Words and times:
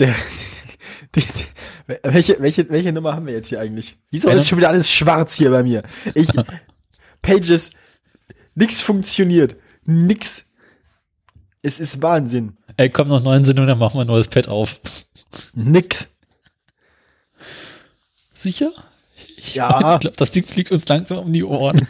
Der, 0.00 0.14
die, 1.14 1.20
die, 1.20 1.96
welche, 2.02 2.40
welche, 2.40 2.68
welche 2.70 2.92
Nummer 2.92 3.14
haben 3.14 3.26
wir 3.26 3.34
jetzt 3.34 3.48
hier 3.48 3.60
eigentlich? 3.60 3.98
Wieso 4.10 4.28
ist 4.30 4.48
schon 4.48 4.58
wieder 4.58 4.70
alles 4.70 4.90
schwarz 4.90 5.34
hier 5.34 5.50
bei 5.50 5.62
mir? 5.62 5.82
Ich, 6.14 6.28
Pages, 7.22 7.70
nix 8.54 8.80
funktioniert. 8.80 9.56
Nix. 9.84 10.44
Es 11.62 11.78
ist 11.78 12.00
Wahnsinn. 12.00 12.56
Ey, 12.76 12.88
komm 12.88 13.08
noch 13.08 13.22
neun 13.22 13.44
Sinn 13.44 13.58
und 13.58 13.66
dann 13.66 13.78
machen 13.78 13.96
wir 13.96 14.00
ein 14.02 14.06
neues 14.06 14.28
Pad 14.28 14.48
auf. 14.48 14.80
Nix. 15.54 16.08
Sicher? 18.30 18.72
Ja. 19.52 19.94
Ich 19.94 20.00
glaube, 20.00 20.16
das 20.16 20.30
Ding 20.30 20.44
fliegt 20.44 20.72
uns 20.72 20.88
langsam 20.88 21.18
um 21.18 21.32
die 21.32 21.44
Ohren. 21.44 21.86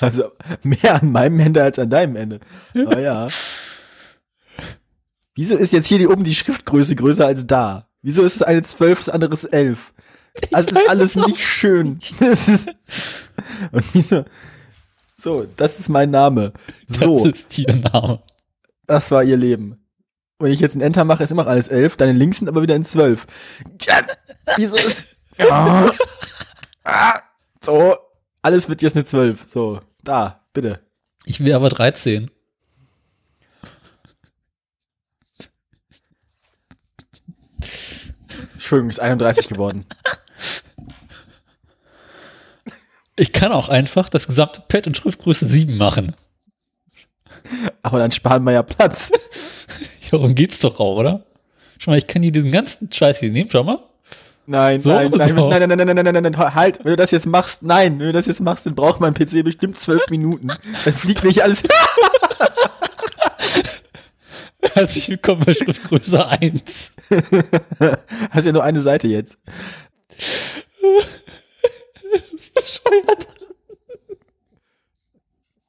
Also 0.00 0.30
mehr 0.62 1.02
an 1.02 1.10
meinem 1.10 1.40
Ende 1.40 1.62
als 1.62 1.78
an 1.78 1.90
deinem 1.90 2.16
Ende. 2.16 2.40
Aber 2.74 3.00
ja. 3.00 3.28
Wieso 5.34 5.56
ist 5.56 5.72
jetzt 5.72 5.88
hier 5.88 5.98
die, 5.98 6.06
oben 6.06 6.24
die 6.24 6.34
Schriftgröße 6.34 6.94
größer 6.96 7.26
als 7.26 7.46
da? 7.46 7.88
Wieso 8.02 8.22
ist 8.22 8.36
es 8.36 8.42
eine 8.42 8.62
12, 8.62 8.98
das 8.98 9.08
andere 9.08 9.34
ist 9.34 9.44
11? 9.44 9.92
Also 10.52 10.70
das 10.70 10.82
ist 10.82 10.88
alles 10.88 11.16
nicht 11.16 11.40
schön. 11.40 11.98
Das 12.20 12.48
ist, 12.48 12.68
und 13.72 13.84
wieso? 13.94 14.24
So, 15.16 15.46
das 15.56 15.78
ist 15.78 15.88
mein 15.88 16.10
Name. 16.10 16.52
So, 16.86 17.24
Das 17.26 17.38
ist 17.38 17.58
ihr 17.58 17.74
Name. 17.76 18.20
das 18.86 19.10
war 19.10 19.24
ihr 19.24 19.36
Leben. 19.36 19.80
Wenn 20.38 20.52
ich 20.52 20.60
jetzt 20.60 20.74
ein 20.76 20.80
Enter 20.80 21.04
mache, 21.04 21.22
ist 21.22 21.30
immer 21.32 21.46
alles 21.46 21.68
11, 21.68 21.96
deine 21.96 22.12
Links 22.12 22.38
sind 22.38 22.48
aber 22.48 22.62
wieder 22.62 22.74
in 22.76 22.84
12. 22.84 23.26
Ja, 23.82 24.00
wieso 24.56 24.76
ist... 24.76 25.00
Ah. 25.50 25.90
Ah. 26.84 27.18
So, 27.60 27.96
alles 28.40 28.68
wird 28.68 28.82
jetzt 28.82 28.94
eine 28.94 29.04
12. 29.04 29.42
So, 29.50 29.80
da, 30.04 30.46
bitte. 30.52 30.78
Ich 31.24 31.42
wäre 31.42 31.56
aber 31.56 31.70
13. 31.70 32.30
Entschuldigung, 38.64 38.88
ist 38.88 39.00
31 39.00 39.48
geworden. 39.48 39.84
Ich 43.14 43.34
kann 43.34 43.52
auch 43.52 43.68
einfach 43.68 44.08
das 44.08 44.26
gesamte 44.26 44.62
Pad 44.66 44.86
in 44.86 44.94
Schriftgröße 44.94 45.46
7 45.46 45.76
machen. 45.76 46.16
Aber 47.82 47.98
dann 47.98 48.10
sparen 48.10 48.42
wir 48.44 48.52
ja 48.52 48.62
Platz. 48.62 49.12
Darum 50.10 50.34
geht's 50.34 50.60
doch 50.60 50.80
auch, 50.80 50.96
oder? 50.96 51.26
Schau 51.76 51.90
mal, 51.90 51.98
ich 51.98 52.06
kann 52.06 52.22
hier 52.22 52.32
diesen 52.32 52.50
ganzen 52.52 52.90
Scheiß 52.90 53.18
hier 53.20 53.30
nehmen, 53.30 53.50
schau 53.52 53.64
mal. 53.64 53.78
Nein, 54.46 54.80
so, 54.80 54.92
nein, 54.92 55.10
nein, 55.10 55.36
so. 55.36 55.48
nein, 55.50 55.68
nein, 55.68 55.68
nein, 55.68 55.86
nein, 55.86 55.96
nein, 55.96 56.14
nein, 56.14 56.22
nein, 56.32 56.54
halt, 56.54 56.78
wenn 56.78 56.92
du 56.92 56.96
das 56.96 57.10
jetzt 57.10 57.26
machst, 57.26 57.62
nein, 57.62 57.98
wenn 57.98 58.06
du 58.06 58.12
das 58.12 58.24
jetzt 58.24 58.40
machst, 58.40 58.64
dann 58.64 58.74
braucht 58.74 58.98
mein 58.98 59.12
PC 59.12 59.44
bestimmt 59.44 59.76
zwölf 59.76 60.08
Minuten. 60.08 60.48
Dann 60.86 60.94
fliegt 60.94 61.22
nicht 61.22 61.42
alles. 61.42 61.62
Herzlich 64.72 65.08
willkommen 65.08 65.42
bei 65.44 65.54
Schriftgröße 65.54 66.26
1. 66.26 66.96
Hast 68.30 68.46
ja 68.46 68.52
nur 68.52 68.64
eine 68.64 68.80
Seite 68.80 69.06
jetzt. 69.06 69.38
Bescheuert. 72.54 73.28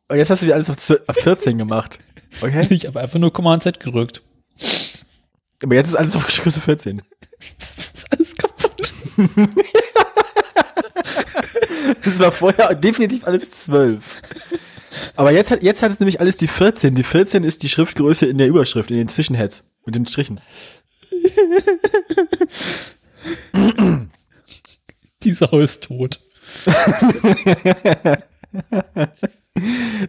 Und 0.07 0.17
jetzt 0.17 0.29
hast 0.29 0.41
du 0.41 0.45
wieder 0.45 0.55
alles 0.55 0.69
auf 0.69 0.77
12 0.77 1.01
auf 1.07 1.15
14 1.15 1.57
gemacht. 1.57 1.99
Okay? 2.41 2.65
Ich 2.69 2.85
habe 2.85 3.01
einfach 3.01 3.19
nur 3.19 3.33
Command 3.33 3.63
Z 3.63 3.79
gedrückt. 3.79 4.21
Aber 5.63 5.75
jetzt 5.75 5.89
ist 5.89 5.95
alles 5.95 6.15
auf 6.15 6.25
Größe 6.27 6.61
14. 6.61 7.01
Das 7.59 7.87
ist 7.93 8.11
alles 8.11 8.35
kaputt. 8.35 8.93
Das 12.03 12.19
war 12.19 12.31
vorher 12.31 12.73
definitiv 12.75 13.25
alles 13.25 13.51
12. 13.51 14.21
Aber 15.15 15.31
jetzt 15.31 15.51
hat, 15.51 15.63
jetzt 15.63 15.81
hat 15.81 15.91
es 15.91 15.99
nämlich 15.99 16.19
alles 16.19 16.37
die 16.37 16.47
14. 16.47 16.95
Die 16.95 17.03
14 17.03 17.43
ist 17.43 17.63
die 17.63 17.69
Schriftgröße 17.69 18.25
in 18.25 18.37
der 18.37 18.47
Überschrift, 18.47 18.91
in 18.91 18.97
den 18.97 19.07
Zwischenheads. 19.07 19.71
Mit 19.85 19.95
den 19.95 20.05
Strichen. 20.05 20.39
Die 25.23 25.33
Sau 25.33 25.59
ist 25.59 25.85
tot. 25.85 26.19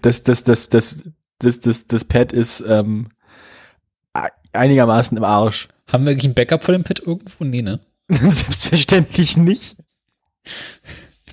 Das, 0.02 0.22
das, 0.22 0.44
das, 0.44 0.68
das, 0.68 1.02
das, 1.38 1.60
das, 1.60 1.86
das 1.86 2.04
Pad 2.04 2.32
ist 2.32 2.62
ähm, 2.66 3.08
einigermaßen 4.52 5.16
im 5.16 5.24
Arsch. 5.24 5.68
Haben 5.86 6.04
wir 6.04 6.12
eigentlich 6.12 6.30
ein 6.30 6.34
Backup 6.34 6.64
von 6.64 6.72
dem 6.72 6.84
Pad 6.84 7.00
irgendwo? 7.00 7.44
Nee, 7.44 7.62
ne? 7.62 7.80
Selbstverständlich 8.08 9.36
nicht. 9.36 9.76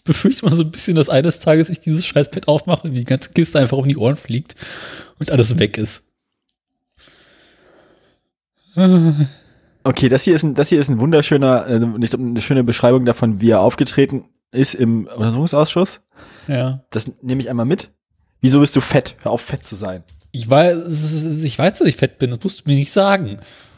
Ich 0.04 0.08
befürchte 0.08 0.46
mal 0.46 0.54
so 0.54 0.64
ein 0.64 0.72
bisschen, 0.72 0.98
dass 0.98 1.08
eines 1.08 1.40
Tages 1.40 1.70
ich 1.70 1.80
dieses 1.80 2.06
scheiß 2.06 2.30
Pad 2.30 2.50
aufmache 2.50 2.90
und 2.90 2.94
die 2.94 3.06
ganze 3.06 3.30
Kiste 3.30 3.58
einfach 3.58 3.78
um 3.78 3.88
die 3.88 3.96
Ohren 3.96 4.18
fliegt 4.18 4.54
und 5.18 5.32
alles 5.32 5.58
weg 5.60 5.78
ist. 5.78 6.04
Okay, 9.86 10.10
das 10.10 10.26
hier 10.26 10.36
ist 10.36 10.44
ein, 10.44 10.56
das 10.56 10.68
hier 10.68 10.82
ist 10.82 10.90
ein 10.90 11.00
wunderschöner, 11.00 11.68
äh, 11.68 12.04
ich 12.04 12.14
eine 12.14 12.42
schöne 12.42 12.66
Beschreibung 12.66 13.06
davon, 13.06 13.40
wie 13.40 13.52
er 13.52 13.62
aufgetreten 13.62 14.26
ist 14.52 14.74
im 14.74 15.08
Untersuchungsausschuss. 15.08 16.02
Ja. 16.50 16.84
Das 16.90 17.10
nehme 17.22 17.42
ich 17.42 17.50
einmal 17.50 17.66
mit. 17.66 17.90
Wieso 18.42 18.60
bist 18.60 18.76
du 18.76 18.82
fett? 18.82 19.16
Hör 19.22 19.32
auf, 19.32 19.42
fett 19.42 19.64
zu 19.64 19.76
sein. 19.76 20.04
Ich 20.34 20.50
weiß, 20.50 21.44
ich 21.44 21.58
weiß, 21.58 21.80
dass 21.80 21.88
ich 21.88 21.96
fett 21.96 22.20
bin, 22.20 22.32
das 22.32 22.44
musst 22.44 22.66
du 22.66 22.70
mir 22.70 22.76
nicht 22.76 22.92
sagen. 22.92 23.38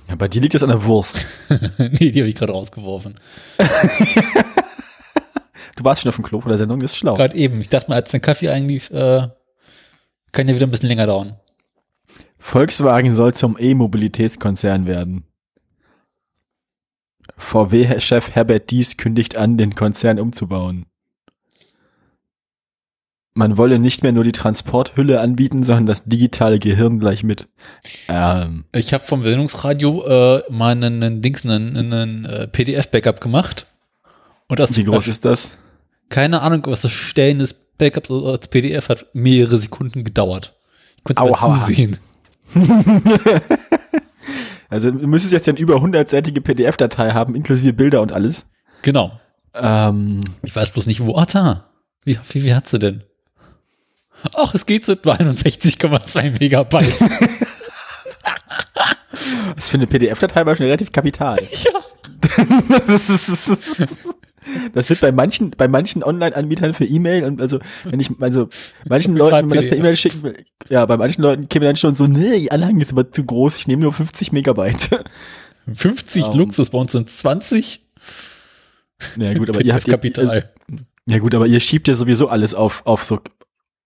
Ja, 0.09 0.15
bei 0.15 0.27
dir 0.27 0.41
liegt 0.41 0.55
das 0.55 0.63
an 0.63 0.69
der 0.69 0.85
Wurst. 0.85 1.27
nee, 1.77 2.09
die 2.09 2.19
habe 2.19 2.29
ich 2.29 2.35
gerade 2.35 2.53
rausgeworfen. 2.53 3.13
Du 5.75 5.83
warst 5.83 6.01
schon 6.01 6.09
auf 6.09 6.15
dem 6.15 6.23
Klo 6.23 6.41
vor 6.41 6.49
der 6.49 6.57
Sendung, 6.57 6.81
ist 6.81 6.95
schlau. 6.97 7.15
Gerade 7.15 7.35
eben. 7.35 7.61
Ich 7.61 7.69
dachte 7.69 7.89
mal, 7.89 7.95
als 7.95 8.11
der 8.11 8.19
Kaffee 8.19 8.49
einlief, 8.49 8.89
äh, 8.91 9.27
kann 10.31 10.47
ja 10.47 10.55
wieder 10.55 10.67
ein 10.67 10.71
bisschen 10.71 10.89
länger 10.89 11.07
dauern. 11.07 11.37
Volkswagen 12.37 13.15
soll 13.15 13.33
zum 13.33 13.57
E-Mobilitätskonzern 13.59 14.85
werden. 14.85 15.23
VW-Chef 17.37 18.31
Herbert 18.31 18.69
Dies 18.69 18.97
kündigt 18.97 19.35
an, 19.35 19.57
den 19.57 19.75
Konzern 19.75 20.19
umzubauen. 20.19 20.85
Man 23.33 23.57
wolle 23.57 23.79
nicht 23.79 24.01
mehr 24.01 24.13
nur 24.13 24.23
die 24.23 24.31
Transporthülle 24.31 25.19
anbieten, 25.19 25.63
sondern 25.63 25.87
das 25.87 26.05
digitale 26.05 26.57
Gehirn 26.57 26.99
gleich 26.99 27.21
mit. 27.23 27.49
Ähm, 28.07 28.63
Ich 28.71 28.93
habe 28.93 29.05
vom 29.05 29.23
Sendungsradio 29.23 30.05
äh, 30.05 30.43
mal 30.49 30.71
einen, 30.71 31.03
einen 31.03 31.21
Dings, 31.21 31.45
einen, 31.45 31.75
einen 31.75 32.25
äh, 32.25 32.47
PDF-Backup 32.47 33.19
gemacht. 33.19 33.65
Und 34.47 34.59
das 34.59 34.75
wie 34.77 34.83
groß 34.83 35.07
ist 35.07 35.25
das? 35.25 35.51
keine 36.09 36.41
Ahnung, 36.41 36.61
was 36.67 36.81
das 36.81 36.91
Stellen 36.91 37.39
des 37.39 37.53
Backups 37.77 38.11
als 38.11 38.47
PDF 38.47 38.89
hat 38.89 39.07
mehrere 39.13 39.57
Sekunden 39.57 40.03
gedauert. 40.03 40.55
Ich 40.97 41.03
konnte 41.03 41.21
Au, 41.21 41.31
mal 41.31 41.39
aua. 41.39 41.65
zusehen. 41.65 41.97
Also 44.67 44.89
du 44.91 45.07
müsstest 45.07 45.31
jetzt 45.31 45.45
ja 45.47 45.53
eine 45.53 45.59
über 45.59 45.75
100-seitige 45.75 46.41
PDF-Datei 46.41 47.11
haben, 47.11 47.35
inklusive 47.35 47.71
Bilder 47.71 48.01
und 48.01 48.11
alles. 48.11 48.45
Genau. 48.81 49.19
Ähm, 49.53 50.21
Ich 50.41 50.55
weiß 50.55 50.71
bloß 50.71 50.87
nicht, 50.87 51.01
wo. 51.05 51.15
Ah, 51.15 51.25
da. 51.25 51.65
Wie, 52.03 52.17
wie, 52.31 52.43
wie 52.43 52.53
hat 52.55 52.67
sie 52.67 52.79
denn? 52.79 53.03
Ach, 54.35 54.55
es 54.55 54.65
geht 54.65 54.83
so 54.85 54.93
61,2 54.93 56.39
Megabyte. 56.39 56.99
das 59.55 59.69
für 59.69 59.77
eine 59.77 59.85
PDF-Datei 59.87 60.45
war 60.45 60.55
schon 60.55 60.65
relativ 60.65 60.91
kapital. 60.91 61.39
ja. 61.63 61.71
das, 62.87 63.09
ist, 63.09 63.29
das, 63.29 63.47
ist, 63.47 63.47
das 63.79 63.89
wird 64.73 65.01
bei 65.01 65.11
manchen, 65.11 65.51
bei 65.51 65.67
manchen 65.67 66.03
Online-Anbietern 66.03 66.73
für 66.73 66.85
E-Mail 66.85 67.23
und 67.23 67.41
also, 67.41 67.59
wenn 67.83 67.99
ich, 67.99 68.09
also, 68.19 68.49
manchen 68.87 69.15
Leuten, 69.15 69.37
wenn 69.37 69.47
man 69.47 69.57
das 69.57 69.67
per 69.67 69.77
E-Mail 69.77 69.95
schicken 69.95 70.23
will, 70.23 70.45
ja, 70.69 70.85
bei 70.85 70.97
manchen 70.97 71.21
Leuten 71.21 71.49
käme 71.49 71.65
dann 71.65 71.75
schon 71.75 71.95
so, 71.95 72.07
nee, 72.07 72.39
die 72.39 72.51
Anhang 72.51 72.79
ist 72.79 72.91
aber 72.91 73.11
zu 73.11 73.23
groß, 73.23 73.57
ich 73.57 73.67
nehme 73.67 73.83
nur 73.83 73.93
50 73.93 74.31
Megabyte. 74.31 75.03
50 75.73 76.25
Ähm. 76.25 76.31
Luxus, 76.33 76.69
bei 76.69 76.77
uns 76.77 76.91
sind 76.91 77.09
20. 77.09 77.81
Ja, 79.17 79.33
gut, 79.33 79.49
aber 79.49 79.61
ihr 79.61 79.73
habt, 79.73 79.87
ihr, 79.87 79.91
Kapital. 79.91 80.51
ja 81.05 81.19
gut, 81.19 81.35
aber 81.35 81.47
ihr 81.47 81.59
schiebt 81.59 81.87
ja 81.87 81.95
sowieso 81.95 82.29
alles 82.29 82.53
auf, 82.53 82.85
auf 82.85 83.03
so 83.03 83.19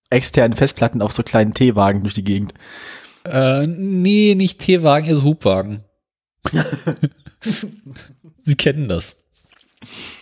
externen 0.10 0.58
Festplatten 0.58 1.02
auf 1.02 1.12
so 1.12 1.24
kleinen 1.24 1.54
T-Wagen 1.54 2.02
durch 2.02 2.14
die 2.14 2.24
Gegend. 2.24 2.54
Äh, 3.26 3.68
nee, 3.68 4.36
nicht 4.36 4.60
T-Wagen, 4.60 5.08
eher 5.08 5.16
so 5.16 5.24
Hubwagen. 5.24 5.84
Sie 8.44 8.56
kennen 8.56 8.90
das. 8.90 9.24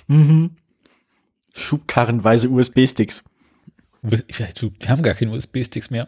Mhm. 0.08 0.52
Schubkarrenweise 1.54 2.50
USB-Sticks. 2.50 3.24
Wir 4.02 4.20
haben 4.88 5.02
gar 5.02 5.16
keine 5.16 5.32
USB-Sticks 5.32 5.90
mehr. 5.90 6.08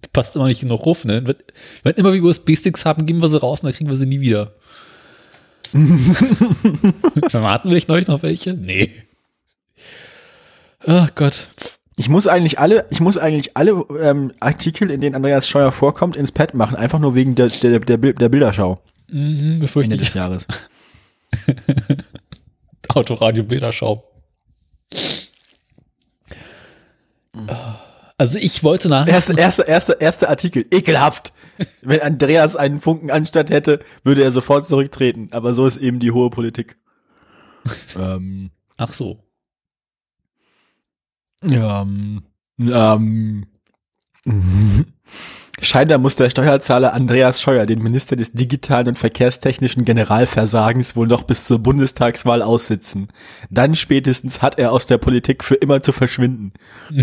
Das 0.00 0.10
passt 0.12 0.36
immer 0.36 0.46
nicht 0.46 0.62
in 0.62 0.68
den 0.68 0.76
Ruf, 0.76 1.04
ne? 1.04 1.34
Wenn, 1.82 1.94
immer 1.94 2.12
wir 2.12 2.22
USB-Sticks 2.22 2.84
haben, 2.84 3.06
geben 3.06 3.22
wir 3.22 3.28
sie 3.28 3.40
raus 3.40 3.62
und 3.62 3.66
dann 3.66 3.74
kriegen 3.74 3.90
wir 3.90 3.96
sie 3.96 4.06
nie 4.06 4.20
wieder. 4.20 4.54
Verraten 7.28 7.68
wir 7.68 7.74
nicht 7.74 7.88
neulich 7.88 8.08
noch 8.08 8.22
welche? 8.22 8.54
Nee. 8.54 8.90
Ach 10.86 11.14
Gott. 11.14 11.48
Ich 11.96 12.08
muss 12.08 12.26
eigentlich 12.26 12.58
alle, 12.58 12.86
ich 12.90 13.00
muss 13.00 13.18
eigentlich 13.18 13.56
alle 13.56 13.84
ähm, 14.00 14.32
Artikel, 14.38 14.90
in 14.90 15.00
denen 15.00 15.16
Andreas 15.16 15.48
Scheuer 15.48 15.72
vorkommt, 15.72 16.16
ins 16.16 16.30
Pad 16.30 16.54
machen, 16.54 16.76
einfach 16.76 17.00
nur 17.00 17.14
wegen 17.16 17.34
der, 17.34 17.48
der, 17.48 17.80
der, 17.80 17.98
der 17.98 18.28
Bilderschau 18.28 18.80
Mhm, 19.08 19.58
bevor 19.60 19.82
ich 19.82 19.86
Ende 19.86 19.96
des 19.96 20.14
Jahres. 20.14 20.46
Autoradio 22.88 23.44
Bilderschau. 23.44 24.04
Also 28.16 28.38
ich 28.38 28.64
wollte 28.64 28.88
nach. 28.88 29.06
Erste, 29.06 29.38
erste, 29.38 29.62
erste, 29.62 29.96
erste 30.00 30.28
Artikel. 30.28 30.66
Ekelhaft. 30.70 31.32
Wenn 31.82 32.00
Andreas 32.00 32.56
einen 32.56 32.80
Funken 32.80 33.10
anstatt 33.10 33.50
hätte, 33.50 33.80
würde 34.04 34.22
er 34.22 34.32
sofort 34.32 34.66
zurücktreten. 34.66 35.28
Aber 35.32 35.54
so 35.54 35.66
ist 35.66 35.76
eben 35.76 35.98
die 36.00 36.10
hohe 36.10 36.30
Politik. 36.30 36.76
ähm, 37.96 38.50
Ach 38.76 38.92
so. 38.92 39.22
ja, 41.44 41.82
ähm, 41.82 42.22
ähm, 42.58 43.46
Scheinbar 45.60 45.98
muss 45.98 46.16
der 46.16 46.30
Steuerzahler 46.30 46.92
Andreas 46.94 47.40
Scheuer 47.40 47.66
den 47.66 47.82
Minister 47.82 48.16
des 48.16 48.32
digitalen 48.32 48.88
und 48.88 48.98
verkehrstechnischen 48.98 49.84
Generalversagens 49.84 50.94
wohl 50.96 51.06
noch 51.06 51.24
bis 51.24 51.44
zur 51.46 51.58
Bundestagswahl 51.58 52.42
aussitzen. 52.42 53.08
Dann 53.50 53.74
spätestens 53.74 54.40
hat 54.40 54.58
er 54.58 54.72
aus 54.72 54.86
der 54.86 54.98
Politik 54.98 55.42
für 55.44 55.56
immer 55.56 55.80
zu 55.82 55.92
verschwinden. 55.92 56.52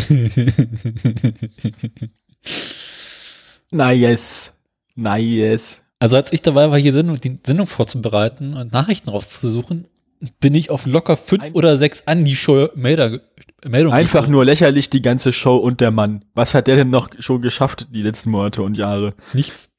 Nice. 3.72 4.54
Nice. 4.96 5.82
Also 6.00 6.18
als 6.18 6.32
ich 6.32 6.42
dabei 6.42 6.70
war, 6.70 6.78
hier 6.78 6.94
Sendung, 6.94 7.20
die 7.20 7.40
Sendung 7.46 7.68
vorzubereiten 7.68 8.56
und 8.56 8.72
Nachrichten 8.72 9.10
rauszusuchen, 9.10 9.88
bin 10.40 10.56
ich 10.56 10.70
auf 10.70 10.86
locker 10.86 11.18
fünf 11.18 11.44
Ein- 11.44 11.54
oder 11.54 11.78
sechs 11.78 12.04
Andi-Meldungen 13.66 13.98
Einfach 13.98 14.28
nur 14.28 14.46
lächerlich 14.46 14.90
die 14.90 15.02
ganze 15.02 15.34
Show 15.34 15.58
und 15.58 15.82
der 15.82 15.92
Mann. 15.92 16.24
Was 16.34 16.54
hat 16.54 16.68
der 16.68 16.76
denn 16.76 16.90
noch 16.90 17.10
schon 17.20 17.42
geschafft 17.42 17.88
die 17.92 18.04
letzten 18.04 18.30
Monate 18.30 18.62
und 18.62 18.78
Jahre? 18.78 19.14
nichts. 19.34 19.72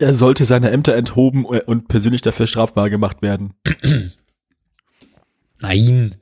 Er 0.00 0.14
sollte 0.14 0.44
seine 0.44 0.70
Ämter 0.70 0.94
enthoben 0.94 1.44
und 1.44 1.88
persönlich 1.88 2.20
dafür 2.20 2.46
strafbar 2.46 2.88
gemacht 2.88 3.20
werden. 3.20 3.54
Nein. 5.60 6.14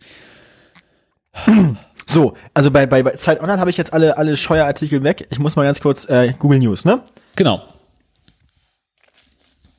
So, 2.08 2.34
also 2.54 2.70
bei, 2.70 2.86
bei, 2.86 3.02
bei 3.02 3.10
Zeit 3.10 3.40
Online 3.40 3.58
habe 3.58 3.68
ich 3.68 3.76
jetzt 3.76 3.92
alle, 3.92 4.16
alle 4.16 4.36
Scheuerartikel 4.36 5.02
weg. 5.02 5.26
Ich 5.30 5.40
muss 5.40 5.56
mal 5.56 5.64
ganz 5.64 5.80
kurz 5.80 6.08
äh, 6.08 6.32
Google 6.38 6.60
News, 6.60 6.84
ne? 6.84 7.02
Genau. 7.34 7.60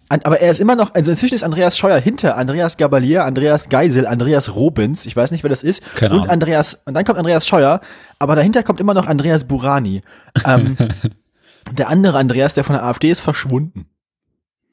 An, 0.09 0.21
aber 0.23 0.39
er 0.39 0.51
ist 0.51 0.59
immer 0.59 0.75
noch, 0.75 0.93
also 0.95 1.11
inzwischen 1.11 1.35
ist 1.35 1.43
Andreas 1.43 1.77
Scheuer 1.77 1.99
hinter 1.99 2.37
Andreas 2.37 2.77
Gabalier, 2.77 3.25
Andreas 3.25 3.67
Geisel, 3.67 4.07
Andreas 4.07 4.55
Robens, 4.55 5.05
ich 5.05 5.15
weiß 5.15 5.31
nicht, 5.31 5.43
wer 5.43 5.49
das 5.49 5.63
ist, 5.63 5.83
Keine 5.95 6.13
und 6.13 6.19
Ahnung. 6.21 6.31
Andreas, 6.31 6.81
und 6.85 6.93
dann 6.93 7.03
kommt 7.03 7.19
Andreas 7.19 7.45
Scheuer, 7.45 7.81
aber 8.17 8.35
dahinter 8.35 8.63
kommt 8.63 8.79
immer 8.79 8.93
noch 8.93 9.07
Andreas 9.07 9.43
Burani. 9.43 10.01
Ähm, 10.45 10.77
der 11.73 11.89
andere 11.89 12.17
Andreas, 12.17 12.53
der 12.53 12.63
von 12.63 12.75
der 12.75 12.85
AfD 12.85 13.09
ist, 13.11 13.19
verschwunden. 13.19 13.85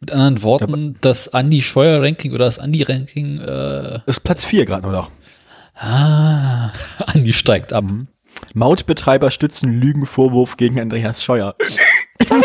Mit 0.00 0.12
anderen 0.12 0.42
Worten, 0.42 0.96
das 1.00 1.32
Andi-Scheuer-Ranking 1.34 2.32
oder 2.32 2.44
das 2.44 2.58
Andi-Ranking, 2.60 3.40
äh, 3.40 4.00
Das 4.06 4.18
ist 4.18 4.20
Platz 4.20 4.44
4 4.44 4.66
gerade 4.66 4.82
nur 4.82 4.92
noch. 4.92 5.10
ah, 5.76 6.70
Andi 7.06 7.32
steigt 7.32 7.72
ab. 7.72 7.84
Mautbetreiber 8.54 9.30
stützen 9.32 9.80
Lügenvorwurf 9.80 10.56
gegen 10.56 10.78
Andreas 10.80 11.24
Scheuer. 11.24 11.56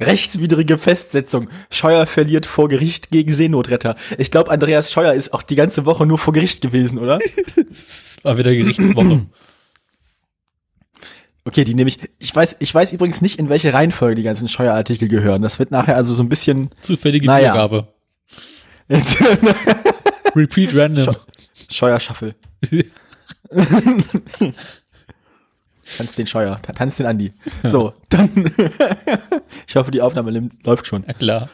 Rechtswidrige 0.00 0.78
Festsetzung. 0.78 1.48
Scheuer 1.70 2.06
verliert 2.06 2.46
vor 2.46 2.68
Gericht 2.68 3.10
gegen 3.10 3.32
Seenotretter. 3.32 3.96
Ich 4.18 4.30
glaube, 4.30 4.50
Andreas 4.50 4.90
Scheuer 4.90 5.12
ist 5.12 5.32
auch 5.32 5.42
die 5.42 5.54
ganze 5.54 5.84
Woche 5.86 6.06
nur 6.06 6.18
vor 6.18 6.32
Gericht 6.32 6.60
gewesen, 6.60 6.98
oder? 6.98 7.18
War 8.22 8.38
wieder 8.38 8.54
Gerichtswoche. 8.54 9.26
Okay, 11.44 11.64
die 11.64 11.74
nehme 11.74 11.88
ich. 11.88 11.98
Ich 12.18 12.34
weiß, 12.34 12.56
ich 12.60 12.72
weiß 12.74 12.92
übrigens 12.92 13.20
nicht, 13.20 13.38
in 13.38 13.48
welche 13.48 13.74
Reihenfolge 13.74 14.16
die 14.16 14.22
ganzen 14.22 14.48
Scheuerartikel 14.48 15.08
gehören. 15.08 15.42
Das 15.42 15.58
wird 15.58 15.70
nachher 15.72 15.96
also 15.96 16.14
so 16.14 16.22
ein 16.22 16.28
bisschen. 16.28 16.70
Zufällige 16.80 17.26
Naja. 17.26 17.52
Wiedergabe. 17.52 17.88
Repeat 20.36 20.74
random. 20.74 21.14
Scheuerschaffel. 21.70 22.34
Tanz 25.96 26.14
den 26.14 26.26
Scheuer, 26.26 26.60
ta- 26.62 26.72
tanz 26.72 26.96
den 26.96 27.06
Andi. 27.06 27.32
So, 27.70 27.92
dann. 28.08 28.52
ich 29.66 29.76
hoffe, 29.76 29.90
die 29.90 30.00
Aufnahme 30.02 30.48
läuft 30.64 30.86
schon. 30.86 31.04
Ja 31.06 31.12
klar. 31.12 31.48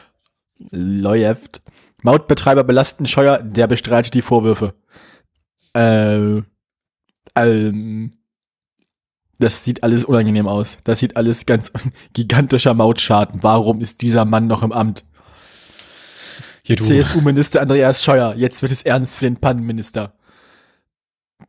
Läuft. 0.71 1.61
Mautbetreiber 2.01 2.63
belasten 2.63 3.05
Scheuer, 3.07 3.39
der 3.41 3.67
bestreitet 3.67 4.13
die 4.13 4.21
Vorwürfe. 4.21 4.73
Äh, 5.75 6.41
ähm, 7.35 8.11
das 9.37 9.63
sieht 9.63 9.83
alles 9.83 10.03
unangenehm 10.03 10.47
aus. 10.47 10.77
Das 10.83 10.99
sieht 10.99 11.15
alles 11.15 11.45
ganz 11.45 11.71
gigantischer 12.13 12.73
Mautschaden. 12.73 13.43
Warum 13.43 13.81
ist 13.81 14.01
dieser 14.01 14.25
Mann 14.25 14.47
noch 14.47 14.63
im 14.63 14.71
Amt? 14.71 15.05
CSU-Minister 16.65 17.61
Andreas 17.61 18.03
Scheuer. 18.03 18.35
Jetzt 18.35 18.61
wird 18.61 18.71
es 18.71 18.83
ernst 18.83 19.17
für 19.17 19.25
den 19.25 19.37
Pannenminister. 19.37 20.13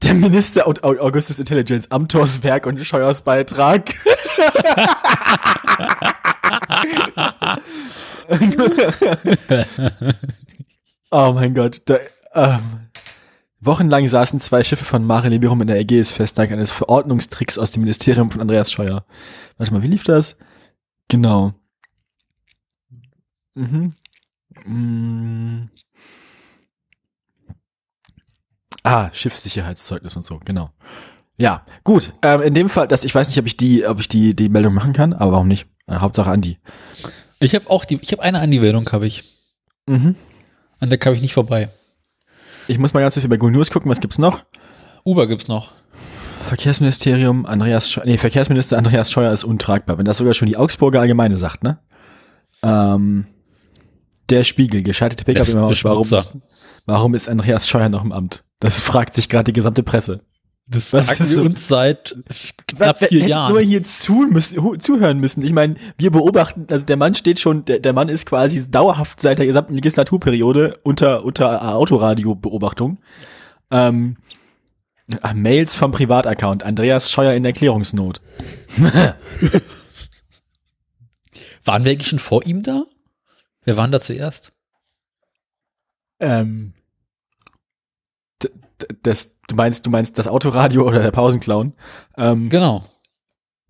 Der 0.03 0.15
Minister 0.15 0.67
und 0.67 0.83
Au- 0.83 0.99
Augustus 0.99 1.39
Intelligence, 1.39 1.91
Amthors 1.91 2.43
Werk 2.43 2.67
und 2.67 2.79
Scheuers 2.85 3.23
Beitrag. 3.23 3.95
oh 11.11 11.33
mein 11.33 11.55
Gott. 11.55 11.83
Da, 11.87 11.99
ähm, 12.35 12.89
wochenlang 13.61 14.07
saßen 14.09 14.41
zwei 14.41 14.65
Schiffe 14.65 14.85
von 14.85 15.05
Mare 15.05 15.29
Liberum 15.29 15.61
in 15.61 15.69
der 15.69 15.79
Ägäis 15.79 16.11
fest, 16.11 16.39
dank 16.39 16.51
eines 16.53 16.71
Verordnungstricks 16.71 17.59
aus 17.59 17.71
dem 17.71 17.83
Ministerium 17.83 18.31
von 18.31 18.41
Andreas 18.41 18.73
Scheuer. 18.73 19.05
Warte 19.59 19.73
mal, 19.73 19.83
wie 19.83 19.89
lief 19.89 20.05
das? 20.05 20.37
Genau. 21.09 21.53
Mhm. 23.55 23.95
Mm. 24.65 25.69
Ah, 28.83 29.11
Schiffssicherheitszeugnis 29.13 30.17
und 30.17 30.25
so, 30.25 30.41
genau. 30.45 30.71
Ja, 31.37 31.65
gut. 31.85 32.13
Ähm, 32.23 32.43
in 32.43 32.55
dem 32.55 32.69
Fall, 32.69 32.89
dass 32.89 33.05
ich 33.05 33.15
weiß 33.15 33.29
nicht, 33.29 33.39
ob 33.39 33.47
ich 33.47 33.57
die, 33.57 33.87
ob 33.87 34.01
ich 34.01 34.09
die, 34.09 34.35
die 34.35 34.49
Meldung 34.49 34.75
machen 34.75 34.93
kann, 34.93 35.13
aber 35.13 35.33
warum 35.33 35.49
nicht? 35.49 35.67
Äh, 35.87 35.97
Hauptsache 35.97 36.31
Andi. 36.31 36.59
Ich 37.39 37.55
habe 37.55 37.69
auch 37.71 37.85
die, 37.85 37.99
ich 38.01 38.13
habe 38.13 38.23
eine 38.23 38.41
Andi-Meldung, 38.41 38.91
habe 38.93 39.07
ich. 39.07 39.25
Mhm. 39.87 40.17
An 40.79 40.89
der 40.89 40.99
kam 40.99 41.15
ich 41.15 41.23
nicht 41.23 41.35
vorbei. 41.35 41.69
Ich 42.69 42.79
muss 42.79 42.95
mal 42.95 43.01
ganz 43.01 43.19
viel 43.19 43.29
bei 43.29 43.37
Google 43.37 43.57
News 43.57 43.71
gucken, 43.71 43.91
was 43.91 44.01
gibt's 44.01 44.19
noch? 44.19 44.45
Uber 45.05 45.27
gibt's 45.27 45.49
noch. 45.49 45.73
Verkehrsministerium, 46.47 47.47
Andreas 47.47 47.91
Scheuer, 47.91 48.05
nee, 48.05 48.19
Verkehrsminister 48.19 48.79
Andreas 48.79 49.11
Scheuer 49.11 49.33
ist 49.33 49.45
untragbar, 49.45 49.99
wenn 49.99 50.05
das 50.05 50.19
sogar 50.19 50.35
schon 50.35 50.49
die 50.49 50.57
Augsburger 50.57 51.01
Allgemeine 51.01 51.37
sagt, 51.37 51.63
ne? 51.63 51.79
Ähm, 52.63 53.27
der 54.29 54.45
Spiegel, 54.45 54.83
gescheiterte 54.83 55.25
pkw 55.25 55.55
warum, 55.85 56.07
warum 56.87 57.15
ist 57.15 57.29
Andreas 57.29 57.69
Scheuer 57.69 57.89
noch 57.89 58.05
im 58.05 58.13
Amt? 58.13 58.45
Das 58.61 58.81
fragt 58.81 59.15
sich 59.15 59.29
gerade 59.29 59.45
die 59.45 59.53
gesamte 59.53 59.83
Presse. 59.83 60.21
Das 60.67 60.91
fragen 60.91 61.09
wir 61.09 61.27
so- 61.27 61.43
uns 61.43 61.67
seit 61.67 62.15
knapp 62.69 62.99
vier 62.99 63.27
Jahren. 63.27 63.53
nur 63.53 63.61
hier 63.61 63.83
zu 63.83 64.13
müssen, 64.31 64.79
zuhören 64.79 65.19
müssen. 65.19 65.43
Ich 65.43 65.53
meine, 65.53 65.75
wir 65.99 66.13
beobachten, 66.13 66.67
also 66.71 66.87
der 66.87 66.97
Mann 66.97 67.17
steht 67.17 67.41
schon, 67.41 67.65
der, 67.65 67.81
der 67.81 67.93
Mann 67.93 68.09
ist 68.09 68.25
quasi 68.27 68.71
dauerhaft 68.71 69.19
seit 69.21 69.41
der 69.41 69.47
gesamten 69.47 69.75
Legislaturperiode 69.75 70.79
unter, 70.85 71.25
unter 71.25 71.75
Autoradio-Beobachtung. 71.75 72.99
Ähm, 73.73 74.17
Mails 75.35 75.75
vom 75.75 75.91
Privataccount, 75.91 76.63
Andreas 76.63 77.11
Scheuer 77.11 77.33
in 77.35 77.45
Erklärungsnot. 77.45 78.21
Waren 81.65 81.85
wir 81.85 81.91
eigentlich 81.93 82.09
schon 82.09 82.19
vor 82.21 82.47
ihm 82.47 82.63
da? 82.63 82.85
Wer 83.65 83.77
waren 83.77 83.91
da 83.93 84.01
zuerst? 84.01 84.53
Ähm, 86.21 86.75
das, 89.03 89.37
du 89.49 89.55
meinst, 89.55 89.87
du 89.87 89.91
meinst 89.91 90.19
das 90.19 90.27
Autoradio 90.29 90.87
oder 90.87 91.01
der 91.03 91.11
Pausenclown? 91.11 91.75
Ähm, 92.17 92.49
Genau. 92.49 92.83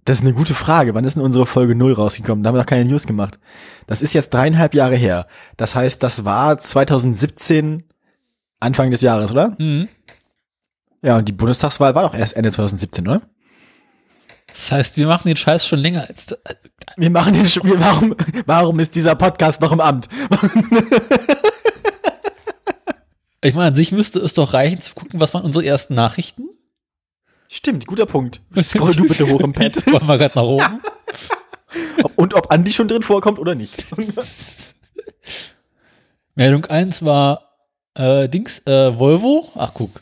Das 0.06 0.18
ist 0.20 0.24
eine 0.24 0.32
gute 0.34 0.54
Frage. 0.54 0.94
Wann 0.94 1.04
ist 1.04 1.14
denn 1.16 1.22
unsere 1.22 1.44
Folge 1.46 1.74
0 1.74 1.92
rausgekommen? 1.92 2.42
Da 2.42 2.48
haben 2.48 2.54
wir 2.54 2.60
noch 2.60 2.66
keine 2.66 2.86
News 2.88 3.06
gemacht. 3.06 3.38
Das 3.86 4.00
ist 4.00 4.14
jetzt 4.14 4.32
dreieinhalb 4.32 4.74
Jahre 4.74 4.96
her. 4.96 5.26
Das 5.58 5.74
heißt, 5.74 6.02
das 6.02 6.24
war 6.24 6.56
2017, 6.56 7.84
Anfang 8.60 8.90
des 8.90 9.02
Jahres, 9.02 9.30
oder? 9.30 9.54
Mhm. 9.58 9.88
Ja, 11.02 11.16
und 11.18 11.28
die 11.28 11.32
Bundestagswahl 11.32 11.94
war 11.94 12.02
doch 12.04 12.14
erst 12.14 12.34
Ende 12.34 12.50
2017, 12.50 13.06
oder? 13.08 13.22
Das 14.48 14.72
heißt, 14.72 14.96
wir 14.96 15.06
machen 15.06 15.28
den 15.28 15.36
Scheiß 15.36 15.66
schon 15.66 15.78
länger 15.78 16.06
als. 16.08 16.34
Wir 16.96 17.10
machen 17.10 17.34
den, 17.34 17.44
Sch- 17.44 17.62
wir, 17.62 17.78
warum, 17.78 18.16
warum 18.46 18.80
ist 18.80 18.94
dieser 18.94 19.14
Podcast 19.14 19.60
noch 19.60 19.70
im 19.70 19.80
Amt? 19.80 20.08
Ich 23.42 23.54
meine, 23.54 23.68
an 23.68 23.76
sich 23.76 23.92
müsste 23.92 24.18
es 24.20 24.34
doch 24.34 24.52
reichen 24.52 24.80
zu 24.80 24.94
gucken, 24.94 25.20
was 25.20 25.32
waren 25.34 25.44
unsere 25.44 25.64
ersten 25.64 25.94
Nachrichten. 25.94 26.48
Stimmt, 27.48 27.86
guter 27.86 28.06
Punkt. 28.06 28.40
Scroll 28.62 28.94
du 28.94 29.06
bitte 29.08 29.28
hoch 29.28 29.40
im 29.40 29.52
Pad. 29.52 29.74
Wollen 29.86 30.06
wir 30.06 30.18
gerade 30.18 30.38
nach 30.38 30.44
oben? 30.44 30.80
Ob- 32.02 32.12
Und 32.18 32.34
ob 32.34 32.50
Andi 32.52 32.72
schon 32.72 32.88
drin 32.88 33.02
vorkommt 33.02 33.38
oder 33.38 33.54
nicht. 33.54 33.84
Meldung 36.34 36.64
1 36.66 37.04
war 37.04 37.48
äh, 37.94 38.28
Dings, 38.28 38.60
äh, 38.66 38.98
Volvo. 38.98 39.48
Ach, 39.56 39.72
guck. 39.74 40.00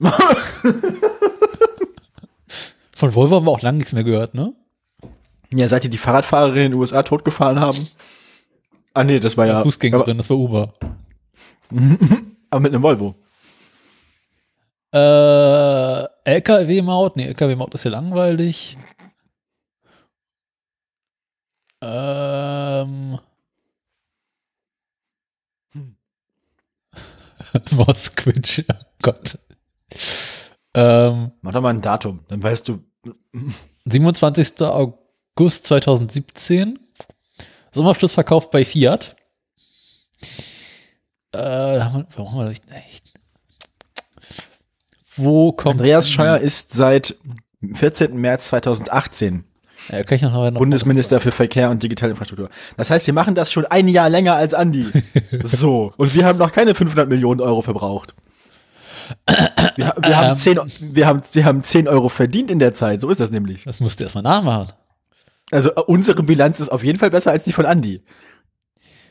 Von 2.94 3.14
Volvo 3.14 3.36
haben 3.36 3.46
wir 3.46 3.50
auch 3.52 3.62
lange 3.62 3.78
nichts 3.78 3.92
mehr 3.92 4.04
gehört, 4.04 4.34
ne? 4.34 4.52
Ja, 5.52 5.66
seit 5.68 5.84
die 5.84 5.90
die 5.90 5.98
Fahrradfahrerin 5.98 6.66
in 6.66 6.72
den 6.72 6.80
USA 6.80 7.02
totgefahren 7.02 7.58
haben. 7.58 7.88
Ah, 8.94 9.04
nee, 9.04 9.18
das 9.20 9.36
war 9.36 9.46
ja. 9.46 9.62
Fußgängerin, 9.62 10.18
das 10.18 10.30
war 10.30 10.36
Uber. 10.36 10.72
Aber, 12.50 12.60
mit 12.60 12.72
einem 12.72 12.82
Volvo. 12.82 13.14
Äh, 14.92 16.04
LKW-Maut, 16.24 17.16
nee, 17.16 17.26
LKW-Maut 17.26 17.74
ist 17.74 17.84
ja 17.84 17.90
langweilig. 17.92 18.76
Ähm. 21.80 23.18
Hm. 25.72 25.96
Mosquitch, 27.72 28.64
oh 28.68 28.74
Gott. 29.02 29.38
Ähm, 30.74 31.32
Mach 31.42 31.52
doch 31.52 31.60
mal 31.60 31.70
ein 31.70 31.80
Datum, 31.80 32.20
dann 32.28 32.42
weißt 32.42 32.68
du. 32.68 32.84
27. 33.86 34.60
August 34.62 35.66
2017. 35.66 36.78
Sommerschlussverkauf 37.72 38.50
bei 38.50 38.64
Fiat. 38.64 39.16
Äh, 41.32 41.38
warum 41.38 42.32
haben 42.32 42.48
wir 42.48 42.76
echt? 42.76 43.14
Wo 45.16 45.52
kommt 45.52 45.80
Andreas 45.80 46.10
Scheuer 46.10 46.38
ist 46.38 46.72
seit 46.72 47.16
14. 47.74 48.16
März 48.16 48.48
2018 48.48 49.44
Ja, 49.90 50.02
noch 50.28 50.50
noch 50.50 50.58
Bundesminister 50.58 51.20
für 51.20 51.30
Verkehr 51.32 51.70
und 51.70 51.82
digitale 51.82 52.12
Infrastruktur. 52.12 52.48
Das 52.76 52.90
heißt, 52.90 53.06
wir 53.06 53.14
machen 53.14 53.34
das 53.34 53.52
schon 53.52 53.66
ein 53.66 53.88
Jahr 53.88 54.08
länger 54.08 54.34
als 54.34 54.54
Andi. 54.54 54.86
so. 55.42 55.92
Und 55.96 56.14
wir 56.14 56.24
haben 56.24 56.38
noch 56.38 56.52
keine 56.52 56.74
500 56.74 57.08
Millionen 57.08 57.40
Euro 57.40 57.62
verbraucht. 57.62 58.14
Wir, 59.76 59.94
wir, 60.02 60.16
haben 60.16 60.30
Ähm. 60.30 60.36
10, 60.36 60.58
wir, 60.94 61.06
haben, 61.06 61.22
wir 61.32 61.44
haben 61.44 61.62
10 61.62 61.88
Euro 61.88 62.08
verdient 62.08 62.50
in 62.50 62.60
der 62.60 62.72
Zeit. 62.72 63.00
So 63.00 63.10
ist 63.10 63.20
das 63.20 63.30
nämlich. 63.30 63.64
Das 63.64 63.80
musst 63.80 64.00
du 64.00 64.04
erstmal 64.04 64.22
nachmachen. 64.22 64.72
Also 65.50 65.70
äh, 65.70 65.80
unsere 65.80 66.22
Bilanz 66.22 66.60
ist 66.60 66.70
auf 66.70 66.84
jeden 66.84 66.98
Fall 66.98 67.10
besser 67.10 67.32
als 67.32 67.44
die 67.44 67.52
von 67.52 67.66
Andi. 67.66 68.02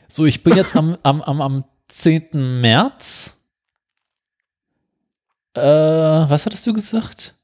So, 0.08 0.24
ich 0.26 0.42
bin 0.42 0.56
jetzt 0.56 0.74
am, 0.74 0.96
am, 1.02 1.22
am, 1.22 1.40
am 1.40 1.64
10. 1.92 2.60
März. 2.60 3.36
Äh, 5.54 5.60
was 5.60 6.46
hattest 6.46 6.66
du 6.66 6.72
gesagt? 6.72 7.34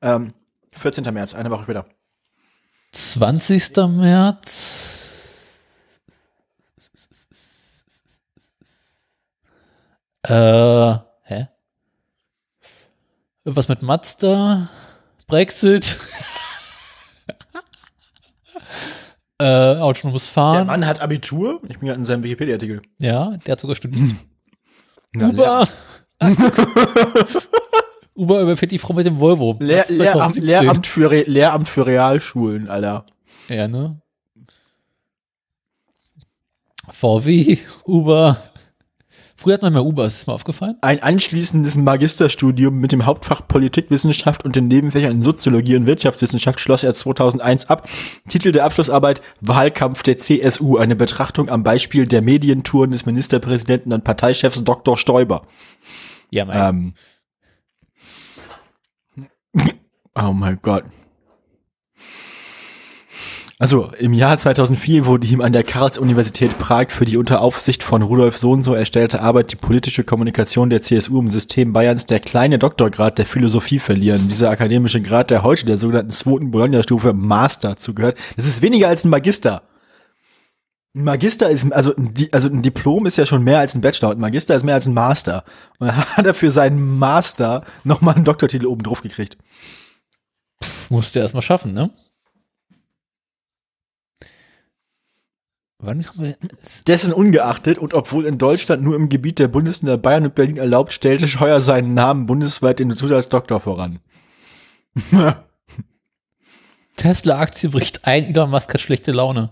Ähm, 0.00 0.34
14. 0.72 1.04
März, 1.12 1.34
eine 1.34 1.50
Woche 1.50 1.64
später. 1.64 1.84
20. 2.92 3.76
März. 3.88 4.98
Äh, 10.24 10.94
hä? 11.24 11.48
Was 13.44 13.68
mit 13.68 13.82
Mazda? 13.82 14.68
Brexit? 15.26 15.98
äh, 19.42 19.80
autonomes 19.80 20.26
Der 20.26 20.32
Fahren? 20.32 20.66
Mann 20.66 20.86
hat 20.86 21.00
Abitur. 21.00 21.60
Ich 21.68 21.78
bin 21.78 21.88
gerade 21.88 21.98
in 22.00 22.04
seinem 22.04 22.22
Wikipedia-Artikel. 22.22 22.82
Ja, 22.98 23.36
der 23.46 23.52
hat 23.52 23.60
sogar 23.60 23.76
studiert. 23.76 24.14
Ja, 25.16 25.28
Uber. 25.28 25.68
Uber 28.14 28.40
überfährt 28.42 28.72
die 28.72 28.78
Frau 28.78 28.92
mit 28.94 29.06
dem 29.06 29.18
Volvo. 29.20 29.56
Lehr 29.58 29.84
Lehramt, 29.88 30.34
2017. 30.36 30.44
Lehramt, 30.44 30.86
für 30.86 31.10
Re 31.10 31.22
Lehramt 31.26 31.68
für 31.68 31.86
Realschulen, 31.86 32.68
Alter. 32.68 33.04
Ja, 33.48 33.68
ne? 33.68 34.00
VW, 36.90 37.58
Uber. 37.84 38.36
Früher 39.42 39.54
hat 39.54 39.62
man 39.62 39.72
mehr 39.72 39.84
Uber, 39.84 40.06
ist 40.06 40.18
das 40.18 40.26
mal 40.28 40.34
aufgefallen? 40.34 40.76
Ein 40.82 41.02
anschließendes 41.02 41.74
Magisterstudium 41.74 42.78
mit 42.78 42.92
dem 42.92 43.06
Hauptfach 43.06 43.48
Politikwissenschaft 43.48 44.44
und 44.44 44.54
den 44.54 44.68
Nebenfächern 44.68 45.20
Soziologie 45.20 45.74
und 45.74 45.84
Wirtschaftswissenschaft 45.84 46.60
schloss 46.60 46.84
er 46.84 46.94
2001 46.94 47.68
ab. 47.68 47.88
Titel 48.28 48.52
der 48.52 48.64
Abschlussarbeit 48.64 49.20
Wahlkampf 49.40 50.04
der 50.04 50.18
CSU, 50.18 50.76
eine 50.76 50.94
Betrachtung 50.94 51.48
am 51.48 51.64
Beispiel 51.64 52.06
der 52.06 52.22
Medientouren 52.22 52.92
des 52.92 53.04
Ministerpräsidenten 53.04 53.92
und 53.92 54.04
Parteichefs 54.04 54.62
Dr. 54.62 54.96
Stoiber. 54.96 55.42
Ja, 56.30 56.44
mein. 56.44 56.94
Ähm. 59.56 59.72
Oh 60.14 60.32
mein 60.32 60.60
Gott. 60.62 60.84
Also 63.62 63.92
im 63.96 64.12
Jahr 64.12 64.36
2004 64.36 65.06
wurde 65.06 65.28
ihm 65.28 65.40
an 65.40 65.52
der 65.52 65.62
Karls-Universität 65.62 66.58
Prag 66.58 66.90
für 66.90 67.04
die 67.04 67.16
unter 67.16 67.40
Aufsicht 67.40 67.84
von 67.84 68.02
Rudolf 68.02 68.36
Sohnso 68.36 68.74
erstellte 68.74 69.20
Arbeit 69.22 69.52
die 69.52 69.56
politische 69.56 70.02
Kommunikation 70.02 70.68
der 70.68 70.80
CSU 70.80 71.20
im 71.20 71.28
System 71.28 71.72
Bayerns 71.72 72.04
der 72.04 72.18
kleine 72.18 72.58
Doktorgrad 72.58 73.18
der 73.18 73.24
Philosophie 73.24 73.78
verlieren. 73.78 74.26
Dieser 74.26 74.50
akademische 74.50 75.00
Grad, 75.00 75.30
der 75.30 75.44
heute 75.44 75.64
der 75.64 75.78
sogenannten 75.78 76.10
zweiten 76.10 76.50
Bologna-Stufe 76.50 77.12
Master 77.12 77.76
zugehört, 77.76 78.18
das 78.34 78.46
ist 78.46 78.62
weniger 78.62 78.88
als 78.88 79.04
ein 79.04 79.10
Magister. 79.10 79.62
Ein 80.96 81.04
Magister 81.04 81.48
ist, 81.48 81.72
also 81.72 81.94
ein, 81.94 82.12
also 82.32 82.48
ein 82.48 82.62
Diplom 82.62 83.06
ist 83.06 83.16
ja 83.16 83.26
schon 83.26 83.44
mehr 83.44 83.60
als 83.60 83.76
ein 83.76 83.80
Bachelor 83.80 84.08
und 84.08 84.16
ein 84.16 84.22
Magister 84.22 84.56
ist 84.56 84.64
mehr 84.64 84.74
als 84.74 84.86
ein 84.86 84.94
Master. 84.94 85.44
Und 85.78 85.86
dann 85.86 85.96
hat 86.16 86.26
er 86.26 86.34
für 86.34 86.50
seinen 86.50 86.98
Master 86.98 87.62
nochmal 87.84 88.16
einen 88.16 88.24
Doktortitel 88.24 88.66
oben 88.66 88.82
drauf 88.82 89.02
gekriegt. 89.02 89.36
Musste 90.90 91.20
erst 91.20 91.36
mal 91.36 91.42
schaffen, 91.42 91.72
ne? 91.72 91.90
Wann 95.84 96.06
haben 96.06 96.22
wir. 96.22 96.36
Dessen 96.86 97.12
ungeachtet 97.12 97.76
und 97.76 97.92
obwohl 97.92 98.24
in 98.24 98.38
Deutschland 98.38 98.84
nur 98.84 98.94
im 98.94 99.08
Gebiet 99.08 99.40
der 99.40 99.48
Bundesländer 99.48 99.98
Bayern 99.98 100.26
und 100.26 100.36
Berlin 100.36 100.56
erlaubt, 100.56 100.92
stellte 100.92 101.26
Scheuer 101.26 101.60
seinen 101.60 101.92
Namen 101.92 102.26
bundesweit 102.26 102.78
den 102.78 102.92
Zusatzdoktor 102.92 103.58
voran. 103.58 103.98
Tesla-Aktie 106.96 107.70
bricht 107.70 108.06
ein, 108.06 108.24
Elon 108.24 108.50
Musk 108.50 108.72
hat 108.72 108.80
schlechte 108.80 109.10
Laune. 109.10 109.50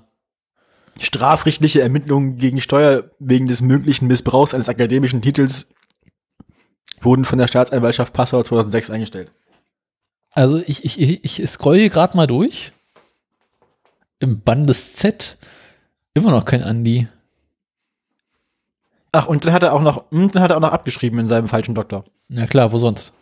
Strafrechtliche 1.00 1.80
Ermittlungen 1.80 2.37
gegen 2.38 2.60
Steuer 2.60 3.10
wegen 3.18 3.49
des 3.49 3.60
möglichen 3.60 4.06
Missbrauchs 4.06 4.54
eines 4.54 4.68
akademischen 4.68 5.22
Titels 5.22 5.72
wurden 7.00 7.25
von 7.25 7.38
der 7.38 7.49
Staatsanwaltschaft 7.49 8.12
Passau 8.12 8.40
2006 8.42 8.90
eingestellt. 8.90 9.32
Also 10.30 10.58
ich, 10.64 10.84
ich, 10.84 11.25
ich, 11.25 11.50
scroll 11.50 11.78
hier 11.78 11.90
gerade 11.90 12.16
mal 12.16 12.28
durch. 12.28 12.70
Im 14.20 14.42
Bandes 14.42 14.94
Z. 14.94 15.38
Immer 16.14 16.31
noch 16.31 16.45
kein 16.45 16.62
Andi. 16.62 17.09
Ach, 19.12 19.26
und 19.26 19.45
dann 19.45 19.52
hat 19.52 19.62
er 19.62 19.73
auch 19.73 19.83
noch, 19.83 20.11
hm, 20.11 20.31
dann 20.31 20.43
hat 20.43 20.50
er 20.50 20.57
auch 20.57 20.61
noch 20.61 20.73
abgeschrieben 20.73 21.19
in 21.19 21.26
seinem 21.26 21.49
falschen 21.49 21.75
Doktor. 21.75 22.05
Na 22.29 22.47
klar, 22.47 22.73
wo 22.73 22.79
sonst? 22.79 23.12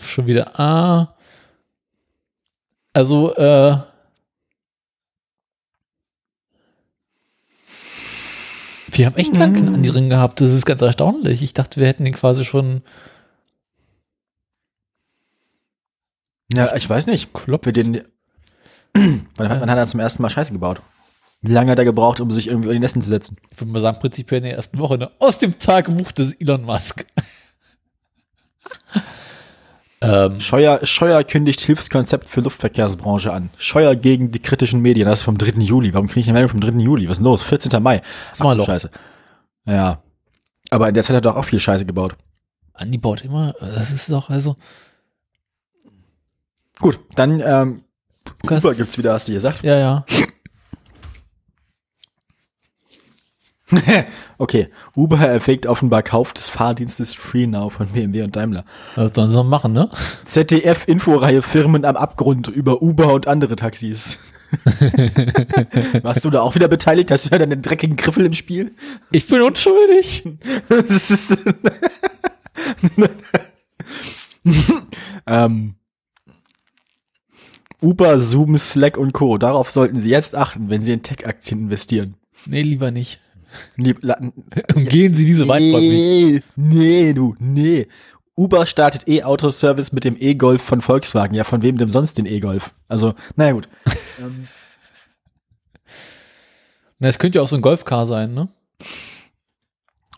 Schon 0.00 0.26
wieder 0.26 0.58
A. 0.58 1.14
Also, 2.92 3.34
äh. 3.36 3.76
Wir 8.86 9.06
haben 9.06 9.16
echt 9.16 9.36
lange 9.36 9.54
keinen 9.54 9.74
Andi 9.74 9.88
drin 9.90 10.08
gehabt. 10.08 10.40
Das 10.40 10.52
ist 10.52 10.66
ganz 10.66 10.80
erstaunlich. 10.80 11.42
Ich 11.42 11.52
dachte, 11.54 11.80
wir 11.80 11.88
hätten 11.88 12.04
den 12.04 12.14
quasi 12.14 12.44
schon 12.44 12.82
Ja, 16.52 16.74
ich 16.76 16.88
weiß 16.88 17.06
nicht. 17.06 17.32
kloppt. 17.34 17.64
Für 17.64 17.72
den, 17.72 18.02
wann, 18.94 19.48
hat- 19.48 19.60
wann 19.60 19.70
hat 19.70 19.78
er 19.78 19.86
zum 19.86 20.00
ersten 20.00 20.22
Mal 20.22 20.30
Scheiße 20.30 20.52
gebaut? 20.52 20.80
Wie 21.42 21.52
lange 21.52 21.70
hat 21.72 21.78
er 21.78 21.84
gebraucht, 21.84 22.20
um 22.20 22.30
sich 22.30 22.48
irgendwie 22.48 22.68
in 22.68 22.74
die 22.74 22.80
Nesten 22.80 23.02
zu 23.02 23.10
setzen? 23.10 23.36
Ich 23.52 23.60
würde 23.60 23.70
mal 23.72 23.80
sagen, 23.82 23.98
prinzipiell 23.98 24.38
in 24.38 24.44
der 24.44 24.56
ersten 24.56 24.78
Woche. 24.78 24.96
Ne? 24.96 25.10
Aus 25.18 25.38
dem 25.38 25.58
Tagebuch 25.58 26.10
des 26.12 26.32
Elon 26.40 26.62
Musk. 26.62 27.04
ähm, 30.00 30.40
Scheuer, 30.40 30.86
Scheuer 30.86 31.22
kündigt 31.24 31.60
Hilfskonzept 31.60 32.30
für 32.30 32.40
Luftverkehrsbranche 32.40 33.30
an. 33.30 33.50
Scheuer 33.58 33.94
gegen 33.94 34.32
die 34.32 34.40
kritischen 34.40 34.80
Medien. 34.80 35.06
Das 35.06 35.20
ist 35.20 35.24
vom 35.24 35.36
3. 35.36 35.60
Juli. 35.60 35.92
Warum 35.92 36.06
kriege 36.08 36.20
ich 36.20 36.28
eine 36.28 36.38
Meldung 36.38 36.50
vom 36.50 36.60
3. 36.60 36.78
Juli? 36.82 37.08
Was 37.08 37.18
ist 37.18 37.24
los? 37.24 37.42
14. 37.42 37.82
Mai. 37.82 38.00
Sommerloch. 38.32 38.66
Scheiße. 38.66 38.90
Ja. 39.66 40.02
Aber 40.70 40.88
in 40.88 40.94
der 40.94 41.02
Zeit 41.02 41.16
hat 41.16 41.24
er 41.26 41.32
doch 41.32 41.36
auch 41.36 41.44
viel 41.44 41.60
Scheiße 41.60 41.84
gebaut. 41.84 42.16
Andi 42.72 42.96
baut 42.98 43.22
immer. 43.22 43.52
Das 43.60 43.90
ist 43.90 44.10
doch 44.10 44.30
also. 44.30 44.56
Gut, 46.80 46.98
dann 47.16 47.40
ähm, 47.44 47.84
Lukas- 48.42 48.64
Uber 48.64 48.74
gibt's 48.74 48.98
wieder, 48.98 49.12
hast 49.12 49.28
du 49.28 49.32
gesagt. 49.32 49.62
Ja, 49.62 49.78
ja. 49.78 50.04
okay. 54.38 54.68
Uber 54.94 55.18
erwägt 55.18 55.66
offenbar 55.66 56.02
Kauf 56.02 56.32
des 56.32 56.48
Fahrdienstes 56.48 57.14
FreeNow 57.14 57.72
von 57.72 57.88
BMW 57.88 58.22
und 58.22 58.36
Daimler. 58.36 58.64
Was 58.94 59.14
sollen 59.14 59.30
sie 59.30 59.36
noch 59.36 59.44
machen, 59.44 59.72
ne? 59.72 59.88
ZDF-Inforeihe 60.24 61.42
Firmen 61.42 61.84
am 61.84 61.96
Abgrund 61.96 62.48
über 62.48 62.82
Uber 62.82 63.12
und 63.14 63.26
andere 63.26 63.56
Taxis. 63.56 64.18
Warst 66.02 66.24
du 66.24 66.30
da 66.30 66.42
auch 66.42 66.54
wieder 66.54 66.68
beteiligt? 66.68 67.10
Hast 67.10 67.24
du 67.26 67.30
ja 67.30 67.38
deinen 67.38 67.60
dreckigen 67.62 67.96
Griffel 67.96 68.26
im 68.26 68.34
Spiel? 68.34 68.74
Ich 69.10 69.26
bin 69.26 69.40
unschuldig. 69.42 70.24
Das 70.68 71.10
ist 71.10 71.38
ähm, 75.26 75.74
Uber, 77.84 78.20
Zoom, 78.20 78.58
Slack 78.58 78.96
und 78.96 79.12
Co. 79.12 79.38
Darauf 79.38 79.70
sollten 79.70 80.00
Sie 80.00 80.08
jetzt 80.08 80.34
achten, 80.34 80.70
wenn 80.70 80.80
Sie 80.80 80.92
in 80.92 81.02
Tech-Aktien 81.02 81.60
investieren. 81.60 82.14
Nee, 82.46 82.62
lieber 82.62 82.90
nicht. 82.90 83.20
Nee, 83.76 83.94
Umgehen 84.74 85.14
Sie 85.14 85.26
diese 85.26 85.46
Weiträume 85.46 85.86
nicht. 85.86 86.44
nee, 86.56 86.78
nee, 86.78 87.12
du, 87.12 87.36
nee. 87.38 87.86
Uber 88.36 88.66
startet 88.66 89.06
E-Auto-Service 89.06 89.92
mit 89.92 90.04
dem 90.04 90.16
E-Golf 90.18 90.62
von 90.62 90.80
Volkswagen. 90.80 91.36
Ja, 91.36 91.44
von 91.44 91.62
wem 91.62 91.76
denn 91.76 91.90
sonst 91.90 92.18
den 92.18 92.26
E-Golf? 92.26 92.72
Also, 92.88 93.14
naja, 93.36 93.52
gut. 93.52 93.68
ähm, 94.18 94.48
Na, 96.98 97.08
es 97.08 97.18
könnte 97.18 97.38
ja 97.38 97.42
auch 97.42 97.48
so 97.48 97.56
ein 97.56 97.62
Golfcar 97.62 98.06
sein, 98.06 98.34
ne? 98.34 98.48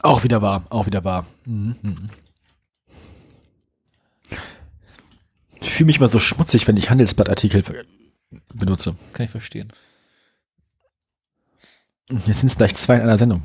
auch 0.02 0.23
wieder 0.23 0.40
wahr, 0.40 0.64
auch 0.70 0.87
wieder 0.87 1.04
wahr. 1.04 1.26
Mhm. 1.44 1.76
mhm. 1.82 2.11
Ich 5.61 5.65
fühle 5.76 5.87
mich 5.87 5.99
immer 5.99 6.09
so 6.09 6.18
schmutzig, 6.18 6.66
wenn 6.66 6.76
ich 6.76 6.90
Handelsblattartikel 6.90 7.64
benutze. 8.54 8.97
Kann 9.12 9.25
ich 9.25 9.30
verstehen. 9.30 9.73
Jetzt 12.26 12.40
sind 12.40 12.49
es 12.49 12.56
gleich 12.56 12.75
zwei 12.75 12.97
in 12.97 13.02
einer 13.02 13.18
Sendung. 13.18 13.45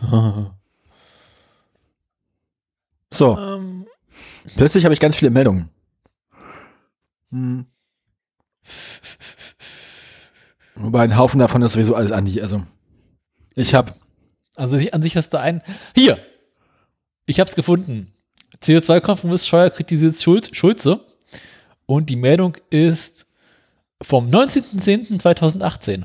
So, 3.12 3.36
ähm, 3.36 3.88
plötzlich 4.56 4.84
habe 4.84 4.94
ich 4.94 5.00
ganz 5.00 5.16
viele 5.16 5.32
Meldungen. 5.32 5.68
Hm. 7.32 7.66
Wobei 10.76 11.02
ein 11.02 11.16
Haufen 11.16 11.40
davon 11.40 11.60
ist 11.62 11.72
sowieso 11.72 11.96
alles 11.96 12.12
Andi. 12.12 12.40
Also, 12.40 12.64
ich 13.56 13.74
habe 13.74 13.94
also 14.54 14.78
an 14.92 15.02
sich 15.02 15.16
hast 15.16 15.30
du 15.30 15.40
einen. 15.40 15.60
Hier! 15.94 16.24
Ich 17.26 17.40
hab's 17.40 17.56
gefunden. 17.56 18.12
CO2-Kompromiss 18.62 19.46
Scheuer 19.46 19.70
kritisiert 19.70 20.20
Schul 20.20 20.42
Schulze. 20.52 21.04
Und 21.90 22.08
die 22.08 22.14
Meldung 22.14 22.56
ist 22.70 23.26
vom 24.00 24.28
19.10.2018. 24.28 26.04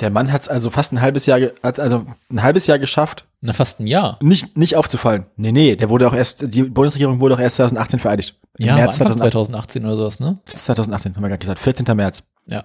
Der 0.00 0.10
Mann 0.10 0.30
hat 0.30 0.42
es 0.42 0.48
also 0.48 0.68
fast 0.68 0.92
ein 0.92 1.00
halbes 1.00 1.24
Jahr, 1.24 1.40
hat's 1.62 1.78
also 1.80 2.04
ein 2.30 2.42
halbes 2.42 2.66
Jahr 2.66 2.78
geschafft, 2.78 3.26
Na, 3.40 3.54
fast 3.54 3.80
ein 3.80 3.86
Jahr. 3.86 4.18
nicht, 4.22 4.58
nicht 4.58 4.76
aufzufallen. 4.76 5.24
Nee, 5.36 5.52
nee, 5.52 5.76
der 5.76 5.88
wurde 5.88 6.06
auch 6.06 6.12
erst, 6.12 6.54
die 6.54 6.64
Bundesregierung 6.64 7.20
wurde 7.20 7.36
auch 7.36 7.40
erst 7.40 7.56
2018 7.56 8.00
vereidigt. 8.00 8.38
Im 8.58 8.66
Ja, 8.66 8.74
März 8.74 9.00
Anfang 9.00 9.16
2018, 9.16 9.82
2018 9.82 9.84
oder 9.86 9.96
sowas, 9.96 10.20
ne? 10.20 10.38
2018, 10.44 11.16
haben 11.16 11.22
wir 11.22 11.28
gerade 11.28 11.38
gesagt. 11.38 11.58
14. 11.58 11.96
März. 11.96 12.22
Ja. 12.46 12.64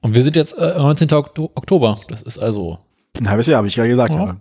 Und 0.00 0.16
wir 0.16 0.24
sind 0.24 0.34
jetzt 0.34 0.58
äh, 0.58 0.76
19. 0.76 1.12
Okto 1.12 1.52
Oktober. 1.54 2.00
Das 2.08 2.22
ist 2.22 2.38
also. 2.38 2.80
Ein 3.20 3.28
halbes 3.28 3.46
Jahr, 3.46 3.58
habe 3.58 3.68
ich 3.68 3.76
gerade 3.76 3.88
gesagt. 3.90 4.12
Ja. 4.12 4.36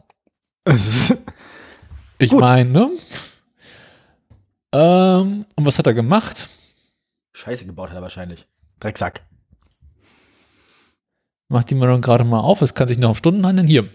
Ich 2.18 2.32
meine, 2.32 2.70
ne? 2.72 2.90
Ähm, 4.74 5.46
und 5.56 5.66
was 5.66 5.78
hat 5.78 5.86
er 5.86 5.94
gemacht? 5.94 6.50
Scheiße 7.38 7.68
gebaut 7.68 7.90
hat 7.90 7.96
er 7.98 8.02
wahrscheinlich. 8.02 8.48
Drecksack. 8.80 9.22
Macht 11.50 11.70
die 11.70 11.76
Meldung 11.76 12.02
gerade 12.02 12.24
mal 12.24 12.40
auf. 12.40 12.64
Es 12.64 12.74
kann 12.74 12.88
sich 12.88 12.98
noch 12.98 13.10
um 13.10 13.16
Stunden 13.16 13.46
handeln. 13.46 13.68
Hier. 13.68 13.88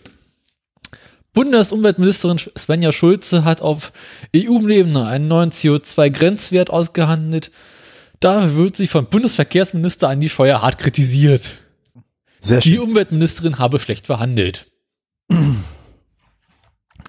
Bundesumweltministerin 1.34 2.38
Svenja 2.38 2.92
Schulze 2.92 3.44
hat 3.44 3.60
auf 3.60 3.92
EU-Ebene 4.36 5.06
einen 5.06 5.26
neuen 5.28 5.50
CO2-Grenzwert 5.50 6.70
ausgehandelt. 6.70 7.50
Dafür 8.20 8.54
wird 8.56 8.76
sie 8.76 8.86
vom 8.86 9.06
Bundesverkehrsminister 9.06 10.08
Andi 10.08 10.28
Scheuer 10.28 10.62
hart 10.62 10.78
kritisiert. 10.78 11.58
Sehr 12.40 12.60
Die 12.60 12.74
schön. 12.74 12.80
Umweltministerin 12.82 13.58
habe 13.58 13.80
schlecht 13.80 14.06
verhandelt. 14.06 14.70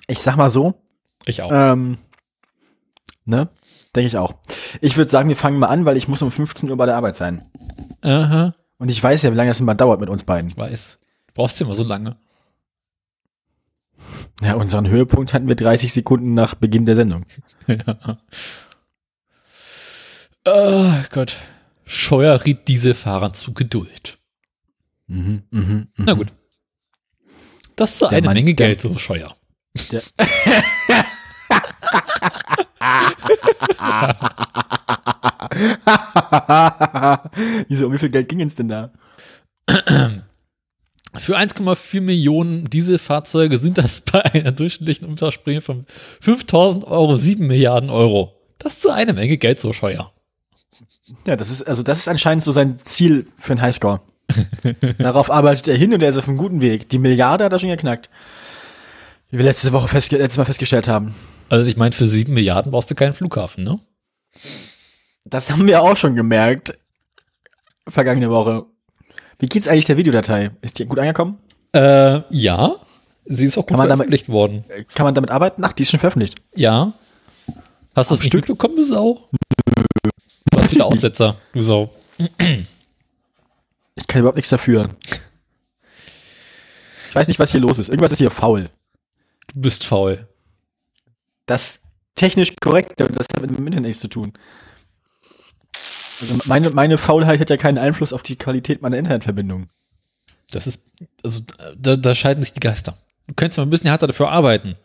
Ich 0.08 0.20
sag 0.20 0.36
mal 0.38 0.50
so, 0.50 0.82
Ich 1.26 1.42
auch. 1.44 1.52
ähm, 1.54 1.98
ne? 3.26 3.50
Denke 3.96 4.08
ich 4.08 4.18
auch. 4.18 4.36
Ich 4.82 4.98
würde 4.98 5.12
sagen, 5.12 5.30
wir 5.30 5.36
fangen 5.38 5.60
mal 5.60 5.68
an, 5.68 5.86
weil 5.86 5.98
ich 5.98 6.08
muss 6.08 6.22
um 6.22 6.32
15 6.32 6.70
Uhr 6.70 6.78
bei 6.78 6.86
der 6.88 6.96
Arbeit 6.96 7.16
sein. 7.16 7.48
Aha, 8.02 8.54
Und 8.80 8.90
ich 8.90 9.02
weiß 9.02 9.22
ja, 9.22 9.32
wie 9.32 9.36
lange 9.36 9.50
das 9.52 9.60
immer 9.60 9.76
dauert 9.76 10.00
mit 10.00 10.10
uns 10.10 10.24
beiden. 10.24 10.50
ich 10.50 10.58
weiß. 10.58 11.00
Brauchst 11.34 11.60
du 11.60 11.66
immer 11.66 11.76
so 11.76 11.84
lange. 11.84 12.18
Ja, 14.42 14.56
unseren 14.56 14.88
Höhepunkt 14.88 15.34
hatten 15.34 15.48
wir 15.48 15.56
30 15.56 15.94
Sekunden 15.94 16.34
nach 16.34 16.56
Beginn 16.56 16.86
der 16.86 16.96
Sendung. 16.96 17.26
ja. 17.68 18.18
Oh 20.46 20.94
Gott. 21.12 21.38
Scheuer 21.86 22.44
riet 22.46 22.68
Dieselfahrern 22.68 23.34
zu 23.34 23.54
Geduld. 23.54 24.18
Mhm, 25.08 25.44
mhm, 25.52 25.62
mhm. 25.62 25.88
Na 25.98 26.14
gut. 26.14 26.28
Das 27.76 27.92
ist 27.92 28.00
so 28.00 28.08
eine 28.08 28.26
Mann- 28.26 28.34
Menge 28.36 28.54
Geld, 28.54 28.82
so 28.82 28.96
Scheuer. 28.98 29.36
Der 29.92 30.02
Wieso, 37.68 37.88
um 37.88 37.94
wie 37.94 38.00
viel 38.00 38.10
Geld 38.10 38.30
ging 38.30 38.42
es 38.42 38.56
denn 38.56 38.68
da? 38.68 38.92
Für 41.16 41.38
1,4 41.38 42.02
Millionen 42.02 42.70
Dieselfahrzeuge 42.70 43.58
sind 43.58 43.78
das 43.78 44.02
bei 44.02 44.24
einer 44.26 44.52
durchschnittlichen 44.52 45.08
Umtauschprämie 45.08 45.62
von 45.62 45.86
5000 46.22 46.86
Euro 46.86 47.18
7 47.18 47.46
Milliarden 47.46 47.90
Euro. 47.90 48.40
Das 48.58 48.74
ist 48.74 48.82
so 48.82 48.90
eine 48.90 49.14
Menge 49.14 49.38
Geld, 49.38 49.60
so 49.60 49.74
Scheuer. 49.74 50.12
Ja, 51.26 51.36
das 51.36 51.52
ist, 51.52 51.64
also 51.64 51.84
das 51.84 52.00
ist 52.00 52.08
anscheinend 52.08 52.44
so 52.44 52.52
sein 52.52 52.80
Ziel 52.82 53.28
für 53.38 53.54
einen 53.54 53.62
Highscore. 53.62 54.02
Darauf 54.98 55.30
arbeitet 55.30 55.68
er 55.68 55.78
hin 55.78 55.94
und 55.94 56.02
er 56.02 56.10
ist 56.10 56.18
auf 56.18 56.28
einem 56.28 56.38
guten 56.38 56.62
Weg. 56.62 56.90
Die 56.90 56.98
Milliarde 56.98 57.44
hat 57.44 57.54
er 57.54 57.60
schon 57.60 57.70
geknackt. 57.70 58.10
Wie 59.30 59.38
wir 59.38 59.46
letzte 59.46 59.72
Woche 59.74 59.94
letztes 59.94 60.38
Mal 60.38 60.46
festgestellt 60.46 60.88
haben. 60.88 61.14
Also 61.50 61.70
ich 61.70 61.78
meine, 61.78 61.92
für 61.94 62.08
7 62.08 62.34
Milliarden 62.34 62.72
brauchst 62.72 62.90
du 62.92 62.96
keinen 62.96 63.14
Flughafen, 63.14 63.64
ne? 63.64 63.80
Das 65.26 65.52
haben 65.52 65.68
wir 65.68 65.82
auch 65.82 65.96
schon 65.98 66.16
gemerkt. 66.16 66.78
Vergangene 67.88 68.30
Woche. 68.30 68.66
Wie 69.40 69.48
geht's 69.48 69.68
eigentlich 69.68 69.86
der 69.86 69.98
Videodatei? 69.98 70.52
Ist 70.62 70.80
die 70.80 70.86
gut 70.86 71.00
angekommen? 71.00 71.38
Äh, 71.74 72.22
ja. 72.30 72.76
Sie 73.26 73.46
ist 73.46 73.58
auch 73.58 73.66
gut 73.66 73.72
man 73.78 73.88
damit- 73.90 74.08
veröffentlicht 74.08 74.30
worden. 74.30 74.64
Kann 74.96 75.06
man 75.06 75.16
damit 75.16 75.30
arbeiten? 75.32 75.64
Ach, 75.64 75.74
die 75.74 75.84
ist 75.84 75.92
schon 75.92 76.00
veröffentlicht. 76.00 76.36
Ja. 76.56 76.94
Hast 77.96 78.10
du 78.10 78.16
es 78.16 78.22
nicht 78.22 78.30
Stück? 78.30 78.42
mitbekommen, 78.42 78.76
du 78.76 78.84
Sau? 78.84 79.28
Du 80.52 80.60
hast 80.62 80.74
wieder 80.74 80.86
Aussetzer, 80.86 81.38
du 81.54 81.62
Sau. 81.62 81.94
Ich 83.96 84.08
kann 84.08 84.22
überhaupt 84.22 84.38
nichts 84.38 84.50
dafür. 84.50 84.90
Ich 87.10 87.16
weiß 87.16 87.28
nicht, 87.28 87.40
was 87.40 87.52
hier 87.52 87.62
los 87.62 87.78
ist. 87.78 87.90
Irgendwas 87.90 88.12
ist 88.12 88.18
hier 88.18 88.32
faul. 88.32 88.70
Du 89.54 89.62
bist 89.62 89.86
faul. 89.86 90.28
Das 91.46 91.82
technisch 92.16 92.54
korrekte, 92.62 93.06
das 93.06 93.28
hat 93.34 93.42
mit 93.42 93.50
dem 93.50 93.66
Internet 93.66 93.88
nichts 93.88 94.02
zu 94.02 94.08
tun. 94.08 94.34
Also 96.22 96.38
meine, 96.46 96.70
meine 96.70 96.98
Faulheit 96.98 97.40
hat 97.40 97.50
ja 97.50 97.58
keinen 97.58 97.78
Einfluss 97.78 98.14
auf 98.14 98.24
die 98.24 98.36
Qualität 98.36 98.82
meiner 98.82 98.98
Internetverbindung. 98.98 99.68
Das 100.52 100.68
ist, 100.68 100.92
also, 101.24 101.42
da, 101.76 101.96
da 101.96 102.16
scheiden 102.16 102.44
sich 102.44 102.54
die 102.54 102.60
Geister. 102.60 102.98
Du 103.28 103.34
könntest 103.34 103.58
mal 103.58 103.64
ein 103.64 103.70
bisschen 103.70 103.90
härter 103.90 104.08
dafür 104.08 104.30
arbeiten. 104.30 104.76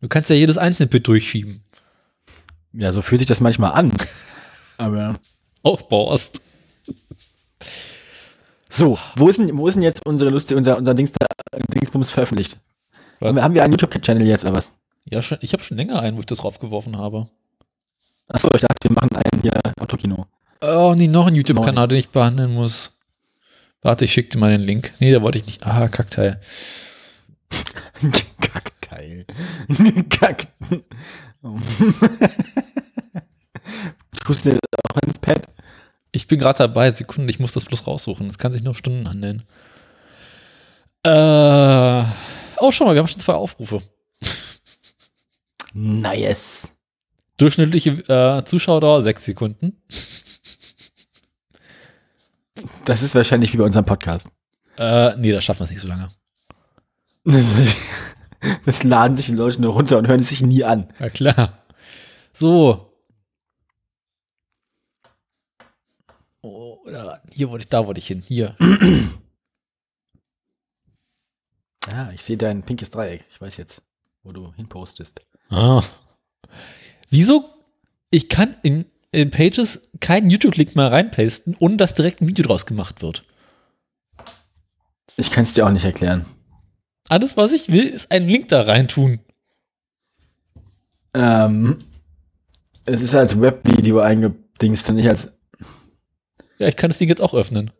Du 0.00 0.08
kannst 0.08 0.28
ja 0.30 0.36
jedes 0.36 0.58
einzelne 0.58 0.88
Bit 0.88 1.06
durchschieben. 1.06 1.62
Ja, 2.72 2.92
so 2.92 3.02
fühlt 3.02 3.20
sich 3.20 3.28
das 3.28 3.40
manchmal 3.40 3.72
an. 3.72 3.92
Aber 4.78 5.14
Aufbaust. 5.62 6.42
so, 8.68 8.98
wo 9.16 9.28
ist 9.28 9.38
denn, 9.38 9.56
wo 9.56 9.68
ist 9.68 9.74
denn 9.74 9.82
jetzt 9.82 10.04
unsere 10.04 10.30
Lust, 10.30 10.50
unser, 10.52 10.76
unser 10.76 10.94
Dings, 10.94 11.12
Dingsbums 11.72 12.10
veröffentlicht? 12.10 12.58
Was? 13.20 13.28
Haben 13.28 13.36
wir, 13.36 13.42
haben 13.44 13.54
wir 13.54 13.62
einen 13.62 13.72
YouTube-Channel 13.74 14.26
jetzt 14.26 14.44
oder 14.44 14.54
was? 14.54 14.72
Ja, 15.04 15.22
schon, 15.22 15.38
ich 15.40 15.52
habe 15.52 15.62
schon 15.62 15.76
länger 15.76 16.00
einen, 16.00 16.16
wo 16.16 16.20
ich 16.20 16.26
das 16.26 16.44
raufgeworfen 16.44 16.96
habe. 16.96 17.28
Achso, 18.28 18.48
ich 18.54 18.60
dachte, 18.60 18.88
wir 18.88 18.92
machen 18.92 19.16
einen 19.16 19.42
hier 19.42 19.52
Autokino. 19.80 20.26
Oh, 20.60 20.94
nee, 20.96 21.08
noch 21.08 21.26
ein 21.26 21.34
YouTube-Kanal, 21.34 21.88
den 21.88 21.98
ich 21.98 22.10
behandeln 22.10 22.54
muss. 22.54 22.98
Warte, 23.82 24.04
ich 24.04 24.12
schicke 24.12 24.30
dir 24.30 24.38
mal 24.38 24.50
den 24.50 24.60
Link. 24.60 24.92
Nee, 25.00 25.12
da 25.12 25.20
wollte 25.22 25.38
ich 25.38 25.46
nicht. 25.46 25.66
Ah, 25.66 25.88
Kackteil. 25.88 26.40
Kackteil. 28.40 29.26
Kack. 30.08 30.46
Oh. 31.42 31.58
Tust 34.24 34.46
du 34.46 34.52
auch 34.52 35.02
ins 35.04 35.18
Pad? 35.18 35.42
Ich 36.12 36.28
bin 36.28 36.38
gerade 36.38 36.58
dabei. 36.58 36.92
Sekunde, 36.92 37.30
ich 37.30 37.40
muss 37.40 37.52
das 37.52 37.64
bloß 37.64 37.86
raussuchen. 37.88 38.28
Das 38.28 38.38
kann 38.38 38.52
sich 38.52 38.62
nur 38.62 38.76
Stunden 38.76 39.08
handeln. 39.08 39.42
Äh. 41.02 42.04
Oh, 42.58 42.70
schau 42.70 42.84
mal, 42.84 42.94
wir 42.94 43.00
haben 43.00 43.08
schon 43.08 43.18
zwei 43.18 43.34
Aufrufe. 43.34 43.82
Nice. 45.74 46.68
Durchschnittliche 47.36 47.90
äh, 48.08 48.44
Zuschauerdauer 48.44 49.02
sechs 49.02 49.24
Sekunden. 49.24 49.82
Das 52.84 53.02
ist 53.02 53.14
wahrscheinlich 53.14 53.52
wie 53.52 53.56
bei 53.56 53.64
unserem 53.64 53.84
Podcast. 53.86 54.30
Äh, 54.76 55.16
nee, 55.16 55.32
das 55.32 55.44
schaffen 55.44 55.60
wir 55.60 55.64
es 55.64 55.70
nicht 55.70 55.80
so 55.80 55.88
lange. 55.88 56.10
Das 58.64 58.82
laden 58.82 59.16
sich 59.16 59.26
die 59.26 59.34
Leute 59.34 59.62
nur 59.62 59.72
runter 59.72 59.98
und 59.98 60.08
hören 60.08 60.18
es 60.18 60.30
sich 60.30 60.40
nie 60.42 60.64
an. 60.64 60.92
Ja, 60.98 61.10
klar. 61.10 61.64
So. 62.32 62.92
Oh, 66.40 66.84
hier 67.32 67.50
wollte 67.50 67.62
ich, 67.62 67.68
da 67.68 67.86
wollte 67.86 68.00
ich 68.00 68.06
hin. 68.08 68.20
Hier. 68.26 68.56
Ah, 71.92 72.10
ich 72.14 72.22
sehe 72.22 72.36
dein 72.36 72.62
pinkes 72.62 72.92
Dreieck. 72.92 73.24
Ich 73.32 73.40
weiß 73.40 73.56
jetzt, 73.56 73.82
wo 74.22 74.32
du 74.32 74.52
hinpostest. 74.54 75.20
Ah. 75.48 75.82
Wieso? 77.10 77.44
Ich 78.10 78.28
kann 78.28 78.56
in, 78.62 78.86
in 79.10 79.30
Pages 79.30 79.90
keinen 80.00 80.30
YouTube-Link 80.30 80.76
mehr 80.76 80.92
reinpasten, 80.92 81.56
ohne 81.58 81.76
dass 81.76 81.94
direkt 81.94 82.20
ein 82.20 82.28
Video 82.28 82.44
draus 82.44 82.66
gemacht 82.66 83.02
wird. 83.02 83.24
Ich 85.16 85.30
kann 85.30 85.44
es 85.44 85.54
dir 85.54 85.66
auch 85.66 85.70
nicht 85.70 85.84
erklären. 85.84 86.24
Alles, 87.08 87.36
was 87.36 87.52
ich 87.52 87.70
will, 87.70 87.86
ist 87.86 88.10
einen 88.10 88.28
Link 88.28 88.48
da 88.48 88.62
reintun. 88.62 89.20
Ähm, 91.14 91.78
es 92.86 93.02
ist 93.02 93.14
als 93.14 93.38
Webvideo 93.38 94.00
eingedingst 94.00 94.88
und 94.88 94.96
nicht 94.96 95.08
als. 95.08 95.36
Ja, 96.58 96.68
ich 96.68 96.76
kann 96.76 96.90
das 96.90 96.98
Ding 96.98 97.08
jetzt 97.08 97.20
auch 97.20 97.34
öffnen. 97.34 97.70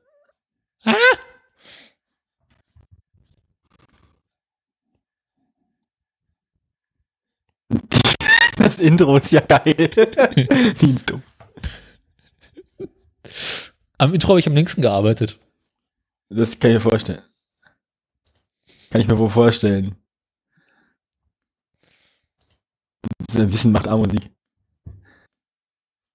Das 8.73 8.81
Intro 8.81 9.19
ist 9.19 9.31
ja 9.31 9.41
geil. 9.41 9.75
Wie 10.79 10.95
dumm. 11.05 11.23
Am 13.99 14.15
Intro 14.15 14.31
habe 14.31 14.41
ich 14.41 14.47
am 14.47 14.55
längsten 14.55 14.81
gearbeitet. 14.81 15.39
Das 16.31 16.59
kann 16.59 16.71
ich 16.71 16.77
mir 16.77 16.91
vorstellen. 16.91 17.23
Kann 18.91 19.03
ich 19.03 19.09
mir 19.09 19.19
wohl 19.19 19.29
vorstellen. 19.29 19.95
Wissen 23.35 23.73
macht 23.73 23.89
A-Musik. 23.89 24.31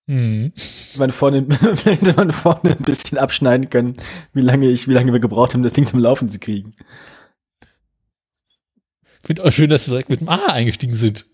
Mhm. 0.08 0.52
Wenn 0.93 1.00
man 1.00 1.12
vorne, 1.12 1.48
hätte 1.84 2.13
man 2.13 2.32
vorne 2.32 2.72
ein 2.72 2.84
bisschen 2.84 3.20
abschneiden 3.20 3.70
können, 3.70 3.93
wie 4.34 4.41
lange 4.41 4.67
ich, 4.67 4.88
wie 4.88 4.93
lange 4.93 5.13
wir 5.13 5.20
gebraucht 5.20 5.54
haben, 5.54 5.62
das 5.62 5.74
Ding 5.74 5.86
zum 5.86 6.00
Laufen 6.00 6.28
zu 6.28 6.39
kriegen. 6.39 6.76
Ich 9.22 9.28
finde 9.28 9.43
auch 9.43 9.52
schön, 9.52 9.70
dass 9.70 9.88
wir 9.88 9.91
direkt 9.91 10.10
mit 10.10 10.22
dem 10.22 10.30
A 10.30 10.48
eingestiegen 10.48 10.96
sind. 10.96 11.28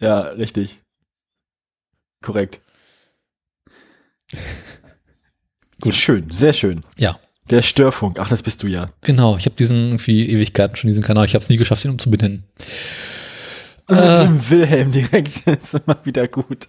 Ja, 0.00 0.20
richtig. 0.20 0.80
Korrekt. 2.22 2.60
Gut, 5.80 5.94
schön, 5.94 6.30
sehr 6.30 6.52
schön. 6.52 6.80
Ja. 6.96 7.16
Der 7.50 7.62
Störfunk, 7.62 8.18
ach, 8.18 8.28
das 8.28 8.42
bist 8.42 8.62
du 8.62 8.66
ja. 8.66 8.90
Genau, 9.00 9.36
ich 9.36 9.46
habe 9.46 9.56
diesen 9.56 9.90
irgendwie 9.90 10.28
Ewigkeiten 10.28 10.76
schon 10.76 10.88
diesen 10.88 11.02
Kanal. 11.02 11.24
Ich 11.24 11.34
habe 11.34 11.42
es 11.42 11.48
nie 11.48 11.56
geschafft, 11.56 11.84
ihn 11.84 11.92
umzubenennen. 11.92 12.44
Äh. 13.88 14.24
Tim 14.24 14.50
Wilhelm 14.50 14.92
direkt, 14.92 15.42
das 15.46 15.74
ist 15.74 15.82
immer 15.86 15.98
wieder 16.04 16.28
gut. 16.28 16.68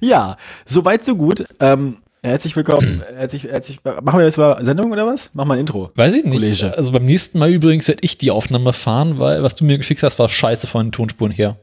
Ja, 0.00 0.36
soweit 0.66 1.04
so 1.04 1.16
gut. 1.16 1.46
Ähm, 1.60 1.98
herzlich 2.22 2.54
willkommen. 2.54 3.02
Herzlich, 3.16 3.44
herzlich, 3.44 3.78
machen 3.84 4.18
wir 4.18 4.24
jetzt 4.24 4.36
mal 4.36 4.62
Sendung 4.64 4.92
oder 4.92 5.06
was? 5.06 5.32
Machen 5.34 5.48
wir 5.48 5.54
ein 5.54 5.60
Intro. 5.60 5.90
Weiß 5.94 6.14
ich 6.14 6.24
nicht. 6.24 6.34
Kollege. 6.34 6.76
Also 6.76 6.92
beim 6.92 7.06
nächsten 7.06 7.38
Mal 7.38 7.50
übrigens 7.50 7.88
werde 7.88 8.00
ich 8.02 8.18
die 8.18 8.30
Aufnahme 8.30 8.72
fahren, 8.72 9.18
weil 9.18 9.42
was 9.42 9.54
du 9.56 9.64
mir 9.64 9.78
geschickt 9.78 10.02
hast, 10.02 10.18
war 10.18 10.28
scheiße 10.28 10.66
von 10.66 10.86
den 10.86 10.92
Tonspuren 10.92 11.32
her. 11.32 11.56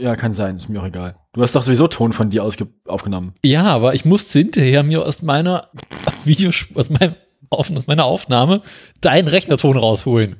Ja, 0.00 0.16
kann 0.16 0.32
sein, 0.34 0.56
ist 0.56 0.68
mir 0.68 0.80
auch 0.80 0.86
egal. 0.86 1.16
Du 1.32 1.42
hast 1.42 1.54
doch 1.54 1.62
sowieso 1.62 1.88
Ton 1.88 2.12
von 2.12 2.30
dir 2.30 2.42
aufgenommen. 2.86 3.34
Ja, 3.44 3.64
aber 3.64 3.94
ich 3.94 4.04
musste 4.04 4.38
hinterher 4.38 4.82
mir 4.82 5.04
aus 5.04 5.20
meiner 5.22 5.68
Video, 6.24 6.50
aus, 6.74 6.88
meinem, 6.90 7.14
aus 7.50 7.86
meiner 7.86 8.04
Aufnahme 8.04 8.62
deinen 9.00 9.28
Rechnerton 9.28 9.76
rausholen. 9.76 10.36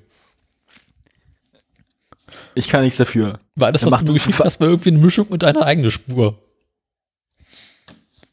Ich 2.55 2.69
kann 2.69 2.83
nichts 2.83 2.97
dafür. 2.97 3.41
Weil 3.55 3.73
das, 3.73 3.83
Dann 3.83 3.91
was 3.93 4.01
du 4.01 4.07
mir 4.07 4.15
geschickt 4.15 4.39
hast, 4.41 4.61
war 4.61 4.69
irgendwie 4.69 4.91
eine 4.91 4.99
Mischung 4.99 5.27
mit 5.31 5.43
deiner 5.43 5.63
eigenen 5.67 5.91
Spur. 5.91 6.41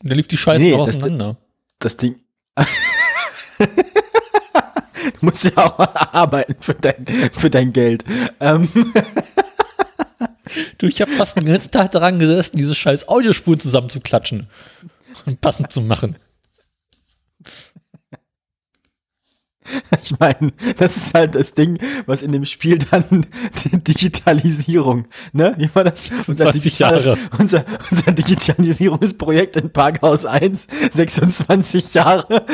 Und 0.01 0.09
da 0.11 0.15
lief 0.15 0.27
die 0.27 0.37
Scheiße 0.37 0.63
Nee, 0.63 0.71
noch 0.71 0.85
das- 0.85 0.95
auseinander. 0.97 1.37
Das 1.79 1.97
Ding. 1.97 2.15
du 3.57 3.65
musst 5.21 5.43
ja 5.43 5.51
auch 5.57 5.77
arbeiten 6.13 6.55
für 6.61 6.73
dein, 6.73 7.05
für 7.33 7.49
dein 7.49 7.73
Geld. 7.73 8.05
Ähm, 8.39 8.69
Du, 10.77 10.87
ich 10.87 11.01
habe 11.01 11.11
fast 11.11 11.37
den 11.37 11.45
ganzen 11.45 11.71
Tag 11.71 11.91
daran 11.91 12.19
gesessen, 12.19 12.57
diese 12.57 12.75
scheiß 12.75 13.07
Audiospuren 13.07 13.59
zusammenzuklatschen 13.59 14.47
und 15.25 15.41
passend 15.41 15.71
zu 15.71 15.81
machen. 15.81 16.17
ich 20.01 20.19
meine, 20.19 20.53
das 20.77 20.95
ist 20.95 21.13
halt 21.13 21.35
das 21.35 21.53
Ding, 21.53 21.79
was 22.05 22.21
in 22.21 22.31
dem 22.31 22.45
Spiel 22.45 22.77
dann 22.77 23.25
die 23.63 23.77
Digitalisierung, 23.79 25.07
ne? 25.33 25.55
Wie 25.57 25.69
war 25.73 25.83
das? 25.83 26.11
20 26.23 26.79
Jahre. 26.79 27.17
Unser, 27.37 27.65
unser 27.89 28.11
Digitalisierungsprojekt 28.11 29.55
in 29.55 29.71
Parkhaus 29.71 30.25
1, 30.25 30.67
26 30.91 31.93
Jahre. 31.93 32.45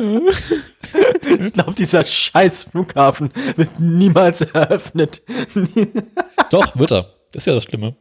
ich 1.46 1.52
glaube, 1.52 1.72
dieser 1.74 2.04
scheiß 2.04 2.64
Flughafen 2.64 3.30
wird 3.56 3.78
niemals 3.80 4.40
eröffnet. 4.42 5.22
Doch, 6.50 6.76
wird 6.78 6.92
er. 6.92 7.14
Das 7.32 7.42
ist 7.42 7.46
ja 7.46 7.54
das 7.54 7.64
Schlimme. 7.64 7.96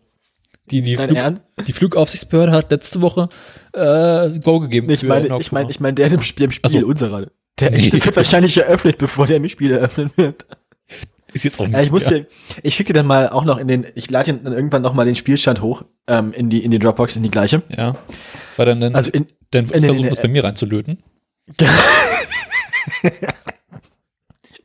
Die, 0.71 0.81
die, 0.83 0.95
Flug, 0.95 1.17
die 1.67 1.73
Flugaufsichtsbehörde 1.73 2.51
hat 2.51 2.69
letzte 2.71 3.01
Woche 3.01 3.29
äh, 3.73 4.37
Go 4.39 4.59
gegeben. 4.59 4.89
Ich 4.91 5.01
meine, 5.03 5.35
ich 5.39 5.51
meine, 5.51 5.71
ich 5.71 5.79
meine, 5.79 5.95
der 5.95 6.11
im 6.11 6.21
Spiel, 6.21 6.45
im 6.45 6.51
Spiel 6.51 6.69
so. 6.81 6.85
unserer. 6.85 7.27
Der 7.59 7.71
Nee. 7.71 7.77
echte 7.77 8.05
wird 8.05 8.15
wahrscheinlich 8.15 8.55
eröffnet, 8.57 8.99
bevor 8.99 9.25
der 9.27 9.37
im 9.37 9.49
Spiel 9.49 9.71
eröffnet 9.71 10.11
wird. 10.15 10.45
ist 11.33 11.43
jetzt 11.43 11.59
auch 11.59 11.67
Ja, 11.67 11.81
ich 11.81 11.91
muss 11.91 12.03
ja. 12.03 12.11
dir, 12.11 12.27
ich 12.61 12.75
schicke 12.75 12.93
dir 12.93 12.99
dann 12.99 13.07
mal 13.07 13.29
auch 13.29 13.45
noch 13.45 13.57
in 13.57 13.67
den, 13.67 13.87
ich 13.95 14.09
lade 14.11 14.31
dir 14.31 14.39
dann 14.43 14.53
irgendwann 14.53 14.81
noch 14.83 14.93
mal 14.93 15.05
den 15.05 15.15
Spielstand 15.15 15.61
hoch, 15.61 15.83
ähm, 16.07 16.33
in 16.33 16.49
die, 16.51 16.63
in 16.63 16.69
die 16.71 16.77
Dropbox, 16.79 17.15
in 17.15 17.23
die 17.23 17.31
gleiche. 17.31 17.63
Ja. 17.75 17.97
Weil 18.55 18.65
dann, 18.67 18.79
dann, 18.79 18.95
Also 18.95 19.09
in, 19.11 19.27
dann 19.51 19.65
in 19.69 19.81
versuchen, 19.83 20.03
in- 20.03 20.09
das 20.09 20.21
bei 20.21 20.27
mir 20.27 20.43
reinzulöten. 20.43 21.01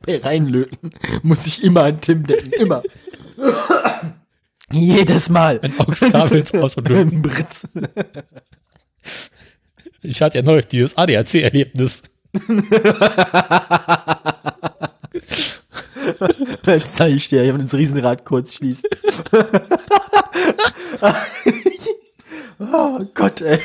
reinlöten, 0.07 0.91
muss 1.23 1.45
ich 1.45 1.63
immer 1.63 1.83
an 1.83 2.01
Tim 2.01 2.25
denken, 2.25 2.51
immer. 2.59 2.83
Jedes 4.71 5.29
Mal. 5.29 5.59
Ein 5.61 5.73
AUX-Kabel 5.79 6.39
ins 6.39 6.53
Auto 6.53 6.81
löten. 6.81 7.23
Ich 10.01 10.21
hatte 10.21 10.37
ja 10.39 10.43
neulich 10.43 10.67
dieses 10.67 10.97
ADAC-Erlebnis. 10.97 12.03
Dann 16.63 16.81
zeige 16.85 17.15
ich 17.15 17.27
dir, 17.29 17.43
wie 17.43 17.51
man 17.51 17.61
das 17.61 17.73
Riesenrad 17.73 18.25
kurz 18.25 18.55
schließt. 18.55 18.87
oh 22.59 22.99
Gott, 23.13 23.41
ey. 23.41 23.59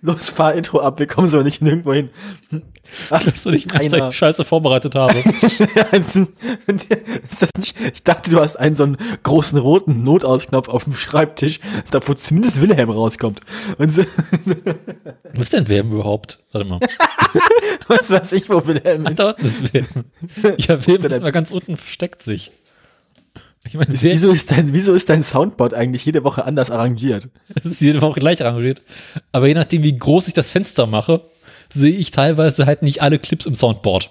Los, 0.00 0.28
fahr 0.28 0.54
Intro 0.54 0.80
ab, 0.80 0.98
wir 0.98 1.06
kommen 1.06 1.26
so 1.26 1.42
nicht 1.42 1.60
nirgendwo 1.60 1.92
hin. 1.92 2.10
Dass 3.10 3.42
du 3.42 3.50
nicht 3.50 3.72
mehr 3.72 4.08
die 4.08 4.12
Scheiße 4.12 4.44
vorbereitet 4.44 4.94
habe. 4.94 5.18
ist 5.92 6.16
das 7.40 7.50
nicht, 7.58 7.74
ich 7.92 8.02
dachte, 8.02 8.30
du 8.30 8.40
hast 8.40 8.56
einen 8.56 8.74
so 8.74 8.84
einen 8.84 8.96
großen 9.22 9.58
roten 9.58 10.04
Notausknopf 10.04 10.68
auf 10.68 10.84
dem 10.84 10.94
Schreibtisch, 10.94 11.60
da 11.90 12.00
wo 12.06 12.14
zumindest 12.14 12.60
Wilhelm 12.62 12.90
rauskommt. 12.90 13.40
Und 13.76 13.90
so, 13.90 14.04
Wo 15.34 15.40
ist 15.40 15.52
denn 15.52 15.68
Wilhelm 15.68 15.92
überhaupt? 15.92 16.38
Warte 16.52 16.68
mal. 16.68 16.80
was 17.88 18.10
weiß 18.10 18.32
ich, 18.32 18.48
wo 18.48 18.66
Wilhelm 18.66 19.04
Ach, 19.06 19.10
ist. 19.10 19.18
da 19.18 19.28
unten 19.30 19.46
ist 19.46 19.62
Wilhelm. 19.62 20.04
Ja, 20.58 20.86
Wilhelm 20.86 21.04
ist 21.04 21.18
immer 21.18 21.32
ganz 21.32 21.50
unten, 21.50 21.76
versteckt 21.76 22.22
sich. 22.22 22.50
Ich 23.68 23.74
meine, 23.74 23.88
Wieso 23.90 24.30
ist, 24.30 24.50
dein, 24.50 24.72
wieso 24.72 24.94
ist 24.94 25.10
dein 25.10 25.22
Soundboard 25.22 25.74
eigentlich 25.74 26.02
jede 26.06 26.24
Woche 26.24 26.42
anders 26.46 26.70
arrangiert? 26.70 27.28
es 27.54 27.66
ist 27.66 27.80
jede 27.82 28.00
Woche 28.00 28.18
gleich 28.18 28.42
arrangiert. 28.42 28.80
Aber 29.30 29.46
je 29.46 29.52
nachdem, 29.52 29.82
wie 29.82 29.96
groß 29.96 30.26
ich 30.28 30.32
das 30.34 30.50
Fenster 30.50 30.86
mache, 30.86 31.20
sehe 31.70 31.94
ich 31.94 32.10
teilweise 32.10 32.64
halt 32.64 32.82
nicht 32.82 33.02
alle 33.02 33.18
Clips 33.18 33.44
im 33.44 33.54
Soundboard. 33.54 34.10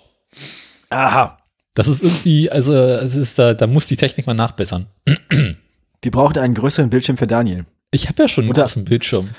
Aha. 0.90 1.38
Das 1.74 1.88
ist 1.88 2.04
irgendwie, 2.04 2.52
also 2.52 2.74
es 2.76 3.16
ist 3.16 3.40
da, 3.40 3.56
da 3.56 3.66
muss 3.66 3.88
die 3.88 3.98
Technik 3.98 4.28
mal 4.28 4.36
nachbessern. 4.36 4.86
Wir 6.02 6.12
brauchen 6.12 6.38
einen 6.38 6.54
größeren 6.54 6.92
Bildschirm 6.92 7.18
für 7.18 7.28
Daniel. 7.28 7.66
Ich 7.90 8.08
habe 8.08 8.22
ja 8.22 8.28
schon 8.28 8.44
einen 8.44 8.52
Oder- 8.52 8.64
großen 8.64 8.86
Bildschirm. 8.86 9.30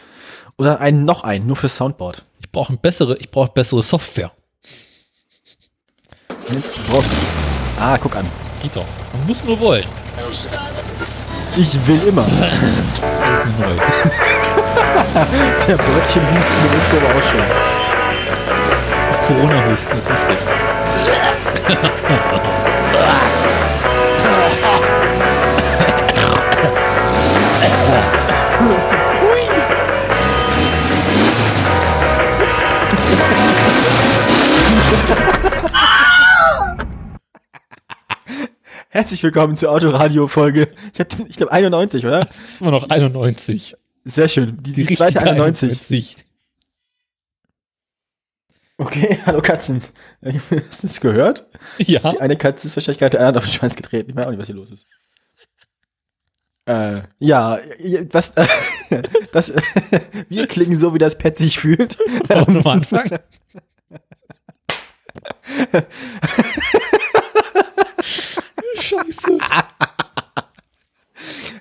Oder 0.56 0.80
einen 0.80 1.04
noch 1.04 1.22
einen, 1.22 1.46
nur 1.46 1.54
für 1.54 1.68
Soundboard. 1.68 2.24
Ich 2.40 2.50
brauche 2.50 2.76
bessere, 2.76 3.16
ich 3.18 3.30
brauche 3.30 3.52
bessere 3.52 3.84
Software. 3.84 4.32
Du 6.48 6.60
brauchst. 6.90 7.12
Ah, 7.78 7.96
guck 7.98 8.16
an. 8.16 8.26
Doch. 8.74 8.84
Man 9.12 9.26
muss 9.26 9.42
nur 9.44 9.58
wollen. 9.60 9.84
Ich 11.56 11.86
will 11.86 12.02
immer. 12.08 12.26
Das 12.26 13.40
ist 13.40 13.46
neu. 13.58 13.74
Der 15.66 15.76
Brötchen 15.76 16.22
husten 16.28 16.66
im 16.66 16.72
Intro 16.74 16.96
aber 16.98 17.18
auch 17.18 17.28
schon. 17.30 17.44
Das 19.08 19.22
Corona-Husten 19.22 19.98
ist 19.98 20.08
wichtig. 20.10 20.38
Herzlich 38.98 39.22
willkommen 39.22 39.54
zur 39.54 39.70
Autoradio-Folge. 39.70 40.72
Ich, 40.92 40.98
hab- 40.98 41.28
ich 41.28 41.36
glaube 41.36 41.52
91, 41.52 42.04
oder? 42.04 42.24
Das 42.24 42.36
ist 42.36 42.60
immer 42.60 42.72
noch 42.72 42.90
91. 42.90 43.76
Sehr 44.04 44.26
schön. 44.26 44.56
Die, 44.60 44.72
die, 44.72 44.80
richtige 44.80 44.98
zweite 44.98 45.20
91. 45.20 45.68
91. 45.68 46.16
Okay, 48.76 49.20
hallo 49.26 49.40
Katzen. 49.40 49.82
Hast 50.68 50.82
du 50.82 50.86
es 50.88 51.00
gehört? 51.00 51.46
Ja. 51.78 52.10
Die 52.10 52.20
eine 52.20 52.36
Katze 52.36 52.66
ist 52.66 52.74
wahrscheinlich 52.74 52.98
gerade 52.98 53.18
der 53.18 53.36
auf 53.36 53.44
den 53.44 53.52
Schwanz 53.52 53.76
getreten. 53.76 54.10
Ich 54.10 54.16
weiß 54.16 54.26
auch 54.26 54.30
nicht, 54.30 54.40
was 54.40 54.48
hier 54.48 54.56
los 54.56 54.72
ist. 54.72 54.84
Äh, 56.66 57.02
ja, 57.20 57.60
was, 58.10 58.32
das, 59.32 59.52
wir 60.28 60.48
klingen 60.48 60.76
so, 60.76 60.92
wie 60.92 60.98
das 60.98 61.16
Pet 61.16 61.36
sich 61.38 61.60
fühlt. 61.60 62.00
Wollen 62.00 62.48
wir 62.48 62.52
nochmal 62.52 62.78
anfangen? 62.78 63.16
Scheiße. 68.80 69.38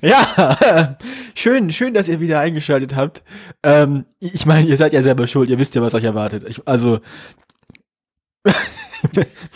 Ja, 0.01 0.97
schön, 1.35 1.71
schön, 1.71 1.93
dass 1.93 2.07
ihr 2.07 2.19
wieder 2.19 2.39
eingeschaltet 2.39 2.95
habt. 2.95 3.23
Ähm, 3.63 4.05
ich 4.19 4.45
meine, 4.45 4.67
ihr 4.67 4.77
seid 4.77 4.93
ja 4.93 5.01
selber 5.01 5.27
schuld, 5.27 5.49
ihr 5.49 5.59
wisst 5.59 5.75
ja, 5.75 5.81
was 5.81 5.93
euch 5.93 6.03
erwartet. 6.03 6.45
Ich, 6.47 6.67
also, 6.67 6.99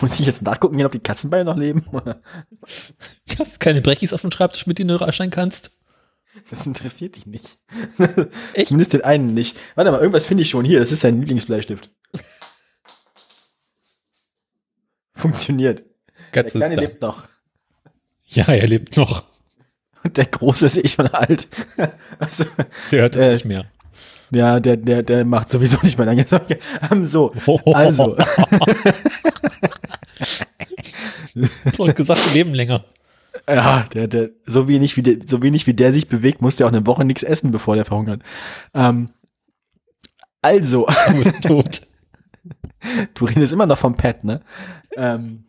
muss 0.02 0.20
ich 0.20 0.26
jetzt 0.26 0.42
nachgucken, 0.42 0.84
ob 0.84 0.92
die 0.92 1.00
Katzenbeine 1.00 1.46
noch 1.46 1.58
leben? 1.58 1.86
Hast 3.38 3.56
du 3.56 3.60
keine 3.60 3.82
Breckis 3.82 4.14
auf 4.14 4.22
dem 4.22 4.32
Schreibtisch, 4.32 4.68
mit 4.68 4.80
denen 4.80 4.90
du 4.90 5.00
reinsteigen 5.00 5.32
kannst? 5.32 5.78
Das 6.50 6.66
interessiert 6.66 7.16
dich 7.16 7.26
nicht. 7.26 7.60
Echt? 8.54 8.68
Zumindest 8.68 8.94
den 8.94 9.04
einen 9.04 9.34
nicht. 9.34 9.58
Warte 9.76 9.92
mal, 9.92 10.00
irgendwas 10.00 10.26
finde 10.26 10.44
ich 10.44 10.50
schon 10.50 10.66
hier. 10.66 10.80
Das 10.80 10.92
ist 10.92 11.02
sein 11.02 11.20
Lieblingsbleistift. 11.20 11.92
Funktioniert. 15.14 15.84
Der 16.34 16.44
Ganz 16.44 16.54
Kleine 16.54 16.76
ist 16.76 16.82
da. 16.82 16.88
lebt 16.88 17.02
noch. 17.02 17.28
Ja, 18.34 18.46
er 18.46 18.68
lebt 18.68 18.98
noch. 18.98 19.26
Und 20.04 20.18
der 20.18 20.26
Große 20.26 20.66
ist 20.66 20.78
eh 20.78 20.88
schon 20.88 21.08
alt. 21.08 21.48
Also, 22.20 22.46
Der 22.92 23.02
hört 23.02 23.16
Äh, 23.16 23.34
nicht 23.34 23.46
mehr. 23.46 23.66
ja, 24.32 24.60
der, 24.60 24.78
der, 24.78 25.04
der 25.04 25.26
macht 25.26 25.50
sowieso 25.50 25.78
nicht 25.84 25.98
mehr 25.98 26.06
lange. 26.08 26.26
Ähm, 26.92 27.06
So, 27.06 27.34
also, 27.74 28.18
Zurück 31.74 31.96
gesagt, 31.96 32.26
wir 32.28 32.34
leben 32.34 32.54
länger. 32.54 32.84
ja, 33.50 33.86
der, 33.94 34.08
der, 34.08 34.30
so 34.46 34.68
wenig 34.68 34.98
wie 34.98 35.04
der, 35.04 35.18
so 35.26 35.42
wenig 35.42 35.66
wie 35.68 35.74
der 35.74 35.92
sich 35.92 36.08
bewegt, 36.08 36.42
muss 36.42 36.58
der 36.58 36.68
auch 36.68 36.72
eine 36.72 36.86
Woche 36.86 37.06
nichts 37.06 37.24
essen, 37.24 37.52
bevor 37.52 37.76
der 37.76 37.86
verhungert. 37.86 38.22
Ähm, 38.74 39.10
also, 40.42 40.88
tot. 41.42 41.82
du 43.14 43.26
redest 43.26 43.54
immer 43.54 43.66
noch 43.66 43.78
vom 43.78 43.96
Pet, 43.96 44.24
ne? 44.24 44.42
Ähm, 44.96 45.46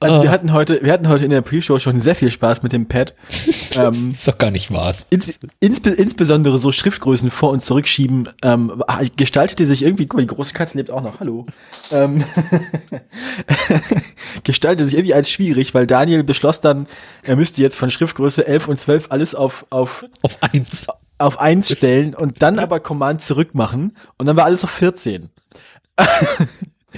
also 0.00 0.16
Ah. 0.16 0.22
wir 0.22 0.30
hatten 0.30 0.52
heute, 0.52 0.80
wir 0.82 0.92
hatten 0.92 1.08
heute 1.08 1.24
in 1.24 1.30
der 1.30 1.42
Pre-Show 1.42 1.78
schon 1.78 2.00
sehr 2.00 2.14
viel 2.14 2.30
Spaß 2.30 2.62
mit 2.62 2.72
dem 2.72 2.86
Pad. 2.86 3.14
Das 3.72 3.96
ähm, 3.98 4.08
ist 4.10 4.26
doch 4.26 4.36
gar 4.36 4.50
nicht 4.50 4.72
wahr. 4.72 4.92
ins, 5.10 5.30
insbe, 5.60 5.90
insbesondere 5.90 6.58
so 6.58 6.72
Schriftgrößen 6.72 7.30
vor 7.30 7.50
und 7.50 7.62
zurückschieben, 7.62 8.28
ähm, 8.42 8.82
gestaltete 9.16 9.64
sich 9.64 9.82
irgendwie, 9.84 10.06
guck 10.06 10.18
mal, 10.18 10.26
die 10.26 10.34
große 10.34 10.54
Katze 10.54 10.76
lebt 10.76 10.90
auch 10.90 11.02
noch, 11.02 11.20
hallo. 11.20 11.46
Ähm, 11.92 12.24
gestaltete 14.44 14.84
sich 14.88 14.94
irgendwie 14.94 15.14
als 15.14 15.30
schwierig, 15.30 15.72
weil 15.74 15.86
Daniel 15.86 16.24
beschloss 16.24 16.60
dann, 16.60 16.86
er 17.22 17.36
müsste 17.36 17.62
jetzt 17.62 17.76
von 17.76 17.90
Schriftgröße 17.92 18.46
11 18.46 18.68
und 18.68 18.76
12 18.78 19.06
alles 19.10 19.34
auf, 19.34 19.66
auf, 19.70 20.04
Auf 20.22 20.38
eins. 20.40 20.86
auf 21.18 21.38
1 21.38 21.70
stellen 21.70 22.14
und 22.14 22.42
dann 22.42 22.58
aber 22.58 22.80
Command 22.80 23.22
zurück 23.22 23.54
machen 23.54 23.96
und 24.18 24.26
dann 24.26 24.36
war 24.36 24.44
alles 24.46 24.64
auf 24.64 24.70
14. 24.70 25.28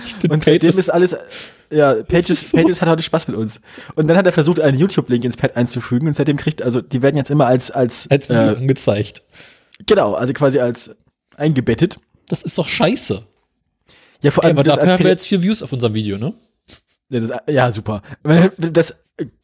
Ich 0.04 0.16
bin 0.16 0.30
Und 0.30 0.44
seitdem 0.44 0.70
ist 0.78 0.90
alles, 0.90 1.14
ja, 1.72 1.94
Pages, 2.08 2.52
Pages 2.52 2.80
hat 2.80 2.88
heute 2.88 3.02
Spaß 3.02 3.28
mit 3.28 3.36
uns. 3.36 3.60
Und 3.94 4.06
dann 4.08 4.16
hat 4.16 4.26
er 4.26 4.32
versucht, 4.32 4.60
einen 4.60 4.78
YouTube-Link 4.78 5.24
ins 5.24 5.36
Pad 5.36 5.56
einzufügen 5.56 6.08
und 6.08 6.14
seitdem 6.14 6.36
kriegt, 6.36 6.62
also 6.62 6.80
die 6.80 7.02
werden 7.02 7.16
jetzt 7.16 7.30
immer 7.30 7.46
als, 7.46 7.70
als, 7.70 8.08
als 8.10 8.28
Video 8.28 8.52
äh, 8.52 8.56
angezeigt. 8.56 9.22
genau, 9.86 10.14
also 10.14 10.32
quasi 10.32 10.58
als 10.58 10.90
eingebettet. 11.36 11.98
Das 12.28 12.42
ist 12.42 12.56
doch 12.58 12.68
scheiße. 12.68 13.22
Ja, 14.22 14.30
vor 14.30 14.44
Ey, 14.44 14.48
allem, 14.48 14.58
aber 14.58 14.64
das 14.64 14.76
dafür 14.76 14.92
haben 14.92 15.04
wir 15.04 15.10
jetzt 15.10 15.26
vier 15.26 15.42
Views 15.42 15.62
auf 15.62 15.72
unserem 15.72 15.94
Video, 15.94 16.18
ne? 16.18 16.32
ja, 17.08 17.20
das, 17.20 17.32
ja, 17.48 17.72
super. 17.72 18.02
Das 18.58 18.94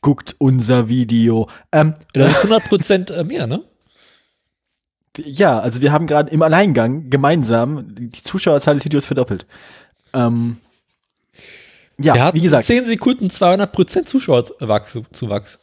guckt 0.01 0.35
unser 0.39 0.89
Video. 0.89 1.49
Ähm, 1.73 1.95
Das 2.13 2.33
ist 2.45 2.51
100% 2.51 3.13
äh, 3.13 3.25
mehr, 3.25 3.47
ne? 3.47 3.63
ja, 5.25 5.59
also 5.59 5.81
wir 5.81 5.93
haben 5.93 6.07
gerade 6.07 6.31
im 6.31 6.43
Alleingang 6.43 7.11
gemeinsam 7.11 7.95
die 7.97 8.23
Zuschauerzahl 8.23 8.75
des 8.75 8.85
Videos 8.85 9.07
verdoppelt. 9.07 9.47
Ähm, 10.13 10.59
ja, 12.01 12.15
Wir 12.15 12.25
hatten 12.25 12.37
wie 12.37 12.43
gesagt, 12.43 12.65
10 12.65 12.85
Sekunden 12.87 13.27
200% 13.29 14.05
Zuschauerzuwachs. 14.05 15.59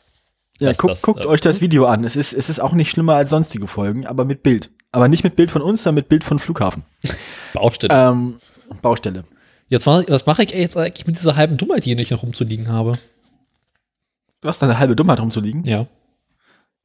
ja, 0.60 0.70
was 0.70 0.78
guckt, 0.78 0.92
das, 0.92 1.02
guckt 1.02 1.22
äh, 1.22 1.28
euch 1.28 1.42
das 1.42 1.62
Video 1.62 1.86
an. 1.86 2.04
Es 2.04 2.16
ist, 2.16 2.34
es 2.34 2.50
ist 2.50 2.60
auch 2.60 2.74
nicht 2.74 2.90
schlimmer 2.90 3.16
als 3.16 3.30
sonstige 3.30 3.68
Folgen, 3.68 4.06
aber 4.06 4.26
mit 4.26 4.44
Bild. 4.44 4.70
Aber 4.92 5.08
nicht 5.08 5.24
mit 5.24 5.36
Bild 5.36 5.52
von 5.52 5.62
uns, 5.62 5.84
sondern 5.84 6.02
mit 6.02 6.10
Bild 6.10 6.24
von 6.24 6.40
Flughafen. 6.40 6.84
Baustelle. 7.54 7.94
Ähm, 7.94 8.36
Baustelle. 8.82 9.24
Jetzt, 9.68 9.88
was 9.88 10.26
mache 10.26 10.44
ich 10.44 10.52
jetzt 10.52 10.78
eigentlich 10.78 11.08
mit 11.08 11.18
dieser 11.18 11.36
halben 11.36 11.58
Dummheit, 11.58 11.86
die 11.86 11.94
ich 12.00 12.12
noch 12.12 12.24
rumzuliegen 12.24 12.68
habe? 12.70 12.94
Du 14.42 14.48
hast 14.48 14.62
da 14.62 14.68
eine 14.68 14.78
halbe 14.78 14.96
Dummheit 14.96 15.20
rumzuliegen. 15.20 15.64
Ja, 15.66 15.88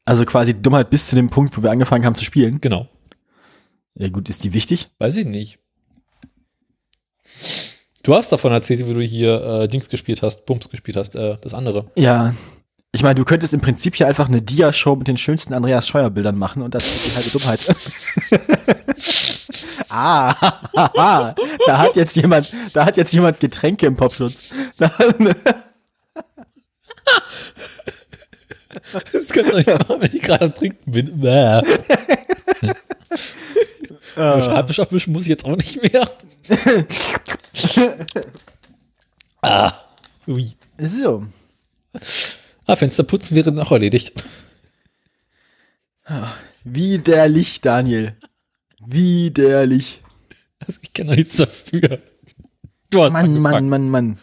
Also 0.06 0.24
quasi 0.24 0.54
Dummheit 0.54 0.88
bis 0.90 1.08
zu 1.08 1.14
dem 1.14 1.28
Punkt, 1.28 1.56
wo 1.56 1.62
wir 1.62 1.70
angefangen 1.70 2.04
haben 2.06 2.14
zu 2.14 2.24
spielen. 2.24 2.60
genau. 2.60 2.88
Ja 3.94 4.08
gut, 4.08 4.28
ist 4.28 4.42
die 4.44 4.54
wichtig? 4.54 4.88
Weiß 4.98 5.16
ich 5.16 5.26
nicht. 5.26 5.58
Du 8.02 8.14
hast 8.14 8.32
davon 8.32 8.52
erzählt, 8.52 8.86
wie 8.86 8.94
du 8.94 9.00
hier 9.00 9.42
äh, 9.42 9.68
Dings 9.68 9.88
gespielt 9.88 10.22
hast, 10.22 10.46
Bums 10.46 10.68
gespielt 10.70 10.96
hast, 10.96 11.16
äh, 11.16 11.36
das 11.40 11.52
andere. 11.54 11.90
Ja. 11.96 12.34
Ich 12.92 13.02
meine, 13.02 13.14
du 13.14 13.24
könntest 13.24 13.54
im 13.54 13.60
Prinzip 13.60 13.94
hier 13.94 14.08
einfach 14.08 14.28
eine 14.28 14.42
Dia-Show 14.42 14.96
mit 14.96 15.06
den 15.06 15.16
schönsten 15.16 15.54
Andreas 15.54 15.86
Scheuer-Bildern 15.86 16.36
machen 16.36 16.62
und 16.62 16.74
das 16.74 16.84
ist 16.86 17.06
die 17.06 17.16
halbe 17.16 17.30
Dummheit. 17.30 17.76
ah, 19.90 20.34
da 21.66 21.78
hat 21.78 21.94
jetzt 21.94 22.16
jemand, 22.16 22.52
da 22.72 22.84
hat 22.86 22.96
jetzt 22.96 23.12
jemand 23.12 23.38
Getränke 23.38 23.86
im 23.86 23.96
Popschutz. 23.96 24.44
Da, 24.78 24.90
Das 29.12 29.28
kann 29.28 29.44
ich 29.44 29.50
doch 29.50 29.56
nicht 29.56 29.88
machen, 29.88 30.00
wenn 30.00 30.14
ich 30.14 30.22
gerade 30.22 30.44
am 30.46 30.54
Trinken 30.54 30.90
bin. 30.90 31.22
Äh, 34.16 34.42
Schreibtisch 34.42 34.80
abwischen 34.80 35.12
muss 35.12 35.22
ich 35.22 35.28
jetzt 35.28 35.44
auch 35.44 35.56
nicht 35.56 35.82
mehr. 35.82 36.10
ah. 39.42 39.72
Ui. 40.26 40.52
so. 40.78 41.26
Ah, 42.66 42.76
Fenster 42.76 43.02
putzen 43.02 43.34
wäre 43.34 43.52
noch 43.52 43.72
erledigt. 43.72 44.12
Widerlich, 46.64 47.60
Daniel. 47.60 48.14
Widerlich. 48.84 50.02
Also 50.66 50.80
ich 50.82 50.92
kann 50.92 51.06
doch 51.06 51.16
nichts 51.16 51.36
dafür. 51.36 52.00
Du 52.90 53.02
hast 53.02 53.12
Mann, 53.12 53.24
angefangen. 53.24 53.68
Mann, 53.68 53.88
Mann, 53.88 54.16
Mann. 54.16 54.18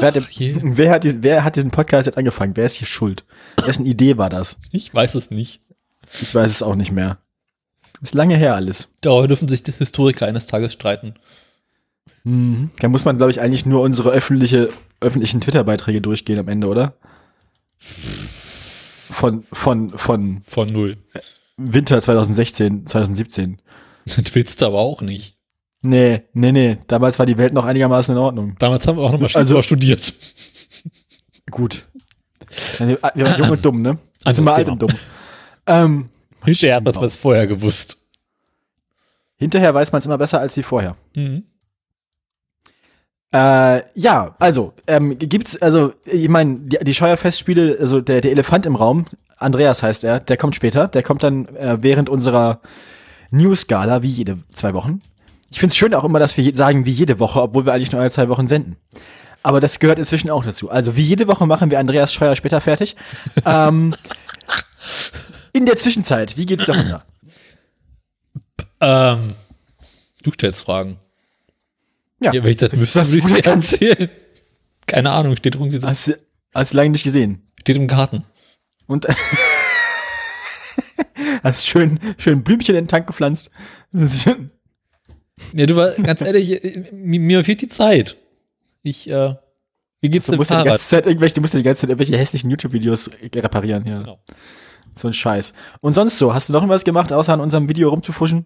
Wer 0.00 0.08
hat, 0.08 0.16
wer, 0.16 0.90
hat 0.90 1.04
diesen, 1.04 1.22
wer 1.22 1.44
hat 1.44 1.56
diesen 1.56 1.70
Podcast 1.70 2.06
jetzt 2.06 2.18
angefangen? 2.18 2.56
Wer 2.56 2.66
ist 2.66 2.76
hier 2.76 2.86
schuld? 2.86 3.24
Wessen 3.64 3.86
Idee 3.86 4.18
war 4.18 4.28
das? 4.28 4.56
Ich 4.70 4.92
weiß 4.92 5.14
es 5.14 5.30
nicht. 5.30 5.60
Ich 6.06 6.34
weiß 6.34 6.50
es 6.50 6.62
auch 6.62 6.74
nicht 6.74 6.90
mehr. 6.90 7.18
Ist 8.02 8.14
lange 8.14 8.36
her 8.36 8.54
alles. 8.54 8.88
Darüber 9.00 9.28
dürfen 9.28 9.48
sich 9.48 9.62
die 9.62 9.72
Historiker 9.72 10.26
eines 10.26 10.46
Tages 10.46 10.72
streiten. 10.72 11.14
Mhm. 12.24 12.70
Da 12.78 12.88
muss 12.88 13.04
man, 13.04 13.16
glaube 13.16 13.30
ich, 13.32 13.40
eigentlich 13.40 13.66
nur 13.66 13.82
unsere 13.82 14.10
öffentliche, 14.10 14.70
öffentlichen 15.00 15.40
Twitter-Beiträge 15.40 16.00
durchgehen 16.00 16.38
am 16.38 16.48
Ende, 16.48 16.66
oder? 16.68 16.94
Von, 17.78 19.42
von, 19.42 19.90
von 19.98 20.42
Von 20.42 20.68
null. 20.68 20.96
Winter 21.56 22.00
2016, 22.00 22.86
2017. 22.86 23.60
Das 24.06 24.34
willst 24.34 24.60
du 24.62 24.66
aber 24.66 24.78
auch 24.78 25.02
nicht. 25.02 25.36
Nee, 25.82 26.22
nee, 26.32 26.52
nee. 26.52 26.78
Damals 26.88 27.18
war 27.18 27.26
die 27.26 27.38
Welt 27.38 27.52
noch 27.54 27.64
einigermaßen 27.64 28.14
in 28.14 28.18
Ordnung. 28.20 28.56
Damals 28.58 28.86
haben 28.86 28.96
wir 28.96 29.02
auch 29.02 29.12
nochmal 29.12 29.26
Also- 29.34 29.38
also, 29.56 29.62
studiert. 29.62 30.12
Gut. 31.50 31.84
Wir 32.78 33.00
waren 33.02 33.38
jung 33.38 33.50
und 33.50 33.64
dumm, 33.64 33.82
ne? 33.82 33.98
Anderes 34.24 34.36
Sind 34.36 34.44
wir 34.44 34.54
alt 34.54 34.68
und 34.68 34.82
dumm. 34.82 34.90
Ähm, 35.66 36.08
Hinterher 36.44 36.76
hat 36.76 36.84
man 36.84 37.04
es 37.04 37.14
vorher 37.14 37.46
gewusst. 37.46 37.98
hinterher 39.36 39.74
weiß 39.74 39.92
man 39.92 40.00
es 40.00 40.06
immer 40.06 40.18
besser 40.18 40.40
als 40.40 40.56
wie 40.56 40.62
vorher. 40.62 40.96
Mhm. 41.14 41.44
Äh, 43.32 43.82
ja, 43.94 44.34
also, 44.38 44.72
ähm, 44.86 45.16
gibt's, 45.18 45.60
also, 45.62 45.92
ich 46.04 46.28
meine, 46.28 46.58
die, 46.60 46.78
die 46.82 46.94
Scheuerfestspiele, 46.94 47.76
also 47.78 48.00
der, 48.00 48.20
der 48.20 48.32
Elefant 48.32 48.66
im 48.66 48.74
Raum, 48.74 49.06
Andreas 49.36 49.82
heißt 49.82 50.04
er, 50.04 50.20
der 50.20 50.36
kommt 50.36 50.56
später, 50.56 50.88
der 50.88 51.02
kommt 51.02 51.22
dann 51.22 51.46
äh, 51.56 51.78
während 51.80 52.08
unserer 52.08 52.60
News-Gala, 53.30 54.02
wie 54.02 54.08
jede 54.08 54.38
zwei 54.52 54.74
Wochen. 54.74 55.00
Ich 55.50 55.60
find's 55.60 55.76
schön 55.76 55.94
auch 55.94 56.04
immer, 56.04 56.18
dass 56.18 56.36
wir 56.36 56.54
sagen, 56.54 56.86
wie 56.86 56.90
jede 56.90 57.18
Woche, 57.18 57.40
obwohl 57.40 57.66
wir 57.66 57.72
eigentlich 57.72 57.92
nur 57.92 58.00
alle 58.00 58.10
zwei 58.10 58.28
Wochen 58.28 58.48
senden. 58.48 58.76
Aber 59.42 59.60
das 59.60 59.78
gehört 59.78 59.98
inzwischen 59.98 60.30
auch 60.30 60.44
dazu. 60.44 60.68
Also, 60.68 60.96
wie 60.96 61.02
jede 61.02 61.26
Woche 61.28 61.46
machen 61.46 61.70
wir 61.70 61.78
Andreas 61.78 62.12
Scheuer 62.12 62.36
später 62.36 62.60
fertig. 62.60 62.96
ähm, 63.46 63.94
in 65.52 65.66
der 65.66 65.76
Zwischenzeit, 65.76 66.36
wie 66.36 66.46
geht's 66.46 66.64
darunter? 66.64 67.04
Ähm, 68.80 69.34
du 70.22 70.32
stellst 70.32 70.62
Fragen. 70.62 70.98
Ja, 72.20 72.32
wenn 72.32 72.46
ich 72.46 72.56
das 72.56 72.72
wüsste, 72.72 73.06
würde 73.12 73.18
ich 73.18 73.24
dir 73.42 73.50
erzählen. 73.50 74.10
Keine 74.86 75.10
Ahnung, 75.10 75.36
steht 75.36 75.54
irgendwie 75.54 75.78
so, 75.78 75.86
Hast, 75.86 76.08
du- 76.08 76.18
hast 76.54 76.72
du 76.72 76.76
lange 76.76 76.90
nicht 76.90 77.04
gesehen. 77.04 77.42
steht 77.60 77.76
im 77.76 77.88
Garten. 77.88 78.24
Und 78.86 79.06
hast 81.42 81.66
schön, 81.66 81.98
schön 82.18 82.42
Blümchen 82.42 82.74
in 82.74 82.82
den 82.84 82.88
Tank 82.88 83.06
gepflanzt. 83.06 83.50
Das 83.92 84.14
ist 84.14 84.22
schön. 84.22 84.50
Ja, 85.54 85.66
du 85.66 85.76
war 85.76 85.92
ganz 85.92 86.20
ehrlich, 86.20 86.60
mir, 86.92 87.20
mir 87.20 87.44
fehlt 87.44 87.62
die 87.62 87.68
Zeit. 87.68 88.16
Ich, 88.82 89.08
äh, 89.08 89.34
wie 90.00 90.10
geht's 90.10 90.26
Du 90.26 90.32
dem 90.32 90.40
ja 90.40 90.44
Fahrrad? 90.44 91.36
du 91.36 91.40
musst 91.40 91.54
ja 91.54 91.60
die 91.60 91.64
ganze 91.64 91.82
Zeit 91.82 91.90
irgendwelche 91.90 92.16
hässlichen 92.18 92.50
YouTube-Videos 92.50 93.10
reparieren 93.34 93.84
hier. 93.84 94.00
Genau. 94.00 94.22
So 95.00 95.08
ein 95.08 95.14
Scheiß. 95.14 95.52
Und 95.80 95.94
sonst 95.94 96.18
so, 96.18 96.34
hast 96.34 96.48
du 96.48 96.52
noch 96.52 96.60
irgendwas 96.60 96.84
gemacht, 96.84 97.12
außer 97.12 97.32
an 97.32 97.40
unserem 97.40 97.68
Video 97.68 97.88
rumzufuschen? 97.88 98.44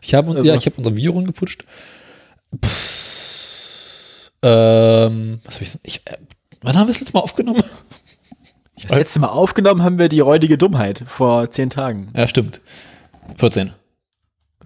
Ich 0.00 0.14
habe 0.14 0.30
Also- 0.36 0.44
ja, 0.48 0.54
ich 0.54 0.66
habe 0.66 0.76
unser 0.76 0.94
Video 0.96 1.12
rumgeputscht. 1.12 1.64
Pff, 2.64 4.30
ähm, 4.42 5.40
was 5.44 5.54
habe 5.56 5.64
ich, 5.64 5.70
so- 5.72 5.78
ich 5.82 6.06
äh, 6.06 6.16
wann 6.62 6.76
haben 6.76 6.86
wir 6.86 6.92
das 6.92 7.00
letzte 7.00 7.14
Mal 7.16 7.20
aufgenommen? 7.22 7.62
Das 8.82 8.90
letzte 8.90 9.20
Mal 9.20 9.28
aufgenommen 9.28 9.82
haben 9.82 9.98
wir 9.98 10.10
die 10.10 10.20
räudige 10.20 10.58
Dummheit 10.58 11.02
vor 11.08 11.50
zehn 11.50 11.70
Tagen. 11.70 12.10
Ja, 12.14 12.28
stimmt. 12.28 12.60
14. 13.38 13.72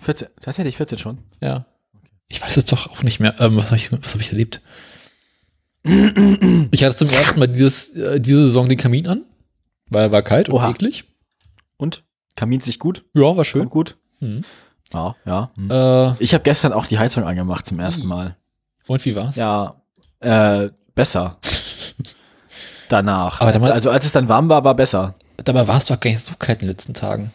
14, 0.01 0.27
tatsächlich 0.41 0.77
14 0.77 0.99
schon. 0.99 1.19
Ja. 1.41 1.67
Ich 2.27 2.43
weiß 2.43 2.57
es 2.57 2.65
doch 2.65 2.91
auch 2.91 3.05
nicht 3.05 3.21
mehr. 3.21 3.37
Ähm, 3.39 3.57
was 3.57 3.67
habe 3.67 3.77
ich, 3.77 3.93
was 3.93 4.13
hab 4.15 4.21
ich 4.21 4.33
erlebt? 4.33 4.63
Ich 5.85 6.83
hatte 6.85 6.97
zum 6.97 7.09
ersten 7.09 7.39
Mal 7.39 7.47
dieses, 7.47 7.95
äh, 7.95 8.21
diese 8.21 8.47
Saison 8.47 8.69
den 8.69 8.79
Kamin 8.79 9.07
an. 9.07 9.25
weil 9.89 10.11
war 10.11 10.23
kalt 10.23 10.49
und 10.49 10.57
Oha. 10.57 10.71
eklig. 10.71 11.05
Und? 11.81 12.05
Kamin 12.37 12.61
sich 12.61 12.79
gut? 12.79 13.05
Ja, 13.15 13.37
war 13.37 13.45
schön. 13.45 13.63
Kommt 13.63 13.73
gut? 13.73 13.97
Mhm. 14.21 14.45
Ja, 14.93 15.15
ja. 15.25 15.51
hm. 15.55 15.71
Äh, 15.71 16.15
Ich 16.23 16.35
habe 16.35 16.43
gestern 16.45 16.73
auch 16.73 16.87
die 16.87 16.99
Heizung 16.99 17.25
angemacht 17.25 17.67
zum 17.67 17.79
ersten 17.81 18.07
Mal. 18.07 18.37
und 18.87 19.05
wie 19.05 19.15
war's? 19.17 19.37
Ja, 19.37 19.81
äh, 20.21 20.69
besser. 20.95 21.39
Danach. 22.89 23.41
Aber 23.41 23.47
also, 23.49 23.59
damals- 23.59 23.73
also 23.73 23.91
als 23.91 24.05
es 24.05 24.13
dann 24.13 24.29
warm 24.29 24.49
war, 24.49 24.65
war 24.65 24.75
besser. 24.75 25.15
Dabei 25.45 25.67
war 25.69 25.79
es 25.79 25.87
doch 25.87 25.99
gar 26.01 26.11
nicht 26.11 26.21
so 26.21 26.35
kalt 26.39 26.61
in 26.61 26.67
den 26.67 26.73
letzten 26.73 26.93
Tagen. 26.95 27.31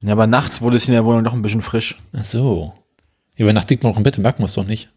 Ja, 0.00 0.12
aber 0.12 0.26
nachts 0.26 0.60
wurde 0.62 0.76
es 0.76 0.86
in 0.88 0.92
der 0.94 1.04
Wohnung 1.04 1.22
noch 1.22 1.32
ein 1.32 1.42
bisschen 1.42 1.62
frisch. 1.62 1.96
Ach 2.14 2.24
so. 2.24 2.72
Über 3.34 3.52
Nacht 3.52 3.68
liegt 3.70 3.82
man 3.82 3.90
noch 3.92 3.98
im 3.98 4.02
Bett, 4.04 4.16
merkt 4.18 4.38
man 4.38 4.46
es 4.46 4.54
doch 4.54 4.64
nicht. 4.64 4.90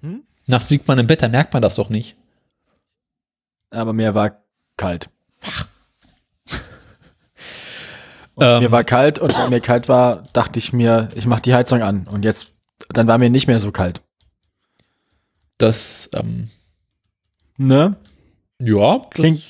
Hm? 0.00 0.22
Nachts 0.46 0.70
liegt 0.70 0.86
man 0.86 0.98
im 0.98 1.06
Bett, 1.06 1.22
da 1.22 1.28
merkt 1.28 1.52
man 1.52 1.62
das 1.62 1.74
doch 1.76 1.88
nicht. 1.88 2.16
Aber 3.70 3.92
mir 3.92 4.14
war 4.14 4.42
kalt. 4.76 5.08
Und 5.44 5.66
Ähm. 8.38 8.62
Mir 8.62 8.70
war 8.70 8.84
kalt 8.84 9.18
und 9.18 9.36
weil 9.38 9.48
mir 9.50 9.60
kalt 9.60 9.88
war, 9.88 10.24
dachte 10.32 10.58
ich 10.58 10.72
mir, 10.72 11.08
ich 11.14 11.26
mache 11.26 11.42
die 11.42 11.54
Heizung 11.54 11.82
an. 11.82 12.06
Und 12.06 12.24
jetzt, 12.24 12.48
dann 12.90 13.06
war 13.06 13.16
mir 13.18 13.30
nicht 13.30 13.46
mehr 13.46 13.60
so 13.60 13.72
kalt. 13.72 14.00
Das, 15.58 16.10
ähm, 16.14 16.50
Ne? 17.58 17.96
ja, 18.58 18.98
das 18.98 19.10
Klingt, 19.10 19.42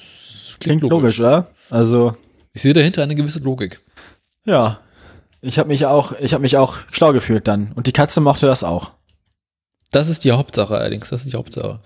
klingt 0.61 0.83
logisch, 0.83 1.18
oder? 1.18 1.49
Also, 1.70 2.16
Ich 2.53 2.62
sehe 2.62 2.72
dahinter 2.72 3.03
eine 3.03 3.14
gewisse 3.16 3.40
Logik. 3.40 3.81
ja. 4.44 4.81
Ich 5.42 5.59
habe 5.61 5.68
mich 5.68 5.85
auch, 5.87 6.12
ich 6.18 6.33
habe 6.33 6.42
mich 6.42 6.57
auch 6.57 6.79
schlau 6.90 7.12
gefühlt 7.12 7.46
dann. 7.46 7.70
Und 7.72 7.87
die 7.87 7.92
Katze 7.92 8.20
mochte 8.20 8.46
das 8.46 8.64
auch. 8.64 8.90
Das 9.92 10.09
ist 10.09 10.25
die 10.25 10.33
Hauptsache 10.33 10.75
allerdings, 10.77 11.11
das 11.11 11.25
ist 11.25 11.33
die 11.33 11.37
Hauptsache. 11.37 11.79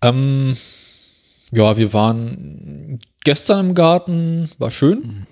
Ähm, 0.00 0.56
ja, 1.50 1.76
wir 1.76 1.92
waren 1.92 3.00
gestern 3.24 3.66
im 3.68 3.74
Garten, 3.74 4.48
war 4.58 4.70
schön. 4.70 5.26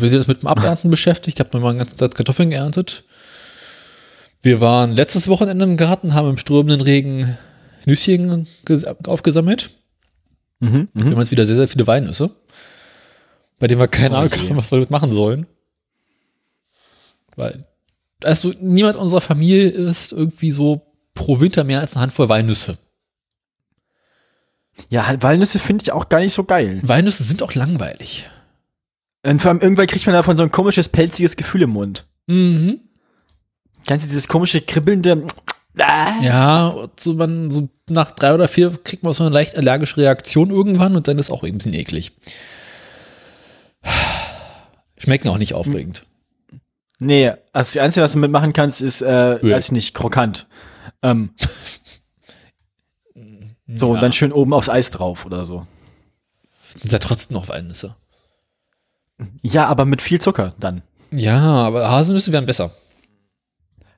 Wir 0.00 0.08
sind 0.08 0.20
jetzt 0.20 0.28
mit 0.28 0.42
dem 0.42 0.48
Abernten 0.48 0.90
beschäftigt, 0.90 1.38
ich 1.38 1.40
habe 1.40 1.50
nochmal 1.56 1.70
einen 1.70 1.78
ganzen 1.80 1.96
Satz 1.96 2.14
Kartoffeln 2.14 2.50
geerntet. 2.50 3.04
Wir 4.42 4.60
waren 4.60 4.94
letztes 4.94 5.28
Wochenende 5.28 5.64
im 5.64 5.76
Garten, 5.76 6.14
haben 6.14 6.30
im 6.30 6.38
strömenden 6.38 6.80
Regen 6.80 7.36
Nüsschen 7.86 8.46
ges- 8.66 8.86
aufgesammelt. 9.08 9.70
Mhm, 10.60 10.88
Wir 10.92 11.04
mhm. 11.06 11.10
haben 11.12 11.18
jetzt 11.18 11.30
wieder 11.30 11.46
sehr, 11.46 11.56
sehr 11.56 11.68
viele 11.68 11.86
Weinnüsse, 11.86 12.30
bei 13.58 13.66
denen 13.66 13.80
wir 13.80 13.88
keine 13.88 14.14
Oh 14.14 14.18
Ahnung 14.18 14.32
haben, 14.32 14.56
was 14.56 14.70
wir 14.70 14.76
damit 14.76 14.90
machen 14.90 15.12
sollen. 15.12 15.46
Weil, 17.36 17.66
also 18.22 18.52
niemand 18.60 18.96
unserer 18.96 19.20
Familie 19.20 19.68
ist 19.68 20.12
irgendwie 20.12 20.52
so 20.52 20.82
pro 21.14 21.40
Winter 21.40 21.64
mehr 21.64 21.80
als 21.80 21.92
eine 21.94 22.02
Handvoll 22.02 22.28
Weinnüsse. 22.28 22.78
Ja, 24.90 25.20
Walnüsse 25.20 25.58
finde 25.58 25.82
ich 25.82 25.92
auch 25.92 26.08
gar 26.08 26.20
nicht 26.20 26.34
so 26.34 26.44
geil. 26.44 26.80
Weinnüsse 26.84 27.24
sind 27.24 27.42
auch 27.42 27.54
langweilig. 27.54 28.26
Und 29.28 29.42
vor 29.42 29.50
allem 29.50 29.60
irgendwann 29.60 29.86
kriegt 29.86 30.06
man 30.06 30.14
davon 30.14 30.36
so 30.36 30.42
ein 30.42 30.50
komisches, 30.50 30.88
pelziges 30.88 31.36
Gefühl 31.36 31.62
im 31.62 31.70
Mund. 31.70 32.06
Mhm. 32.26 32.80
Kennst 33.86 34.04
du 34.04 34.08
dieses 34.08 34.28
komische, 34.28 34.60
kribbelnde, 34.60 35.26
Ah. 35.80 36.20
Ja, 36.22 36.66
und 36.68 36.98
so, 36.98 37.14
man, 37.14 37.50
so 37.52 37.68
nach 37.88 38.10
drei 38.10 38.34
oder 38.34 38.48
vier 38.48 38.70
kriegt 38.82 39.04
man 39.04 39.12
so 39.12 39.22
eine 39.24 39.32
leicht 39.32 39.56
allergische 39.58 39.98
Reaktion 39.98 40.50
irgendwann 40.50 40.96
und 40.96 41.06
dann 41.06 41.18
ist 41.20 41.30
auch 41.30 41.44
eben 41.44 41.54
ein 41.54 41.58
bisschen 41.58 41.74
eklig. 41.74 42.10
Schmecken 44.98 45.28
auch 45.28 45.38
nicht 45.38 45.54
aufregend. 45.54 46.04
Nee, 46.98 47.28
also 47.52 47.74
das 47.74 47.76
Einzige, 47.76 48.02
was 48.02 48.12
du 48.12 48.18
mitmachen 48.18 48.52
kannst, 48.52 48.82
ist, 48.82 49.02
äh, 49.02 49.34
Öl. 49.34 49.52
weiß 49.54 49.66
ich 49.66 49.72
nicht, 49.72 49.94
krokant. 49.94 50.48
Ähm, 51.02 51.30
so, 53.68 53.90
und 53.90 53.94
Ja. 53.96 54.00
dann 54.00 54.12
schön 54.12 54.32
oben 54.32 54.52
aufs 54.52 54.68
Eis 54.68 54.90
drauf 54.90 55.24
oder 55.26 55.44
so. 55.44 55.64
Sind 56.76 56.92
ja 56.92 56.98
trotzdem 56.98 57.36
noch 57.36 57.48
Walnüsse. 57.48 57.94
Ja, 59.42 59.66
aber 59.66 59.84
mit 59.84 60.02
viel 60.02 60.20
Zucker 60.20 60.54
dann. 60.58 60.82
Ja, 61.10 61.38
aber 61.40 61.90
Haselnüsse 61.90 62.32
wären 62.32 62.46
besser. 62.46 62.72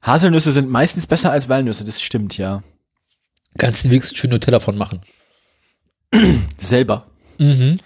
Haselnüsse 0.02 0.52
sind 0.52 0.70
meistens 0.70 1.06
besser 1.06 1.30
als 1.30 1.48
Walnüsse, 1.48 1.85
das 1.85 2.00
stimmt, 2.00 2.38
ja. 2.38 2.62
Kannst 3.59 3.85
du 3.85 3.90
wenigstens 3.90 4.18
schön 4.18 4.30
Nutella 4.30 4.61
von 4.61 4.78
machen. 4.78 5.02
Selber. 6.59 7.06
Mhm. 7.38 7.80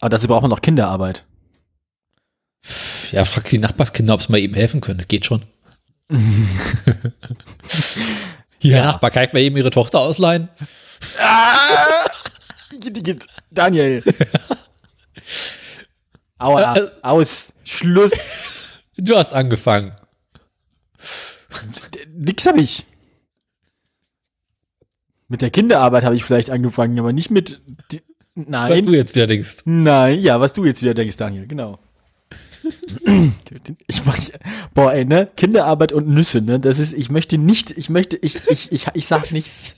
Aber 0.00 0.10
dazu 0.10 0.28
braucht 0.28 0.42
man 0.42 0.50
noch 0.50 0.62
Kinderarbeit. 0.62 1.24
Ja, 3.12 3.24
frag 3.24 3.44
die 3.44 3.58
Nachbarskinder, 3.58 4.14
ob 4.14 4.22
sie 4.22 4.32
mal 4.32 4.38
eben 4.38 4.54
helfen 4.54 4.80
können. 4.80 4.98
Das 4.98 5.08
geht 5.08 5.26
schon. 5.26 5.42
Hier, 8.58 8.82
Nachbar, 8.82 9.10
kann 9.10 9.24
ich 9.24 9.32
mal 9.32 9.40
eben 9.40 9.56
ihre 9.56 9.70
Tochter 9.70 10.00
ausleihen? 10.00 10.48
Daniel. 13.50 14.02
Aua, 16.38 16.74
Äh, 16.74 16.80
äh. 16.80 16.90
aus, 17.02 17.52
Schluss. 17.64 18.12
Du 18.96 19.16
hast 19.16 19.32
angefangen. 19.32 19.92
Nix 22.14 22.46
hab 22.46 22.56
ich. 22.56 22.84
Mit 25.28 25.42
der 25.42 25.50
Kinderarbeit 25.50 26.04
habe 26.04 26.14
ich 26.14 26.24
vielleicht 26.24 26.50
angefangen, 26.50 26.98
aber 26.98 27.12
nicht 27.12 27.30
mit. 27.30 27.60
Die, 27.90 28.02
Was 28.34 28.46
nein. 28.48 28.84
du 28.84 28.92
jetzt 28.92 29.14
wieder 29.14 29.26
denkst. 29.26 29.58
Nein, 29.64 30.20
ja, 30.20 30.40
was 30.40 30.54
du 30.54 30.64
jetzt 30.64 30.82
wieder 30.82 30.94
denkst, 30.94 31.16
Daniel, 31.16 31.46
genau. 31.46 31.78
ich 33.86 34.04
mach, 34.04 34.18
boah, 34.74 34.92
ey, 34.92 35.04
ne? 35.04 35.28
Kinderarbeit 35.36 35.92
und 35.92 36.08
Nüsse, 36.08 36.40
ne? 36.40 36.58
Das 36.58 36.78
ist, 36.78 36.92
ich 36.92 37.10
möchte 37.10 37.38
nicht, 37.38 37.70
ich 37.72 37.88
möchte, 37.90 38.16
ich, 38.16 38.46
ich, 38.48 38.72
ich, 38.72 38.86
ich 38.94 39.06
sag 39.06 39.30
nichts. 39.32 39.76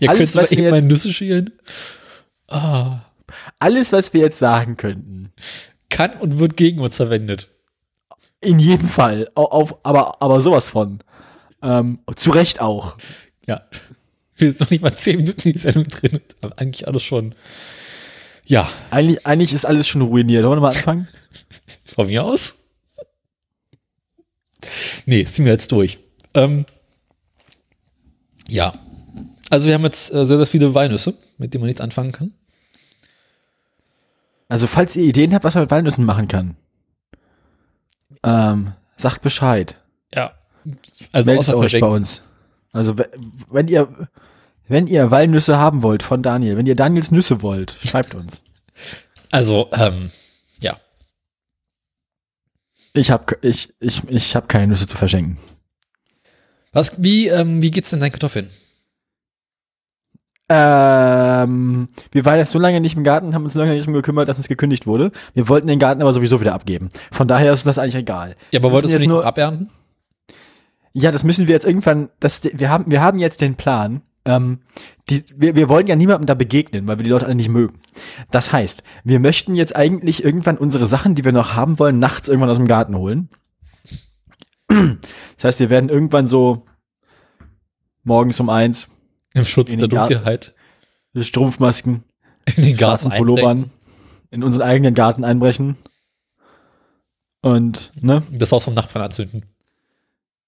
Ihr 0.00 0.10
Alles, 0.10 0.18
könnt 0.32 0.34
mal 0.36 0.42
was 0.42 0.52
eben 0.52 0.70
meine 0.70 0.86
Nüsse 0.86 1.12
schälen. 1.12 1.52
Ah, 2.48 3.00
Alles, 3.58 3.92
was 3.92 4.12
wir 4.12 4.20
jetzt 4.20 4.38
sagen 4.38 4.76
könnten, 4.76 5.32
kann 5.94 6.12
und 6.20 6.38
wird 6.38 6.56
gegen 6.56 6.80
uns 6.80 6.96
verwendet. 6.96 7.48
in 8.40 8.58
jedem 8.58 8.88
Fall, 8.88 9.30
au- 9.34 9.44
auf, 9.46 9.76
aber, 9.84 10.20
aber 10.20 10.42
sowas 10.42 10.70
von. 10.70 10.98
Ähm, 11.62 11.98
zu 12.16 12.30
Recht 12.30 12.60
auch. 12.60 12.96
Ja. 13.46 13.62
Wir 14.36 14.48
sind 14.50 14.60
noch 14.60 14.70
nicht 14.70 14.82
mal 14.82 14.92
zehn 14.94 15.16
Minuten 15.18 15.40
in 15.48 15.52
die 15.52 15.58
Sendung 15.58 15.84
drin. 15.84 16.20
Aber 16.42 16.58
eigentlich 16.58 16.86
alles 16.88 17.02
schon. 17.04 17.34
Ja, 18.46 18.68
Eigentlich, 18.90 19.24
eigentlich 19.26 19.52
ist 19.54 19.64
alles 19.64 19.86
schon 19.88 20.02
ruiniert. 20.02 20.44
Wollen 20.44 20.58
wir 20.58 20.60
mal 20.68 20.74
anfangen? 20.76 21.08
von 21.86 22.08
mir 22.08 22.24
aus. 22.24 22.64
Nee, 25.06 25.24
ziehen 25.24 25.44
wir 25.44 25.52
jetzt 25.52 25.70
durch. 25.72 25.98
Ähm, 26.34 26.66
ja. 28.48 28.72
Also 29.50 29.66
wir 29.68 29.74
haben 29.74 29.84
jetzt 29.84 30.12
äh, 30.12 30.26
sehr, 30.26 30.36
sehr 30.38 30.46
viele 30.46 30.74
Walnüsse, 30.74 31.14
mit 31.38 31.54
denen 31.54 31.62
man 31.62 31.68
nichts 31.68 31.80
anfangen 31.80 32.12
kann. 32.12 32.32
Also, 34.54 34.68
falls 34.68 34.94
ihr 34.94 35.02
Ideen 35.02 35.34
habt, 35.34 35.42
was 35.44 35.54
man 35.54 35.64
mit 35.64 35.70
Walnüssen 35.72 36.04
machen 36.04 36.28
kann, 36.28 36.56
ähm, 38.22 38.72
sagt 38.96 39.20
Bescheid. 39.22 39.74
Ja. 40.14 40.34
Also 41.12 41.26
Meldet 41.32 41.40
außer 41.48 41.56
euch 41.58 41.62
bei 41.64 41.68
verschenken. 41.70 41.90
uns. 41.92 42.22
Also, 42.72 42.96
we- 42.96 43.10
wenn 43.50 43.66
ihr, 43.66 44.08
wenn 44.68 44.86
ihr 44.86 45.10
Walnüsse 45.10 45.58
haben 45.58 45.82
wollt 45.82 46.04
von 46.04 46.22
Daniel, 46.22 46.56
wenn 46.56 46.66
ihr 46.66 46.76
Daniels 46.76 47.10
Nüsse 47.10 47.42
wollt, 47.42 47.76
schreibt 47.84 48.14
uns. 48.14 48.40
Also, 49.32 49.68
ähm, 49.72 50.12
ja. 50.60 50.78
Ich 52.92 53.10
habe 53.10 53.36
ich, 53.42 53.74
ich, 53.80 54.08
ich 54.08 54.36
hab 54.36 54.48
keine 54.48 54.68
Nüsse 54.68 54.86
zu 54.86 54.96
verschenken. 54.96 55.36
Was, 56.72 57.02
wie, 57.02 57.26
ähm, 57.26 57.60
wie 57.60 57.72
geht's 57.72 57.90
denn 57.90 57.98
deinen 57.98 58.12
Kartoffeln? 58.12 58.50
Ähm, 60.48 61.88
wir 62.12 62.24
waren 62.26 62.36
jetzt 62.38 62.50
so 62.50 62.58
lange 62.58 62.80
nicht 62.80 62.96
im 62.96 63.04
Garten, 63.04 63.34
haben 63.34 63.44
uns 63.44 63.54
so 63.54 63.60
lange 63.60 63.72
nicht 63.72 63.86
drum 63.86 63.94
gekümmert, 63.94 64.28
dass 64.28 64.36
uns 64.36 64.48
gekündigt 64.48 64.86
wurde. 64.86 65.10
Wir 65.32 65.48
wollten 65.48 65.66
den 65.66 65.78
Garten 65.78 66.02
aber 66.02 66.12
sowieso 66.12 66.40
wieder 66.40 66.54
abgeben. 66.54 66.90
Von 67.12 67.28
daher 67.28 67.52
ist 67.52 67.66
das 67.66 67.78
eigentlich 67.78 67.94
egal. 67.94 68.36
Ja, 68.50 68.60
aber 68.60 68.70
wolltest 68.72 68.92
du 68.92 68.98
nicht 68.98 69.08
nur- 69.08 69.24
abernten? 69.24 69.70
Ja, 70.92 71.10
das 71.10 71.24
müssen 71.24 71.48
wir 71.48 71.54
jetzt 71.54 71.66
irgendwann, 71.66 72.08
das, 72.20 72.42
wir 72.44 72.68
haben, 72.70 72.84
wir 72.88 73.00
haben 73.00 73.18
jetzt 73.18 73.40
den 73.40 73.56
Plan, 73.56 74.02
ähm, 74.26 74.60
die, 75.08 75.24
wir, 75.34 75.56
wir 75.56 75.68
wollen 75.68 75.86
ja 75.86 75.96
niemandem 75.96 76.26
da 76.26 76.34
begegnen, 76.34 76.86
weil 76.86 76.98
wir 76.98 77.04
die 77.04 77.10
Leute 77.10 77.26
alle 77.26 77.34
nicht 77.34 77.48
mögen. 77.48 77.80
Das 78.30 78.52
heißt, 78.52 78.84
wir 79.02 79.18
möchten 79.20 79.54
jetzt 79.54 79.74
eigentlich 79.74 80.24
irgendwann 80.24 80.56
unsere 80.56 80.86
Sachen, 80.86 81.14
die 81.14 81.24
wir 81.24 81.32
noch 81.32 81.54
haben 81.54 81.78
wollen, 81.78 81.98
nachts 81.98 82.28
irgendwann 82.28 82.50
aus 82.50 82.58
dem 82.58 82.68
Garten 82.68 82.96
holen. 82.96 83.28
Das 84.68 85.44
heißt, 85.44 85.60
wir 85.60 85.70
werden 85.70 85.90
irgendwann 85.90 86.26
so 86.26 86.64
morgens 88.04 88.38
um 88.40 88.48
eins 88.48 88.88
Im 89.34 89.44
Schutz 89.44 89.70
In 89.72 89.78
der 89.78 89.88
den 89.88 89.96
Garten. 89.96 90.14
Dunkelheit. 90.14 90.54
Strumpfmasken, 91.16 92.02
In 92.56 92.62
den 92.64 92.76
Garten 92.76 93.10
Pullovern 93.10 93.70
in 94.30 94.42
unseren 94.42 94.62
eigenen 94.62 94.94
Garten 94.94 95.22
einbrechen. 95.22 95.76
Und, 97.40 97.92
ne? 98.02 98.22
Das 98.32 98.50
Haus 98.52 98.64
vom 98.64 98.74
Nachbarn 98.74 99.04
anzünden. 99.04 99.44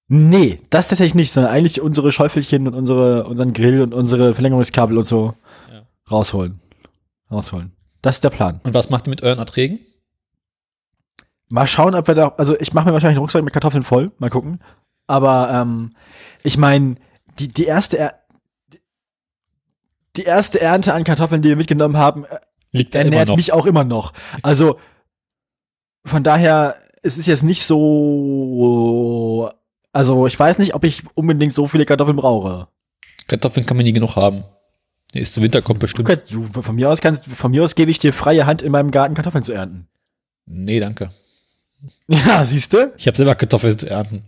Nee, 0.08 0.60
das 0.70 0.88
tatsächlich 0.88 1.14
nicht, 1.14 1.32
sondern 1.32 1.52
eigentlich 1.52 1.80
unsere 1.80 2.10
Schäufelchen 2.10 2.66
und 2.66 2.74
unsere, 2.74 3.26
unseren 3.26 3.52
Grill 3.52 3.82
und 3.82 3.92
unsere 3.94 4.34
Verlängerungskabel 4.34 4.96
und 4.98 5.04
so 5.04 5.34
Ja. 5.70 5.82
rausholen. 6.10 6.60
Rausholen. 7.30 7.72
Das 8.02 8.16
ist 8.16 8.24
der 8.24 8.30
Plan. 8.30 8.60
Und 8.64 8.74
was 8.74 8.88
macht 8.90 9.06
ihr 9.06 9.10
mit 9.10 9.22
euren 9.22 9.38
Erträgen? 9.38 9.80
Mal 11.48 11.66
schauen, 11.66 11.94
ob 11.94 12.06
wir 12.08 12.14
da, 12.14 12.28
also 12.38 12.58
ich 12.58 12.72
mache 12.72 12.86
mir 12.86 12.92
wahrscheinlich 12.92 13.16
einen 13.16 13.22
Rucksack 13.24 13.44
mit 13.44 13.52
Kartoffeln 13.52 13.82
voll, 13.84 14.10
mal 14.18 14.30
gucken. 14.30 14.60
Aber 15.06 15.50
ähm, 15.52 15.94
ich 16.42 16.56
meine, 16.56 16.96
die, 17.38 17.48
die 17.48 17.64
erste 17.64 17.98
er 17.98 18.20
die 20.16 20.22
erste 20.24 20.60
Ernte 20.60 20.94
an 20.94 21.04
Kartoffeln, 21.04 21.42
die 21.42 21.48
wir 21.50 21.56
mitgenommen 21.56 21.96
haben, 21.96 22.24
äh, 22.24 22.38
Liegt 22.72 22.94
ernährt 22.94 23.34
mich 23.36 23.52
auch 23.52 23.66
immer 23.66 23.84
noch. 23.84 24.12
Also 24.42 24.78
von 26.04 26.22
daher, 26.22 26.76
es 27.02 27.16
ist 27.16 27.26
jetzt 27.26 27.42
nicht 27.42 27.64
so. 27.66 29.50
Also 29.92 30.26
ich 30.26 30.38
weiß 30.38 30.58
nicht, 30.58 30.74
ob 30.74 30.84
ich 30.84 31.02
unbedingt 31.14 31.54
so 31.54 31.66
viele 31.68 31.86
Kartoffeln 31.86 32.16
brauche. 32.16 32.68
Kartoffeln 33.28 33.64
kann 33.66 33.76
man 33.76 33.84
nie 33.84 33.92
genug 33.92 34.16
haben. 34.16 34.44
Nächste 35.14 35.40
Winter 35.40 35.62
kommt 35.62 35.80
Du 35.82 35.84
bestimmt. 35.86 36.08
kannst, 36.08 36.30
du, 36.32 36.48
von 36.52 36.74
mir 36.74 36.90
aus 36.90 37.00
kannst, 37.00 37.26
von 37.26 37.50
mir 37.50 37.64
aus 37.64 37.74
gebe 37.74 37.90
ich 37.90 37.98
dir 37.98 38.12
freie 38.12 38.44
Hand 38.44 38.60
in 38.60 38.72
meinem 38.72 38.90
Garten 38.90 39.14
Kartoffeln 39.14 39.42
zu 39.44 39.52
ernten. 39.52 39.88
Nee, 40.46 40.80
danke. 40.80 41.10
Ja, 42.08 42.44
siehst 42.44 42.72
du? 42.72 42.92
Ich 42.96 43.06
habe 43.06 43.16
selber 43.16 43.34
Kartoffeln 43.34 43.78
zu 43.78 43.88
ernten. 43.88 44.24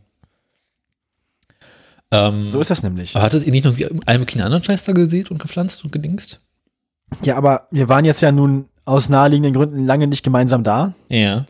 Ähm, 2.10 2.48
So 2.50 2.60
ist 2.60 2.70
das 2.70 2.82
nämlich. 2.82 3.14
aber 3.14 3.24
hattet 3.24 3.44
ihr 3.44 3.52
nicht 3.52 3.64
noch 3.64 3.76
möglichen 3.76 4.42
anderen 4.42 4.64
Scheiß 4.64 4.82
da 4.84 4.92
gesät 4.92 5.30
und 5.30 5.38
gepflanzt 5.38 5.84
und 5.84 5.92
gedingst? 5.92 6.40
Ja, 7.22 7.36
aber 7.36 7.68
wir 7.70 7.88
waren 7.88 8.04
jetzt 8.04 8.22
ja 8.22 8.32
nun 8.32 8.68
aus 8.84 9.08
naheliegenden 9.08 9.52
Gründen 9.54 9.84
lange 9.86 10.06
nicht 10.06 10.22
gemeinsam 10.22 10.64
da. 10.64 10.94
Ja. 11.08 11.46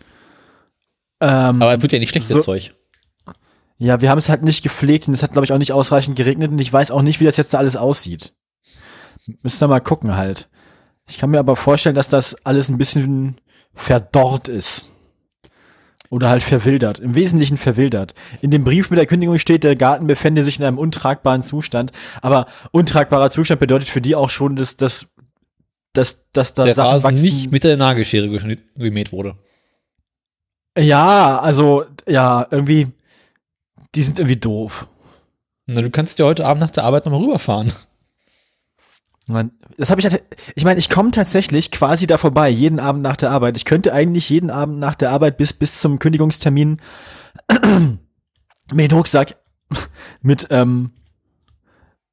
Ähm, 1.21 1.63
Aber 1.63 1.75
es 1.77 1.83
wird 1.83 1.93
ja 1.93 1.99
nicht 1.99 2.11
schlecht, 2.11 2.27
So- 2.29 2.35
das 2.37 2.45
Zeug. 2.45 2.75
ja, 3.79 4.01
wir 4.01 4.11
haben 4.11 4.19
es 4.19 4.29
halt 4.29 4.43
nicht 4.43 4.63
gepflegt 4.63 5.09
und 5.09 5.15
es 5.15 5.23
hat, 5.23 5.33
glaube 5.33 5.45
ich, 5.45 5.53
auch 5.53 5.59
nicht 5.59 5.73
ausreichend 5.73 6.17
geregnet 6.17 6.51
und 6.51 6.59
ich 6.61 6.73
weiß 6.73 6.91
auch 6.91 7.03
nicht, 7.03 7.21
wie 7.21 7.25
das 7.25 7.37
jetzt 7.37 7.55
da 7.55 7.59
alles 7.59 7.77
aussieht. 7.77 8.33
Müsst 9.43 9.63
ihr 9.63 9.69
mal 9.69 9.81
gucken 9.81 10.17
halt. 10.17 10.49
Ich 11.09 11.19
kann 11.19 11.31
mir 11.31 11.39
aber 11.39 11.57
vorstellen, 11.57 11.95
dass 11.95 12.09
das 12.09 12.35
alles 12.47 12.69
ein 12.69 12.79
bisschen 12.79 13.41
verdorrt 13.75 14.49
ist. 14.49 14.91
Oder 16.11 16.31
halt 16.31 16.43
verwildert. 16.43 16.99
Im 17.01 17.15
Wesentlichen 17.15 17.59
verwildert. 17.59 18.15
In 18.41 18.51
dem 18.51 18.65
Brief 18.65 18.91
mit 18.91 18.99
der 18.99 19.07
Kündigung 19.07 19.39
steht, 19.39 19.63
der 19.63 19.77
Garten 19.77 20.07
befände 20.07 20.43
sich 20.43 20.59
in 20.59 20.65
einem 20.65 20.79
untragbaren 20.79 21.43
Zustand. 21.43 21.93
Aber 22.23 22.47
untragbarer 22.73 23.29
Zustand 23.31 23.61
bedeutet 23.61 23.91
für 23.91 24.01
die 24.01 24.15
auch 24.15 24.31
schon, 24.31 24.57
dass, 24.57 24.77
dass, 24.77 25.09
dass, 25.93 26.25
dass 26.33 26.55
da 26.55 26.65
Der 26.65 26.75
Sachen 26.75 26.89
Rasen 26.91 27.13
wachsen. 27.13 27.25
nicht 27.25 27.53
mit 27.53 27.65
der 27.65 27.77
Nagelschere 27.77 28.29
gemäht 28.77 29.13
wurde. 29.13 29.35
Ja, 30.79 31.39
also, 31.41 31.85
ja, 32.07 32.47
irgendwie, 32.51 32.89
die 33.95 34.03
sind 34.03 34.19
irgendwie 34.19 34.37
doof. 34.37 34.87
Na, 35.67 35.83
du 35.83 35.91
kannst 35.91 36.19
ja 36.19 36.25
heute 36.25 36.47
Abend 36.47 36.61
nach 36.63 36.71
der 36.71 36.85
Arbeit 36.85 37.05
nochmal 37.05 37.21
rüberfahren. 37.23 37.73
Das 39.77 39.91
habe 39.91 40.01
ich, 40.01 40.09
ich 40.55 40.65
meine, 40.65 40.79
ich 40.81 40.89
komme 40.89 41.11
tatsächlich 41.11 41.71
quasi 41.71 42.07
da 42.07 42.17
vorbei, 42.17 42.49
jeden 42.49 42.81
Abend 42.81 43.03
nach 43.03 43.17
der 43.17 43.31
Arbeit. 43.31 43.57
Ich 43.59 43.67
könnte 43.67 43.93
eigentlich 43.93 44.31
jeden 44.31 44.51
Abend 44.51 44.79
nach 44.79 44.95
der 44.95 45.11
Arbeit 45.11 45.37
bis, 45.37 45.53
bis 45.53 45.81
zum 45.81 45.99
Kündigungstermin 45.99 46.81
mit 48.73 48.91
den 48.91 48.97
Rucksack 48.97 49.37
mit 50.23 50.47
ähm, 50.51 50.93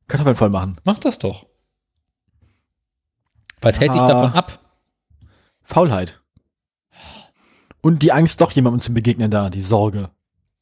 Kartoffeln 0.10 0.36
voll 0.36 0.50
machen. 0.50 0.78
Mach 0.84 1.00
das 1.00 1.18
doch. 1.18 1.46
Was 3.62 3.80
hält 3.80 3.94
dich 3.94 4.02
Ah. 4.02 4.08
davon 4.08 4.34
ab? 4.34 4.60
Faulheit. 5.64 6.22
Und 7.82 8.04
die 8.04 8.12
Angst, 8.12 8.42
doch 8.42 8.52
jemandem 8.52 8.80
zu 8.82 8.94
begegnen 8.94 9.32
da, 9.32 9.50
die 9.50 9.62
Sorge. 9.62 10.10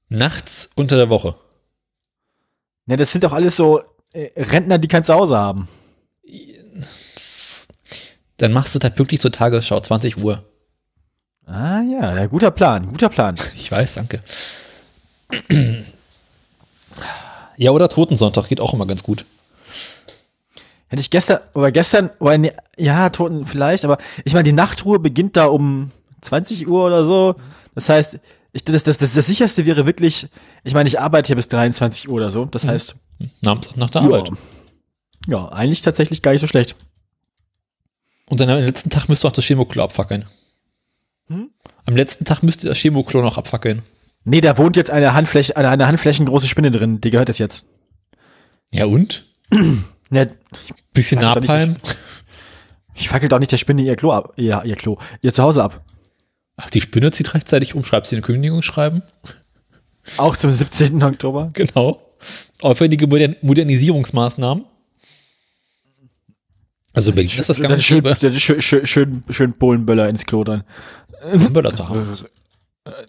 Nachts 0.10 0.70
unter 0.76 0.98
der 0.98 1.10
Woche. 1.10 1.36
Ne, 2.86 2.96
das 2.98 3.12
sind 3.12 3.24
doch 3.24 3.34
alles 3.34 3.56
so 3.56 3.82
äh, 4.14 4.30
Rentner, 4.40 4.78
die 4.78 4.88
kein 4.88 5.04
Zuhause 5.04 5.38
haben. 5.38 5.68
Dann 8.44 8.52
machst 8.52 8.76
du 8.76 8.80
das 8.80 8.98
wirklich 8.98 9.22
zur 9.22 9.32
Tagesschau, 9.32 9.80
20 9.80 10.22
Uhr. 10.22 10.44
Ah 11.46 11.80
ja, 11.82 12.14
ja, 12.14 12.26
guter 12.26 12.52
Plan, 12.52 12.90
guter 12.90 13.08
Plan. 13.08 13.36
Ich 13.56 13.72
weiß, 13.72 13.94
danke. 13.94 14.22
Ja, 17.56 17.72
oder 17.72 17.88
Totensonntag 17.88 18.50
geht 18.50 18.60
auch 18.60 18.74
immer 18.74 18.86
ganz 18.86 19.02
gut. 19.02 19.24
Hätte 20.88 21.00
ich 21.00 21.10
gestern, 21.10 21.40
oder 21.54 21.72
gestern, 21.72 22.10
oder 22.20 22.38
ne, 22.38 22.52
ja, 22.78 23.10
Toten 23.12 23.46
vielleicht, 23.46 23.86
aber 23.86 23.98
ich 24.26 24.34
meine, 24.34 24.44
die 24.44 24.52
Nachtruhe 24.52 25.00
beginnt 25.00 25.38
da 25.38 25.46
um 25.46 25.92
20 26.20 26.68
Uhr 26.68 26.86
oder 26.86 27.06
so. 27.06 27.36
Das 27.76 27.88
heißt, 27.88 28.20
ich, 28.52 28.66
das, 28.66 28.84
das, 28.84 28.98
das, 28.98 29.14
das 29.14 29.26
sicherste 29.26 29.66
wäre 29.66 29.86
wirklich, 29.86 30.28
ich 30.66 30.74
meine, 30.74 30.90
ich 30.90 31.00
arbeite 31.00 31.28
hier 31.28 31.38
bis 31.38 31.48
23 31.48 32.10
Uhr 32.10 32.16
oder 32.16 32.30
so. 32.30 32.44
Das 32.44 32.68
heißt, 32.68 32.96
Nach, 33.42 33.62
nach 33.78 33.90
der 33.90 34.02
ja, 34.02 34.08
Arbeit. 34.08 34.32
ja, 35.28 35.48
eigentlich 35.48 35.82
tatsächlich 35.82 36.22
gar 36.22 36.34
nicht 36.34 36.42
so 36.42 36.48
schlecht. 36.48 36.76
Und 38.30 38.40
dann 38.40 38.50
am 38.50 38.60
letzten 38.64 38.90
Tag 38.90 39.10
müsst 39.10 39.26
ihr 39.26 39.28
auch 39.28 39.34
das 39.34 39.46
Chemoklo 39.46 39.84
abfackeln. 39.84 40.26
Hm? 41.28 41.50
Am 41.86 41.96
letzten 41.96 42.26
Tag 42.26 42.42
müsst 42.44 42.64
ihr 42.64 42.70
das 42.70 42.78
Chemoklo 42.78 43.22
noch 43.22 43.38
abfackeln. 43.38 43.82
Nee, 44.26 44.42
da 44.42 44.58
wohnt 44.58 44.78
jetzt 44.78 44.90
eine 44.90 45.14
Handfläche, 45.14 45.58
eine, 45.58 45.70
eine 45.70 45.88
handflächengroße 45.88 46.48
Spinne 46.48 46.72
drin, 46.72 47.02
die 47.02 47.10
gehört 47.10 47.30
das 47.30 47.38
jetzt. 47.38 47.66
Ja 48.72 48.86
und? 48.86 49.26
Ne, 50.10 50.30
Bisschen 50.94 51.22
Napalm. 51.22 51.76
ich 52.94 53.10
fackel 53.10 53.30
doch 53.30 53.40
nicht 53.40 53.52
der 53.52 53.58
Spinne 53.58 53.82
ihr 53.82 53.96
Klo 53.96 54.12
ab, 54.12 54.34
ihr, 54.36 54.62
ihr 54.64 54.76
Klo, 54.76 55.00
ihr 55.24 55.34
Zuhause 55.34 55.64
ab. 55.64 55.82
Ach, 56.56 56.70
die 56.70 56.82
Spinne 56.82 57.10
zieht 57.12 57.34
rechtzeitig 57.34 57.74
um, 57.74 57.84
schreibst 57.84 58.12
du 58.12 58.18
eine 58.18 58.22
Kündigung 58.22 58.62
schreiben? 58.62 59.02
Auch 60.18 60.38
zum 60.38 60.52
17. 60.52 61.02
Oktober. 61.02 61.50
Genau. 61.54 62.00
Aufwendige 62.62 63.08
Modern 63.08 63.36
Modernisierungsmaßnahmen. 63.42 64.66
Also 66.94 67.12
ist 67.12 67.50
das 67.50 67.58
Dann 67.58 67.70
ganz 67.72 67.84
schön, 67.84 68.04
schön. 68.40 68.62
schön, 68.62 68.86
schön, 68.88 69.24
schön, 69.30 69.54
Polenböller 69.54 70.08
ins 70.10 70.26
Klo 70.26 70.44
dann. 70.44 70.64
Wir 71.34 71.62
das 71.62 71.76
doch 71.76 71.90
haben. 71.90 72.08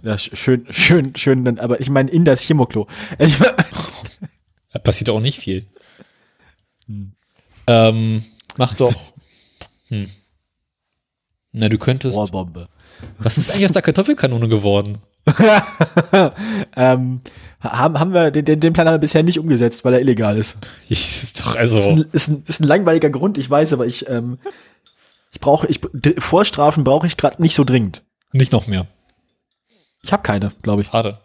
Ja, 0.03 0.15
sch- 0.15 0.35
schön, 0.37 0.67
schön, 0.71 1.17
schön, 1.17 1.45
dann, 1.45 1.59
aber 1.59 1.81
ich 1.81 1.91
meine 1.91 2.11
in 2.11 2.25
das 2.25 2.41
Chemoklo. 2.43 2.87
Ich, 3.19 3.37
Da 4.73 4.79
passiert 4.81 5.11
auch 5.11 5.21
nicht 5.21 5.39
viel. 5.39 5.67
Hm. 6.87 7.13
Ähm, 7.67 8.25
mach 8.57 8.75
doch. 8.75 8.93
Hm. 9.89 10.09
Na, 11.53 11.69
du 11.69 11.79
könntest. 11.79 12.17
Rohrbombe. 12.17 12.69
Was 13.19 13.39
ist 13.39 13.51
eigentlich 13.51 13.67
aus 13.67 13.73
der 13.73 13.83
Kartoffelkanone 13.83 14.49
geworden? 14.49 14.99
ähm, 16.77 17.21
haben, 17.61 17.99
haben 17.99 18.13
wir, 18.13 18.31
den, 18.31 18.61
den 18.61 18.73
Plan 18.73 18.87
haben 18.87 18.95
wir 18.95 18.99
bisher 18.99 19.23
nicht 19.23 19.39
umgesetzt, 19.39 19.85
weil 19.85 19.95
er 19.95 20.01
illegal 20.01 20.37
ist. 20.37 20.59
Ich, 20.89 21.03
das 21.03 21.23
ist 21.23 21.41
doch 21.41 21.57
also. 21.57 21.79
Ist 21.79 21.87
ein, 21.87 22.05
ist 22.13 22.29
ein, 22.29 22.45
ist 22.47 22.61
ein 22.61 22.67
langweiliger 22.67 23.11
Grund, 23.11 23.39
ich 23.39 23.49
weiß, 23.49 23.73
aber 23.73 23.87
ich, 23.87 24.09
ähm, 24.09 24.39
ich 25.33 25.41
brauche, 25.41 25.67
ich, 25.67 25.81
Vorstrafen 26.19 26.85
brauche 26.85 27.07
ich 27.07 27.17
gerade 27.17 27.41
nicht 27.41 27.55
so 27.55 27.65
dringend. 27.65 28.03
Nicht 28.33 28.53
noch 28.53 28.67
mehr. 28.67 28.87
Ich 30.03 30.13
habe 30.13 30.23
keine, 30.23 30.53
glaube 30.63 30.83
ich. 30.83 30.89
Schade. 30.89 31.19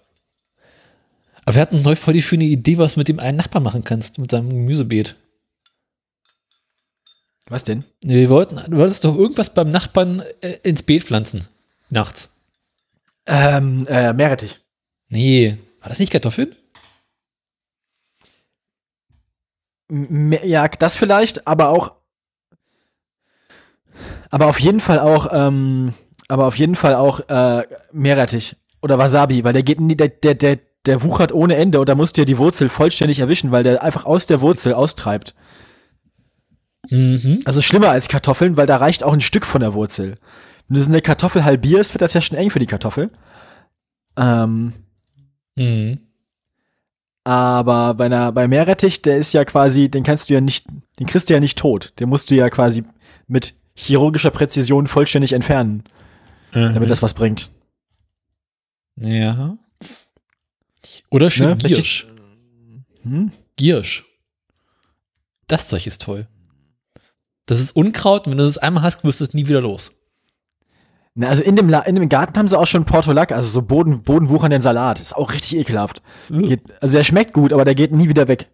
Aber 1.44 1.56
wir 1.56 1.62
hatten 1.62 1.82
neu 1.82 1.96
voll 1.96 2.14
die 2.14 2.22
schöne 2.22 2.46
Idee, 2.46 2.78
was 2.78 2.94
du 2.94 3.00
mit 3.00 3.08
dem 3.10 3.20
einen 3.20 3.38
Nachbarn 3.38 3.64
machen 3.64 3.84
kannst, 3.84 4.20
mit 4.20 4.32
seinem 4.32 4.50
Gemüsebeet. 4.50 5.16
Was 7.48 7.64
denn? 7.64 7.84
Wir 8.04 8.30
wollten, 8.30 8.58
du 8.70 8.78
wolltest 8.78 9.04
doch 9.04 9.18
irgendwas 9.18 9.54
beim 9.54 9.70
Nachbarn 9.70 10.22
äh, 10.42 10.58
ins 10.64 10.84
Beet 10.84 11.06
pflanzen. 11.06 11.48
Nachts. 11.90 12.30
Ähm, 13.30 13.86
äh, 13.88 14.12
Meerrettich. 14.14 14.60
Nee. 15.08 15.58
War 15.82 15.90
das 15.90 16.00
nicht 16.00 16.12
Kartoffeln? 16.12 16.56
M- 19.90 20.34
Ja, 20.44 20.68
das 20.68 20.96
vielleicht, 20.96 21.48
aber 21.48 21.70
auch, 21.70 21.94
aber 24.30 24.48
auf 24.48 24.60
jeden 24.60 24.80
Fall 24.80 25.00
auch, 25.00 25.28
ähm, 25.32 25.94
aber 26.28 26.46
auf 26.48 26.58
jeden 26.58 26.76
Fall 26.76 26.96
auch 26.96 27.22
äh, 27.30 27.64
Meerrettich 27.92 28.56
oder 28.82 28.98
Wasabi, 28.98 29.44
weil 29.44 29.54
der 29.54 29.64
geht 29.64 29.80
nie, 29.80 29.96
der, 29.96 30.10
der, 30.10 30.36
der, 30.36 30.60
der 30.86 31.04
wuchert 31.04 31.32
ohne 31.32 31.56
Ende 31.56 31.80
und 31.80 31.90
da 31.90 31.96
musst 31.96 32.18
du 32.18 32.22
ja 32.22 32.26
die 32.26 32.38
Wurzel 32.38 32.70
vollständig 32.70 33.20
erwischen, 33.20 33.52
weil 33.52 33.64
der 33.64 33.84
einfach 33.84 34.06
aus 34.06 34.26
der 34.26 34.42
Wurzel 34.42 34.74
austreibt. 34.74 35.34
Mhm. 36.90 37.42
Also 37.46 37.62
schlimmer 37.62 37.90
als 37.90 38.08
Kartoffeln, 38.08 38.58
weil 38.58 38.66
da 38.68 38.78
reicht 38.78 39.04
auch 39.04 39.14
ein 39.14 39.22
Stück 39.22 39.46
von 39.46 39.62
der 39.62 39.74
Wurzel. 39.74 40.16
Wenn 40.70 40.76
du 40.76 40.82
so 40.84 40.90
eine 40.90 41.02
Kartoffel 41.02 41.44
halbierst, 41.44 41.94
wird 41.94 42.02
das 42.02 42.14
ja 42.14 42.22
schon 42.22 42.38
eng 42.38 42.52
für 42.52 42.60
die 42.60 42.66
Kartoffel. 42.68 43.10
Ähm, 44.18 44.74
Mhm. 45.56 46.00
aber 47.26 47.94
bei 47.96 48.06
einer, 48.06 48.32
bei 48.32 48.48
Meerrettich, 48.48 49.02
der 49.02 49.18
ist 49.18 49.34
ja 49.34 49.44
quasi, 49.46 49.90
den 49.90 50.04
kannst 50.04 50.30
du 50.30 50.34
ja 50.36 50.42
nicht, 50.42 50.66
den 51.00 51.08
kriegst 51.08 51.30
du 51.30 51.34
ja 51.34 51.40
nicht 51.40 51.58
tot. 51.58 51.94
Den 52.00 52.08
musst 52.10 52.32
du 52.32 52.36
ja 52.36 52.50
quasi 52.50 52.84
mit 53.28 53.54
chirurgischer 53.76 54.32
Präzision 54.32 54.88
vollständig 54.88 55.34
entfernen, 55.34 55.84
damit 56.52 56.82
Mhm. 56.84 56.88
das 56.88 57.02
was 57.02 57.14
bringt. 57.14 57.50
Ja. 58.96 59.58
Oder 61.10 61.30
schön 61.32 61.50
Ne? 61.50 61.58
Giersch. 61.58 62.08
Hm? 63.04 63.32
Giersch. 63.56 64.06
Das 65.48 65.68
Zeug 65.68 65.88
ist 65.88 66.02
toll. 66.02 66.28
Das 67.46 67.60
ist 67.60 67.76
Unkraut 67.76 68.28
und 68.28 68.32
wenn 68.32 68.38
du 68.38 68.46
das 68.46 68.58
einmal 68.58 68.84
hast, 68.84 69.04
wirst 69.04 69.20
du 69.22 69.24
es 69.26 69.34
nie 69.34 69.48
wieder 69.48 69.62
los. 69.62 69.92
Na, 71.20 71.28
also 71.28 71.44
in 71.44 71.58
dem, 71.58 71.68
La 71.68 71.82
in 71.82 71.96
dem 71.96 72.08
Garten 72.08 72.40
haben 72.40 72.48
sie 72.48 72.58
auch 72.58 72.66
schon 72.66 72.86
Portulak, 72.86 73.34
also 73.34 73.50
so 73.50 73.62
Boden, 73.62 74.04
bodenwuchernden 74.04 74.62
Salat. 74.62 75.02
Ist 75.02 75.14
auch 75.14 75.34
richtig 75.34 75.58
ekelhaft. 75.58 76.02
Geht, 76.30 76.62
also 76.82 76.96
der 76.96 77.04
schmeckt 77.04 77.34
gut, 77.34 77.52
aber 77.52 77.66
der 77.66 77.76
geht 77.76 77.92
nie 77.92 78.08
wieder 78.08 78.30
weg. 78.30 78.48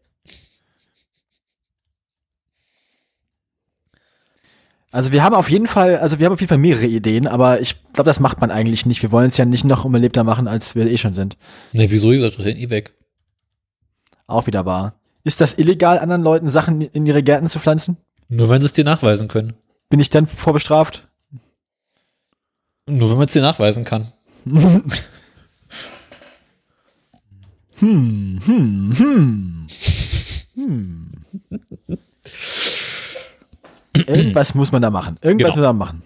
Also 4.91 5.11
wir 5.11 5.21
haben 5.21 5.35
auf 5.35 5.47
jeden 5.47 5.67
Fall, 5.67 5.97
also 5.99 6.17
wir 6.17 6.25
haben 6.25 6.33
auf 6.33 6.39
jeden 6.39 6.49
Fall 6.49 6.57
mehrere 6.57 6.87
Ideen, 6.87 7.27
aber 7.27 7.61
ich 7.61 7.83
glaube, 7.93 8.07
das 8.07 8.19
macht 8.19 8.41
man 8.41 8.49
eigentlich 8.49 8.87
nicht. 8.87 9.03
Wir 9.03 9.11
wollen 9.11 9.27
es 9.27 9.37
ja 9.37 9.45
nicht 9.45 9.63
noch 9.63 9.85
unbelebter 9.85 10.23
machen, 10.23 10.47
als 10.47 10.73
wir 10.73 10.87
eh 10.87 10.97
schon 10.97 11.13
sind. 11.13 11.37
Ne, 11.71 11.91
wieso 11.91 12.13
ist 12.13 12.23
das 12.23 12.35
denn 12.37 12.57
eh 12.57 12.71
weg? 12.71 12.95
Auch 14.25 14.47
wieder 14.47 14.65
wahr. 14.65 14.95
Ist 15.23 15.39
das 15.39 15.53
illegal, 15.59 15.99
anderen 15.99 16.23
Leuten 16.23 16.49
Sachen 16.49 16.81
in 16.81 17.05
ihre 17.05 17.21
Gärten 17.21 17.45
zu 17.45 17.59
pflanzen? 17.59 17.97
Nur 18.27 18.49
wenn 18.49 18.61
sie 18.61 18.65
es 18.65 18.73
dir 18.73 18.85
nachweisen 18.85 19.27
können. 19.27 19.53
Bin 19.91 19.99
ich 19.99 20.09
dann 20.09 20.25
vorbestraft? 20.25 21.03
Nur 22.87 23.09
wenn 23.09 23.17
man 23.17 23.25
es 23.25 23.33
dir 23.33 23.41
nachweisen 23.41 23.83
kann. 23.83 24.11
Hm, 24.45 24.83
hm, 28.45 28.95
hm. 28.97 29.67
Hm. 30.55 31.11
Irgendwas 34.07 34.53
muss 34.55 34.71
man 34.71 34.81
da 34.81 34.89
machen. 34.91 35.17
Irgendwas 35.21 35.55
Genau. 35.55 35.55
muss 35.55 35.55
man 35.55 35.63
da 35.63 35.73
machen. 35.73 36.03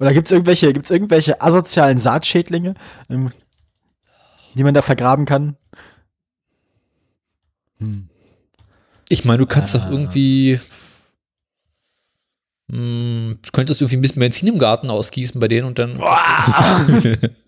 Oder 0.00 0.12
gibt 0.12 0.26
es 0.26 0.32
irgendwelche, 0.32 0.72
gibt's 0.72 0.90
irgendwelche 0.90 1.40
asozialen 1.40 1.98
Saatschädlinge, 1.98 2.74
ähm, 3.08 3.30
die 4.54 4.64
man 4.64 4.74
da 4.74 4.82
vergraben 4.82 5.24
kann? 5.24 5.56
Hm. 7.78 8.08
Ich 9.08 9.24
meine, 9.24 9.38
du 9.38 9.46
kannst 9.46 9.76
Ah. 9.76 9.78
doch 9.78 9.90
irgendwie. 9.90 10.60
Hm, 12.72 13.38
du 13.42 13.50
könntest 13.52 13.82
irgendwie 13.82 13.98
ein 13.98 14.00
bisschen 14.00 14.20
Benzin 14.20 14.48
im 14.48 14.58
Garten 14.58 14.88
ausgießen 14.88 15.38
bei 15.38 15.46
denen 15.46 15.66
und 15.66 15.78
dann. 15.78 16.00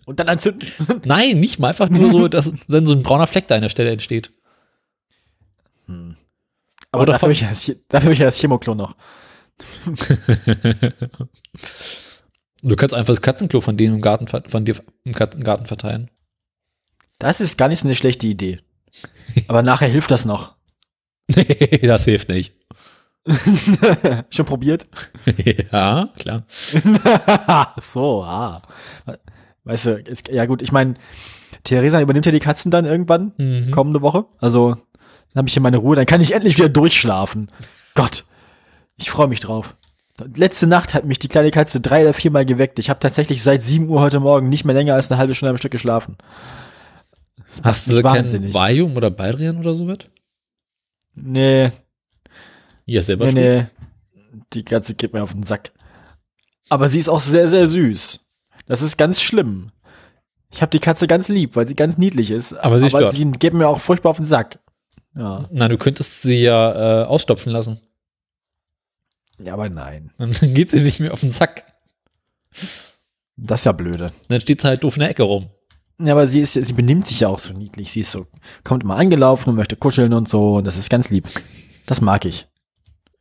Und 0.05 0.19
dann 0.19 0.29
anzünden. 0.29 0.69
Nein, 1.03 1.39
nicht 1.39 1.57
mal 1.57 1.69
einfach 1.69 1.89
nur 1.89 2.11
so, 2.11 2.27
dass 2.27 2.51
dann 2.67 2.85
so 2.85 2.93
ein 2.93 3.01
brauner 3.01 3.25
Fleck 3.25 3.47
da 3.47 3.55
an 3.55 3.61
der 3.61 3.69
Stelle 3.69 3.89
entsteht. 3.89 4.29
Aber 5.87 7.01
Oder 7.01 7.13
dafür 7.13 7.23
habe 7.23 7.33
ich, 7.33 7.41
ja 7.41 7.49
hab 7.91 8.07
ich 8.07 8.19
ja 8.19 8.25
das 8.25 8.39
Chemoklon 8.39 8.77
noch. 8.77 8.95
Du 12.61 12.75
kannst 12.75 12.95
einfach 12.95 13.11
das 13.13 13.21
Katzenklo 13.21 13.61
von 13.61 13.77
denen 13.77 13.95
im 13.95 14.01
Garten, 14.01 14.25
von 14.27 14.65
dir 14.65 14.75
im 15.03 15.13
Garten 15.13 15.67
verteilen. 15.67 16.09
Das 17.19 17.39
ist 17.39 17.59
gar 17.59 17.67
nicht 17.67 17.81
so 17.81 17.87
eine 17.87 17.93
schlechte 17.93 18.25
Idee. 18.25 18.59
Aber 19.47 19.61
nachher 19.61 19.87
hilft 19.87 20.09
das 20.09 20.25
noch. 20.25 20.55
Nee, 21.27 21.79
das 21.83 22.05
hilft 22.05 22.29
nicht. 22.29 22.55
Schon 24.29 24.45
probiert? 24.45 24.87
ja, 25.71 26.09
klar. 26.17 26.43
so, 27.79 28.23
ah. 28.23 28.61
Weißt 29.63 29.85
du, 29.87 29.91
ist, 29.97 30.27
ja 30.27 30.45
gut, 30.45 30.61
ich 30.61 30.71
meine, 30.71 30.93
Theresa 31.63 31.99
übernimmt 32.01 32.25
ja 32.27 32.31
die 32.31 32.39
Katzen 32.39 32.69
dann 32.71 32.85
irgendwann, 32.85 33.33
Mhm. 33.37 33.71
kommende 33.71 34.01
Woche. 34.01 34.25
Also, 34.39 34.75
dann 34.75 35.37
habe 35.37 35.47
ich 35.47 35.53
hier 35.53 35.61
meine 35.63 35.77
Ruhe, 35.77 35.95
dann 35.95 36.05
kann 36.05 36.21
ich 36.21 36.33
endlich 36.33 36.57
wieder 36.57 36.69
durchschlafen. 36.69 37.49
Gott, 37.95 38.25
ich 38.97 39.09
freue 39.09 39.27
mich 39.27 39.39
drauf. 39.39 39.75
Letzte 40.35 40.67
Nacht 40.67 40.93
hat 40.93 41.03
mich 41.05 41.19
die 41.19 41.27
kleine 41.27 41.51
Katze 41.51 41.81
drei 41.81 42.03
oder 42.03 42.13
viermal 42.13 42.45
geweckt. 42.45 42.79
Ich 42.79 42.89
habe 42.89 42.99
tatsächlich 43.01 43.43
seit 43.43 43.61
7 43.63 43.89
Uhr 43.89 43.99
heute 43.99 44.19
Morgen 44.21 44.47
nicht 44.47 44.63
mehr 44.63 44.75
länger 44.75 44.93
als 44.93 45.11
eine 45.11 45.17
halbe 45.17 45.35
Stunde 45.35 45.49
am 45.49 45.57
Stück 45.57 45.71
geschlafen. 45.73 46.17
Hast 47.63 47.87
mich 47.87 47.97
du 47.97 48.03
kein. 48.03 48.53
Valium 48.53 48.95
oder 48.95 49.09
Baldrian 49.09 49.57
oder 49.57 49.75
so 49.75 49.87
was? 49.87 49.97
Nee, 51.15 51.71
Ja, 52.85 53.01
selber 53.01 53.25
nee, 53.25 53.31
schon. 53.31 53.41
nee. 53.41 53.65
Die 54.53 54.63
Katze 54.63 54.95
geht 54.95 55.13
mir 55.13 55.23
auf 55.23 55.31
den 55.31 55.43
Sack. 55.43 55.71
Aber 56.69 56.89
sie 56.89 56.99
ist 56.99 57.09
auch 57.09 57.19
sehr, 57.21 57.47
sehr 57.47 57.67
süß. 57.67 58.19
Das 58.67 58.81
ist 58.81 58.97
ganz 58.97 59.21
schlimm. 59.21 59.71
Ich 60.51 60.61
habe 60.61 60.69
die 60.71 60.79
Katze 60.79 61.07
ganz 61.07 61.27
lieb, 61.29 61.55
weil 61.55 61.67
sie 61.67 61.75
ganz 61.75 61.97
niedlich 61.97 62.31
ist. 62.31 62.53
Aber 62.53 62.79
sie 62.79 62.89
stört. 62.89 63.13
sie 63.13 63.25
geht 63.31 63.53
mir 63.53 63.67
auch 63.67 63.79
furchtbar 63.79 64.09
auf 64.11 64.17
den 64.17 64.25
Sack. 64.25 64.59
Ja, 65.15 65.43
Na, 65.51 65.67
du 65.67 65.77
könntest 65.77 66.21
sie 66.23 66.41
ja 66.41 67.03
äh, 67.03 67.05
ausstopfen 67.05 67.51
lassen. 67.51 67.79
ja 69.39 69.53
aber 69.53 69.69
nein. 69.69 70.11
Dann 70.17 70.31
geht 70.53 70.71
sie 70.71 70.81
nicht 70.81 70.99
mehr 70.99 71.13
auf 71.13 71.21
den 71.21 71.29
Sack. 71.29 71.63
Das 73.37 73.61
ist 73.61 73.65
ja 73.65 73.71
blöde. 73.71 74.11
Dann 74.29 74.41
steht 74.41 74.61
sie 74.61 74.67
halt 74.67 74.83
doof 74.83 74.95
in 74.95 75.01
der 75.01 75.09
Ecke 75.09 75.23
rum. 75.23 75.49
Ja, 75.99 76.13
aber 76.13 76.27
sie 76.27 76.41
ist, 76.41 76.53
sie 76.53 76.73
benimmt 76.73 77.05
sich 77.05 77.21
ja 77.21 77.29
auch 77.29 77.39
so 77.39 77.53
niedlich. 77.53 77.91
Sie 77.91 78.01
ist 78.01 78.11
so, 78.11 78.27
kommt 78.63 78.83
immer 78.83 78.97
angelaufen 78.97 79.49
und 79.49 79.55
möchte 79.55 79.75
kuscheln 79.77 80.13
und 80.13 80.27
so. 80.27 80.55
Und 80.55 80.65
das 80.65 80.77
ist 80.77 80.89
ganz 80.89 81.09
lieb. 81.09 81.27
Das 81.85 82.01
mag 82.01 82.25
ich. 82.25 82.47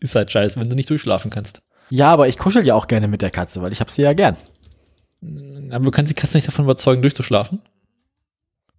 Ist 0.05 0.15
halt 0.15 0.31
scheiße, 0.31 0.61
wenn 0.61 0.69
du 0.69 0.77
nicht 0.77 0.91
durchschlafen 0.91 1.31
kannst. 1.31 1.63
Ja, 1.89 2.13
aber 2.13 2.29
ich 2.29 2.37
kuschel 2.37 2.67
ja 2.67 2.75
auch 2.75 2.89
gerne 2.89 3.09
mit 3.09 3.23
der 3.23 3.31
Katze, 3.31 3.63
weil 3.63 3.73
ich 3.73 3.81
habe 3.81 3.91
sie 3.91 4.03
ja 4.03 4.13
gern. 4.13 4.37
Aber 5.71 5.87
du 5.87 5.91
kannst 5.91 6.11
die 6.11 6.15
Katze 6.15 6.37
nicht 6.37 6.47
davon 6.47 6.67
überzeugen, 6.67 7.01
durchzuschlafen. 7.01 7.63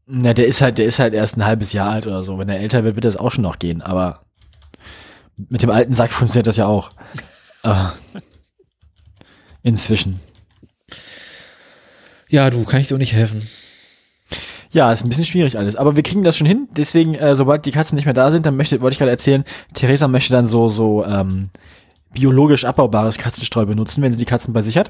Na, 0.05 0.35
der 0.35 0.45
ist 0.45 0.61
halt, 0.61 0.77
der 0.77 0.85
ist 0.85 0.99
halt 0.99 1.15
erst 1.15 1.35
ein 1.35 1.43
halbes 1.43 1.73
Jahr 1.73 1.89
alt 1.89 2.05
oder 2.05 2.21
so. 2.21 2.37
Wenn 2.37 2.47
er 2.47 2.59
älter 2.59 2.83
wird, 2.83 2.95
wird 2.95 3.05
das 3.05 3.17
auch 3.17 3.31
schon 3.31 3.41
noch 3.41 3.57
gehen. 3.57 3.81
Aber 3.81 4.27
mit 5.35 5.63
dem 5.63 5.71
alten 5.71 5.95
Sack 5.95 6.11
funktioniert 6.11 6.45
das 6.45 6.57
ja 6.57 6.67
auch. 6.67 6.91
Aber 7.63 7.95
inzwischen. 9.63 10.19
Ja, 12.29 12.51
du, 12.51 12.65
kann 12.65 12.81
ich 12.81 12.87
dir 12.89 12.95
auch 12.95 12.99
nicht 12.99 13.13
helfen. 13.13 13.49
Ja, 14.75 14.91
ist 14.91 15.05
ein 15.05 15.07
bisschen 15.07 15.23
schwierig 15.23 15.57
alles. 15.57 15.77
Aber 15.77 15.95
wir 15.95 16.03
kriegen 16.03 16.25
das 16.25 16.35
schon 16.35 16.47
hin. 16.47 16.67
Deswegen, 16.75 17.15
äh, 17.15 17.33
sobald 17.37 17.65
die 17.65 17.71
Katzen 17.71 17.95
nicht 17.95 18.03
mehr 18.03 18.13
da 18.13 18.29
sind, 18.29 18.45
dann 18.45 18.57
möchte, 18.57 18.81
wollte 18.81 18.95
ich 18.95 18.97
gerade 18.97 19.09
erzählen, 19.09 19.45
Theresa 19.73 20.09
möchte 20.09 20.33
dann 20.33 20.47
so, 20.47 20.67
so 20.67 21.05
ähm, 21.05 21.43
biologisch 22.11 22.65
abbaubares 22.65 23.17
Katzenstreu 23.17 23.65
benutzen, 23.65 24.01
wenn 24.01 24.11
sie 24.11 24.17
die 24.17 24.25
Katzen 24.25 24.53
bei 24.53 24.61
sich 24.61 24.77
hat. 24.77 24.89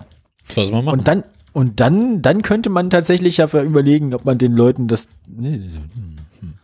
Soll 0.50 0.72
man 0.72 0.86
machen. 0.86 0.98
Und 0.98 1.08
dann, 1.08 1.24
und 1.54 1.80
dann, 1.80 2.24
dann 2.24 2.42
könnte 2.42 2.72
man 2.72 2.90
tatsächlich 2.90 3.38
ja 3.38 3.46
überlegen, 3.46 4.16
ob 4.16 4.26
man 4.26 4.40
den 4.40 4.54
Leuten 4.54 4.88
das. 4.88 5.10
Nee, 5.28 5.62
so, 5.68 5.78
hm, 5.78 6.16
hm. 6.40 6.56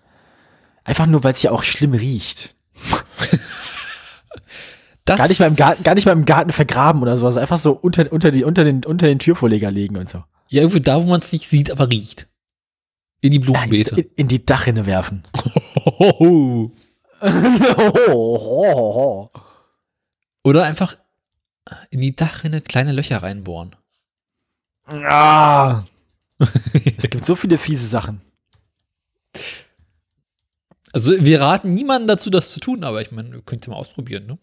Einfach 0.83 1.05
nur, 1.05 1.23
weil 1.23 1.35
es 1.35 1.43
ja 1.43 1.51
auch 1.51 1.61
schlimm 1.61 1.93
riecht. 1.93 2.55
das 5.05 5.19
Gar 5.19 5.27
nicht 5.27 5.39
mal 5.39 5.49
im 5.49 5.55
Garten, 5.55 5.83
gar 5.83 5.93
nicht 5.93 6.07
mal 6.07 6.13
im 6.13 6.25
Garten 6.25 6.51
vergraben 6.51 7.03
oder 7.03 7.17
sowas. 7.17 7.37
Einfach 7.37 7.59
so 7.59 7.73
unter, 7.73 8.11
unter, 8.11 8.31
die, 8.31 8.43
unter, 8.43 8.63
den, 8.63 8.83
unter 8.83 9.05
den 9.05 9.19
Türvorleger 9.19 9.69
legen 9.69 9.95
und 9.97 10.09
so. 10.09 10.23
Ja, 10.47 10.63
irgendwie 10.63 10.81
da, 10.81 11.03
wo 11.03 11.07
man 11.07 11.19
es 11.19 11.31
nicht 11.31 11.47
sieht, 11.47 11.69
aber 11.69 11.87
riecht. 11.87 12.30
In 13.21 13.31
die 13.31 13.39
Blumenbeete. 13.39 14.01
in, 14.01 14.09
in 14.15 14.27
die 14.27 14.45
Dachrinne 14.45 14.85
werfen. 14.85 15.23
Oder 20.43 20.63
einfach 20.63 20.97
in 21.91 22.01
die 22.01 22.15
Dachrinne 22.15 22.61
kleine 22.61 22.91
Löcher 22.91 23.21
reinbohren. 23.21 23.75
Ah. 24.87 25.83
es 26.97 27.09
gibt 27.09 27.25
so 27.25 27.35
viele 27.35 27.57
fiese 27.57 27.87
Sachen. 27.87 28.21
Also 30.93 31.13
wir 31.23 31.39
raten 31.39 31.73
niemanden 31.73 32.07
dazu, 32.07 32.29
das 32.29 32.51
zu 32.51 32.59
tun, 32.59 32.83
aber 32.83 33.01
ich 33.01 33.11
meine, 33.11 33.41
könnt 33.43 33.67
ihr 33.67 33.71
mal 33.71 33.77
ausprobieren, 33.77 34.25
ne? 34.25 34.37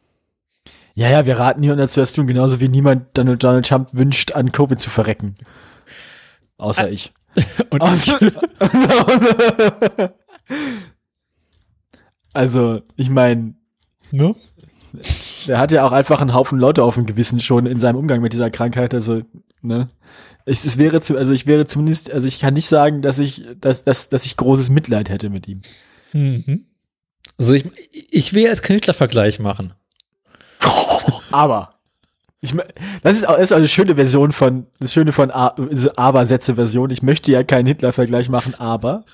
Ja, 0.94 1.08
ja, 1.08 1.26
wir 1.26 1.38
raten 1.38 1.60
niemandem 1.60 1.84
dazu, 1.84 2.00
das 2.00 2.10
zu 2.10 2.16
tun, 2.16 2.26
genauso 2.26 2.58
wie 2.60 2.68
niemand 2.68 3.16
Donald, 3.16 3.42
Donald 3.42 3.66
Trump 3.66 3.90
wünscht, 3.92 4.32
an 4.32 4.50
Covid 4.50 4.80
zu 4.80 4.90
verrecken. 4.90 5.36
Außer 6.56 6.90
ich. 6.90 7.12
Und 7.70 7.80
Außer 7.80 8.18
also, 12.32 12.82
ich 12.96 13.10
meine, 13.10 13.54
ne? 14.10 14.34
der 15.46 15.58
hat 15.58 15.72
ja 15.72 15.84
auch 15.86 15.92
einfach 15.92 16.20
einen 16.20 16.34
Haufen 16.34 16.58
Leute 16.58 16.82
auf 16.82 16.94
dem 16.94 17.06
Gewissen 17.06 17.40
schon 17.40 17.66
in 17.66 17.80
seinem 17.80 17.96
Umgang 17.96 18.20
mit 18.20 18.32
dieser 18.32 18.50
Krankheit. 18.50 18.94
Also, 18.94 19.22
ne? 19.60 19.90
Es, 20.44 20.64
es 20.64 20.78
wäre 20.78 21.00
zu, 21.00 21.16
also 21.16 21.32
ich 21.32 21.46
wäre 21.46 21.66
zumindest, 21.66 22.10
also 22.10 22.26
ich 22.26 22.40
kann 22.40 22.54
nicht 22.54 22.68
sagen, 22.68 23.02
dass 23.02 23.18
ich, 23.18 23.44
dass, 23.60 23.84
dass, 23.84 24.08
dass 24.08 24.24
ich 24.24 24.36
großes 24.36 24.70
Mitleid 24.70 25.10
hätte 25.10 25.30
mit 25.30 25.46
ihm. 25.46 25.62
Mhm. 26.12 26.66
Also 27.36 27.54
ich, 27.54 27.66
ich 27.90 28.32
will 28.34 28.44
jetzt 28.44 28.62
keinen 28.62 28.76
Hitler-Vergleich 28.76 29.40
machen. 29.40 29.74
Aber. 31.30 31.77
Ich, 32.40 32.54
das 33.02 33.16
ist 33.16 33.26
auch, 33.28 33.36
ist 33.38 33.52
auch 33.52 33.56
eine 33.56 33.66
schöne 33.68 33.96
Version 33.96 34.30
von, 34.32 34.66
das 34.78 34.92
Schöne 34.92 35.12
von 35.12 35.30
A- 35.32 35.56
Aber-Sätze-Version. 35.96 36.90
Ich 36.90 37.02
möchte 37.02 37.32
ja 37.32 37.42
keinen 37.42 37.66
Hitler-Vergleich 37.66 38.28
machen, 38.28 38.54
aber. 38.54 39.04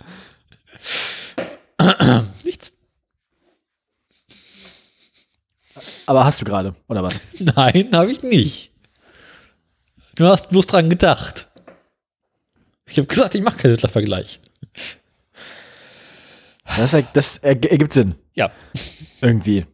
Nichts. 2.44 2.72
Aber 6.06 6.24
hast 6.24 6.40
du 6.40 6.44
gerade, 6.44 6.74
oder 6.88 7.02
was? 7.02 7.24
Nein, 7.40 7.88
habe 7.92 8.12
ich 8.12 8.22
nicht. 8.22 8.70
Du 10.16 10.26
hast 10.26 10.50
bloß 10.50 10.66
dran 10.66 10.90
gedacht. 10.90 11.48
Ich 12.86 12.98
habe 12.98 13.06
gesagt, 13.08 13.34
ich 13.34 13.42
mache 13.42 13.56
keinen 13.56 13.70
Hitler-Vergleich. 13.74 14.40
Das, 16.76 16.94
das 17.14 17.42
erg- 17.42 17.66
ergibt 17.68 17.92
Sinn. 17.94 18.14
Ja. 18.34 18.50
Irgendwie. 19.22 19.66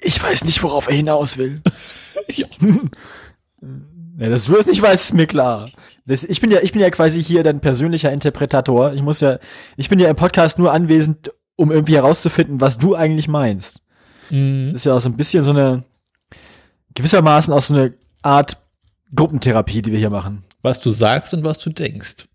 Ich 0.00 0.20
weiß 0.20 0.44
nicht, 0.44 0.62
worauf 0.64 0.88
er 0.88 0.94
hinaus 0.94 1.36
will. 1.38 1.62
Ich 2.28 2.44
auch. 2.44 2.50
Ja, 4.18 4.28
dass 4.28 4.44
du 4.44 4.56
es 4.56 4.66
nicht 4.66 4.82
weißt, 4.82 5.06
ist 5.06 5.14
mir 5.14 5.26
klar. 5.26 5.70
Das, 6.04 6.22
ich 6.22 6.40
bin 6.40 6.50
ja, 6.50 6.60
ich 6.60 6.72
bin 6.72 6.82
ja 6.82 6.90
quasi 6.90 7.22
hier 7.22 7.42
dein 7.42 7.60
persönlicher 7.60 8.12
Interpretator. 8.12 8.92
Ich 8.92 9.02
muss 9.02 9.20
ja, 9.20 9.38
ich 9.76 9.88
bin 9.88 9.98
ja 9.98 10.08
im 10.10 10.16
Podcast 10.16 10.58
nur 10.58 10.72
anwesend, 10.72 11.32
um 11.56 11.72
irgendwie 11.72 11.96
herauszufinden, 11.96 12.60
was 12.60 12.78
du 12.78 12.94
eigentlich 12.94 13.26
meinst. 13.26 13.80
Mhm. 14.30 14.72
Das 14.72 14.82
ist 14.82 14.84
ja 14.84 14.94
auch 14.94 15.00
so 15.00 15.08
ein 15.08 15.16
bisschen 15.16 15.42
so 15.42 15.50
eine, 15.50 15.84
gewissermaßen 16.94 17.52
auch 17.52 17.62
so 17.62 17.74
eine 17.74 17.94
Art 18.22 18.58
Gruppentherapie, 19.14 19.82
die 19.82 19.92
wir 19.92 19.98
hier 19.98 20.10
machen. 20.10 20.44
Was 20.62 20.80
du 20.80 20.90
sagst 20.90 21.34
und 21.34 21.42
was 21.42 21.58
du 21.58 21.70
denkst. 21.70 22.26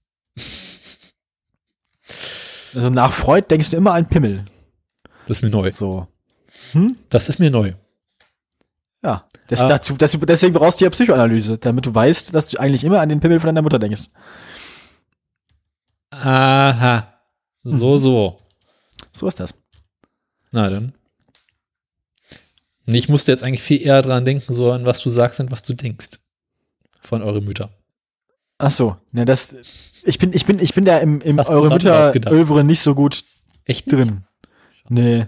Also 2.76 2.90
nach 2.90 3.14
Freud 3.14 3.48
denkst 3.50 3.72
du 3.72 3.78
immer 3.78 3.94
an 3.94 4.08
Pimmel. 4.08 4.46
Das 5.28 5.38
ist 5.38 5.44
mir 5.44 5.50
neu. 5.50 5.72
So. 5.72 6.08
Das 7.10 7.30
ist 7.30 7.40
mir 7.40 7.52
neu. 7.52 7.74
Ja. 9.04 9.26
Das, 9.48 9.62
Ah. 9.62 9.68
dazu, 9.70 9.96
das, 9.96 10.18
deswegen 10.20 10.54
brauchst 10.54 10.80
du 10.82 10.86
ja 10.86 10.90
Psychoanalyse, 10.92 11.58
damit 11.58 11.86
du 11.86 11.94
weißt, 11.94 12.34
dass 12.36 12.50
du 12.50 12.60
eigentlich 12.60 12.84
immer 12.84 13.00
an 13.00 13.10
den 13.10 13.20
Pimmel 13.20 13.40
von 13.40 13.48
deiner 13.48 13.62
Mutter 13.62 13.80
denkst. 13.80 14.10
Aha. 16.10 17.14
So, 17.64 17.98
so. 17.98 18.40
So 19.14 19.28
ist 19.28 19.40
das. 19.40 19.54
Na 20.52 20.70
dann. 20.70 20.94
Ich 22.86 23.10
musste 23.10 23.32
jetzt 23.32 23.44
eigentlich 23.44 23.62
viel 23.64 23.86
eher 23.86 24.02
dran 24.02 24.24
denken, 24.26 24.54
so 24.54 24.72
an 24.72 24.86
was 24.86 25.02
du 25.02 25.10
sagst 25.10 25.40
und 25.42 25.52
was 25.52 25.62
du 25.64 25.74
denkst. 25.74 26.20
Von 27.02 27.22
euren 27.22 27.44
Mütter. 27.44 27.70
Ach 28.60 28.72
so, 28.72 28.96
ne, 29.12 29.24
das, 29.26 29.54
ich 30.04 30.18
bin, 30.18 30.34
ich 30.34 30.46
bin, 30.46 30.60
ich 30.60 30.74
bin 30.74 30.84
da 30.86 30.98
im, 30.98 31.22
im 31.22 31.38
Hast 31.40 31.50
Eure 31.50 31.70
Mütter. 31.70 32.14
Övre 32.32 32.64
nicht 32.64 32.82
so 32.82 32.96
gut 32.96 33.24
Echt 33.66 33.86
nicht? 33.88 33.98
drin. 33.98 34.24
Nee. 34.90 35.28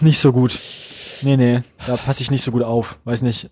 Nicht 0.00 0.20
so 0.20 0.32
gut. 0.32 0.58
Nee, 1.22 1.36
nee, 1.36 1.62
da 1.86 1.96
passe 1.96 2.22
ich 2.22 2.30
nicht 2.30 2.42
so 2.42 2.50
gut 2.52 2.62
auf. 2.62 2.98
Weiß 3.04 3.22
nicht. 3.22 3.50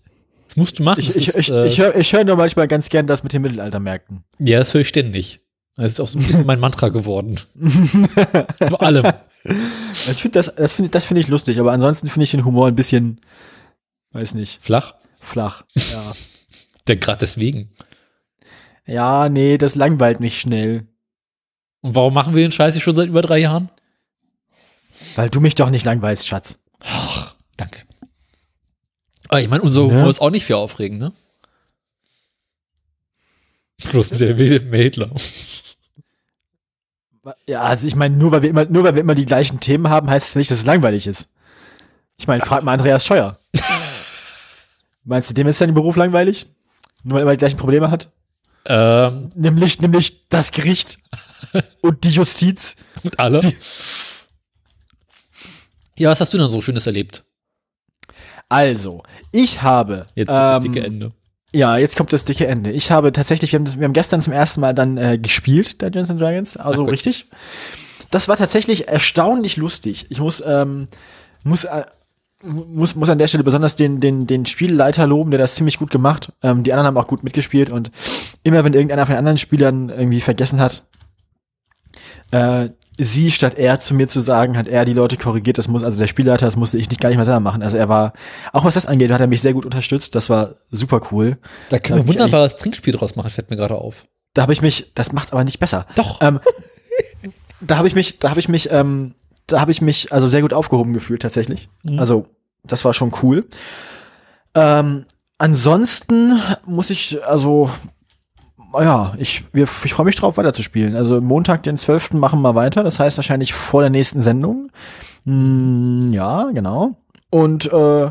Das 0.48 0.56
musst 0.56 0.78
du 0.78 0.82
machen. 0.84 1.00
Ich, 1.00 1.14
ich, 1.16 1.34
ich, 1.34 1.50
äh, 1.50 1.66
ich 1.66 1.78
höre 1.78 1.96
ich 1.96 2.12
hör 2.12 2.24
nur 2.24 2.36
manchmal 2.36 2.68
ganz 2.68 2.88
gern 2.88 3.06
das 3.06 3.22
mit 3.22 3.32
den 3.32 3.42
Mittelaltermärkten. 3.42 4.24
ja, 4.38 4.58
das 4.58 4.72
höre 4.74 4.82
ich 4.82 4.88
ständig. 4.88 5.40
Das 5.76 5.92
ist 5.92 6.00
auch 6.00 6.08
so 6.08 6.18
ein 6.18 6.24
bisschen 6.26 6.46
mein 6.46 6.60
Mantra 6.60 6.88
geworden. 6.88 7.38
Zu 8.64 8.80
allem. 8.80 9.12
Ich 9.44 10.22
finde 10.22 10.38
das, 10.38 10.54
das 10.54 10.72
finde 10.72 10.90
das 10.90 11.04
finde 11.04 11.20
ich 11.20 11.28
lustig, 11.28 11.60
aber 11.60 11.72
ansonsten 11.72 12.08
finde 12.08 12.24
ich 12.24 12.30
den 12.30 12.44
Humor 12.44 12.68
ein 12.68 12.74
bisschen, 12.74 13.20
weiß 14.12 14.34
nicht, 14.34 14.62
Flach. 14.62 14.94
flach. 15.20 15.64
Ja. 15.74 16.12
Der 16.86 16.96
gerade 16.96 17.18
deswegen. 17.18 17.72
ja, 18.86 19.28
nee, 19.28 19.58
das 19.58 19.74
langweilt 19.74 20.20
mich 20.20 20.40
schnell. 20.40 20.86
Und 21.82 21.94
warum 21.94 22.14
machen 22.14 22.34
wir 22.34 22.42
den 22.42 22.52
Scheiß 22.52 22.80
schon 22.80 22.96
seit 22.96 23.08
über 23.08 23.22
drei 23.22 23.38
Jahren? 23.38 23.68
Weil 25.16 25.28
du 25.28 25.40
mich 25.40 25.56
doch 25.56 25.68
nicht 25.70 25.84
langweilst, 25.84 26.26
Schatz. 26.26 26.62
Ach, 26.80 27.25
danke. 27.56 27.82
Aber 29.28 29.40
ich 29.40 29.48
meine, 29.48 29.62
unser 29.62 29.82
Ja. 29.82 29.86
Humor 29.88 30.10
ist 30.10 30.20
auch 30.20 30.30
nicht 30.30 30.44
viel 30.44 30.56
aufregend, 30.56 31.00
ne? 31.00 31.12
Bloß 33.90 34.10
mit 34.10 34.20
der 34.20 34.34
Mädler. 34.34 35.10
Ja, 37.46 37.62
also 37.62 37.88
ich 37.88 37.94
meine, 37.96 38.16
nur 38.16 38.30
weil 38.32 38.42
wir 38.42 38.50
immer, 38.50 38.64
nur 38.66 38.84
weil 38.84 38.94
wir 38.94 39.00
immer 39.02 39.14
die 39.16 39.26
gleichen 39.26 39.58
Themen 39.60 39.88
haben, 39.90 40.08
heißt 40.08 40.28
es 40.28 40.34
nicht, 40.36 40.50
dass 40.50 40.58
es 40.58 40.64
langweilig 40.64 41.06
ist. 41.06 41.28
Ich 42.18 42.26
meine, 42.26 42.44
frag 42.44 42.62
mal 42.62 42.72
Andreas 42.72 43.04
Scheuer. 43.04 43.38
Meinst 45.04 45.30
du, 45.30 45.34
dem 45.34 45.46
ist 45.48 45.58
sein 45.58 45.74
Beruf 45.74 45.96
langweilig? 45.96 46.46
Nur 47.02 47.14
weil 47.14 47.20
er 47.20 47.22
immer 47.22 47.32
die 47.32 47.38
gleichen 47.38 47.58
Probleme 47.58 47.90
hat? 47.90 48.10
Ähm, 48.64 49.30
Nämlich, 49.34 49.80
nämlich 49.80 50.28
das 50.28 50.50
Gericht 50.52 50.98
und 51.82 52.04
die 52.04 52.10
Justiz. 52.10 52.76
und 53.02 53.18
alle. 53.18 53.40
Ja, 55.96 56.10
was 56.10 56.20
hast 56.20 56.32
du 56.32 56.38
denn 56.38 56.50
so 56.50 56.60
Schönes 56.60 56.86
erlebt? 56.86 57.24
Also, 58.48 59.02
ich 59.32 59.62
habe. 59.62 60.06
Jetzt 60.14 60.28
kommt 60.28 60.40
das 60.40 60.64
ähm, 60.64 60.72
dicke 60.72 60.86
Ende. 60.86 61.12
Ja, 61.52 61.76
jetzt 61.78 61.96
kommt 61.96 62.12
das 62.12 62.24
dicke 62.24 62.46
Ende. 62.46 62.70
Ich 62.70 62.90
habe 62.90 63.12
tatsächlich, 63.12 63.52
wir 63.52 63.60
haben, 63.60 63.78
wir 63.78 63.84
haben 63.84 63.92
gestern 63.92 64.20
zum 64.20 64.32
ersten 64.32 64.60
Mal 64.60 64.74
dann 64.74 64.98
äh, 64.98 65.18
gespielt, 65.18 65.80
Dungeons 65.80 66.10
and 66.10 66.20
Dragons, 66.20 66.56
also 66.56 66.84
Ach, 66.84 66.90
richtig. 66.90 67.26
Das 68.10 68.28
war 68.28 68.36
tatsächlich 68.36 68.88
erstaunlich 68.88 69.56
lustig. 69.56 70.06
Ich 70.10 70.20
muss, 70.20 70.42
ähm, 70.46 70.86
muss, 71.44 71.64
äh, 71.64 71.84
muss, 72.42 72.94
muss 72.94 73.08
an 73.08 73.18
der 73.18 73.26
Stelle 73.26 73.44
besonders 73.44 73.74
den, 73.74 74.00
den, 74.00 74.26
den 74.26 74.46
Spielleiter 74.46 75.06
loben, 75.06 75.30
der 75.30 75.38
das 75.38 75.54
ziemlich 75.54 75.78
gut 75.78 75.90
gemacht. 75.90 76.32
Ähm, 76.42 76.62
die 76.62 76.72
anderen 76.72 76.86
haben 76.86 76.98
auch 76.98 77.08
gut 77.08 77.24
mitgespielt 77.24 77.70
und 77.70 77.90
immer 78.42 78.62
wenn 78.64 78.74
irgendeiner 78.74 79.06
von 79.06 79.14
den 79.14 79.18
anderen 79.18 79.38
Spielern 79.38 79.88
irgendwie 79.88 80.20
vergessen 80.20 80.60
hat, 80.60 80.84
äh, 82.30 82.68
sie 82.98 83.30
statt 83.30 83.58
er 83.58 83.80
zu 83.80 83.94
mir 83.94 84.08
zu 84.08 84.20
sagen, 84.20 84.56
hat 84.56 84.66
er 84.66 84.84
die 84.84 84.92
Leute 84.92 85.16
korrigiert. 85.16 85.58
Das 85.58 85.68
muss, 85.68 85.82
also 85.82 85.98
der 85.98 86.06
Spielleiter, 86.06 86.46
das 86.46 86.56
musste 86.56 86.78
ich 86.78 86.88
nicht 86.88 87.00
gar 87.00 87.10
nicht 87.10 87.16
mehr 87.16 87.24
selber 87.24 87.40
machen. 87.40 87.62
Also 87.62 87.76
er 87.76 87.88
war, 87.88 88.12
auch 88.52 88.64
was 88.64 88.74
das 88.74 88.86
angeht, 88.86 89.10
hat 89.10 89.20
er 89.20 89.26
mich 89.26 89.42
sehr 89.42 89.52
gut 89.52 89.64
unterstützt. 89.64 90.14
Das 90.14 90.30
war 90.30 90.56
super 90.70 91.00
cool. 91.10 91.38
Da 91.68 91.78
kann 91.78 91.98
man 91.98 92.06
okay. 92.06 92.14
wunderbares 92.14 92.56
Trinkspiel 92.56 92.94
draus 92.94 93.16
machen, 93.16 93.30
fällt 93.30 93.50
mir 93.50 93.56
gerade 93.56 93.74
auf. 93.74 94.06
Da 94.34 94.42
habe 94.42 94.52
ich 94.52 94.62
mich, 94.62 94.92
das 94.94 95.12
macht 95.12 95.32
aber 95.32 95.44
nicht 95.44 95.58
besser. 95.58 95.86
Doch. 95.94 96.20
Ähm, 96.22 96.40
da 97.60 97.76
habe 97.76 97.88
ich 97.88 97.94
mich, 97.94 98.18
da 98.18 98.30
habe 98.30 98.40
ich 98.40 98.48
mich, 98.48 98.70
ähm, 98.70 99.14
da 99.46 99.60
habe 99.60 99.70
ich 99.70 99.80
mich 99.80 100.12
also 100.12 100.26
sehr 100.26 100.42
gut 100.42 100.52
aufgehoben 100.52 100.92
gefühlt 100.92 101.22
tatsächlich. 101.22 101.68
Mhm. 101.82 101.98
Also 101.98 102.26
das 102.64 102.84
war 102.84 102.94
schon 102.94 103.12
cool. 103.22 103.46
Ähm, 104.54 105.04
ansonsten 105.38 106.40
muss 106.64 106.90
ich, 106.90 107.24
also 107.24 107.70
ja, 108.82 109.14
ich, 109.18 109.44
wir, 109.52 109.64
ich 109.64 109.94
freue 109.94 110.06
mich 110.06 110.16
drauf, 110.16 110.36
weiterzuspielen. 110.36 110.96
Also 110.96 111.20
Montag, 111.20 111.62
den 111.62 111.76
12. 111.76 112.12
machen 112.12 112.42
wir 112.42 112.54
weiter. 112.54 112.82
Das 112.82 112.98
heißt 112.98 113.18
wahrscheinlich 113.18 113.54
vor 113.54 113.80
der 113.80 113.90
nächsten 113.90 114.22
Sendung. 114.22 114.70
Mm, 115.24 116.08
ja, 116.08 116.50
genau. 116.52 116.96
Und 117.30 117.70
äh, 117.72 118.10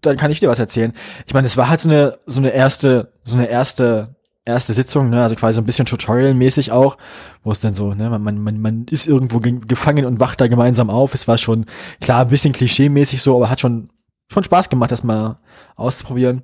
dann 0.00 0.16
kann 0.16 0.30
ich 0.30 0.40
dir 0.40 0.48
was 0.48 0.58
erzählen. 0.58 0.92
Ich 1.26 1.34
meine, 1.34 1.46
es 1.46 1.56
war 1.56 1.68
halt 1.68 1.80
so 1.80 1.88
eine, 1.88 2.18
so 2.26 2.40
eine 2.40 2.50
erste, 2.50 3.12
so 3.24 3.36
eine 3.36 3.48
erste, 3.48 4.16
erste 4.44 4.74
Sitzung, 4.74 5.10
ne? 5.10 5.22
also 5.22 5.34
quasi 5.34 5.54
so 5.54 5.60
ein 5.60 5.66
bisschen 5.66 5.86
Tutorial-mäßig 5.86 6.72
auch, 6.72 6.96
wo 7.42 7.50
es 7.50 7.60
dann 7.60 7.72
so, 7.72 7.94
ne, 7.94 8.08
man, 8.08 8.22
man, 8.22 8.38
man, 8.38 8.60
man 8.60 8.86
ist 8.88 9.06
irgendwo 9.06 9.40
ge 9.40 9.58
gefangen 9.66 10.06
und 10.06 10.20
wacht 10.20 10.40
da 10.40 10.46
gemeinsam 10.46 10.88
auf. 10.88 11.14
Es 11.14 11.26
war 11.26 11.38
schon, 11.38 11.66
klar, 12.00 12.22
ein 12.22 12.28
bisschen 12.28 12.54
klischee-mäßig 12.54 13.20
so, 13.20 13.36
aber 13.36 13.50
hat 13.50 13.60
schon, 13.60 13.88
schon 14.28 14.44
Spaß 14.44 14.68
gemacht, 14.68 14.92
das 14.92 15.04
mal 15.04 15.36
auszuprobieren. 15.74 16.42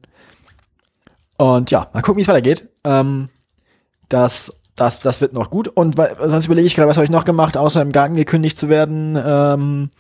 Und 1.39 1.71
ja, 1.71 1.89
mal 1.93 2.03
gucken, 2.03 2.19
wie 2.19 2.23
es 2.23 2.29
weitergeht. 2.29 2.69
Ähm, 2.85 3.29
das, 4.13 4.53
das, 4.77 5.01
das 5.01 5.21
wird 5.21 5.33
noch 5.33 5.51
gut. 5.51 5.69
Und 5.69 5.97
weil, 5.97 6.17
sonst 6.29 6.47
überlege 6.47 6.67
ich 6.67 6.75
gerade, 6.75 6.89
was 6.89 6.97
habe 6.97 7.05
ich 7.05 7.11
noch 7.11 7.25
gemacht, 7.25 7.57
außer 7.57 7.83
im 7.83 7.93
Garten 7.93 8.15
gekündigt 8.15 8.59
zu 8.59 8.69
werden. 8.69 9.19
Ähm, 9.25 9.91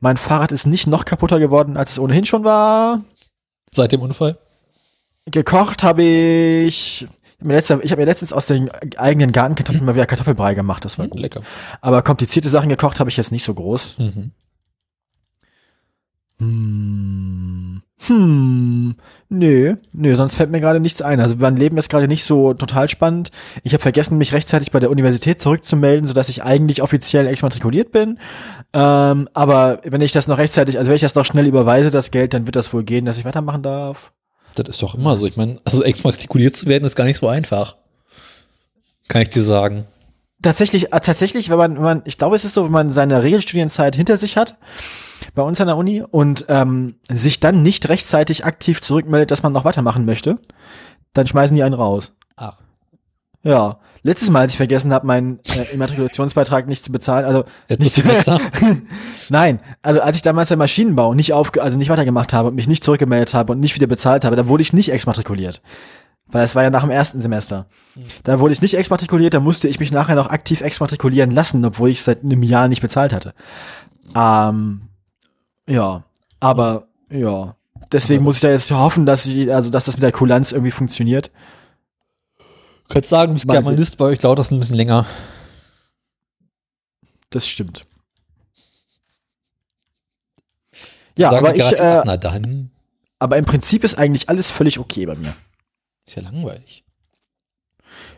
mein 0.00 0.16
Fahrrad 0.16 0.52
ist 0.52 0.66
nicht 0.66 0.86
noch 0.86 1.04
kaputter 1.04 1.38
geworden, 1.38 1.76
als 1.76 1.92
es 1.92 1.98
ohnehin 1.98 2.24
schon 2.24 2.44
war. 2.44 3.02
Seit 3.72 3.92
dem 3.92 4.00
Unfall? 4.00 4.38
Gekocht 5.26 5.82
habe 5.82 6.02
ich. 6.02 7.06
Ich 7.42 7.90
habe 7.90 7.96
mir, 7.96 8.04
letztens 8.04 8.34
aus 8.34 8.46
den 8.46 8.70
eigenen 8.98 9.32
Gartenkartoffeln 9.32 9.84
mal 9.84 9.94
wieder 9.94 10.04
Kartoffelbrei 10.04 10.52
gemacht. 10.54 10.84
Das 10.84 10.98
war 10.98 11.08
gut. 11.08 11.20
Lecker. 11.20 11.42
Aber 11.80 12.02
komplizierte 12.02 12.50
Sachen 12.50 12.68
gekocht 12.68 13.00
habe 13.00 13.08
ich 13.08 13.16
jetzt 13.16 13.32
nicht 13.32 13.44
so 13.44 13.54
groß. 13.54 13.96
Mhm. 13.98 14.30
Hm. 16.38 17.29
Hm. 18.06 18.94
Nö, 19.28 19.76
nö, 19.92 20.16
sonst 20.16 20.34
fällt 20.34 20.50
mir 20.50 20.60
gerade 20.60 20.80
nichts 20.80 21.02
ein. 21.02 21.20
Also 21.20 21.36
mein 21.38 21.56
Leben 21.56 21.76
ist 21.76 21.90
gerade 21.90 22.08
nicht 22.08 22.24
so 22.24 22.54
total 22.54 22.88
spannend. 22.88 23.30
Ich 23.62 23.74
habe 23.74 23.82
vergessen, 23.82 24.18
mich 24.18 24.32
rechtzeitig 24.32 24.70
bei 24.70 24.80
der 24.80 24.90
Universität 24.90 25.40
zurückzumelden, 25.40 26.06
sodass 26.06 26.28
ich 26.28 26.42
eigentlich 26.42 26.82
offiziell 26.82 27.26
exmatrikuliert 27.26 27.92
bin. 27.92 28.18
Ähm, 28.72 29.28
aber 29.34 29.80
wenn 29.84 30.00
ich 30.00 30.12
das 30.12 30.26
noch 30.26 30.38
rechtzeitig, 30.38 30.78
also 30.78 30.88
wenn 30.88 30.96
ich 30.96 31.02
das 31.02 31.14
noch 31.14 31.26
schnell 31.26 31.46
überweise, 31.46 31.90
das 31.90 32.10
Geld, 32.10 32.32
dann 32.32 32.46
wird 32.46 32.56
das 32.56 32.72
wohl 32.72 32.84
gehen, 32.84 33.04
dass 33.04 33.18
ich 33.18 33.24
weitermachen 33.24 33.62
darf. 33.62 34.12
Das 34.54 34.68
ist 34.68 34.82
doch 34.82 34.94
immer 34.94 35.16
so. 35.16 35.26
Ich 35.26 35.36
meine, 35.36 35.60
also 35.64 35.84
exmatrikuliert 35.84 36.56
zu 36.56 36.66
werden 36.66 36.84
ist 36.84 36.96
gar 36.96 37.04
nicht 37.04 37.18
so 37.18 37.28
einfach. 37.28 37.76
Kann 39.08 39.22
ich 39.22 39.28
dir 39.28 39.42
sagen. 39.42 39.84
Tatsächlich, 40.42 40.92
äh, 40.92 41.00
tatsächlich, 41.00 41.50
wenn 41.50 41.58
man, 41.58 41.74
wenn 41.76 41.82
man, 41.82 42.02
ich 42.06 42.16
glaube, 42.16 42.34
es 42.34 42.44
ist 42.44 42.54
so, 42.54 42.64
wenn 42.64 42.72
man 42.72 42.92
seine 42.92 43.22
Regelstudienzeit 43.22 43.94
hinter 43.94 44.16
sich 44.16 44.36
hat, 44.36 44.56
bei 45.34 45.42
uns 45.42 45.60
an 45.60 45.66
der 45.66 45.76
Uni, 45.76 46.02
und 46.02 46.46
ähm, 46.48 46.96
sich 47.08 47.40
dann 47.40 47.62
nicht 47.62 47.88
rechtzeitig 47.88 48.44
aktiv 48.44 48.80
zurückmeldet, 48.80 49.30
dass 49.30 49.42
man 49.42 49.52
noch 49.52 49.64
weitermachen 49.64 50.04
möchte, 50.04 50.38
dann 51.12 51.26
schmeißen 51.26 51.56
die 51.56 51.62
einen 51.62 51.74
raus. 51.74 52.12
Ach. 52.36 52.56
Ja. 53.42 53.78
Letztes 54.02 54.30
Mal, 54.30 54.40
als 54.40 54.52
ich 54.52 54.56
vergessen 54.56 54.94
habe, 54.94 55.06
meinen 55.06 55.40
äh, 55.46 55.74
Immatrikulationsbeitrag 55.74 56.66
nicht 56.66 56.82
zu 56.82 56.90
bezahlen, 56.90 57.26
also 57.26 57.44
Letztes 57.68 57.84
nicht 57.84 58.06
Semester? 58.06 58.40
Nein, 59.28 59.60
also 59.82 60.00
als 60.00 60.16
ich 60.16 60.22
damals 60.22 60.50
im 60.50 60.58
Maschinenbau 60.58 61.12
nicht 61.12 61.34
aufge 61.34 61.62
also 61.62 61.76
nicht 61.76 61.90
weitergemacht 61.90 62.32
habe 62.32 62.48
und 62.48 62.54
mich 62.54 62.66
nicht 62.66 62.82
zurückgemeldet 62.82 63.34
habe 63.34 63.52
und 63.52 63.60
nicht 63.60 63.74
wieder 63.74 63.86
bezahlt 63.86 64.24
habe, 64.24 64.36
da 64.36 64.46
wurde 64.46 64.62
ich 64.62 64.72
nicht 64.72 64.90
exmatrikuliert. 64.90 65.60
Weil 66.28 66.44
es 66.44 66.54
war 66.54 66.62
ja 66.62 66.70
nach 66.70 66.82
dem 66.82 66.90
ersten 66.90 67.20
Semester. 67.20 67.66
Da 68.22 68.38
wurde 68.38 68.52
ich 68.54 68.62
nicht 68.62 68.74
exmatrikuliert, 68.74 69.34
da 69.34 69.40
musste 69.40 69.68
ich 69.68 69.80
mich 69.80 69.92
nachher 69.92 70.14
noch 70.14 70.30
aktiv 70.30 70.62
exmatrikulieren 70.62 71.30
lassen, 71.30 71.62
obwohl 71.64 71.90
ich 71.90 72.02
seit 72.02 72.22
einem 72.22 72.42
Jahr 72.42 72.68
nicht 72.68 72.80
bezahlt 72.80 73.12
hatte. 73.12 73.34
Ähm, 74.16 74.82
ja, 75.70 76.04
aber 76.40 76.88
ja. 77.10 77.56
Deswegen 77.92 78.22
muss 78.22 78.36
ich 78.36 78.42
da 78.42 78.50
jetzt 78.50 78.70
hoffen, 78.70 79.06
dass 79.06 79.26
ich, 79.26 79.52
also 79.52 79.70
dass 79.70 79.86
das 79.86 79.96
mit 79.96 80.02
der 80.02 80.12
Kulanz 80.12 80.52
irgendwie 80.52 80.70
funktioniert. 80.70 81.30
Du 82.38 82.94
kannst 82.94 83.08
sagen, 83.08 83.32
du 83.32 83.34
bist. 83.34 83.48
Germanist, 83.48 83.96
bei 83.98 84.04
euch 84.06 84.18
dauert 84.18 84.38
das 84.38 84.50
ein 84.50 84.58
bisschen 84.58 84.76
länger. 84.76 85.06
Das 87.30 87.46
stimmt. 87.48 87.86
Ja, 91.16 91.30
aber 91.32 91.54
ich, 91.54 91.72
äh, 91.78 92.02
na 92.04 92.16
dann. 92.16 92.70
aber 93.18 93.36
im 93.36 93.44
Prinzip 93.44 93.84
ist 93.84 93.96
eigentlich 93.96 94.28
alles 94.28 94.50
völlig 94.50 94.78
okay 94.78 95.06
bei 95.06 95.14
mir. 95.14 95.34
Ist 96.06 96.16
ja 96.16 96.22
langweilig. 96.22 96.84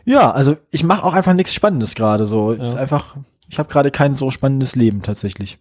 Ja, 0.05 0.31
also 0.31 0.57
ich 0.71 0.83
mache 0.83 1.03
auch 1.03 1.13
einfach 1.13 1.33
nichts 1.33 1.53
Spannendes 1.53 1.95
gerade 1.95 2.27
so. 2.27 2.51
Ist 2.51 2.73
Ja. 2.73 2.79
einfach, 2.79 3.15
ich 3.49 3.59
habe 3.59 3.69
gerade 3.69 3.91
kein 3.91 4.13
so 4.13 4.31
spannendes 4.31 4.75
Leben 4.75 5.01
tatsächlich. 5.01 5.59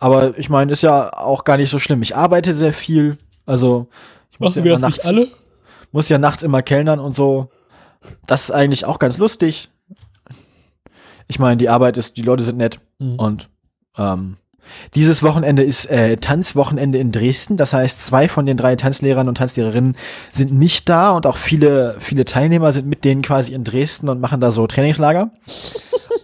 Aber 0.00 0.36
ich 0.38 0.48
meine, 0.48 0.72
ist 0.72 0.82
ja 0.82 1.12
auch 1.12 1.44
gar 1.44 1.58
nicht 1.58 1.70
so 1.70 1.78
schlimm. 1.78 2.00
Ich 2.02 2.16
arbeite 2.16 2.52
sehr 2.54 2.72
viel, 2.72 3.18
also 3.46 3.86
ich 4.32 4.40
muss 4.40 4.56
ja, 4.56 4.62
immer 4.64 4.78
nachts, 4.78 5.06
alle? 5.06 5.28
muss 5.92 6.08
ja 6.08 6.18
nachts 6.18 6.42
immer 6.42 6.62
kellnern 6.62 6.98
und 6.98 7.14
so. 7.14 7.50
Das 8.26 8.44
ist 8.44 8.50
eigentlich 8.50 8.86
auch 8.86 8.98
ganz 8.98 9.18
lustig. 9.18 9.70
Ich 11.28 11.38
meine, 11.38 11.58
die 11.58 11.68
Arbeit 11.68 11.96
ist, 11.98 12.16
die 12.16 12.22
Leute 12.22 12.42
sind 12.42 12.56
nett 12.58 12.78
Mhm. 12.98 13.14
und 13.16 13.48
ähm, 13.96 14.36
dieses 14.94 15.22
Wochenende 15.22 15.62
ist 15.62 15.86
äh, 15.86 16.16
Tanzwochenende 16.16 16.98
in 16.98 17.12
Dresden. 17.12 17.56
Das 17.56 17.72
heißt, 17.72 18.04
zwei 18.06 18.28
von 18.28 18.46
den 18.46 18.56
drei 18.56 18.76
Tanzlehrern 18.76 19.28
und 19.28 19.36
Tanzlehrerinnen 19.36 19.96
sind 20.32 20.52
nicht 20.52 20.88
da 20.88 21.10
und 21.12 21.26
auch 21.26 21.36
viele, 21.36 21.96
viele 21.98 22.24
Teilnehmer 22.24 22.72
sind 22.72 22.86
mit 22.86 23.04
denen 23.04 23.22
quasi 23.22 23.52
in 23.54 23.64
Dresden 23.64 24.08
und 24.08 24.20
machen 24.20 24.40
da 24.40 24.50
so 24.50 24.66
Trainingslager. 24.66 25.30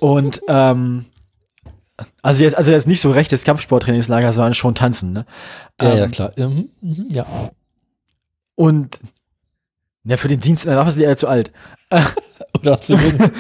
und 0.01 0.41
ähm, 0.49 1.07
also 2.23 2.43
jetzt, 2.43 2.57
also 2.57 2.73
jetzt 2.73 2.87
nicht 2.87 3.01
so 3.01 3.11
rechtes 3.11 3.45
Kampfsporttrainingslager, 3.45 4.33
sondern 4.33 4.55
schon 4.55 4.75
tanzen, 4.75 5.13
ne? 5.13 5.27
Ja, 5.81 5.95
ja, 5.95 6.05
Ähm, 6.05 6.11
klar. 6.11 6.33
Mhm, 6.37 6.69
mhm, 6.81 7.07
ja. 7.09 7.27
Und 8.55 8.99
Ja, 10.05 10.17
für 10.17 10.29
den 10.29 10.41
Dienst 10.41 10.65
in 10.65 10.71
der 10.71 10.79
Waffe 10.79 10.93
sind 10.93 11.01
die 11.01 11.07
alle 11.07 11.17
zu 11.17 11.29
alt. 11.29 11.51
Oder 12.61 12.79
sind 12.83 13.01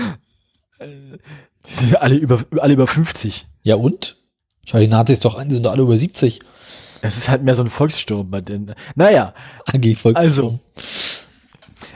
alle 1.98 2.14
über, 2.16 2.44
alle 2.61 2.72
über 2.72 2.86
50. 2.86 3.46
ja 3.62 3.76
und? 3.76 4.16
Schau 4.64 4.78
die 4.78 4.88
Nazis 4.88 5.20
doch 5.20 5.38
an, 5.38 5.48
die 5.48 5.54
sind 5.54 5.64
doch 5.64 5.72
alle 5.72 5.82
über 5.82 5.96
70. 5.96 6.40
Es 7.02 7.16
ist 7.16 7.28
halt 7.28 7.42
mehr 7.42 7.54
so 7.54 7.62
ein 7.62 7.70
Volkssturm 7.70 8.30
bei 8.30 8.40
denen. 8.40 8.74
Naja, 8.96 9.32
AG 9.66 9.94
Volk. 9.94 10.16
Also. 10.16 10.59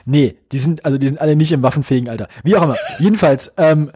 nee, 0.05 0.37
die 0.53 0.59
sind, 0.59 0.85
also 0.85 0.99
die 0.99 1.09
sind 1.09 1.21
alle 1.21 1.35
nicht 1.37 1.51
im 1.53 1.63
waffenfähigen 1.63 2.09
Alter. 2.09 2.29
Wie 2.45 2.55
auch 2.57 2.63
immer. 2.63 2.77
jedenfalls, 2.99 3.53
ähm, 3.57 3.91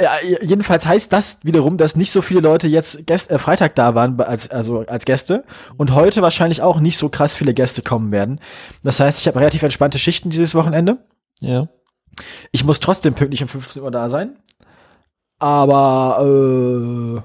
äh, 0.00 0.44
jedenfalls 0.44 0.86
heißt 0.86 1.12
das 1.12 1.38
wiederum, 1.42 1.76
dass 1.76 1.96
nicht 1.96 2.10
so 2.10 2.22
viele 2.22 2.40
Leute 2.40 2.68
jetzt 2.68 3.06
Gäste, 3.06 3.34
äh, 3.34 3.38
Freitag 3.38 3.74
da 3.74 3.94
waren 3.94 4.20
als, 4.20 4.50
also 4.50 4.84
als 4.86 5.04
Gäste 5.04 5.44
und 5.76 5.94
heute 5.94 6.22
wahrscheinlich 6.22 6.62
auch 6.62 6.80
nicht 6.80 6.98
so 6.98 7.08
krass 7.08 7.36
viele 7.36 7.54
Gäste 7.54 7.82
kommen 7.82 8.10
werden. 8.10 8.40
Das 8.82 9.00
heißt, 9.00 9.18
ich 9.18 9.26
habe 9.26 9.38
relativ 9.40 9.62
entspannte 9.62 9.98
Schichten 9.98 10.30
dieses 10.30 10.54
Wochenende. 10.54 10.98
Ja. 11.40 11.68
Ich 12.52 12.64
muss 12.64 12.80
trotzdem 12.80 13.14
pünktlich 13.14 13.42
um 13.42 13.48
15 13.48 13.82
Uhr 13.82 13.90
da 13.90 14.08
sein. 14.08 14.36
Aber 15.38 16.18
äh, 16.22 17.20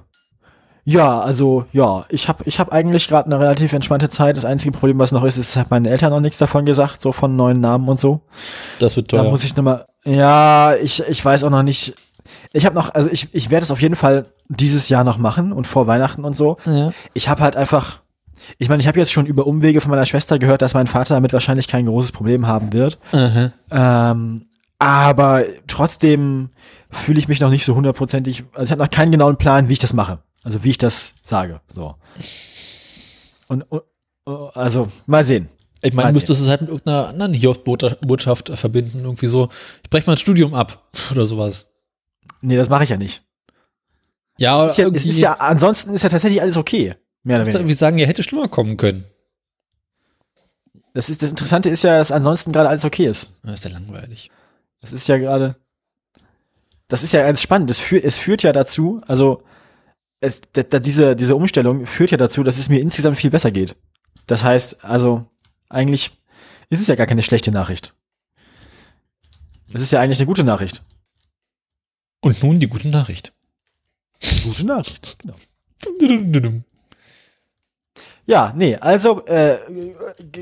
ja, 0.87 1.19
also 1.19 1.65
ja, 1.73 2.05
ich 2.09 2.29
habe 2.29 2.43
ich 2.45 2.59
hab 2.59 2.71
eigentlich 2.71 3.07
gerade 3.07 3.25
eine 3.25 3.39
relativ 3.39 3.73
entspannte 3.73 4.07
Zeit. 4.07 4.37
Das 4.37 4.45
einzige 4.45 4.71
Problem, 4.71 4.99
was 4.99 5.11
noch 5.11 5.23
ist, 5.23 5.37
ist, 5.37 5.55
hat 5.55 5.71
meine 5.71 5.89
Eltern 5.89 6.11
noch 6.11 6.19
nichts 6.19 6.37
davon 6.37 6.65
gesagt, 6.65 7.01
so 7.01 7.11
von 7.11 7.35
neuen 7.35 7.59
Namen 7.59 7.89
und 7.89 7.99
so. 7.99 8.21
Das 8.79 8.95
wird 8.95 9.11
Da 9.11 9.17
teuer. 9.23 9.31
muss 9.31 9.43
ich 9.43 9.55
nochmal. 9.55 9.85
Ja, 10.05 10.75
ich, 10.75 11.01
ich 11.09 11.25
weiß 11.25 11.43
auch 11.43 11.49
noch 11.49 11.63
nicht. 11.63 11.95
Ich 12.53 12.65
habe 12.65 12.75
noch, 12.75 12.93
also 12.93 13.09
ich, 13.09 13.33
ich 13.33 13.49
werde 13.49 13.63
es 13.63 13.71
auf 13.71 13.81
jeden 13.81 13.95
Fall 13.95 14.27
dieses 14.47 14.89
Jahr 14.89 15.03
noch 15.03 15.17
machen 15.17 15.51
und 15.51 15.67
vor 15.67 15.87
Weihnachten 15.87 16.23
und 16.23 16.35
so. 16.35 16.57
ja. 16.65 16.93
Ich 17.13 17.29
habe 17.29 17.41
halt 17.41 17.55
einfach. 17.55 18.01
Ich 18.57 18.67
meine, 18.69 18.81
ich 18.81 18.87
habe 18.87 18.99
jetzt 18.99 19.13
schon 19.13 19.25
über 19.25 19.47
Umwege 19.47 19.79
von 19.81 19.89
meiner 19.89 20.05
Schwester 20.05 20.37
gehört, 20.37 20.61
dass 20.61 20.73
mein 20.73 20.87
Vater 20.87 21.15
damit 21.15 21.33
wahrscheinlich 21.33 21.67
kein 21.67 21.85
großes 21.85 22.11
Problem 22.11 22.45
haben 22.47 22.73
wird. 22.73 22.99
Aha. 23.11 23.51
Ähm, 23.71 24.47
aber 24.77 25.43
trotzdem 25.67 26.49
fühle 26.91 27.17
ich 27.17 27.27
mich 27.27 27.39
noch 27.39 27.49
nicht 27.49 27.65
so 27.65 27.75
hundertprozentig. 27.75 28.43
Also 28.53 28.65
ich 28.65 28.71
habe 28.71 28.83
noch 28.83 28.91
keinen 28.91 29.11
genauen 29.11 29.37
Plan, 29.37 29.69
wie 29.69 29.73
ich 29.73 29.79
das 29.79 29.93
mache. 29.93 30.19
Also 30.43 30.63
wie 30.63 30.69
ich 30.69 30.77
das 30.77 31.13
sage. 31.23 31.61
So. 31.73 31.95
Und, 33.47 33.65
also 34.53 34.89
mal 35.07 35.23
sehen. 35.23 35.49
Ich 35.81 35.93
meine, 35.93 36.07
Weiß 36.07 36.11
du 36.11 36.15
müsstest 36.15 36.41
es 36.41 36.49
halt 36.49 36.61
mit 36.61 36.69
irgendeiner 36.69 37.07
anderen 37.09 37.33
Hiobsbotschaft 37.33 38.49
verbinden. 38.49 38.99
Irgendwie 39.03 39.27
so, 39.27 39.49
ich 39.83 39.89
breche 39.89 40.07
mein 40.07 40.17
Studium 40.17 40.53
ab 40.53 40.89
oder 41.11 41.25
sowas. 41.25 41.65
Nee, 42.41 42.57
das 42.57 42.69
mache 42.69 42.83
ich 42.83 42.89
ja 42.89 42.97
nicht. 42.97 43.23
Ja, 44.37 44.65
Es 44.65 44.71
ist 44.71 44.77
ja, 44.77 44.87
es 44.89 45.05
ist 45.05 45.19
ja, 45.19 45.33
ansonsten 45.33 45.93
ist 45.93 46.03
ja 46.03 46.09
tatsächlich 46.09 46.41
alles 46.41 46.57
okay. 46.57 46.95
Mehr 47.23 47.37
oder 47.37 47.45
weniger. 47.45 47.59
irgendwie 47.59 47.73
sagen, 47.73 47.97
ja, 47.97 48.05
hätte 48.05 48.23
schlimmer 48.23 48.47
kommen 48.47 48.77
können. 48.77 49.05
Das, 50.93 51.09
ist, 51.09 51.21
das 51.21 51.29
Interessante 51.31 51.69
ist 51.69 51.83
ja, 51.83 51.97
dass 51.97 52.11
ansonsten 52.11 52.51
gerade 52.51 52.69
alles 52.69 52.85
okay 52.85 53.07
ist. 53.07 53.39
Das 53.43 53.55
ist 53.55 53.65
ja 53.65 53.71
langweilig. 53.71 54.29
Das 54.81 54.93
ist 54.93 55.07
ja 55.07 55.17
gerade. 55.17 55.55
Das 56.87 57.01
ist 57.01 57.13
ja 57.13 57.23
ganz 57.25 57.41
spannend. 57.41 57.69
Es, 57.69 57.79
führ, 57.79 58.03
es 58.03 58.17
führt 58.17 58.43
ja 58.43 58.53
dazu, 58.53 59.01
also 59.07 59.43
es, 60.19 60.41
diese, 60.53 61.15
diese 61.15 61.35
Umstellung 61.35 61.87
führt 61.87 62.11
ja 62.11 62.17
dazu, 62.17 62.43
dass 62.43 62.57
es 62.57 62.69
mir 62.69 62.79
insgesamt 62.79 63.17
viel 63.17 63.31
besser 63.31 63.51
geht. 63.51 63.75
Das 64.27 64.43
heißt, 64.43 64.85
also 64.85 65.25
eigentlich 65.69 66.11
ist 66.69 66.81
es 66.81 66.87
ja 66.87 66.95
gar 66.95 67.07
keine 67.07 67.23
schlechte 67.23 67.51
Nachricht. 67.51 67.93
Es 69.73 69.81
ist 69.81 69.91
ja 69.91 69.99
eigentlich 69.99 70.19
eine 70.19 70.27
gute 70.27 70.43
Nachricht. 70.43 70.83
Und 72.25 72.41
nun 72.41 72.59
die 72.59 72.67
gute 72.67 72.87
Nachricht. 72.89 73.33
Gute 74.43 74.65
Nachricht, 74.65 75.19
genau. 75.19 75.35
Ja, 78.25 78.51
nee, 78.55 78.75
also 78.77 79.23
äh, 79.27 79.59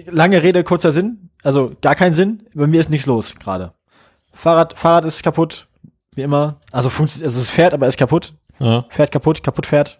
lange 0.06 0.42
Rede, 0.42 0.64
kurzer 0.64 0.94
Sinn. 0.94 1.30
Also 1.44 1.76
gar 1.82 1.96
kein 1.96 2.14
Sinn. 2.14 2.48
Bei 2.54 2.68
mir 2.68 2.80
ist 2.80 2.90
nichts 2.90 3.06
los 3.06 3.36
gerade. 3.36 3.74
Fahrrad, 4.32 4.80
Fahrrad 4.80 5.04
ist 5.04 5.24
kaputt, 5.24 5.68
wie 6.14 6.22
immer. 6.22 6.62
Also 6.72 6.90
funktioniert, 6.90 7.28
also 7.28 7.42
es 7.42 7.50
fährt, 7.50 7.74
aber 7.74 7.86
ist 7.88 7.98
kaputt. 7.98 8.34
Ja, 8.60 8.86
Fährt 8.90 9.12
kaputt, 9.12 9.44
kaputt 9.44 9.66
fährt. 9.66 10.00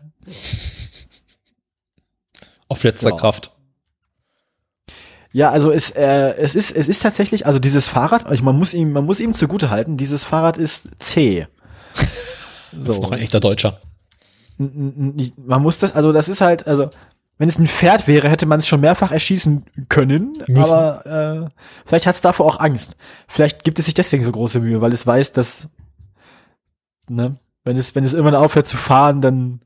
auf 2.70 2.82
letzter 2.84 3.10
Ja. 3.10 3.16
Kraft. 3.18 3.52
Ja, 5.34 5.50
also 5.50 5.70
es, 5.70 5.90
äh, 5.92 6.34
es 6.38 6.56
ist, 6.56 6.72
es 6.72 6.88
ist 6.88 7.02
tatsächlich, 7.02 7.46
also 7.46 7.60
dieses 7.60 7.90
Fahrrad, 7.90 8.26
also 8.26 8.42
man 8.42 8.58
muss 8.58 8.74
ihm, 8.74 8.94
man 8.94 9.04
muss 9.04 9.20
ihm 9.20 9.34
zugute 9.34 9.70
halten, 9.70 9.98
dieses 9.98 10.24
Fahrrad 10.24 10.56
ist 10.56 10.88
zäh. 11.00 11.48
Das 12.76 12.96
ist 12.96 13.02
noch 13.04 13.12
ein 13.12 13.20
echter 13.20 13.40
Deutscher. 13.40 13.80
Man 14.58 15.62
muss 15.62 15.78
das, 15.78 15.94
also 15.94 16.12
das 16.12 16.28
ist 16.28 16.42
halt, 16.42 16.66
also 16.68 16.90
wenn 17.38 17.50
es 17.50 17.58
ein 17.58 17.68
Pferd 17.68 18.08
wäre, 18.08 18.30
hätte 18.30 18.46
man 18.46 18.60
es 18.60 18.68
schon 18.68 18.82
mehrfach 18.82 19.12
erschießen 19.12 19.66
können, 19.90 20.34
Müssen. 20.48 20.74
aber 20.74 21.50
äh, 21.50 21.50
vielleicht 21.86 22.06
hat 22.06 22.16
es 22.16 22.22
davor 22.22 22.46
auch 22.46 22.60
Angst. 22.60 22.96
Vielleicht 23.28 23.64
gibt 23.64 23.80
es 23.80 23.86
sich 23.86 23.94
deswegen 23.94 24.24
so 24.24 24.32
große 24.32 24.60
Mühe, 24.60 24.82
weil 24.82 24.94
es 24.94 25.06
weiß, 25.06 25.32
dass, 25.32 25.68
ne, 27.10 27.38
wenn 27.64 27.78
es, 27.78 27.96
wenn 27.96 28.04
es 28.04 28.14
irgendwann 28.14 28.36
aufhört 28.36 28.68
zu 28.68 28.78
fahren, 28.78 29.22
dann, 29.22 29.62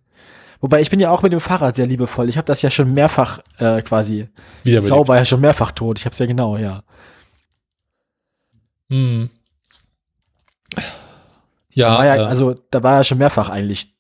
wobei 0.62 0.82
ich 0.82 0.90
bin 0.90 1.00
ja 1.00 1.12
auch 1.12 1.24
mit 1.24 1.34
dem 1.34 1.42
Fahrrad 1.42 1.76
sehr 1.76 1.88
liebevoll. 1.88 2.30
Ich 2.30 2.38
habe 2.38 2.48
das 2.48 2.62
ja 2.62 2.70
schon 2.70 2.94
mehrfach 2.94 3.40
äh, 3.58 3.82
quasi, 3.82 4.30
Wieder 4.64 4.82
Sau 4.82 5.08
war 5.08 5.18
ja 5.18 5.26
schon 5.26 5.42
mehrfach 5.42 5.72
tot. 5.72 6.00
Ich 6.00 6.06
hab's 6.06 6.20
ja 6.20 6.26
genau, 6.26 6.58
ja. 6.58 6.84
Hm. 8.90 9.30
Ja, 11.78 12.04
ja 12.04 12.16
äh, 12.16 12.20
also 12.26 12.56
da 12.72 12.82
war 12.82 12.98
ja 12.98 13.04
schon 13.04 13.20
mehrfach 13.20 13.50
eigentlich 13.50 13.96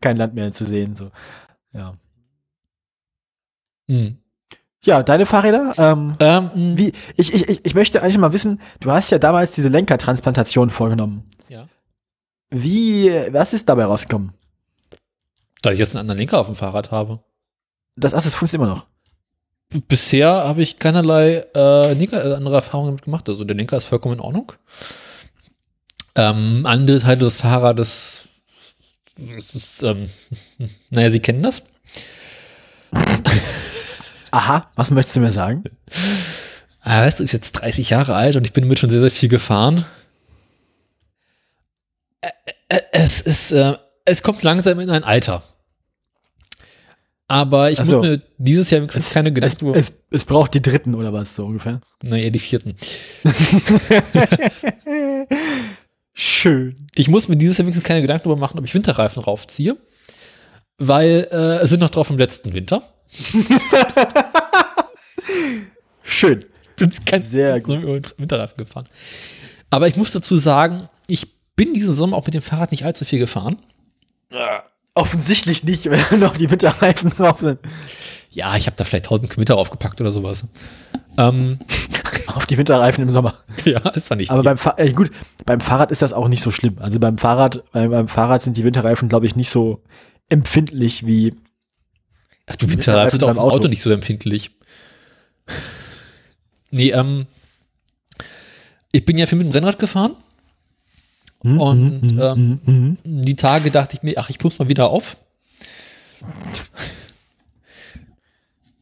kein 0.00 0.18
Land 0.18 0.34
mehr 0.34 0.52
zu 0.52 0.64
sehen, 0.66 0.94
so. 0.94 1.10
Ja. 1.72 1.94
hm. 3.88 4.18
Ja, 4.84 5.02
deine 5.02 5.24
Fahrräder, 5.24 5.72
ähm, 5.78 6.14
Ähm, 6.20 6.50
hm. 6.52 6.78
Wie, 6.78 6.92
ich, 7.16 7.32
ich, 7.32 7.64
ich- 7.64 7.74
möchte 7.74 8.02
eigentlich 8.02 8.18
mal 8.18 8.34
wissen, 8.34 8.60
du 8.80 8.90
hast 8.90 9.10
ja 9.10 9.18
damals 9.18 9.52
diese 9.52 9.68
Lenkertransplantation 9.68 10.68
vorgenommen. 10.68 11.30
Ja. 11.48 11.68
Wie, 12.50 13.10
was 13.30 13.54
ist 13.54 13.66
dabei 13.66 13.86
rausgekommen? 13.86 14.34
Da 15.62 15.72
ich 15.72 15.78
jetzt 15.78 15.96
einen 15.96 16.02
anderen 16.02 16.18
Lenker 16.18 16.38
auf 16.38 16.46
dem 16.46 16.54
Fahrrad 16.54 16.90
habe. 16.90 17.20
Das, 17.96 18.12
das 18.12 18.34
funktioniert 18.34 18.68
immer 18.68 18.76
noch. 18.76 18.86
Bisher 19.88 20.28
habe 20.28 20.60
ich 20.60 20.78
keinerlei 20.78 21.46
äh, 21.54 21.92
äh, 21.92 22.34
andere 22.34 22.56
Erfahrungen 22.56 22.88
damit 22.88 23.04
gemacht. 23.04 23.26
Also 23.26 23.44
der 23.44 23.56
Lenker 23.56 23.78
ist 23.78 23.86
vollkommen 23.86 24.16
in 24.16 24.20
Ordnung. 24.20 24.52
Ähm, 26.16 26.64
andere 26.64 27.00
Teile 27.00 27.18
des 27.18 27.38
Fahrrades, 27.38 28.24
das 29.16 29.54
ist, 29.54 29.82
ähm, 29.82 30.08
naja, 30.90 31.10
Sie 31.10 31.20
kennen 31.20 31.42
das. 31.42 31.62
Aha, 34.30 34.70
was 34.76 34.90
möchtest 34.90 35.16
du 35.16 35.20
mir 35.20 35.32
sagen? 35.32 35.64
Ah, 36.80 37.04
du, 37.04 37.20
ist 37.20 37.32
jetzt 37.32 37.52
30 37.52 37.90
Jahre 37.90 38.14
alt 38.14 38.36
und 38.36 38.44
ich 38.44 38.52
bin 38.52 38.64
damit 38.64 38.78
schon 38.78 38.90
sehr, 38.90 39.00
sehr 39.00 39.10
viel 39.10 39.28
gefahren. 39.28 39.84
Es 42.92 43.20
ist, 43.20 43.52
äh, 43.52 43.76
es 44.04 44.22
kommt 44.22 44.42
langsam 44.42 44.80
in 44.80 44.90
ein 44.90 45.04
Alter. 45.04 45.42
Aber 47.26 47.70
ich 47.70 47.80
Ach 47.80 47.86
so. 47.86 47.98
muss 47.98 48.06
mir 48.06 48.22
dieses 48.38 48.70
Jahr 48.70 48.82
wenigstens 48.82 49.10
keine 49.10 49.30
Es, 49.30 49.34
Gedanken 49.34 49.68
über, 49.68 49.76
es, 49.76 50.02
es 50.10 50.24
braucht 50.24 50.54
die 50.54 50.62
dritten 50.62 50.94
oder 50.94 51.12
was, 51.12 51.34
so 51.34 51.46
ungefähr. 51.46 51.80
naja, 52.02 52.30
die 52.30 52.38
vierten. 52.38 52.76
Schön. 56.14 56.86
Ich 56.94 57.08
muss 57.08 57.28
mir 57.28 57.36
dieses 57.36 57.58
Jahr 57.58 57.66
wenigstens 57.66 57.86
keine 57.86 58.00
Gedanken 58.00 58.28
darüber 58.28 58.40
machen, 58.40 58.58
ob 58.58 58.64
ich 58.64 58.74
Winterreifen 58.74 59.22
raufziehe. 59.22 59.76
Weil 60.78 61.28
äh, 61.30 61.62
es 61.62 61.70
sind 61.70 61.80
noch 61.80 61.90
drauf 61.90 62.10
im 62.10 62.18
letzten 62.18 62.52
Winter. 62.52 62.82
Schön. 66.02 66.44
Bin 66.76 66.92
kein 67.04 67.22
Sehr 67.22 67.56
über 67.56 68.00
Winterreifen 68.16 68.56
gefahren. 68.56 68.88
Aber 69.70 69.88
ich 69.88 69.96
muss 69.96 70.12
dazu 70.12 70.36
sagen, 70.36 70.88
ich 71.08 71.26
bin 71.56 71.72
diesen 71.72 71.94
Sommer 71.94 72.16
auch 72.16 72.26
mit 72.26 72.34
dem 72.34 72.42
Fahrrad 72.42 72.70
nicht 72.70 72.84
allzu 72.84 73.04
viel 73.04 73.18
gefahren. 73.18 73.58
Offensichtlich 74.94 75.64
nicht, 75.64 75.84
wenn 75.90 76.20
noch 76.20 76.36
die 76.36 76.50
Winterreifen 76.50 77.10
drauf 77.10 77.40
sind. 77.40 77.58
Ja, 78.30 78.56
ich 78.56 78.66
habe 78.66 78.76
da 78.76 78.84
vielleicht 78.84 79.06
1000 79.06 79.30
Kilometer 79.30 79.56
aufgepackt 79.56 80.00
oder 80.00 80.10
sowas. 80.10 80.46
Ähm, 81.16 81.58
Auf 82.26 82.46
die 82.46 82.58
Winterreifen 82.58 83.02
im 83.02 83.10
Sommer. 83.10 83.34
ja, 83.64 83.78
ist 83.90 84.06
zwar 84.06 84.16
nicht 84.16 84.30
Aber 84.30 84.42
beim 84.42 84.58
Fa 84.58 84.74
äh, 84.76 84.92
gut, 84.92 85.10
beim 85.46 85.60
Fahrrad 85.60 85.90
ist 85.90 86.02
das 86.02 86.12
auch 86.12 86.28
nicht 86.28 86.42
so 86.42 86.50
schlimm. 86.50 86.78
Also 86.80 86.98
beim 86.98 87.18
Fahrrad, 87.18 87.62
beim, 87.72 87.90
beim 87.90 88.08
Fahrrad 88.08 88.42
sind 88.42 88.56
die 88.56 88.64
Winterreifen, 88.64 89.08
glaube 89.08 89.26
ich, 89.26 89.36
nicht 89.36 89.50
so 89.50 89.82
empfindlich 90.28 91.06
wie. 91.06 91.34
Ach, 92.46 92.56
du 92.56 92.70
Winterreifen 92.70 93.18
sind 93.18 93.24
auch 93.24 93.30
im 93.30 93.38
Auto. 93.38 93.56
Auto. 93.56 93.68
nicht 93.68 93.82
so 93.82 93.90
empfindlich. 93.90 94.50
nee, 96.70 96.90
ähm, 96.90 97.26
ich 98.92 99.04
bin 99.04 99.18
ja 99.18 99.26
viel 99.26 99.38
mit 99.38 99.48
dem 99.48 99.52
Rennrad 99.52 99.78
gefahren. 99.78 100.14
Hm, 101.42 101.60
Und, 101.60 102.00
hm, 102.00 102.10
hm, 102.10 102.20
ähm, 102.20 102.60
hm, 102.64 102.96
hm. 103.04 103.22
Die 103.22 103.36
Tage 103.36 103.70
dachte 103.70 103.96
ich 103.96 104.02
mir, 104.02 104.14
ach, 104.18 104.30
ich 104.30 104.38
pump's 104.38 104.58
mal 104.58 104.68
wieder 104.68 104.88
auf. 104.88 105.16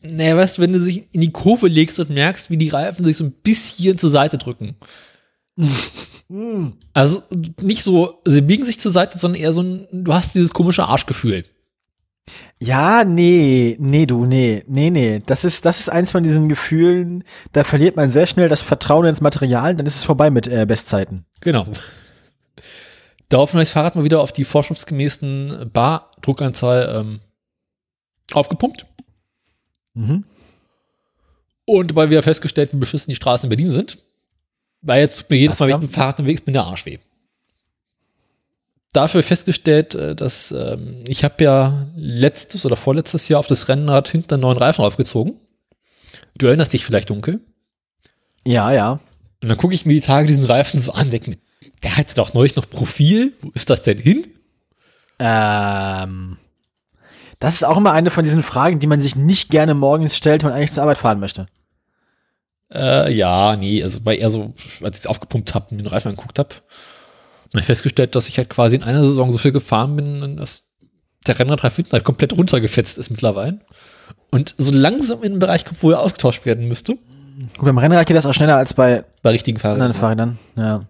Naja, 0.03 0.37
weißt 0.37 0.59
du, 0.59 0.63
wenn 0.63 0.73
du 0.73 0.81
dich 0.81 1.09
in 1.13 1.21
die 1.21 1.33
Kurve 1.33 1.69
legst 1.69 1.99
und 2.01 2.11
merkst, 2.11 2.51
wie 2.51 2.57
die 2.57 2.71
Reifen 2.71 3.05
sich 3.05 3.17
so 3.17 3.25
ein 3.25 3.33
bisschen 3.33 3.99
zur 3.99 4.11
Seite 4.11 4.39
drücken. 4.39 4.77
Hm. 6.29 6.73
Also 6.93 7.23
nicht 7.61 7.83
so, 7.83 8.21
sie 8.25 8.41
biegen 8.41 8.65
sich 8.65 8.81
zur 8.81 8.91
Seite, 8.91 9.19
sondern 9.19 9.41
eher 9.41 9.53
so 9.53 9.63
ein, 9.63 9.87
du 9.93 10.13
hast 10.15 10.35
dieses 10.35 10.55
komische 10.55 10.85
Arschgefühl. 10.85 11.45
Ja, 12.59 13.05
nee, 13.05 13.77
nee, 13.81 14.07
du, 14.07 14.25
nee, 14.25 14.65
nee, 14.67 14.91
nee. 14.91 15.23
Das 15.27 15.45
ist, 15.45 15.65
das 15.65 15.81
ist 15.81 15.91
eins 15.91 16.13
von 16.13 16.23
diesen 16.23 16.49
Gefühlen, 16.49 17.25
da 17.53 17.65
verliert 17.65 17.97
man 17.97 18.11
sehr 18.11 18.27
schnell 18.27 18.49
das 18.49 18.63
Vertrauen 18.63 19.07
ins 19.07 19.21
Material, 19.21 19.75
dann 19.75 19.87
ist 19.87 19.97
es 19.97 20.05
vorbei 20.05 20.31
mit 20.31 20.47
äh, 20.47 20.65
Bestzeiten. 20.67 21.27
Genau. 21.41 21.67
Daraufhin 23.29 23.55
habe 23.55 23.63
ich 23.63 23.69
das 23.69 23.75
Fahrrad 23.75 23.97
mal 23.97 24.05
wieder 24.05 24.21
auf 24.21 24.33
die 24.33 24.45
vorschriftsgemäßen 24.45 25.71
Bar-Druckanzahl 25.73 27.01
ähm, 27.01 27.21
aufgepumpt. 28.33 28.87
Mhm. 29.95 30.25
Und 31.65 31.91
dabei 31.91 32.11
wieder 32.11 32.23
festgestellt, 32.23 32.73
wie 32.73 32.79
beschissen 32.79 33.11
die 33.11 33.17
Straßen 33.17 33.47
in 33.47 33.51
Berlin 33.51 33.71
sind. 33.71 33.99
Weil 34.81 35.01
jetzt 35.03 35.19
tut 35.19 35.31
mir 35.31 35.37
jedes 35.37 35.59
Mal, 35.61 35.69
wenn 35.69 35.77
ich 35.77 35.81
mit 35.83 35.91
dem 35.91 35.95
Fahrrad 35.95 36.19
unterwegs 36.19 36.41
bin, 36.41 36.55
der 36.55 36.65
Arsch 36.65 36.87
weh. 36.87 36.99
Dafür 38.93 39.23
festgestellt, 39.23 39.95
äh, 39.95 40.15
dass 40.15 40.53
ähm, 40.53 41.05
ich 41.07 41.25
habe 41.25 41.43
ja 41.43 41.87
letztes 41.97 42.67
oder 42.67 42.77
vorletztes 42.77 43.29
Jahr 43.29 43.41
auf 43.41 43.47
das 43.47 43.69
Rennrad 43.69 44.09
hinten 44.09 44.35
einen 44.35 44.43
neuen 44.43 44.59
Reifen 44.59 44.85
aufgezogen. 44.85 45.35
Du 46.37 46.47
erinnerst 46.47 46.73
dich 46.73 46.85
vielleicht 46.85 47.11
dunkel. 47.11 47.41
Ja, 48.45 48.73
ja. 48.73 49.01
Und 49.41 49.49
dann 49.49 49.57
gucke 49.57 49.75
ich 49.75 49.87
mir 49.87 49.95
die 49.95 50.01
Tage 50.01 50.27
diesen 50.27 50.45
Reifen 50.45 50.79
so 50.79 50.93
an, 50.93 51.11
denke 51.11 51.31
mir, 51.31 51.39
der 51.83 51.97
hatte 51.97 52.15
doch 52.15 52.35
neulich 52.35 52.57
noch 52.57 52.69
Profil. 52.69 53.33
Wo 53.41 53.51
ist 53.55 53.71
das 53.71 53.83
denn 53.83 53.99
hin? 53.99 54.27
Ähm, 55.19 56.37
das 57.43 57.55
ist 57.55 57.65
auch 57.65 57.77
immer 57.77 57.91
eine 57.91 58.13
von 58.13 58.23
diesen 58.23 58.45
Fragen, 58.45 58.79
die 58.79 58.87
man 58.87 59.01
sich 59.01 59.17
nicht 59.17 59.51
gerne 59.51 59.75
morgens 59.75 60.17
stellt, 60.17 60.43
wenn 60.43 60.51
man 60.51 60.59
eigentlich 60.59 60.71
zur 60.71 60.85
Arbeit 60.85 60.99
fahren 60.99 61.19
möchte. 61.19 61.47
Äh, 62.73 63.13
ja, 63.13 63.57
nee, 63.57 63.83
also 63.83 64.05
war 64.05 64.15
eher 64.15 64.31
so, 64.31 64.55
als 64.81 64.99
ich 64.99 65.01
es 65.01 65.07
aufgepumpt 65.09 65.53
habe 65.53 65.67
und 65.69 65.77
mir 65.77 65.83
den 65.83 65.89
Reifen 65.89 66.11
angeguckt 66.11 66.39
habe, 66.39 66.51
habe 67.49 67.59
ich 67.59 67.67
festgestellt, 67.67 68.15
dass 68.15 68.29
ich 68.29 68.39
halt 68.39 68.49
quasi 68.49 68.77
in 68.77 68.85
einer 68.85 69.05
Saison 69.05 69.33
so 69.33 69.39
viel 69.39 69.51
gefahren 69.51 69.97
bin, 69.97 70.37
dass 70.37 70.71
der 71.27 71.37
Rennradreifen 71.37 71.83
hinten 71.83 71.95
halt 71.95 72.05
komplett 72.05 72.33
runtergefetzt 72.33 72.97
ist 72.97 73.11
mittlerweile. 73.11 73.59
Und 74.31 74.55
so 74.57 74.73
langsam 74.73 75.25
in 75.25 75.33
den 75.33 75.39
Bereich 75.41 75.65
kommt, 75.65 75.83
wo 75.83 75.91
er 75.91 75.99
ausgetauscht 75.99 76.47
werden 76.47 76.69
müsste. 76.69 76.93
Gut, 76.95 77.65
beim 77.65 77.79
Rennrad 77.79 78.07
geht 78.07 78.17
das 78.17 78.25
auch 78.25 78.35
schneller 78.35 78.57
als 78.57 78.73
bei 78.73 79.03
Bei 79.23 79.31
richtigen 79.31 79.61
anderen 79.61 79.95
Fahrrädern. 79.95 80.39
Fahrrädern. 80.55 80.85
Ja. 80.85 80.87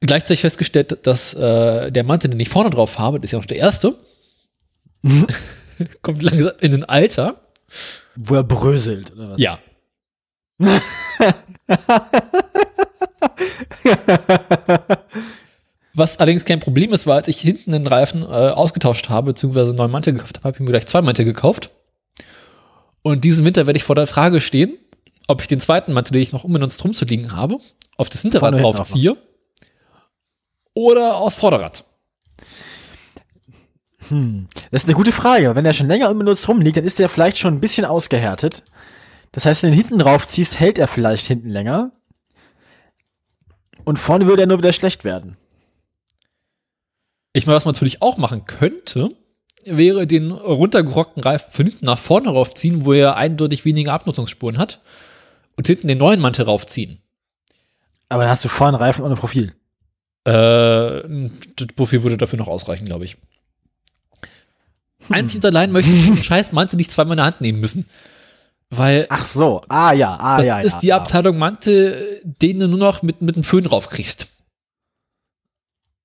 Gleichzeitig 0.00 0.40
festgestellt, 0.40 1.06
dass 1.06 1.32
äh, 1.34 1.92
der 1.92 2.02
Mantel, 2.02 2.30
den 2.30 2.40
ich 2.40 2.48
vorne 2.48 2.70
drauf 2.70 2.98
habe, 2.98 3.20
das 3.20 3.28
ist 3.28 3.32
ja 3.32 3.38
noch 3.38 3.46
der 3.46 3.58
erste, 3.58 3.94
kommt 6.02 6.22
langsam 6.22 6.52
in 6.60 6.74
ein 6.74 6.84
Alter. 6.84 7.40
Wo 8.14 8.34
er 8.34 8.44
bröselt, 8.44 9.12
oder 9.12 9.30
was? 9.30 9.40
Ja. 9.40 9.58
Was 15.96 16.18
allerdings 16.18 16.44
kein 16.44 16.60
Problem 16.60 16.92
ist, 16.92 17.06
war, 17.06 17.16
als 17.16 17.28
ich 17.28 17.40
hinten 17.40 17.72
den 17.72 17.86
Reifen 17.86 18.22
äh, 18.22 18.26
ausgetauscht 18.26 19.08
habe, 19.08 19.32
beziehungsweise 19.32 19.68
einen 19.68 19.78
neuen 19.78 19.90
Mantel 19.90 20.12
gekauft 20.12 20.36
habe, 20.36 20.44
habe 20.44 20.56
ich 20.56 20.60
mir 20.60 20.66
gleich 20.66 20.86
zwei 20.86 21.00
Mantel 21.00 21.24
gekauft. 21.24 21.70
Und 23.00 23.24
diesen 23.24 23.46
Winter 23.46 23.66
werde 23.66 23.78
ich 23.78 23.84
vor 23.84 23.96
der 23.96 24.06
Frage 24.06 24.42
stehen, 24.42 24.76
ob 25.26 25.40
ich 25.40 25.48
den 25.48 25.58
zweiten 25.58 25.94
Mantel, 25.94 26.12
den 26.12 26.22
ich 26.22 26.32
noch 26.32 26.44
unbenutzt 26.44 26.84
rumzuliegen 26.84 27.32
habe, 27.32 27.58
auf 27.96 28.10
das 28.10 28.20
Hinterrad 28.20 28.56
draufziehe 28.56 29.16
oder 30.74 31.16
aus 31.16 31.34
Vorderrad. 31.34 31.85
Das 34.70 34.82
ist 34.82 34.88
eine 34.88 34.96
gute 34.96 35.12
Frage. 35.12 35.54
Wenn 35.54 35.66
er 35.66 35.72
schon 35.72 35.88
länger 35.88 36.10
unbenutzt 36.10 36.48
rumliegt, 36.48 36.76
dann 36.76 36.84
ist 36.84 36.98
der 36.98 37.08
vielleicht 37.08 37.38
schon 37.38 37.54
ein 37.54 37.60
bisschen 37.60 37.84
ausgehärtet. 37.84 38.62
Das 39.32 39.44
heißt, 39.44 39.62
wenn 39.62 39.70
du 39.70 39.76
ihn 39.76 39.82
hinten 39.82 39.98
drauf 39.98 40.26
ziehst, 40.26 40.58
hält 40.60 40.78
er 40.78 40.88
vielleicht 40.88 41.26
hinten 41.26 41.50
länger. 41.50 41.92
Und 43.84 43.98
vorne 43.98 44.26
würde 44.26 44.42
er 44.42 44.46
nur 44.46 44.58
wieder 44.58 44.72
schlecht 44.72 45.04
werden. 45.04 45.36
Ich 47.32 47.46
meine, 47.46 47.56
was 47.56 47.64
man 47.64 47.74
natürlich 47.74 48.02
auch 48.02 48.16
machen 48.16 48.46
könnte, 48.46 49.10
wäre 49.64 50.06
den 50.06 50.30
runtergerockten 50.30 51.22
Reifen 51.22 51.52
von 51.52 51.66
hinten 51.66 51.84
nach 51.84 51.98
vorne 51.98 52.28
raufziehen, 52.30 52.84
wo 52.84 52.92
er 52.92 53.16
eindeutig 53.16 53.64
weniger 53.64 53.92
Abnutzungsspuren 53.92 54.58
hat 54.58 54.80
und 55.56 55.66
hinten 55.66 55.88
den 55.88 55.98
neuen 55.98 56.20
Mantel 56.20 56.44
raufziehen. 56.44 57.02
Aber 58.08 58.22
dann 58.22 58.30
hast 58.30 58.44
du 58.44 58.48
vorne 58.48 58.80
Reifen 58.80 59.04
ohne 59.04 59.16
Profil. 59.16 59.54
Äh, 60.24 60.30
das 60.32 61.66
Profil 61.74 62.02
würde 62.02 62.16
dafür 62.16 62.38
noch 62.38 62.48
ausreichen, 62.48 62.86
glaube 62.86 63.04
ich. 63.04 63.16
Einzig 65.08 65.38
und 65.38 65.44
allein 65.46 65.72
möchte 65.72 65.90
ich 65.90 66.04
diesen 66.04 66.24
scheiß 66.24 66.52
Mantel 66.52 66.76
nicht 66.76 66.90
zweimal 66.90 67.14
in 67.14 67.18
der 67.18 67.26
Hand 67.26 67.40
nehmen 67.40 67.60
müssen. 67.60 67.86
Weil 68.70 69.06
Ach 69.10 69.26
so. 69.26 69.62
Ah 69.68 69.92
ja, 69.92 70.16
ah 70.16 70.38
das 70.38 70.46
ja. 70.46 70.60
ist 70.60 70.72
ja, 70.72 70.78
die 70.80 70.86
ja. 70.88 70.96
Abteilung 70.96 71.38
Mantel, 71.38 72.20
den 72.24 72.58
du 72.58 72.68
nur 72.68 72.78
noch 72.78 73.02
mit, 73.02 73.22
mit 73.22 73.36
dem 73.36 73.44
Föhn 73.44 73.66
raufkriegst. 73.66 74.28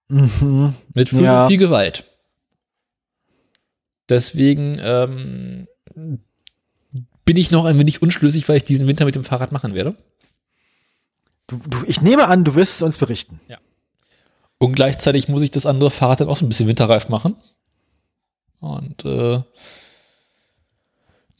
Mhm. 0.09 0.75
Mit 0.93 1.09
Föhn 1.09 1.23
Ja. 1.23 1.43
und 1.43 1.49
viel 1.49 1.57
Gewalt. 1.57 2.03
Deswegen 4.09 4.77
ähm, 4.81 5.67
bin 7.25 7.37
ich 7.37 7.49
noch 7.51 7.65
ein 7.65 7.79
wenig 7.79 8.01
unschlüssig, 8.01 8.47
weil 8.49 8.57
ich 8.57 8.63
diesen 8.63 8.87
Winter 8.87 9.05
mit 9.05 9.15
dem 9.15 9.23
Fahrrad 9.23 9.51
machen 9.51 9.73
werde. 9.73 9.95
Du, 11.47 11.57
du, 11.67 11.83
ich 11.87 12.01
nehme 12.01 12.27
an, 12.27 12.43
du 12.43 12.55
wirst 12.55 12.75
es 12.75 12.81
uns 12.81 12.97
berichten. 12.97 13.39
Und 14.57 14.73
gleichzeitig 14.73 15.27
muss 15.27 15.41
ich 15.41 15.51
das 15.51 15.65
andere 15.65 15.89
Fahrrad 15.89 16.21
dann 16.21 16.29
auch 16.29 16.37
so 16.37 16.45
ein 16.45 16.49
bisschen 16.49 16.67
winterreif 16.67 17.09
machen. 17.09 17.35
Und 18.61 19.03
äh, 19.05 19.41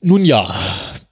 nun 0.01 0.25
ja, 0.25 0.53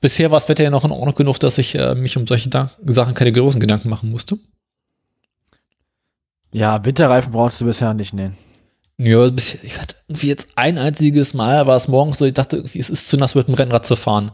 bisher 0.01 0.31
war 0.31 0.39
das 0.39 0.49
Wetter 0.49 0.63
ja 0.63 0.71
noch 0.71 0.83
in 0.83 0.91
Ordnung 0.91 1.15
genug, 1.15 1.39
dass 1.39 1.57
ich 1.57 1.75
äh, 1.75 1.95
mich 1.95 2.17
um 2.17 2.27
solche 2.27 2.49
da 2.49 2.69
Sachen 2.85 3.13
keine 3.13 3.31
großen 3.31 3.61
Gedanken 3.61 3.89
machen 3.89 4.09
musste. 4.09 4.37
Ja, 6.51 6.83
Winterreifen 6.83 7.31
brauchst 7.31 7.61
du 7.61 7.65
bisher 7.65 7.93
nicht 7.93 8.13
nähen. 8.13 8.35
Ja, 8.97 9.29
bisher, 9.29 9.63
ich 9.63 9.75
sagte, 9.75 9.95
irgendwie 10.07 10.27
jetzt 10.27 10.49
ein 10.55 10.79
einziges 10.79 11.35
Mal 11.35 11.67
war 11.67 11.77
es 11.77 11.87
morgens 11.87 12.17
so, 12.17 12.25
ich 12.25 12.33
dachte, 12.33 12.57
irgendwie, 12.57 12.79
es 12.79 12.89
ist 12.89 13.07
zu 13.07 13.15
nass 13.15 13.35
mit 13.35 13.47
dem 13.47 13.53
Rennrad 13.53 13.85
zu 13.85 13.95
fahren. 13.95 14.31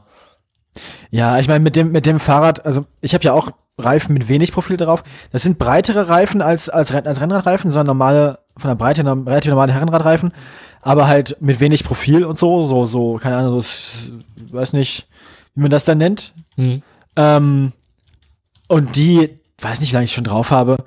Ja, 1.11 1.39
ich 1.39 1.47
meine, 1.47 1.59
mit 1.59 1.75
dem, 1.75 1.91
mit 1.91 2.05
dem 2.05 2.19
Fahrrad, 2.19 2.65
also 2.65 2.85
ich 3.01 3.13
habe 3.13 3.23
ja 3.23 3.33
auch 3.33 3.51
Reifen 3.77 4.13
mit 4.13 4.29
wenig 4.29 4.53
Profil 4.53 4.77
drauf. 4.77 5.03
Das 5.31 5.43
sind 5.43 5.59
breitere 5.59 6.07
Reifen 6.07 6.41
als, 6.41 6.69
als, 6.69 6.91
als 6.91 7.19
Rennradreifen, 7.19 7.69
sondern 7.69 7.97
normale, 7.97 8.39
von 8.57 8.69
der 8.69 8.75
Breite 8.75 9.05
relativ 9.05 9.49
normale 9.49 9.73
Herrenradreifen, 9.73 10.31
aber 10.85 11.07
halt 11.07 11.35
mit 11.39 11.59
wenig 11.59 11.83
Profil 11.83 12.23
und 12.23 12.37
so, 12.37 12.61
so, 12.61 12.85
so, 12.85 13.15
keine 13.15 13.37
Ahnung, 13.37 13.59
so, 13.59 14.13
weiß 14.51 14.73
nicht, 14.73 15.07
wie 15.55 15.61
man 15.61 15.71
das 15.71 15.83
dann 15.83 15.97
nennt. 15.97 16.31
Hm. 16.57 16.83
Ähm, 17.15 17.71
und 18.67 18.95
die, 18.95 19.31
weiß 19.59 19.79
nicht, 19.79 19.89
wie 19.89 19.95
lange 19.95 20.05
ich 20.05 20.13
schon 20.13 20.25
drauf 20.25 20.51
habe, 20.51 20.77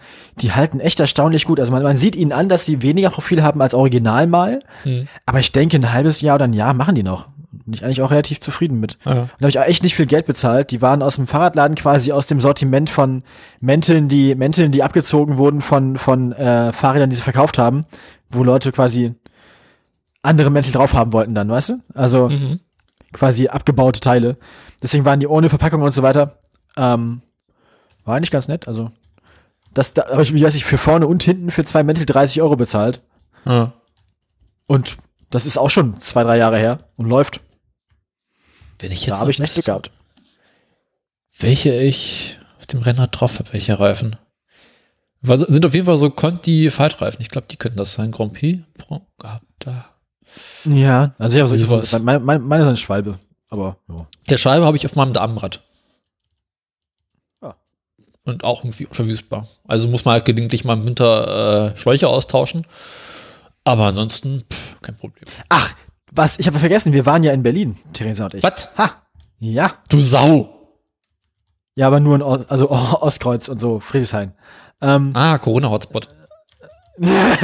die 0.41 0.53
halten 0.53 0.79
echt 0.79 1.01
erstaunlich 1.01 1.45
gut. 1.45 1.59
Also 1.59 1.73
man, 1.73 1.83
man 1.83 1.97
sieht 1.97 2.15
ihnen 2.15 2.31
an, 2.31 2.49
dass 2.49 2.65
sie 2.65 2.81
weniger 2.81 3.11
Profil 3.11 3.43
haben 3.43 3.61
als 3.61 3.75
original 3.75 4.29
mal, 4.29 4.61
Hm. 4.85 5.09
aber 5.27 5.41
ich 5.41 5.51
denke, 5.51 5.77
ein 5.77 5.93
halbes 5.93 6.21
Jahr 6.21 6.37
oder 6.37 6.45
ein 6.45 6.53
Jahr 6.53 6.75
machen 6.75 6.95
die 6.95 7.03
noch. 7.03 7.27
Bin 7.51 7.75
ich 7.75 7.85
eigentlich 7.85 8.01
auch 8.01 8.13
relativ 8.13 8.39
zufrieden 8.39 8.79
mit. 8.79 8.99
Ja. 9.05 9.15
Da 9.15 9.29
habe 9.41 9.49
ich 9.49 9.59
auch 9.59 9.65
echt 9.65 9.83
nicht 9.83 9.97
viel 9.97 10.07
Geld 10.07 10.27
bezahlt. 10.27 10.71
Die 10.71 10.81
waren 10.81 11.03
aus 11.03 11.17
dem 11.17 11.27
Fahrradladen 11.27 11.75
quasi 11.75 12.13
aus 12.13 12.29
dem 12.29 12.41
Sortiment 12.41 12.89
von 12.89 13.25
Mänteln, 13.61 14.07
die 14.07 14.37
Mänteln, 14.37 14.71
die 14.71 14.85
abgezogen 14.85 15.39
wurden 15.39 15.61
von 15.61 15.99
von 15.99 16.31
äh, 16.33 16.73
Fahrrädern, 16.73 17.11
die 17.11 17.17
sie 17.17 17.23
verkauft 17.23 17.59
haben, 17.59 17.85
wo 18.31 18.45
Leute 18.45 18.71
quasi 18.71 19.17
andere 20.29 20.51
Mäntel 20.51 20.73
drauf 20.73 20.93
haben 20.93 21.13
wollten 21.13 21.35
dann, 21.35 21.49
weißt 21.49 21.71
du? 21.71 21.81
Also 21.95 22.29
Mhm. 22.29 22.61
quasi 23.13 23.49
abgebaute 23.49 24.01
Teile. 24.01 24.37
Deswegen 24.83 25.05
waren 25.05 25.21
die 25.21 25.27
ohne 25.27 25.49
Verpackung 25.49 25.83
und 25.83 25.93
so 25.93 26.03
weiter. 26.03 26.39
Ähm, 26.77 27.23
war 28.05 28.17
eigentlich 28.17 28.31
ganz 28.31 28.47
nett. 28.49 28.69
Also 28.69 28.91
das, 29.75 29.95
da 29.95 30.09
habe 30.11 30.23
ich, 30.23 30.33
wie 30.35 30.43
weiß 30.45 30.55
ich, 30.55 30.65
für 30.65 30.79
vorne 30.79 31.07
und 31.07 31.23
hinten 31.23 31.51
für 31.51 31.65
zwei 31.65 31.83
Mäntel 31.83 32.07
30 32.07 32.41
Euro 32.43 32.57
bezahlt. 32.57 33.01
Ja. 33.45 33.73
Und 34.67 34.97
das 35.31 35.47
ist 35.47 35.59
auch 35.59 35.71
schon 35.71 36.01
zwei, 36.01 36.23
drei 36.23 36.37
Jahre 36.39 36.59
her 36.59 36.79
und 36.97 37.07
läuft. 37.07 37.41
Wenn 38.79 38.93
ich 38.93 39.05
Da 39.05 39.13
jetzt 39.13 39.21
habe 39.21 39.31
ich 39.31 39.39
nicht 39.41 39.55
Glück 39.55 39.67
gehabt. 39.67 39.91
welche 41.39 41.75
ich 41.81 42.39
auf 42.59 42.67
dem 42.67 42.81
Rennrad 42.81 43.19
drauf 43.19 43.39
habe, 43.39 43.53
welche 43.53 43.79
Reifen. 43.79 44.17
Sind 45.23 45.67
auf 45.67 45.75
jeden 45.75 45.87
Fall 45.87 45.97
so 45.99 46.11
Conti 46.11 46.71
Faltreifen. 46.71 47.21
Ich 47.21 47.29
glaube, 47.29 47.49
die 47.51 47.57
könnten 47.57 47.79
das 47.79 47.93
sein. 47.95 48.13
Grand 48.13 48.35
Prix 48.35 48.63
gehabt 49.19 49.45
da. 49.59 49.87
Ja, 50.65 51.15
also 51.19 51.37
ich 51.37 51.43
habe 51.43 51.49
so, 51.57 51.57
Sowas. 51.57 51.93
meine, 52.03 52.19
meine, 52.21 52.41
meine 52.41 52.65
sind 52.65 52.79
Schwalbe, 52.79 53.19
aber 53.49 53.77
ja. 53.89 54.07
Der 54.29 54.39
Scheibe 54.39 54.67
habe 54.67 54.77
ich 54.77 54.85
auf 54.87 54.95
meinem 54.97 55.13
Damenrad. 55.13 55.63
Ah. 57.41 57.55
Und 58.25 58.45
auch 58.45 58.63
irgendwie 58.65 58.87
unverwüstbar. 58.87 59.47
Also 59.67 59.89
muss 59.89 60.05
man 60.05 60.13
halt 60.15 60.25
gelegentlich 60.25 60.65
mal 60.65 60.75
im 60.75 60.85
Winter 60.87 61.73
äh, 61.73 61.77
Schläuche 61.79 62.09
austauschen. 62.09 62.67
Aber 63.65 63.85
ansonsten, 63.87 64.45
pff, 64.51 64.81
kein 64.81 64.97
Problem. 64.97 65.25
Ach, 65.49 65.75
was, 66.11 66.39
ich 66.39 66.47
habe 66.47 66.59
vergessen, 66.59 66.93
wir 66.93 67.07
waren 67.07 67.23
ja 67.23 67.33
in 67.33 67.43
Berlin, 67.43 67.79
Theresa 67.93 68.25
und 68.25 68.35
ich. 68.35 68.43
Was? 68.43 68.77
Ha, 68.79 69.03
ja. 69.39 69.75
Du 69.89 70.01
Sau! 70.01 70.55
Ja, 71.75 71.87
aber 71.87 72.01
nur 72.01 72.17
in 72.17 72.23
O- 72.23 72.45
also 72.49 72.71
Ostkreuz 72.71 73.49
und 73.49 73.59
so, 73.59 73.79
Friedrichshain. 73.81 74.33
Ähm, 74.81 75.13
Ah, 75.15 75.39
Corona-Hotspot. 75.39 76.09
Ah, 77.05 77.37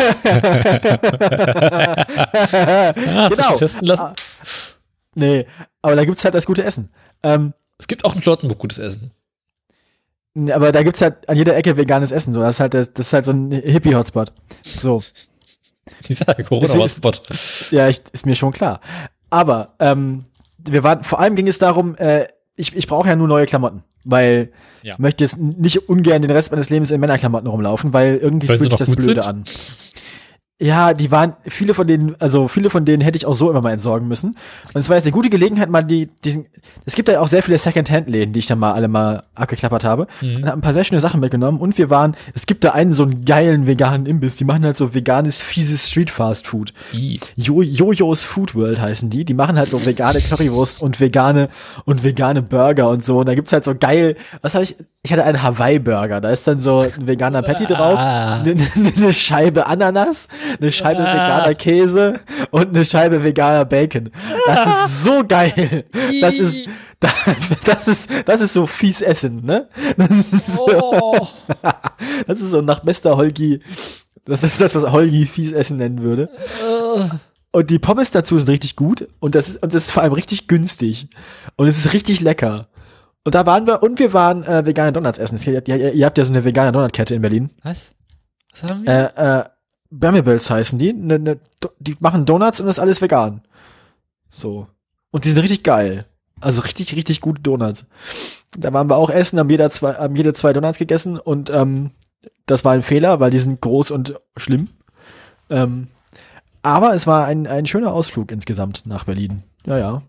Genau. 3.29 3.57
testen 3.57 3.87
lassen? 3.87 4.03
Ah. 4.03 4.15
nee, 5.15 5.47
aber 5.83 5.97
da 5.97 6.05
gibt's 6.05 6.25
halt 6.25 6.35
das 6.35 6.47
gute 6.47 6.65
Essen. 6.65 6.91
Ähm, 7.23 7.53
Es 7.79 7.87
gibt 7.87 8.05
auch 8.05 8.15
in 8.15 8.23
Charlottenburg 8.23 8.59
gutes 8.59 8.79
Essen. 8.79 9.13
aber 10.51 10.73
da 10.73 10.83
gibt's 10.83 11.01
halt 11.01 11.29
an 11.29 11.37
jeder 11.37 11.57
Ecke 11.57 11.77
veganes 11.77 12.13
Essen. 12.13 12.33
So, 12.35 12.41
das 12.41 12.57
ist 12.57 12.61
halt, 12.61 12.75
das, 12.75 12.93
das 12.93 13.07
ist 13.09 13.13
halt 13.13 13.25
so 13.25 13.33
ein 13.33 13.51
Hippie-Hotspot. 13.51 14.33
So. 14.63 15.03
Dieser 16.09 16.35
Corona-Hotspot. 16.35 17.23
Ja, 17.71 17.89
ich, 17.89 18.03
ist 18.13 18.27
mir 18.27 18.35
schon 18.35 18.53
klar. 18.53 18.81
Aber 19.31 19.75
ähm, 19.81 20.25
wir 20.59 20.83
waren, 20.83 21.03
vor 21.03 21.21
allem 21.21 21.37
ging 21.37 21.47
es 21.47 21.59
darum, 21.59 21.95
äh, 21.97 22.27
ich, 22.57 22.75
ich 22.77 22.87
brauche 22.87 23.09
ja 23.09 23.17
nur 23.17 23.29
neue 23.29 23.47
Klamotten, 23.47 23.83
weil 24.05 24.51
Ja. 24.83 24.95
ich 24.95 24.99
möchte 24.99 25.25
jetzt 25.25 25.39
nicht 25.39 25.89
ungern 25.89 26.23
den 26.23 26.31
Rest 26.31 26.51
meines 26.51 26.71
Lebens 26.71 26.91
in 26.91 27.01
Männerklamotten 27.01 27.49
rumlaufen, 27.49 27.93
weil 27.93 28.17
irgendwie 28.17 28.47
fühlt 28.47 28.61
sich 28.61 28.69
das 28.75 28.89
blöde 28.91 29.23
sind? 29.23 29.27
an. 29.27 29.45
Ja, 30.61 30.95
die 30.95 31.11
waren, 31.11 31.35
viele 31.43 31.75
von 31.75 31.85
denen, 31.85 32.15
also 32.21 32.47
viele 32.47 32.71
von 32.71 32.85
denen 32.85 33.03
hätte 33.03 33.19
ich 33.19 33.27
auch 33.27 33.35
so 33.35 33.51
immer 33.51 33.61
mal 33.61 33.73
entsorgen 33.73 34.07
müssen. 34.07 34.37
Und 34.73 34.81
es 34.81 34.89
war 34.89 34.95
jetzt 34.95 35.05
eine 35.05 35.11
gute 35.13 35.29
Gelegenheit, 35.29 35.69
mal 35.69 35.83
die, 35.83 36.07
diesen, 36.25 36.47
es 36.87 36.95
gibt 36.95 37.09
ja 37.09 37.21
auch 37.21 37.27
sehr 37.27 37.43
viele 37.43 37.59
Second-Hand-Läden, 37.59 38.33
die 38.33 38.39
ich 38.39 38.47
dann 38.47 38.61
mal 38.61 38.73
alle 38.73 38.87
mal 38.87 39.25
abgeklappert 39.35 39.83
habe. 39.83 40.07
Mhm. 40.21 40.37
Und 40.37 40.47
habe 40.47 40.59
ein 40.59 40.61
paar 40.61 40.73
sehr 40.73 40.85
schöne 40.85 41.01
Sachen 41.01 41.19
mitgenommen. 41.19 41.59
Und 41.59 41.77
wir 41.77 41.91
waren, 41.91 42.15
es 42.35 42.47
gibt 42.47 42.63
da 42.63 42.71
einen 42.71 42.93
so 42.95 43.03
einen 43.03 43.25
geilen 43.25 43.67
veganen 43.67 44.07
Imbiss, 44.07 44.37
die 44.37 44.45
machen 44.45 44.65
halt 44.65 44.77
so 44.77 44.95
veganes, 44.95 45.41
fieses 45.41 45.89
Street-Fast-Food. 45.89 46.73
Jo 47.35 47.61
Jojos 47.63 48.23
Food 48.23 48.55
World 48.55 48.81
heißen 48.81 49.11
die. 49.11 49.25
Die 49.25 49.35
machen 49.35 49.59
halt 49.59 49.71
so 49.71 49.85
vegane 49.85 50.21
Currywurst 50.21 50.81
und 50.81 51.01
vegane 51.01 51.49
und 51.85 52.05
vegane 52.05 52.43
Burger 52.43 52.91
und 52.91 53.05
so. 53.05 53.19
Und 53.19 53.27
da 53.27 53.35
gibt's 53.35 53.53
halt 53.53 53.65
so 53.65 53.75
geil, 53.75 54.15
was 54.41 54.55
habe 54.55 54.63
ich? 54.63 54.77
Ich 55.03 55.13
hatte 55.13 55.25
einen 55.25 55.43
Hawaii 55.43 55.81
Burger. 55.81 56.21
Da 56.21 56.31
ist 56.31 56.47
dann 56.47 56.61
so 56.61 56.79
ein 56.81 57.07
veganer 57.07 57.43
Patty 57.43 57.67
drauf, 57.67 57.99
Ah. 57.99 58.37
eine 58.41 58.55
ne, 58.55 58.93
ne 58.97 59.13
Scheibe 59.13 59.67
Ananas, 59.67 60.29
eine 60.61 60.73
Scheibe 60.73 61.01
Ah. 61.01 61.13
veganer 61.15 61.55
Käse 61.55 62.21
und 62.51 62.69
eine 62.69 62.85
Scheibe 62.85 63.23
veganer 63.25 63.65
Bacon. 63.65 64.11
Das 64.47 64.87
ist 64.87 65.05
so 65.05 65.23
geil. 65.27 65.85
Das 66.21 66.35
ist 66.35 66.69
das 67.65 67.89
ist 67.89 68.11
das 68.25 68.41
ist 68.41 68.53
so 68.55 68.67
fies 68.67 69.01
Essen, 69.01 69.45
ne? 69.45 69.69
Das 69.97 70.11
ist 70.11 70.57
so, 70.57 70.67
Oh. 70.69 71.29
das 72.27 72.41
ist 72.41 72.51
so 72.51 72.61
nach 72.63 72.81
bester 72.81 73.17
Holgi. 73.17 73.61
Das 74.25 74.43
ist 74.43 74.61
das, 74.61 74.75
was 74.75 74.91
Holgi 74.91 75.27
fies 75.27 75.53
Essen 75.53 75.77
nennen 75.77 76.03
würde. 76.03 76.31
Und 77.53 77.71
die 77.71 77.79
Pommes 77.79 78.11
dazu 78.11 78.39
sind 78.39 78.49
richtig 78.51 78.75
gut 78.75 79.07
und 79.21 79.35
das 79.35 79.49
ist, 79.49 79.63
und 79.63 79.75
das 79.75 79.85
ist 79.85 79.91
vor 79.93 80.03
allem 80.03 80.13
richtig 80.15 80.49
günstig. 80.49 81.09
Und 81.57 81.69
es 81.69 81.79
ist 81.85 81.93
richtig 81.93 82.21
lecker. 82.21 82.69
Und 83.25 83.35
da 83.35 83.47
waren 83.47 83.67
wir, 83.67 83.83
und 83.83 83.99
wir 83.99 84.13
waren 84.13 84.43
äh, 84.45 84.67
vegane 84.67 84.93
Donuts 84.93 85.19
essen. 85.19 85.37
Es- 85.37 85.47
Ihr, 85.47 85.63
ihr, 85.67 85.93
ihr 85.93 86.05
habt 86.07 86.19
ja 86.19 86.25
so 86.25 86.33
eine 86.33 86.45
vegane 86.45 86.73
Donutkette 86.73 87.15
in 87.15 87.23
Berlin. 87.23 87.51
Was? 87.63 87.93
Was 88.53 88.63
haben 88.71 88.85
wir? 88.85 89.13
Äh, 89.17 89.39
äh, 89.41 89.45
Brambles 89.99 90.51
heißen 90.51 90.79
die. 90.79 90.93
Ne, 90.93 91.19
ne, 91.19 91.39
die 91.79 91.97
machen 92.01 92.27
Donuts 92.27 92.61
und 92.61 92.67
das 92.67 92.77
ist 92.77 92.83
alles 92.83 93.01
vegan. 93.01 93.43
So. 94.31 94.67
Und 95.11 95.25
die 95.25 95.31
sind 95.31 95.43
richtig 95.43 95.63
geil. 95.63 96.07
Also 96.41 96.61
richtig, 96.61 96.95
richtig 96.97 97.21
gute 97.21 97.41
Donuts. 97.41 97.87
Da 98.57 98.73
waren 98.73 98.89
wir 98.89 98.97
auch 98.97 99.11
essen, 99.11 99.39
haben 99.39 99.51
jeder 99.51 99.71
zwei, 99.71 99.95
haben 99.95 100.17
jede 100.17 100.33
zwei 100.33 100.53
Donuts 100.53 100.79
gegessen 100.79 101.19
und 101.19 101.51
ähm, 101.51 101.91
das 102.47 102.65
war 102.65 102.73
ein 102.73 102.83
Fehler, 102.83 103.21
weil 103.21 103.31
die 103.31 103.39
sind 103.39 103.61
groß 103.61 103.91
und 103.91 104.21
schlimm. 104.37 104.69
Ähm, 105.51 105.89
aber 106.63 106.95
es 106.95 107.07
war 107.07 107.27
ein, 107.27 107.47
ein 107.47 107.67
schöner 107.67 107.93
Ausflug 107.93 108.31
insgesamt 108.33 108.87
nach 108.87 109.05
Berlin. 109.05 109.43
Ja, 109.67 109.79
ja. 109.79 110.03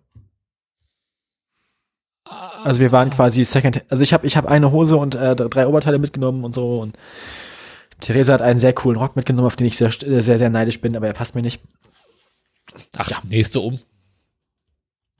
Also 2.64 2.80
wir 2.80 2.92
waren 2.92 3.12
quasi 3.12 3.44
Second, 3.44 3.84
also 3.90 4.04
ich 4.04 4.14
habe 4.14 4.26
ich 4.26 4.36
hab 4.36 4.48
eine 4.48 4.72
Hose 4.72 4.98
und 4.98 5.14
äh, 5.14 5.36
drei 5.36 5.68
Oberteile 5.68 6.00
mitgenommen 6.00 6.44
und 6.44 6.56
so 6.56 6.80
und 6.82 6.98
Theresa 8.06 8.34
hat 8.34 8.42
einen 8.44 8.60
sehr 8.60 8.74
coolen 8.74 9.00
Rock 9.00 9.16
mitgenommen, 9.16 9.48
auf 9.48 9.56
den 9.56 9.66
ich 9.66 9.78
sehr, 9.78 9.92
sehr, 9.92 10.38
sehr 10.38 10.50
neidisch 10.52 10.80
bin, 10.80 10.96
aber 10.96 11.08
er 11.08 11.14
passt 11.14 11.34
mir 11.34 11.42
nicht. 11.42 11.60
Ach, 12.98 13.24
nächste 13.24 13.60
um. 13.62 13.80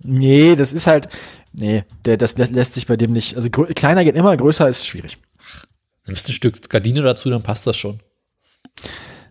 Nee, 0.04 0.56
das 0.56 0.72
ist 0.72 0.86
halt, 0.86 1.10
nee, 1.52 1.84
der, 2.06 2.18
das 2.18 2.38
lä- 2.38 2.52
lässt 2.54 2.76
sich 2.76 2.86
bei 2.86 2.96
dem 2.96 3.12
nicht, 3.12 3.36
also 3.38 3.50
kleiner 3.50 4.04
geht 4.04 4.16
immer, 4.16 4.38
größer 4.38 4.70
ist 4.70 4.86
schwierig. 4.86 5.18
Nimmst 6.06 6.30
ein 6.30 6.34
Stück 6.34 6.70
Gardine 6.70 7.02
dazu, 7.02 7.32
dann 7.32 7.42
passt 7.42 7.66
das 7.66 7.76
schon. 7.76 8.02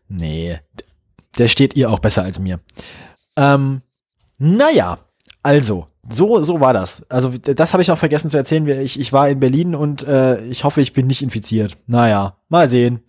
Nee, 0.08 0.58
der 1.38 1.46
steht 1.46 1.76
ihr 1.76 1.90
auch 1.92 2.00
besser 2.00 2.24
als 2.24 2.40
mir. 2.40 2.58
Ähm, 3.36 3.82
naja, 4.38 4.98
also, 5.44 5.86
so, 6.10 6.42
so 6.42 6.60
war 6.60 6.72
das. 6.72 7.08
Also, 7.08 7.30
das 7.38 7.72
habe 7.72 7.84
ich 7.84 7.92
auch 7.92 7.98
vergessen 7.98 8.30
zu 8.30 8.36
erzählen. 8.36 8.66
Ich, 8.80 8.98
ich 8.98 9.12
war 9.12 9.28
in 9.28 9.38
Berlin 9.38 9.76
und 9.76 10.02
äh, 10.02 10.44
ich 10.46 10.64
hoffe, 10.64 10.80
ich 10.80 10.92
bin 10.92 11.06
nicht 11.06 11.22
infiziert. 11.22 11.76
Naja, 11.86 12.36
mal 12.48 12.68
sehen. 12.68 13.00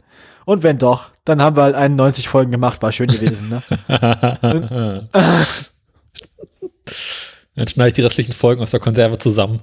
Und 0.45 0.63
wenn 0.63 0.77
doch, 0.77 1.09
dann 1.25 1.41
haben 1.41 1.55
wir 1.55 1.63
halt 1.63 1.75
91 1.75 2.29
Folgen 2.29 2.51
gemacht, 2.51 2.81
war 2.81 2.91
schön 2.91 3.07
gewesen, 3.07 3.49
ne? 3.49 3.61
Dann 7.55 7.67
schneide 7.67 7.87
ich 7.89 7.93
die 7.95 8.01
restlichen 8.01 8.33
Folgen 8.33 8.61
aus 8.61 8.71
der 8.71 8.79
Konserve 8.79 9.17
zusammen. 9.17 9.61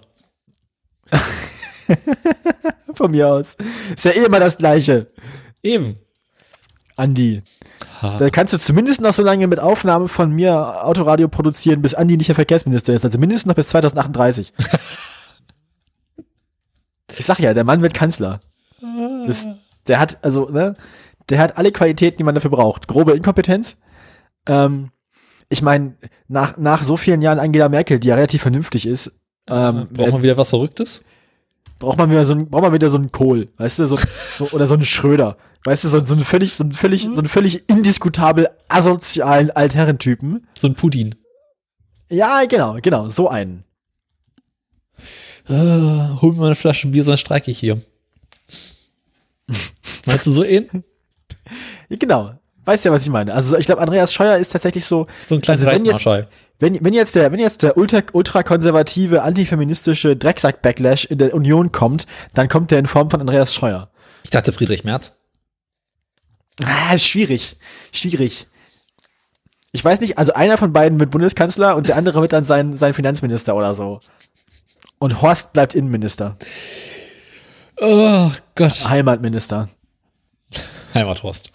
Von 2.95 3.11
mir 3.11 3.29
aus. 3.29 3.57
Ist 3.95 4.05
ja 4.05 4.13
eh 4.13 4.25
immer 4.25 4.41
das 4.41 4.59
Gleiche. 4.59 5.09
Eben. 5.63 5.97
Andi. 6.97 7.43
Ha. 8.01 8.19
Da 8.19 8.31
kannst 8.31 8.53
du 8.55 8.59
zumindest 8.59 9.01
noch 9.01 9.13
so 9.13 9.23
lange 9.23 9.47
mit 9.47 9.61
Aufnahme 9.61 10.09
von 10.09 10.31
mir 10.31 10.85
Autoradio 10.85 11.29
produzieren, 11.29 11.83
bis 11.83 11.95
Andi 11.95 12.17
nicht 12.17 12.29
der 12.29 12.35
Verkehrsminister 12.35 12.95
ist. 12.95 13.05
Also 13.05 13.19
mindestens 13.19 13.47
noch 13.47 13.55
bis 13.55 13.69
2038. 13.69 14.53
ich 17.19 17.27
sag 17.27 17.39
ja, 17.39 17.55
der 17.55 17.65
Mann 17.65 17.83
wird 17.83 17.95
Kanzler. 17.95 18.41
Das, 19.27 19.47
der 19.87 19.99
hat, 19.99 20.19
also, 20.23 20.49
ne, 20.49 20.75
der 21.29 21.39
hat 21.39 21.59
alle 21.59 21.73
Qualitäten, 21.73 22.19
die 22.19 22.25
man 22.25 22.35
dafür 22.35 22.51
braucht. 22.51 22.89
Grobe 22.89 23.13
Inkompetenz. 23.13 23.79
Ähm, 24.47 24.91
ich 25.49 25.63
meine, 25.63 25.97
nach, 26.29 26.57
nach 26.57 26.85
so 26.85 26.97
vielen 26.97 27.23
Jahren 27.23 27.39
Angela 27.39 27.69
Merkel, 27.69 28.01
die 28.01 28.09
ja 28.09 28.15
relativ 28.15 28.43
vernünftig 28.43 28.87
ist, 28.87 29.21
ähm, 29.49 29.89
Braucht 29.93 30.13
man 30.13 30.23
wieder 30.23 30.37
was 30.37 30.51
Verrücktes? 30.51 31.05
braucht 31.83 31.99
man 31.99 32.11
wieder 32.11 32.25
so 32.25 32.35
ein, 32.35 32.49
braucht 32.49 32.63
man 32.63 32.73
wieder 32.73 32.89
so 32.91 32.97
einen 32.97 33.11
Kohl, 33.11 33.49
weißt 33.57 33.81
du, 33.81 33.87
so, 33.87 33.97
so 33.97 34.49
oder 34.53 34.69
so 34.69 34.75
einen 34.75 34.85
Schröder, 34.85 35.37
weißt 35.65 35.85
du, 35.85 35.89
so, 35.89 36.05
so 36.05 36.15
einen 36.15 36.25
völlig, 36.25 36.55
so 36.55 36.63
einen 36.63 36.73
völlig, 36.73 37.03
so 37.03 37.19
einen 37.19 37.29
völlig 37.29 37.69
indiskutabel 37.69 38.49
asozialen 38.69 39.51
Altherrentypen. 39.51 40.47
So 40.57 40.69
ein 40.69 40.75
Puddin. 40.75 41.17
Ja, 42.09 42.45
genau, 42.45 42.79
genau, 42.81 43.09
so 43.09 43.29
einen. 43.29 43.65
Äh, 45.49 45.53
hol 46.21 46.33
mir 46.33 46.39
mal 46.39 46.47
eine 46.47 46.55
Flasche 46.55 46.87
Bier, 46.87 47.03
sonst 47.03 47.21
streike 47.21 47.51
ich 47.51 47.59
hier. 47.59 47.81
Meinst 50.07 50.27
du 50.27 50.33
so 50.33 50.45
ihn? 50.45 50.85
Genau. 51.89 52.35
Weißt 52.65 52.85
ja, 52.85 52.93
was 52.93 53.03
ich 53.03 53.11
meine. 53.11 53.35
Also 53.35 53.57
ich 53.57 53.67
glaube, 53.67 53.81
Andreas 53.81 54.13
Scheuer 54.13 54.37
ist 54.37 54.53
tatsächlich 54.53 54.85
so, 54.85 55.07
So 55.25 55.35
ein 55.35 55.41
kleines 55.41 55.65
Also 55.65 55.67
wenn 55.81 55.85
jetzt- 55.85 56.03
wenn, 56.61 56.85
wenn 56.85 56.95
jetzt 56.95 57.15
der, 57.17 57.33
wenn 57.33 57.41
jetzt 57.41 57.63
der 57.65 57.77
ultra, 57.77 58.03
ultrakonservative, 58.13 59.23
antifeministische 59.23 60.17
Drecksack-Backlash 60.17 61.07
in 61.07 61.19
der 61.19 61.35
Union 61.35 61.73
kommt, 61.73 62.07
dann 62.35 62.49
kommt 62.49 62.71
der 62.71 62.79
in 62.79 62.87
Form 62.87 63.11
von 63.11 63.21
Andreas 63.21 63.53
Scheuer. 63.53 63.91
Ich 64.23 64.31
dachte 64.31 64.53
Friedrich 64.53 64.85
Merz. 64.85 65.13
Ah, 66.63 66.95
ist 66.95 67.07
schwierig. 67.07 67.57
Schwierig. 67.91 68.47
Ich 69.73 69.85
weiß 69.85 70.01
nicht, 70.01 70.19
also 70.19 70.35
einer 70.35 70.59
von 70.59 70.73
beiden 70.73 71.01
wird 71.01 71.11
Bundeskanzler 71.11 71.75
und 71.77 71.89
der 71.89 71.97
andere 71.97 72.21
wird 72.21 72.33
dann 72.33 72.45
sein, 72.45 72.75
sein 72.75 72.93
Finanzminister 72.93 73.57
oder 73.57 73.75
so. 73.75 74.01
Und 74.99 75.21
Horst 75.23 75.53
bleibt 75.55 75.75
Innenminister. 75.75 76.37
Oh 77.81 78.31
Gott. 78.55 78.89
Heimatminister. 78.89 79.69
Heimathorst. 80.95 81.51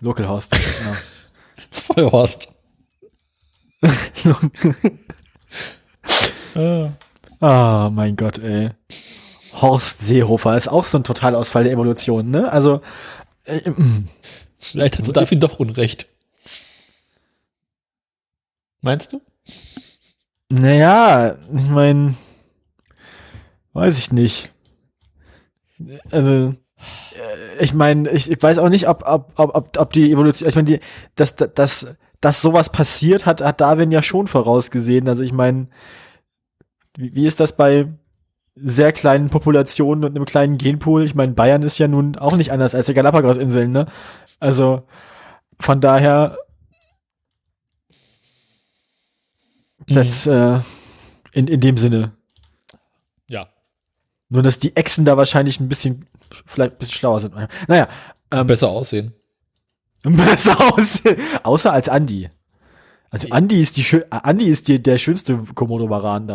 Local 0.00 0.28
Horst. 0.28 0.52
Genau. 0.52 0.96
Feuerhorst. 1.70 2.54
äh. 6.54 6.88
Ah, 7.40 7.90
mein 7.92 8.16
Gott, 8.16 8.38
ey. 8.38 8.70
Horst 9.60 10.06
Seehofer 10.06 10.56
ist 10.56 10.68
auch 10.68 10.84
so 10.84 10.98
ein 10.98 11.04
Totalausfall 11.04 11.64
der 11.64 11.72
Evolution, 11.72 12.30
ne? 12.30 12.50
Also, 12.50 12.80
äh, 13.44 13.68
mm. 13.68 14.08
Vielleicht 14.58 14.96
hat 14.98 15.14
Darf 15.14 15.30
ihn 15.30 15.40
doch 15.40 15.58
Unrecht. 15.58 16.06
Meinst 18.80 19.12
du? 19.12 19.20
naja, 20.48 21.36
ich 21.54 21.68
meine, 21.68 22.14
weiß 23.74 23.98
ich 23.98 24.10
nicht. 24.10 24.53
Also, 26.10 26.54
äh, 27.14 27.62
ich 27.62 27.74
meine, 27.74 28.10
ich, 28.10 28.30
ich 28.30 28.42
weiß 28.42 28.58
auch 28.58 28.68
nicht, 28.68 28.88
ob, 28.88 29.04
ob, 29.06 29.32
ob, 29.36 29.78
ob, 29.78 29.92
die 29.92 30.10
Evolution, 30.10 30.48
ich 30.48 30.56
meine, 30.56 30.66
die, 30.66 30.80
dass, 31.16 31.36
dass, 31.36 31.94
dass 32.20 32.42
sowas 32.42 32.70
passiert, 32.70 33.26
hat, 33.26 33.42
hat 33.42 33.60
Darwin 33.60 33.90
ja 33.90 34.02
schon 34.02 34.26
vorausgesehen. 34.26 35.08
Also 35.08 35.22
ich 35.22 35.32
meine, 35.32 35.68
wie, 36.96 37.14
wie 37.14 37.26
ist 37.26 37.40
das 37.40 37.56
bei 37.56 37.88
sehr 38.56 38.92
kleinen 38.92 39.30
Populationen 39.30 40.04
und 40.04 40.16
einem 40.16 40.24
kleinen 40.24 40.58
Genpool? 40.58 41.04
Ich 41.04 41.14
meine, 41.14 41.32
Bayern 41.32 41.62
ist 41.62 41.78
ja 41.78 41.88
nun 41.88 42.16
auch 42.16 42.36
nicht 42.36 42.52
anders 42.52 42.74
als 42.74 42.86
die 42.86 42.94
Galapagos-Inseln, 42.94 43.70
ne? 43.70 43.86
Also 44.40 44.84
von 45.58 45.80
daher, 45.80 46.38
das 49.86 50.26
äh, 50.26 50.60
in, 51.32 51.48
in 51.48 51.60
dem 51.60 51.76
Sinne. 51.76 52.12
Nur, 54.28 54.42
dass 54.42 54.58
die 54.58 54.74
Echsen 54.76 55.04
da 55.04 55.16
wahrscheinlich 55.16 55.60
ein 55.60 55.68
bisschen, 55.68 56.06
vielleicht 56.46 56.72
ein 56.72 56.78
bisschen 56.78 56.94
schlauer 56.94 57.20
sind. 57.20 57.34
Naja, 57.68 57.88
ähm, 58.30 58.46
Besser 58.46 58.68
aussehen. 58.68 59.12
besser 60.02 60.74
aus, 60.74 61.02
außer 61.42 61.72
als 61.72 61.88
Andi. 61.88 62.28
Also 63.10 63.28
Andi 63.30 63.60
ist 63.60 63.76
die 63.76 63.84
schön, 63.84 64.02
äh, 64.02 64.20
Andi 64.22 64.46
ist 64.46 64.68
die, 64.68 64.82
der 64.82 64.98
schönste 64.98 65.38
Komodo-Varan 65.54 66.26
da. 66.26 66.34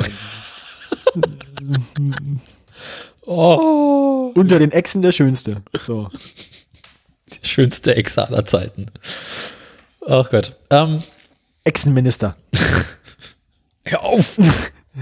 Oh. 3.25 4.31
Unter 4.33 4.57
den 4.57 4.71
Echsen 4.71 5.01
der 5.01 5.11
schönste. 5.11 5.61
So. 5.85 6.09
Die 7.27 7.47
schönste 7.47 7.95
Exe 7.95 8.27
aller 8.27 8.45
Zeiten. 8.45 8.87
Ach 10.07 10.29
Gott. 10.31 10.55
Ähm, 10.71 11.03
Echsenminister. 11.63 12.35
hör 13.85 14.03
auf! 14.03 14.37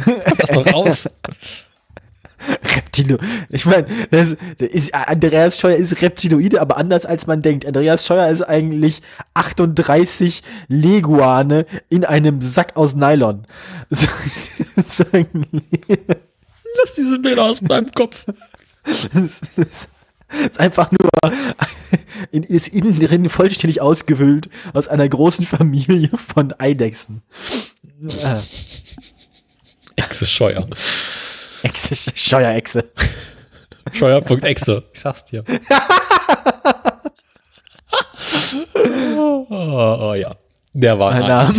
Lass 0.06 0.50
doch 0.50 0.74
raus. 0.74 1.10
Reptilo. 2.76 3.18
Ich 3.50 3.66
meine, 3.66 3.88
Andreas 4.92 5.60
Scheuer 5.60 5.76
ist 5.76 6.02
Reptiloide, 6.02 6.62
aber 6.62 6.78
anders 6.78 7.06
als 7.06 7.28
man 7.28 7.42
denkt. 7.42 7.66
Andreas 7.66 8.06
Scheuer 8.06 8.30
ist 8.30 8.42
eigentlich 8.42 9.02
38 9.34 10.44
Leguane 10.68 11.66
in 11.90 12.06
einem 12.06 12.42
Sack 12.42 12.76
aus 12.76 12.96
Nylon. 12.96 13.46
So, 13.90 14.08
so, 14.86 15.06
Lass 15.14 16.94
diese 16.96 17.20
Bilder 17.20 17.46
aus 17.46 17.62
meinem 17.62 17.90
Kopf. 17.92 18.26
das 18.84 19.06
ist, 19.16 19.50
ist 19.58 20.60
einfach 20.60 20.92
nur 20.92 21.10
in, 22.32 22.44
ist 22.44 22.68
innen 22.68 23.00
drin 23.00 23.30
vollständig 23.30 23.82
ausgewühlt 23.82 24.50
aus 24.74 24.88
einer 24.88 25.08
großen 25.08 25.46
Familie 25.46 26.10
von 26.34 26.54
Eidechsen. 26.60 27.22
Exe 29.96 30.26
Scheuer. 30.26 30.68
Echse, 31.64 32.12
Scheuerechse. 32.16 32.92
Scheuer.exe. 33.94 34.84
Ich 34.94 35.00
sag's 35.00 35.26
dir. 35.26 35.44
oh, 38.76 39.46
oh 39.50 40.14
ja. 40.14 40.36
Der 40.74 41.00
war 41.00 41.12
ein 41.12 41.28
Name. 41.28 41.54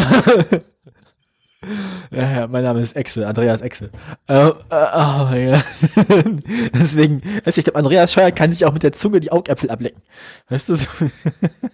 Ja, 2.11 2.31
ja, 2.31 2.47
mein 2.47 2.63
Name 2.65 2.81
ist 2.81 2.97
Exe, 2.97 3.27
Andreas 3.27 3.61
Exe. 3.61 3.91
Äh, 4.27 4.35
äh, 4.35 4.53
oh 4.71 5.29
Gott. 5.31 5.65
Deswegen, 6.75 7.23
ich 7.45 7.65
glaube, 7.65 7.79
Andreas 7.79 8.13
Scheuer 8.13 8.31
kann 8.31 8.53
sich 8.53 8.65
auch 8.65 8.73
mit 8.73 8.83
der 8.83 8.93
Zunge 8.93 9.21
die 9.21 9.33
Augäpfel 9.33 9.71
ablecken. 9.71 10.03
Weißt 10.49 10.69
du? 10.69 10.75
So. 10.75 10.87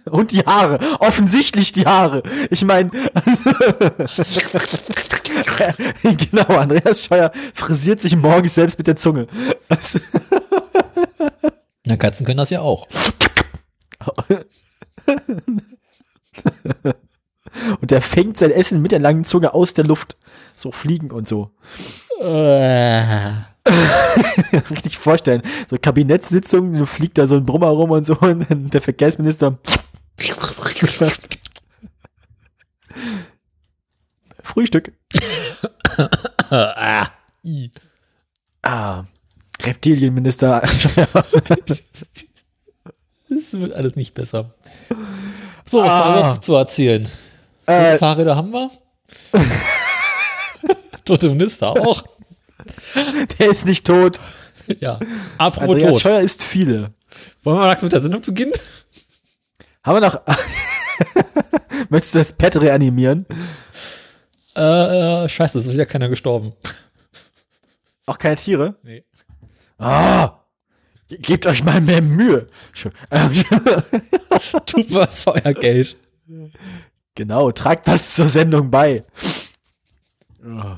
Und 0.11 0.31
die 0.31 0.41
Haare. 0.41 0.79
Offensichtlich 0.99 1.71
die 1.71 1.85
Haare. 1.85 2.23
Ich 2.49 2.63
meine, 2.65 2.89
genau, 6.03 6.47
Andreas 6.57 7.03
Scheuer 7.05 7.31
frisiert 7.53 8.01
sich 8.01 8.15
morgens 8.15 8.55
selbst 8.55 8.77
mit 8.77 8.87
der 8.87 8.95
Zunge. 8.95 9.27
Also, 9.69 9.99
Na, 11.85 11.97
Katzen 11.97 12.25
können 12.25 12.37
das 12.37 12.49
ja 12.49 12.61
auch. 12.61 12.87
Und 17.81 17.91
der 17.91 18.01
fängt 18.01 18.37
sein 18.37 18.51
Essen 18.51 18.81
mit 18.81 18.91
der 18.91 18.99
langen 18.99 19.25
Zunge 19.25 19.53
aus 19.53 19.73
der 19.73 19.85
Luft. 19.85 20.17
So 20.55 20.71
fliegen 20.71 21.11
und 21.11 21.27
so. 21.27 21.51
Äh, 22.21 23.01
richtig 24.69 24.97
vorstellen. 24.97 25.41
So 25.69 25.77
Kabinettssitzung, 25.77 26.73
du 26.73 26.85
fliegt 26.85 27.17
da 27.17 27.27
so 27.27 27.35
ein 27.35 27.45
Brummer 27.45 27.67
rum 27.69 27.91
und 27.91 28.05
so 28.05 28.17
und 28.19 28.73
der 28.73 28.81
Verkehrsminister. 28.81 29.57
Frühstück. 34.43 34.93
ah. 36.49 37.07
Ah, 38.67 39.03
Reptilienminister. 39.61 40.59
Das 43.29 43.53
wird 43.53 43.73
alles 43.73 43.95
nicht 43.95 44.15
besser. 44.15 44.55
So, 45.65 45.83
was 45.83 45.89
Ah. 45.89 46.15
wir 46.15 46.29
jetzt 46.33 46.43
zu 46.43 46.55
erzählen? 46.55 47.07
Äh, 47.67 47.97
Fahrräder 47.97 48.35
haben 48.35 48.51
wir. 48.51 48.71
Tote 51.05 51.29
Minister 51.29 51.69
auch. 51.71 52.03
der 53.39 53.49
ist 53.49 53.65
nicht 53.65 53.85
tot. 53.85 54.19
Ja. 54.79 54.99
Apropos 55.37 55.75
Andreas 55.75 55.91
tot. 55.93 56.01
Scheuer 56.01 56.21
ist 56.21 56.43
viele. 56.43 56.89
Wollen 57.43 57.59
wir 57.59 57.67
langsam 57.67 57.85
mit 57.85 57.93
der 57.93 58.01
Sendung 58.01 58.21
beginnen? 58.21 58.53
Haben 59.83 59.95
wir 60.01 60.01
noch. 60.09 60.21
Möchtest 61.89 62.15
du 62.15 62.19
das 62.19 62.33
Pet 62.33 62.59
reanimieren? 62.59 63.25
Äh, 64.55 65.25
äh, 65.25 65.29
scheiße, 65.29 65.59
es 65.59 65.67
ist 65.67 65.73
wieder 65.73 65.85
keiner 65.85 66.09
gestorben. 66.09 66.53
Auch 68.07 68.17
keine 68.17 68.37
Tiere? 68.37 68.75
Nee. 68.83 69.03
Ah! 69.77 70.39
Ge- 71.07 71.19
Gebt 71.19 71.45
euch 71.45 71.63
mal 71.63 71.81
mehr 71.81 72.01
Mühe. 72.01 72.47
Tut 74.65 74.93
was 74.93 75.21
für 75.23 75.33
euer 75.35 75.53
Geld. 75.53 75.97
Genau, 77.15 77.51
tragt 77.51 77.87
was 77.87 78.15
zur 78.15 78.27
Sendung 78.27 78.69
bei. 78.71 79.03
Ah, 80.43 80.75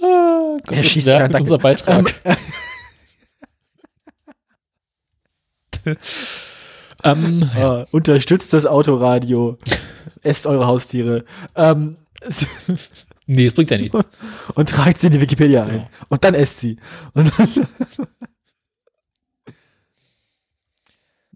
Gott, 0.00 0.72
Er 0.72 0.82
schießt 0.82 1.06
wäre 1.06 1.18
mir 1.18 1.24
mit 1.24 1.34
Danke. 1.34 1.42
unser 1.44 1.58
Beitrag. 1.58 2.14
ähm, 7.04 7.48
Ah, 7.54 7.84
unterstützt 7.92 8.52
das 8.52 8.66
Autoradio. 8.66 9.58
Esst 10.22 10.46
eure 10.46 10.66
Haustiere. 10.66 11.24
Ähm, 11.54 11.96
nee, 13.26 13.46
es 13.46 13.54
bringt 13.54 13.70
ja 13.70 13.78
nichts. 13.78 13.98
und 14.54 14.68
tragt 14.68 14.98
sie 14.98 15.06
in 15.08 15.12
die 15.12 15.20
Wikipedia 15.20 15.64
ein. 15.64 15.86
Und 16.08 16.24
dann 16.24 16.34
esst 16.34 16.60
sie. 16.60 16.78
Und 17.14 17.32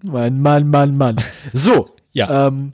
Mann, 0.03 0.40
Mann, 0.40 0.68
Mann, 0.70 0.96
Mann. 0.96 1.16
So, 1.53 1.94
Ja. 2.12 2.46
ähm, 2.48 2.72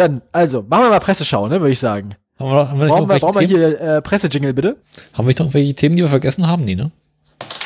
dann, 0.00 0.22
also, 0.32 0.62
machen 0.62 0.84
wir 0.84 0.90
mal 0.90 1.00
Presseschau, 1.00 1.46
ne, 1.48 1.60
würde 1.60 1.72
ich 1.72 1.78
sagen. 1.78 2.14
Haben 2.38 2.50
wir, 2.50 2.68
haben 2.68 2.80
wir, 2.80 2.86
Brauchen 2.88 3.08
wir, 3.08 3.18
brauchen 3.18 3.40
wir 3.40 3.46
hier 3.46 3.80
äh, 3.80 4.02
Pressejingle, 4.02 4.54
bitte? 4.54 4.76
haben 5.12 5.28
wir 5.28 5.34
noch 5.38 5.52
welche 5.54 5.74
Themen, 5.74 5.96
die 5.96 6.02
wir 6.02 6.08
vergessen 6.08 6.46
haben? 6.46 6.64
Nee, 6.64 6.74
ne? 6.74 6.90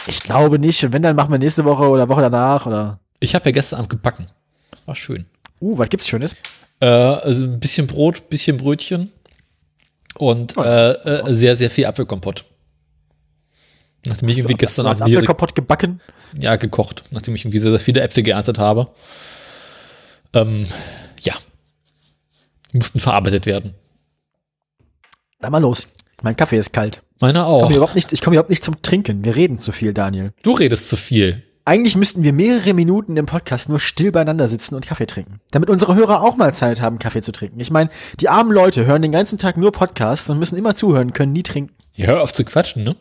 Ich 0.06 0.22
glaube 0.22 0.58
nicht. 0.58 0.84
Und 0.84 0.92
wenn, 0.92 1.02
dann 1.02 1.16
machen 1.16 1.30
wir 1.30 1.38
nächste 1.38 1.64
Woche 1.64 1.88
oder 1.88 2.08
Woche 2.08 2.22
danach 2.22 2.66
oder. 2.66 2.98
Ich 3.20 3.34
habe 3.34 3.46
ja 3.46 3.52
gestern 3.52 3.78
Abend 3.78 3.90
gebacken. 3.90 4.26
War 4.86 4.94
schön. 4.96 5.26
Uh, 5.60 5.78
was 5.78 5.88
gibt's 5.88 6.08
Schönes? 6.08 6.34
Äh, 6.80 6.86
also 6.86 7.44
ein 7.46 7.60
bisschen 7.60 7.86
Brot, 7.86 8.28
bisschen 8.28 8.56
Brötchen 8.56 9.12
und 10.18 10.56
Oh. 10.56 10.62
äh, 10.62 10.92
äh, 10.92 11.34
sehr, 11.34 11.56
sehr 11.56 11.70
viel 11.70 11.86
Apfelkompott. 11.86 12.44
Nachdem 14.06 14.28
ich 14.28 14.38
irgendwie 14.38 14.56
gestern 14.56 14.86
Abend 14.86 15.02
Apfelkompott 15.02 15.54
gebacken. 15.54 16.00
ja, 16.38 16.56
gekocht, 16.56 17.04
nachdem 17.10 17.34
ich 17.34 17.44
irgendwie 17.44 17.58
sehr, 17.58 17.70
sehr 17.70 17.80
viele 17.80 18.02
Äpfel 18.02 18.22
geerntet 18.22 18.58
habe. 18.58 18.88
Ähm, 20.34 20.66
ja. 21.22 21.34
Mussten 22.74 23.00
verarbeitet 23.00 23.46
werden. 23.46 23.74
Dann 25.40 25.52
mal 25.52 25.58
los. 25.58 25.86
Mein 26.22 26.36
Kaffee 26.36 26.58
ist 26.58 26.72
kalt. 26.72 27.02
Meiner 27.20 27.40
Ich 27.40 27.46
auch. 27.46 27.62
komme 27.62 27.76
überhaupt, 27.76 27.94
nicht- 27.94 28.12
ich 28.12 28.20
komme 28.20 28.34
überhaupt 28.36 28.50
nicht 28.50 28.64
zum 28.64 28.82
Trinken. 28.82 29.24
Wir 29.24 29.36
reden 29.36 29.58
zu 29.58 29.72
viel, 29.72 29.92
Daniel. 29.94 30.32
Du 30.42 30.52
redest 30.52 30.88
zu 30.88 30.96
viel. 30.96 31.42
Eigentlich 31.66 31.96
müssten 31.96 32.22
wir 32.22 32.32
mehrere 32.34 32.74
Minuten 32.74 33.16
im 33.16 33.24
Podcast 33.26 33.68
nur 33.70 33.80
still 33.80 34.12
beieinander 34.12 34.48
sitzen 34.48 34.74
und 34.74 34.86
Kaffee 34.86 35.06
trinken. 35.06 35.40
Damit 35.50 35.70
unsere 35.70 35.94
Hörer 35.94 36.22
auch 36.22 36.36
mal 36.36 36.52
Zeit 36.52 36.80
haben, 36.82 36.98
Kaffee 36.98 37.22
zu 37.22 37.32
trinken. 37.32 37.58
Ich 37.60 37.70
meine, 37.70 37.88
die 38.20 38.28
armen 38.28 38.52
Leute 38.52 38.84
hören 38.84 39.00
den 39.00 39.12
ganzen 39.12 39.38
Tag 39.38 39.56
nur 39.56 39.72
Podcasts 39.72 40.28
und 40.28 40.38
müssen 40.38 40.58
immer 40.58 40.74
zuhören, 40.74 41.12
können 41.14 41.32
nie 41.32 41.42
trinken. 41.42 41.74
Ja, 41.94 42.08
hör 42.08 42.22
auf 42.22 42.32
zu 42.34 42.44
quatschen, 42.44 42.84
ne? 42.84 42.96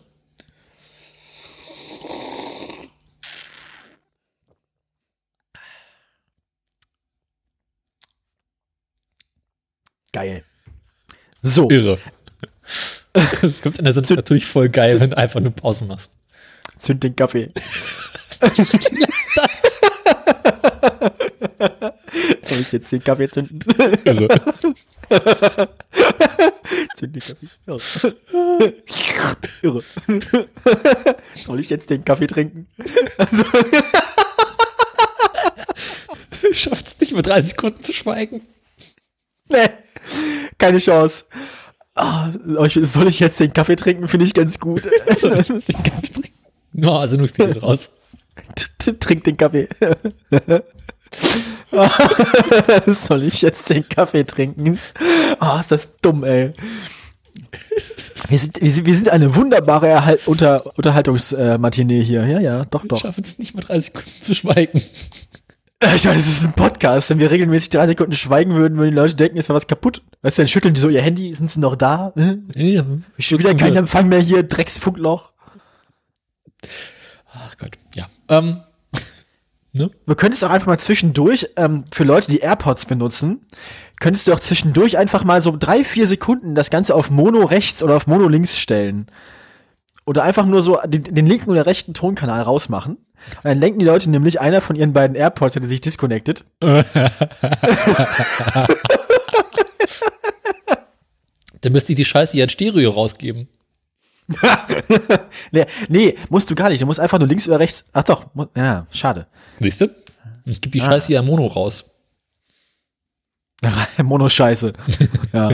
Geil. 10.14 10.44
So, 11.42 11.70
Irre. 11.70 12.00
Das 12.64 13.04
kommt 13.62 13.80
in 13.80 13.86
der 13.86 13.94
Sendung 13.94 14.16
natürlich 14.16 14.46
voll 14.46 14.70
geil, 14.70 15.00
wenn 15.00 15.10
du 15.10 15.18
einfach 15.18 15.40
eine 15.42 15.52
Pause 15.52 15.84
machst. 15.86 16.14
zünd 16.78 17.04
den 17.04 17.16
Kaffee. 17.16 17.52
Soll 22.42 22.60
ich 22.60 22.72
jetzt 22.72 22.92
den 22.92 23.04
Kaffee 23.04 23.30
zünden? 23.30 23.60
Irre. 24.06 24.28
Zünd 26.96 27.16
den 27.16 27.22
Kaffee. 27.22 27.48
Ja. 27.66 27.78
Irre. 29.62 29.82
Soll 31.36 31.60
ich 31.60 31.70
jetzt 31.70 31.90
den 31.90 32.06
Kaffee 32.06 32.28
trinken? 32.28 32.68
Also, 33.18 33.44
Du 36.42 36.54
schaffst 36.54 36.88
es 36.88 37.00
nicht 37.00 37.14
mit 37.14 37.26
30 37.26 37.52
Sekunden 37.52 37.82
zu 37.82 37.94
schweigen. 37.94 38.42
nee, 39.50 39.70
keine 40.58 40.78
Chance. 40.80 41.26
Ah, 41.96 42.30
soll 42.46 42.68
ich- 42.68 42.80
soll 42.92 43.08
ich 43.08 43.20
jetzt 43.20 43.40
den 43.40 43.54
Kaffee 43.54 43.76
trinken? 43.76 44.08
Finde 44.08 44.26
ich 44.26 44.34
ganz 44.34 44.60
gut. 44.60 44.82
Also, 45.08 45.30
den 45.30 45.84
Kaffee 45.84 46.12
trinken. 46.12 46.30
No, 46.74 46.98
also 46.98 47.18
nur 47.18 47.28
Stil 47.28 47.58
raus. 47.60 47.92
Trink 49.00 49.24
den 49.26 49.38
Kaffee. 49.38 49.68
Soll 52.88 53.24
ich 53.24 53.42
jetzt 53.42 53.70
den 53.70 53.88
Kaffee 53.88 54.24
trinken? 54.24 54.78
Oh, 55.40 55.60
ist 55.60 55.72
das 55.72 55.90
dumm, 56.02 56.24
ey. 56.24 56.54
Wir 58.30 58.38
sind, 58.40 58.62
wir 58.62 58.72
sind, 58.72 58.86
wir 58.88 58.96
sind 58.96 59.10
eine 59.10 59.36
wunderbare 59.36 59.88
Erhalt 59.88 60.28
Unter 60.28 60.64
Unterhaltungsmatinee 60.78 62.02
hier. 62.04 62.26
Ja, 62.26 62.40
ja, 62.40 62.66
doch, 62.66 62.86
doch. 62.88 63.00
schaffst 63.00 63.26
es 63.26 63.38
nicht 63.40 63.56
mit 63.56 63.68
30 63.70 63.86
Sekunden 63.94 64.22
zu 64.22 64.34
schweigen. 64.36 64.82
Ich 65.96 66.06
meine, 66.06 66.18
das 66.18 66.28
ist 66.28 66.46
ein 66.46 66.54
Podcast. 66.54 67.10
Wenn 67.10 67.20
wir 67.20 67.32
regelmäßig 67.32 67.70
drei 67.70 67.88
Sekunden 67.88 68.14
schweigen 68.14 68.56
würden, 68.56 68.78
würden 68.78 68.92
die 68.92 68.96
Leute 68.96 69.16
denken, 69.16 69.38
es 69.38 69.50
wäre 69.50 69.58
was 69.58 69.68
kaputt. 69.68 70.02
Weißt 70.22 70.38
du, 70.38 70.44
dann 70.44 70.48
schütteln 70.48 70.74
die 70.74 70.82
so 70.82 70.90
ihr 70.90 71.02
Handy. 71.02 71.34
Sind 71.36 71.52
sie 71.52 71.60
noch 71.60 71.76
da? 71.76 72.14
Hm? 72.16 73.04
Schon 73.20 73.40
wieder 73.40 73.56
kein 73.56 73.76
Empfang 73.76 74.08
mehr 74.08 74.20
hier. 74.20 74.44
Drecksfunkloch. 74.44 75.32
Ach 77.34 77.58
Gott, 77.58 77.72
ja. 77.96 78.08
Ähm, 78.30 78.62
Ne? 79.76 79.90
Du 80.06 80.14
könntest 80.14 80.44
auch 80.44 80.52
einfach 80.52 80.68
mal 80.68 80.78
zwischendurch, 80.78 81.50
ähm, 81.56 81.86
für 81.92 82.04
Leute, 82.04 82.30
die 82.30 82.38
AirPods 82.38 82.86
benutzen, 82.86 83.42
könntest 84.00 84.28
du 84.28 84.34
auch 84.34 84.40
zwischendurch 84.40 85.00
einfach 85.00 85.24
mal 85.24 85.42
so 85.42 85.56
drei, 85.58 85.84
vier 85.84 86.06
Sekunden 86.06 86.54
das 86.54 86.70
Ganze 86.70 86.94
auf 86.94 87.10
Mono 87.10 87.44
rechts 87.46 87.82
oder 87.82 87.96
auf 87.96 88.06
Mono 88.06 88.28
links 88.28 88.60
stellen. 88.60 89.08
Oder 90.06 90.22
einfach 90.24 90.46
nur 90.46 90.62
so 90.62 90.80
den, 90.86 91.04
den 91.04 91.26
linken 91.26 91.50
oder 91.50 91.66
rechten 91.66 91.96
Tonkanal 91.96 92.44
rausmachen. 92.44 92.98
Und 93.38 93.46
dann 93.46 93.62
denken 93.62 93.80
die 93.80 93.86
Leute 93.86 94.10
nämlich, 94.10 94.40
einer 94.42 94.62
von 94.62 94.76
ihren 94.76 94.94
beiden 94.94 95.16
AirPods 95.16 95.56
hätte 95.56 95.68
sich 95.68 95.82
disconnected. 95.82 96.44
Dann 101.62 101.72
müsste 101.72 101.94
ich 101.94 101.98
die 101.98 102.06
Scheiße 102.06 102.36
ja 102.38 102.44
in 102.44 102.50
Stereo 102.50 102.92
rausgeben. 102.92 103.48
nee, 105.52 105.66
nee, 105.90 106.18
musst 106.30 106.50
du 106.50 106.56
gar 106.56 106.70
nicht. 106.70 106.82
Du 106.82 106.86
musst 106.86 107.00
einfach 107.00 107.20
nur 107.20 107.28
links 107.28 107.48
oder 107.48 107.60
rechts. 107.60 107.86
Ach 107.94 108.04
doch, 108.04 108.26
ja, 108.56 108.88
schade. 108.92 109.28
Siehst 109.60 109.82
du? 109.82 109.88
Ich 110.46 110.62
gebe 110.62 110.72
die 110.72 110.82
Ah. 110.82 110.86
Scheiße 110.86 111.14
ja 111.14 111.20
in 111.22 111.26
Mono 111.26 111.48
raus. 111.48 111.90
Mono-Scheiße. 114.04 114.74
ja. 115.32 115.50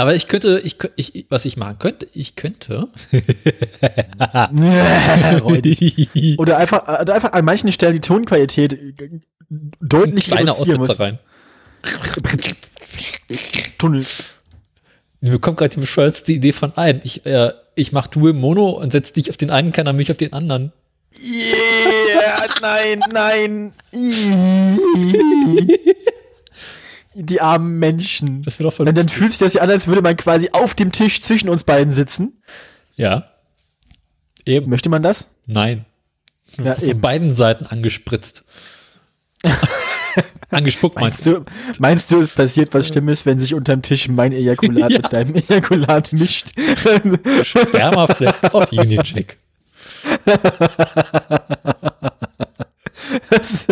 Aber 0.00 0.14
ich 0.14 0.28
könnte, 0.28 0.62
ich, 0.64 0.78
ich, 0.96 1.26
was 1.28 1.44
ich 1.44 1.58
machen 1.58 1.78
könnte, 1.78 2.08
ich 2.14 2.34
könnte. 2.34 2.88
Oder 6.38 6.56
einfach, 6.56 7.00
oder 7.02 7.14
einfach 7.14 7.32
an 7.32 7.44
manchen 7.44 7.70
Stellen 7.70 7.92
die 7.92 8.00
Tonqualität 8.00 8.72
äh, 8.72 8.94
deutlich 9.78 10.28
Kleine 10.28 10.52
Aussetzer 10.52 10.98
rein. 10.98 11.18
Tunnel. 13.76 14.06
Mir 15.20 15.38
kommt 15.38 15.58
gerade 15.58 15.74
die 15.74 15.80
bescheuertste 15.80 16.32
Idee 16.32 16.52
von 16.52 16.74
ein. 16.78 17.02
Ich, 17.04 17.26
äh, 17.26 17.52
ich 17.74 17.92
mach 17.92 18.06
Dual 18.06 18.32
Mono 18.32 18.70
und 18.70 18.92
setz 18.92 19.12
dich 19.12 19.28
auf 19.28 19.36
den 19.36 19.50
einen 19.50 19.70
Kanal, 19.70 19.92
mich 19.92 20.10
auf 20.10 20.16
den 20.16 20.32
anderen. 20.32 20.72
Yeah, 21.22 22.46
nein, 22.62 23.02
nein. 23.12 23.74
Die 27.14 27.40
armen 27.40 27.78
Menschen. 27.78 28.42
Das 28.42 28.58
wäre 28.58 28.68
doch 28.70 28.76
voll 28.76 28.88
Und 28.88 28.96
dann 28.96 29.08
fühlt 29.08 29.32
sich 29.32 29.38
das 29.40 29.54
ja 29.54 29.62
an, 29.62 29.70
als 29.70 29.86
würde 29.88 30.02
man 30.02 30.16
quasi 30.16 30.50
auf 30.52 30.74
dem 30.74 30.92
Tisch 30.92 31.20
zwischen 31.22 31.48
uns 31.48 31.64
beiden 31.64 31.92
sitzen. 31.92 32.40
Ja. 32.96 33.30
Eben. 34.46 34.70
Möchte 34.70 34.88
man 34.88 35.02
das? 35.02 35.26
Nein. 35.46 35.84
Ja, 36.62 36.74
Von 36.74 36.88
eben. 36.88 37.00
beiden 37.00 37.34
Seiten 37.34 37.66
angespritzt. 37.66 38.44
Angespuckt 40.50 40.96
meinst 41.00 41.24
Meinst 41.24 41.46
du, 41.46 41.80
meinst 41.80 42.10
du, 42.10 42.20
es 42.20 42.34
passiert 42.34 42.74
was 42.74 42.88
Schlimmes, 42.88 43.24
wenn 43.24 43.38
sich 43.38 43.54
unterm 43.54 43.82
Tisch 43.82 44.08
mein 44.08 44.32
Ejakulat 44.32 44.90
Ja. 44.90 44.98
mit 44.98 45.12
deinem 45.12 45.34
Ejakulat 45.36 46.12
mischt? 46.12 46.48
Spermafleck 47.44 48.52
auf 48.52 48.72
Union 48.72 49.04
Check. 49.04 49.38
Das- 53.30 53.66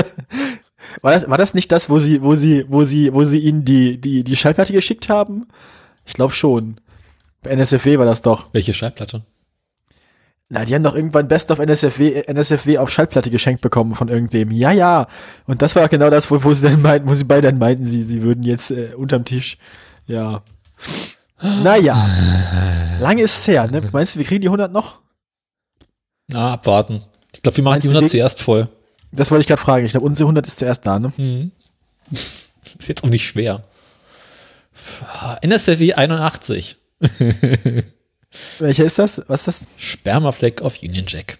war, 1.02 1.12
das, 1.12 1.28
war 1.28 1.38
das 1.38 1.54
nicht 1.54 1.70
das, 1.72 1.88
wo 1.90 1.98
sie, 1.98 2.22
wo 2.22 2.34
sie, 2.34 2.64
wo 2.68 2.84
sie, 2.84 3.12
wo 3.12 3.24
sie 3.24 3.38
ihnen 3.38 3.64
die, 3.64 4.00
die, 4.00 4.24
die 4.24 4.36
Schallplatte 4.36 4.72
geschickt 4.72 5.08
haben? 5.08 5.46
Ich 6.06 6.14
glaube 6.14 6.32
schon. 6.32 6.80
Bei 7.42 7.50
NSFW 7.50 7.98
war 7.98 8.06
das 8.06 8.22
doch. 8.22 8.46
Welche 8.52 8.74
Schallplatte? 8.74 9.22
Na, 10.50 10.64
die 10.64 10.74
haben 10.74 10.82
doch 10.82 10.94
irgendwann 10.94 11.28
Best 11.28 11.50
of 11.50 11.58
NSFW, 11.58 12.22
NSFW 12.26 12.78
auf 12.78 12.88
Schallplatte 12.90 13.30
geschenkt 13.30 13.60
bekommen 13.60 13.94
von 13.94 14.08
irgendwem. 14.08 14.50
Ja, 14.50 14.72
ja. 14.72 15.06
Und 15.46 15.60
das 15.60 15.76
war 15.76 15.84
auch 15.84 15.90
genau 15.90 16.08
das, 16.08 16.30
wo, 16.30 16.42
wo 16.42 16.54
sie 16.54 16.62
dann 16.68 16.80
meinten, 16.80 17.06
wo 17.08 17.14
sie 17.14 17.24
beide 17.24 17.48
dann 17.48 17.58
meinten, 17.58 17.84
sie, 17.84 18.02
sie 18.02 18.22
würden 18.22 18.42
jetzt 18.42 18.70
äh, 18.70 18.94
unterm 18.96 19.24
Tisch. 19.26 19.58
Ja. 20.06 20.42
Naja. 21.42 21.94
Lange 23.00 23.22
ist 23.22 23.36
es 23.38 23.46
her, 23.48 23.68
ne? 23.70 23.82
Meinst 23.92 24.14
du, 24.14 24.18
wir 24.20 24.26
kriegen 24.26 24.40
die 24.40 24.48
100 24.48 24.72
noch? 24.72 24.98
Na, 26.28 26.54
abwarten. 26.54 27.02
Ich 27.34 27.42
glaube, 27.42 27.56
wir 27.58 27.64
machen 27.64 27.74
Meinst 27.74 27.84
die 27.84 27.88
du 27.88 27.94
100 27.94 28.10
die- 28.12 28.16
zuerst 28.18 28.42
voll. 28.42 28.68
Das 29.12 29.30
wollte 29.30 29.42
ich 29.42 29.46
gerade 29.46 29.60
fragen. 29.60 29.86
Ich 29.86 29.92
glaube, 29.92 30.06
unsere 30.06 30.26
100 30.26 30.46
ist 30.46 30.58
zuerst 30.58 30.86
da, 30.86 30.98
ne? 30.98 31.12
Mhm. 31.16 31.52
Ist 32.10 32.88
jetzt 32.88 33.04
auch 33.04 33.08
nicht 33.08 33.26
schwer. 33.26 33.64
NSFW 35.42 35.94
81. 35.94 36.76
Welcher 38.58 38.84
ist 38.84 38.98
das? 38.98 39.22
Was 39.28 39.46
ist 39.46 39.48
das? 39.48 39.68
Spermafleck 39.76 40.62
auf 40.62 40.82
Union 40.82 41.04
Jack. 41.06 41.38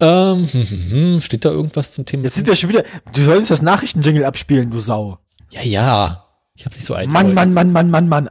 Ähm, 0.00 0.48
hm, 0.50 0.68
hm, 0.68 0.90
hm, 0.90 1.20
steht 1.20 1.44
da 1.44 1.50
irgendwas 1.50 1.92
zum 1.92 2.04
Thema? 2.04 2.24
Jetzt 2.24 2.34
sind 2.34 2.46
wir 2.48 2.56
schon 2.56 2.70
wieder. 2.70 2.82
Du 3.14 3.22
solltest 3.22 3.52
das 3.52 3.62
Nachrichtenjingle 3.62 4.26
abspielen, 4.26 4.70
du 4.70 4.80
Sau. 4.80 5.18
ja, 5.50 5.62
ja. 5.62 6.26
Ich 6.54 6.66
hab's 6.66 6.76
nicht 6.76 6.86
so 6.86 6.94
ein. 6.94 7.08
Mann, 7.08 7.34
Mann, 7.34 7.54
Mann, 7.54 7.70
Mann, 7.72 7.90
Mann, 7.90 8.08
Mann. 8.08 8.30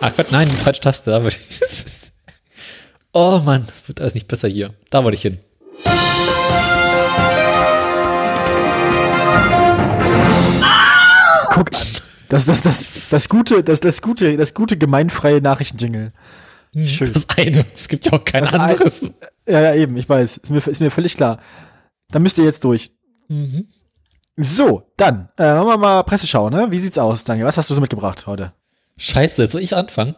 Ah, 0.00 0.10
Quatsch, 0.10 0.32
nein, 0.32 0.48
die 0.48 0.56
falsche 0.56 0.80
Taste. 0.80 1.14
Aber 1.14 1.30
oh 3.16 3.40
Mann, 3.44 3.64
das 3.66 3.88
wird 3.88 4.00
alles 4.00 4.14
nicht 4.14 4.28
besser 4.28 4.46
hier. 4.48 4.74
Da 4.90 5.02
wollte 5.02 5.16
ich 5.16 5.22
hin. 5.22 5.38
Guck 11.50 11.74
an. 11.74 11.86
Das, 12.28 12.44
das, 12.44 12.62
das, 12.62 13.08
das 13.08 13.28
gute, 13.28 13.62
das, 13.64 13.80
das 13.80 14.02
gute, 14.02 14.36
das 14.36 14.52
gute 14.52 14.76
gemeinfreie 14.76 15.40
Nachrichtenjingle. 15.40 16.12
Schön. 16.84 17.12
Das 17.12 17.26
eine. 17.38 17.64
Es 17.74 17.88
gibt 17.88 18.04
ja 18.04 18.12
auch 18.12 18.24
kein 18.24 18.44
Das 18.44 18.52
anderes. 18.52 19.12
Ja, 19.48 19.60
ja, 19.62 19.74
eben, 19.74 19.96
ich 19.96 20.08
weiß. 20.08 20.36
Ist 20.38 20.50
mir, 20.50 20.66
ist 20.66 20.80
mir 20.80 20.90
völlig 20.90 21.16
klar. 21.16 21.40
Dann 22.10 22.22
müsst 22.22 22.36
ihr 22.36 22.44
jetzt 22.44 22.64
durch. 22.64 22.90
Mhm. 23.28 23.68
So, 24.36 24.92
dann, 24.98 25.30
äh, 25.38 25.54
machen 25.54 25.68
wir 25.68 25.76
mal 25.78 26.02
Presseschau, 26.02 26.50
ne? 26.50 26.66
Wie 26.70 26.78
sieht's 26.78 26.98
aus, 26.98 27.24
Daniel? 27.24 27.46
Was 27.46 27.56
hast 27.56 27.70
du 27.70 27.74
so 27.74 27.80
mitgebracht 27.80 28.26
heute? 28.26 28.52
Scheiße, 28.98 29.46
soll 29.46 29.62
ich 29.62 29.74
anfangen? 29.74 30.16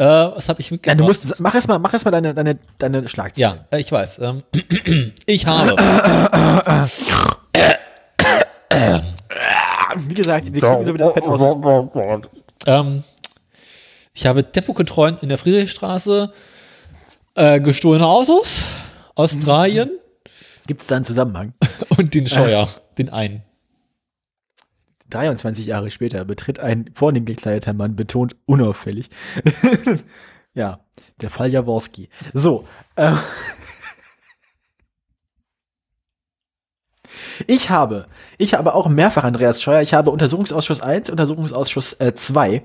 Äh, 0.00 0.04
was 0.04 0.48
habe 0.48 0.60
ich 0.60 0.70
Ja, 0.70 0.74
mitgebracht? 0.74 0.98
du 0.98 1.04
musst, 1.04 1.40
mach 1.40 1.54
erst 1.54 1.68
mal, 1.68 1.78
mach 1.78 1.92
erst 1.92 2.06
mal 2.06 2.10
deine, 2.10 2.32
deine, 2.32 2.58
deine 2.78 3.06
Schlagzeile. 3.06 3.66
Ja, 3.70 3.76
äh, 3.76 3.80
ich 3.80 3.92
weiß. 3.92 4.20
Ähm, 4.20 4.42
ich 5.26 5.46
habe. 5.46 5.76
Wie 9.96 10.14
gesagt, 10.14 10.52
wir 10.52 10.60
kriegen 10.60 10.84
so 10.84 10.94
wieder 10.94 11.06
das 11.06 11.14
Pad 11.14 11.24
raus. 11.24 12.22
Ähm, 12.66 13.04
ich 14.14 14.26
habe 14.26 14.50
Tempokontrollen 14.50 15.18
in 15.20 15.28
der 15.28 15.36
Friedrichstraße, 15.36 16.32
äh, 17.34 17.60
gestohlene 17.60 18.06
Autos, 18.06 18.64
Australien 19.14 19.90
Gibt's 20.66 20.86
da 20.86 20.96
einen 20.96 21.04
Zusammenhang? 21.04 21.52
und 21.98 22.14
den 22.14 22.28
Scheuer, 22.28 22.68
den 22.98 23.08
einen. 23.10 23.42
23 25.10 25.66
Jahre 25.66 25.90
später 25.90 26.24
betritt 26.24 26.60
ein 26.60 26.90
vornehm 26.94 27.24
gekleideter 27.24 27.72
Mann 27.72 27.96
betont 27.96 28.36
unauffällig. 28.46 29.10
ja, 30.54 30.80
der 31.20 31.30
Fall 31.30 31.50
Jaworski. 31.50 32.08
So. 32.32 32.64
Äh, 32.96 33.12
ich 37.46 37.70
habe, 37.70 38.06
ich 38.38 38.54
habe 38.54 38.74
auch 38.74 38.88
mehrfach 38.88 39.24
Andreas 39.24 39.60
Scheuer. 39.60 39.82
Ich 39.82 39.94
habe 39.94 40.10
Untersuchungsausschuss 40.10 40.80
1, 40.80 41.10
Untersuchungsausschuss 41.10 41.94
äh, 41.94 42.14
2. 42.14 42.62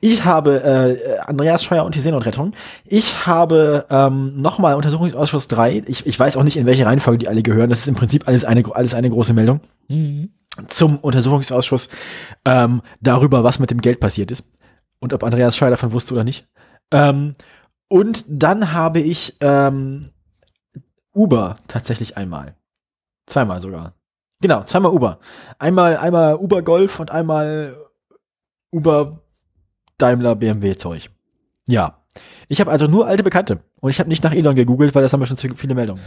Ich 0.00 0.24
habe 0.24 0.62
äh, 0.62 1.18
Andreas 1.18 1.64
Scheuer 1.64 1.84
und 1.84 1.94
die 1.94 2.00
Seenotrettung. 2.00 2.52
Ich 2.84 3.26
habe 3.26 3.86
ähm, 3.90 4.40
nochmal 4.40 4.74
Untersuchungsausschuss 4.74 5.48
3. 5.48 5.84
Ich, 5.86 6.06
ich 6.06 6.18
weiß 6.18 6.36
auch 6.36 6.42
nicht, 6.42 6.56
in 6.56 6.66
welche 6.66 6.86
Reihenfolge 6.86 7.18
die 7.18 7.28
alle 7.28 7.42
gehören. 7.42 7.70
Das 7.70 7.80
ist 7.80 7.88
im 7.88 7.94
Prinzip 7.94 8.26
alles 8.26 8.44
eine, 8.44 8.64
alles 8.74 8.94
eine 8.94 9.10
große 9.10 9.34
Meldung 9.34 9.60
Mhm. 9.92 10.30
Zum 10.68 10.98
Untersuchungsausschuss 10.98 11.88
ähm, 12.44 12.82
darüber, 13.00 13.44
was 13.44 13.58
mit 13.58 13.70
dem 13.70 13.80
Geld 13.80 14.00
passiert 14.00 14.30
ist 14.30 14.52
und 15.00 15.12
ob 15.12 15.24
Andreas 15.24 15.56
Scheuer 15.56 15.70
davon 15.70 15.92
wusste 15.92 16.14
oder 16.14 16.24
nicht. 16.24 16.46
Ähm, 16.90 17.34
und 17.88 18.24
dann 18.28 18.72
habe 18.72 19.00
ich 19.00 19.36
ähm, 19.40 20.10
Uber 21.14 21.56
tatsächlich 21.68 22.16
einmal. 22.16 22.56
Zweimal 23.26 23.60
sogar. 23.60 23.94
Genau, 24.40 24.64
zweimal 24.64 24.92
Uber. 24.92 25.20
Einmal, 25.58 25.96
einmal 25.96 26.36
Uber 26.36 26.62
Golf 26.62 26.98
und 27.00 27.10
einmal 27.10 27.76
Uber 28.72 29.20
Daimler 29.98 30.34
BMW 30.34 30.76
Zeug. 30.76 31.10
Ja. 31.66 31.98
Ich 32.48 32.60
habe 32.60 32.70
also 32.70 32.86
nur 32.86 33.06
alte 33.06 33.22
Bekannte. 33.22 33.60
Und 33.80 33.90
ich 33.90 34.00
habe 34.00 34.08
nicht 34.08 34.24
nach 34.24 34.34
Elon 34.34 34.56
gegoogelt, 34.56 34.94
weil 34.94 35.02
das 35.02 35.12
haben 35.12 35.20
wir 35.20 35.26
schon 35.26 35.36
zu 35.36 35.54
viele 35.54 35.74
Meldungen. 35.74 36.02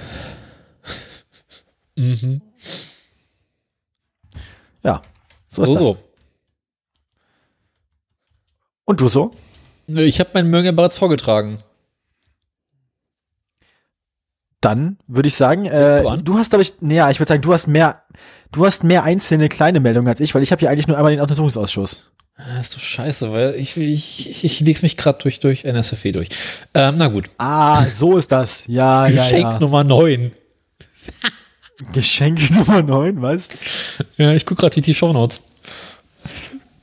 Mhm. 1.97 2.41
Ja. 4.85 5.01
So 5.49 5.63
ist 5.63 5.67
So, 5.67 5.73
das. 5.73 5.83
so. 5.83 5.97
Und 8.85 9.01
du 9.01 9.09
so? 9.09 9.31
Nö, 9.87 10.03
Ich 10.03 10.19
habe 10.19 10.29
meinen 10.33 10.49
Mörger 10.49 10.71
bereits 10.71 10.97
vorgetragen. 10.97 11.59
Dann 14.61 14.97
würde 15.07 15.27
ich 15.27 15.35
sagen, 15.35 15.65
äh, 15.65 16.03
du 16.23 16.37
hast, 16.37 16.49
glaube 16.49 16.63
ich, 16.63 16.73
nee, 16.79 16.95
ja, 16.95 17.09
ich 17.11 17.19
würde 17.19 17.27
sagen, 17.29 17.41
du 17.41 17.53
hast 17.53 17.67
mehr, 17.67 18.01
du 18.51 18.65
hast 18.65 18.83
mehr 18.83 19.03
einzelne 19.03 19.47
kleine 19.49 19.79
Meldungen 19.79 20.07
als 20.07 20.19
ich, 20.19 20.33
weil 20.33 20.41
ich 20.43 20.51
habe 20.51 20.59
hier 20.59 20.69
eigentlich 20.69 20.87
nur 20.87 20.97
einmal 20.97 21.11
den 21.11 21.21
Untersuchungsausschuss. 21.21 22.03
Das 22.37 22.61
ist 22.61 22.75
doch 22.75 22.79
scheiße, 22.79 23.31
weil 23.31 23.55
ich, 23.55 23.77
ich, 23.77 24.29
ich, 24.29 24.43
ich 24.43 24.59
leg's 24.61 24.81
mich 24.81 24.97
gerade 24.97 25.19
durch, 25.21 25.39
durch 25.39 25.63
NSFW 25.65 26.11
durch. 26.11 26.29
Ähm, 26.73 26.95
na 26.97 27.07
gut. 27.07 27.25
Ah, 27.37 27.85
so 27.85 28.17
ist 28.17 28.31
das. 28.31 28.63
Ja, 28.67 29.07
Geschenk 29.07 29.43
ja, 29.43 29.51
ja. 29.53 29.59
Nummer 29.59 29.83
9. 29.83 30.31
Geschenk 31.93 32.49
Nummer 32.55 32.81
9, 32.81 33.21
was? 33.21 33.97
Ja, 34.17 34.33
ich 34.33 34.45
gucke 34.45 34.61
gerade 34.61 34.81
die 34.81 34.93
Shownotes. 34.93 35.41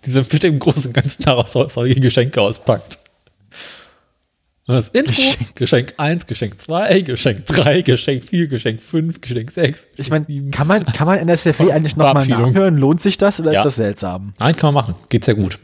Die 0.04 0.10
sind 0.10 0.28
bestimmt 0.28 0.54
im 0.54 0.58
Großen 0.58 0.86
und 0.86 0.92
Ganzen 0.92 1.22
daraus 1.22 1.52
solche 1.52 2.00
Geschenke 2.00 2.40
auspackt. 2.40 2.98
Das 4.66 4.88
Intro, 4.90 5.12
Geschenk. 5.12 5.56
Geschenk 5.56 5.94
1, 5.96 6.26
Geschenk 6.26 6.60
2, 6.60 7.00
Geschenk 7.02 7.46
3, 7.46 7.82
Geschenk 7.82 8.24
4, 8.24 8.46
Geschenk 8.46 8.80
5, 8.80 9.20
Geschenk 9.20 9.50
6. 9.50 9.86
Ich 9.96 10.08
meine, 10.08 10.24
kann 10.50 10.66
man, 10.68 10.84
kann 10.86 11.06
man 11.06 11.18
NSFW 11.18 11.72
eigentlich 11.72 11.96
nochmal 11.96 12.24
Verabschiedung. 12.24 12.52
nachhören? 12.52 12.76
Lohnt 12.76 13.00
sich 13.00 13.18
das 13.18 13.40
oder 13.40 13.52
Ja. 13.52 13.60
ist 13.60 13.64
das 13.66 13.74
seltsam? 13.76 14.34
Nein, 14.38 14.54
kann 14.54 14.72
man 14.72 14.84
machen. 14.84 14.94
Geht 15.08 15.24
sehr 15.24 15.34
gut. 15.34 15.58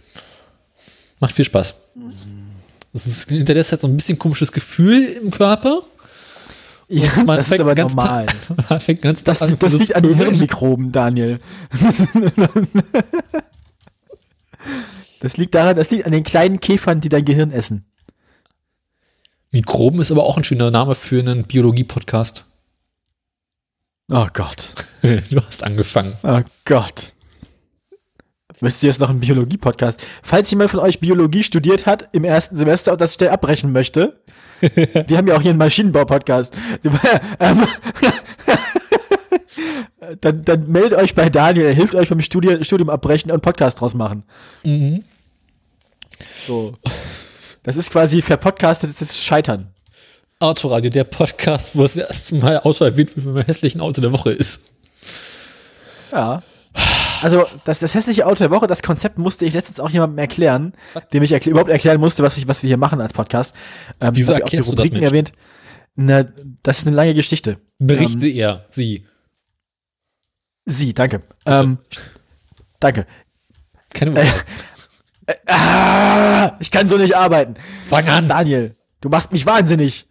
Macht 1.21 1.35
viel 1.35 1.45
Spaß. 1.45 1.75
Es 2.93 3.07
ist- 3.07 3.29
hinterlässt 3.29 3.71
halt 3.73 3.81
so 3.83 3.87
ein 3.89 3.97
bisschen 3.97 4.19
komisches 4.19 4.51
Gefühl 4.53 5.05
im 5.23 5.31
Körper. 5.31 5.83
Ja, 6.89 7.11
Man 7.17 7.27
das 7.37 7.41
ist 7.41 7.49
fängt 7.49 7.61
aber 7.61 7.75
ganz 7.75 7.95
normal. 7.95 8.27
Man 8.71 8.81
fängt 8.81 9.03
ganz 9.03 9.23
Das, 9.23 9.41
Tag 9.41 9.59
das 9.61 9.73
liegt 9.75 9.95
an 9.95 10.03
den. 10.03 10.15
Hirnmikroben, 10.15 10.91
Daniel. 10.93 11.41
Das 15.21 15.37
liegt 15.37 15.55
daran, 15.55 15.75
das 15.77 15.91
liegt 15.91 16.07
an 16.07 16.13
den 16.13 16.23
kleinen 16.23 16.61
Käfern, 16.61 17.01
die 17.01 17.09
dein 17.09 17.25
Gehirn 17.25 17.51
essen. 17.51 17.85
Mikroben 19.51 20.01
ist 20.01 20.11
aber 20.13 20.25
auch 20.25 20.37
ein 20.37 20.45
schöner 20.45 20.71
Name 20.71 20.95
für 20.95 21.19
einen 21.21 21.45
Biologie-Podcast. 21.45 22.45
Oh 24.11 24.27
Gott. 24.33 24.73
Du 25.03 25.41
hast 25.41 25.63
angefangen. 25.63 26.15
Oh 26.23 26.43
Gott. 26.65 27.15
Möchtest 28.61 28.83
du 28.83 28.87
jetzt 28.89 29.01
noch 29.01 29.11
einen 29.11 29.21
Biologie-Podcast? 29.21 30.01
Falls 30.23 30.51
jemand 30.51 30.71
von 30.71 30.81
euch 30.81 31.01
Biologie 31.01 31.45
studiert 31.45 31.87
hat 31.87 32.09
im 32.13 32.25
ersten 32.25 32.57
Semester 32.57 32.93
und 32.93 33.01
das 33.01 33.15
schnell 33.15 33.31
abbrechen 33.31 33.73
möchte, 33.73 34.21
wir 34.61 35.17
haben 35.17 35.29
ja 35.29 35.37
auch 35.37 35.43
hier 35.43 35.51
einen 35.51 35.59
Maschinenbau-Podcast. 35.59 36.55
Ähm, 37.41 37.67
dann, 40.21 40.45
dann 40.45 40.71
meldet 40.71 40.99
euch 40.99 41.15
bei 41.15 41.29
Daniel, 41.29 41.67
er 41.67 41.75
hilft 41.75 41.95
euch 41.95 42.09
beim 42.09 42.21
Studium, 42.21 42.65
Studium 42.65 42.89
abbrechen 42.91 43.31
und 43.31 43.43
Podcast 43.43 43.81
draus 43.81 43.95
machen. 43.95 44.23
Mhm. 44.65 45.05
So. 46.47 46.75
Das 47.63 47.77
ist 47.77 47.91
quasi 47.91 48.23
verpodcastetes 48.23 49.23
Scheitern. 49.23 49.69
Autoradio, 50.41 50.91
der 50.91 51.05
Podcast, 51.05 51.77
wo 51.77 51.83
das 51.83 51.97
erste 51.97 52.37
Mal 52.37 52.61
Auto 52.61 52.85
erwähnt 52.85 53.17
wird, 53.17 53.27
wenn 53.27 53.35
man 53.35 53.45
hässlichen 53.45 53.81
Auto 53.81 54.01
der 54.01 54.13
Woche 54.13 54.31
ist. 54.31 54.71
Ja. 56.13 56.43
Also, 57.23 57.47
das, 57.65 57.79
das 57.79 57.95
hässliche 57.95 58.27
Auto 58.27 58.37
der 58.45 58.51
Woche, 58.51 58.67
das 58.67 58.83
Konzept 58.83 59.19
musste 59.19 59.45
ich 59.45 59.55
letztens 59.55 59.81
auch 59.81 59.91
jemandem 59.91 60.19
erklären, 60.19 60.73
dem 61.13 61.23
ich 61.23 61.33
erkl 61.33 61.51
überhaupt 61.51 61.71
erklären 61.71 62.01
musste, 62.01 62.23
was, 62.23 62.39
ich, 62.39 62.49
was 62.49 62.63
wir 62.63 62.69
hier 62.69 62.77
machen 62.77 63.01
als 63.01 63.13
Podcast. 63.13 63.55
Ähm, 64.01 64.15
Wieso 64.15 64.33
ich 64.33 64.43
auch 64.43 64.49
die 64.49 64.57
erklärst 64.57 64.69
du 64.69 64.77
das, 64.77 64.85
Rubriken 64.85 65.03
erwähnt. 65.03 65.33
Na, 65.95 66.25
das 66.63 66.79
ist 66.79 66.87
eine 66.87 66.97
lange 66.97 67.15
Geschichte. 67.15 67.57
Berichte 67.79 68.29
er, 68.29 68.67
sie. 68.71 69.05
Sie, 70.65 70.93
danke. 70.93 71.23
Ähm, 71.47 71.79
danke. 72.79 73.07
Keine 73.91 74.21
Äh, 74.21 74.27
Ah, 75.47 76.57
ich 76.59 76.71
kann 76.71 76.89
so 76.89 76.97
nicht 76.97 77.17
arbeiten. 77.17 77.57
Fang 77.85 78.07
an. 78.09 78.29
Daniel, 78.29 78.77
du 79.01 79.09
machst 79.09 79.33
mich 79.33 79.45
wahnsinnig. 79.45 80.09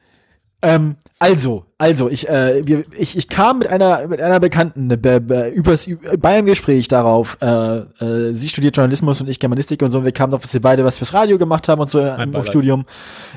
Ähm, 0.61 0.97
also, 1.19 1.65
also, 1.79 2.09
ich, 2.09 2.29
äh, 2.29 2.61
wir, 2.65 2.83
ich, 2.95 3.17
ich 3.17 3.27
kam 3.27 3.59
mit 3.59 3.69
einer, 3.69 4.07
mit 4.07 4.21
einer 4.21 4.39
Bekannten 4.39 4.91
äh, 4.91 4.97
be, 4.97 5.19
be, 5.19 5.47
übers, 5.47 5.89
bei 6.19 6.37
einem 6.37 6.45
Gespräch 6.45 6.87
darauf, 6.87 7.37
äh, 7.41 7.47
äh, 7.47 8.33
sie 8.33 8.49
studiert 8.49 8.77
Journalismus 8.77 9.19
und 9.19 9.27
ich 9.27 9.39
Germanistik 9.39 9.81
und 9.81 9.89
so, 9.89 9.97
und 9.97 10.05
wir 10.05 10.11
kamen 10.11 10.29
darauf, 10.29 10.43
dass 10.43 10.53
wir 10.53 10.61
beide 10.61 10.85
was 10.85 10.99
fürs 10.99 11.15
Radio 11.15 11.39
gemacht 11.39 11.69
haben 11.69 11.81
und 11.81 11.89
so 11.89 11.99
äh, 11.99 12.21
im. 12.21 12.45
Studium. 12.45 12.85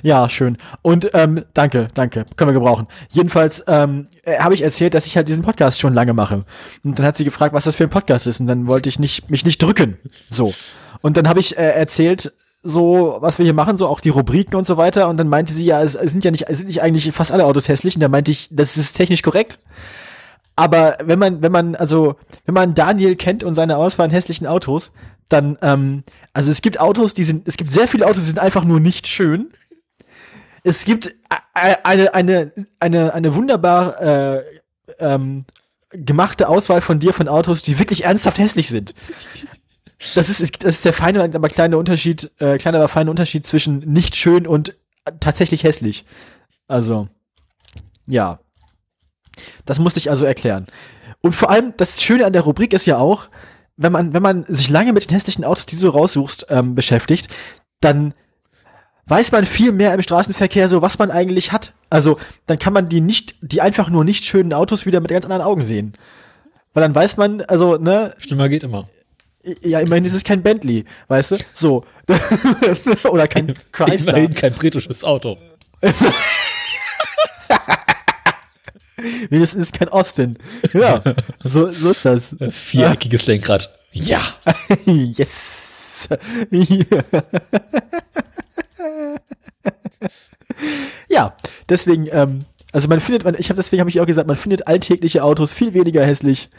Ja, 0.02 0.28
schön. 0.28 0.58
Und 0.82 1.10
ähm, 1.14 1.44
danke, 1.54 1.88
danke, 1.94 2.26
können 2.36 2.50
wir 2.50 2.54
gebrauchen. 2.54 2.86
Jedenfalls 3.08 3.64
ähm, 3.66 4.08
äh, 4.24 4.38
habe 4.38 4.54
ich 4.54 4.60
erzählt, 4.60 4.92
dass 4.92 5.06
ich 5.06 5.16
halt 5.16 5.28
diesen 5.28 5.42
Podcast 5.42 5.80
schon 5.80 5.94
lange 5.94 6.12
mache. 6.12 6.44
Und 6.84 6.98
dann 6.98 7.06
hat 7.06 7.16
sie 7.16 7.24
gefragt, 7.24 7.54
was 7.54 7.64
das 7.64 7.76
für 7.76 7.84
ein 7.84 7.90
Podcast 7.90 8.26
ist, 8.26 8.40
und 8.40 8.46
dann 8.46 8.66
wollte 8.66 8.90
ich 8.90 8.98
nicht, 8.98 9.30
mich 9.30 9.46
nicht 9.46 9.62
drücken. 9.62 9.96
So. 10.28 10.52
Und 11.00 11.16
dann 11.16 11.28
habe 11.28 11.40
ich 11.40 11.56
äh, 11.56 11.62
erzählt, 11.62 12.32
so, 12.62 13.16
was 13.20 13.38
wir 13.38 13.44
hier 13.44 13.54
machen, 13.54 13.76
so 13.76 13.86
auch 13.86 14.00
die 14.00 14.10
Rubriken 14.10 14.56
und 14.56 14.66
so 14.66 14.76
weiter. 14.76 15.08
Und 15.08 15.16
dann 15.16 15.28
meinte 15.28 15.52
sie, 15.52 15.64
ja, 15.64 15.82
es, 15.82 15.92
sind 15.92 16.24
ja 16.24 16.30
nicht, 16.30 16.48
es 16.48 16.58
sind 16.58 16.68
nicht 16.68 16.82
eigentlich 16.82 17.10
fast 17.12 17.32
alle 17.32 17.46
Autos 17.46 17.68
hässlich. 17.68 17.94
Und 17.94 18.00
da 18.00 18.08
meinte 18.08 18.30
ich, 18.30 18.48
das 18.50 18.76
ist 18.76 18.92
technisch 18.94 19.22
korrekt. 19.22 19.58
Aber 20.56 20.98
wenn 21.02 21.18
man, 21.18 21.40
wenn 21.40 21.52
man, 21.52 21.74
also, 21.74 22.16
wenn 22.44 22.54
man 22.54 22.74
Daniel 22.74 23.16
kennt 23.16 23.44
und 23.44 23.54
seine 23.54 23.78
Auswahl 23.78 24.04
an 24.06 24.10
hässlichen 24.10 24.46
Autos, 24.46 24.92
dann, 25.30 25.56
ähm, 25.62 26.04
also 26.34 26.50
es 26.50 26.60
gibt 26.60 26.78
Autos, 26.80 27.14
die 27.14 27.24
sind, 27.24 27.48
es 27.48 27.56
gibt 27.56 27.70
sehr 27.70 27.88
viele 27.88 28.06
Autos, 28.06 28.24
die 28.24 28.28
sind 28.28 28.38
einfach 28.38 28.64
nur 28.64 28.80
nicht 28.80 29.06
schön. 29.06 29.52
Es 30.62 30.84
gibt 30.84 31.14
eine, 31.54 32.14
eine, 32.14 32.52
eine, 32.78 33.14
eine 33.14 33.34
wunderbar 33.34 34.02
äh, 34.02 34.42
ähm, 34.98 35.46
gemachte 35.92 36.48
Auswahl 36.48 36.82
von 36.82 36.98
dir 36.98 37.14
von 37.14 37.28
Autos, 37.28 37.62
die 37.62 37.78
wirklich 37.78 38.04
ernsthaft 38.04 38.38
hässlich 38.38 38.68
sind. 38.68 38.94
Das 40.14 40.28
ist, 40.28 40.64
das 40.64 40.76
ist 40.76 40.84
der 40.84 40.94
feine, 40.94 41.22
aber 41.22 41.48
kleine 41.48 41.76
Unterschied, 41.76 42.30
äh, 42.38 42.56
kleiner, 42.56 42.78
aber 42.78 42.88
feine 42.88 43.10
Unterschied 43.10 43.46
zwischen 43.46 43.80
nicht 43.80 44.16
schön 44.16 44.46
und 44.46 44.74
tatsächlich 45.20 45.62
hässlich. 45.62 46.04
Also, 46.68 47.08
ja. 48.06 48.38
Das 49.66 49.78
musste 49.78 49.98
ich 49.98 50.10
also 50.10 50.24
erklären. 50.24 50.66
Und 51.20 51.34
vor 51.34 51.50
allem, 51.50 51.74
das 51.76 52.02
Schöne 52.02 52.24
an 52.24 52.32
der 52.32 52.42
Rubrik 52.42 52.72
ist 52.72 52.86
ja 52.86 52.98
auch, 52.98 53.28
wenn 53.76 53.92
man, 53.92 54.14
wenn 54.14 54.22
man 54.22 54.44
sich 54.46 54.70
lange 54.70 54.92
mit 54.92 55.04
den 55.04 55.14
hässlichen 55.14 55.44
Autos, 55.44 55.66
die 55.66 55.76
du 55.76 55.88
raussuchst, 55.88 56.46
ähm, 56.48 56.74
beschäftigt, 56.74 57.28
dann 57.80 58.14
weiß 59.06 59.32
man 59.32 59.44
viel 59.44 59.72
mehr 59.72 59.92
im 59.92 60.02
Straßenverkehr 60.02 60.68
so, 60.68 60.82
was 60.82 60.98
man 60.98 61.10
eigentlich 61.10 61.52
hat. 61.52 61.74
Also, 61.90 62.18
dann 62.46 62.58
kann 62.58 62.72
man 62.72 62.88
die 62.88 63.00
nicht, 63.00 63.34
die 63.42 63.60
einfach 63.60 63.90
nur 63.90 64.04
nicht 64.04 64.24
schönen 64.24 64.52
Autos 64.52 64.86
wieder 64.86 65.00
mit 65.00 65.10
ganz 65.10 65.24
anderen 65.24 65.42
Augen 65.42 65.62
sehen. 65.62 65.94
Weil 66.72 66.82
dann 66.82 66.94
weiß 66.94 67.16
man, 67.16 67.42
also, 67.42 67.76
ne, 67.76 68.14
Schlimmer 68.18 68.48
geht 68.48 68.62
immer. 68.62 68.86
Ja, 69.62 69.80
immerhin 69.80 70.04
ist 70.04 70.14
es 70.14 70.24
kein 70.24 70.42
Bentley, 70.42 70.84
weißt 71.08 71.32
du? 71.32 71.36
So. 71.54 71.84
Oder 73.10 73.26
kein 73.26 73.54
Chrysler. 73.72 74.12
Immerhin 74.14 74.34
kein 74.34 74.52
britisches 74.52 75.02
Auto. 75.04 75.38
Wenigstens 79.30 79.72
kein 79.72 79.88
Austin. 79.88 80.36
Ja, 80.74 81.02
so, 81.42 81.72
so 81.72 81.90
ist 81.90 82.04
das. 82.04 82.36
Viereckiges 82.50 83.26
Lenkrad. 83.26 83.74
Ja. 83.92 84.20
yes. 84.84 86.06
ja, 91.08 91.34
deswegen, 91.68 92.08
ähm, 92.12 92.44
also 92.72 92.88
man 92.88 93.00
findet, 93.00 93.24
man, 93.24 93.34
ich 93.38 93.48
habe 93.48 93.56
deswegen 93.56 93.80
habe 93.80 93.88
ich 93.90 94.00
auch 94.00 94.06
gesagt, 94.06 94.28
man 94.28 94.36
findet 94.36 94.66
alltägliche 94.66 95.24
Autos 95.24 95.54
viel 95.54 95.72
weniger 95.74 96.04
hässlich, 96.04 96.50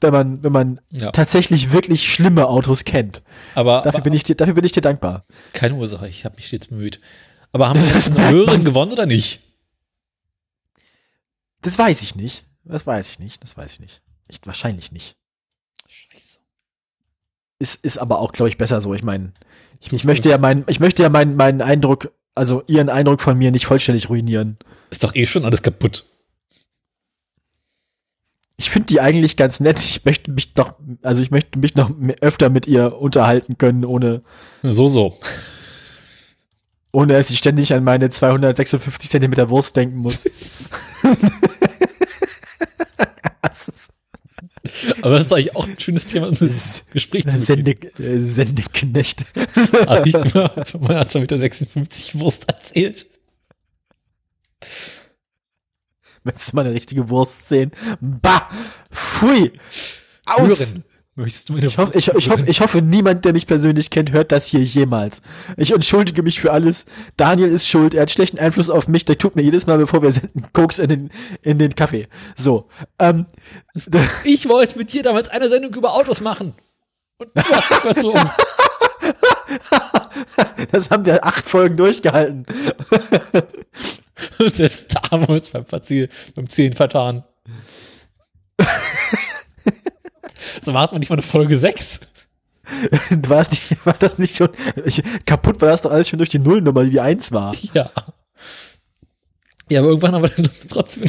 wenn 0.00 0.12
man, 0.12 0.42
wenn 0.42 0.52
man 0.52 0.80
Ja. 0.90 1.10
tatsächlich 1.12 1.72
wirklich 1.72 2.12
schlimme 2.12 2.46
Autos 2.48 2.84
kennt. 2.84 3.22
Aber, 3.54 3.78
Dafür 3.82 3.94
aber 3.94 4.00
bin 4.04 4.12
ich 4.14 4.24
dir, 4.24 4.34
dafür 4.34 4.54
bin 4.54 4.64
ich 4.64 4.72
dir 4.72 4.80
dankbar. 4.80 5.24
keine 5.52 5.74
Ursache, 5.74 6.08
ich 6.08 6.24
habe 6.24 6.36
mich 6.36 6.46
stets 6.46 6.68
bemüht. 6.68 7.00
Aber 7.52 7.68
haben 7.68 7.80
wir 7.80 7.92
Das 7.92 8.06
jetzt 8.06 8.14
merkt 8.14 8.20
eine 8.28 8.36
man. 8.36 8.46
Hörerin 8.46 8.64
gewonnen 8.64 8.92
oder 8.92 9.06
nicht? 9.06 9.40
Das 11.62 11.78
weiß 11.78 12.02
ich 12.02 12.14
nicht. 12.14 12.44
Das 12.64 12.86
weiß 12.86 13.08
ich 13.10 13.18
nicht. 13.18 13.42
Das 13.42 13.56
weiß 13.56 13.74
ich 13.74 13.80
nicht. 13.80 14.02
Ich, 14.28 14.40
wahrscheinlich 14.44 14.92
nicht. 14.92 15.16
Scheiße. 15.86 16.38
Ist, 17.58 17.84
ist 17.84 17.98
aber 17.98 18.20
auch, 18.20 18.32
glaube 18.32 18.48
ich, 18.48 18.56
besser 18.58 18.80
so. 18.80 18.94
Ich 18.94 19.02
meine, 19.02 19.32
ich, 19.80 19.92
ich 19.92 20.04
möchte 20.04 20.30
ja 20.30 20.38
meinen, 20.38 20.64
ich 20.68 20.80
möchte 20.80 21.02
ja 21.02 21.08
meinen, 21.10 21.36
meinen 21.36 21.60
Eindruck, 21.60 22.12
also 22.34 22.62
ihren 22.66 22.88
Eindruck 22.88 23.20
von 23.20 23.36
mir 23.36 23.50
nicht 23.50 23.66
vollständig 23.66 24.08
ruinieren. 24.08 24.56
Ist 24.90 25.04
doch 25.04 25.14
eh 25.14 25.26
schon 25.26 25.44
alles 25.44 25.62
kaputt. 25.62 26.04
Ich 28.60 28.68
finde 28.68 28.88
die 28.88 29.00
eigentlich 29.00 29.38
ganz 29.38 29.58
nett. 29.60 29.78
Ich 29.78 30.04
möchte 30.04 30.30
mich 30.30 30.52
doch, 30.52 30.74
also 31.00 31.22
ich 31.22 31.30
möchte 31.30 31.58
mich 31.58 31.76
noch 31.76 31.90
öfter 32.20 32.50
mit 32.50 32.66
ihr 32.66 32.98
unterhalten 33.00 33.56
können, 33.56 33.86
ohne, 33.86 34.20
So, 34.62 34.86
so. 34.86 35.18
ohne 36.92 37.14
dass 37.14 37.30
ich 37.30 37.38
ständig 37.38 37.72
an 37.72 37.84
meine 37.84 38.10
256 38.10 39.08
Zentimeter 39.08 39.48
Wurst 39.48 39.76
denken 39.76 39.96
muss. 39.96 40.26
Aber 45.00 45.12
das 45.16 45.22
ist 45.26 45.32
eigentlich 45.32 45.56
auch 45.56 45.66
ein 45.66 45.80
schönes 45.80 46.04
Thema, 46.04 46.28
um 46.28 46.34
das 46.34 46.82
Gespräch 46.92 47.26
zu 47.28 47.40
Sende, 47.40 47.70
äh, 47.70 48.18
Sendeknecht. 48.18 49.24
Habe 49.86 50.06
ich 50.06 50.14
immer 50.14 50.50
von 50.66 50.82
meiner 50.82 51.04
2,56 51.04 51.78
Meter 51.78 52.20
Wurst 52.20 52.46
erzählt. 52.46 53.06
Möchtest 56.24 56.52
du 56.52 56.56
mal 56.56 56.66
eine 56.66 56.74
richtige 56.74 57.08
Wurst 57.08 57.48
sehen? 57.48 57.72
Bah! 58.00 58.48
Pfui! 58.90 59.52
Aus! 60.26 60.60
Hören. 60.60 60.84
Möchtest 61.16 61.48
du 61.48 61.56
Ich 61.56 61.76
hoffe, 61.76 61.98
ich, 61.98 62.08
ich, 62.08 62.30
hoffe, 62.30 62.44
ich 62.46 62.60
hoffe, 62.60 62.80
niemand, 62.80 63.24
der 63.24 63.32
mich 63.32 63.46
persönlich 63.46 63.90
kennt, 63.90 64.12
hört 64.12 64.32
das 64.32 64.46
hier 64.46 64.60
jemals. 64.60 65.20
Ich 65.56 65.72
entschuldige 65.72 66.22
mich 66.22 66.40
für 66.40 66.52
alles. 66.52 66.86
Daniel 67.16 67.48
ist 67.48 67.68
schuld. 67.68 67.94
Er 67.94 68.02
hat 68.02 68.10
schlechten 68.10 68.38
Einfluss 68.38 68.70
auf 68.70 68.88
mich. 68.88 69.04
Der 69.04 69.18
tut 69.18 69.36
mir 69.36 69.42
jedes 69.42 69.66
Mal, 69.66 69.76
bevor 69.76 70.02
wir 70.02 70.12
senden, 70.12 70.46
Koks 70.52 70.78
in 70.78 70.88
den, 70.88 71.10
in 71.42 71.58
den 71.58 71.74
Kaffee. 71.74 72.06
So. 72.36 72.68
Ähm, 72.98 73.26
Ich 74.24 74.48
wollte 74.48 74.78
mit 74.78 74.92
dir 74.92 75.02
damals 75.02 75.28
eine 75.28 75.48
Sendung 75.48 75.74
über 75.74 75.94
Autos 75.94 76.20
machen. 76.20 76.54
Und 77.18 77.28
du 77.34 77.42
hast 77.42 77.70
mich 77.70 77.78
verzogen. 77.80 78.22
das 80.72 80.90
haben 80.90 81.04
wir 81.04 81.24
acht 81.24 81.46
Folgen 81.46 81.76
durchgehalten. 81.76 82.46
Und 84.38 84.54
selbst 84.54 84.94
da 84.94 85.02
haben 85.10 85.22
wir 85.28 85.34
uns 85.34 85.50
beim, 85.50 85.64
Verziel, 85.66 86.08
beim 86.34 86.48
Zählen 86.48 86.72
vertan. 86.74 87.24
so 90.64 90.74
warten 90.74 90.94
wir 90.94 90.98
nicht 90.98 91.10
mal 91.10 91.16
eine 91.16 91.22
Folge 91.22 91.56
6. 91.58 92.00
war, 93.22 93.38
das 93.38 93.50
nicht, 93.50 93.86
war 93.86 93.94
das 93.98 94.18
nicht 94.18 94.36
schon, 94.36 94.50
ich, 94.84 95.02
kaputt 95.26 95.60
war 95.60 95.70
das 95.70 95.82
doch 95.82 95.90
alles 95.90 96.08
schon 96.08 96.18
durch 96.18 96.28
die 96.28 96.38
Nullnummer, 96.38 96.84
die 96.84 96.90
die 96.90 97.00
Eins 97.00 97.32
war. 97.32 97.54
Ja. 97.74 97.90
Ja, 99.68 99.80
aber 99.80 99.88
irgendwann 99.88 100.14
haben 100.14 100.22
wir 100.22 100.38
uns 100.38 100.66
trotzdem, 100.68 101.04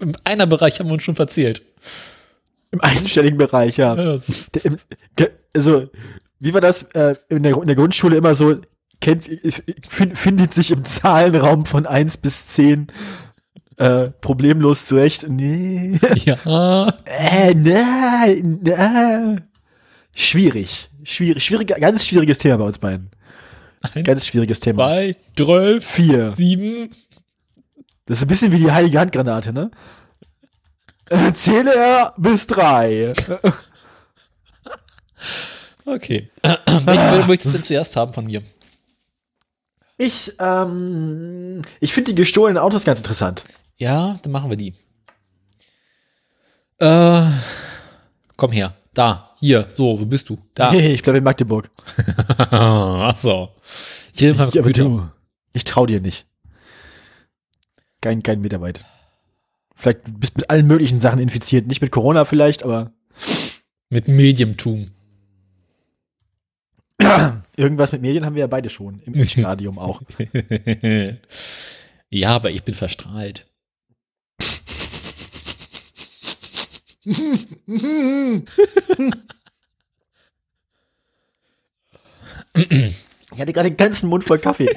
in 0.00 0.16
einer 0.24 0.46
Bereich 0.46 0.78
haben 0.80 0.88
wir 0.88 0.94
uns 0.94 1.02
schon 1.02 1.16
verzählt. 1.16 1.62
Im 2.70 2.80
einstelligen 2.80 3.38
Bereich, 3.38 3.76
ja. 3.78 3.96
Ja, 3.96 4.18
im- 4.64 4.76
Also, 5.54 5.88
wie 6.40 6.52
war 6.54 6.60
das 6.60 6.82
äh, 6.94 7.14
in, 7.28 7.42
der, 7.42 7.56
in 7.56 7.66
der 7.66 7.76
Grundschule 7.76 8.16
immer 8.16 8.34
so, 8.34 8.56
kennt, 9.00 9.28
fin- 9.88 10.16
findet 10.16 10.54
sich 10.54 10.70
im 10.70 10.84
Zahlenraum 10.84 11.64
von 11.66 11.86
1 11.86 12.18
bis 12.18 12.48
10 12.48 12.88
äh, 13.76 14.10
problemlos 14.20 14.86
zurecht? 14.86 15.26
Nee. 15.28 15.98
Ja. 16.24 16.88
Äh, 17.04 17.54
nein, 17.54 18.60
nein. 18.62 19.48
Schwierig. 20.14 20.90
Schwierig, 21.04 21.44
schwierig, 21.44 21.68
ganz 21.80 22.04
schwieriges 22.06 22.38
Thema 22.38 22.58
bei 22.58 22.64
uns 22.64 22.78
beiden. 22.78 23.10
Eins, 23.94 24.04
Ganz 24.06 24.26
schwieriges 24.26 24.58
Thema. 24.60 24.88
zwei, 24.88 25.16
drei, 25.36 25.80
Vier. 25.80 26.34
sieben. 26.34 26.90
Das 28.06 28.18
ist 28.18 28.24
ein 28.24 28.28
bisschen 28.28 28.50
wie 28.52 28.58
die 28.58 28.72
heilige 28.72 28.98
Handgranate, 28.98 29.52
ne? 29.52 29.70
Äh, 31.10 31.32
Zähle 31.32 31.72
er 31.74 32.14
bis 32.18 32.46
drei. 32.48 33.12
Okay. 35.84 36.30
Welche 36.42 36.84
Meldung 36.84 37.26
möchtest 37.28 37.54
du 37.54 37.58
denn 37.58 37.64
zuerst 37.66 37.96
haben 37.96 38.12
von 38.12 38.26
mir? 38.26 38.42
Ich, 39.98 40.32
ähm, 40.38 41.62
ich 41.80 41.92
finde 41.92 42.12
die 42.12 42.16
gestohlenen 42.16 42.62
Autos 42.62 42.84
ganz 42.84 43.00
interessant. 43.00 43.42
Ja, 43.76 44.18
dann 44.22 44.32
machen 44.32 44.48
wir 44.48 44.56
die. 44.56 44.74
Äh, 46.78 47.26
komm 48.36 48.52
her. 48.52 48.74
Da, 48.94 49.32
hier, 49.38 49.66
so, 49.68 50.00
wo 50.00 50.06
bist 50.06 50.28
du? 50.28 50.38
Da. 50.54 50.72
Nee, 50.72 50.92
ich 50.94 51.02
bleibe 51.02 51.18
in 51.18 51.24
Magdeburg. 51.24 51.70
Ach 52.38 53.16
so. 53.16 53.50
Ich 54.14 54.22
Ich, 54.22 54.58
aber 54.58 54.72
du, 54.72 55.08
ich 55.52 55.64
trau 55.64 55.86
dir 55.86 56.00
nicht. 56.00 56.26
Kein, 58.00 58.22
kein 58.22 58.40
Mitarbeit. 58.40 58.84
Vielleicht 59.74 60.00
bist 60.18 60.36
du 60.36 60.40
mit 60.40 60.50
allen 60.50 60.66
möglichen 60.66 61.00
Sachen 61.00 61.18
infiziert. 61.18 61.66
Nicht 61.66 61.82
mit 61.82 61.90
Corona 61.90 62.24
vielleicht, 62.24 62.62
aber 62.62 62.92
Mit 63.90 64.06
Mediumtum. 64.08 64.90
irgendwas 67.58 67.92
mit 67.92 68.02
Medien 68.02 68.24
haben 68.24 68.34
wir 68.34 68.40
ja 68.40 68.46
beide 68.46 68.70
schon. 68.70 69.00
Im 69.04 69.24
Stadium 69.28 69.78
auch. 69.78 70.00
ja, 72.10 72.30
aber 72.30 72.50
ich 72.50 72.62
bin 72.62 72.74
verstrahlt. 72.74 73.46
Ich 83.34 83.40
hatte 83.40 83.52
gerade 83.52 83.70
den 83.70 83.76
ganzen 83.76 84.08
Mund 84.08 84.24
voll 84.24 84.38
Kaffee. 84.38 84.68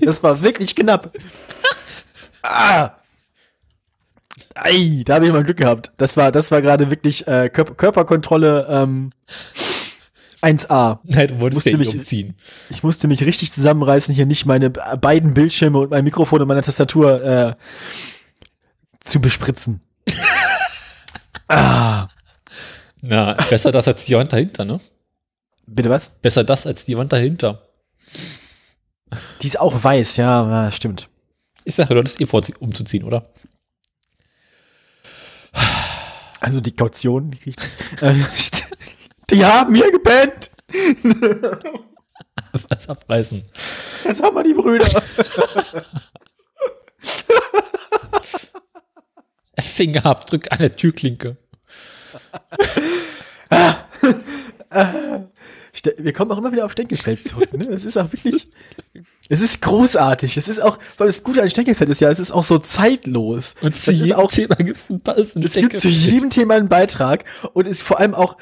Das 0.00 0.22
war 0.22 0.40
wirklich 0.42 0.74
knapp. 0.74 1.12
Ah. 2.42 2.90
Ei, 4.54 5.02
da 5.04 5.16
habe 5.16 5.26
ich 5.26 5.32
mal 5.32 5.44
Glück 5.44 5.56
gehabt. 5.56 5.92
Das 5.96 6.16
war, 6.16 6.32
das 6.32 6.50
war 6.50 6.62
gerade 6.62 6.90
wirklich 6.90 7.26
äh, 7.26 7.48
Körper 7.48 7.74
Körperkontrolle 7.74 8.66
ähm, 8.68 9.10
1A. 10.42 10.98
Nein, 11.04 11.28
du 11.28 11.40
wolltest 11.40 11.66
Musste 11.66 11.76
mich- 11.78 11.88
umziehen. 11.88 12.34
Ich 12.70 12.82
musste 12.82 13.08
mich 13.08 13.22
richtig 13.22 13.50
zusammenreißen, 13.52 14.14
hier 14.14 14.26
nicht 14.26 14.46
meine 14.46 14.70
beiden 14.70 15.34
Bildschirme 15.34 15.78
und 15.78 15.90
mein 15.90 16.04
Mikrofon 16.04 16.40
und 16.42 16.48
meine 16.48 16.62
Tastatur 16.62 17.22
äh, 17.24 17.54
zu 19.00 19.20
bespritzen. 19.20 19.80
ah, 21.48 22.08
Na, 23.00 23.32
besser 23.50 23.72
das 23.72 23.88
als 23.88 24.04
die 24.04 24.14
Wand 24.16 24.32
dahinter, 24.32 24.64
ne? 24.64 24.80
bitte 25.66 25.90
was? 25.90 26.08
Besser 26.22 26.44
das 26.44 26.66
als 26.66 26.84
die 26.84 26.96
Wand 26.96 27.12
dahinter. 27.12 27.62
Die 29.42 29.46
ist 29.46 29.58
auch 29.60 29.82
weiß, 29.84 30.16
ja, 30.18 30.70
stimmt. 30.70 31.08
Ich 31.64 31.74
sage, 31.74 31.94
du 31.94 32.00
hattest 32.00 32.20
eh 32.20 32.26
vor, 32.26 32.42
umzuziehen, 32.60 33.04
oder? 33.04 33.30
Also 36.40 36.60
die 36.60 36.72
Kaution, 36.74 37.30
die, 37.32 37.38
kriegt- 37.38 37.68
äh, 38.02 38.14
die 39.30 39.44
haben 39.44 39.74
hier 39.74 39.90
gepennt. 39.90 40.50
Was 42.52 42.88
abreißen. 42.88 43.42
Jetzt 44.04 44.22
haben 44.22 44.36
wir 44.36 44.42
die 44.42 44.54
Brüder. 44.54 44.86
Fingerabdrück 49.60 50.50
an 50.50 50.58
der 50.58 50.74
Türklinke. 50.74 51.36
Wir 55.98 56.12
kommen 56.12 56.32
auch 56.32 56.38
immer 56.38 56.50
wieder 56.52 56.64
auf 56.64 56.72
Stenkelfeld 56.72 57.22
zurück. 57.22 57.52
Ne? 57.52 57.66
Das 57.66 57.84
ist 57.84 57.96
auch 57.96 58.12
wirklich, 58.12 58.48
es 59.28 59.40
ist 59.40 59.62
großartig. 59.62 60.34
Das 60.34 60.48
ist 60.48 60.60
auch, 60.60 60.78
weil 60.96 61.06
das 61.06 61.22
Gute 61.22 61.42
an 61.42 61.50
Stenkelfeld 61.50 61.90
ist 61.90 62.00
ja, 62.00 62.10
es 62.10 62.18
ist 62.18 62.32
auch 62.32 62.42
so 62.42 62.58
zeitlos. 62.58 63.54
Und 63.60 63.74
das 63.74 63.84
zu 63.84 63.92
ist 63.92 64.00
jedem 64.00 64.16
auch, 64.16 64.30
Thema 64.30 64.56
gibt 64.56 64.78
es 64.78 64.90
einen 64.90 65.00
passenden 65.00 65.46
es 65.46 65.52
gibt 65.54 65.78
zu 65.78 65.88
jedem 65.88 66.30
Thema 66.30 66.54
einen 66.54 66.68
Beitrag 66.68 67.24
und 67.52 67.68
ist 67.68 67.82
vor 67.82 68.00
allem 68.00 68.14
auch, 68.14 68.36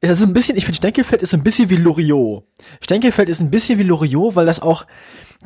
es 0.00 0.18
ist 0.18 0.24
ein 0.26 0.32
bisschen, 0.32 0.56
ich 0.56 0.64
finde 0.64 0.76
Stenkelfeld 0.76 1.22
ist 1.22 1.30
so 1.30 1.36
ein 1.36 1.42
bisschen 1.42 1.68
wie 1.70 1.76
Loriot. 1.76 2.44
Stenkelfeld 2.82 3.28
ist 3.28 3.40
ein 3.40 3.50
bisschen 3.50 3.78
wie 3.78 3.82
Loriot, 3.82 4.34
weil 4.36 4.46
das 4.46 4.60
auch, 4.60 4.86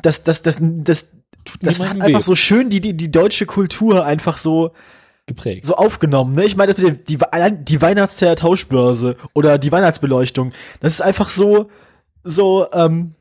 das, 0.01 0.23
das, 0.23 0.41
das, 0.41 0.57
das, 0.59 1.07
das 1.61 1.79
hat 1.79 2.01
einfach 2.01 2.21
so 2.23 2.35
schön 2.35 2.69
die, 2.69 2.81
die, 2.81 2.95
die 2.95 3.11
deutsche 3.11 3.45
Kultur 3.45 4.05
einfach 4.05 4.37
so, 4.37 4.71
geprägt. 5.25 5.65
so 5.65 5.75
aufgenommen. 5.75 6.35
Ne? 6.35 6.45
Ich 6.45 6.55
meine, 6.55 6.71
das 6.71 6.81
mit 6.81 7.09
dem, 7.09 7.19
die, 7.19 7.63
die 7.65 7.81
Weihnachtszeit 7.81 8.39
Tauschbörse 8.39 9.17
oder 9.33 9.57
die 9.57 9.71
Weihnachtsbeleuchtung, 9.71 10.53
das 10.79 10.93
ist 10.93 11.01
einfach 11.01 11.27
so, 11.29 11.69
so, 12.23 12.67
ähm, 12.73 13.13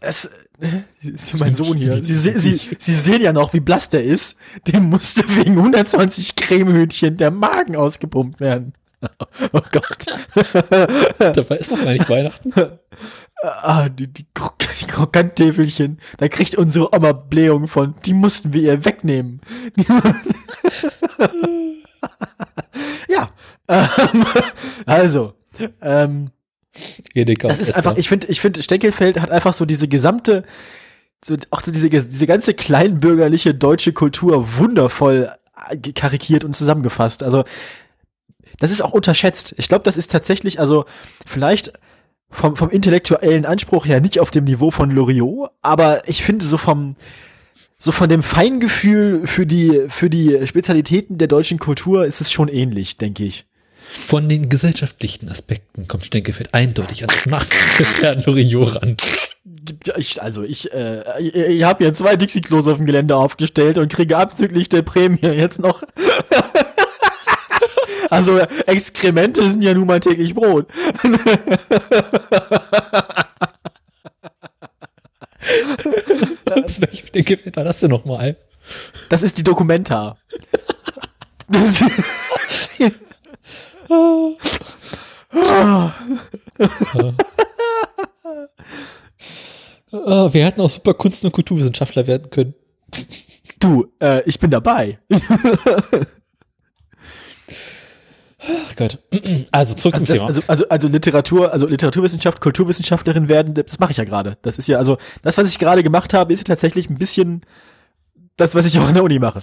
das, 0.00 0.30
das 0.60 1.10
ist 1.32 1.40
mein 1.40 1.54
Sohn 1.54 1.76
hier. 1.78 2.02
Sie, 2.02 2.14
se- 2.14 2.38
sie, 2.38 2.60
sie 2.78 2.94
sehen 2.94 3.20
ja 3.22 3.32
noch, 3.32 3.52
wie 3.54 3.60
blass 3.60 3.88
der 3.88 4.04
ist. 4.04 4.36
Dem 4.68 4.84
musste 4.90 5.24
wegen 5.34 5.56
120 5.56 6.36
Cremehütchen 6.36 7.16
der 7.16 7.30
Magen 7.30 7.74
ausgepumpt 7.74 8.38
werden. 8.38 8.74
Oh 9.52 9.60
Gott. 9.72 10.06
Dabei 11.18 11.56
ist 11.56 11.70
noch 11.70 11.82
gar 11.82 11.92
nicht 11.92 12.08
Weihnachten. 12.08 12.52
Ah, 13.44 13.88
die, 13.88 14.06
die, 14.06 14.24
Krok 14.34 14.54
die 14.80 14.86
Krokanttäfelchen, 14.86 15.98
da 16.18 16.28
kriegt 16.28 16.54
unsere 16.54 16.94
Oma 16.94 17.10
Blähung 17.10 17.66
von. 17.66 17.96
Die 18.06 18.14
mussten 18.14 18.52
wir 18.52 18.62
ihr 18.62 18.84
wegnehmen. 18.84 19.40
ja. 23.08 23.28
Ähm, 23.66 24.24
also, 24.86 25.34
ähm, 25.80 26.30
Edeka 27.14 27.48
das 27.48 27.58
ist 27.58 27.74
einfach, 27.74 27.96
ich 27.96 28.08
finde, 28.08 28.28
ich 28.28 28.40
finde, 28.40 28.62
Steckelfeld 28.62 29.20
hat 29.20 29.32
einfach 29.32 29.54
so 29.54 29.64
diese 29.64 29.88
gesamte, 29.88 30.44
so, 31.24 31.36
auch 31.50 31.62
so 31.62 31.72
diese, 31.72 31.90
diese 31.90 32.26
ganze 32.28 32.54
kleinbürgerliche 32.54 33.54
deutsche 33.54 33.92
Kultur 33.92 34.56
wundervoll 34.58 35.32
äh, 35.68 35.92
karikiert 35.92 36.44
und 36.44 36.54
zusammengefasst. 36.54 37.24
Also, 37.24 37.42
das 38.58 38.70
ist 38.70 38.82
auch 38.82 38.92
unterschätzt. 38.92 39.54
Ich 39.58 39.68
glaube, 39.68 39.84
das 39.84 39.96
ist 39.96 40.10
tatsächlich, 40.10 40.60
also, 40.60 40.84
vielleicht 41.26 41.72
vom, 42.30 42.56
vom 42.56 42.70
intellektuellen 42.70 43.44
Anspruch 43.44 43.86
her 43.86 44.00
nicht 44.00 44.18
auf 44.18 44.30
dem 44.30 44.44
Niveau 44.44 44.70
von 44.70 44.90
Loriot, 44.90 45.50
aber 45.60 46.08
ich 46.08 46.24
finde 46.24 46.44
so 46.44 46.56
vom, 46.56 46.96
so 47.78 47.92
von 47.92 48.08
dem 48.08 48.22
Feingefühl 48.22 49.26
für 49.26 49.46
die, 49.46 49.82
für 49.88 50.08
die 50.08 50.46
Spezialitäten 50.46 51.18
der 51.18 51.28
deutschen 51.28 51.58
Kultur 51.58 52.06
ist 52.06 52.20
es 52.20 52.32
schon 52.32 52.48
ähnlich, 52.48 52.96
denke 52.96 53.24
ich. 53.24 53.44
Von 53.84 54.28
den 54.28 54.48
gesellschaftlichen 54.48 55.28
Aspekten 55.28 55.86
kommt 55.88 56.06
Stenkefeld 56.06 56.54
eindeutig 56.54 57.02
ans 57.02 57.26
Machen 57.26 57.50
Herrn 58.00 58.22
Loriot 58.24 58.76
ran. 58.76 58.96
Ich, 59.96 60.22
also 60.22 60.42
ich, 60.42 60.72
äh, 60.72 61.02
ich, 61.20 61.34
ich 61.34 61.62
habe 61.64 61.84
hier 61.84 61.92
zwei 61.92 62.16
Dixie-Klos 62.16 62.68
auf 62.68 62.78
dem 62.78 62.86
Gelände 62.86 63.16
aufgestellt 63.16 63.78
und 63.78 63.92
kriege 63.92 64.16
abzüglich 64.16 64.68
der 64.68 64.82
Prämie 64.82 65.18
jetzt 65.22 65.58
noch. 65.58 65.82
Also 68.12 68.38
Exkremente 68.66 69.48
sind 69.48 69.62
ja 69.62 69.72
nun 69.74 69.86
mal 69.86 70.00
täglich 70.00 70.34
Brot. 70.34 70.66
Aus 76.64 76.80
welchem 76.80 77.06
Stenkefeld 77.06 77.56
war 77.56 77.64
das 77.64 77.80
denn 77.80 77.90
nochmal? 77.90 78.36
Das 79.08 79.22
ist 79.22 79.38
die 79.38 79.42
Dokumenta. 79.42 80.18
Das 81.48 81.80
ist, 81.80 81.82
Oh, 89.94 90.32
wir 90.32 90.46
hätten 90.46 90.60
auch 90.60 90.70
super 90.70 90.94
Kunst- 90.94 91.24
und 91.24 91.32
Kulturwissenschaftler 91.32 92.06
werden 92.06 92.30
können. 92.30 92.54
du, 93.58 93.92
äh, 94.00 94.22
ich 94.28 94.38
bin 94.38 94.50
dabei. 94.50 94.98
Ach 98.44 98.76
Gott. 98.76 98.98
Also 99.52 99.74
zurück 99.74 99.94
Also, 99.94 100.06
zum 100.06 100.06
das, 100.06 100.08
Thema. 100.18 100.26
also, 100.26 100.42
also, 100.46 100.68
also 100.68 100.88
Literatur, 100.88 101.52
also 101.52 101.66
Literaturwissenschaft, 101.66 102.40
Kulturwissenschaftlerin 102.40 103.28
werden, 103.28 103.54
das 103.54 103.78
mache 103.78 103.92
ich 103.92 103.98
ja 103.98 104.04
gerade. 104.04 104.36
Das 104.42 104.58
ist 104.58 104.66
ja, 104.68 104.78
also, 104.78 104.98
das, 105.22 105.38
was 105.38 105.48
ich 105.48 105.58
gerade 105.58 105.82
gemacht 105.82 106.12
habe, 106.14 106.32
ist 106.32 106.40
ja 106.40 106.44
tatsächlich 106.44 106.90
ein 106.90 106.96
bisschen 106.98 107.42
das, 108.36 108.54
was 108.54 108.66
ich 108.66 108.78
auch 108.78 108.86
an 108.86 108.94
der 108.94 109.04
Uni 109.04 109.18
mache. 109.18 109.40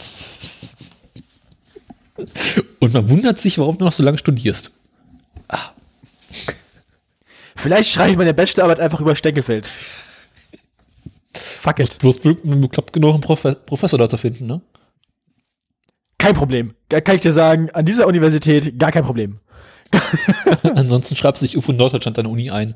und 2.79 2.93
man 2.93 3.09
wundert 3.09 3.39
sich, 3.39 3.57
warum 3.59 3.77
du 3.77 3.85
noch 3.85 3.91
so 3.93 4.03
lange 4.03 4.17
studierst. 4.17 4.71
Vielleicht 7.55 7.91
schreibe 7.91 8.11
ich 8.11 8.17
meine 8.17 8.33
Bachelorarbeit 8.33 8.79
einfach 8.79 8.99
über 9.01 9.15
Steckelfeld. 9.15 9.69
Fuck 11.33 11.79
it. 11.79 11.97
Bloß 11.99 12.25
einen 12.25 12.61
bekloppt 12.61 12.93
genug 12.93 13.13
einen 13.13 13.21
Profe 13.21 13.55
Professor 13.65 13.99
da 13.99 14.09
zu 14.09 14.17
finden, 14.17 14.47
ne? 14.47 14.61
Kein 16.19 16.35
Problem. 16.35 16.75
Kann 16.89 17.15
ich 17.15 17.21
dir 17.21 17.31
sagen, 17.31 17.71
an 17.71 17.85
dieser 17.85 18.05
Universität 18.05 18.77
gar 18.77 18.91
kein 18.91 19.03
Problem. 19.03 19.39
Ansonsten 20.75 21.15
schreibst 21.15 21.41
du 21.41 21.47
dich 21.47 21.57
UFO 21.57 21.71
Norddeutschland 21.71 22.19
an 22.19 22.27
Uni 22.27 22.51
ein. 22.51 22.75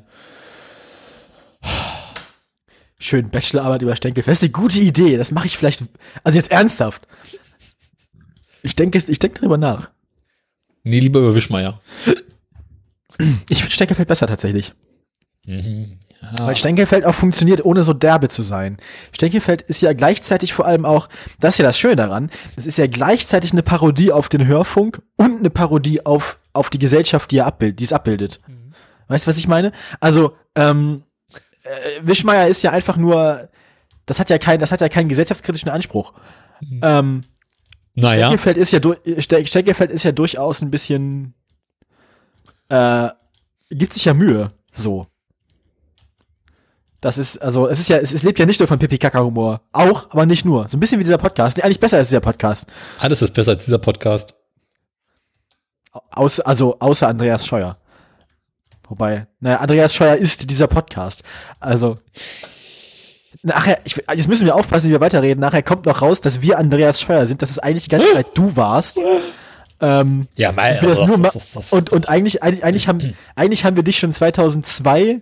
Schön, 2.98 3.28
Bachelorarbeit 3.30 3.82
über 3.82 3.94
Steckelfeld. 3.94 4.32
Das 4.32 4.38
ist 4.38 4.44
eine 4.44 4.52
gute 4.52 4.80
Idee. 4.80 5.16
Das 5.16 5.30
mache 5.30 5.46
ich 5.46 5.56
vielleicht. 5.56 5.84
Also 6.24 6.38
jetzt 6.38 6.50
ernsthaft. 6.50 7.06
Ich 8.62 8.74
denke, 8.74 8.98
ich 8.98 9.18
denke 9.18 9.40
darüber 9.40 9.58
nach. 9.58 9.90
Nee, 10.82 11.00
lieber 11.00 11.20
über 11.20 11.34
Wischmeier. 11.34 11.80
Ich 13.48 13.58
finde 13.58 13.74
Steckelfeld 13.74 14.08
besser 14.08 14.26
tatsächlich. 14.26 14.72
Mhm. 15.46 15.98
Ja. 16.38 16.46
Weil 16.46 16.56
Stenkelfeld 16.56 17.04
auch 17.04 17.14
funktioniert, 17.14 17.64
ohne 17.64 17.84
so 17.84 17.92
derbe 17.92 18.28
zu 18.28 18.42
sein. 18.42 18.78
Stenkelfeld 19.12 19.62
ist 19.62 19.80
ja 19.82 19.92
gleichzeitig 19.92 20.52
vor 20.52 20.66
allem 20.66 20.84
auch, 20.84 21.08
das 21.40 21.54
ist 21.54 21.58
ja 21.58 21.64
das 21.66 21.78
Schöne 21.78 21.96
daran, 21.96 22.30
es 22.56 22.66
ist 22.66 22.78
ja 22.78 22.86
gleichzeitig 22.86 23.52
eine 23.52 23.62
Parodie 23.62 24.12
auf 24.12 24.28
den 24.28 24.46
Hörfunk 24.46 25.02
und 25.16 25.38
eine 25.40 25.50
Parodie 25.50 26.04
auf, 26.04 26.38
auf 26.52 26.70
die 26.70 26.78
Gesellschaft, 26.78 27.30
die 27.30 27.38
er 27.38 27.46
abbildet, 27.46 27.80
die 27.80 27.84
es 27.84 27.92
abbildet. 27.92 28.40
Weißt 29.08 29.26
du, 29.26 29.30
was 29.30 29.38
ich 29.38 29.46
meine? 29.48 29.72
Also, 30.00 30.34
ähm, 30.54 31.02
äh, 31.64 32.00
Wischmeier 32.02 32.48
ist 32.48 32.62
ja 32.62 32.70
einfach 32.72 32.96
nur, 32.96 33.48
das 34.06 34.18
hat 34.18 34.30
ja 34.30 34.38
kein, 34.38 34.58
das 34.60 34.72
hat 34.72 34.80
ja 34.80 34.88
keinen 34.88 35.08
gesellschaftskritischen 35.08 35.70
Anspruch. 35.70 36.12
Ähm, 36.82 37.22
naja, 37.94 38.28
Steckelfeld 38.28 38.56
ist 38.56 38.72
ja 38.72 38.80
du- 38.80 38.96
Ste- 39.18 39.46
Steckelfeld 39.46 39.90
ist 39.90 40.04
ja 40.04 40.12
durchaus 40.12 40.62
ein 40.62 40.70
bisschen 40.70 41.34
äh, 42.70 43.08
gibt 43.70 43.92
sich 43.92 44.04
ja 44.06 44.14
Mühe, 44.14 44.52
so. 44.72 45.06
Das 47.04 47.18
ist, 47.18 47.36
also, 47.42 47.68
es 47.68 47.78
ist 47.80 47.90
ja, 47.90 47.98
es, 47.98 48.12
es 48.14 48.22
lebt 48.22 48.38
ja 48.38 48.46
nicht 48.46 48.58
nur 48.60 48.66
von 48.66 48.78
Pipi-Kaka-Humor. 48.78 49.60
Auch, 49.72 50.08
aber 50.10 50.24
nicht 50.24 50.46
nur. 50.46 50.66
So 50.70 50.78
ein 50.78 50.80
bisschen 50.80 50.98
wie 50.98 51.04
dieser 51.04 51.18
Podcast. 51.18 51.58
Nee, 51.58 51.62
eigentlich 51.62 51.78
besser 51.78 51.98
als 51.98 52.08
dieser 52.08 52.20
Podcast. 52.20 52.70
alles 52.98 53.20
ist 53.20 53.34
besser 53.34 53.50
als 53.52 53.64
dieser 53.66 53.76
Podcast. 53.78 54.34
Aus, 56.10 56.40
also, 56.40 56.78
außer 56.80 57.06
Andreas 57.06 57.46
Scheuer. 57.46 57.76
Wobei, 58.88 59.26
naja, 59.40 59.58
Andreas 59.58 59.94
Scheuer 59.94 60.14
ist 60.16 60.48
dieser 60.48 60.66
Podcast. 60.66 61.22
Also, 61.60 61.98
nachher, 63.42 63.78
ich, 63.84 63.96
jetzt 64.14 64.28
müssen 64.28 64.46
wir 64.46 64.54
aufpassen, 64.56 64.88
wie 64.88 64.92
wir 64.92 65.00
weiterreden. 65.02 65.40
Nachher 65.42 65.62
kommt 65.62 65.84
noch 65.84 66.00
raus, 66.00 66.22
dass 66.22 66.40
wir 66.40 66.58
Andreas 66.58 67.02
Scheuer 67.02 67.26
sind, 67.26 67.42
dass 67.42 67.50
es 67.50 67.58
eigentlich 67.58 67.84
die 67.84 67.90
ganze 67.90 68.12
Zeit 68.14 68.28
du 68.32 68.56
warst. 68.56 68.98
Ähm, 69.80 70.26
Ja, 70.36 70.52
mei, 70.52 70.78
wir 70.80 70.88
das 70.88 70.98
aber 71.00 71.08
nur 71.08 71.18
ma- 71.18 71.24
das- 71.24 71.34
das- 71.34 71.52
das- 71.52 71.72
und, 71.74 71.92
und 71.92 72.08
eigentlich, 72.08 72.42
eigentlich, 72.42 72.64
eigentlich, 72.64 72.88
haben, 72.88 73.14
eigentlich 73.36 73.64
haben 73.66 73.76
wir 73.76 73.82
dich 73.82 73.98
schon 73.98 74.10
2002 74.12 75.20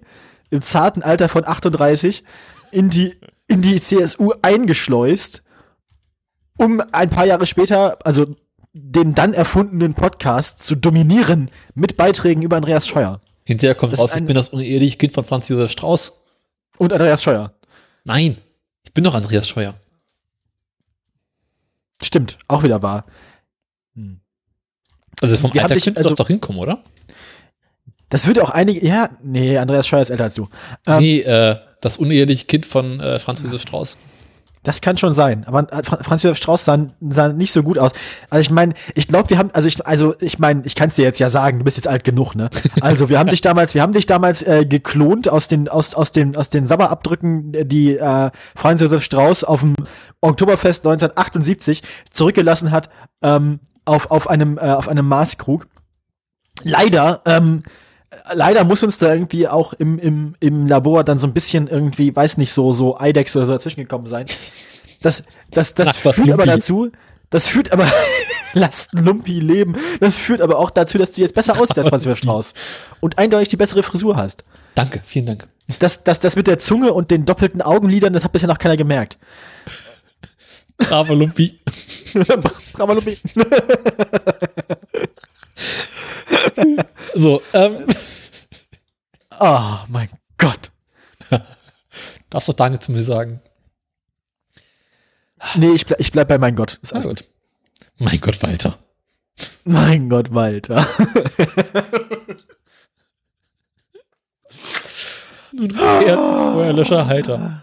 im 0.52 0.62
zarten 0.62 1.02
Alter 1.02 1.28
von 1.28 1.46
38 1.46 2.24
in 2.70 2.90
die, 2.90 3.18
in 3.48 3.62
die 3.62 3.80
CSU 3.80 4.32
eingeschleust, 4.42 5.42
um 6.58 6.82
ein 6.92 7.08
paar 7.10 7.24
Jahre 7.24 7.46
später, 7.46 7.98
also 8.06 8.36
den 8.74 9.14
dann 9.14 9.32
erfundenen 9.34 9.94
Podcast 9.94 10.62
zu 10.62 10.74
dominieren 10.74 11.50
mit 11.74 11.96
Beiträgen 11.96 12.42
über 12.42 12.56
Andreas 12.56 12.86
Scheuer. 12.86 13.20
Hinterher 13.44 13.74
kommt 13.74 13.94
Das 13.94 14.00
raus, 14.00 14.14
ich 14.14 14.24
bin 14.24 14.34
das 14.36 14.50
uneheliche 14.50 14.98
Kind 14.98 15.14
von 15.14 15.24
Franz 15.24 15.48
Josef 15.48 15.70
Strauß. 15.72 16.22
Und 16.78 16.92
Andreas 16.92 17.22
Scheuer. 17.22 17.52
Nein, 18.04 18.36
ich 18.84 18.92
bin 18.92 19.04
doch 19.04 19.14
Andreas 19.14 19.48
Scheuer. 19.48 19.74
Stimmt, 22.02 22.38
auch 22.48 22.62
wieder 22.62 22.82
wahr. 22.82 23.04
Also 25.20 25.36
vom 25.36 25.54
Wir 25.54 25.62
Alter 25.62 25.76
könnte 25.78 25.98
also- 26.00 26.10
doch 26.10 26.16
doch 26.16 26.28
hinkommen, 26.28 26.60
oder? 26.60 26.82
Das 28.12 28.26
würde 28.26 28.42
auch 28.42 28.50
einige, 28.50 28.86
ja, 28.86 29.08
nee, 29.22 29.56
Andreas 29.56 29.86
Scheuer 29.86 30.02
ist 30.02 30.10
älter 30.10 30.24
als 30.24 30.34
du. 30.34 30.46
Ähm, 30.86 30.98
nee, 30.98 31.20
äh, 31.20 31.56
das 31.80 31.96
uneheliche 31.96 32.44
Kind 32.44 32.66
von 32.66 33.00
äh, 33.00 33.18
Franz 33.18 33.40
Josef 33.40 33.62
Strauß. 33.62 33.96
Das 34.64 34.82
kann 34.82 34.98
schon 34.98 35.14
sein, 35.14 35.44
aber 35.46 35.72
äh, 35.72 35.82
Fra- 35.82 36.02
Franz 36.02 36.22
Josef 36.22 36.36
Strauß 36.36 36.62
sah, 36.66 36.78
sah 37.08 37.28
nicht 37.28 37.52
so 37.52 37.62
gut 37.62 37.78
aus. 37.78 37.92
Also 38.28 38.42
ich 38.42 38.50
meine, 38.50 38.74
ich 38.94 39.08
glaube, 39.08 39.30
wir 39.30 39.38
haben, 39.38 39.48
also 39.54 39.66
ich, 39.66 39.84
also 39.86 40.14
ich 40.20 40.38
meine, 40.38 40.60
ich 40.66 40.74
kann 40.74 40.90
es 40.90 40.96
dir 40.96 41.06
jetzt 41.06 41.20
ja 41.20 41.30
sagen, 41.30 41.56
du 41.60 41.64
bist 41.64 41.78
jetzt 41.78 41.88
alt 41.88 42.04
genug, 42.04 42.34
ne? 42.34 42.50
Also 42.82 43.08
wir 43.08 43.18
haben 43.18 43.30
dich 43.30 43.40
damals, 43.40 43.74
wir 43.74 43.80
haben 43.80 43.94
dich 43.94 44.04
damals 44.04 44.42
äh, 44.42 44.66
geklont 44.66 45.30
aus 45.30 45.48
den 45.48 45.68
aus 45.70 45.94
aus 45.94 46.12
den 46.12 46.36
aus 46.36 46.50
den 46.50 46.66
Sabberabdrücken, 46.66 47.54
äh, 47.54 47.64
die 47.64 47.96
äh, 47.96 48.30
Franz 48.54 48.82
Josef 48.82 49.02
Strauß 49.04 49.44
auf 49.44 49.60
dem 49.60 49.74
Oktoberfest 50.20 50.86
1978 50.86 51.82
zurückgelassen 52.10 52.72
hat 52.72 52.90
ähm, 53.22 53.58
auf 53.86 54.10
auf 54.10 54.28
einem 54.28 54.58
äh, 54.58 54.70
auf 54.72 54.86
einem 54.86 55.08
Maßkrug. 55.08 55.66
Leider 56.62 57.22
ähm, 57.24 57.62
leider 58.32 58.64
muss 58.64 58.82
uns 58.82 58.98
da 58.98 59.12
irgendwie 59.12 59.48
auch 59.48 59.72
im, 59.74 59.98
im, 59.98 60.34
im 60.40 60.66
Labor 60.66 61.04
dann 61.04 61.18
so 61.18 61.26
ein 61.26 61.32
bisschen 61.32 61.68
irgendwie, 61.68 62.14
weiß 62.14 62.38
nicht, 62.38 62.52
so, 62.52 62.72
so 62.72 62.98
Eidex 62.98 63.36
oder 63.36 63.46
so 63.46 63.52
dazwischen 63.52 63.80
gekommen 63.80 64.06
sein. 64.06 64.26
Das, 65.00 65.24
das, 65.50 65.74
das 65.74 65.88
Ach, 65.88 66.14
führt 66.14 66.30
aber 66.30 66.46
dazu, 66.46 66.90
das 67.30 67.46
führt 67.46 67.72
aber, 67.72 67.90
lasst 68.52 68.92
Lumpi 68.92 69.40
leben, 69.40 69.76
das 70.00 70.18
führt 70.18 70.40
aber 70.40 70.58
auch 70.58 70.70
dazu, 70.70 70.98
dass 70.98 71.12
du 71.12 71.20
jetzt 71.20 71.34
besser 71.34 71.54
aussiehst 71.54 71.78
als 71.78 71.88
Franz 71.88 72.04
Josef 72.04 72.18
Strauß 72.18 72.54
und 73.00 73.18
eindeutig 73.18 73.48
die 73.48 73.56
bessere 73.56 73.82
Frisur 73.82 74.16
hast. 74.16 74.44
Danke, 74.74 75.02
vielen 75.04 75.26
Dank. 75.26 75.48
Das, 75.78 76.04
das, 76.04 76.20
das 76.20 76.36
mit 76.36 76.46
der 76.46 76.58
Zunge 76.58 76.92
und 76.92 77.10
den 77.10 77.24
doppelten 77.24 77.62
Augenlidern, 77.62 78.12
das 78.12 78.24
hat 78.24 78.32
bisher 78.32 78.48
noch 78.48 78.58
keiner 78.58 78.76
gemerkt. 78.76 79.18
Bravo 80.76 81.14
Lumpi. 81.14 81.60
Bravo, 82.72 82.94
Lumpi. 82.94 83.16
So, 87.14 87.42
ähm, 87.52 87.86
Oh, 89.40 89.78
mein 89.88 90.08
Gott. 90.38 90.70
darfst 92.30 92.48
doch 92.48 92.54
Daniel 92.54 92.80
zu 92.80 92.92
mir 92.92 93.02
sagen. 93.02 93.40
Nee, 95.56 95.72
ich 95.72 95.84
bleib, 95.86 96.00
ich 96.00 96.12
bleib 96.12 96.28
bei 96.28 96.38
mein 96.38 96.54
Gott. 96.54 96.78
Ist 96.82 96.92
alles 96.92 97.06
gut. 97.06 97.24
Mein 97.98 98.20
Gott, 98.20 98.40
Walter. 98.42 98.78
Mein 99.64 100.08
Gott, 100.08 100.32
Walter. 100.32 100.86
Nun 105.52 105.70
Feuerlöscher 105.70 107.06
heiter. 107.06 107.60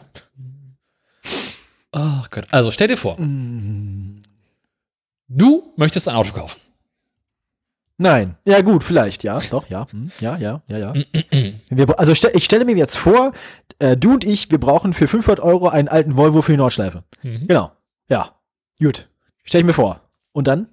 Ach 1.92 2.30
Gott. 2.30 2.46
Also 2.52 2.70
stell 2.72 2.88
dir 2.88 2.98
vor, 2.98 3.16
du 5.28 5.74
möchtest 5.76 6.08
ein 6.08 6.16
Auto 6.16 6.32
kaufen. 6.32 6.60
Nein. 8.02 8.38
Ja, 8.46 8.62
gut, 8.62 8.86
vielleicht, 8.86 9.24
ja. 9.24 9.40
Doch, 9.52 9.70
ja. 9.70 9.86
Hm, 9.92 10.10
Ja, 10.22 10.38
ja, 10.38 10.62
ja, 10.68 10.78
ja. 10.78 10.94
Wir, 11.70 12.00
also 12.00 12.16
stell, 12.16 12.32
ich 12.34 12.46
stelle 12.46 12.64
mir 12.64 12.76
jetzt 12.78 12.98
vor, 12.98 13.34
äh, 13.80 13.98
du 13.98 14.14
und 14.14 14.24
ich, 14.24 14.50
wir 14.50 14.58
brauchen 14.58 14.94
für 14.94 15.08
500 15.08 15.40
Euro 15.42 15.68
einen 15.68 15.90
alten 15.90 16.16
Volvo 16.16 16.42
für 16.42 16.54
die 16.54 16.58
Nordschleife. 16.58 17.04
Mhm. 17.24 17.48
Genau. 17.48 17.72
Ja. 18.10 18.36
Gut. 18.82 19.10
Stell 19.44 19.60
ich 19.62 19.66
mir 19.68 19.74
vor. 19.74 20.00
Und 20.32 20.48
dann? 20.48 20.68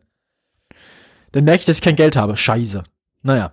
Dann 1.32 1.44
merke 1.44 1.60
ich, 1.60 1.64
dass 1.66 1.76
ich 1.76 1.82
kein 1.82 1.96
Geld 1.96 2.14
habe. 2.16 2.36
Scheiße. 2.36 2.84
Naja. 3.22 3.52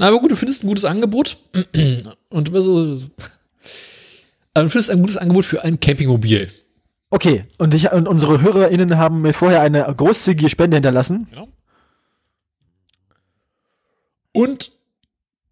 Aber 0.00 0.18
gut, 0.20 0.30
du 0.30 0.36
findest 0.36 0.64
ein 0.64 0.68
gutes 0.68 0.84
Angebot 0.86 1.36
und 2.30 2.48
du, 2.48 2.60
so, 2.62 2.96
du 4.54 4.68
findest 4.68 4.90
ein 4.90 5.00
gutes 5.00 5.18
Angebot 5.18 5.44
für 5.44 5.62
ein 5.62 5.78
Campingmobil. 5.78 6.50
Okay. 7.10 7.44
Und, 7.58 7.74
ich, 7.74 7.92
und 7.92 8.08
unsere 8.08 8.40
HörerInnen 8.40 8.96
haben 8.96 9.20
mir 9.22 9.34
vorher 9.34 9.60
eine 9.60 9.82
großzügige 9.94 10.48
Spende 10.48 10.76
hinterlassen. 10.76 11.26
Genau. 11.30 11.48
Und, 14.32 14.72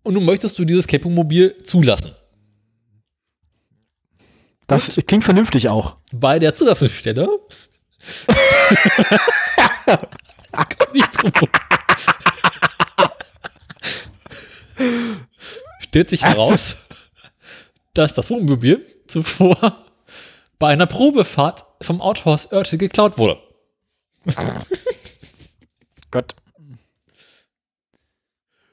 und 0.02 0.14
nun 0.14 0.24
möchtest 0.24 0.58
du 0.58 0.64
dieses 0.64 0.86
Campingmobil 0.86 1.56
zulassen. 1.62 2.14
Das 4.66 4.96
klingt 5.06 5.24
vernünftig 5.24 5.68
auch. 5.68 5.96
Bei 6.12 6.38
der 6.38 6.54
Zulassungsstelle 6.54 7.28
Kann 9.86 9.98
nicht 10.92 11.22
drum 11.22 11.32
rum. 11.40 11.48
stellt 15.80 16.10
sich 16.10 16.22
heraus, 16.24 16.76
dass 17.94 18.12
das 18.14 18.28
Wohnmobil 18.30 18.84
zuvor 19.06 19.86
bei 20.58 20.68
einer 20.68 20.86
Probefahrt 20.86 21.64
vom 21.82 22.00
Autohaus 22.00 22.52
Örte 22.52 22.78
geklaut 22.78 23.18
wurde. 23.18 23.40
Gott. 26.10 26.34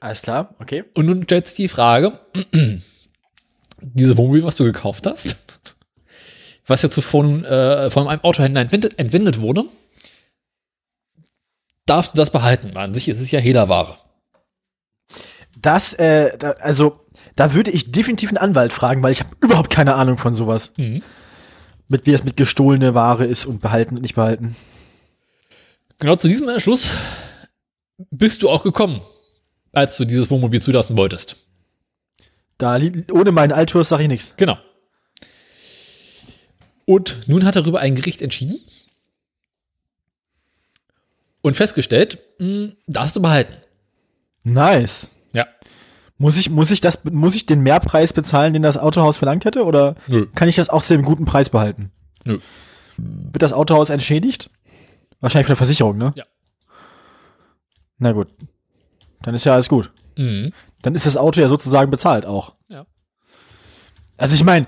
Alles 0.04 0.20
klar, 0.20 0.54
okay. 0.58 0.84
Und 0.92 1.06
nun 1.06 1.22
stellt 1.22 1.46
sich 1.46 1.56
die 1.56 1.68
Frage, 1.68 2.20
dieses 3.80 4.18
Wohnmobil, 4.18 4.44
was 4.44 4.54
du 4.54 4.64
gekauft 4.64 5.06
hast, 5.06 5.60
was 6.66 6.82
ja 6.82 6.90
zuvor 6.90 7.22
nun, 7.22 7.42
äh, 7.46 7.88
von 7.88 8.06
einem 8.06 8.20
Autohändler 8.20 8.60
entwendet, 8.60 8.98
entwendet 8.98 9.40
wurde, 9.40 9.64
darfst 11.86 12.12
du 12.12 12.18
das 12.18 12.28
behalten? 12.28 12.76
An 12.76 12.92
sich 12.92 13.08
ist 13.08 13.18
es 13.18 13.30
ja 13.30 13.40
Hehlerware. 13.40 13.96
Das, 15.56 15.94
äh, 15.94 16.36
da, 16.36 16.50
also, 16.50 17.00
da 17.34 17.54
würde 17.54 17.70
ich 17.70 17.90
definitiv 17.90 18.28
einen 18.28 18.36
Anwalt 18.36 18.74
fragen, 18.74 19.02
weil 19.02 19.12
ich 19.12 19.20
habe 19.20 19.34
überhaupt 19.40 19.70
keine 19.70 19.94
Ahnung 19.94 20.18
von 20.18 20.34
sowas. 20.34 20.74
Mhm. 20.76 21.02
Mit 21.88 22.04
wie 22.04 22.12
das 22.12 22.24
mit 22.24 22.36
gestohlene 22.36 22.92
Ware 22.92 23.24
ist 23.24 23.46
und 23.46 23.62
behalten 23.62 23.96
und 23.96 24.02
nicht 24.02 24.16
behalten. 24.16 24.54
Genau 25.98 26.14
zu 26.16 26.28
diesem 26.28 26.50
Entschluss 26.50 26.90
bist 28.10 28.42
du 28.42 28.50
auch 28.50 28.64
gekommen, 28.64 29.00
als 29.74 29.96
du 29.96 30.04
dieses 30.04 30.30
Wohnmobil 30.30 30.60
zulassen 30.62 30.96
wolltest. 30.96 31.36
Da, 32.58 32.78
ohne 33.10 33.32
meinen 33.32 33.52
Altours 33.52 33.88
sage 33.88 34.04
ich 34.04 34.08
nichts. 34.08 34.34
Genau. 34.36 34.58
Und 36.86 37.26
nun 37.26 37.44
hat 37.44 37.56
darüber 37.56 37.80
ein 37.80 37.94
Gericht 37.94 38.22
entschieden 38.22 38.58
und 41.40 41.56
festgestellt, 41.56 42.18
mh, 42.38 42.72
darfst 42.86 43.16
du 43.16 43.22
behalten. 43.22 43.54
Nice. 44.44 45.10
Ja. 45.32 45.46
Muss 46.18 46.36
ich, 46.36 46.50
muss 46.50 46.70
ich 46.70 46.80
das, 46.80 47.02
muss 47.04 47.34
ich 47.34 47.46
den 47.46 47.60
Mehrpreis 47.60 48.12
bezahlen, 48.12 48.52
den 48.52 48.62
das 48.62 48.76
Autohaus 48.76 49.16
verlangt 49.16 49.44
hätte, 49.44 49.64
oder 49.64 49.96
Nö. 50.06 50.26
kann 50.34 50.48
ich 50.48 50.56
das 50.56 50.68
auch 50.68 50.82
zu 50.82 50.94
dem 50.94 51.04
guten 51.04 51.24
Preis 51.24 51.50
behalten? 51.50 51.90
Nö. 52.24 52.38
Wird 52.96 53.42
das 53.42 53.52
Autohaus 53.52 53.90
entschädigt? 53.90 54.50
Wahrscheinlich 55.20 55.46
von 55.46 55.52
der 55.52 55.56
Versicherung, 55.58 55.96
ne? 55.96 56.12
Ja. 56.16 56.24
Na 57.98 58.12
gut. 58.12 58.28
Dann 59.24 59.34
ist 59.34 59.44
ja 59.44 59.54
alles 59.54 59.68
gut. 59.68 59.90
Mhm. 60.16 60.52
Dann 60.82 60.94
ist 60.94 61.06
das 61.06 61.16
Auto 61.16 61.40
ja 61.40 61.48
sozusagen 61.48 61.90
bezahlt 61.90 62.24
auch. 62.26 62.52
Ja. 62.68 62.86
Also 64.16 64.34
ich 64.34 64.44
meine, 64.44 64.66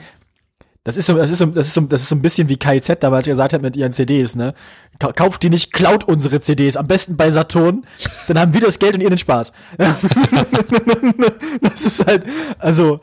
das 0.83 0.97
ist 0.97 1.07
so, 1.07 1.15
das 1.15 1.31
ist 1.31 1.39
so, 1.39 1.47
das 1.47 1.67
ist 1.67 1.75
so, 1.75 1.81
das 1.83 2.03
ist 2.03 2.09
so 2.09 2.15
ein 2.15 2.23
bisschen 2.23 2.49
wie 2.49 2.57
KIZ 2.57 2.99
damals 3.01 3.27
gesagt 3.27 3.53
hat 3.53 3.61
mit 3.61 3.77
ihren 3.77 3.93
CDs, 3.93 4.35
ne? 4.37 4.55
Ka- 5.01 5.13
Kauft 5.13 5.43
die 5.43 5.51
nicht, 5.51 5.73
klaut 5.73 6.05
unsere 6.05 6.41
CDs, 6.41 6.77
am 6.77 6.87
besten 6.87 7.17
bei 7.17 7.31
Saturn, 7.31 7.85
dann 8.29 8.39
haben 8.39 8.55
wir 8.55 8.61
das 8.61 8.79
Geld 8.79 8.95
und 8.95 9.01
ihr 9.03 9.09
den 9.11 9.19
Spaß. 9.19 9.53
das 11.61 11.83
ist 11.85 12.07
halt, 12.07 12.25
also, 12.59 13.01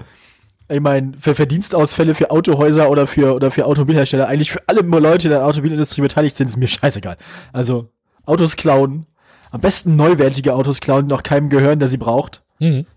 ich 0.69 0.79
meine, 0.79 1.13
für 1.19 1.35
Verdienstausfälle 1.35 2.15
für 2.15 2.31
Autohäuser 2.31 2.89
oder 2.89 3.05
für, 3.05 3.35
oder 3.35 3.51
für 3.51 3.65
Automobilhersteller, 3.65 4.27
eigentlich 4.27 4.51
für 4.53 4.61
alle 4.67 4.79
Leute, 4.81 5.17
die 5.19 5.25
in 5.27 5.31
der 5.31 5.45
Automobilindustrie 5.45 6.01
beteiligt 6.01 6.37
sind, 6.37 6.47
ist 6.47 6.57
mir 6.57 6.67
scheißegal. 6.67 7.17
Also, 7.51 7.89
Autos 8.25 8.55
klauen, 8.55 9.05
am 9.53 9.61
besten 9.61 9.95
neuwertige 9.95 10.55
Autos 10.55 10.81
klauen, 10.81 11.05
die 11.05 11.09
noch 11.13 11.21
keinem 11.21 11.47
gehören, 11.49 11.77
der 11.77 11.87
sie 11.87 11.97
braucht. 11.97 12.41
Mhm. 12.59 12.87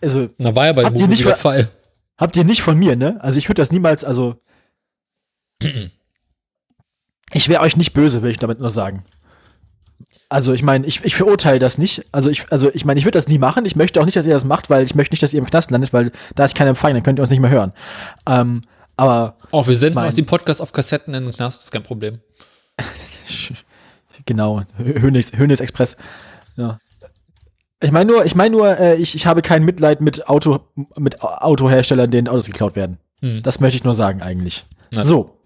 Also, 0.00 0.28
Na, 0.38 0.54
war 0.54 0.66
ja 0.66 0.72
bei 0.72 0.82
dem 0.82 0.86
Habt 0.92 1.00
ihr 1.00 1.08
nicht 1.08 1.24
der 1.24 1.36
Fall. 1.36 1.68
Habt 2.16 2.36
ihr 2.36 2.44
nicht 2.44 2.62
von 2.62 2.78
mir, 2.78 2.94
ne? 2.96 3.18
Also 3.20 3.38
ich 3.38 3.48
würde 3.48 3.60
das 3.60 3.72
niemals, 3.72 4.04
also. 4.04 4.36
ich 7.32 7.48
wäre 7.48 7.62
euch 7.62 7.76
nicht 7.76 7.92
böse, 7.92 8.22
will 8.22 8.30
ich 8.30 8.38
damit 8.38 8.60
nur 8.60 8.70
sagen. 8.70 9.04
Also 10.28 10.52
ich 10.52 10.62
meine, 10.62 10.86
ich, 10.86 11.04
ich 11.04 11.16
verurteile 11.16 11.58
das 11.58 11.76
nicht. 11.76 12.04
Also 12.12 12.30
ich, 12.30 12.50
also 12.52 12.70
ich 12.72 12.84
meine, 12.84 12.98
ich 13.00 13.04
würde 13.04 13.18
das 13.18 13.26
nie 13.28 13.38
machen. 13.38 13.64
Ich 13.64 13.74
möchte 13.74 14.00
auch 14.00 14.04
nicht, 14.04 14.16
dass 14.16 14.26
ihr 14.26 14.32
das 14.32 14.44
macht, 14.44 14.70
weil 14.70 14.84
ich 14.84 14.94
möchte 14.94 15.12
nicht, 15.12 15.22
dass 15.22 15.32
ihr 15.34 15.40
im 15.40 15.46
Knast 15.46 15.70
landet, 15.72 15.92
weil 15.92 16.12
da 16.36 16.44
ist 16.44 16.54
kein 16.56 16.68
Empfang, 16.68 16.94
dann 16.94 17.02
könnt 17.02 17.18
ihr 17.18 17.22
uns 17.22 17.30
nicht 17.30 17.40
mehr 17.40 17.50
hören. 17.50 17.72
Ähm, 18.28 18.62
aber 18.96 19.36
Auch 19.50 19.66
wir 19.66 19.76
senden 19.76 19.96
Mein- 19.96 20.10
auch 20.10 20.14
den 20.14 20.26
Podcast 20.26 20.60
auf 20.62 20.72
Kassetten 20.72 21.14
in 21.14 21.24
den 21.24 21.34
Knast, 21.34 21.64
ist 21.64 21.70
kein 21.72 21.82
Problem. 21.82 22.20
genau, 24.26 24.62
Hö- 24.78 25.00
Hönes, 25.00 25.32
Hönes 25.36 25.60
Express. 25.60 25.96
Ja. 26.56 26.78
Ich 27.82 27.90
meine 27.90 28.10
nur, 28.10 28.24
ich 28.24 28.34
meine 28.34 28.56
nur, 28.56 28.78
äh, 28.78 28.96
ich, 28.96 29.14
ich 29.14 29.26
habe 29.26 29.42
kein 29.42 29.64
Mitleid 29.64 30.00
mit 30.00 30.28
Auto, 30.28 30.60
mit 30.96 31.22
Au- 31.22 31.28
Autoherstellern, 31.28 32.10
denen 32.10 32.28
Autos 32.28 32.46
geklaut 32.46 32.74
werden. 32.76 32.98
Mhm. 33.20 33.42
Das 33.42 33.60
möchte 33.60 33.76
ich 33.76 33.84
nur 33.84 33.94
sagen 33.94 34.22
eigentlich. 34.22 34.64
Ja. 34.92 35.04
So. 35.04 35.38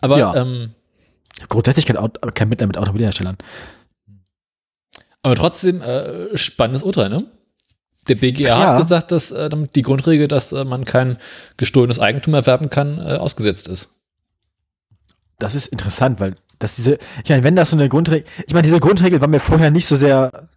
Aber 0.00 0.18
Ja. 0.18 0.34
ähm, 0.36 0.72
grundsätzlich 1.48 1.86
kein, 1.86 1.96
Auto, 1.96 2.20
kein 2.32 2.48
Mitleid 2.48 2.68
mit 2.68 2.78
Automobilherstellern. 2.78 3.36
Aber 5.22 5.34
trotzdem, 5.36 5.80
äh, 5.80 6.36
spannendes 6.36 6.82
Urteil, 6.82 7.08
ne? 7.08 7.24
Der 8.08 8.16
BGH 8.16 8.46
Ja. 8.46 8.58
hat 8.74 8.82
gesagt, 8.82 9.10
dass 9.12 9.30
äh, 9.32 9.48
die 9.74 9.82
Grundregel, 9.82 10.28
dass 10.28 10.52
äh, 10.52 10.64
man 10.64 10.84
kein 10.84 11.16
gestohlenes 11.56 11.98
Eigentum 11.98 12.34
erwerben 12.34 12.68
kann, 12.68 12.98
äh, 12.98 13.16
ausgesetzt 13.16 13.66
ist. 13.68 13.96
Das 15.38 15.54
ist 15.54 15.68
interessant, 15.68 16.20
weil 16.20 16.34
das 16.58 16.76
diese, 16.76 16.98
ich 17.22 17.30
meine, 17.30 17.44
wenn 17.44 17.56
das 17.56 17.70
so 17.70 17.76
eine 17.76 17.88
Grundregel, 17.88 18.26
ich 18.46 18.52
meine, 18.52 18.62
diese 18.62 18.80
Grundregel 18.80 19.20
war 19.20 19.28
mir 19.28 19.40
vorher 19.40 19.70
nicht 19.70 19.86
so 19.86 19.96
sehr, 19.96 20.48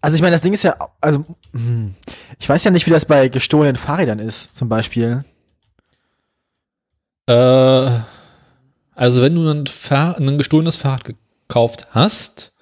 also 0.00 0.14
ich 0.14 0.20
meine, 0.20 0.32
das 0.32 0.42
Ding 0.42 0.52
ist 0.52 0.64
ja, 0.64 0.74
also, 1.00 1.24
hm, 1.52 1.94
ich 2.38 2.48
weiß 2.48 2.64
ja 2.64 2.70
nicht, 2.70 2.86
wie 2.86 2.90
das 2.90 3.06
bei 3.06 3.28
gestohlenen 3.28 3.76
Fahrrädern 3.76 4.18
ist, 4.18 4.56
zum 4.56 4.68
Beispiel. 4.68 5.24
Äh, 7.26 8.00
also 8.94 9.22
wenn 9.22 9.34
du 9.34 9.48
ein, 9.48 9.66
Fahr 9.66 10.18
ein 10.18 10.38
gestohlenes 10.38 10.76
Fahrrad 10.76 11.04
gekauft 11.04 11.88
hast, 11.92 12.52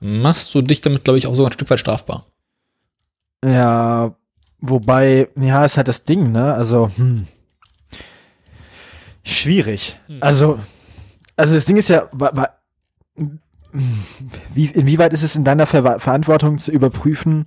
machst 0.00 0.54
du 0.54 0.62
dich 0.62 0.80
damit, 0.80 1.04
glaube 1.04 1.18
ich, 1.18 1.26
auch 1.26 1.34
sogar 1.34 1.50
ein 1.50 1.54
Stück 1.54 1.70
weit 1.70 1.78
strafbar. 1.78 2.26
Ja, 3.44 4.14
wobei, 4.60 5.28
ja, 5.36 5.64
ist 5.64 5.76
halt 5.76 5.88
das 5.88 6.04
Ding, 6.04 6.32
ne, 6.32 6.54
also, 6.54 6.90
hm, 6.96 7.26
schwierig. 9.24 9.98
Also, 10.20 10.58
also 11.36 11.54
das 11.54 11.64
Ding 11.64 11.76
ist 11.76 11.88
ja, 11.88 12.08
wa, 12.12 12.30
wa, 12.34 12.48
wie, 14.54 14.66
inwieweit 14.66 15.12
ist 15.12 15.22
es 15.22 15.34
in 15.36 15.44
deiner 15.44 15.66
Ver 15.66 15.98
Verantwortung 16.00 16.58
zu 16.58 16.70
überprüfen, 16.72 17.46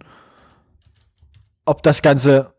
ob 1.65 1.83
das 1.83 2.01
Ganze, 2.01 2.53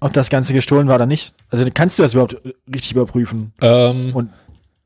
ob 0.00 0.12
das 0.12 0.28
Ganze 0.30 0.52
gestohlen 0.54 0.88
war 0.88 0.96
oder 0.96 1.06
nicht? 1.06 1.34
Also 1.50 1.64
kannst 1.72 1.98
du 1.98 2.02
das 2.02 2.14
überhaupt 2.14 2.36
richtig 2.72 2.92
überprüfen? 2.92 3.52
Ähm, 3.60 4.14
Und- 4.14 4.30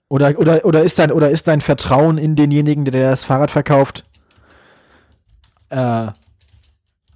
Oder, 0.09 0.39
oder, 0.39 0.65
oder, 0.67 0.83
ist 0.83 0.99
dein, 0.99 1.11
oder 1.11 1.31
ist 1.31 1.49
dein 1.49 1.63
Vertrauen 1.63 2.19
in 2.19 2.37
denjenigen, 2.37 2.85
der 2.85 3.11
das 3.11 3.25
Fahrrad 3.25 3.51
verkauft? 3.51 4.05
Äh, 5.71 6.09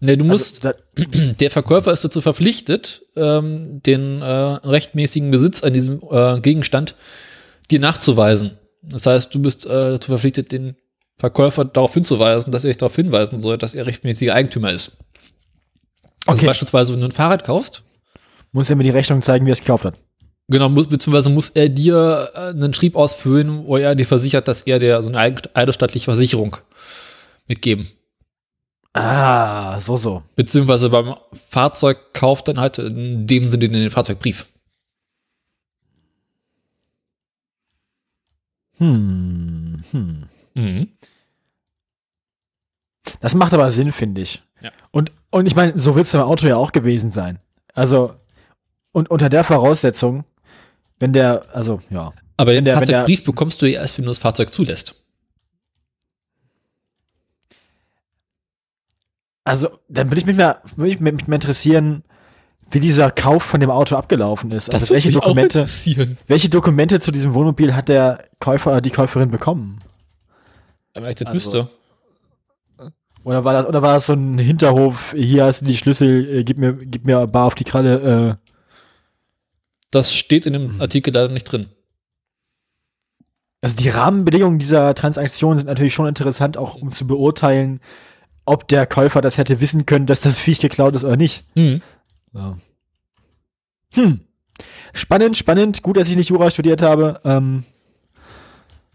ne, 0.00 0.16
du 0.16 0.24
musst, 0.24 0.64
also, 0.64 0.78
da, 0.94 1.32
der 1.38 1.50
Verkäufer 1.50 1.92
ist 1.92 2.04
dazu 2.04 2.22
verpflichtet, 2.22 3.02
ähm, 3.14 3.82
den 3.82 4.22
äh, 4.22 4.24
rechtmäßigen 4.26 5.30
Besitz 5.30 5.62
an 5.62 5.74
diesem 5.74 6.00
äh, 6.10 6.40
Gegenstand 6.40 6.94
dir 7.70 7.80
nachzuweisen. 7.80 8.58
Das 8.82 9.06
heißt, 9.06 9.34
du 9.34 9.40
bist 9.42 9.66
äh, 9.66 9.68
dazu 9.92 10.08
verpflichtet, 10.12 10.52
den 10.52 10.76
Verkäufer 11.18 11.64
darauf 11.64 11.94
hinzuweisen, 11.94 12.52
dass 12.52 12.64
er 12.64 12.68
sich 12.70 12.76
darauf 12.76 12.94
hinweisen 12.94 13.40
soll, 13.40 13.58
dass 13.58 13.74
er 13.74 13.86
rechtmäßiger 13.86 14.34
Eigentümer 14.34 14.72
ist. 14.72 14.98
Also 16.26 16.38
Okay. 16.40 16.46
beispielsweise, 16.46 16.92
wenn 16.92 17.00
du 17.00 17.06
ein 17.06 17.12
Fahrrad 17.12 17.44
kaufst, 17.44 17.82
muss 18.52 18.68
er 18.70 18.76
mir 18.76 18.82
die 18.82 18.90
Rechnung 18.90 19.22
zeigen, 19.22 19.46
wie 19.46 19.50
er 19.50 19.54
es 19.54 19.60
gekauft 19.60 19.84
hat. 19.84 19.94
genau, 20.48 20.68
muss, 20.68 20.88
beziehungsweise 20.88 21.30
muss 21.30 21.48
er 21.50 21.68
dir 21.68 22.30
äh, 22.34 22.38
einen 22.50 22.74
Schrieb 22.74 22.96
ausfüllen, 22.96 23.64
wo 23.66 23.76
er 23.76 23.94
dir 23.94 24.06
versichert, 24.06 24.46
dass 24.48 24.62
er 24.62 24.78
dir 24.78 25.02
so 25.02 25.12
eine 25.12 25.36
eidesstattliche 25.54 26.04
Versicherung 26.04 26.56
mitgeben. 27.48 27.86
Ah, 28.92 29.78
so, 29.80 29.96
so. 29.96 30.22
Beziehungsweise 30.36 30.88
beim 30.88 31.14
Fahrzeugkauf 31.50 32.42
dann 32.42 32.58
halt 32.60 32.78
in 32.78 33.26
dem 33.26 33.48
Sinne 33.50 33.68
den 33.68 33.90
Fahrzeugbrief. 33.90 34.46
Hm, 38.78 39.82
hm. 39.90 40.28
Mhm. 40.54 40.88
Das 43.20 43.34
macht 43.34 43.54
aber 43.54 43.70
Sinn, 43.70 43.92
finde 43.92 44.20
ich. 44.22 44.42
Ja. 44.60 44.70
Und, 44.90 45.12
und 45.30 45.46
ich 45.46 45.54
meine, 45.54 45.76
so 45.78 45.94
wird 45.94 46.06
es 46.06 46.12
beim 46.12 46.22
Auto 46.22 46.46
ja 46.46 46.56
auch 46.56 46.72
gewesen 46.72 47.10
sein. 47.10 47.38
Also, 47.74 48.14
und 48.92 49.10
unter 49.10 49.28
der 49.28 49.44
Voraussetzung, 49.44 50.24
wenn 50.98 51.12
der, 51.12 51.44
also, 51.54 51.80
ja. 51.90 52.12
Aber 52.36 52.52
den 52.52 52.64
der- 52.64 52.74
wenn 52.76 52.82
der- 52.86 53.00
Fahrzeugbrief 53.00 53.24
bekommst 53.24 53.62
du 53.62 53.66
ja 53.66 53.80
erst, 53.80 53.96
wenn 53.98 54.04
du 54.04 54.10
das 54.10 54.18
Fahrzeug 54.18 54.52
zulässt. 54.52 54.94
Also, 59.44 59.78
dann 59.88 60.10
würde 60.10 60.18
ich 60.20 60.26
mich 60.26 60.36
mal, 60.36 60.60
würde 60.74 60.90
ich 60.90 61.00
mich 61.00 61.26
mal 61.28 61.34
interessieren, 61.36 62.02
wie 62.70 62.80
dieser 62.80 63.10
Kauf 63.10 63.42
von 63.44 63.60
dem 63.60 63.70
Auto 63.70 63.94
abgelaufen 63.96 64.50
ist. 64.50 64.72
Also, 64.74 64.92
welche 64.92 65.08
würde 65.08 65.18
mich 65.18 65.22
auch 65.24 65.28
Dokumente, 65.28 65.58
interessieren. 65.60 66.18
welche 66.26 66.48
Dokumente 66.48 67.00
zu 67.00 67.12
diesem 67.12 67.32
Wohnmobil 67.34 67.74
hat 67.74 67.88
der 67.88 68.24
Käufer 68.40 68.72
oder 68.72 68.80
die 68.80 68.90
Käuferin 68.90 69.30
bekommen? 69.30 69.78
Aber 70.94 71.08
ich 71.08 71.14
das 71.16 71.26
Also- 71.28 71.34
wüsste. 71.34 71.68
Oder 73.24 73.44
war 73.44 73.52
das, 73.54 73.66
oder 73.66 73.82
war 73.82 73.94
das 73.94 74.06
so 74.06 74.12
ein 74.12 74.38
Hinterhof, 74.38 75.12
hier 75.16 75.44
hast 75.46 75.62
du 75.62 75.66
die 75.66 75.76
Schlüssel, 75.76 76.28
äh, 76.38 76.44
gib 76.44 76.58
mir, 76.58 76.74
gib 76.74 77.04
mir 77.04 77.26
bar 77.26 77.46
auf 77.46 77.56
die 77.56 77.64
Kralle, 77.64 78.38
äh, 78.40 78.50
Das 79.90 80.14
steht 80.14 80.46
in 80.46 80.52
dem 80.52 80.80
Artikel 80.80 81.12
leider 81.12 81.32
nicht 81.32 81.44
drin. 81.44 81.66
Also 83.62 83.76
die 83.76 83.88
Rahmenbedingungen 83.88 84.58
dieser 84.58 84.94
Transaktion 84.94 85.56
sind 85.56 85.66
natürlich 85.66 85.94
schon 85.94 86.06
interessant, 86.06 86.56
auch 86.56 86.74
um 86.76 86.90
zu 86.90 87.06
beurteilen, 87.06 87.80
ob 88.44 88.68
der 88.68 88.86
Käufer 88.86 89.20
das 89.20 89.38
hätte 89.38 89.60
wissen 89.60 89.86
können, 89.86 90.06
dass 90.06 90.20
das 90.20 90.38
Viech 90.46 90.60
geklaut 90.60 90.94
ist 90.94 91.02
oder 91.04 91.16
nicht. 91.16 91.44
Mhm. 91.56 91.82
Ja. 92.36 92.58
Hm. 93.94 94.20
Spannend, 94.92 95.36
spannend. 95.36 95.82
Gut, 95.82 95.96
dass 95.96 96.08
ich 96.08 96.16
nicht 96.16 96.28
Jura 96.28 96.50
studiert 96.50 96.82
habe. 96.82 97.20
Ähm, 97.24 97.64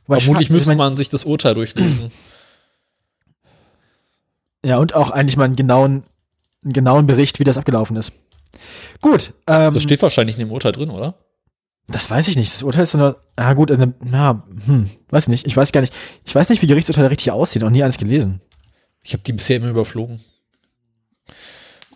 Vermutlich 0.07 0.49
müsste 0.49 0.75
man 0.75 0.95
sich 0.95 1.09
das 1.09 1.25
Urteil 1.25 1.53
durchlesen. 1.53 2.11
Ja, 4.63 4.77
und 4.77 4.93
auch 4.93 5.09
eigentlich 5.09 5.37
mal 5.37 5.45
einen 5.45 5.55
genauen, 5.55 6.03
einen 6.63 6.73
genauen 6.73 7.07
Bericht, 7.07 7.39
wie 7.39 7.43
das 7.43 7.57
abgelaufen 7.57 7.95
ist. 7.95 8.13
Gut. 9.01 9.33
Ähm, 9.47 9.73
Das 9.73 9.81
steht 9.81 10.03
wahrscheinlich 10.03 10.35
in 10.35 10.41
dem 10.47 10.51
Urteil 10.51 10.71
drin, 10.71 10.91
oder? 10.91 11.15
Das 11.87 12.11
weiß 12.11 12.27
ich 12.27 12.35
nicht. 12.35 12.53
Das 12.53 12.61
Urteil 12.61 12.83
ist 12.83 12.91
so 12.91 12.99
eine. 12.99 13.15
Ah, 13.37 13.53
gut, 13.53 13.71
also, 13.71 13.91
na, 14.03 14.43
hm, 14.67 14.91
weiß 15.09 15.29
nicht. 15.29 15.47
Ich 15.47 15.57
weiß 15.57 15.71
gar 15.71 15.81
nicht. 15.81 15.95
Ich 16.25 16.35
weiß 16.35 16.49
nicht, 16.49 16.61
wie 16.61 16.67
Gerichtsurteile 16.67 17.09
richtig 17.09 17.31
aussehen. 17.31 17.63
Noch 17.63 17.71
nie 17.71 17.83
eins 17.83 17.97
gelesen. 17.97 18.39
Ich 19.01 19.13
habe 19.13 19.23
die 19.23 19.33
bisher 19.33 19.57
immer 19.57 19.69
überflogen. 19.69 20.21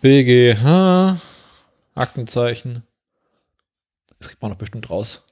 BGH, 0.02 1.18
Aktenzeichen. 1.96 2.82
Das 4.18 4.28
kriegt 4.28 4.42
man 4.42 4.50
noch 4.50 4.58
bestimmt 4.58 4.88
raus. 4.90 5.26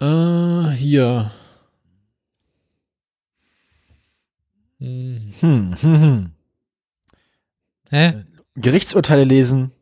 Äh, 0.00 0.70
hier. 0.70 1.30
Hm. 4.78 5.34
Hm, 5.40 5.76
hm, 5.80 6.00
hm. 6.00 6.32
Hä? 7.90 8.24
Gerichtsurteile 8.54 9.24
lesen. 9.24 9.72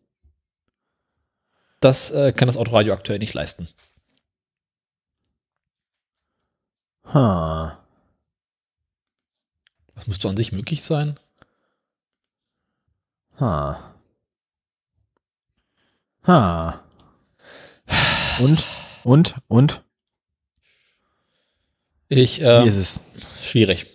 Das 1.81 2.11
äh, 2.11 2.33
kann 2.33 2.47
das 2.47 2.57
Autoradio 2.57 2.93
aktuell 2.93 3.19
nicht 3.19 3.35
leisten. 3.35 3.67
Ha. 7.05 7.85
Das 9.95 10.07
müsste 10.07 10.29
an 10.29 10.37
sich 10.37 10.53
möglich 10.53 10.83
sein. 10.83 11.19
Ha. 13.41 13.90
Ha. 16.31 16.81
Und? 18.39 18.65
Und? 19.03 19.35
Und? 19.49 19.83
Ich, 22.09 22.39
Wie 22.41 22.45
äh, 22.45 22.67
ist 22.69 22.77
es? 22.77 23.05
schwierig. 23.43 23.87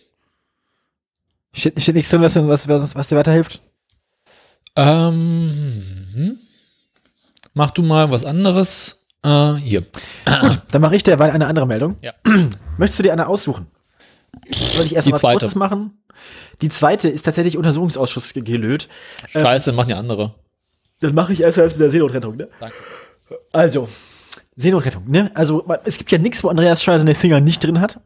Steht, 1.53 1.81
steht 1.81 1.95
nichts 1.95 2.09
drin, 2.09 2.21
was, 2.21 2.35
was, 2.35 2.67
was, 2.67 2.95
was 2.95 3.07
dir 3.07 3.15
weiterhilft? 3.15 3.61
Ähm, 4.75 6.09
hm. 6.13 6.39
mach 7.53 7.71
du 7.71 7.81
mal 7.83 8.11
was 8.11 8.25
anderes. 8.25 9.05
Äh, 9.23 9.53
hier. 9.53 9.81
Gut, 10.41 10.59
dann 10.71 10.81
mache 10.81 10.97
ich 10.97 11.03
derweil 11.03 11.31
eine 11.31 11.47
andere 11.47 11.65
Meldung. 11.65 11.95
Ja. 12.01 12.13
Möchtest 12.77 12.99
du 12.99 13.03
dir 13.03 13.13
eine 13.13 13.27
aussuchen? 13.27 13.67
Soll 14.53 14.85
ich 14.87 14.95
erst 14.95 15.05
Die 15.07 15.11
mal 15.11 15.13
was 15.15 15.21
zweite. 15.21 15.39
Kurzes 15.39 15.55
machen? 15.55 16.03
Die 16.61 16.67
zweite 16.69 17.07
ist 17.07 17.23
tatsächlich 17.23 17.57
Untersuchungsausschuss 17.57 18.33
ge- 18.33 18.43
gelöt. 18.43 18.89
Scheiße, 19.29 19.71
machen 19.71 19.89
ja 19.91 19.97
andere. 19.97 20.35
Dann 20.99 21.13
mache 21.13 21.33
ich 21.33 21.41
erst 21.41 21.57
erst 21.57 21.77
mit 21.77 21.83
der 21.83 21.91
Seenotrettung, 21.91 22.35
ne? 22.35 22.47
Danke. 22.59 22.75
Also, 23.51 23.89
Seenotrettung, 24.55 25.03
ne? 25.07 25.31
Also, 25.33 25.65
es 25.83 25.97
gibt 25.97 26.11
ja 26.11 26.17
nichts, 26.17 26.43
wo 26.43 26.49
Andreas 26.49 26.83
Scheuer 26.83 26.99
seine 26.99 27.15
Finger 27.15 27.39
nicht 27.39 27.63
drin 27.63 27.81
hat. 27.81 27.99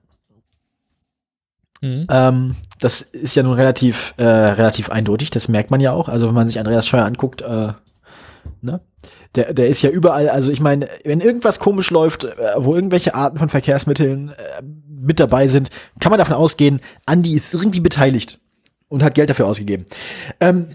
Mhm. 1.81 2.07
Ähm, 2.09 2.55
das 2.79 3.01
ist 3.01 3.35
ja 3.35 3.43
nun 3.43 3.53
relativ, 3.53 4.13
äh, 4.17 4.25
relativ 4.25 4.89
eindeutig, 4.89 5.29
das 5.29 5.47
merkt 5.47 5.71
man 5.71 5.79
ja 5.79 5.91
auch. 5.91 6.09
Also, 6.09 6.27
wenn 6.27 6.35
man 6.35 6.49
sich 6.49 6.59
Andreas 6.59 6.87
Scheuer 6.87 7.05
anguckt, 7.05 7.41
äh, 7.41 7.73
ne? 8.61 8.81
Der, 9.35 9.53
der 9.53 9.67
ist 9.67 9.83
ja 9.83 9.91
überall, 9.91 10.27
also 10.27 10.49
ich 10.49 10.59
meine, 10.59 10.89
wenn 11.03 11.21
irgendwas 11.21 11.59
komisch 11.59 11.91
läuft, 11.91 12.23
äh, 12.23 12.35
wo 12.57 12.73
irgendwelche 12.73 13.13
Arten 13.13 13.37
von 13.37 13.49
Verkehrsmitteln 13.49 14.29
äh, 14.29 14.33
mit 14.87 15.19
dabei 15.19 15.47
sind, 15.47 15.69
kann 15.99 16.09
man 16.09 16.17
davon 16.17 16.35
ausgehen, 16.35 16.81
Andi 17.05 17.35
ist 17.35 17.53
irgendwie 17.53 17.79
beteiligt 17.79 18.39
und 18.87 19.03
hat 19.03 19.13
Geld 19.13 19.29
dafür 19.29 19.45
ausgegeben. 19.45 19.85
Ähm, 20.39 20.67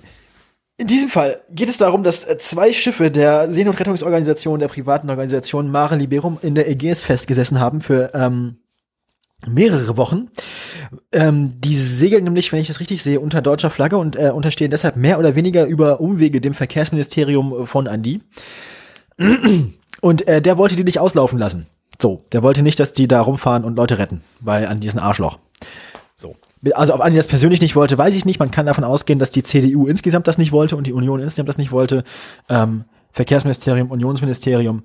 in 0.76 0.86
diesem 0.88 1.09
Fall 1.09 1.40
geht 1.51 1.68
es 1.68 1.76
darum, 1.76 2.02
dass 2.02 2.24
äh, 2.24 2.36
zwei 2.38 2.72
Schiffe 2.72 3.10
der 3.10 3.52
Seenotrettungsorganisation, 3.52 4.59
der 4.59 4.68
privaten 4.68 5.09
Organisation 5.09 5.70
Mare 5.70 5.96
Liberum 5.96 6.38
in 6.42 6.55
der 6.55 6.68
Ägäis 6.68 7.02
festgesessen 7.02 7.60
haben 7.60 7.80
für 7.80 8.10
ähm, 8.14 8.56
mehrere 9.46 9.96
Wochen. 9.96 10.30
Ähm, 11.12 11.60
die 11.60 11.76
segeln 11.76 12.24
nämlich, 12.24 12.52
wenn 12.52 12.60
ich 12.60 12.68
das 12.68 12.80
richtig 12.80 13.02
sehe, 13.02 13.20
unter 13.20 13.40
deutscher 13.40 13.70
Flagge 13.70 13.98
und 13.98 14.16
äh, 14.16 14.30
unterstehen 14.30 14.70
deshalb 14.70 14.96
mehr 14.96 15.18
oder 15.18 15.36
weniger 15.36 15.66
über 15.66 16.01
Umwege 16.01 16.40
dem 16.40 16.55
Verkehrsministerium 16.55 17.66
von 17.66 17.86
Andi. 17.86 18.20
Und 20.01 20.26
äh, 20.26 20.42
der 20.42 20.59
wollte 20.59 20.76
die 20.76 20.84
nicht 20.84 20.98
auslaufen 20.98 21.38
lassen. 21.38 21.66
So, 22.02 22.24
der 22.32 22.42
wollte 22.42 22.62
nicht, 22.62 22.80
dass 22.80 22.92
die 22.92 23.06
da 23.06 23.20
rumfahren 23.20 23.64
und 23.64 23.76
Leute 23.76 23.98
retten, 23.98 24.22
weil 24.40 24.66
Andi 24.66 24.88
ist 24.88 24.94
ein 24.94 25.01
Arschloch. 25.01 25.38
So. 26.64 26.74
Also 26.74 26.94
ob 26.94 27.00
Andi 27.00 27.16
das 27.16 27.26
persönlich 27.26 27.60
nicht 27.60 27.76
wollte, 27.76 27.98
weiß 27.98 28.14
ich 28.14 28.24
nicht. 28.24 28.38
Man 28.38 28.50
kann 28.50 28.66
davon 28.66 28.84
ausgehen, 28.84 29.18
dass 29.18 29.30
die 29.30 29.42
CDU 29.42 29.86
insgesamt 29.86 30.26
das 30.26 30.38
nicht 30.38 30.52
wollte 30.52 30.76
und 30.76 30.86
die 30.86 30.92
Union 30.92 31.20
insgesamt 31.20 31.48
das 31.48 31.58
nicht 31.58 31.72
wollte. 31.72 32.04
Ähm, 32.48 32.84
Verkehrsministerium, 33.12 33.90
Unionsministerium. 33.90 34.82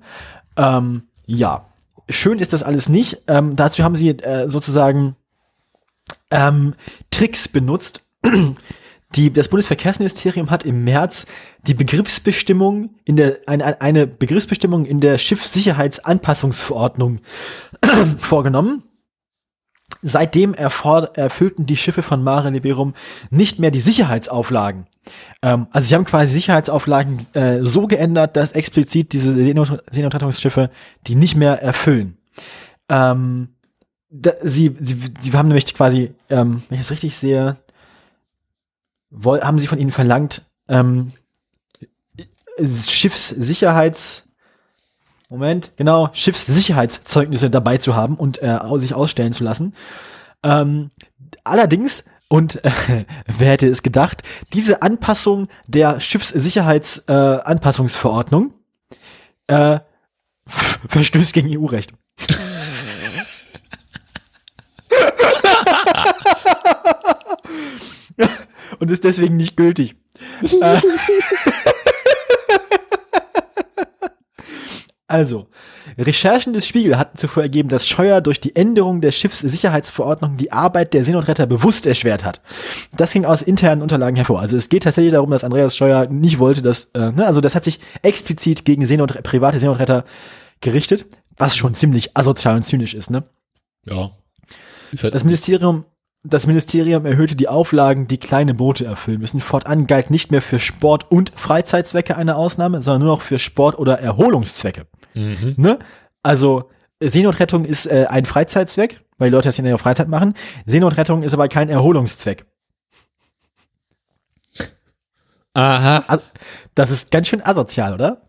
Ähm, 0.56 1.02
ja, 1.26 1.66
schön 2.08 2.38
ist 2.38 2.52
das 2.52 2.62
alles 2.62 2.88
nicht. 2.88 3.22
Ähm, 3.26 3.56
dazu 3.56 3.82
haben 3.82 3.96
sie 3.96 4.10
äh, 4.10 4.48
sozusagen 4.48 5.16
ähm, 6.30 6.74
Tricks 7.10 7.48
benutzt. 7.48 8.02
Die, 9.16 9.32
das 9.32 9.48
Bundesverkehrsministerium 9.48 10.50
hat 10.50 10.64
im 10.64 10.84
März 10.84 11.26
die 11.66 11.74
Begriffsbestimmung 11.74 12.90
in 13.04 13.16
der, 13.16 13.40
eine, 13.46 13.80
eine 13.80 14.06
Begriffsbestimmung 14.06 14.86
in 14.86 15.00
der 15.00 15.18
Schiffssicherheitsanpassungsverordnung 15.18 17.18
vorgenommen. 18.20 18.84
Seitdem 20.02 20.54
erfüllten 20.54 21.66
die 21.66 21.76
Schiffe 21.76 22.02
von 22.02 22.22
Mare 22.22 22.50
Liberum 22.50 22.94
nicht 23.30 23.58
mehr 23.58 23.70
die 23.70 23.80
Sicherheitsauflagen. 23.80 24.86
Ähm, 25.42 25.66
also 25.70 25.88
sie 25.88 25.94
haben 25.94 26.04
quasi 26.04 26.32
Sicherheitsauflagen 26.32 27.18
äh, 27.34 27.58
so 27.62 27.86
geändert, 27.86 28.36
dass 28.36 28.52
explizit 28.52 29.12
diese 29.12 29.32
Seenot 29.32 29.82
Seenotrettungsschiffe 29.90 30.70
die 31.06 31.14
nicht 31.14 31.36
mehr 31.36 31.62
erfüllen. 31.62 32.16
Ähm, 32.88 33.50
da, 34.10 34.32
sie, 34.42 34.76
sie, 34.80 34.96
sie 35.20 35.32
haben 35.32 35.48
nämlich 35.48 35.72
quasi, 35.74 36.14
ähm, 36.30 36.62
wenn 36.68 36.76
ich 36.76 36.86
das 36.86 36.90
richtig 36.90 37.16
sehe, 37.16 37.56
haben 39.24 39.58
sie 39.58 39.66
von 39.66 39.78
ihnen 39.78 39.90
verlangt, 39.92 40.42
ähm, 40.68 41.12
Schiffssicherheits 42.58 44.29
Moment, 45.30 45.72
genau, 45.76 46.10
Schiffssicherheitszeugnisse 46.12 47.50
dabei 47.50 47.78
zu 47.78 47.94
haben 47.94 48.16
und 48.16 48.42
äh, 48.42 48.58
sich 48.78 48.94
ausstellen 48.94 49.32
zu 49.32 49.44
lassen. 49.44 49.74
Ähm, 50.42 50.90
allerdings, 51.44 52.02
und 52.28 52.64
äh, 52.64 52.72
wer 53.38 53.52
hätte 53.52 53.68
es 53.68 53.84
gedacht, 53.84 54.24
diese 54.52 54.82
Anpassung 54.82 55.46
der 55.68 56.00
Schiffssicherheitsanpassungsverordnung 56.00 58.54
äh, 59.46 59.74
äh, 59.74 59.78
verstößt 60.88 61.32
gegen 61.32 61.56
EU-Recht. 61.56 61.92
und 68.80 68.90
ist 68.90 69.04
deswegen 69.04 69.36
nicht 69.36 69.56
gültig. 69.56 69.94
Äh, 70.42 70.80
Also, 75.10 75.48
Recherchen 75.98 76.52
des 76.52 76.68
Spiegel 76.68 76.96
hatten 76.96 77.18
zuvor 77.18 77.42
ergeben, 77.42 77.68
dass 77.68 77.88
Scheuer 77.88 78.20
durch 78.20 78.40
die 78.40 78.54
Änderung 78.54 79.00
der 79.00 79.10
Schiffssicherheitsverordnung 79.10 80.36
die 80.36 80.52
Arbeit 80.52 80.94
der 80.94 81.04
Seenotretter 81.04 81.46
bewusst 81.46 81.84
erschwert 81.84 82.22
hat. 82.22 82.40
Das 82.96 83.12
ging 83.12 83.24
aus 83.24 83.42
internen 83.42 83.82
Unterlagen 83.82 84.14
hervor. 84.14 84.38
Also 84.38 84.56
es 84.56 84.68
geht 84.68 84.84
tatsächlich 84.84 85.12
darum, 85.12 85.32
dass 85.32 85.42
Andreas 85.42 85.76
Scheuer 85.76 86.06
nicht 86.06 86.38
wollte, 86.38 86.62
dass, 86.62 86.92
äh, 86.94 87.10
ne, 87.10 87.26
also 87.26 87.40
das 87.40 87.56
hat 87.56 87.64
sich 87.64 87.80
explizit 88.02 88.64
gegen 88.64 88.86
Seenot 88.86 89.20
private 89.24 89.58
Seenotretter 89.58 90.04
gerichtet, 90.60 91.06
was 91.36 91.56
schon 91.56 91.74
ziemlich 91.74 92.16
asozial 92.16 92.54
und 92.54 92.62
zynisch 92.62 92.94
ist, 92.94 93.10
ne? 93.10 93.24
Ja. 93.86 94.12
Halt 95.02 95.12
Das 95.12 95.24
Ministerium, 95.24 95.86
das 96.22 96.46
Ministerium 96.46 97.06
erhöhte 97.06 97.34
die 97.34 97.48
Auflagen, 97.48 98.06
die 98.06 98.18
kleine 98.18 98.52
Boote 98.54 98.84
erfüllen 98.84 99.20
müssen. 99.20 99.40
Fortan 99.40 99.86
galt 99.86 100.10
nicht 100.10 100.30
mehr 100.30 100.42
für 100.42 100.58
Sport- 100.58 101.10
und 101.10 101.32
Freizeitzwecke 101.34 102.16
eine 102.16 102.36
Ausnahme, 102.36 102.82
sondern 102.82 103.02
nur 103.06 103.16
noch 103.16 103.22
für 103.22 103.38
Sport- 103.38 103.78
oder 103.78 103.98
Erholungszwecke. 104.00 104.86
mhm. 105.14 105.54
Ne? 105.56 105.78
Also 106.22 106.70
Seenotrettung 107.02 107.64
ist 107.64 107.86
äh, 107.86 108.06
ein 108.10 108.26
Freizeitzweck, 108.26 109.00
weil 109.16 109.30
die 109.30 109.34
Leute 109.34 109.48
das 109.48 109.58
in 109.58 109.64
ihrer 109.64 109.78
Freizeit 109.78 110.08
machen. 110.08 110.34
Seenotrettung 110.66 111.22
ist 111.22 111.32
aber 111.32 111.48
kein 111.48 111.70
Erholungszweck. 111.70 112.44
Aha. 115.54 116.04
Also, 116.06 116.24
das 116.74 116.90
ist 116.90 117.10
ganz 117.10 117.28
schön 117.28 117.44
asozial, 117.44 117.94
oder? 117.94 118.22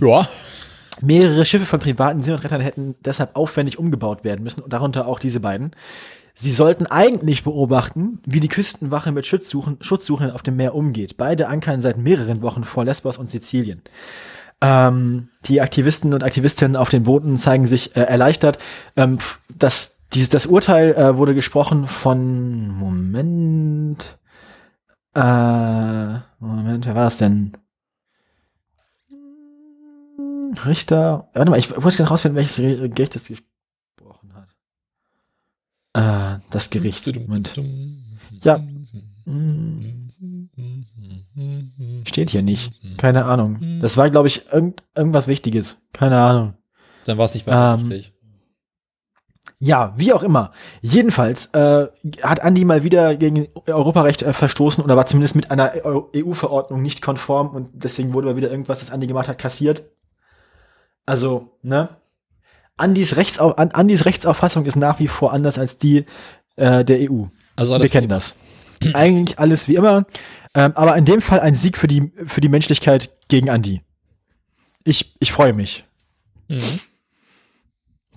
Ja. 0.00 0.28
Mehrere 1.02 1.44
Schiffe 1.44 1.66
von 1.66 1.80
privaten 1.80 2.22
Seenotrettern 2.22 2.60
hätten 2.60 2.94
deshalb 3.04 3.36
aufwendig 3.36 3.78
umgebaut 3.78 4.24
werden 4.24 4.42
müssen, 4.42 4.64
darunter 4.68 5.06
auch 5.06 5.18
diese 5.18 5.40
beiden. 5.40 5.72
Sie 6.34 6.52
sollten 6.52 6.86
eigentlich 6.86 7.42
beobachten, 7.42 8.20
wie 8.24 8.40
die 8.40 8.48
Küstenwache 8.48 9.10
mit 9.10 9.26
Schutzsuchen, 9.26 9.78
Schutzsuchenden 9.80 10.34
auf 10.34 10.44
dem 10.44 10.56
Meer 10.56 10.74
umgeht. 10.74 11.16
Beide 11.16 11.48
ankern 11.48 11.80
seit 11.80 11.98
mehreren 11.98 12.42
Wochen 12.42 12.62
vor 12.62 12.84
Lesbos 12.84 13.18
und 13.18 13.28
Sizilien. 13.28 13.82
Ähm, 14.60 15.28
die 15.46 15.60
Aktivisten 15.60 16.14
und 16.14 16.22
Aktivistinnen 16.22 16.76
auf 16.76 16.90
den 16.90 17.04
Booten 17.04 17.38
zeigen 17.38 17.66
sich 17.66 17.96
äh, 17.96 18.02
erleichtert. 18.02 18.58
Ähm, 18.96 19.18
pf, 19.18 19.40
das, 19.56 19.98
dieses, 20.12 20.28
das 20.28 20.46
Urteil 20.46 20.94
äh, 20.94 21.16
wurde 21.16 21.34
gesprochen 21.34 21.88
von 21.88 22.68
Moment. 22.68 24.18
Äh, 25.14 25.20
Moment, 26.38 26.86
wer 26.86 26.94
war 26.94 27.04
das 27.04 27.18
denn? 27.18 27.52
Richter. 30.64 31.28
Warte 31.32 31.50
mal, 31.50 31.58
ich 31.58 31.76
muss 31.76 31.96
gerne 31.96 32.10
rausfinden, 32.10 32.36
welches 32.36 32.56
Gericht 32.56 33.14
das 33.14 33.24
gesprochen 33.26 34.32
hat. 34.34 34.48
Äh, 36.38 36.40
das 36.50 36.70
Gericht. 36.70 37.06
Moment. 37.16 37.52
Ja. 38.42 38.60
Hm, 39.24 40.08
Steht 42.04 42.30
hier 42.30 42.42
nicht. 42.42 42.72
Keine 42.98 43.24
Ahnung. 43.24 43.78
Das 43.80 43.96
war, 43.96 44.10
glaube 44.10 44.28
ich, 44.28 44.50
irgend, 44.52 44.82
irgendwas 44.96 45.28
Wichtiges. 45.28 45.82
Keine 45.92 46.18
Ahnung. 46.18 46.54
Dann 47.04 47.18
war 47.18 47.26
es 47.26 47.34
nicht 47.34 47.46
weiter 47.46 47.78
Ähm, 47.80 47.88
richtig. 47.88 48.12
Ja, 49.60 49.92
wie 49.96 50.12
auch 50.12 50.22
immer. 50.22 50.52
Jedenfalls 50.82 51.46
äh, 51.46 51.88
hat 52.22 52.40
Andi 52.42 52.64
mal 52.64 52.84
wieder 52.84 53.16
gegen 53.16 53.48
Europarecht 53.66 54.22
äh, 54.22 54.32
verstoßen 54.32 54.84
oder 54.84 54.96
war 54.96 55.06
zumindest 55.06 55.34
mit 55.34 55.50
einer 55.50 55.72
EU-Verordnung 56.14 56.80
nicht 56.80 57.02
konform 57.02 57.48
und 57.48 57.70
deswegen 57.72 58.14
wurde 58.14 58.28
mal 58.28 58.36
wieder 58.36 58.50
irgendwas, 58.52 58.78
das 58.80 58.90
Andi 58.92 59.08
gemacht 59.08 59.26
hat, 59.26 59.38
kassiert. 59.38 59.84
Also, 61.08 61.56
ne? 61.62 61.88
Andis, 62.76 63.16
Rechtsau 63.16 63.52
An 63.52 63.70
Andis 63.70 64.04
Rechtsauffassung 64.04 64.66
ist 64.66 64.76
nach 64.76 64.98
wie 64.98 65.08
vor 65.08 65.32
anders 65.32 65.56
als 65.56 65.78
die 65.78 66.04
äh, 66.56 66.84
der 66.84 67.10
EU. 67.10 67.24
Also 67.56 67.72
Wir 67.72 67.80
alles 67.80 67.90
kennen 67.90 68.10
das. 68.10 68.34
Eigentlich 68.92 69.38
alles 69.38 69.68
wie 69.68 69.76
immer. 69.76 70.06
Ähm, 70.54 70.72
aber 70.74 70.96
in 70.98 71.06
dem 71.06 71.22
Fall 71.22 71.40
ein 71.40 71.54
Sieg 71.54 71.78
für 71.78 71.88
die, 71.88 72.12
für 72.26 72.42
die 72.42 72.50
Menschlichkeit 72.50 73.10
gegen 73.28 73.48
Andi. 73.48 73.80
Ich, 74.84 75.14
ich 75.18 75.32
freue 75.32 75.54
mich. 75.54 75.84
Mhm. 76.48 76.78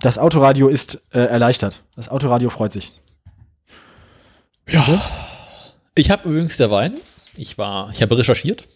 Das 0.02 0.18
Autoradio 0.18 0.68
ist 0.68 1.02
äh, 1.14 1.20
erleichtert. 1.20 1.84
Das 1.96 2.10
Autoradio 2.10 2.50
freut 2.50 2.74
sich. 2.74 2.94
Ja. 4.68 4.86
Ich 5.96 6.12
habe 6.12 6.28
übrigens 6.28 6.58
der 6.58 6.72
Wein. 6.72 6.96
Ich 7.38 7.58
war, 7.58 7.90
ich 7.92 8.02
habe 8.02 8.18
recherchiert 8.18 8.68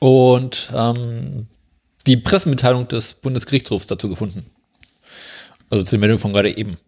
und 0.00 0.70
ähm, 0.74 1.48
die 2.06 2.16
Pressemitteilung 2.16 2.88
des 2.88 3.14
Bundesgerichtshofs 3.14 3.86
dazu 3.86 4.08
gefunden. 4.08 4.46
Also 5.70 5.84
zur 5.84 5.98
Meldung 5.98 6.18
von 6.18 6.32
gerade 6.32 6.56
eben. 6.56 6.78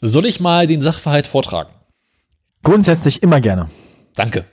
Soll 0.00 0.26
ich 0.26 0.40
mal 0.40 0.66
den 0.66 0.82
Sachverhalt 0.82 1.26
vortragen? 1.26 1.74
Grundsätzlich 2.62 3.22
immer 3.22 3.40
gerne. 3.40 3.70
Danke. 4.14 4.44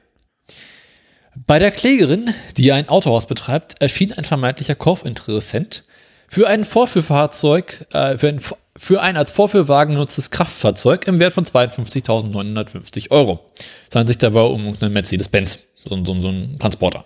Bei 1.45 1.60
der 1.60 1.72
Klägerin, 1.72 2.34
die 2.58 2.72
ein 2.72 2.90
Autohaus 2.90 3.28
betreibt, 3.28 3.80
erschien 3.82 4.12
ein 4.12 4.26
vermeintlicher 4.26 4.76
Kaufinteressent 4.76 5.84
für 6.28 6.48
ein 6.48 6.66
Vorführfahrzeug, 6.66 7.88
äh, 7.94 8.18
für, 8.18 8.28
ein, 8.30 8.41
für 8.76 9.02
ein 9.02 9.18
als 9.18 9.32
Vorführwagen 9.32 9.94
genutztes 9.94 10.32
Kraftfahrzeug 10.32 11.08
im 11.08 11.20
Wert 11.20 11.34
von 11.34 11.45
52.950 11.45 13.12
Euro. 13.12 13.40
Es 13.88 13.95
handelt 13.95 14.10
sich 14.10 14.18
dabei 14.18 14.41
um 14.41 14.76
einen 14.80 14.94
Mercedes-Benz, 14.94 15.60
so, 15.76 16.04
so, 16.04 16.20
so 16.20 16.28
ein 16.30 16.58
Transporter. 16.60 17.06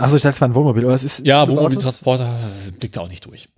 Achso, 0.00 0.16
ich 0.16 0.22
dachte, 0.22 0.34
es 0.34 0.40
war 0.40 0.48
ein 0.48 0.54
Wohnmobil, 0.54 0.84
oder 0.84 0.94
es 0.94 1.04
ist. 1.04 1.24
Ja? 1.26 1.48
Wohnmobil-Transporter 1.48 2.38
blickt 2.78 2.98
auch 2.98 3.08
nicht 3.08 3.24
durch. 3.26 3.48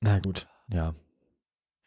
Na 0.00 0.18
gut, 0.18 0.46
ja. 0.72 0.94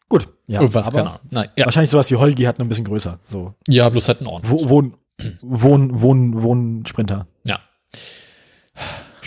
Gut, 0.08 0.28
ja. 0.46 0.60
Irgendwas, 0.60 0.86
aber 0.86 0.96
keine 0.96 1.10
Ahnung. 1.10 1.20
Nein, 1.30 1.48
ja. 1.56 1.66
Wahrscheinlich 1.66 1.90
sowas 1.90 2.10
wie 2.10 2.16
Holgi 2.16 2.44
hat 2.44 2.58
nur 2.58 2.66
ein 2.66 2.68
bisschen 2.68 2.84
größer. 2.84 3.18
So. 3.24 3.54
ja, 3.68 3.88
bloß 3.88 4.08
halt 4.08 4.22
ein 4.22 4.26
Ort. 4.26 4.48
Wo, 4.48 4.68
Wohn, 4.68 4.94
Wohn, 5.42 6.00
Wohn, 6.00 6.42
Wohnsprinter. 6.42 7.26
Ja. 7.44 7.60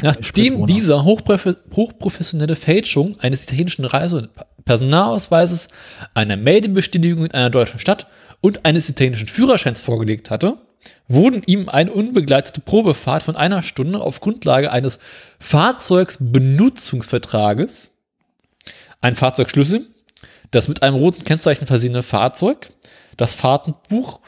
Nachdem 0.02 0.66
dieser 0.66 1.04
hochprofe 1.04 1.58
hochprofessionelle 1.76 2.56
Fälschung 2.56 3.20
eines 3.20 3.44
italienischen 3.44 3.86
Reise- 3.86 4.18
und 4.18 4.30
Personalausweises, 4.66 5.68
einer 6.14 6.38
Meldebestätigung 6.38 7.26
in 7.26 7.32
einer 7.32 7.50
deutschen 7.50 7.80
Stadt 7.80 8.08
und 8.42 8.66
eines 8.66 8.90
italienischen 8.90 9.28
Führerscheins 9.28 9.82
vorgelegt 9.82 10.32
hatte, 10.32 10.58
wurden 11.08 11.44
ihm 11.46 11.70
eine 11.70 11.92
unbegleitete 11.92 12.62
Probefahrt 12.62 13.22
von 13.24 13.36
einer 13.36 13.64
Stunde 13.64 14.00
auf 14.00 14.22
Grundlage 14.22 14.72
eines 14.72 15.00
Fahrzeugsbenutzungsvertrages, 15.40 17.92
ein 19.02 19.16
Fahrzeugschlüssel, 19.16 19.88
das 20.52 20.68
mit 20.68 20.84
einem 20.84 20.96
roten 20.96 21.24
Kennzeichen 21.24 21.66
versehene 21.68 22.04
Fahrzeug, 22.04 22.70
das 23.18 23.36
Fahrtenbuch 23.36 24.20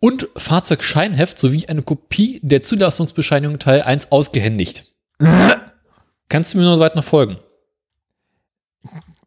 und 0.00 0.28
Fahrzeugscheinheft 0.36 1.38
sowie 1.38 1.66
eine 1.68 1.82
Kopie 1.82 2.40
der 2.42 2.62
Zulassungsbescheinigung 2.62 3.58
Teil 3.58 3.82
1 3.82 4.12
ausgehändigt. 4.12 4.84
Kannst 6.28 6.54
du 6.54 6.58
mir 6.58 6.64
nur 6.64 6.78
weit 6.78 6.94
noch 6.94 7.04
folgen? 7.04 7.38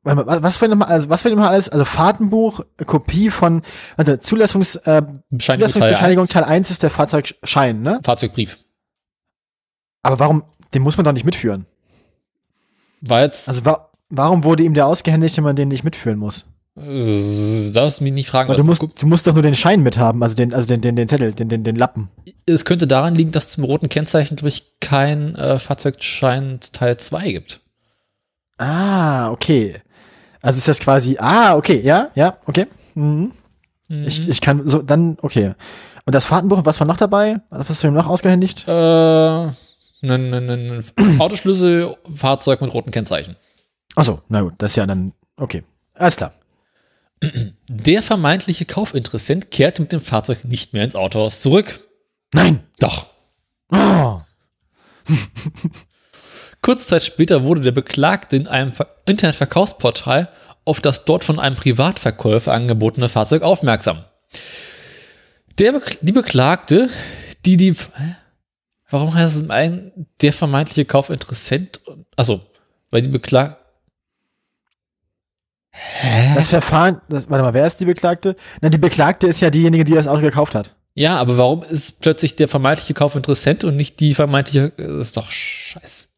Was 0.03 0.57
für 0.57 0.68
nochmal, 0.68 0.88
also 0.88 1.10
was 1.10 1.22
für 1.22 1.30
nochmal 1.30 1.49
alles, 1.49 1.69
also 1.69 1.86
Fahrtenbuch, 1.86 2.61
Kopie 2.88 3.30
von, 3.30 3.61
warte, 3.98 4.19
Zulassungs, 4.19 4.76
äh, 4.78 5.03
Bescheinigung 5.30 5.69
Zulassungsbescheinigung 5.69 6.26
Teil 6.26 6.44
1. 6.44 6.48
Teil 6.48 6.56
1 6.56 6.72
ist 6.72 6.84
der 6.84 6.90
Fahrzeugschein, 6.90 7.82
ne? 7.82 7.99
Fahrzeugbrief. 8.03 8.57
Aber 10.02 10.18
warum, 10.19 10.44
den 10.73 10.82
muss 10.82 10.98
man 10.98 11.06
doch 11.06 11.11
nicht 11.14 11.26
mitführen. 11.26 11.68
Jetzt, 13.02 13.48
Also 13.48 13.64
wa 13.65 13.90
warum 14.10 14.44
wurde 14.44 14.64
ihm 14.64 14.73
der 14.73 14.88
ausgehändigt, 14.88 15.38
wenn 15.38 15.44
man 15.44 15.56
den 15.56 15.68
nicht 15.68 15.84
mitführen 15.84 16.18
muss? 16.18 16.45
äh, 16.78 17.69
darfst 17.72 17.99
du 17.99 18.03
mich 18.06 18.14
nicht 18.14 18.30
fragen. 18.30 18.56
Du 18.56 18.64
musst, 18.64 18.82
du 18.82 19.06
musst 19.06 19.28
doch 19.28 19.34
nur 19.34 19.44
den 19.44 19.56
Schein 19.56 19.84
mithaben, 19.84 20.23
also 20.23 20.36
den, 20.36 20.53
also 20.53 20.68
den, 20.68 20.82
den, 20.82 20.95
den 20.95 21.07
Zettel, 21.07 21.34
den, 21.34 21.49
den, 21.49 21.64
den 21.64 21.76
Lappen. 21.76 22.10
es 22.45 22.65
könnte 22.65 22.88
daran 22.88 23.14
liegen, 23.15 23.32
dass 23.32 23.49
zum 23.49 23.64
roten 23.65 23.90
Kennzeichen, 23.90 24.36
glaube 24.36 24.49
ich, 24.49 24.80
kein 24.80 25.36
äh, 25.36 25.60
Fahrzeugschein 25.60 26.60
Teil 26.72 26.98
2 26.98 27.32
gibt. 27.32 27.61
Ah, 28.57 29.32
okay. 29.32 29.82
Also 30.42 30.58
ist 30.58 30.68
das 30.68 30.80
quasi, 30.80 31.18
ah, 31.20 31.56
okay, 31.56 31.80
ja, 31.82 32.10
ja, 32.16 32.38
okay. 32.46 32.68
Mhm. 32.96 33.32
Ich, 33.88 34.28
ich 34.28 34.42
kann 34.42 34.68
so, 34.68 34.82
dann, 34.82 35.18
okay. 35.22 35.54
Und 36.06 36.16
das 36.16 36.26
Fahrtenbuch, 36.26 36.62
was 36.64 36.80
war 36.80 36.88
noch 36.88 36.98
dabei? 36.98 37.42
Was 37.50 37.70
hast 37.70 37.84
du 37.84 37.88
ihm 37.88 37.94
noch 37.94 38.08
ausgehändigt? 38.08 38.68
Äh, 38.68 38.72
ein, 38.72 39.54
ein, 40.02 40.84
ein 40.96 41.22
Autoschlüssel, 41.22 41.96
Fahrzeug 42.16 42.62
mit 42.62 42.74
roten 42.74 42.92
Kennzeichen. 42.92 43.36
Achso, 43.96 44.22
na 44.30 44.42
gut, 44.42 44.54
das 44.58 44.72
ist 44.72 44.78
ja 44.78 44.86
dann, 44.86 45.14
okay. 45.36 45.64
Alles 45.94 46.16
klar. 46.16 46.34
Der 47.68 48.02
vermeintliche 48.02 48.66
Kaufinteressent 48.66 49.52
kehrte 49.52 49.84
mit 49.84 49.92
dem 49.92 50.00
Fahrzeug 50.00 50.44
nicht 50.46 50.74
mehr 50.74 50.84
ins 50.84 50.96
Autohaus 50.96 51.42
zurück. 51.42 51.88
Nein! 52.34 52.64
Doch. 52.80 53.08
Oh. 53.72 54.22
Kurze 56.62 56.88
Zeit 56.88 57.04
später 57.04 57.44
wurde 57.44 57.62
der 57.62 57.72
Beklagte 57.72 58.36
in 58.36 58.48
einem 58.48 58.72
Ver 58.72 58.88
Internetverkaufsportal 59.06 60.30
auf 60.64 60.80
das 60.80 61.06
dort 61.06 61.24
von 61.24 61.40
einem 61.40 61.56
Privatverkäufer 61.56 62.54
angebotene 62.54 63.10
Fahrzeug 63.10 63.42
aufmerksam. 63.42 64.04
Der 65.58 65.74
Be 65.74 65.82
die 66.02 66.12
Beklagte, 66.12 66.90
die 67.46 67.58
die. 67.58 67.74
Hä? 67.74 68.16
Warum 68.90 69.14
heißt 69.14 69.36
es 69.36 69.42
im 69.42 69.52
einen 69.52 70.08
der 70.22 70.34
vermeintliche 70.34 70.86
Kaufinteressent? 70.86 71.82
Also, 72.16 72.42
weil 72.92 73.02
die 73.02 73.10
Beklagte. 73.10 73.58
Das 76.36 76.50
Verfahren, 76.50 77.02
das, 77.10 77.30
warte 77.30 77.44
mal, 77.44 77.54
wer 77.54 77.66
ist 77.66 77.80
die 77.80 77.86
Beklagte? 77.86 78.36
Na, 78.60 78.70
die 78.70 78.78
Beklagte 78.78 79.28
ist 79.28 79.40
ja 79.40 79.50
diejenige, 79.50 79.86
die 79.86 79.94
das 79.94 80.08
Auto 80.08 80.22
gekauft 80.22 80.54
hat. 80.54 80.76
Ja, 80.94 81.18
aber 81.18 81.38
warum 81.38 81.64
ist 81.64 82.02
plötzlich 82.02 82.36
der 82.36 82.50
vermeintliche 82.50 82.94
Kaufinteressent 82.94 83.64
und 83.64 83.78
nicht 83.78 84.00
die 84.00 84.14
vermeintliche. 84.14 84.74
Das 84.76 85.08
ist 85.08 85.18
doch 85.18 85.32
scheiße. 85.32 86.11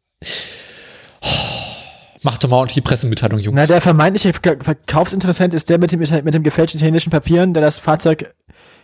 Mach 2.22 2.38
doch 2.38 2.48
mal 2.48 2.56
ordentlich 2.56 2.74
die 2.74 2.80
Pressemitteilung, 2.80 3.38
Jungs. 3.38 3.54
Na, 3.56 3.66
der 3.66 3.80
vermeintliche 3.80 4.30
Verka- 4.30 4.62
Verkaufsinteressent 4.62 5.52
ist 5.52 5.68
der 5.68 5.78
mit 5.78 5.92
dem, 5.92 6.00
mit 6.00 6.34
dem 6.34 6.42
gefälschten 6.42 6.78
italienischen 6.78 7.10
Papieren, 7.10 7.52
der 7.52 7.62
das 7.62 7.78
Fahrzeug 7.80 8.34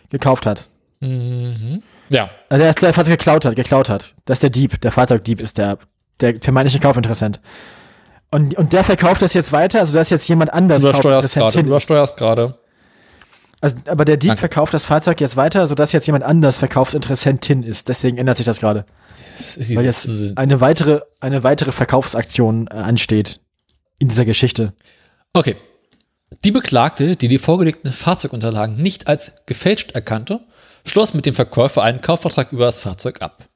gekauft 0.09 0.45
hat. 0.45 0.67
mhm. 0.99 1.81
Ja, 2.09 2.29
Also 2.49 2.59
der, 2.59 2.69
ist 2.69 2.81
der 2.81 2.93
Fahrzeug 2.93 3.17
geklaut 3.17 3.45
hat, 3.45 3.55
geklaut 3.55 3.87
hat. 3.89 4.15
Das 4.25 4.35
ist 4.35 4.43
der 4.43 4.49
Dieb, 4.49 4.81
der 4.81 4.91
Fahrzeugdieb 4.91 5.39
ist 5.39 5.57
der, 5.57 5.77
der 6.19 6.35
vermeintliche 6.41 6.79
Kaufinteressent. 6.79 7.39
Und, 8.31 8.53
und 8.57 8.73
der 8.73 8.83
verkauft 8.83 9.21
das 9.21 9.33
jetzt 9.33 9.53
weiter, 9.53 9.79
also 9.79 9.93
da 9.93 10.01
ist 10.01 10.09
jetzt 10.11 10.27
jemand 10.27 10.53
anders 10.53 10.81
du 10.81 10.89
übersteuerst 10.89 11.33
gerade. 11.33 11.61
Du 11.63 11.67
übersteuerst 11.67 12.17
gerade. 12.17 12.57
Also, 13.61 13.77
aber 13.87 14.03
der 14.05 14.17
Dieb 14.17 14.29
Danke. 14.29 14.39
verkauft 14.41 14.73
das 14.73 14.85
Fahrzeug 14.85 15.21
jetzt 15.21 15.37
weiter, 15.37 15.67
sodass 15.67 15.93
jetzt 15.93 16.05
jemand 16.05 16.25
anders 16.25 16.57
Verkaufsinteressentin 16.57 17.63
ist. 17.63 17.87
Deswegen 17.87 18.17
ändert 18.17 18.37
sich 18.37 18.45
das 18.45 18.59
gerade. 18.59 18.85
Weil 19.75 19.85
jetzt 19.85 20.37
eine 20.37 20.61
weitere, 20.61 21.01
eine 21.19 21.43
weitere 21.43 21.71
Verkaufsaktion 21.71 22.67
äh, 22.67 22.75
ansteht 22.75 23.39
in 23.99 24.09
dieser 24.09 24.25
Geschichte. 24.25 24.73
Okay. 25.33 25.55
Die 26.43 26.51
Beklagte, 26.51 27.15
die 27.15 27.27
die 27.27 27.37
vorgelegten 27.37 27.91
Fahrzeugunterlagen 27.91 28.81
nicht 28.81 29.07
als 29.07 29.33
gefälscht 29.45 29.91
erkannte, 29.91 30.39
schloss 30.85 31.13
mit 31.13 31.25
dem 31.25 31.35
Verkäufer 31.35 31.83
einen 31.83 32.01
Kaufvertrag 32.01 32.51
über 32.51 32.65
das 32.65 32.79
Fahrzeug 32.79 33.21
ab. 33.21 33.47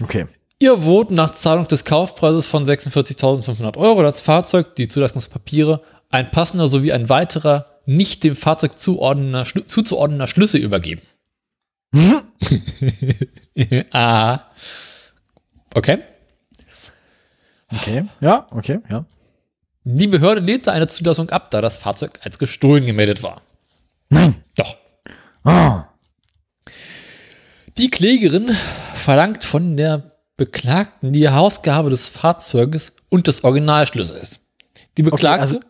Okay. 0.00 0.26
Ihr 0.58 0.84
wurde 0.84 1.14
nach 1.14 1.30
Zahlung 1.30 1.66
des 1.66 1.84
Kaufpreises 1.84 2.46
von 2.46 2.66
46.500 2.66 3.78
Euro 3.78 4.02
das 4.02 4.20
Fahrzeug, 4.20 4.74
die 4.76 4.88
Zulassungspapiere, 4.88 5.80
ein 6.10 6.30
passender 6.30 6.66
sowie 6.66 6.92
ein 6.92 7.08
weiterer 7.08 7.66
nicht 7.86 8.22
dem 8.24 8.36
Fahrzeug 8.36 8.78
zuzuordnender 8.78 10.26
Schlüssel 10.26 10.60
übergeben. 10.60 11.02
ah. 13.92 14.40
Okay. 15.74 15.98
Okay. 17.72 18.04
Ja, 18.20 18.46
okay, 18.50 18.80
ja. 18.90 19.04
Die 19.84 20.08
Behörde 20.08 20.40
lehnte 20.40 20.72
eine 20.72 20.88
Zulassung 20.88 21.30
ab, 21.30 21.50
da 21.50 21.60
das 21.60 21.78
Fahrzeug 21.78 22.18
als 22.22 22.38
gestohlen 22.38 22.84
gemeldet 22.84 23.22
war. 23.22 23.42
Nein. 24.08 24.44
Doch. 24.56 24.76
Oh. 25.44 25.80
Die 27.78 27.90
Klägerin 27.90 28.54
verlangt 28.94 29.44
von 29.44 29.76
der 29.76 30.16
Beklagten 30.36 31.12
die 31.12 31.28
Herausgabe 31.28 31.90
des 31.90 32.08
Fahrzeuges 32.08 32.96
und 33.08 33.26
des 33.26 33.44
Originalschlüssels. 33.44 34.40
Die 34.96 35.02
Beklagte, 35.02 35.40
also- 35.40 35.60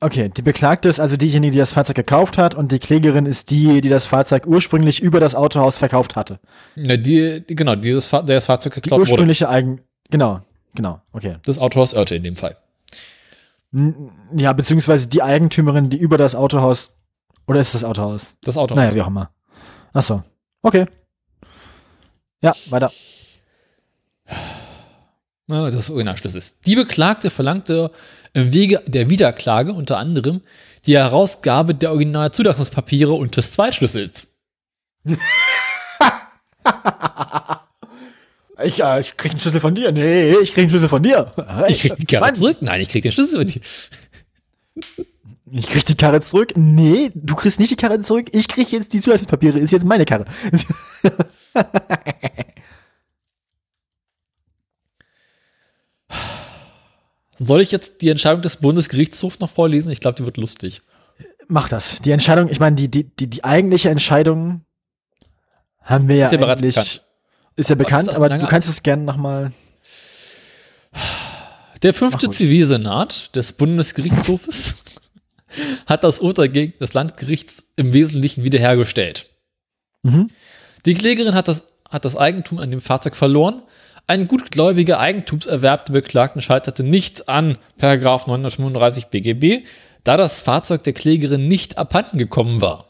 Okay, 0.00 0.28
die 0.28 0.42
Beklagte 0.42 0.88
ist 0.88 0.98
also 0.98 1.16
diejenige, 1.16 1.52
die 1.52 1.58
das 1.58 1.72
Fahrzeug 1.72 1.94
gekauft 1.94 2.38
hat 2.38 2.56
und 2.56 2.72
die 2.72 2.80
Klägerin 2.80 3.24
ist 3.24 3.50
die, 3.50 3.80
die 3.80 3.88
das 3.88 4.06
Fahrzeug 4.06 4.46
ursprünglich 4.46 5.00
über 5.00 5.20
das 5.20 5.36
Autohaus 5.36 5.78
verkauft 5.78 6.16
hatte. 6.16 6.40
na, 6.74 6.96
die, 6.96 7.46
die, 7.46 7.54
genau, 7.54 7.76
die 7.76 7.92
das, 7.92 8.10
der 8.10 8.22
das 8.22 8.46
Fahrzeug 8.46 8.74
Die 8.74 8.80
geklaut 8.80 9.00
wurde. 9.00 9.10
ursprüngliche 9.10 9.48
Eigen... 9.48 9.80
Genau, 10.10 10.40
genau, 10.74 11.00
okay. 11.12 11.36
Das 11.44 11.58
Autohaus 11.58 11.94
Örte 11.94 12.16
in 12.16 12.24
dem 12.24 12.34
Fall. 12.34 12.56
Ja, 14.34 14.52
beziehungsweise 14.52 15.06
die 15.06 15.22
Eigentümerin, 15.22 15.88
die 15.88 15.98
über 15.98 16.18
das 16.18 16.34
Autohaus... 16.34 16.96
Oder 17.46 17.60
ist 17.60 17.74
das 17.74 17.84
Autohaus? 17.84 18.36
Das 18.42 18.56
Autohaus. 18.56 18.76
Naja, 18.76 18.94
wie 18.94 19.02
auch 19.02 19.06
immer. 19.06 19.30
Ach 19.92 20.02
so. 20.02 20.24
Okay. 20.62 20.86
Ja, 22.42 22.52
weiter. 22.70 22.90
Ja, 25.46 25.70
des 25.70 25.90
Originalschlüssels. 25.90 26.60
Die 26.60 26.76
Beklagte 26.76 27.30
verlangte 27.30 27.90
Wege 28.34 28.82
der 28.86 29.10
Wiederklage 29.10 29.72
unter 29.72 29.98
anderem 29.98 30.40
die 30.86 30.96
Herausgabe 30.96 31.74
der 31.74 31.90
Originalzulassungspapiere 31.90 33.12
und 33.12 33.36
des 33.36 33.52
Zweitschlüssels. 33.52 34.28
Ich, 38.62 38.82
äh, 38.82 39.00
ich 39.00 39.16
krieg 39.16 39.30
einen 39.30 39.40
Schlüssel 39.40 39.60
von 39.60 39.74
dir. 39.74 39.90
Nee, 39.90 40.34
ich 40.42 40.52
krieg 40.52 40.64
einen 40.64 40.70
Schlüssel 40.70 40.88
von 40.88 41.02
dir. 41.02 41.32
Ich 41.68 41.80
krieg 41.80 41.96
die 41.96 42.06
Karre 42.06 42.26
Mann. 42.26 42.34
zurück. 42.34 42.58
Nein, 42.60 42.80
ich 42.82 42.88
krieg 42.88 43.02
den 43.02 43.12
Schlüssel 43.12 43.38
von 43.38 43.48
dir. 43.48 43.60
Ich 45.52 45.66
krieg 45.66 45.84
die 45.84 45.96
Karre 45.96 46.20
zurück. 46.20 46.52
Nee, 46.56 47.10
du 47.14 47.34
kriegst 47.34 47.58
nicht 47.58 47.70
die 47.70 47.76
Karre 47.76 48.00
zurück. 48.00 48.26
Ich 48.32 48.48
krieg 48.48 48.70
jetzt 48.70 48.92
die 48.92 49.00
Zulassungspapiere. 49.00 49.58
Ist 49.58 49.72
jetzt 49.72 49.84
meine 49.84 50.04
Karre. 50.04 50.26
Soll 57.42 57.62
ich 57.62 57.72
jetzt 57.72 58.02
die 58.02 58.10
Entscheidung 58.10 58.42
des 58.42 58.58
Bundesgerichtshofs 58.58 59.40
noch 59.40 59.48
vorlesen? 59.48 59.90
Ich 59.90 60.00
glaube, 60.00 60.14
die 60.14 60.26
wird 60.26 60.36
lustig. 60.36 60.82
Mach 61.48 61.70
das. 61.70 61.96
Die 62.04 62.10
Entscheidung, 62.10 62.50
ich 62.50 62.60
meine, 62.60 62.76
die, 62.76 62.88
die, 62.88 63.04
die, 63.04 63.28
die 63.28 63.44
eigentliche 63.44 63.88
Entscheidung 63.88 64.60
haben 65.80 66.06
wir 66.06 66.16
ja, 66.16 66.26
Ist 66.26 66.32
ja 66.32 66.38
bereits 66.38 66.60
eigentlich. 66.60 66.74
bekannt. 66.74 67.02
Ist 67.56 67.70
ja 67.70 67.76
bekannt, 67.76 68.02
ist 68.02 68.08
das 68.08 68.16
aber 68.16 68.28
du 68.28 68.46
kannst 68.46 68.68
es 68.68 68.82
gerne 68.82 69.04
nochmal. 69.04 69.52
Der 71.82 71.94
fünfte. 71.94 72.28
Zivilsenat 72.28 73.34
des 73.34 73.54
Bundesgerichtshofes 73.54 74.74
hat 75.86 76.04
das 76.04 76.18
Urteil 76.18 76.50
gegen 76.50 76.78
des 76.78 76.92
Landgerichts 76.92 77.64
im 77.76 77.94
Wesentlichen 77.94 78.44
wiederhergestellt. 78.44 79.30
Mhm. 80.02 80.28
Die 80.84 80.92
Klägerin 80.92 81.32
hat 81.32 81.48
das, 81.48 81.64
hat 81.88 82.04
das 82.04 82.16
Eigentum 82.16 82.58
an 82.58 82.70
dem 82.70 82.82
Fahrzeug 82.82 83.16
verloren. 83.16 83.62
Ein 84.10 84.26
gutgläubiger 84.26 84.98
Eigentumserwerb 84.98 85.86
der 85.86 85.92
Beklagten 85.92 86.42
scheiterte 86.42 86.82
nicht 86.82 87.28
an 87.28 87.56
Paragraph 87.78 88.26
935 88.26 89.06
BGB, 89.06 89.64
da 90.02 90.16
das 90.16 90.40
Fahrzeug 90.40 90.82
der 90.82 90.94
Klägerin 90.94 91.46
nicht 91.46 91.78
abhanden 91.78 92.18
gekommen 92.18 92.60
war. 92.60 92.86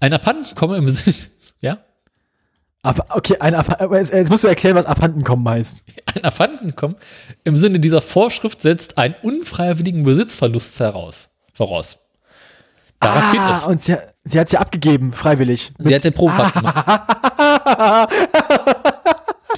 Ein 0.00 0.14
Abhandenkommen 0.14 0.78
im 0.78 0.88
Sinne, 0.88 1.14
ja, 1.60 1.80
Aber 2.80 3.14
okay, 3.14 3.36
ein 3.40 3.54
Ab 3.54 3.76
jetzt, 3.92 4.30
musst 4.30 4.44
du 4.44 4.48
erklären, 4.48 4.74
was 4.74 4.86
abhanden 4.86 5.22
kommen 5.22 5.46
heißt. 5.46 5.82
ein 6.14 6.24
Abhandenkommen 6.24 6.96
im 7.44 7.58
Sinne 7.58 7.78
dieser 7.78 8.00
Vorschrift 8.00 8.62
setzt 8.62 8.96
einen 8.96 9.14
unfreiwilligen 9.20 10.02
Besitzverlust 10.02 10.80
heraus, 10.80 11.28
voraus. 11.52 12.08
Darauf 13.00 13.32
geht 13.32 13.42
es. 13.50 13.64
Ah, 13.64 13.70
und 13.70 13.82
sie, 13.82 13.96
sie 14.24 14.40
hat 14.40 14.48
sie 14.48 14.56
abgegeben, 14.56 15.12
freiwillig. 15.12 15.72
Sie 15.76 15.94
hat 15.94 16.04
den 16.04 16.14
Probefahrt 16.14 16.54
gemacht. 16.54 16.86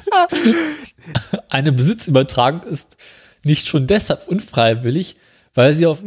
Eine 1.49 1.73
Besitzübertragung 1.73 2.63
ist 2.63 2.97
nicht 3.43 3.69
schon 3.69 3.87
deshalb 3.87 4.29
unfreiwillig, 4.29 5.17
weil 5.55 5.75
sie 5.75 5.87
auf 5.87 6.03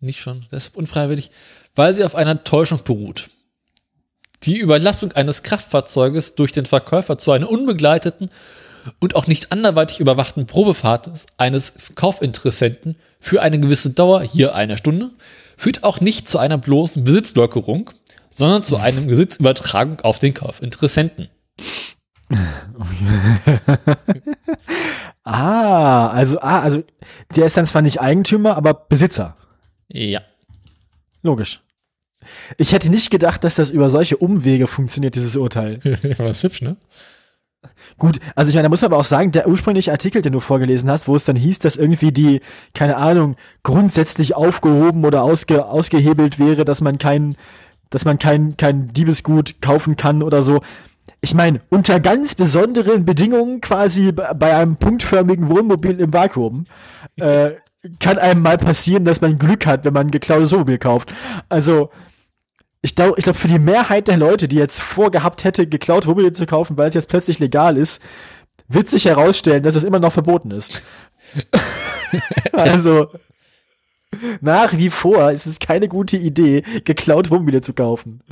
nicht 0.00 0.20
schon 0.20 0.46
deshalb 0.50 0.76
unfreiwillig, 0.76 1.30
weil 1.74 1.92
sie 1.92 2.04
auf 2.04 2.14
einer 2.14 2.44
Täuschung 2.44 2.80
beruht. 2.84 3.30
Die 4.44 4.58
Überlassung 4.58 5.12
eines 5.12 5.42
Kraftfahrzeuges 5.42 6.34
durch 6.34 6.52
den 6.52 6.66
Verkäufer 6.66 7.18
zu 7.18 7.30
einer 7.30 7.48
unbegleiteten 7.48 8.30
und 8.98 9.14
auch 9.14 9.28
nicht 9.28 9.52
anderweitig 9.52 10.00
überwachten 10.00 10.46
Probefahrt 10.46 11.10
eines 11.36 11.74
Kaufinteressenten 11.94 12.96
für 13.20 13.40
eine 13.40 13.60
gewisse 13.60 13.90
Dauer, 13.90 14.22
hier 14.22 14.54
eine 14.56 14.76
Stunde, 14.76 15.10
führt 15.56 15.84
auch 15.84 16.00
nicht 16.00 16.28
zu 16.28 16.38
einer 16.38 16.58
bloßen 16.58 17.04
Besitzlockerung, 17.04 17.90
sondern 18.30 18.64
zu 18.64 18.78
einem 18.78 19.06
Besitzübertragung 19.06 20.00
auf 20.00 20.18
den 20.18 20.34
Kaufinteressenten. 20.34 21.28
Ah, 25.24 26.08
also, 26.08 26.40
ah, 26.40 26.60
also, 26.60 26.82
der 27.36 27.46
ist 27.46 27.56
dann 27.56 27.66
zwar 27.66 27.80
nicht 27.80 28.00
Eigentümer, 28.00 28.56
aber 28.56 28.74
Besitzer. 28.74 29.36
Ja. 29.88 30.20
Logisch. 31.22 31.60
Ich 32.56 32.72
hätte 32.72 32.90
nicht 32.90 33.10
gedacht, 33.10 33.44
dass 33.44 33.54
das 33.54 33.70
über 33.70 33.88
solche 33.90 34.16
Umwege 34.16 34.66
funktioniert, 34.66 35.14
dieses 35.14 35.36
Urteil. 35.36 35.78
War 35.84 36.26
das 36.26 36.42
hübsch, 36.42 36.62
ne? 36.62 36.76
Gut, 37.98 38.18
also 38.34 38.48
ich 38.48 38.54
meine, 38.56 38.64
da 38.64 38.68
muss 38.68 38.82
man 38.82 38.90
aber 38.90 39.00
auch 39.00 39.04
sagen, 39.04 39.30
der 39.30 39.46
ursprüngliche 39.46 39.92
Artikel, 39.92 40.22
den 40.22 40.32
du 40.32 40.40
vorgelesen 40.40 40.90
hast, 40.90 41.06
wo 41.06 41.14
es 41.14 41.24
dann 41.24 41.36
hieß, 41.36 41.60
dass 41.60 41.76
irgendwie 41.76 42.10
die, 42.10 42.40
keine 42.74 42.96
Ahnung, 42.96 43.36
grundsätzlich 43.62 44.34
aufgehoben 44.34 45.04
oder 45.04 45.22
ausge, 45.22 45.66
ausgehebelt 45.66 46.40
wäre, 46.40 46.64
dass 46.64 46.80
man 46.80 46.98
kein, 46.98 47.36
dass 47.90 48.04
man 48.04 48.18
kein, 48.18 48.56
kein 48.56 48.88
Diebesgut 48.88 49.62
kaufen 49.62 49.96
kann 49.96 50.24
oder 50.24 50.42
so. 50.42 50.60
Ich 51.20 51.34
meine, 51.34 51.60
unter 51.68 52.00
ganz 52.00 52.34
besonderen 52.34 53.04
Bedingungen 53.04 53.60
quasi 53.60 54.12
bei 54.12 54.56
einem 54.56 54.76
punktförmigen 54.76 55.48
Wohnmobil 55.48 56.00
im 56.00 56.12
Vakuum 56.12 56.66
äh, 57.16 57.52
kann 58.00 58.18
einem 58.18 58.42
mal 58.42 58.58
passieren, 58.58 59.04
dass 59.04 59.20
man 59.20 59.38
Glück 59.38 59.66
hat, 59.66 59.84
wenn 59.84 59.92
man 59.92 60.08
ein 60.08 60.10
geklautes 60.10 60.52
Wohnmobil 60.52 60.78
kauft. 60.78 61.12
Also, 61.48 61.90
ich 62.80 62.94
glaube, 62.94 63.14
ich 63.18 63.24
glaub, 63.24 63.36
für 63.36 63.48
die 63.48 63.58
Mehrheit 63.58 64.08
der 64.08 64.16
Leute, 64.16 64.48
die 64.48 64.56
jetzt 64.56 64.80
vorgehabt 64.80 65.44
hätte, 65.44 65.66
geklaut 65.66 66.06
Wohnmobil 66.06 66.32
zu 66.32 66.46
kaufen, 66.46 66.76
weil 66.76 66.88
es 66.88 66.94
jetzt 66.94 67.08
plötzlich 67.08 67.38
legal 67.38 67.76
ist, 67.76 68.02
wird 68.68 68.88
sich 68.88 69.04
herausstellen, 69.04 69.62
dass 69.62 69.76
es 69.76 69.84
immer 69.84 69.98
noch 69.98 70.12
verboten 70.12 70.50
ist. 70.50 70.84
also, 72.52 73.08
nach 74.40 74.72
wie 74.72 74.90
vor 74.90 75.30
ist 75.30 75.46
es 75.46 75.58
keine 75.58 75.88
gute 75.88 76.16
Idee, 76.16 76.62
geklaut 76.84 77.30
Wohnmobile 77.30 77.60
zu 77.60 77.72
kaufen. 77.72 78.22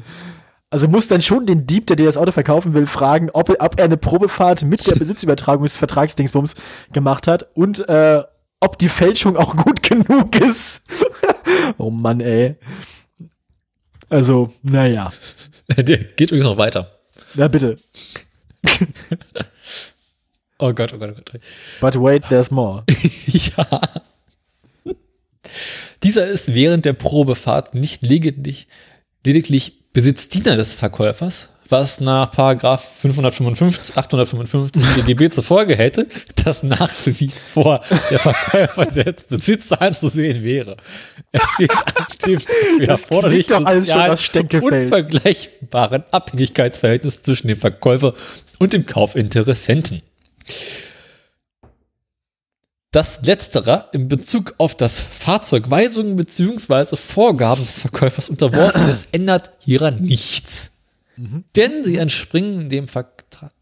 Also 0.72 0.86
muss 0.86 1.09
dann 1.09 1.20
schon 1.20 1.47
den 1.47 1.66
Dieb, 1.66 1.88
der 1.88 1.97
dir 1.97 2.06
das 2.06 2.16
Auto 2.16 2.30
verkaufen 2.30 2.74
will, 2.74 2.86
fragen, 2.86 3.28
ob, 3.32 3.48
er- 3.48 3.60
ob 3.60 3.78
er 3.78 3.84
eine 3.86 3.97
Probefahrt 3.97 4.62
mit 4.62 4.86
der 4.86 4.94
Besitzübertragungsvertragsdingsbums 4.98 6.55
gemacht 6.92 7.26
hat 7.26 7.48
und 7.56 7.88
äh, 7.88 8.22
ob 8.60 8.78
die 8.78 8.88
Fälschung 8.88 9.36
auch 9.36 9.56
gut 9.56 9.82
genug 9.88 10.36
ist. 10.40 10.82
oh 11.78 11.90
Mann, 11.90 12.20
ey. 12.20 12.55
Also, 14.09 14.52
naja. 14.62 15.12
Der 15.76 15.98
geht 15.98 16.30
übrigens 16.30 16.44
noch 16.47 16.56
weiter. 16.56 16.98
Na 17.34 17.48
bitte. 17.48 17.76
Oh 20.59 20.72
Gott, 20.72 20.92
oh 20.92 20.98
Gott, 20.98 21.10
oh 21.10 21.14
Gott. 21.32 21.40
But 21.80 21.94
wait, 22.01 22.24
there's 22.28 22.51
more. 22.51 22.84
ja. 23.24 23.80
Dieser 26.02 26.26
ist 26.26 26.55
während 26.55 26.84
der 26.84 26.92
Probefahrt 26.92 27.74
nicht 27.74 28.02
lediglich, 28.02 28.66
lediglich 29.24 29.80
Besitzdiener 29.92 30.56
des 30.56 30.74
Verkäufers, 30.74 31.48
was 31.68 32.00
nach 32.00 32.30
Paragraph 32.30 32.84
555, 33.00 33.96
855 33.96 35.04
BGB 35.04 35.32
zur 35.32 35.42
Folge 35.42 35.74
hätte, 35.76 36.06
dass 36.44 36.62
nach 36.62 36.92
wie 37.06 37.28
vor 37.28 37.80
der 38.10 38.20
Verkäufer 38.20 38.86
des 39.04 39.24
Besitz 39.24 39.72
anzusehen 39.72 40.44
wäre. 40.44 40.76
Es 41.32 41.42
wird 41.58 41.72
dem 42.26 42.86
dafür 42.86 43.22
klingt 43.22 43.50
doch 43.50 43.64
alles 43.64 44.22
schon 44.22 44.46
unvergleichbaren 44.46 46.04
Abhängigkeitsverhältnis 46.10 47.22
zwischen 47.22 47.48
dem 47.48 47.58
Verkäufer 47.58 48.14
und 48.58 48.72
dem 48.72 48.86
Kaufinteressenten. 48.86 50.02
Das 52.92 53.20
Letztere 53.22 53.88
in 53.92 54.08
Bezug 54.08 54.56
auf 54.58 54.76
das 54.76 55.00
Fahrzeug 55.00 55.70
Weisungen 55.70 56.16
bzw. 56.16 56.96
Vorgaben 56.96 57.62
des 57.62 57.78
Verkäufers 57.78 58.28
unterworfen 58.28 58.88
ist, 58.88 59.06
ändert 59.12 59.50
hieran 59.60 60.00
nichts. 60.00 60.72
Denn 61.54 61.84
sie 61.84 61.98
entspringen 61.98 62.68
dem 62.68 62.88
Vertrag, 62.88 63.52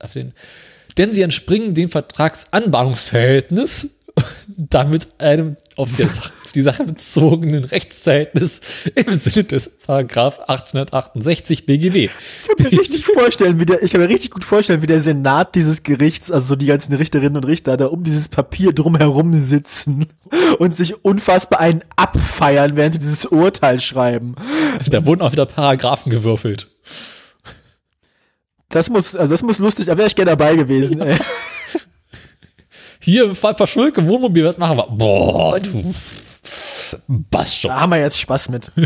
denn 0.96 1.12
sie 1.12 1.22
entspringen 1.22 1.74
dem 1.74 1.90
Vertragsanbahnungsverhältnis, 1.90 3.97
damit 4.56 5.08
einem 5.18 5.56
auf, 5.76 5.90
der, 5.96 6.06
auf 6.06 6.52
die 6.54 6.62
Sache 6.62 6.84
bezogenen 6.84 7.64
Rechtsverhältnis 7.64 8.60
im 8.94 9.14
Sinne 9.14 9.44
des 9.44 9.78
Paragraph 9.78 10.40
868 10.46 11.66
BGB. 11.66 11.96
Ich 11.96 12.10
kann 12.56 12.72
mir 12.72 12.80
richtig 12.80 13.04
vorstellen, 13.04 13.60
wie 13.60 13.66
der, 13.66 13.82
ich 13.82 13.92
kann 13.92 14.00
mir 14.00 14.08
richtig 14.08 14.30
gut 14.30 14.44
vorstellen, 14.44 14.82
wie 14.82 14.86
der 14.86 15.00
Senat 15.00 15.54
dieses 15.54 15.82
Gerichts, 15.82 16.30
also 16.30 16.48
so 16.48 16.56
die 16.56 16.66
ganzen 16.66 16.94
Richterinnen 16.94 17.36
und 17.36 17.46
Richter, 17.46 17.76
da 17.76 17.86
um 17.86 18.04
dieses 18.04 18.28
Papier 18.28 18.72
drumherum 18.72 19.34
sitzen 19.34 20.06
und 20.58 20.74
sich 20.74 21.04
unfassbar 21.04 21.60
einen 21.60 21.80
abfeiern, 21.96 22.76
während 22.76 22.94
sie 22.94 23.00
dieses 23.00 23.26
Urteil 23.26 23.80
schreiben. 23.80 24.34
Da 24.90 25.04
wurden 25.06 25.22
auch 25.22 25.32
wieder 25.32 25.46
Paragraphen 25.46 26.10
gewürfelt. 26.10 26.68
Das 28.70 28.90
muss, 28.90 29.16
also 29.16 29.32
das 29.32 29.42
muss 29.42 29.58
lustig, 29.58 29.86
da 29.86 29.96
wäre 29.96 30.08
ich 30.08 30.16
gerne 30.16 30.32
dabei 30.32 30.56
gewesen. 30.56 31.00
Ey. 31.00 31.18
Hier, 33.08 33.34
Fall 33.34 33.54
Verschulke, 33.54 34.06
Wohnmobil, 34.06 34.44
was 34.44 34.58
machen 34.58 34.76
wir? 34.76 34.86
Boah, 34.86 35.58
du. 35.58 35.94
Passt 37.30 37.58
schon. 37.58 37.70
Da 37.70 37.80
haben 37.80 37.92
wir 37.92 38.00
jetzt 38.00 38.20
Spaß 38.20 38.50
mit. 38.50 38.70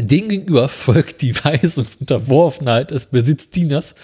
Dem 0.00 0.28
gegenüber 0.30 0.70
folgt 0.70 1.20
die 1.20 1.34
Weisungsunterworfenheit 1.36 2.90
des 2.90 3.04
Besitzdieners 3.04 3.96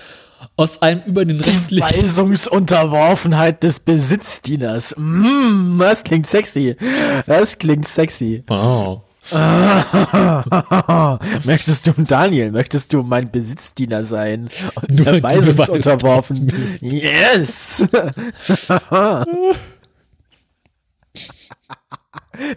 aus 0.57 0.83
einem 0.83 1.05
über 1.07 1.25
den 1.25 1.41
rechtlichen 1.41 1.83
Weisungsunterworfenheit 1.83 3.63
des 3.63 3.81
Besitzdieners. 3.81 4.95
Mm, 4.99 5.79
das 5.79 6.05
klingt 6.05 6.27
sexy. 6.27 6.77
Das 7.25 7.57
klingt 7.57 7.89
sexy. 7.89 8.45
Oh. 8.51 9.01
möchtest 11.45 11.87
du, 11.87 11.93
Daniel, 11.97 12.51
möchtest 12.51 12.93
du 12.93 13.03
mein 13.03 13.31
Besitzdiener 13.31 14.05
sein? 14.05 14.49
Und 14.75 14.91
Nur 14.91 15.05
der 15.05 15.23
weil 15.23 15.41
du 15.41 15.57
Weisungsunterworfen. 15.57 16.53
Yes! 16.81 17.87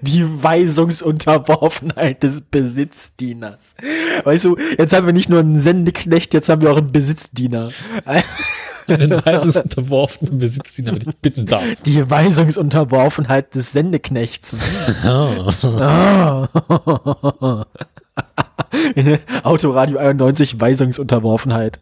Die 0.02 0.44
Weisungsunterworfenheit 0.44 2.24
des 2.24 2.42
Besitzdieners. 2.42 3.76
Weißt 4.24 4.46
du, 4.46 4.58
jetzt 4.78 4.94
haben 4.94 5.06
wir 5.06 5.14
nicht 5.14 5.30
nur 5.30 5.40
einen 5.40 5.62
Sendeknecht, 5.62 6.34
jetzt 6.34 6.50
haben 6.50 6.64
wir 6.64 6.72
auch 6.72 6.78
einen 6.78 6.92
Besitzdiener. 6.92 7.70
Einen 8.88 9.26
weisungsunterworfenen 9.26 10.38
Besitzdiener, 10.38 10.94
wenn 10.94 11.10
ich 11.10 11.18
bitten 11.18 11.46
darf. 11.46 11.64
Die 11.86 12.10
Weisungsunterworfenheit 12.10 13.54
des 13.56 13.72
Sendeknechts. 13.74 14.56
Oh. 15.06 15.50
Ah. 15.80 16.48
Autoradio 19.44 19.98
91 19.98 20.60
Weisungsunterworfenheit. 20.60 21.80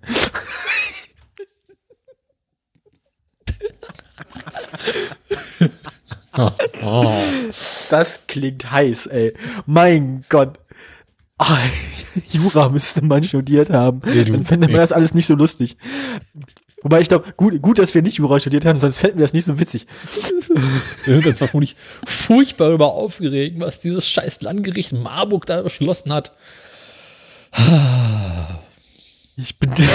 Oh. 6.83 7.11
Das 7.89 8.27
klingt 8.27 8.69
heiß, 8.71 9.07
ey. 9.07 9.33
Mein 9.65 10.23
Gott. 10.29 10.59
Ah, 11.37 11.57
Jura 12.29 12.69
müsste 12.69 13.03
man 13.03 13.23
studiert 13.23 13.69
haben. 13.69 14.01
Nee, 14.05 14.23
du- 14.25 14.33
Dann 14.33 14.45
fände 14.45 14.67
man 14.67 14.73
nee. 14.73 14.77
das 14.77 14.91
alles 14.91 15.13
nicht 15.13 15.27
so 15.27 15.35
lustig. 15.35 15.77
Wobei 16.85 17.01
ich 17.01 17.07
glaube, 17.07 17.33
gut, 17.35 17.59
gut, 17.63 17.79
dass 17.79 17.95
wir 17.95 18.03
nicht 18.03 18.17
Jura 18.17 18.39
studiert 18.39 18.63
haben, 18.63 18.77
sonst 18.77 18.99
fällt 18.99 19.15
mir 19.15 19.23
das 19.23 19.33
nicht 19.33 19.45
so 19.45 19.59
witzig. 19.59 19.87
Wir 21.05 21.15
sind 21.15 21.25
uns 21.25 21.39
vermutlich 21.39 21.75
furchtbar 22.05 22.69
über 22.69 22.93
aufgeregt, 22.93 23.59
was 23.59 23.79
dieses 23.79 24.07
scheiß 24.07 24.43
Landgericht 24.43 24.93
Marburg 24.93 25.47
da 25.47 25.63
beschlossen 25.63 26.13
hat. 26.13 26.33
Ich 29.35 29.57
bin. 29.57 29.73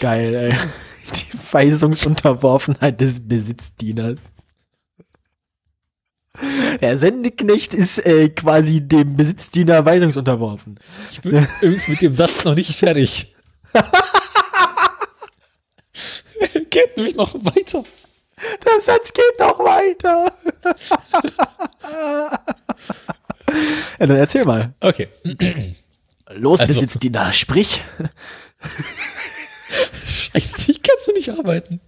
Geil, 0.00 0.34
ey. 0.34 0.54
Die 1.14 1.38
Weisungsunterworfenheit 1.52 3.00
des 3.00 3.20
Besitzdieners. 3.20 4.18
Der 6.80 6.98
Sendeknecht 6.98 7.72
ist 7.72 8.04
äh, 8.04 8.30
quasi 8.30 8.80
dem 8.80 9.16
Besitzdiener 9.16 9.84
weisungsunterworfen. 9.84 10.80
Ich 11.12 11.20
bin 11.20 11.46
übrigens 11.60 11.86
mit 11.86 12.02
dem 12.02 12.14
Satz 12.14 12.44
noch 12.44 12.56
nicht 12.56 12.74
fertig. 12.74 13.36
Geht 16.70 16.96
nämlich 16.96 17.16
noch 17.16 17.34
weiter. 17.34 17.82
Der 18.64 18.80
Satz 18.80 19.12
geht 19.12 19.38
noch 19.40 19.58
weiter. 19.58 20.32
ja, 23.98 24.06
dann 24.06 24.16
erzähl 24.16 24.44
mal. 24.44 24.72
Okay. 24.80 25.08
Los, 26.34 26.60
Also- 26.60 26.80
Besitzdiener, 26.80 27.32
sprich. 27.32 27.82
Scheiße, 30.06 30.70
ich 30.70 30.80
kann 30.82 30.96
so 31.04 31.10
nicht 31.12 31.30
arbeiten. 31.30 31.80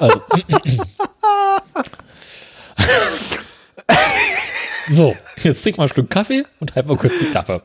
also. 0.00 0.22
so, 4.90 5.16
jetzt 5.42 5.62
trink 5.62 5.78
mal 5.78 5.84
einen 5.84 5.92
Schluck 5.92 6.10
Kaffee 6.10 6.44
und 6.60 6.74
halt 6.74 6.86
mal 6.86 6.96
kurz 6.96 7.12
die 7.18 7.26
Klappe. 7.26 7.62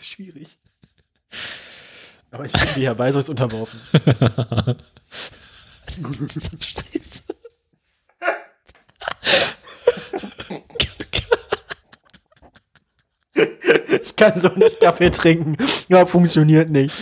Schwierig. 0.00 0.48
Aber 2.30 2.46
ich 2.46 2.52
bin 2.52 2.62
dir 2.76 2.82
ja 2.82 2.98
weisungsunterworfen. 2.98 3.80
Scheiße. 6.60 7.22
Ich 14.02 14.16
kann 14.16 14.38
so 14.40 14.48
nicht 14.48 14.80
Kaffee 14.80 15.10
trinken. 15.10 15.56
Ja, 15.88 16.06
funktioniert 16.06 16.70
nicht. 16.70 16.94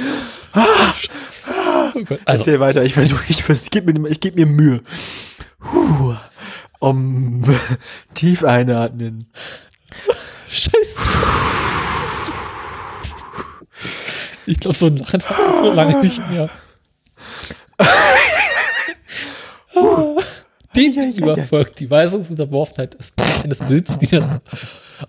Also, 0.53 2.19
Erzähl 2.25 2.61
weiter, 2.61 2.83
ich 2.83 2.95
versuche, 2.95 3.25
ich, 3.29 3.43
vers- 3.43 3.65
ich 3.65 3.71
gebe 3.71 3.93
mir, 3.99 4.09
ich 4.09 4.21
geb 4.21 4.35
mir 4.35 4.47
Mühe. 4.47 4.83
Puh. 5.59 6.15
Um, 6.83 7.45
tief 8.15 8.43
einatmen. 8.43 9.31
Scheiße. 10.49 11.01
Ich 14.47 14.59
glaube, 14.59 14.77
so 14.77 14.87
ein 14.87 14.97
Lachen 14.97 15.23
hat 15.23 15.39
man 15.39 15.65
schon 15.65 15.77
lange 15.77 16.01
nicht 16.01 16.29
mehr. 16.29 16.51
Dem 20.75 20.93
gegenüber 20.93 21.37
folgt 21.45 21.79
die 21.79 21.89
Weisungsunterworfenheit 21.89 22.99
des, 22.99 23.13
eines 23.45 23.59
Besitzdieners 23.59 24.41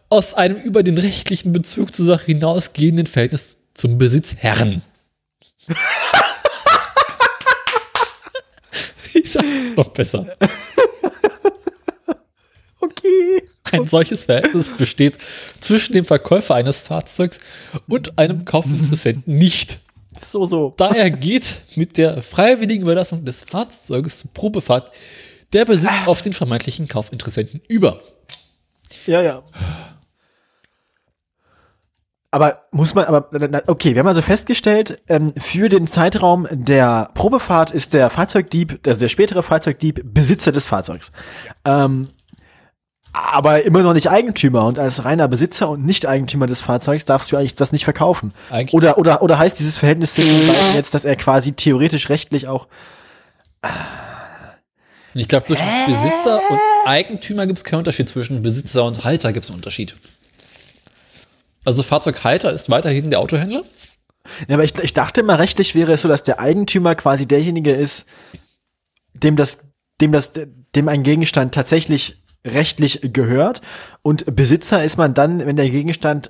aus 0.09 0.35
einem 0.35 0.57
über 0.57 0.83
den 0.83 0.99
rechtlichen 0.99 1.53
Bezug 1.53 1.95
zur 1.95 2.05
Sache 2.05 2.27
hinausgehenden 2.27 3.07
Verhältnis 3.07 3.57
zum 3.73 3.97
Besitzherrn. 3.97 4.83
Ich 9.15 9.31
sag 9.31 9.45
noch 9.77 9.89
besser. 9.89 10.25
Okay. 12.83 13.43
Ein 13.71 13.87
solches 13.87 14.25
Verhältnis 14.25 14.69
besteht 14.69 15.17
zwischen 15.61 15.93
dem 15.93 16.03
Verkäufer 16.03 16.55
eines 16.55 16.81
Fahrzeugs 16.81 17.39
und 17.87 18.19
einem 18.19 18.43
Kaufinteressenten 18.43 19.37
nicht. 19.37 19.79
So, 20.25 20.45
so. 20.45 20.73
Daher 20.75 21.09
geht 21.09 21.61
mit 21.75 21.97
der 21.97 22.21
freiwilligen 22.21 22.83
Überlassung 22.83 23.23
des 23.23 23.43
Fahrzeuges 23.43 24.19
zur 24.19 24.33
Probefahrt 24.33 24.91
der 25.53 25.65
Besitz 25.65 25.91
auf 26.05 26.21
den 26.21 26.33
vermeintlichen 26.33 26.87
Kaufinteressenten 26.87 27.61
über. 27.67 28.01
Ja, 29.05 29.21
ja. 29.21 29.43
Aber 32.31 32.63
muss 32.71 32.95
man, 32.95 33.05
aber, 33.05 33.29
okay, 33.67 33.93
wir 33.93 33.99
haben 33.99 34.07
also 34.07 34.23
festgestellt, 34.23 35.01
ähm, 35.07 35.33
für 35.37 35.69
den 35.69 35.85
Zeitraum 35.85 36.47
der 36.51 37.11
Probefahrt 37.13 37.69
ist 37.71 37.93
der 37.93 38.09
Fahrzeugdieb, 38.09 38.79
also 38.87 38.99
der 38.99 39.07
spätere 39.07 39.43
Fahrzeugdieb, 39.43 40.01
Besitzer 40.03 40.51
des 40.51 40.65
Fahrzeugs. 40.65 41.11
Ähm, 41.63 42.09
aber 43.13 43.63
immer 43.63 43.83
noch 43.83 43.93
nicht 43.93 44.09
Eigentümer 44.09 44.65
und 44.65 44.79
als 44.79 45.05
reiner 45.05 45.27
Besitzer 45.27 45.69
und 45.69 45.85
nicht 45.85 46.07
Eigentümer 46.07 46.47
des 46.47 46.61
Fahrzeugs 46.61 47.05
darfst 47.05 47.31
du 47.31 47.37
eigentlich 47.37 47.55
das 47.55 47.71
nicht 47.71 47.83
verkaufen. 47.83 48.33
Eigentlich- 48.49 48.73
Oder, 48.73 48.97
oder, 48.97 49.21
oder 49.21 49.37
heißt 49.37 49.59
dieses 49.59 49.77
Verhältnis 49.77 50.17
jetzt, 50.73 50.93
dass 50.93 51.05
er 51.05 51.15
quasi 51.15 51.53
theoretisch 51.53 52.09
rechtlich 52.09 52.47
auch 52.47 52.67
Und 55.13 55.19
Ich 55.21 55.27
glaube, 55.27 55.45
zwischen 55.45 55.63
Besitzer 55.85 56.41
und 56.49 56.59
Eigentümer 56.85 57.45
gibt 57.45 57.57
es 57.59 57.63
keinen 57.63 57.79
Unterschied. 57.79 58.09
Zwischen 58.09 58.41
Besitzer 58.41 58.83
und 58.85 59.03
Halter 59.03 59.31
gibt 59.31 59.43
es 59.45 59.49
einen 59.51 59.57
Unterschied. 59.57 59.95
Also 61.65 61.83
Fahrzeughalter 61.83 62.51
ist 62.51 62.69
weiterhin 62.69 63.09
der 63.09 63.19
Autohändler. 63.19 63.63
Ja, 64.47 64.55
aber 64.55 64.63
ich, 64.63 64.77
ich 64.79 64.93
dachte 64.93 65.21
immer, 65.21 65.37
rechtlich 65.37 65.75
wäre 65.75 65.93
es 65.93 66.01
so, 66.01 66.07
dass 66.07 66.23
der 66.23 66.39
Eigentümer 66.39 66.95
quasi 66.95 67.25
derjenige 67.25 67.73
ist, 67.73 68.05
dem 69.13 69.35
das, 69.35 69.59
dem 70.01 70.11
das, 70.11 70.31
dem 70.75 70.87
ein 70.89 71.03
Gegenstand 71.03 71.53
tatsächlich 71.53 72.22
rechtlich 72.45 72.99
gehört. 73.13 73.61
Und 74.01 74.35
Besitzer 74.35 74.83
ist 74.83 74.97
man 74.97 75.13
dann, 75.13 75.45
wenn 75.45 75.55
der 75.55 75.69
Gegenstand 75.69 76.29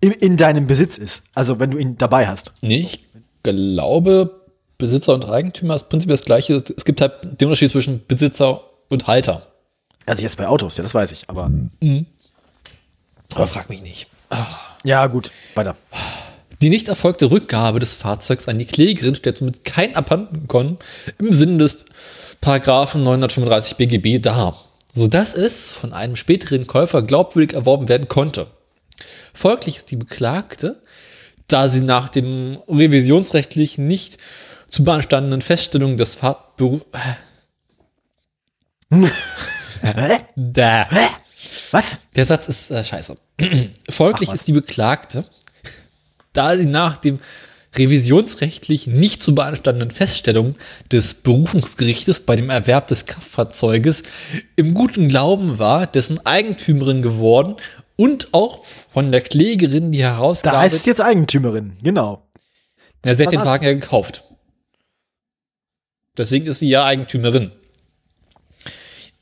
in, 0.00 0.12
in 0.12 0.36
deinem 0.36 0.66
Besitz 0.66 0.98
ist. 0.98 1.24
Also 1.34 1.60
wenn 1.60 1.70
du 1.70 1.78
ihn 1.78 1.96
dabei 1.98 2.26
hast. 2.28 2.52
Nee, 2.60 2.78
ich 2.80 3.04
glaube, 3.42 4.40
Besitzer 4.78 5.14
und 5.14 5.28
Eigentümer 5.28 5.76
ist 5.76 5.88
prinzipiell 5.88 6.16
das 6.16 6.24
gleiche. 6.24 6.62
Es 6.76 6.84
gibt 6.84 7.00
halt 7.00 7.12
den 7.40 7.48
Unterschied 7.48 7.70
zwischen 7.70 8.04
Besitzer 8.06 8.62
und 8.88 9.06
Halter. 9.06 9.46
Also 10.06 10.22
jetzt 10.22 10.36
bei 10.36 10.46
Autos, 10.46 10.76
ja, 10.76 10.82
das 10.82 10.94
weiß 10.94 11.12
ich. 11.12 11.28
Aber 11.28 11.50
Aber 13.34 13.46
frag 13.46 13.68
mich 13.68 13.82
nicht. 13.82 14.08
ja, 14.84 15.06
gut, 15.06 15.30
weiter. 15.54 15.76
Die 16.60 16.68
nicht 16.70 16.88
erfolgte 16.88 17.30
Rückgabe 17.30 17.78
des 17.78 17.94
Fahrzeugs 17.94 18.48
an 18.48 18.58
die 18.58 18.64
Klägerin 18.64 19.14
stellt 19.14 19.36
somit 19.38 19.64
kein 19.64 19.96
Abhandenkommen 19.96 20.78
im 21.18 21.32
Sinne 21.32 21.58
des 21.58 21.78
Paragraphen 22.40 23.02
935 23.04 23.76
BGB 23.76 24.20
dar, 24.22 24.56
sodass 24.94 25.34
es 25.34 25.72
von 25.72 25.92
einem 25.92 26.16
späteren 26.16 26.66
Käufer 26.66 27.02
glaubwürdig 27.02 27.54
erworben 27.54 27.88
werden 27.88 28.08
konnte. 28.08 28.46
Folglich 29.32 29.78
ist 29.78 29.90
die 29.90 29.96
Beklagte, 29.96 30.80
da 31.48 31.68
sie 31.68 31.80
nach 31.80 32.08
dem 32.08 32.58
revisionsrechtlich 32.68 33.76
nicht 33.76 34.18
zu 34.68 34.84
beanstandenden 34.84 35.42
Feststellungen 35.42 35.96
des 35.96 36.14
Fahrtberufs 36.14 36.84
da. 40.36 40.88
Was? 41.72 41.98
Der 42.14 42.24
Satz 42.24 42.48
ist 42.48 42.70
äh, 42.70 42.84
scheiße. 42.84 43.16
Folglich 43.90 44.32
ist 44.32 44.46
die 44.46 44.52
Beklagte, 44.52 45.24
da 46.32 46.56
sie 46.56 46.66
nach 46.66 46.96
dem 46.96 47.18
revisionsrechtlich 47.76 48.86
nicht 48.86 49.22
zu 49.22 49.34
beanstandenden 49.34 49.90
Feststellungen 49.90 50.56
des 50.92 51.14
Berufungsgerichtes 51.14 52.20
bei 52.20 52.36
dem 52.36 52.50
Erwerb 52.50 52.88
des 52.88 53.06
Kraftfahrzeuges 53.06 54.02
im 54.56 54.74
guten 54.74 55.08
Glauben 55.08 55.58
war, 55.58 55.86
dessen 55.86 56.24
Eigentümerin 56.24 57.02
geworden 57.02 57.56
und 57.96 58.28
auch 58.32 58.64
von 58.64 59.12
der 59.12 59.20
Klägerin 59.20 59.92
die 59.92 59.98
Da 59.98 60.16
Herausgabe. 60.16 60.58
heißt 60.58 60.74
es 60.74 60.86
jetzt 60.86 61.00
Eigentümerin, 61.00 61.76
genau. 61.82 62.26
ja, 63.04 63.14
sie 63.14 63.24
hat 63.24 63.32
den 63.32 63.44
Wagen 63.44 63.64
ja 63.64 63.72
gekauft. 63.72 64.24
Deswegen 66.16 66.46
ist 66.46 66.60
sie 66.60 66.68
ja 66.68 66.84
Eigentümerin. 66.84 67.50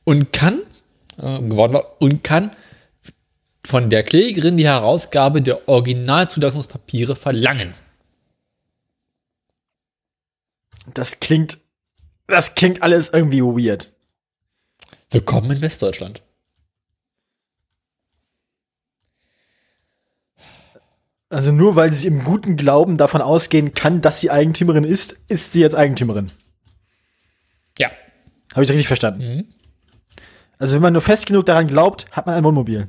Und 0.04 0.32
kann, 0.32 0.60
äh, 1.16 1.40
geworden 1.40 1.74
war, 1.74 2.00
und 2.00 2.22
kann 2.24 2.50
von 3.64 3.88
der 3.88 4.02
Klägerin 4.02 4.56
die 4.56 4.66
Herausgabe 4.66 5.40
der 5.40 5.68
Originalzulassungspapiere 5.68 7.16
verlangen. 7.16 7.74
Das 10.86 11.20
klingt, 11.20 11.58
das 12.26 12.54
klingt 12.54 12.82
alles 12.82 13.10
irgendwie 13.10 13.42
weird. 13.42 13.92
Willkommen 15.10 15.50
in 15.50 15.60
Westdeutschland. 15.60 16.22
Also 21.28 21.50
nur 21.50 21.76
weil 21.76 21.94
sie 21.94 22.08
im 22.08 22.24
guten 22.24 22.56
Glauben 22.56 22.98
davon 22.98 23.22
ausgehen 23.22 23.72
kann, 23.72 24.02
dass 24.02 24.20
sie 24.20 24.30
Eigentümerin 24.30 24.84
ist, 24.84 25.16
ist 25.28 25.52
sie 25.52 25.60
jetzt 25.60 25.74
Eigentümerin. 25.74 26.30
Ja. 27.78 27.90
Habe 28.52 28.64
ich 28.64 28.70
richtig 28.70 28.86
verstanden? 28.86 29.36
Mhm. 29.36 29.54
Also 30.58 30.74
wenn 30.74 30.82
man 30.82 30.92
nur 30.92 31.00
fest 31.00 31.26
genug 31.26 31.46
daran 31.46 31.68
glaubt, 31.68 32.06
hat 32.10 32.26
man 32.26 32.34
ein 32.34 32.44
Wohnmobil. 32.44 32.88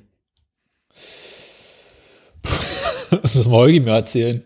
Das 3.21 3.35
muss 3.35 3.45
Holgi 3.45 3.79
mir 3.79 3.91
erzählen. 3.91 4.43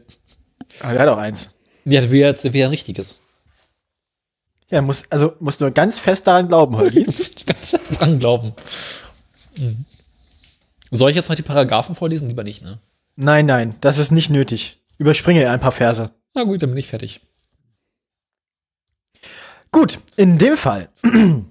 Aber 0.81 0.91
der 0.91 1.03
hat 1.03 1.09
auch 1.09 1.17
eins. 1.17 1.51
Ja, 1.85 2.01
das 2.01 2.11
wäre 2.11 2.33
das 2.33 2.51
wär 2.51 2.65
ein 2.65 2.71
richtiges. 2.71 3.15
Ja, 4.69 4.81
muss, 4.81 5.03
also 5.09 5.33
muss 5.39 5.59
nur 5.59 5.71
ganz 5.71 5.99
fest 5.99 6.27
daran 6.27 6.47
glauben, 6.47 6.75
Holgi. 6.77 7.03
Du 7.05 7.11
musst 7.11 7.47
ganz 7.47 7.69
fest 7.69 7.99
dran 7.99 8.19
glauben. 8.19 8.53
Mhm. 9.57 9.85
Soll 10.91 11.09
ich 11.09 11.15
jetzt 11.15 11.29
noch 11.29 11.35
die 11.35 11.41
Paragraphen 11.41 11.95
vorlesen? 11.95 12.29
Lieber 12.29 12.43
nicht, 12.43 12.63
ne? 12.63 12.79
nein, 13.15 13.45
nein, 13.45 13.75
das 13.81 13.97
ist 13.97 14.11
nicht 14.11 14.29
nötig. 14.29 14.79
Überspringe 14.97 15.49
ein 15.49 15.59
paar 15.59 15.71
Verse. 15.71 16.11
Na 16.33 16.43
gut, 16.43 16.61
dann 16.61 16.69
bin 16.69 16.79
ich 16.79 16.87
fertig. 16.87 17.21
Gut, 19.71 19.99
in 20.15 20.37
dem 20.37 20.55
Fall 20.55 20.89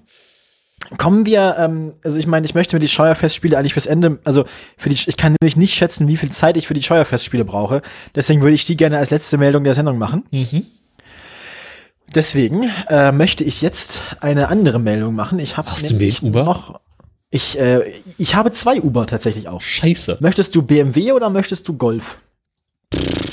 kommen 0.97 1.25
wir, 1.25 1.55
ähm, 1.59 1.93
also 2.03 2.17
ich 2.17 2.27
meine, 2.27 2.45
ich 2.45 2.55
möchte 2.55 2.75
mir 2.75 2.79
die 2.79 2.87
Scheuerfestspiele 2.87 3.57
eigentlich 3.57 3.73
fürs 3.73 3.85
Ende, 3.85 4.19
also 4.23 4.45
für 4.77 4.89
die, 4.89 4.95
ich 4.95 5.17
kann 5.17 5.35
nämlich 5.39 5.55
nicht 5.55 5.75
schätzen, 5.75 6.07
wie 6.07 6.17
viel 6.17 6.31
Zeit 6.31 6.57
ich 6.57 6.67
für 6.67 6.73
die 6.73 6.83
Scheuerfestspiele 6.83 7.45
brauche. 7.45 7.81
Deswegen 8.15 8.41
würde 8.41 8.55
ich 8.55 8.65
die 8.65 8.77
gerne 8.77 8.97
als 8.97 9.11
letzte 9.11 9.37
Meldung 9.37 9.63
der 9.63 9.73
Sendung 9.73 9.97
machen. 9.97 10.25
Mhm. 10.31 10.65
Deswegen 12.15 12.69
äh, 12.89 13.11
möchte 13.11 13.43
ich 13.43 13.61
jetzt 13.61 14.01
eine 14.21 14.47
andere 14.47 14.79
Meldung 14.79 15.13
machen. 15.15 15.39
Ich 15.39 15.57
habe 15.57 15.69
Hast 15.69 15.91
du 15.91 15.95
einen 15.95 16.17
Uber? 16.21 16.43
noch, 16.43 16.79
ich, 17.29 17.59
äh, 17.59 17.91
ich 18.17 18.35
habe 18.35 18.51
zwei 18.51 18.81
Uber 18.81 19.05
tatsächlich 19.05 19.49
auch. 19.49 19.61
Scheiße. 19.61 20.17
Möchtest 20.21 20.55
du 20.55 20.61
BMW 20.61 21.11
oder 21.11 21.29
möchtest 21.29 21.67
du 21.67 21.73
Golf? 21.77 22.19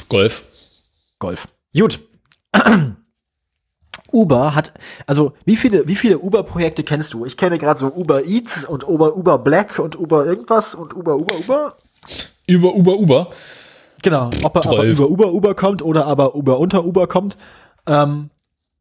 Golf. 0.08 0.44
Golf. 1.18 1.46
Gut. 1.72 2.00
Uber 4.12 4.54
hat, 4.54 4.72
also 5.06 5.32
wie 5.44 5.56
viele, 5.56 5.88
wie 5.88 5.96
viele 5.96 6.18
Uber-Projekte 6.18 6.84
kennst 6.84 7.12
du? 7.14 7.24
Ich 7.24 7.36
kenne 7.36 7.58
gerade 7.58 7.78
so 7.78 7.92
Uber 7.92 8.24
Eats 8.24 8.64
und 8.64 8.86
Uber, 8.86 9.16
Uber 9.16 9.38
Black 9.38 9.78
und 9.78 9.98
Uber 9.98 10.24
irgendwas 10.24 10.74
und 10.74 10.94
Uber, 10.94 11.16
Uber, 11.16 11.34
Uber. 11.38 11.76
Über, 12.46 12.74
über, 12.74 12.94
über. 12.94 13.30
Genau. 14.02 14.30
Ob 14.44 14.56
er 14.56 14.66
aber 14.66 14.84
über 14.84 15.08
Uber, 15.08 15.32
Uber 15.32 15.54
kommt 15.54 15.82
oder 15.82 16.06
aber 16.06 16.34
über 16.34 16.58
unter 16.60 16.84
Uber 16.84 17.06
kommt. 17.08 17.36
Ähm, 17.86 18.30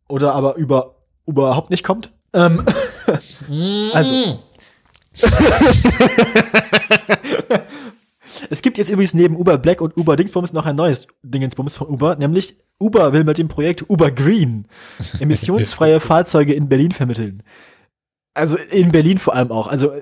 oder 0.07 0.33
aber 0.33 0.55
über 0.55 0.95
überhaupt 1.25 1.69
nicht 1.69 1.83
kommt. 1.83 2.11
Ähm, 2.33 2.65
also, 3.93 4.39
es 8.49 8.61
gibt 8.61 8.77
jetzt 8.77 8.89
übrigens 8.89 9.13
neben 9.13 9.35
Uber 9.37 9.57
Black 9.57 9.81
und 9.81 9.95
Uber 9.97 10.15
Dingsbums 10.15 10.53
noch 10.53 10.65
ein 10.65 10.75
neues 10.75 11.07
Dingensbums 11.21 11.75
von 11.75 11.87
Uber, 11.87 12.15
nämlich 12.15 12.57
Uber 12.79 13.13
will 13.13 13.23
mit 13.23 13.37
dem 13.37 13.47
Projekt 13.47 13.87
Uber 13.89 14.09
Green 14.11 14.67
emissionsfreie 15.19 15.99
Fahrzeuge 15.99 16.53
in 16.53 16.67
Berlin 16.67 16.91
vermitteln. 16.91 17.43
Also 18.33 18.57
in 18.71 18.91
Berlin 18.91 19.19
vor 19.19 19.35
allem 19.35 19.51
auch. 19.51 19.67
Also 19.67 19.91
äh, 19.91 20.01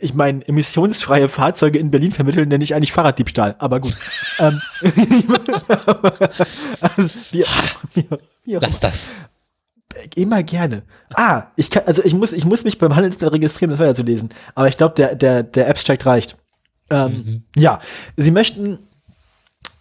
ich 0.00 0.14
meine, 0.14 0.46
emissionsfreie 0.46 1.28
Fahrzeuge 1.28 1.78
in 1.78 1.90
Berlin 1.90 2.10
vermitteln 2.10 2.48
nenne 2.48 2.64
ich 2.64 2.74
eigentlich 2.74 2.92
Fahrraddiebstahl, 2.92 3.56
aber 3.58 3.80
gut. 3.80 3.94
ähm, 4.38 4.58
also, 6.80 7.10
wie, 7.30 7.44
wie, 7.94 8.06
auch 8.46 8.62
Lass 8.62 8.80
das. 8.80 9.10
Immer 10.16 10.42
gerne. 10.42 10.82
Ah, 11.14 11.44
ich 11.56 11.70
kann, 11.70 11.84
also 11.86 12.02
ich 12.04 12.14
muss, 12.14 12.32
ich 12.32 12.44
muss 12.44 12.64
mich 12.64 12.78
beim 12.78 12.96
Handelsblatt 12.96 13.32
registrieren, 13.32 13.70
das 13.70 13.78
weiterzulesen. 13.78 14.30
Aber 14.54 14.68
ich 14.68 14.76
glaube, 14.76 14.94
der, 14.96 15.14
der, 15.14 15.42
der 15.42 15.68
Abstract 15.70 16.04
reicht. 16.04 16.36
Ähm, 16.90 17.44
Ja, 17.56 17.78
sie 18.16 18.30
möchten, 18.30 18.78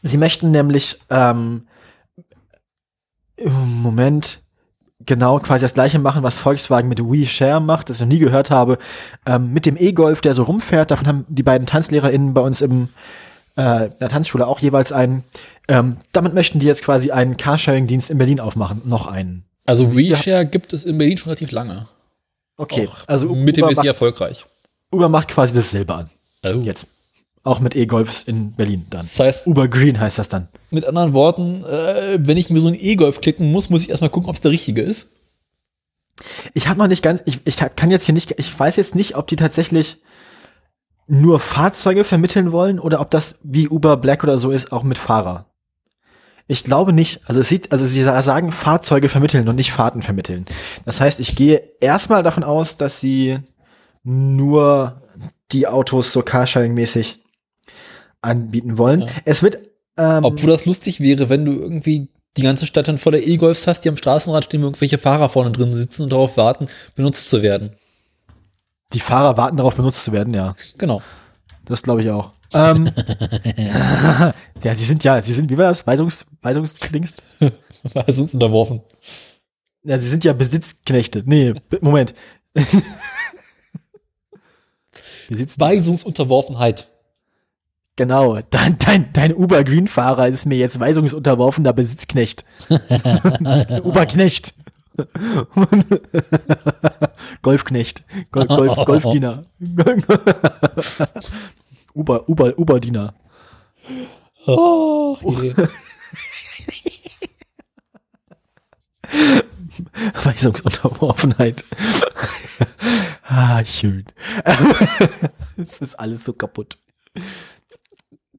sie 0.03 0.18
möchten 0.18 0.52
nämlich, 0.52 0.99
ähm, 1.10 1.68
im 3.35 3.81
Moment, 3.81 4.40
genau 5.06 5.40
quasi 5.40 5.64
das 5.64 5.73
gleiche 5.73 5.99
machen, 5.99 6.23
was 6.23 6.38
Volkswagen 6.38 6.88
mit 6.88 6.99
WeShare 6.99 7.61
macht, 7.61 7.90
das 7.90 7.98
ich 7.98 8.02
noch 8.02 8.07
nie 8.07 8.19
gehört 8.19 8.52
habe, 8.52 8.77
ähm, 9.26 9.52
mit 9.53 9.65
dem 9.65 9.77
E-Golf, 9.77 10.22
der 10.22 10.34
so 10.34 10.44
rumfährt. 10.44 10.91
Davon 10.91 11.07
haben 11.07 11.26
die 11.27 11.44
beiden 11.44 11.68
TanzlehrerInnen 11.68 12.34
bei 12.34 12.41
uns 12.41 12.61
im, 12.61 12.90
äh, 13.57 13.85
in 13.85 13.99
der 13.99 14.09
Tanzschule 14.09 14.47
auch 14.47 14.59
jeweils 14.59 14.91
einen. 14.91 15.23
Ähm, 15.67 15.97
damit 16.11 16.34
möchten 16.34 16.59
die 16.59 16.65
jetzt 16.65 16.84
quasi 16.84 17.11
einen 17.11 17.38
Carsharing-Dienst 17.38 18.09
in 18.09 18.17
Berlin 18.17 18.39
aufmachen. 18.39 18.81
Noch 18.85 19.07
einen. 19.07 19.45
Also 19.65 19.95
WeShare 19.95 20.45
gibt 20.45 20.73
es 20.73 20.84
in 20.84 20.97
Berlin 20.97 21.17
schon 21.17 21.30
relativ 21.30 21.51
lange. 21.51 21.88
Okay, 22.57 22.88
Auch 22.88 23.07
also 23.07 23.34
mit 23.34 23.57
dem 23.57 23.63
Uber 23.63 23.71
ist 23.71 23.81
sie 23.81 23.88
erfolgreich. 23.88 24.45
Uber 24.91 25.09
macht 25.09 25.30
quasi 25.30 25.53
dasselbe 25.53 25.93
an. 25.93 26.09
Oh. 26.43 26.59
Jetzt. 26.61 26.88
Auch 27.45 27.59
mit 27.59 27.75
E-Golfs 27.75 28.23
in 28.23 28.53
Berlin 28.53 28.85
dann. 28.89 29.01
Das 29.01 29.19
heißt, 29.19 29.47
Uber 29.47 29.67
Green 29.67 29.99
heißt 29.99 30.17
das 30.17 30.30
dann. 30.30 30.47
mit 30.69 30.85
anderen 30.85 31.13
Worten, 31.13 31.63
äh, 31.65 32.19
wenn 32.21 32.38
ich 32.38 32.49
mir 32.49 32.59
so 32.59 32.67
einen 32.67 32.77
E-Golf 32.80 33.19
klicken 33.21 33.51
muss, 33.51 33.69
muss 33.69 33.84
ich 33.84 33.89
erstmal 33.89 34.09
gucken, 34.09 34.30
ob 34.30 34.35
es 34.35 34.41
der 34.41 34.51
richtige 34.51 34.81
ist. 34.81 35.11
Ich 36.53 36.67
habe 36.67 36.80
noch 36.80 36.88
nicht 36.88 37.03
ganz, 37.03 37.21
ich, 37.25 37.39
ich 37.43 37.57
kann 37.75 37.91
jetzt 37.91 38.05
hier 38.05 38.13
nicht, 38.13 38.35
ich 38.38 38.57
weiß 38.57 38.75
jetzt 38.77 38.95
nicht, 38.95 39.15
ob 39.15 39.27
die 39.27 39.35
tatsächlich 39.35 39.97
nur 41.07 41.39
Fahrzeuge 41.39 42.03
vermitteln 42.03 42.51
wollen 42.51 42.80
oder 42.80 42.99
ob 42.99 43.11
das 43.11 43.39
wie 43.43 43.67
Uber 43.67 43.97
Black 43.97 44.23
oder 44.23 44.38
so 44.38 44.51
ist, 44.51 44.71
auch 44.71 44.84
mit 44.84 44.97
Fahrer. 44.97 45.45
Ich 46.47 46.63
glaube 46.63 46.93
nicht. 46.93 47.21
Also 47.25 47.39
es 47.39 47.49
sieht, 47.49 47.71
also 47.71 47.85
sie 47.85 48.03
sagen 48.03 48.51
Fahrzeuge 48.51 49.09
vermitteln 49.09 49.47
und 49.47 49.55
nicht 49.55 49.71
Fahrten 49.71 50.01
vermitteln. 50.01 50.45
Das 50.85 50.99
heißt, 50.99 51.19
ich 51.19 51.35
gehe 51.35 51.61
erstmal 51.80 52.23
davon 52.23 52.43
aus, 52.43 52.77
dass 52.77 52.99
sie 52.99 53.39
nur 54.03 55.01
die 55.51 55.67
Autos 55.67 56.11
so 56.11 56.21
Carsharing-mäßig 56.21 57.19
anbieten 58.21 58.77
wollen. 58.77 59.01
Ja. 59.01 59.07
Es 59.25 59.43
wird 59.43 59.57
ähm, 59.97 60.23
Obwohl 60.23 60.49
das 60.51 60.65
lustig 60.65 60.99
wäre, 60.99 61.30
wenn 61.30 61.45
du 61.45 61.53
irgendwie 61.53 62.09
die 62.35 62.41
ganze 62.41 62.65
Stadt 62.65 62.88
dann 62.88 62.97
voller 62.97 63.21
E-Golfs 63.21 63.67
hast, 63.67 63.81
die 63.81 63.89
am 63.89 63.97
Straßenrand 63.97 64.45
stehen, 64.45 64.61
wo 64.61 64.65
irgendwelche 64.65 64.97
Fahrer 64.97 65.30
vorne 65.30 65.51
drin 65.51 65.73
sitzen 65.73 66.03
und 66.03 66.11
darauf 66.11 66.35
warten, 66.35 66.65
benutzt 66.95 67.30
zu 67.30 67.41
werden. 67.43 67.75
Die 68.94 68.99
Fahrer 68.99 69.38
warten 69.38 69.57
darauf, 69.57 69.76
benutzt 69.76 70.03
zu 70.03 70.11
werden, 70.11 70.34
ja. 70.34 70.53
Genau. 70.78 71.02
Das 71.65 71.84
glaube 71.84 72.03
ich 72.03 72.10
auch. 72.10 72.32
Ähm, 72.53 72.86
ja, 74.64 74.76
sie 74.76 74.86
sind 74.86 75.03
ja, 75.03 75.22
sie 75.22 75.34
sind, 75.34 75.49
wie 75.49 75.57
war 75.57 75.65
das? 75.65 75.86
Weisungs, 75.86 76.26
Weisungsklingst? 76.41 77.24
Sonst 78.07 78.34
unterworfen. 78.36 78.82
Ja, 79.84 79.99
sie 79.99 80.10
sind 80.10 80.24
ja 80.24 80.34
Besitzknechte. 80.34 81.24
Nee, 81.26 81.53
Moment. 81.82 82.14
Weisungsunterworfenheit. 85.30 86.88
genau, 87.95 88.40
dein, 88.49 88.78
dein, 88.78 89.11
dein 89.11 89.36
Uber 89.36 89.64
Green 89.64 89.88
Fahrer 89.88 90.28
ist 90.28 90.45
mir 90.45 90.57
jetzt 90.57 90.80
weisungsunterworfener 90.80 91.74
Besitzknecht. 91.74 92.45
Uberknecht. 93.84 94.53
Golfknecht. 97.41 98.06
Gol 98.32 98.45
Golf, 98.48 98.76
Golfdiener. 98.86 99.41
Uber, 101.94 102.30
Uber, 102.30 102.57
Uberdiener. 102.57 103.14
Oh, 104.45 105.18
je. 105.22 105.53
Weisungsunterworfenheit. 110.24 111.64
ah, 113.24 113.64
schön. 113.65 114.06
es 115.57 115.82
ist 115.82 115.95
alles 115.95 116.24
so 116.24 116.34
kaputt. 116.34 116.78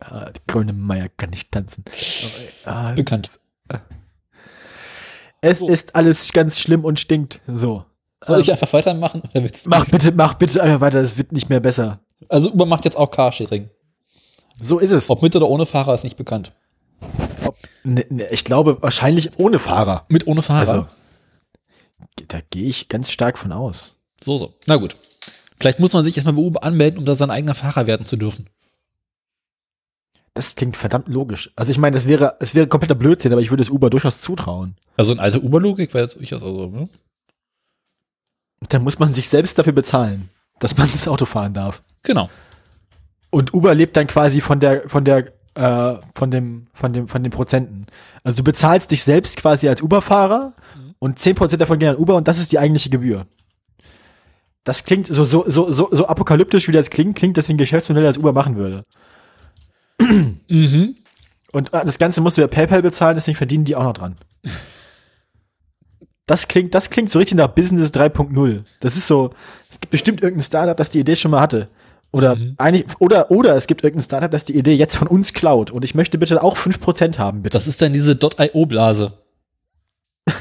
Ah, 0.00 0.30
die 0.30 0.40
grüne 0.46 0.72
Meier 0.72 1.08
kann 1.08 1.30
nicht 1.30 1.50
tanzen. 1.52 1.84
Ah, 2.64 2.92
Bekannt. 2.92 3.38
Es 5.44 5.60
ist 5.60 5.94
alles 5.94 6.32
ganz 6.32 6.58
schlimm 6.58 6.84
und 6.84 6.98
stinkt. 6.98 7.40
So. 7.46 7.84
Soll 8.24 8.40
ich 8.40 8.50
einfach 8.50 8.72
weitermachen? 8.72 9.22
Oder 9.30 9.42
willst 9.42 9.68
Mach 9.68 9.86
bitte, 9.86 10.12
mach 10.12 10.34
bitte 10.34 10.62
einfach 10.62 10.80
weiter, 10.80 11.00
es 11.00 11.18
wird 11.18 11.32
nicht 11.32 11.50
mehr 11.50 11.60
besser. 11.60 12.00
Also 12.30 12.50
Uber 12.50 12.64
macht 12.64 12.86
jetzt 12.86 12.96
auch 12.96 13.10
Carsharing. 13.10 13.68
So 14.62 14.78
ist 14.78 14.92
es. 14.92 15.10
Ob 15.10 15.20
mit 15.20 15.36
oder 15.36 15.48
ohne 15.48 15.66
Fahrer 15.66 15.92
ist 15.92 16.04
nicht 16.04 16.16
bekannt. 16.16 16.54
Ne, 17.82 18.06
ne, 18.08 18.26
ich 18.30 18.44
glaube, 18.44 18.78
wahrscheinlich 18.80 19.38
ohne 19.38 19.58
Fahrer. 19.58 20.06
Mit 20.08 20.26
ohne 20.26 20.40
Fahrer. 20.40 20.72
Also, 20.72 20.86
da 22.28 22.38
gehe 22.48 22.68
ich 22.68 22.88
ganz 22.88 23.10
stark 23.10 23.36
von 23.36 23.52
aus. 23.52 23.98
So, 24.22 24.38
so. 24.38 24.54
Na 24.66 24.76
gut. 24.76 24.96
Vielleicht 25.60 25.80
muss 25.80 25.92
man 25.92 26.04
sich 26.04 26.16
erstmal 26.16 26.34
bei 26.34 26.40
Uber 26.40 26.62
anmelden, 26.62 26.98
um 26.98 27.04
da 27.04 27.14
sein 27.14 27.30
eigener 27.30 27.54
Fahrer 27.54 27.86
werden 27.86 28.06
zu 28.06 28.16
dürfen. 28.16 28.48
Das 30.34 30.56
klingt 30.56 30.76
verdammt 30.76 31.08
logisch. 31.08 31.52
Also 31.54 31.70
ich 31.70 31.78
meine, 31.78 31.94
das 31.94 32.08
wäre, 32.08 32.36
es 32.40 32.56
wäre 32.56 32.66
kompletter 32.66 32.96
Blödsinn, 32.96 33.32
aber 33.32 33.40
ich 33.40 33.50
würde 33.50 33.62
es 33.62 33.70
Uber 33.70 33.88
durchaus 33.88 34.20
zutrauen. 34.20 34.74
Also 34.96 35.12
eine 35.12 35.20
alte 35.22 35.40
Uber-Logik 35.40 35.94
wäre 35.94 36.04
jetzt 36.04 36.16
durchaus 36.16 36.42
also, 36.42 36.66
ne? 36.68 36.88
Dann 38.68 38.82
muss 38.82 38.98
man 38.98 39.14
sich 39.14 39.28
selbst 39.28 39.56
dafür 39.58 39.72
bezahlen, 39.72 40.28
dass 40.58 40.76
man 40.76 40.90
das 40.90 41.06
Auto 41.06 41.24
fahren 41.24 41.54
darf. 41.54 41.82
Genau. 42.02 42.28
Und 43.30 43.54
Uber 43.54 43.74
lebt 43.74 43.96
dann 43.96 44.06
quasi 44.06 44.40
von 44.40 44.58
der, 44.58 44.88
von 44.88 45.04
der, 45.04 45.32
äh, 45.54 45.96
von 46.14 46.30
dem, 46.30 46.66
von 46.72 46.92
dem, 46.92 47.06
von 47.06 47.22
den 47.22 47.30
Prozenten. 47.30 47.86
Also 48.24 48.38
du 48.38 48.44
bezahlst 48.44 48.90
dich 48.90 49.04
selbst 49.04 49.36
quasi 49.36 49.68
als 49.68 49.82
Uber-Fahrer 49.82 50.54
und 50.98 51.18
10% 51.18 51.56
davon 51.56 51.78
gehen 51.78 51.90
an 51.90 51.96
Uber 51.96 52.16
und 52.16 52.26
das 52.26 52.38
ist 52.38 52.50
die 52.50 52.58
eigentliche 52.58 52.90
Gebühr. 52.90 53.26
Das 54.64 54.84
klingt 54.84 55.06
so, 55.06 55.22
so, 55.24 55.44
so, 55.46 55.70
so, 55.70 55.88
so 55.92 56.06
apokalyptisch, 56.06 56.66
wie 56.66 56.72
das 56.72 56.90
klingt, 56.90 57.16
klingt 57.16 57.36
deswegen 57.36 57.58
Geschäftsmodell, 57.58 58.02
das 58.02 58.18
Uber 58.18 58.32
machen 58.32 58.56
würde. 58.56 58.84
Mhm. 60.00 60.96
Und 61.52 61.72
äh, 61.72 61.84
das 61.84 61.98
Ganze 61.98 62.20
musst 62.20 62.36
du 62.36 62.40
ja 62.40 62.46
PayPal 62.48 62.82
bezahlen, 62.82 63.14
deswegen 63.14 63.36
verdienen 63.36 63.64
die 63.64 63.76
auch 63.76 63.82
noch 63.84 63.92
dran. 63.92 64.16
Das 66.26 66.48
klingt, 66.48 66.74
das 66.74 66.90
klingt 66.90 67.10
so 67.10 67.18
richtig 67.18 67.36
nach 67.36 67.48
Business 67.48 67.90
3.0. 67.90 68.62
Das 68.80 68.96
ist 68.96 69.06
so, 69.06 69.30
es 69.68 69.78
gibt 69.80 69.90
bestimmt 69.90 70.22
irgendein 70.22 70.44
Startup, 70.44 70.76
das 70.76 70.90
die 70.90 71.00
Idee 71.00 71.16
schon 71.16 71.30
mal 71.30 71.40
hatte. 71.40 71.68
Oder, 72.12 72.36
Mhm. 72.36 72.54
eigentlich, 72.58 72.86
oder, 72.98 73.30
oder 73.30 73.56
es 73.56 73.66
gibt 73.66 73.82
irgendein 73.84 74.04
Startup, 74.04 74.30
das 74.30 74.44
die 74.44 74.56
Idee 74.56 74.74
jetzt 74.74 74.96
von 74.96 75.08
uns 75.08 75.32
klaut. 75.34 75.70
Und 75.70 75.84
ich 75.84 75.94
möchte 75.94 76.16
bitte 76.16 76.42
auch 76.42 76.56
5% 76.56 77.18
haben, 77.18 77.42
bitte. 77.42 77.58
Das 77.58 77.66
ist 77.66 77.82
dann 77.82 77.92
diese 77.92 78.12
.io-Blase. 78.20 79.12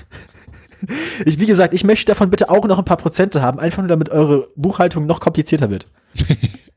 Ich, 1.26 1.40
wie 1.40 1.46
gesagt, 1.46 1.74
ich 1.74 1.86
möchte 1.86 2.12
davon 2.12 2.30
bitte 2.30 2.50
auch 2.50 2.66
noch 2.68 2.78
ein 2.78 2.84
paar 2.84 2.98
Prozente 2.98 3.42
haben, 3.42 3.58
einfach 3.58 3.78
nur 3.78 3.88
damit 3.88 4.10
eure 4.10 4.50
Buchhaltung 4.58 5.06
noch 5.06 5.22
komplizierter 5.22 5.70
wird. 5.70 5.86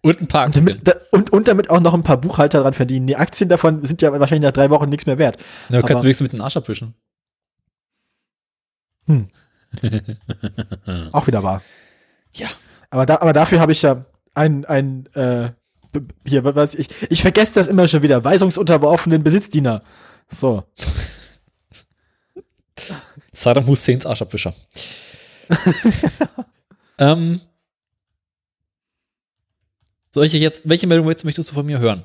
Und 0.07 0.21
ein 0.21 0.29
paar 0.29 0.47
Und 0.47 0.57
Aktien. 0.57 0.67
damit, 0.67 0.87
da, 0.87 0.93
und, 1.11 1.31
und 1.31 1.49
damit 1.49 1.69
auch 1.69 1.81
noch 1.81 1.93
ein 1.95 2.05
paar 2.05 2.17
Buchhalter 2.19 2.63
dran 2.63 2.75
verdienen. 2.75 3.09
Die 3.09 3.17
Aktien 3.17 3.49
davon 3.49 3.85
sind 3.85 4.03
ja 4.03 4.13
wahrscheinlich 4.13 4.47
nach 4.47 4.53
drei 4.53 4.71
Wochen 4.71 4.89
nichts 4.89 5.07
mehr 5.07 5.19
wert. 5.19 5.39
Na, 5.69 5.79
du 5.79 5.83
kannst 5.83 5.95
aber- 5.97 6.05
wenigstens 6.05 6.27
mit 6.27 6.33
den 6.33 6.41
Arsch 6.43 6.57
abwischen. 6.57 6.95
Auch 11.13 11.27
wieder 11.27 11.43
wahr. 11.43 11.61
Ja. 12.35 12.47
Aber, 12.91 13.05
da, 13.05 13.17
aber 13.17 13.33
dafür 13.33 13.59
habe 13.61 13.73
ich 13.73 13.83
ja 13.83 14.05
ein, 14.35 14.65
ein 14.65 15.07
äh, 15.15 15.51
hier, 16.25 16.45
was 16.45 16.75
ich, 16.77 16.89
ich 17.11 17.23
vergesse 17.23 17.55
das 17.55 17.67
immer 17.67 17.89
schon 17.89 18.03
wieder, 18.03 18.23
weisungsunterworfenen 18.23 19.25
Besitzdiener. 19.25 19.83
So. 20.33 20.63
Saddam 23.33 23.67
Husseins 23.67 24.07
Arschabwischer. 24.07 24.55
ähm, 26.99 27.41
soll 30.17 30.25
ich 30.25 30.33
jetzt, 30.33 30.63
welche 30.65 30.87
Meldung 30.87 31.07
jetzt 31.11 31.27
möchtest 31.27 31.51
du 31.51 31.55
von 31.55 31.67
mir 31.67 31.79
hören? 31.79 32.03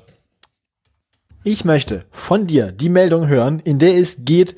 Ich 1.44 1.64
möchte 1.64 2.04
von 2.10 2.46
dir 2.46 2.70
die 2.70 2.90
Meldung 2.90 3.26
hören, 3.26 3.58
in 3.60 3.78
der 3.78 3.96
es 3.96 4.26
geht 4.26 4.54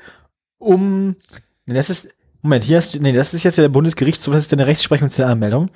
um. 0.59 1.15
Das 1.65 1.89
ist. 1.89 2.09
Moment, 2.43 2.65
hier 2.65 2.79
hast 2.79 2.95
du. 2.95 2.99
Nee, 2.99 3.13
das 3.13 3.33
ist 3.33 3.45
jetzt 3.45 3.57
ja 3.57 3.63
der 3.63 3.69
Bundesgerichtshof, 3.69 4.35
das 4.35 4.43
ist 4.43 4.53
deine 4.53 4.67
Rechtsprechung 4.67 5.09
zur 5.09 5.29
Anmeldung. 5.29 5.69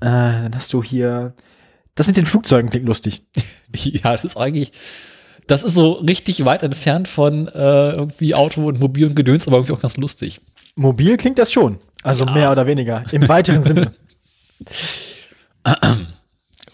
Äh, 0.00 0.10
dann 0.10 0.56
hast 0.56 0.72
du 0.72 0.82
hier. 0.82 1.34
Das 1.94 2.08
mit 2.08 2.16
den 2.16 2.26
Flugzeugen 2.26 2.68
klingt 2.68 2.86
lustig. 2.86 3.22
Ja, 3.76 4.12
das 4.12 4.24
ist 4.24 4.36
eigentlich, 4.36 4.70
das 5.48 5.64
ist 5.64 5.74
so 5.74 5.92
richtig 5.92 6.44
weit 6.44 6.62
entfernt 6.62 7.08
von 7.08 7.48
äh, 7.48 7.90
irgendwie 7.90 8.34
Auto 8.34 8.66
und 8.66 8.78
Mobil 8.80 9.06
und 9.06 9.16
Gedöns, 9.16 9.48
aber 9.48 9.56
irgendwie 9.56 9.72
auch 9.72 9.80
ganz 9.80 9.96
lustig. 9.96 10.40
Mobil 10.76 11.16
klingt 11.16 11.38
das 11.38 11.52
schon. 11.52 11.78
Also 12.02 12.24
mehr 12.24 12.52
oder 12.52 12.68
weniger. 12.68 13.04
Im 13.10 13.28
weiteren 13.28 13.62
Sinne. 13.62 13.92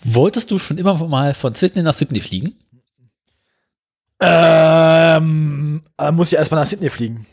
Wolltest 0.03 0.51
du 0.51 0.59
schon 0.59 0.79
immer 0.79 0.95
mal 1.07 1.35
von 1.35 1.55
Sydney 1.55 1.83
nach 1.83 1.95
Sydney 1.95 2.21
fliegen? 2.21 2.55
Ähm, 4.21 5.83
äh, 5.99 6.13
muss 6.13 6.33
ich 6.33 6.39
erstmal 6.39 6.61
nach 6.61 6.69
Sydney 6.69 6.91
fliegen. 6.91 7.27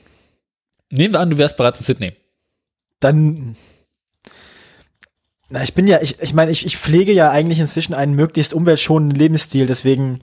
Nehmen 0.89 1.13
wir 1.13 1.19
an, 1.19 1.29
du 1.29 1.37
wärst 1.37 1.57
bereits 1.57 1.79
in 1.79 1.85
Sydney. 1.85 2.13
Dann. 2.99 3.57
Na, 5.49 5.63
ich 5.63 5.73
bin 5.73 5.87
ja, 5.87 6.01
ich, 6.01 6.19
ich 6.21 6.33
meine, 6.33 6.51
ich, 6.51 6.65
ich 6.65 6.77
pflege 6.77 7.13
ja 7.13 7.29
eigentlich 7.31 7.59
inzwischen 7.59 7.93
einen 7.93 8.15
möglichst 8.15 8.53
umweltschonenden 8.53 9.17
Lebensstil, 9.17 9.65
deswegen. 9.65 10.21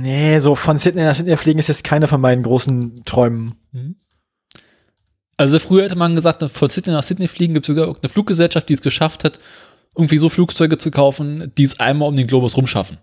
Nee, 0.00 0.38
so 0.38 0.54
von 0.54 0.78
Sydney 0.78 1.02
nach 1.02 1.14
Sydney 1.14 1.36
fliegen 1.36 1.58
ist 1.58 1.68
jetzt 1.68 1.84
keine 1.84 2.08
von 2.08 2.20
meinen 2.20 2.42
großen 2.42 3.04
Träumen. 3.04 3.54
Also 5.36 5.58
früher 5.58 5.84
hätte 5.84 5.96
man 5.96 6.14
gesagt, 6.14 6.42
von 6.42 6.68
Sydney 6.68 6.92
nach 6.92 7.02
Sydney 7.02 7.28
fliegen 7.28 7.54
gibt 7.54 7.64
es 7.64 7.68
sogar 7.68 7.86
irgendeine 7.86 8.12
Fluggesellschaft, 8.12 8.68
die 8.68 8.74
es 8.74 8.82
geschafft 8.82 9.24
hat, 9.24 9.38
irgendwie 9.96 10.18
so 10.18 10.28
Flugzeuge 10.28 10.78
zu 10.78 10.90
kaufen, 10.90 11.52
die 11.56 11.62
es 11.62 11.80
einmal 11.80 12.08
um 12.08 12.16
den 12.16 12.26
Globus 12.26 12.56
rumschaffen. 12.56 12.98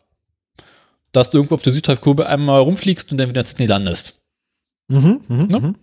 Dass 1.11 1.30
du 1.30 1.38
irgendwo 1.38 1.55
auf 1.55 1.61
der 1.61 1.73
Südhalbkugel 1.73 2.26
einmal 2.26 2.61
rumfliegst 2.61 3.11
und 3.11 3.18
dann 3.18 3.30
wieder 3.30 3.41
in 3.41 3.47
Sydney 3.47 3.65
landest. 3.65 4.22
Mhm, 4.88 5.22
mhm, 5.27 5.45
Ne? 5.47 5.59
mhm. 5.59 5.76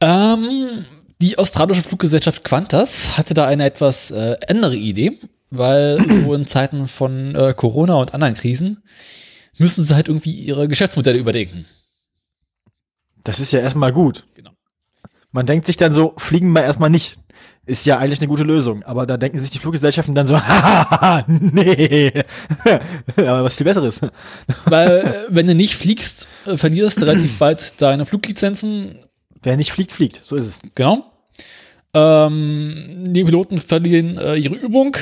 Ähm, 0.00 0.84
die 1.20 1.38
australische 1.38 1.82
Fluggesellschaft 1.82 2.42
Qantas 2.42 3.16
hatte 3.16 3.34
da 3.34 3.46
eine 3.46 3.64
etwas 3.64 4.10
äh, 4.10 4.36
andere 4.48 4.76
Idee, 4.76 5.18
weil 5.50 5.98
so 6.24 6.34
in 6.34 6.46
Zeiten 6.46 6.88
von 6.88 7.34
äh, 7.36 7.54
Corona 7.56 7.94
und 7.94 8.12
anderen 8.12 8.34
Krisen 8.34 8.82
müssen 9.58 9.84
sie 9.84 9.94
halt 9.94 10.08
irgendwie 10.08 10.32
ihre 10.32 10.66
Geschäftsmodelle 10.66 11.18
überdenken. 11.18 11.66
Das 13.22 13.38
ist 13.38 13.52
ja 13.52 13.60
erstmal 13.60 13.92
gut. 13.92 14.24
Genau. 14.34 14.50
Man 15.30 15.46
denkt 15.46 15.66
sich 15.66 15.76
dann 15.76 15.94
so, 15.94 16.14
fliegen 16.18 16.50
wir 16.52 16.64
erstmal 16.64 16.90
nicht. 16.90 17.18
Ist 17.64 17.86
ja 17.86 17.98
eigentlich 17.98 18.18
eine 18.18 18.28
gute 18.28 18.42
Lösung. 18.42 18.82
Aber 18.82 19.06
da 19.06 19.16
denken 19.16 19.38
sich 19.38 19.50
die 19.50 19.60
Fluggesellschaften 19.60 20.14
dann 20.14 20.26
so, 20.26 20.36
hahaha, 20.40 21.24
nee. 21.28 22.12
aber 23.16 23.44
was 23.44 23.56
viel 23.56 23.64
Besseres. 23.64 24.00
Weil, 24.64 24.88
äh, 24.88 25.26
wenn 25.28 25.46
du 25.46 25.54
nicht 25.54 25.74
fliegst, 25.74 26.26
äh, 26.44 26.56
verlierst 26.56 27.00
du 27.00 27.06
relativ 27.06 27.38
bald 27.38 27.80
deine 27.80 28.04
Fluglizenzen. 28.04 28.98
Wer 29.42 29.56
nicht 29.56 29.72
fliegt, 29.72 29.92
fliegt. 29.92 30.20
So 30.24 30.36
ist 30.36 30.46
es. 30.46 30.60
Genau. 30.74 31.04
Ähm, 31.94 33.04
die 33.06 33.24
Piloten 33.24 33.58
verlieren 33.58 34.16
äh, 34.18 34.36
ihre 34.36 34.54
Übung 34.54 34.96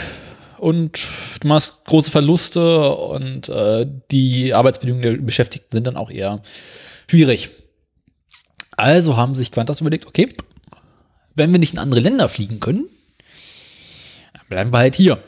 und 0.59 1.01
du 1.41 1.49
machst 1.49 1.85
große 1.87 2.11
Verluste 2.11 2.95
und 2.95 3.49
äh, 3.49 3.87
die 4.11 4.53
Arbeitsbedingungen 4.53 5.03
der 5.03 5.23
Beschäftigten 5.23 5.69
sind 5.71 5.87
dann 5.87 5.97
auch 5.97 6.11
eher 6.11 6.43
schwierig. 7.09 7.51
Also 8.77 9.17
haben 9.17 9.35
sich 9.35 9.51
Qantas 9.53 9.81
überlegt, 9.81 10.07
okay, 10.07 10.35
wenn 11.41 11.53
wir 11.53 11.59
nicht 11.59 11.73
in 11.73 11.79
andere 11.79 12.01
Länder 12.01 12.29
fliegen 12.29 12.61
können, 12.61 12.85
bleiben 14.49 14.73
wir 14.73 14.79
halt 14.79 14.95
hier. 14.95 15.19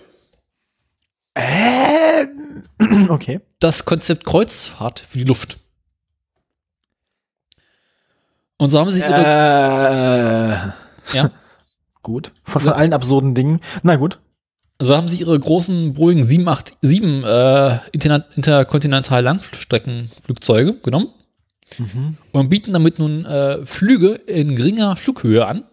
Ähm, 1.35 2.65
okay. 3.09 3.41
das 3.59 3.87
Konzept 3.87 4.25
Kreuzfahrt 4.25 5.01
für 5.01 5.19
die 5.19 5.25
Luft. 5.25 5.59
Und 8.59 8.71
so 8.71 8.79
haben 8.79 8.91
sie 8.91 9.01
ihre, 9.01 10.75
Äh, 11.13 11.17
ja, 11.17 11.31
gut. 12.03 12.31
Von, 12.45 12.63
von 12.63 12.73
allen 12.75 12.93
absurden 12.93 13.35
Dingen. 13.35 13.61
Na 13.83 13.97
gut. 13.97 14.19
so 14.81 14.95
haben 14.95 15.09
sie 15.09 15.17
ihre 15.17 15.39
großen 15.41 15.95
Boeing 15.95 16.25
787 16.25 17.25
äh, 17.25 17.79
interkontinental 17.93 19.23
Langstreckenflugzeuge 19.25 20.75
genommen 20.81 21.09
und 22.33 22.51
bieten 22.51 22.73
damit 22.75 22.99
nun 22.99 23.25
äh, 23.25 23.65
Flüge 23.65 24.13
in 24.13 24.55
geringer 24.55 24.97
Flughöhe 24.97 25.47
an, 25.47 25.65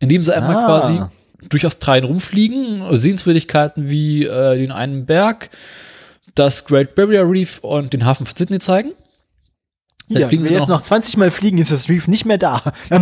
indem 0.00 0.22
sie 0.22 0.34
einmal 0.34 0.56
Ah. 0.56 0.66
quasi 0.66 1.00
durch 1.48 1.66
Australien 1.66 2.04
rumfliegen, 2.04 2.96
Sehenswürdigkeiten 2.96 3.88
wie 3.90 4.24
äh, 4.24 4.56
den 4.58 4.72
einen 4.72 5.06
Berg, 5.06 5.50
das 6.34 6.64
Great 6.64 6.94
Barrier 6.94 7.28
Reef 7.28 7.58
und 7.60 7.92
den 7.92 8.04
Hafen 8.04 8.26
von 8.26 8.36
Sydney 8.36 8.58
zeigen. 8.58 8.92
Dann 10.08 10.28
fliegen 10.28 10.42
wenn 10.42 10.44
sie 10.44 10.50
wir 10.50 10.58
jetzt 10.58 10.68
noch- 10.68 10.78
noch 10.78 10.82
20 10.82 11.16
Mal 11.16 11.30
fliegen, 11.32 11.58
ist 11.58 11.72
das 11.72 11.88
Reef 11.88 12.06
nicht 12.08 12.26
mehr 12.26 12.38
da. 12.38 12.62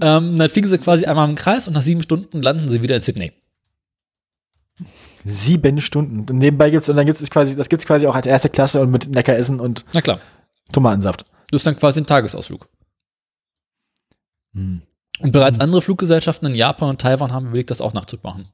Ähm, 0.00 0.38
dann 0.38 0.50
fliegen 0.50 0.68
sie 0.68 0.78
quasi 0.78 1.06
einmal 1.06 1.28
im 1.28 1.34
Kreis 1.34 1.66
und 1.68 1.74
nach 1.74 1.82
sieben 1.82 2.02
Stunden 2.02 2.42
landen 2.42 2.68
sie 2.68 2.82
wieder 2.82 2.96
in 2.96 3.02
Sydney. 3.02 3.32
Sieben 5.24 5.80
Stunden. 5.80 6.20
Und 6.30 6.38
nebenbei 6.38 6.70
gibt's, 6.70 6.88
und 6.88 6.96
dann 6.96 7.06
gibt's 7.06 7.20
es 7.20 7.30
quasi, 7.30 7.56
das 7.56 7.68
gibt's 7.68 7.86
quasi 7.86 8.06
auch 8.06 8.14
als 8.14 8.26
erste 8.26 8.48
Klasse 8.48 8.80
und 8.80 8.90
mit 8.90 9.12
Leckeressen 9.14 9.60
und 9.60 9.84
Na 9.92 10.00
klar, 10.00 10.20
Tomatensaft. 10.72 11.24
das 11.50 11.60
ist 11.60 11.66
dann 11.66 11.76
quasi 11.76 12.00
ein 12.00 12.06
Tagesausflug. 12.06 12.68
Hm. 14.54 14.82
Und 15.20 15.32
bereits 15.32 15.58
andere 15.58 15.82
Fluggesellschaften 15.82 16.46
in 16.46 16.54
Japan 16.54 16.90
und 16.90 17.00
Taiwan 17.00 17.32
haben 17.32 17.48
überlegt, 17.48 17.70
das 17.70 17.80
auch 17.80 17.92
nachzumachen. 17.92 18.46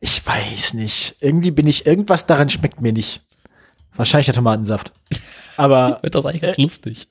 Ich 0.00 0.24
weiß 0.24 0.74
nicht. 0.74 1.16
Irgendwie 1.20 1.50
bin 1.50 1.66
ich, 1.66 1.86
irgendwas 1.86 2.26
daran 2.26 2.48
schmeckt 2.48 2.80
mir 2.80 2.92
nicht. 2.92 3.22
Wahrscheinlich 3.96 4.26
der 4.26 4.34
Tomatensaft. 4.34 4.92
Aber 5.56 5.98
Wird 6.02 6.14
das 6.14 6.26
eigentlich 6.26 6.42
ganz 6.42 6.58
lustig. 6.58 7.08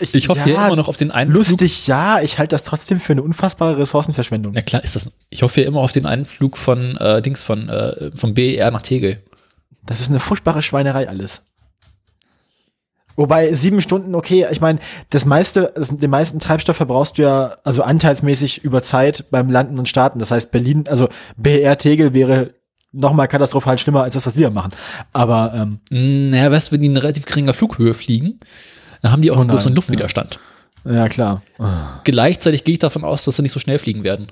Ich 0.00 0.28
hoffe 0.28 0.48
ja, 0.48 0.54
ja 0.54 0.66
immer 0.66 0.76
noch 0.76 0.88
auf 0.88 0.96
den 0.96 1.10
einen 1.10 1.30
Flug. 1.30 1.48
Lustig, 1.48 1.86
ja. 1.86 2.20
Ich 2.20 2.38
halte 2.38 2.54
das 2.54 2.64
trotzdem 2.64 3.00
für 3.00 3.12
eine 3.12 3.22
unfassbare 3.22 3.78
Ressourcenverschwendung. 3.78 4.52
Na 4.54 4.62
klar 4.62 4.82
ist 4.84 4.94
das. 4.94 5.10
Ich 5.30 5.42
hoffe 5.42 5.60
ja 5.62 5.66
immer 5.66 5.80
auf 5.80 5.92
den 5.92 6.06
einen 6.06 6.24
Flug 6.24 6.56
von 6.56 6.96
äh, 6.98 7.20
Dings 7.22 7.42
von 7.42 7.68
äh, 7.68 8.12
vom 8.14 8.34
BER 8.34 8.70
nach 8.70 8.82
Tegel. 8.82 9.22
Das 9.86 10.00
ist 10.00 10.10
eine 10.10 10.20
furchtbare 10.20 10.62
Schweinerei 10.62 11.08
alles. 11.08 11.46
Wobei 13.18 13.52
sieben 13.52 13.80
Stunden, 13.80 14.14
okay, 14.14 14.46
ich 14.48 14.60
meine, 14.60 14.78
das 15.10 15.24
meiste, 15.24 15.72
das, 15.74 15.88
den 15.88 16.08
meisten 16.08 16.38
Treibstoff 16.38 16.76
verbrauchst 16.76 17.18
du 17.18 17.22
ja, 17.22 17.56
also 17.64 17.82
anteilsmäßig 17.82 18.62
über 18.62 18.80
Zeit 18.80 19.24
beim 19.32 19.50
Landen 19.50 19.76
und 19.80 19.88
Starten. 19.88 20.20
Das 20.20 20.30
heißt, 20.30 20.52
Berlin, 20.52 20.84
also 20.88 21.08
BR 21.36 21.76
Tegel 21.78 22.14
wäre 22.14 22.54
noch 22.92 23.12
mal 23.12 23.26
katastrophal 23.26 23.76
schlimmer 23.76 24.04
als 24.04 24.14
das, 24.14 24.24
was 24.24 24.34
sie 24.34 24.44
da 24.44 24.50
machen. 24.50 24.72
Aber 25.12 25.52
ähm, 25.90 26.30
Naja, 26.30 26.52
weißt 26.52 26.68
du, 26.68 26.72
wenn 26.74 26.80
die 26.80 26.86
in 26.86 26.96
relativ 26.96 27.24
geringer 27.24 27.54
Flughöhe 27.54 27.92
fliegen, 27.92 28.38
dann 29.02 29.10
haben 29.10 29.22
die 29.22 29.32
auch 29.32 29.36
einen 29.36 29.48
nein, 29.48 29.56
größeren 29.56 29.74
Luftwiderstand. 29.74 30.38
ja 30.84 31.08
klar. 31.08 31.42
Gleichzeitig 32.04 32.62
gehe 32.62 32.74
ich 32.74 32.78
davon 32.78 33.02
aus, 33.02 33.24
dass 33.24 33.34
sie 33.34 33.42
nicht 33.42 33.50
so 33.52 33.58
schnell 33.58 33.80
fliegen 33.80 34.04
werden. 34.04 34.28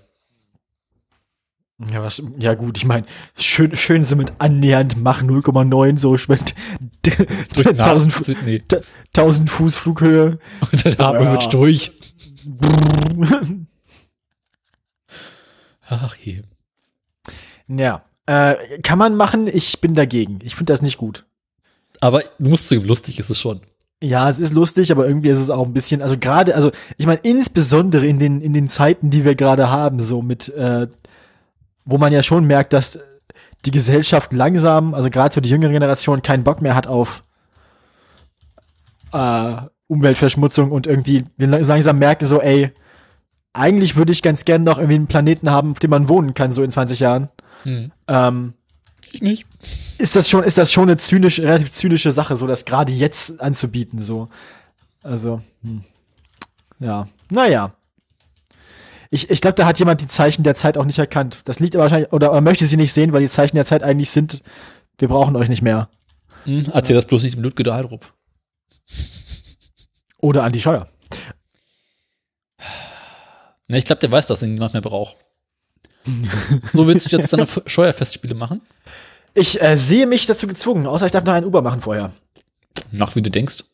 Ja, 1.92 2.02
was, 2.02 2.22
ja 2.38 2.54
gut, 2.54 2.78
ich 2.78 2.86
meine, 2.86 3.04
schön, 3.38 3.76
schön 3.76 4.02
so 4.02 4.16
mit 4.16 4.32
annähernd 4.38 4.96
Mach 4.96 5.20
0,9, 5.22 5.98
so 5.98 6.12
mit 6.28 6.54
Durch 7.02 7.16
den 7.66 7.78
1000, 7.78 7.80
Hafen 7.84 8.10
Fu- 8.10 8.24
Sydney. 8.24 8.62
1000 9.14 9.50
Fuß 9.50 9.76
Flughöhe. 9.76 10.38
Und 10.72 10.86
dann 10.86 10.98
atmen 11.06 11.24
Ja. 11.24 11.32
wir 11.42 11.48
durch. 11.50 11.92
Ach 15.88 16.16
je. 16.16 16.42
ja, 17.68 18.02
äh, 18.26 18.56
kann 18.82 18.98
man 18.98 19.14
machen, 19.16 19.46
ich 19.46 19.80
bin 19.80 19.94
dagegen. 19.94 20.38
Ich 20.42 20.56
finde 20.56 20.72
das 20.72 20.82
nicht 20.82 20.96
gut. 20.98 21.26
Aber 22.00 22.22
du 22.38 22.48
musst 22.50 22.68
zugeben, 22.68 22.86
lustig 22.88 23.18
ist 23.20 23.30
es 23.30 23.38
schon. 23.40 23.60
Ja, 24.02 24.28
es 24.28 24.38
ist 24.38 24.52
lustig, 24.52 24.90
aber 24.92 25.06
irgendwie 25.06 25.28
ist 25.30 25.38
es 25.38 25.48
auch 25.50 25.64
ein 25.64 25.72
bisschen, 25.72 26.02
also 26.02 26.18
gerade, 26.18 26.54
also 26.54 26.70
ich 26.98 27.06
meine, 27.06 27.20
insbesondere 27.22 28.06
in 28.06 28.18
den, 28.18 28.40
in 28.42 28.52
den 28.52 28.68
Zeiten, 28.68 29.10
die 29.10 29.24
wir 29.24 29.34
gerade 29.36 29.70
haben, 29.70 30.00
so 30.00 30.20
mit, 30.22 30.48
äh, 30.50 30.88
wo 31.86 31.96
man 31.96 32.12
ja 32.12 32.22
schon 32.22 32.44
merkt, 32.44 32.74
dass 32.74 32.98
die 33.64 33.70
Gesellschaft 33.70 34.32
langsam, 34.32 34.92
also 34.92 35.08
gerade 35.08 35.34
so 35.34 35.40
die 35.40 35.48
jüngere 35.48 35.70
Generation, 35.70 36.20
keinen 36.20 36.44
Bock 36.44 36.60
mehr 36.60 36.74
hat 36.74 36.86
auf 36.86 37.24
äh, 39.12 39.56
Umweltverschmutzung 39.86 40.70
und 40.70 40.86
irgendwie 40.86 41.24
langsam 41.38 41.98
merken 41.98 42.26
so, 42.26 42.42
ey, 42.42 42.72
eigentlich 43.52 43.96
würde 43.96 44.12
ich 44.12 44.22
ganz 44.22 44.44
gerne 44.44 44.64
noch 44.64 44.78
irgendwie 44.78 44.96
einen 44.96 45.06
Planeten 45.06 45.50
haben, 45.50 45.72
auf 45.72 45.78
dem 45.78 45.90
man 45.90 46.08
wohnen 46.08 46.34
kann, 46.34 46.52
so 46.52 46.62
in 46.62 46.70
20 46.70 47.00
Jahren. 47.00 47.28
Hm. 47.62 47.92
Ähm, 48.08 48.54
Ich 49.12 49.22
nicht. 49.22 49.46
ist 49.98 50.16
das 50.16 50.28
schon, 50.28 50.44
ist 50.44 50.58
das 50.58 50.72
schon 50.72 50.84
eine 50.84 50.96
zynisch, 50.98 51.40
relativ 51.40 51.70
zynische 51.70 52.10
Sache, 52.10 52.36
so 52.36 52.46
das 52.46 52.64
gerade 52.64 52.92
jetzt 52.92 53.40
anzubieten, 53.40 54.00
so. 54.00 54.28
Also, 55.02 55.40
hm. 55.62 55.84
ja, 56.80 57.08
naja. 57.30 57.72
Ich, 59.10 59.30
ich 59.30 59.40
glaube, 59.40 59.54
da 59.54 59.66
hat 59.66 59.78
jemand 59.78 60.00
die 60.00 60.08
Zeichen 60.08 60.42
der 60.42 60.54
Zeit 60.54 60.76
auch 60.76 60.84
nicht 60.84 60.98
erkannt. 60.98 61.40
Das 61.44 61.60
liegt 61.60 61.74
aber 61.74 61.84
wahrscheinlich, 61.84 62.12
oder 62.12 62.28
er 62.28 62.40
möchte 62.40 62.66
sie 62.66 62.76
nicht 62.76 62.92
sehen, 62.92 63.12
weil 63.12 63.20
die 63.20 63.28
Zeichen 63.28 63.56
der 63.56 63.64
Zeit 63.64 63.82
eigentlich 63.82 64.10
sind, 64.10 64.42
wir 64.98 65.08
brauchen 65.08 65.36
euch 65.36 65.48
nicht 65.48 65.62
mehr. 65.62 65.88
Hm, 66.44 66.66
erzähl 66.72 66.96
das 66.96 67.06
bloß 67.06 67.22
nicht 67.22 67.36
mit 67.36 67.44
Ludger. 67.44 67.88
Oder 70.18 70.44
Andi 70.44 70.60
Scheuer. 70.60 70.88
Ne, 73.68 73.78
ich 73.78 73.84
glaube, 73.84 74.00
der 74.00 74.12
weiß, 74.12 74.26
dass 74.26 74.42
ihn 74.42 74.54
niemand 74.54 74.72
mehr 74.72 74.82
braucht. 74.82 75.16
so 76.72 76.86
willst 76.86 77.10
du 77.10 77.16
jetzt 77.16 77.32
deine 77.32 77.46
Steuerfestspiele 77.66 78.34
machen? 78.34 78.60
Ich 79.34 79.60
äh, 79.60 79.76
sehe 79.76 80.06
mich 80.06 80.26
dazu 80.26 80.46
gezwungen, 80.46 80.86
außer 80.86 81.06
ich 81.06 81.12
darf 81.12 81.24
noch 81.24 81.32
einen 81.32 81.46
Uber 81.46 81.62
machen 81.62 81.82
vorher. 81.82 82.12
Nach 82.92 83.16
wie 83.16 83.22
du 83.22 83.30
denkst. 83.30 83.64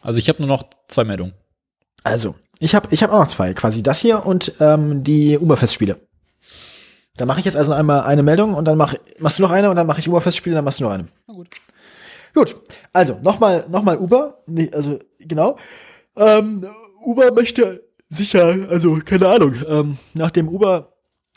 Also 0.00 0.18
ich 0.18 0.28
habe 0.28 0.40
nur 0.40 0.48
noch 0.48 0.64
zwei 0.88 1.04
Meldungen. 1.04 1.34
Also, 2.02 2.34
ich 2.62 2.74
habe 2.74 2.88
ich 2.90 3.02
hab 3.02 3.12
auch 3.12 3.18
noch 3.18 3.28
zwei, 3.28 3.54
quasi 3.54 3.82
das 3.82 4.00
hier 4.00 4.24
und 4.24 4.54
ähm, 4.60 5.02
die 5.02 5.36
Uber-Festspiele. 5.38 5.96
Da 7.16 7.26
mache 7.26 7.40
ich 7.40 7.44
jetzt 7.44 7.56
also 7.56 7.72
einmal 7.72 8.02
eine 8.02 8.22
Meldung 8.22 8.54
und 8.54 8.66
dann 8.66 8.78
mach, 8.78 8.94
machst 9.18 9.38
du 9.38 9.42
noch 9.42 9.50
eine 9.50 9.68
und 9.68 9.76
dann 9.76 9.86
mache 9.86 10.00
ich 10.00 10.08
Uber-Festspiele, 10.08 10.54
dann 10.54 10.64
machst 10.64 10.80
du 10.80 10.84
noch 10.84 10.92
eine. 10.92 11.08
Na 11.26 11.34
gut. 11.34 11.48
Gut, 12.34 12.56
also 12.92 13.18
nochmal 13.22 13.66
noch 13.68 13.82
mal 13.82 13.98
Uber, 13.98 14.38
nee, 14.46 14.70
also 14.72 14.98
genau. 15.18 15.58
Ähm, 16.16 16.64
Uber 17.04 17.32
möchte 17.32 17.82
sicher, 18.08 18.54
also 18.70 19.00
keine 19.04 19.28
Ahnung, 19.28 19.54
ähm, 19.68 19.98
nachdem 20.14 20.48
Uber 20.48 20.88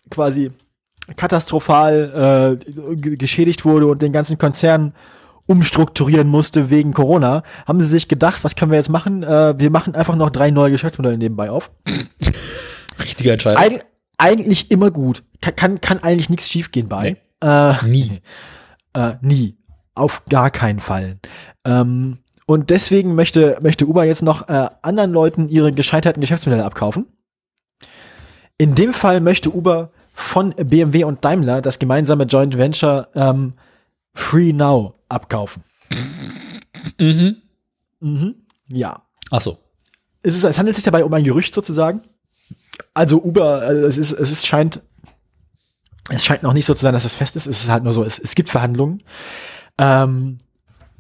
quasi 0.09 0.51
katastrophal 1.17 2.59
äh, 2.61 2.95
geschädigt 2.95 3.65
wurde 3.65 3.87
und 3.87 4.01
den 4.01 4.13
ganzen 4.13 4.37
Konzern 4.37 4.93
umstrukturieren 5.47 6.27
musste 6.27 6.69
wegen 6.69 6.93
Corona, 6.93 7.43
haben 7.67 7.81
sie 7.81 7.87
sich 7.87 8.07
gedacht, 8.07 8.43
was 8.43 8.55
können 8.55 8.71
wir 8.71 8.77
jetzt 8.77 8.89
machen? 8.89 9.23
Äh, 9.23 9.59
wir 9.59 9.69
machen 9.69 9.95
einfach 9.95 10.15
noch 10.15 10.29
drei 10.29 10.51
neue 10.51 10.71
Geschäftsmodelle 10.71 11.17
nebenbei 11.17 11.49
auf. 11.49 11.71
Richtige 12.99 13.31
Entscheidung. 13.31 13.61
Eig 13.61 13.85
eigentlich 14.17 14.71
immer 14.71 14.91
gut. 14.91 15.23
Kann, 15.41 15.55
kann, 15.55 15.81
kann 15.81 16.03
eigentlich 16.03 16.29
nichts 16.29 16.49
schiefgehen 16.49 16.87
bei. 16.87 17.17
Nee. 17.43 17.49
Äh, 17.49 17.85
Nie. 17.85 18.21
äh, 18.93 19.13
nie. 19.21 19.57
Auf 19.93 20.23
gar 20.29 20.51
keinen 20.51 20.79
Fall. 20.79 21.19
Ähm, 21.65 22.19
und 22.45 22.69
deswegen 22.69 23.15
möchte, 23.15 23.57
möchte 23.61 23.87
Uber 23.87 24.03
jetzt 24.03 24.21
noch 24.21 24.49
äh, 24.49 24.67
anderen 24.81 25.11
Leuten 25.11 25.49
ihre 25.49 25.71
gescheiterten 25.71 26.21
Geschäftsmodelle 26.21 26.65
abkaufen. 26.65 27.07
In 28.57 28.75
dem 28.75 28.93
Fall 28.93 29.19
möchte 29.19 29.49
Uber 29.49 29.91
von 30.13 30.51
BMW 30.51 31.03
und 31.03 31.25
Daimler 31.25 31.61
das 31.61 31.79
gemeinsame 31.79 32.23
Joint 32.23 32.57
Venture 32.57 33.09
ähm, 33.15 33.53
Free 34.15 34.53
Now 34.53 34.95
abkaufen. 35.09 35.63
Mhm. 36.99 37.37
Mhm. 37.99 38.35
Ja. 38.69 39.03
Ach 39.29 39.41
so. 39.41 39.59
Es, 40.23 40.35
ist, 40.35 40.43
es 40.43 40.57
handelt 40.57 40.75
sich 40.75 40.85
dabei 40.85 41.03
um 41.03 41.13
ein 41.13 41.23
Gerücht 41.23 41.53
sozusagen. 41.53 42.01
Also 42.93 43.21
Uber, 43.21 43.69
äh, 43.69 43.73
es 43.85 43.97
ist, 43.97 44.11
es 44.13 44.31
ist, 44.31 44.47
scheint, 44.47 44.81
es 46.09 46.25
scheint 46.25 46.43
noch 46.43 46.53
nicht 46.53 46.65
so 46.65 46.73
zu 46.73 46.81
sein, 46.81 46.93
dass 46.93 47.03
das 47.03 47.15
fest 47.15 47.35
ist. 47.35 47.45
Es 47.45 47.63
ist 47.63 47.69
halt 47.69 47.83
nur 47.83 47.93
so, 47.93 48.03
es, 48.03 48.17
es 48.17 48.35
gibt 48.35 48.49
Verhandlungen. 48.49 49.03
Ähm, 49.77 50.39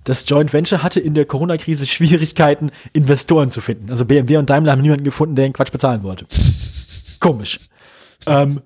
das 0.03 0.27
Joint 0.27 0.53
Venture 0.53 0.83
hatte 0.83 0.99
in 0.99 1.15
der 1.15 1.25
Corona-Krise 1.25 1.85
Schwierigkeiten, 1.87 2.71
Investoren 2.93 3.49
zu 3.49 3.61
finden. 3.61 3.89
Also 3.89 4.05
BMW 4.05 4.37
und 4.37 4.49
Daimler 4.49 4.73
haben 4.73 4.81
niemanden 4.81 5.03
gefunden, 5.03 5.35
der 5.35 5.47
den 5.47 5.53
Quatsch 5.53 5.71
bezahlen 5.71 6.03
wollte. 6.03 6.27
Komisch. 7.19 7.57
Ähm, 8.27 8.61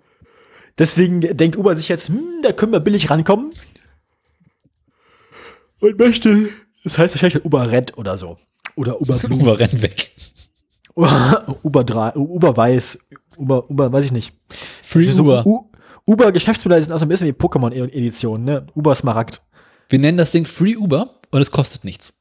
deswegen 0.77 1.21
denkt 1.21 1.55
Uber 1.55 1.76
sich 1.76 1.88
jetzt, 1.88 2.09
hm, 2.09 2.41
da 2.43 2.51
können 2.51 2.73
wir 2.73 2.81
billig 2.81 3.09
rankommen. 3.09 3.51
Und 5.80 5.97
möchte, 5.97 6.49
das 6.84 6.97
heißt 6.97 7.15
wahrscheinlich 7.15 7.45
Uber 7.45 7.72
Red 7.72 7.97
oder 7.97 8.18
so. 8.18 8.38
Oder 8.76 8.99
Uber 9.01 9.18
Blue. 9.18 9.39
Uber 9.39 9.60
rennt 9.60 9.81
weg. 9.81 10.11
Uber 10.95 11.84
3, 11.84 12.15
Uber 12.15 12.57
Weiß, 12.57 12.99
Uber, 13.38 13.69
Uber, 13.69 13.91
weiß 13.91 14.06
ich 14.06 14.11
nicht. 14.11 14.34
Free 14.84 15.11
So 15.11 15.23
Uber. 15.23 15.45
U 15.45 15.69
Uber 16.06 16.31
Geschäftsmodelle 16.31 16.81
sind 16.81 16.91
auch 16.91 16.97
so 16.97 17.06
ein 17.06 17.10
bisschen 17.10 17.27
wie 17.27 17.34
Pokémon-Editionen, 17.34 18.43
ne? 18.43 18.68
Uber 18.76 18.95
Smaragd. 18.95 19.41
Wir 19.89 19.99
nennen 19.99 20.18
das 20.18 20.31
Ding 20.31 20.45
Free 20.45 20.76
Uber 20.76 21.19
und 21.30 21.39
es 21.39 21.51
kostet 21.51 21.84
nichts. 21.84 22.15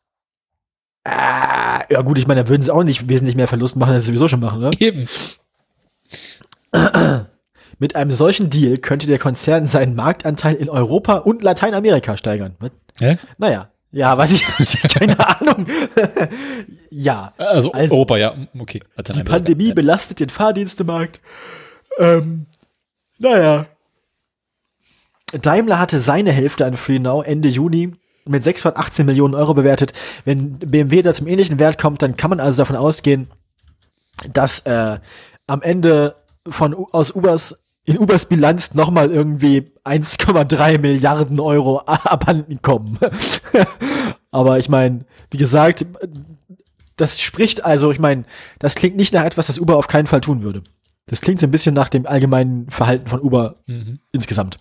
Ah, 1.04 1.82
ja 1.88 2.02
gut, 2.02 2.18
ich 2.18 2.26
meine, 2.26 2.44
da 2.44 2.48
würden 2.50 2.62
sie 2.62 2.72
auch 2.72 2.84
nicht 2.84 3.08
wesentlich 3.08 3.34
mehr 3.34 3.48
Verlust 3.48 3.76
machen, 3.76 3.94
als 3.94 4.04
sie 4.04 4.10
sowieso 4.10 4.28
schon 4.28 4.40
machen, 4.40 4.60
ne? 4.60 4.70
Eben. 4.78 5.08
Mit 7.78 7.94
einem 7.96 8.10
solchen 8.12 8.50
Deal 8.50 8.78
könnte 8.78 9.06
der 9.06 9.18
Konzern 9.18 9.66
seinen 9.66 9.94
Marktanteil 9.94 10.54
in 10.54 10.68
Europa 10.68 11.18
und 11.18 11.42
Lateinamerika 11.42 12.16
steigern. 12.16 12.56
Hä? 12.98 13.18
Naja, 13.38 13.70
ja, 13.92 14.16
weiß 14.16 14.32
ich 14.32 14.58
nicht, 14.58 14.82
keine 14.94 15.16
Ahnung. 15.40 15.66
ja, 16.90 17.32
Also, 17.38 17.72
Also, 17.72 17.94
Europa, 17.94 18.16
ja. 18.16 18.34
Okay. 18.58 18.82
die. 18.96 19.22
Pandemie 19.24 19.68
Ja. 19.68 19.74
belastet 19.74 20.20
den 20.20 20.28
Fahrdienstemarkt. 20.28 21.20
Ähm, 21.98 22.46
naja. 23.18 23.66
Daimler 25.32 25.78
hatte 25.78 25.98
seine 26.00 26.32
Hälfte 26.32 26.64
an 26.66 26.76
FreeNow 26.76 27.24
Ende 27.26 27.48
Juni 27.48 27.92
mit 28.24 28.44
618 28.44 29.06
Millionen 29.06 29.34
Euro 29.34 29.54
bewertet. 29.54 29.92
Wenn 30.24 30.58
BMW 30.58 31.02
da 31.02 31.12
zum 31.14 31.26
ähnlichen 31.26 31.58
Wert 31.58 31.78
kommt, 31.78 32.02
dann 32.02 32.16
kann 32.16 32.30
man 32.30 32.40
also 32.40 32.62
davon 32.62 32.76
ausgehen, 32.76 33.28
dass 34.32 34.60
äh, 34.60 34.98
am 35.46 35.62
Ende 35.62 36.16
von 36.48 36.74
aus 36.92 37.10
Ubers 37.14 37.58
in 37.84 37.98
Ubers 37.98 38.26
Bilanz 38.26 38.74
nochmal 38.74 39.10
irgendwie 39.10 39.72
1,3 39.84 40.78
Milliarden 40.78 41.40
Euro 41.40 41.78
abhanden 41.86 42.60
kommen. 42.62 42.98
Aber 44.30 44.58
ich 44.58 44.68
meine, 44.68 45.06
wie 45.30 45.38
gesagt, 45.38 45.86
das 46.96 47.20
spricht 47.20 47.64
also, 47.64 47.90
ich 47.90 47.98
meine, 47.98 48.24
das 48.58 48.74
klingt 48.74 48.96
nicht 48.96 49.14
nach 49.14 49.24
etwas, 49.24 49.46
das 49.46 49.58
Uber 49.58 49.76
auf 49.76 49.86
keinen 49.86 50.06
Fall 50.06 50.20
tun 50.20 50.42
würde. 50.42 50.62
Das 51.06 51.22
klingt 51.22 51.40
so 51.40 51.46
ein 51.46 51.50
bisschen 51.50 51.74
nach 51.74 51.88
dem 51.88 52.06
allgemeinen 52.06 52.68
Verhalten 52.70 53.08
von 53.08 53.20
Uber 53.20 53.56
Mhm. 53.66 54.00
insgesamt. 54.12 54.58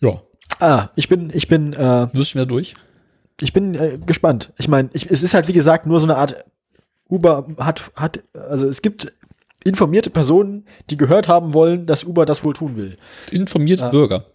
Ja. 0.00 0.22
Ah, 0.60 0.88
ich 0.96 1.08
bin, 1.08 1.30
ich 1.32 1.48
bin, 1.48 1.72
äh, 1.72 2.06
schon 2.24 2.40
wieder 2.40 2.46
durch. 2.46 2.74
ich 3.40 3.52
bin 3.52 3.74
äh, 3.74 3.98
gespannt. 4.04 4.52
Ich 4.58 4.68
meine, 4.68 4.90
es 4.92 5.04
ist 5.22 5.34
halt 5.34 5.48
wie 5.48 5.52
gesagt 5.52 5.86
nur 5.86 6.00
so 6.00 6.06
eine 6.06 6.16
Art 6.16 6.44
Uber 7.08 7.46
hat, 7.58 7.90
hat, 7.94 8.22
also 8.34 8.66
es 8.66 8.82
gibt 8.82 9.16
informierte 9.64 10.10
Personen, 10.10 10.66
die 10.90 10.96
gehört 10.96 11.28
haben 11.28 11.54
wollen, 11.54 11.86
dass 11.86 12.04
Uber 12.04 12.26
das 12.26 12.44
wohl 12.44 12.54
tun 12.54 12.76
will. 12.76 12.98
Informierte 13.30 13.84
Ja. 13.84 13.90
Bürger. 13.90 14.26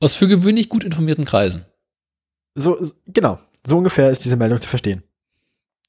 Aus 0.00 0.14
für 0.14 0.28
gewöhnlich 0.28 0.68
gut 0.68 0.84
informierten 0.84 1.24
Kreisen. 1.24 1.64
So, 2.54 2.78
genau. 3.06 3.38
So 3.66 3.76
ungefähr 3.76 4.10
ist 4.10 4.24
diese 4.24 4.36
Meldung 4.36 4.60
zu 4.60 4.68
verstehen. 4.68 5.02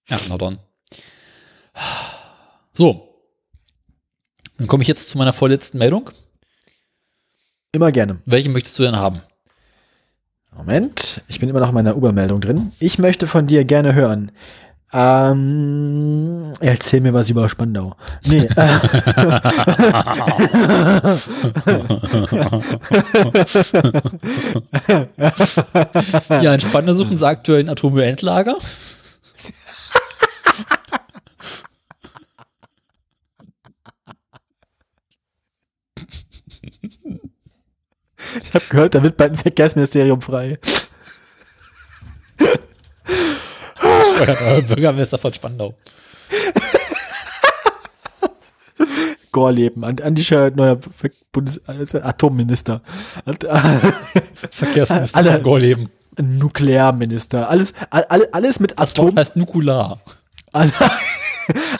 Ja, 0.07 0.19
na 0.27 0.37
dann. 0.37 0.59
So. 2.73 3.07
Dann 4.57 4.67
komme 4.67 4.83
ich 4.83 4.87
jetzt 4.87 5.09
zu 5.09 5.17
meiner 5.17 5.33
vorletzten 5.33 5.77
Meldung. 5.77 6.09
Immer 7.71 7.91
gerne. 7.91 8.21
Welche 8.25 8.49
möchtest 8.49 8.77
du 8.77 8.83
denn 8.83 8.97
haben? 8.97 9.21
Moment, 10.53 11.21
ich 11.29 11.39
bin 11.39 11.47
immer 11.47 11.61
noch 11.61 11.69
in 11.69 11.73
meiner 11.73 11.95
Uber-Meldung 11.95 12.41
drin. 12.41 12.71
Ich 12.81 12.99
möchte 12.99 13.25
von 13.25 13.47
dir 13.47 13.63
gerne 13.63 13.95
hören. 13.95 14.31
Ähm, 14.93 16.53
erzähl 16.59 16.99
mir 16.99 17.13
was 17.13 17.29
über 17.29 17.47
Spandau. 17.47 17.95
Nee. 18.25 18.45
Äh. 18.45 18.67
ja, 26.41 26.53
in 26.53 26.59
Spandau 26.59 26.91
suchen 26.93 27.17
sie 27.17 27.25
aktuell 27.25 27.61
ein 27.61 27.69
Atommüllendlager. 27.69 28.57
Ich 38.43 38.53
habe 38.53 38.65
gehört, 38.69 38.95
da 38.95 39.03
wird 39.03 39.17
bald 39.17 39.33
ein 39.33 39.37
Verkehrsministerium 39.37 40.21
frei. 40.21 40.59
Bürgermeister 44.67 45.17
von 45.17 45.33
Spandau. 45.33 45.73
Gorleben, 49.31 49.83
Andi 49.83 50.23
Scheuer, 50.23 50.51
neuer 50.51 50.79
Bundes 51.31 51.61
also 51.67 51.99
Atomminister. 52.01 52.81
Verkehrsminister 54.51 55.17
Alle- 55.17 55.31
von 55.33 55.43
Gorleben. 55.43 55.89
Nuklearminister. 56.19 57.49
Alles, 57.49 57.73
all, 57.89 58.27
alles 58.33 58.59
mit 58.59 58.77
Das 58.77 58.91
Atom. 58.91 59.05
Wort 59.07 59.19
heißt 59.19 59.37
Nukular. 59.37 60.01
All- 60.51 60.71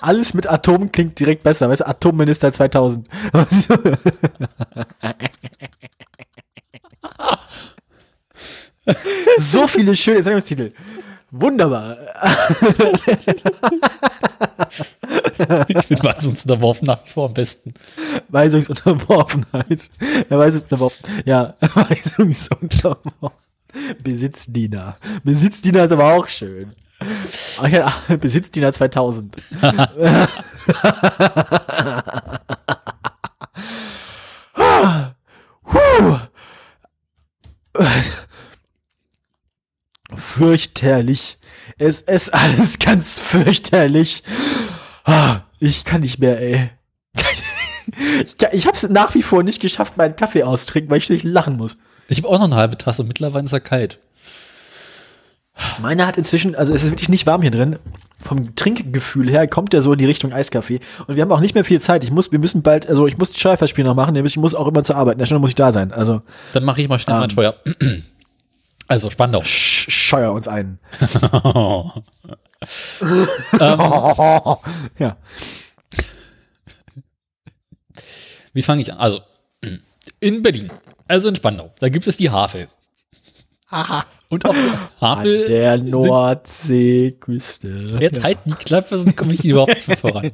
Alles 0.02 0.34
mit 0.34 0.48
Atom 0.48 0.92
klingt 0.92 1.20
direkt 1.20 1.44
besser. 1.44 1.70
Weißt 1.70 1.82
du, 1.82 1.88
Atomminister 1.88 2.52
2000. 2.52 3.08
so 9.38 9.68
viele 9.68 9.96
schöne 9.96 10.24
Sendungstitel. 10.24 10.72
Wunderbar. 11.32 11.98
Ich 15.68 15.88
bin 15.88 16.04
weisungsunterworfen 16.04 16.86
nach 16.86 17.04
wie 17.04 17.10
vor 17.10 17.28
am 17.28 17.34
besten. 17.34 17.74
Weisungsunterworfenheit. 18.30 19.90
Ja, 20.30 20.38
Weisungsunterworfen. 20.38 21.24
Ja, 21.26 21.56
Weisungsunterworfen. 21.60 23.38
Besitzdiener. 24.04 24.98
Besitzdiener 25.24 25.86
ist 25.86 25.92
aber 25.92 26.14
auch 26.14 26.28
schön. 26.28 26.74
Ach 27.60 27.68
ja, 27.68 27.92
Besitzdiener 28.20 28.72
2000. 28.72 29.36
Puh. 35.64 36.20
Fürchterlich. 40.32 41.38
Es 41.78 42.02
ist 42.02 42.34
alles 42.34 42.80
ganz 42.80 43.20
fürchterlich. 43.20 44.24
Ah, 45.04 45.42
Ich 45.60 45.84
kann 45.86 46.02
nicht 46.02 46.20
mehr, 46.20 46.40
ey. 46.40 46.70
Ich, 48.54 48.66
es 48.66 48.84
nach 48.90 49.14
wie 49.16 49.24
vor 49.24 49.44
nicht 49.44 49.60
geschafft, 49.62 49.98
meinen 49.98 50.16
Kaffee 50.16 50.44
auszutrinken, 50.44 50.90
weil 50.90 51.00
ich 51.00 51.06
schlecht 51.06 51.24
lachen 51.26 51.58
muss. 51.58 51.78
Ich 52.08 52.20
habe 52.20 52.30
auch 52.30 52.38
noch 52.40 52.46
eine 52.46 52.56
halbe 52.56 52.78
Tasse. 52.78 53.04
Mittlerweile 53.04 53.44
ist 53.46 53.52
er 53.52 53.60
kalt. 53.60 53.98
Meiner 55.82 56.08
hat 56.08 56.18
inzwischen, 56.18 56.56
also 56.56 56.74
es 56.74 56.84
ist 56.84 56.92
wirklich 56.92 57.10
nicht 57.10 57.26
warm 57.28 57.42
hier 57.42 57.52
drin. 57.52 57.78
Vom 58.24 58.56
Trinkgefühl 58.56 59.30
her 59.30 59.48
kommt 59.48 59.74
der 59.74 59.82
so 59.82 59.92
in 59.94 59.98
die 59.98 60.06
Richtung 60.06 60.32
Eiskaffee. 60.32 60.80
Und 61.08 61.16
wir 61.16 61.24
haben 61.24 61.32
auch 61.32 61.40
nicht 61.42 61.56
mehr 61.56 61.66
viel 61.66 61.82
Zeit. 61.82 62.04
Ich 62.04 62.12
muss, 62.12 62.32
wir 62.32 62.40
müssen 62.40 62.62
bald, 62.62 62.88
also 62.88 63.08
ich 63.08 63.18
muss 63.18 63.36
Steuerverspiel 63.38 63.84
noch 63.84 63.96
machen, 63.96 64.14
nämlich 64.14 64.34
ich 64.34 64.38
muss 64.38 64.56
auch 64.56 64.68
immer 64.68 64.84
zur 64.84 64.96
Arbeit. 64.96 65.14
In 65.14 65.20
der 65.20 65.26
Stunde 65.26 65.42
muss 65.42 65.50
ich 65.52 65.56
da 65.56 65.72
sein. 65.72 65.92
Also 65.92 66.22
Dann 66.54 66.64
mache 66.64 66.82
ich 66.82 66.88
mal 66.88 67.00
schnell 67.00 67.16
Ähm. 67.16 67.20
mein 67.22 67.30
Steuer. 67.32 67.56
Also 68.92 69.10
Spandau. 69.10 69.42
sch 69.42 69.90
scheuer 69.90 70.34
uns 70.34 70.50
ein. 70.50 70.78
ja. 75.00 75.16
Wie 78.52 78.62
fange 78.62 78.82
ich 78.82 78.92
an? 78.92 79.00
Also, 79.00 79.22
in 80.20 80.42
Berlin, 80.42 80.70
also 81.08 81.30
in 81.30 81.38
Spandau, 81.38 81.72
da 81.80 81.88
gibt 81.88 82.06
es 82.06 82.18
die 82.18 82.30
Havel. 82.30 82.68
Aha. 83.70 84.06
Und 84.30 84.44
auf 84.44 84.58
der 84.58 84.74
An 84.74 84.90
Havel 85.00 85.48
der 85.48 85.78
sind, 85.78 85.90
Nordseeküste. 85.90 87.98
jetzt 88.02 88.22
halt 88.22 88.40
die 88.44 88.56
Klappe, 88.56 88.98
sonst 88.98 89.16
komme 89.16 89.36
ich 89.36 89.46
überhaupt 89.46 89.74
nicht 89.74 89.88
mehr 89.88 89.96
voran. 89.96 90.34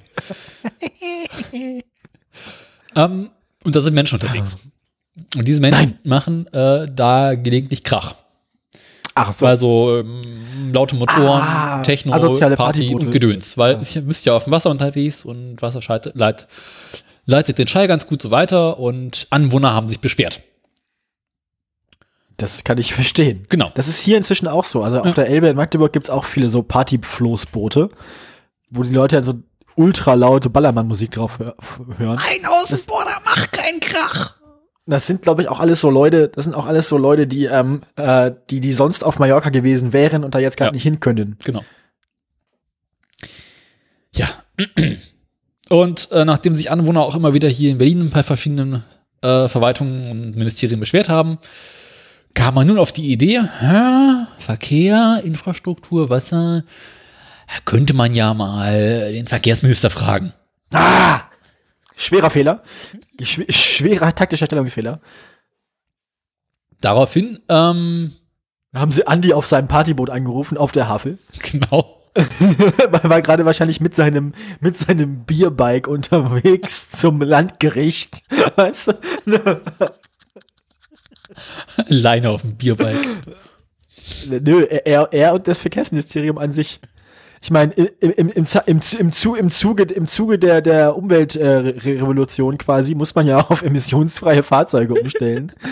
ähm, 2.95 3.29
und 3.63 3.75
da 3.75 3.81
sind 3.81 3.93
Menschen 3.93 4.19
unterwegs. 4.19 4.55
Und 5.35 5.47
diese 5.47 5.61
Menschen 5.61 5.99
machen 6.03 6.47
äh, 6.53 6.87
da 6.91 7.35
gelegentlich 7.35 7.83
Krach. 7.83 8.15
Ach 9.17 9.33
so. 9.33 9.45
Weil 9.45 9.57
so 9.57 9.97
ähm, 9.99 10.71
laute 10.73 10.95
Motoren, 10.95 11.41
Ah, 11.41 11.81
Techno, 11.81 12.11
Party 12.11 12.55
Partyboote. 12.55 13.05
und 13.07 13.11
Gedöns. 13.11 13.57
Weil 13.57 13.81
ihr 13.95 14.01
müsst 14.03 14.25
ja 14.25 14.33
auf 14.35 14.43
dem 14.45 14.51
Wasser 14.51 14.69
unterwegs 14.69 15.25
und 15.25 15.61
Wasser 15.61 15.81
schaltet, 15.81 16.15
leit, 16.15 16.47
leitet 17.25 17.57
den 17.57 17.67
Schall 17.67 17.87
ganz 17.87 18.07
gut 18.07 18.21
so 18.21 18.31
weiter 18.31 18.79
und 18.79 19.27
Anwohner 19.29 19.73
haben 19.73 19.89
sich 19.89 19.99
beschwert. 19.99 20.41
Das 22.37 22.63
kann 22.63 22.77
ich 22.77 22.93
verstehen. 22.93 23.45
Genau. 23.49 23.71
Das 23.73 23.87
ist 23.87 23.99
hier 23.99 24.15
inzwischen 24.17 24.47
auch 24.47 24.63
so. 24.63 24.83
Also 24.83 24.99
auf 25.01 25.15
der 25.15 25.27
Elbe 25.27 25.47
in 25.47 25.55
Magdeburg 25.55 25.91
gibt's 25.91 26.09
auch 26.09 26.23
viele 26.25 26.49
so 26.49 26.61
Partyfloßboote, 26.61 27.89
wo 28.69 28.83
die 28.83 28.93
Leute 28.93 29.15
halt 29.15 29.25
so 29.25 29.33
ultra 29.75 30.13
laute 30.13 30.49
Ballermann-Musik 30.49 31.11
drauf 31.11 31.39
hör 31.39 31.55
hören. 31.97 32.19
Ein 32.19 32.45
Außenborder 32.45 33.21
macht 33.25 33.51
keinen 33.51 33.79
Krach. 33.79 34.35
Das 34.89 35.05
sind, 35.05 35.21
glaube 35.21 35.41
ich, 35.41 35.49
auch 35.49 35.59
alles 35.59 35.81
so 35.81 35.89
Leute, 35.89 36.29
das 36.29 36.45
sind 36.45 36.53
auch 36.55 36.65
alles 36.65 36.87
so 36.87 36.97
Leute, 36.97 37.27
die, 37.27 37.45
ähm, 37.45 37.81
äh, 37.97 38.31
die, 38.49 38.61
die 38.61 38.71
sonst 38.71 39.03
auf 39.03 39.19
Mallorca 39.19 39.49
gewesen 39.49 39.91
wären 39.91 40.23
und 40.23 40.33
da 40.33 40.39
jetzt 40.39 40.55
gerade 40.55 40.69
Ja. 40.69 40.73
nicht 40.73 40.83
hin 40.83 40.99
können. 41.01 41.37
Genau. 41.43 41.63
Ja. 44.15 44.29
Und 45.69 46.09
äh, 46.11 46.23
nachdem 46.25 46.55
sich 46.55 46.71
Anwohner 46.71 47.01
auch 47.01 47.15
immer 47.15 47.33
wieder 47.33 47.49
hier 47.49 47.69
in 47.71 47.77
Berlin 47.77 48.09
bei 48.09 48.23
verschiedenen 48.23 48.83
äh, 49.21 49.47
Verwaltungen 49.49 50.07
und 50.07 50.37
Ministerien 50.37 50.79
beschwert 50.79 51.09
haben, 51.09 51.37
kam 52.33 52.53
man 52.55 52.67
nun 52.67 52.77
auf 52.79 52.91
die 52.93 53.11
Idee, 53.11 53.41
hä, 53.59 54.25
Verkehr, 54.39 55.21
Infrastruktur, 55.23 56.09
Wasser, 56.09 56.63
könnte 57.65 57.93
man 57.93 58.13
ja 58.15 58.33
mal 58.33 59.11
den 59.11 59.25
Verkehrsminister 59.25 59.89
fragen. 59.89 60.33
Ah! 60.73 61.21
Schwerer 61.97 62.29
Fehler. 62.29 62.63
Schw 63.21 63.51
schwerer 63.51 64.15
taktischer 64.15 64.45
Stellungsfehler. 64.45 65.01
Daraufhin, 66.79 67.39
ähm, 67.49 68.13
haben 68.73 68.91
sie 68.91 69.07
Andi 69.07 69.33
auf 69.33 69.47
seinem 69.47 69.67
Partyboot 69.67 70.09
angerufen, 70.09 70.57
auf 70.57 70.71
der 70.71 70.87
Havel. 70.87 71.17
genau, 71.41 71.97
Er 72.77 73.09
war 73.09 73.21
gerade 73.21 73.45
wahrscheinlich 73.45 73.79
mit 73.81 73.95
seinem, 73.95 74.33
mit 74.59 74.77
seinem 74.77 75.25
Bierbike 75.25 75.87
unterwegs 75.87 76.89
zum 76.91 77.21
Landgericht. 77.21 78.23
Weißt 78.55 78.87
du? 78.87 79.61
Leine 81.87 82.29
auf 82.29 82.41
dem 82.41 82.55
Bierbike. 82.55 83.07
Nö, 84.29 84.63
er, 84.63 85.09
er 85.11 85.33
und 85.33 85.47
das 85.47 85.59
Verkehrsministerium 85.59 86.37
an 86.37 86.51
sich. 86.51 86.79
Ich 87.41 87.51
meine, 87.51 87.73
im, 87.73 87.87
im, 87.99 88.11
im, 88.11 88.29
im, 88.29 88.45
im, 88.65 88.79
im 88.99 89.11
Zuge, 89.51 89.83
im 89.83 90.07
Zuge 90.07 90.39
der, 90.39 90.61
der 90.61 90.97
Umweltrevolution 90.97 92.57
quasi 92.57 92.95
muss 92.95 93.15
man 93.15 93.27
ja 93.27 93.39
auf 93.49 93.61
emissionsfreie 93.61 94.43
Fahrzeuge 94.43 94.93
umstellen. 94.95 95.51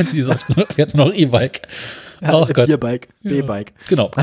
Hatten 0.77 0.97
noch 0.97 1.13
E-Bike. 1.13 1.61
Ja, 2.21 2.33
Oh 2.33 2.45
Gott. 2.45 2.67
Bierbike, 2.67 3.09
B-Bike. 3.23 3.73
Genau. 3.87 4.11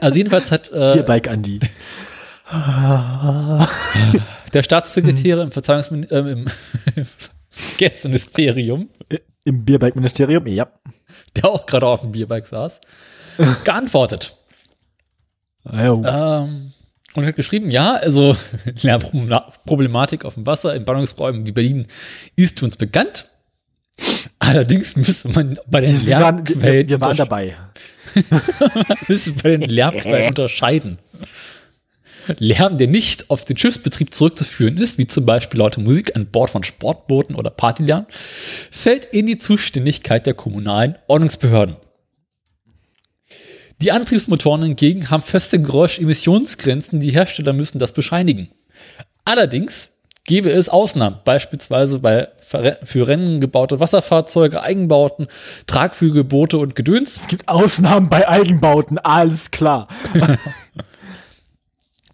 Also 0.00 0.16
jedenfalls 0.18 0.50
hat 0.50 0.68
äh, 0.72 0.94
Bierbike 0.94 1.28
Andi. 1.28 1.60
der 4.52 4.62
Staatssekretär 4.64 5.40
im 5.40 5.52
Verteidigungsmin 5.52 6.08
ähm, 6.10 6.26
im 6.96 7.06
Verkehrsministerium, 7.48 8.88
Im 9.44 9.64
Bierbike-Ministerium, 9.64 10.44
ja. 10.48 10.66
der 11.36 11.44
auch 11.44 11.66
gerade 11.66 11.86
auf 11.86 12.00
dem 12.00 12.10
Bierbike 12.10 12.46
saß, 12.46 12.80
geantwortet. 13.62 14.36
Oh. 15.64 16.02
Ähm, 16.04 16.72
und 17.14 17.26
hat 17.26 17.36
geschrieben, 17.36 17.70
ja, 17.70 17.94
also 17.94 18.36
Lärmproblematik 18.82 20.24
auf 20.24 20.34
dem 20.34 20.46
Wasser 20.46 20.74
in 20.74 20.84
Ballungsräumen 20.84 21.46
wie 21.46 21.52
Berlin 21.52 21.86
ist 22.36 22.62
uns 22.62 22.76
bekannt. 22.76 23.28
Allerdings 24.38 24.96
müsste 24.96 25.28
man 25.28 25.58
bei 25.66 25.82
den 25.82 26.06
wir, 26.06 26.20
waren, 26.20 26.46
wir, 26.48 26.88
wir 26.88 27.00
waren 27.00 27.16
dabei. 27.16 27.56
müsste 29.08 29.32
bei 29.32 29.56
den 29.56 29.62
Lärmquellen 29.62 30.28
unterscheiden. 30.30 30.98
Lärm, 32.38 32.78
der 32.78 32.86
nicht 32.86 33.30
auf 33.30 33.44
den 33.44 33.56
Schiffsbetrieb 33.56 34.14
zurückzuführen 34.14 34.78
ist, 34.78 34.96
wie 34.96 35.06
zum 35.06 35.26
Beispiel 35.26 35.58
laute 35.58 35.80
Musik 35.80 36.14
an 36.16 36.26
Bord 36.26 36.50
von 36.50 36.62
Sportbooten 36.62 37.34
oder 37.34 37.50
Partylärm, 37.50 38.06
fällt 38.08 39.06
in 39.06 39.26
die 39.26 39.38
Zuständigkeit 39.38 40.26
der 40.26 40.34
kommunalen 40.34 40.96
Ordnungsbehörden. 41.08 41.76
Die 43.82 43.90
Antriebsmotoren 43.90 44.62
hingegen 44.62 45.10
haben 45.10 45.24
feste 45.24 45.60
Geräuschemissionsgrenzen, 45.60 47.00
die 47.00 47.10
Hersteller 47.10 47.52
müssen 47.52 47.80
das 47.80 47.92
bescheinigen. 47.92 48.48
Allerdings 49.24 49.90
gäbe 50.24 50.52
es 50.52 50.68
Ausnahmen, 50.68 51.18
beispielsweise 51.24 51.98
bei 51.98 52.28
für 52.84 53.08
Rennen 53.08 53.40
gebaute 53.40 53.80
Wasserfahrzeuge, 53.80 54.62
Eigenbauten, 54.62 55.26
Tragflügelboote 55.66 56.58
und 56.58 56.76
Gedöns. 56.76 57.16
Es 57.16 57.26
gibt 57.26 57.48
Ausnahmen 57.48 58.08
bei 58.08 58.28
Eigenbauten, 58.28 58.98
alles 58.98 59.50
klar. 59.50 59.88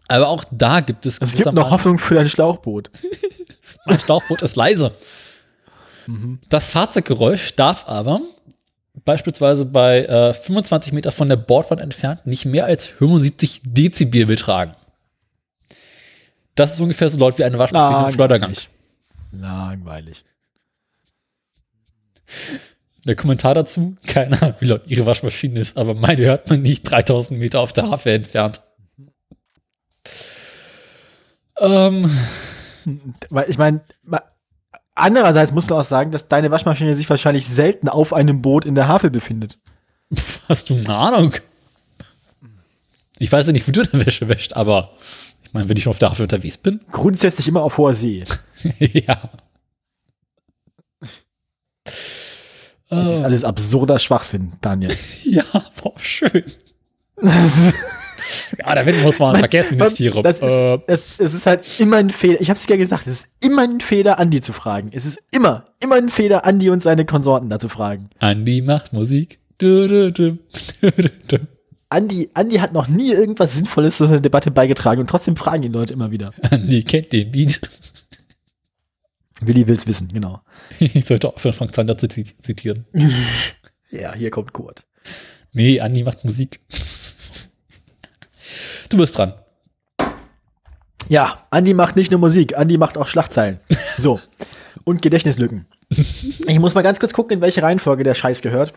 Aber 0.09 0.29
auch 0.29 0.45
da 0.51 0.81
gibt 0.81 1.05
es 1.05 1.19
Es 1.21 1.35
gibt 1.35 1.53
noch 1.53 1.71
Hoffnung 1.71 1.99
für 1.99 2.15
dein 2.15 2.31
Schlauchboot. 2.31 2.91
Mein 3.85 4.01
Schlauchboot 4.01 4.41
ist 4.41 4.57
leise. 4.57 4.93
Das 6.49 6.71
Fahrzeuggeräusch 6.71 7.55
darf 7.57 7.87
aber 7.87 8.23
beispielsweise 9.05 9.65
bei 9.65 10.05
äh, 10.05 10.35
25 10.35 10.93
Meter 10.93 11.13
von 11.13 11.29
der 11.29 11.37
Bordwand 11.37 11.81
entfernt 11.81 12.27
nicht 12.27 12.45
mehr 12.45 12.65
als 12.65 12.87
75 12.87 13.63
Dezibel 13.65 14.27
betragen. 14.27 14.73
Das 16.55 16.73
ist 16.73 16.81
ungefähr 16.81 17.09
so 17.09 17.19
laut 17.19 17.39
wie 17.39 17.45
eine 17.45 17.59
Waschmaschine 17.59 18.07
im 18.07 18.13
Schleudergang. 18.13 18.55
Langweilig. 19.33 20.25
Der 23.05 23.17
Kommentar 23.17 23.55
dazu, 23.55 23.97
keine 24.07 24.41
Ahnung, 24.43 24.57
wie 24.59 24.67
laut 24.67 24.83
ihre 24.87 25.07
Waschmaschine 25.07 25.61
ist, 25.61 25.77
aber 25.77 25.95
meine 25.95 26.23
hört 26.23 26.51
man 26.51 26.63
nicht 26.63 26.83
3000 26.83 27.39
Meter 27.39 27.61
auf 27.61 27.73
der 27.73 27.91
Hafe 27.91 28.11
entfernt. 28.11 28.61
Ähm. 31.59 32.11
Weil 33.31 33.51
ich 33.51 33.59
meine, 33.59 33.81
andererseits 34.99 35.53
muss 35.53 35.69
man 35.69 35.79
auch 35.79 35.85
sagen, 35.85 36.11
dass 36.11 36.29
deine 36.29 36.51
Waschmaschine 36.51 36.95
sich 36.95 37.09
wahrscheinlich 37.09 37.47
selten 37.47 37.89
auf 37.89 38.13
einem 38.13 38.43
Boot 38.43 38.65
in 38.65 38.75
der 38.75 38.89
Havel 38.89 39.11
befindet. 39.11 39.59
Hast 40.49 40.71
du 40.71 40.75
eine 40.75 40.95
Ahnung? 40.95 41.35
Ich 43.19 43.33
weiß 43.33 43.47
ja 43.47 43.53
nicht, 43.53 43.67
wie 43.67 43.73
du 43.73 43.83
deine 43.83 44.07
Wäsche 44.07 44.29
wäscht, 44.29 44.55
aber 44.55 44.91
ich 45.43 45.55
meine, 45.55 45.69
wenn 45.69 45.77
ich 45.77 45.83
schon 45.83 45.91
auf 45.91 45.99
der 45.99 46.11
Havel 46.11 46.23
unterwegs 46.23 46.59
bin. 46.59 46.81
Grundsätzlich 46.93 47.49
immer 47.49 47.63
auf 47.63 47.79
hoher 47.79 47.95
See. 47.95 48.23
ja. 48.79 49.31
Das 52.91 53.15
ist 53.17 53.23
alles 53.23 53.45
absurder 53.45 53.99
Schwachsinn, 53.99 54.53
Daniel. 54.61 54.95
Ja, 55.25 55.45
boah, 55.83 55.93
schön. 55.99 56.45
Ja, 58.59 58.75
da 58.75 58.87
wenden 58.87 59.01
wir 59.01 59.09
uns 59.09 59.19
mal 59.19 59.35
an 59.35 59.39
Verkehrsministerium. 59.39 60.23
Das 60.23 60.37
ist, 60.37 60.43
äh, 60.43 60.79
es, 60.87 61.21
es 61.21 61.35
ist 61.35 61.47
halt 61.47 61.81
immer 61.81 61.97
ein 61.97 62.11
Fehler. 62.11 62.41
Ich 62.41 62.51
habe 62.51 62.59
es 62.59 62.67
ja 62.67 62.77
gesagt, 62.77 63.07
es 63.07 63.21
ist 63.21 63.29
immer 63.41 63.63
ein 63.63 63.81
Fehler, 63.81 64.19
Andi 64.19 64.41
zu 64.41 64.53
fragen. 64.53 64.91
Es 64.93 65.05
ist 65.05 65.19
immer, 65.31 65.65
immer 65.83 65.97
ein 65.97 66.09
Fehler, 66.09 66.45
Andi 66.45 66.71
und 66.71 66.83
seine 66.83 67.05
Konsorten 67.05 67.49
da 67.49 67.59
zu 67.59 67.69
fragen. 67.69 68.11
Andi 68.19 68.63
macht 68.63 68.93
Musik. 68.93 69.41
Du, 69.59 69.89
du, 69.89 70.13
du, 70.13 70.39
Andi, 71.89 72.31
Andi 72.35 72.57
hat 72.57 72.73
noch 72.73 72.87
nie 72.87 73.13
irgendwas 73.13 73.55
Sinnvolles 73.55 73.97
zu 73.97 74.05
einer 74.05 74.21
Debatte 74.21 74.51
beigetragen 74.51 75.01
und 75.01 75.09
trotzdem 75.09 75.37
fragen 75.37 75.63
ihn 75.63 75.73
Leute 75.73 75.95
immer 75.95 76.11
wieder. 76.11 76.33
Andi 76.51 76.83
kennt 76.83 77.13
den 77.13 77.31
Beat. 77.31 77.61
Willi 79.41 79.67
will's 79.67 79.87
wissen, 79.87 80.09
genau. 80.09 80.41
Ich 80.81 81.07
sollte 81.07 81.33
aufhören, 81.33 81.55
Frank 81.55 81.75
Zander 81.75 81.97
zitieren. 81.97 82.85
ja, 83.91 84.15
hier 84.15 84.31
kommt 84.31 84.53
Kurt. 84.53 84.85
Nee, 85.53 85.81
Andi 85.81 86.03
macht 86.03 86.25
Musik. 86.25 86.61
Du 88.89 88.97
bist 88.97 89.19
dran. 89.19 89.35
Ja, 91.09 91.39
Andi 91.51 91.75
macht 91.75 91.97
nicht 91.97 92.11
nur 92.11 92.21
Musik, 92.21 92.57
Andi 92.57 92.79
macht 92.79 92.99
auch 92.99 93.07
Schlagzeilen. 93.09 93.61
So. 94.01 94.21
Und 94.85 95.03
Gedächtnislücken. 95.03 95.67
Ich 95.89 96.61
muss 96.61 96.77
mal 96.77 96.83
ganz 96.83 97.01
kurz 97.01 97.13
gucken, 97.13 97.39
in 97.39 97.41
welche 97.41 97.65
Reihenfolge 97.65 98.05
der 98.05 98.15
Scheiß 98.15 98.43
gehört. 98.43 98.73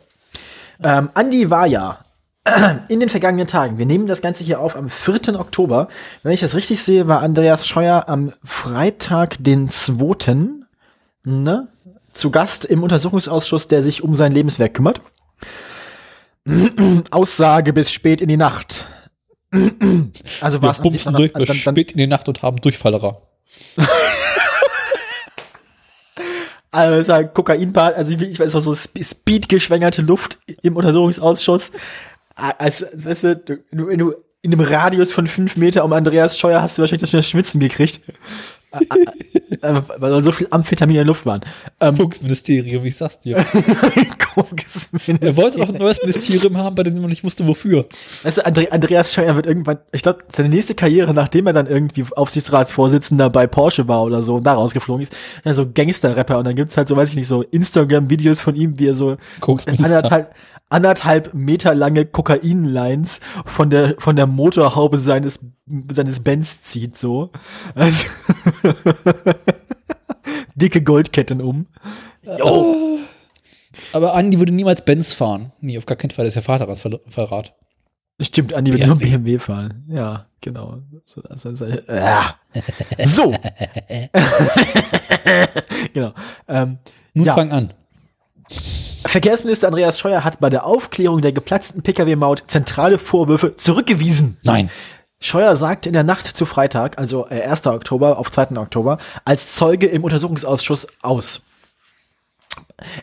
Ähm, 0.82 1.12
Andi 1.14 1.52
war 1.52 1.68
ja 1.68 2.00
in 2.88 3.00
den 3.00 3.10
vergangenen 3.10 3.46
Tagen, 3.46 3.78
wir 3.78 3.86
nehmen 3.86 4.08
das 4.08 4.24
Ganze 4.24 4.44
hier 4.44 4.60
auf 4.60 4.76
am 4.76 4.90
4. 4.90 5.40
Oktober. 5.40 5.90
Wenn 6.24 6.32
ich 6.32 6.40
das 6.40 6.56
richtig 6.56 6.82
sehe, 6.82 7.08
war 7.08 7.22
Andreas 7.22 7.68
Scheuer 7.68 8.06
am 8.08 8.34
Freitag, 8.44 9.36
den 9.40 9.70
2. 9.70 10.48
Ne, 11.24 11.68
zu 12.14 12.32
Gast 12.32 12.66
im 12.66 12.82
Untersuchungsausschuss, 12.82 13.68
der 13.68 13.84
sich 13.84 14.02
um 14.02 14.16
sein 14.16 14.32
Lebenswerk 14.32 14.74
kümmert. 14.74 15.02
Aussage 17.12 17.74
bis 17.74 17.92
spät 17.92 18.22
in 18.22 18.28
die 18.28 18.38
Nacht. 18.38 18.86
Also 20.42 20.62
war 20.62 20.72
es 20.72 20.82
durch 20.82 21.34
bis 21.34 21.56
spät 21.56 21.92
in 21.92 21.98
die 21.98 22.08
Nacht 22.08 22.28
und 22.28 22.42
haben 22.42 22.62
Durchfallerer. 22.62 23.22
also 26.72 27.28
Kokainbad, 27.34 27.96
also 27.96 28.14
ich 28.14 28.40
weiß 28.40 28.54
noch 28.54 28.62
so 28.62 28.76
speedgeschwängerte 28.76 30.02
Luft 30.04 30.38
im 30.62 30.78
Untersuchungsausschuss 30.78 31.72
als, 32.36 32.84
als 32.84 33.06
weißt 33.06 33.24
du, 33.24 33.60
wenn 33.72 34.00
du 34.00 34.14
in 34.42 34.54
einem 34.54 34.62
Radius 34.62 35.12
von 35.12 35.28
fünf 35.28 35.56
Meter 35.58 35.86
um 35.86 35.94
Andreas 35.94 36.38
Scheuer 36.38 36.62
hast 36.62 36.78
du 36.78 36.82
wahrscheinlich 36.82 37.12
das 37.12 37.28
Schwitzen 37.28 37.60
gekriegt. 37.60 38.02
weil 39.62 40.24
so 40.24 40.32
viel 40.32 40.48
Amphetamin 40.50 40.96
in 40.96 41.00
der 41.00 41.06
Luft 41.06 41.26
waren. 41.26 41.42
Ähm, 41.82 41.98
Koksministerium, 41.98 42.86
ich 42.86 42.96
sag's 42.96 43.20
dir. 43.20 43.46
er 45.22 45.38
wollte 45.38 45.60
doch 45.60 45.70
ein 45.70 45.78
neues 45.78 46.00
Ministerium 46.02 46.58
haben, 46.58 46.76
bei 46.76 46.84
dem 46.84 47.00
man 47.00 47.10
nicht 47.10 47.24
wusste, 47.24 47.46
wofür. 47.48 47.86
Weißt 48.24 48.38
du, 48.38 48.46
Andre 48.46 48.72
Andreas 48.72 49.14
Scheuer 49.14 49.36
wird 49.36 49.46
irgendwann, 49.46 49.80
ich 49.92 50.02
glaube, 50.02 50.20
seine 50.32 50.50
nächste 50.50 50.76
Karriere, 50.76 51.14
nachdem 51.14 51.48
er 51.48 51.54
dann 51.54 51.68
irgendwie 51.68 52.06
Aufsichtsratsvorsitzender 52.16 53.30
bei 53.30 53.48
Porsche 53.48 53.88
war 53.88 54.04
oder 54.04 54.24
so 54.24 54.36
und 54.36 54.44
da 54.44 54.54
rausgeflogen 54.54 55.04
ist, 55.04 55.16
ja, 55.44 55.54
so 55.54 55.70
Gangster-Rapper 55.72 56.38
und 56.40 56.46
dann 56.46 56.56
gibt's 56.56 56.78
halt 56.78 56.88
so, 56.88 56.96
weiß 56.96 57.12
ich 57.12 57.16
nicht, 57.16 57.28
so 57.28 57.42
Instagram-Videos 57.42 58.42
von 58.42 58.56
ihm, 58.56 58.80
wie 58.80 58.88
er 58.88 58.96
so 58.96 59.18
anderthalb, 59.42 60.34
anderthalb 60.70 61.34
Meter 61.34 61.76
lange 61.76 62.06
Kokain-Lines 62.06 63.20
von 63.46 63.70
der, 63.70 63.96
von 64.00 64.16
der 64.16 64.28
Motorhaube 64.28 64.98
seines, 64.98 65.40
seines 65.92 66.22
Benz 66.22 66.64
zieht, 66.64 66.98
so. 66.98 67.32
Also 67.76 68.08
Dicke 70.56 70.82
Goldketten 70.82 71.42
um. 71.42 71.68
Jo. 72.24 73.00
Aber 73.94 74.14
Andi 74.14 74.40
würde 74.40 74.54
niemals 74.54 74.84
Benz 74.86 75.14
fahren. 75.14 75.52
Nie, 75.62 75.78
auf 75.78 75.86
gar 75.86 75.98
keinen 75.98 76.12
Fall. 76.12 76.26
Das 76.26 76.36
ist 76.36 76.36
ja 76.36 76.42
Vaterratsverrat. 76.42 77.54
Stimmt, 78.22 78.54
Andi 78.54 78.72
würde 78.72 78.88
nur 78.88 78.98
BMW 78.98 79.40
fahren. 79.40 79.84
Ja, 79.88 80.28
genau. 80.42 80.80
So. 81.06 81.22
Ja. 81.88 82.36
so. 83.06 83.34
genau. 85.94 86.14
Ähm, 86.48 86.78
Nun 87.14 87.26
ja. 87.26 87.34
fang 87.34 87.52
an. 87.52 87.74
Verkehrsminister 88.48 89.68
Andreas 89.68 90.00
Scheuer 90.00 90.24
hat 90.24 90.40
bei 90.40 90.50
der 90.50 90.66
Aufklärung 90.66 91.22
der 91.22 91.32
geplatzten 91.32 91.82
Pkw-Maut 91.82 92.44
zentrale 92.48 92.98
Vorwürfe 93.00 93.56
zurückgewiesen. 93.56 94.38
Nein. 94.44 94.70
Scheuer 95.20 95.56
sagte 95.56 95.90
in 95.90 95.94
der 95.94 96.04
Nacht 96.04 96.28
zu 96.36 96.46
Freitag, 96.46 96.98
also 96.98 97.26
1. 97.26 97.66
Äh, 97.66 97.70
Oktober 97.70 98.18
auf 98.18 98.32
2. 98.32 98.58
Oktober, 98.58 98.98
als 99.24 99.54
Zeuge 99.56 99.88
im 99.88 100.04
Untersuchungsausschuss 100.04 100.88
aus. 101.02 101.46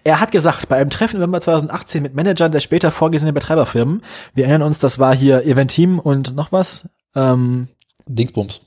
Er 0.05 0.21
hat 0.21 0.33
gesagt, 0.33 0.69
bei 0.69 0.77
einem 0.77 0.91
Treffen 0.91 1.17
im 1.17 1.21
November 1.21 1.41
2018 1.41 2.03
mit 2.03 2.15
Managern 2.15 2.53
der 2.53 2.61
später 2.61 2.91
vorgesehenen 2.91 3.35
Betreiberfirmen, 3.35 4.03
wir 4.35 4.45
erinnern 4.45 4.63
uns, 4.63 4.79
das 4.79 4.99
war 4.99 5.15
hier 5.15 5.45
Eventim 5.45 5.99
und 5.99 6.35
noch 6.35 6.53
was, 6.53 6.89
ähm, 7.15 7.69
Dingsbums. 8.07 8.63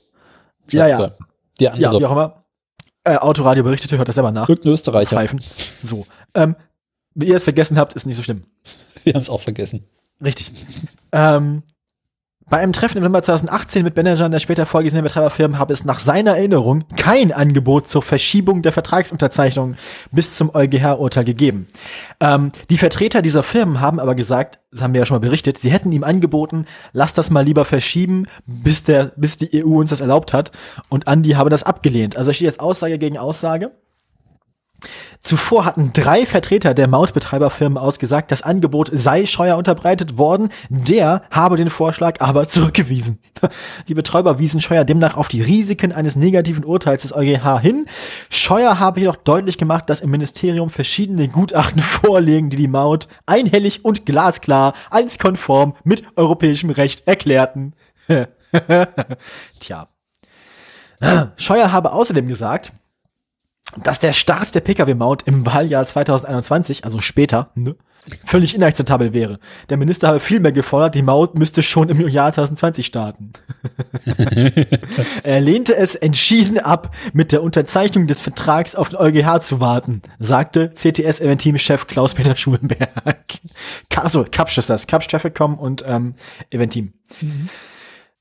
Ja, 0.70 0.86
ja. 0.86 1.10
Die 1.58 1.68
andere. 1.68 1.92
Ja, 1.92 2.00
wie 2.00 2.06
auch 2.06 2.12
immer. 2.12 2.44
Äh, 3.04 3.16
Autoradio 3.16 3.64
berichtete, 3.64 3.98
hört 3.98 4.08
das 4.08 4.14
selber 4.14 4.30
nach. 4.30 4.48
Irgendein 4.48 4.72
Österreicher. 4.72 5.16
Pfeifen. 5.16 5.40
So. 5.82 6.06
Ähm, 6.34 6.54
wenn 7.14 7.28
ihr 7.28 7.36
es 7.36 7.44
vergessen 7.44 7.78
habt, 7.78 7.94
ist 7.94 8.06
nicht 8.06 8.16
so 8.16 8.22
schlimm. 8.22 8.44
Wir 9.04 9.14
haben 9.14 9.22
es 9.22 9.28
auch 9.28 9.40
vergessen. 9.40 9.84
Richtig. 10.22 10.52
ähm, 11.12 11.62
bei 12.48 12.58
einem 12.58 12.72
Treffen 12.72 12.98
im 12.98 13.02
November 13.02 13.22
2018 13.22 13.84
mit 13.84 13.96
Managern 13.96 14.30
der 14.30 14.38
später 14.38 14.66
vorgesehenen 14.66 15.04
Betreiberfirmen 15.04 15.58
habe 15.58 15.72
es 15.72 15.84
nach 15.84 15.98
seiner 15.98 16.36
Erinnerung 16.36 16.84
kein 16.96 17.32
Angebot 17.32 17.88
zur 17.88 18.02
Verschiebung 18.02 18.62
der 18.62 18.72
Vertragsunterzeichnung 18.72 19.76
bis 20.10 20.36
zum 20.36 20.54
EuGH-Urteil 20.54 21.24
gegeben. 21.24 21.66
Ähm, 22.20 22.52
die 22.70 22.78
Vertreter 22.78 23.22
dieser 23.22 23.42
Firmen 23.42 23.80
haben 23.80 24.00
aber 24.00 24.14
gesagt, 24.14 24.58
das 24.70 24.82
haben 24.82 24.94
wir 24.94 25.00
ja 25.00 25.06
schon 25.06 25.16
mal 25.16 25.26
berichtet, 25.26 25.58
sie 25.58 25.70
hätten 25.70 25.92
ihm 25.92 26.04
angeboten, 26.04 26.66
lass 26.92 27.14
das 27.14 27.30
mal 27.30 27.44
lieber 27.44 27.64
verschieben, 27.64 28.26
bis, 28.46 28.84
der, 28.84 29.12
bis 29.16 29.36
die 29.36 29.64
EU 29.64 29.78
uns 29.78 29.90
das 29.90 30.00
erlaubt 30.00 30.32
hat. 30.32 30.50
Und 30.88 31.08
Andi 31.08 31.30
habe 31.30 31.50
das 31.50 31.62
abgelehnt. 31.62 32.16
Also 32.16 32.32
steht 32.32 32.46
jetzt 32.46 32.60
Aussage 32.60 32.98
gegen 32.98 33.18
Aussage. 33.18 33.72
Zuvor 35.20 35.64
hatten 35.64 35.92
drei 35.92 36.26
Vertreter 36.26 36.74
der 36.74 36.88
Mautbetreiberfirmen 36.88 37.78
ausgesagt, 37.78 38.32
das 38.32 38.42
Angebot 38.42 38.90
sei 38.92 39.24
Scheuer 39.26 39.56
unterbreitet 39.56 40.18
worden. 40.18 40.48
Der 40.68 41.22
habe 41.30 41.56
den 41.56 41.70
Vorschlag 41.70 42.20
aber 42.20 42.48
zurückgewiesen. 42.48 43.20
Die 43.88 43.94
Betreiber 43.94 44.38
wiesen 44.38 44.60
Scheuer 44.60 44.84
demnach 44.84 45.16
auf 45.16 45.28
die 45.28 45.42
Risiken 45.42 45.92
eines 45.92 46.16
negativen 46.16 46.64
Urteils 46.64 47.02
des 47.02 47.14
EuGH 47.14 47.60
hin. 47.60 47.86
Scheuer 48.30 48.78
habe 48.78 49.00
jedoch 49.00 49.16
deutlich 49.16 49.58
gemacht, 49.58 49.88
dass 49.88 50.00
im 50.00 50.10
Ministerium 50.10 50.70
verschiedene 50.70 51.28
Gutachten 51.28 51.82
vorlegen, 51.82 52.50
die 52.50 52.56
die 52.56 52.68
Maut 52.68 53.08
einhellig 53.26 53.84
und 53.84 54.04
glasklar 54.06 54.74
als 54.90 55.18
konform 55.18 55.74
mit 55.84 56.04
europäischem 56.16 56.70
Recht 56.70 57.06
erklärten. 57.06 57.74
Tja. 59.60 59.86
Scheuer 61.36 61.72
habe 61.72 61.92
außerdem 61.92 62.28
gesagt, 62.28 62.72
dass 63.76 64.00
der 64.00 64.12
Start 64.12 64.54
der 64.54 64.60
Pkw-Maut 64.60 65.22
im 65.22 65.46
Wahljahr 65.46 65.84
2021, 65.84 66.84
also 66.84 67.00
später, 67.00 67.50
ne, 67.54 67.76
völlig 68.24 68.54
inakzeptabel 68.54 69.14
wäre. 69.14 69.38
Der 69.68 69.76
Minister 69.76 70.08
habe 70.08 70.20
vielmehr 70.20 70.52
gefordert, 70.52 70.94
die 70.94 71.02
Maut 71.02 71.38
müsste 71.38 71.62
schon 71.62 71.88
im 71.88 72.06
Jahr 72.08 72.32
2020 72.32 72.86
starten. 72.86 73.32
er 75.22 75.40
lehnte 75.40 75.76
es 75.76 75.94
entschieden 75.94 76.58
ab, 76.58 76.94
mit 77.12 77.30
der 77.30 77.42
Unterzeichnung 77.42 78.08
des 78.08 78.20
Vertrags 78.20 78.74
auf 78.74 78.88
den 78.88 78.98
EuGH 78.98 79.40
zu 79.42 79.60
warten, 79.60 80.02
sagte 80.18 80.72
CTS-Eventim-Chef 80.74 81.86
Klaus-Peter 81.86 82.34
Schulenberg. 82.34 82.90
Also, 83.94 84.24
Kapsch 84.28 84.58
ist 84.58 84.68
das, 84.68 84.86
Kapsch 84.88 85.06
Trafficcom 85.06 85.58
und 85.58 85.84
ähm, 85.86 86.14
Eventim. 86.50 86.94
Mhm. 87.20 87.48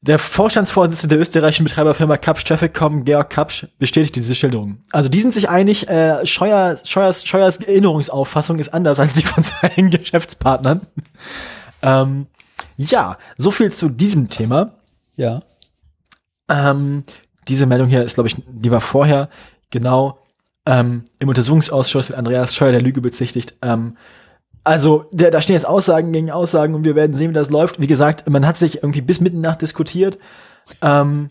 Der 0.03 0.17
Vorstandsvorsitzende 0.17 1.15
der 1.15 1.21
österreichischen 1.21 1.63
Betreiberfirma 1.63 2.17
Kapsch 2.17 2.43
Trafficcom, 2.43 3.05
Georg 3.05 3.29
Kapsch, 3.29 3.67
bestätigt 3.77 4.15
diese 4.15 4.33
Schilderung. 4.33 4.79
Also 4.91 5.09
die 5.09 5.19
sind 5.19 5.31
sich 5.31 5.47
einig, 5.47 5.87
äh, 5.89 6.25
Scheuer, 6.25 6.79
Scheuers, 6.83 7.23
Scheuers 7.23 7.57
Erinnerungsauffassung 7.57 8.57
ist 8.57 8.73
anders 8.73 8.99
als 8.99 9.13
die 9.13 9.23
von 9.23 9.43
seinen 9.61 9.91
Geschäftspartnern. 9.91 10.81
ähm, 11.83 12.25
ja, 12.77 13.19
so 13.37 13.51
viel 13.51 13.71
zu 13.71 13.89
diesem 13.89 14.29
Thema. 14.29 14.73
Ja. 15.15 15.43
Ähm, 16.49 17.03
diese 17.47 17.67
Meldung 17.67 17.87
hier 17.87 18.03
ist, 18.03 18.15
glaube 18.15 18.29
ich, 18.29 18.37
die 18.47 18.71
war 18.71 18.81
vorher. 18.81 19.29
Genau. 19.69 20.17
ähm, 20.65 21.05
im 21.19 21.29
Untersuchungsausschuss 21.29 22.09
wird 22.09 22.17
Andreas 22.17 22.55
Scheuer 22.55 22.71
der 22.71 22.81
Lüge 22.81 23.01
bezichtigt. 23.01 23.55
Ähm, 23.61 23.97
also, 24.63 25.05
der, 25.11 25.31
da 25.31 25.41
stehen 25.41 25.55
jetzt 25.55 25.65
Aussagen 25.65 26.11
gegen 26.11 26.29
Aussagen 26.29 26.75
und 26.75 26.85
wir 26.85 26.95
werden 26.95 27.15
sehen, 27.15 27.31
wie 27.31 27.35
das 27.35 27.49
läuft. 27.49 27.79
Wie 27.81 27.87
gesagt, 27.87 28.29
man 28.29 28.45
hat 28.45 28.57
sich 28.57 28.83
irgendwie 28.83 29.01
bis 29.01 29.19
Mitternacht 29.19 29.61
diskutiert. 29.61 30.19
Ähm, 30.81 31.29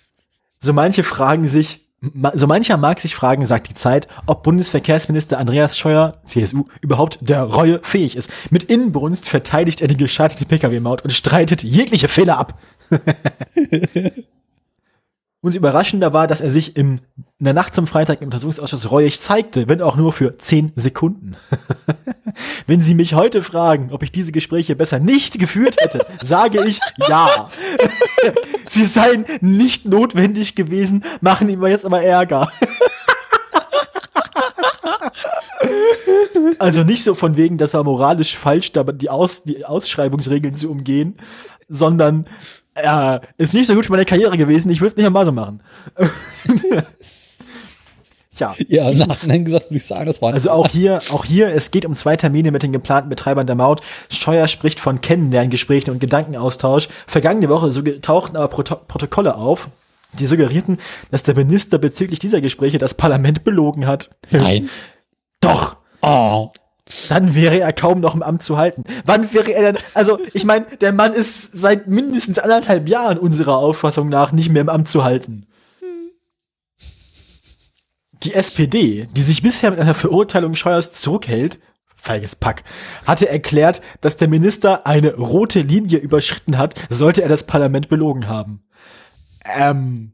so 0.59 0.73
manche 0.73 1.02
fragen 1.02 1.47
sich, 1.47 1.89
so 2.34 2.47
mancher 2.47 2.76
mag 2.76 2.99
sich 2.99 3.15
fragen, 3.15 3.47
sagt 3.47 3.68
die 3.68 3.75
Zeit, 3.75 4.09
ob 4.26 4.42
Bundesverkehrsminister 4.42 5.39
Andreas 5.39 5.78
Scheuer, 5.78 6.18
CSU, 6.25 6.65
überhaupt 6.81 7.18
der 7.20 7.42
Reue 7.44 7.81
fähig 7.83 8.17
ist. 8.17 8.31
Mit 8.50 8.65
Inbrunst 8.65 9.28
verteidigt 9.28 9.81
er 9.81 9.89
die 9.89 9.97
gescheiterte 9.97 10.47
Pkw-Maut 10.47 11.02
und 11.02 11.12
streitet 11.12 11.62
jegliche 11.62 12.09
Fehler 12.09 12.39
ab. 12.39 12.59
Umso 15.42 15.59
überraschender 15.59 16.12
war, 16.12 16.26
dass 16.26 16.41
er 16.41 16.50
sich 16.50 16.76
im, 16.76 17.00
in 17.41 17.44
der 17.44 17.55
Nacht 17.55 17.75
zum 17.75 17.86
Freitag 17.86 18.20
im 18.20 18.27
Untersuchungsausschuss 18.27 18.91
reuig 18.91 19.19
zeigte, 19.19 19.67
wenn 19.67 19.81
auch 19.81 19.97
nur 19.97 20.12
für 20.12 20.36
zehn 20.36 20.73
Sekunden. 20.77 21.36
wenn 22.67 22.83
Sie 22.83 22.94
mich 22.94 23.15
heute 23.15 23.43
fragen, 23.43 23.89
ob 23.93 24.02
ich 24.02 24.12
diese 24.12 24.31
Gespräche 24.31 24.77
besser 24.77 24.99
nicht 24.99 25.39
geführt 25.39 25.77
hätte, 25.81 26.07
sage 26.23 26.62
ich 26.67 26.81
ja. 27.09 27.51
Sie 28.69 28.85
seien 28.85 29.25
nicht 29.41 29.86
notwendig 29.86 30.55
gewesen, 30.55 31.02
machen 31.23 31.49
ihm 31.49 31.65
jetzt 31.65 31.86
aber 31.86 32.02
Ärger. 32.02 32.52
Also 36.59 36.85
nicht 36.85 37.02
so 37.02 37.15
von 37.15 37.39
wegen, 37.39 37.57
das 37.57 37.73
war 37.73 37.85
moralisch 37.85 38.36
falsch, 38.36 38.73
da 38.73 38.83
die, 38.85 39.09
Aus, 39.09 39.44
die 39.44 39.65
Ausschreibungsregeln 39.65 40.52
zu 40.52 40.70
umgehen, 40.70 41.17
sondern 41.70 42.27
äh, 42.75 43.20
ist 43.39 43.55
nicht 43.55 43.67
so 43.67 43.75
gut 43.75 43.86
für 43.86 43.93
meine 43.93 44.05
Karriere 44.05 44.36
gewesen, 44.36 44.70
ich 44.70 44.81
würde 44.81 44.89
es 44.89 44.97
nicht 44.97 45.07
einmal 45.07 45.25
so 45.25 45.33
machen. 45.33 45.62
Ja. 48.41 48.55
Ja, 48.69 48.91
im 48.91 48.99
Nachhinein 48.99 49.44
gesagt 49.44 49.67
würde 49.67 49.77
ich 49.77 49.85
sagen, 49.86 50.07
das 50.07 50.20
war 50.20 50.33
Also 50.35 50.51
auch 50.51 50.69
hier, 50.69 51.01
auch 51.10 51.25
hier, 51.25 51.49
es 51.55 51.70
geht 51.70 51.85
um 51.85 51.94
zwei 51.94 52.17
Termine 52.17 52.51
mit 52.51 52.62
den 52.62 52.73
geplanten 52.73 53.09
Betreibern 53.09 53.47
der 53.47 53.57
Maut. 53.57 53.81
Scheuer 54.09 54.49
spricht 54.49 54.81
von 54.81 55.01
Kennenlerngesprächen 55.01 55.93
und 55.93 56.01
Gedankenaustausch. 56.01 56.89
Vergangene 57.07 57.49
Woche 57.49 57.70
so 57.70 57.83
tauchten 57.83 58.36
aber 58.36 58.49
Proto 58.49 58.77
Protokolle 58.77 59.36
auf, 59.36 59.69
die 60.19 60.27
suggerierten, 60.27 60.78
dass 61.10 61.23
der 61.23 61.36
Minister 61.36 61.78
bezüglich 61.78 62.19
dieser 62.19 62.41
Gespräche 62.41 62.78
das 62.78 62.94
Parlament 62.94 63.44
belogen 63.44 63.86
hat. 63.86 64.10
Nein. 64.31 64.69
Doch, 65.41 65.77
Oh. 66.02 66.51
dann 67.09 67.35
wäre 67.35 67.60
er 67.60 67.73
kaum 67.73 68.01
noch 68.01 68.15
im 68.15 68.23
Amt 68.23 68.43
zu 68.43 68.57
halten. 68.57 68.85
Wann 69.05 69.33
wäre 69.33 69.52
er 69.52 69.73
denn, 69.73 69.83
also 69.94 70.19
ich 70.33 70.44
meine, 70.44 70.65
der 70.81 70.93
Mann 70.93 71.12
ist 71.12 71.52
seit 71.52 71.86
mindestens 71.86 72.39
anderthalb 72.39 72.89
Jahren 72.89 73.19
unserer 73.19 73.59
Auffassung 73.59 74.09
nach 74.09 74.33
nicht 74.33 74.51
mehr 74.51 74.62
im 74.62 74.69
Amt 74.69 74.89
zu 74.89 75.05
halten. 75.05 75.47
Die 78.23 78.34
SPD, 78.34 79.08
die 79.12 79.23
sich 79.23 79.42
bisher 79.42 79.70
mit 79.70 79.81
einer 79.81 79.94
Verurteilung 79.94 80.55
Scheuers 80.55 80.92
zurückhält, 80.92 81.58
feiges 81.97 82.36
Pack, 82.36 82.65
hatte 83.07 83.28
erklärt, 83.28 83.81
dass 84.00 84.16
der 84.16 84.28
Minister 84.28 84.86
eine 84.86 85.15
rote 85.15 85.60
Linie 85.60 85.99
überschritten 85.99 86.58
hat, 86.58 86.74
sollte 86.90 87.23
er 87.23 87.28
das 87.28 87.47
Parlament 87.47 87.89
belogen 87.89 88.26
haben. 88.26 88.62
Ähm, 89.44 90.12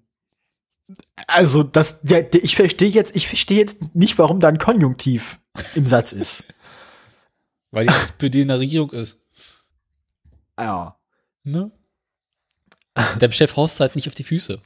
also 1.26 1.62
das, 1.62 2.00
der, 2.02 2.22
der, 2.22 2.44
ich 2.44 2.56
verstehe 2.56 2.90
jetzt, 2.90 3.16
ich 3.16 3.28
verstehe 3.28 3.58
jetzt 3.58 3.94
nicht, 3.94 4.18
warum 4.18 4.40
da 4.40 4.48
ein 4.48 4.58
Konjunktiv 4.58 5.40
im 5.74 5.86
Satz 5.86 6.12
ist. 6.12 6.44
Weil 7.70 7.86
die 7.86 7.94
SPD 7.94 8.42
in 8.42 8.48
der 8.48 8.60
Regierung 8.60 8.90
ist. 8.90 9.18
Ja. 10.58 10.98
Ne? 11.42 11.70
Der 13.20 13.30
Chef 13.32 13.56
haust 13.56 13.80
halt 13.80 13.96
nicht 13.96 14.06
auf 14.08 14.14
die 14.14 14.24
Füße. 14.24 14.60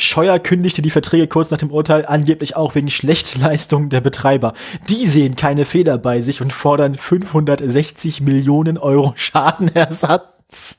Scheuer 0.00 0.38
kündigte 0.38 0.80
die 0.80 0.90
Verträge 0.90 1.26
kurz 1.26 1.50
nach 1.50 1.58
dem 1.58 1.72
Urteil 1.72 2.06
angeblich 2.06 2.54
auch 2.54 2.76
wegen 2.76 2.88
Schlechtleistung 2.88 3.88
der 3.88 4.00
Betreiber. 4.00 4.54
Die 4.88 5.08
sehen 5.08 5.34
keine 5.34 5.64
Fehler 5.64 5.98
bei 5.98 6.22
sich 6.22 6.40
und 6.40 6.52
fordern 6.52 6.94
560 6.94 8.20
Millionen 8.20 8.78
Euro 8.78 9.12
Schadenersatz. 9.16 10.78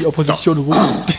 Die 0.00 0.04
Opposition 0.04 0.58
ruft. 0.58 1.16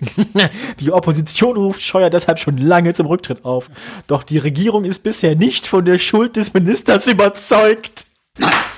Die 0.78 0.92
Opposition 0.92 1.56
ruft 1.56 1.82
Scheuer 1.82 2.10
deshalb 2.10 2.38
schon 2.38 2.58
lange 2.58 2.94
zum 2.94 3.06
Rücktritt 3.06 3.44
auf. 3.44 3.68
Doch 4.06 4.22
die 4.22 4.38
Regierung 4.38 4.84
ist 4.84 5.02
bisher 5.02 5.34
nicht 5.34 5.66
von 5.66 5.84
der 5.84 5.98
Schuld 5.98 6.36
des 6.36 6.54
Ministers 6.54 7.06
überzeugt. 7.08 8.06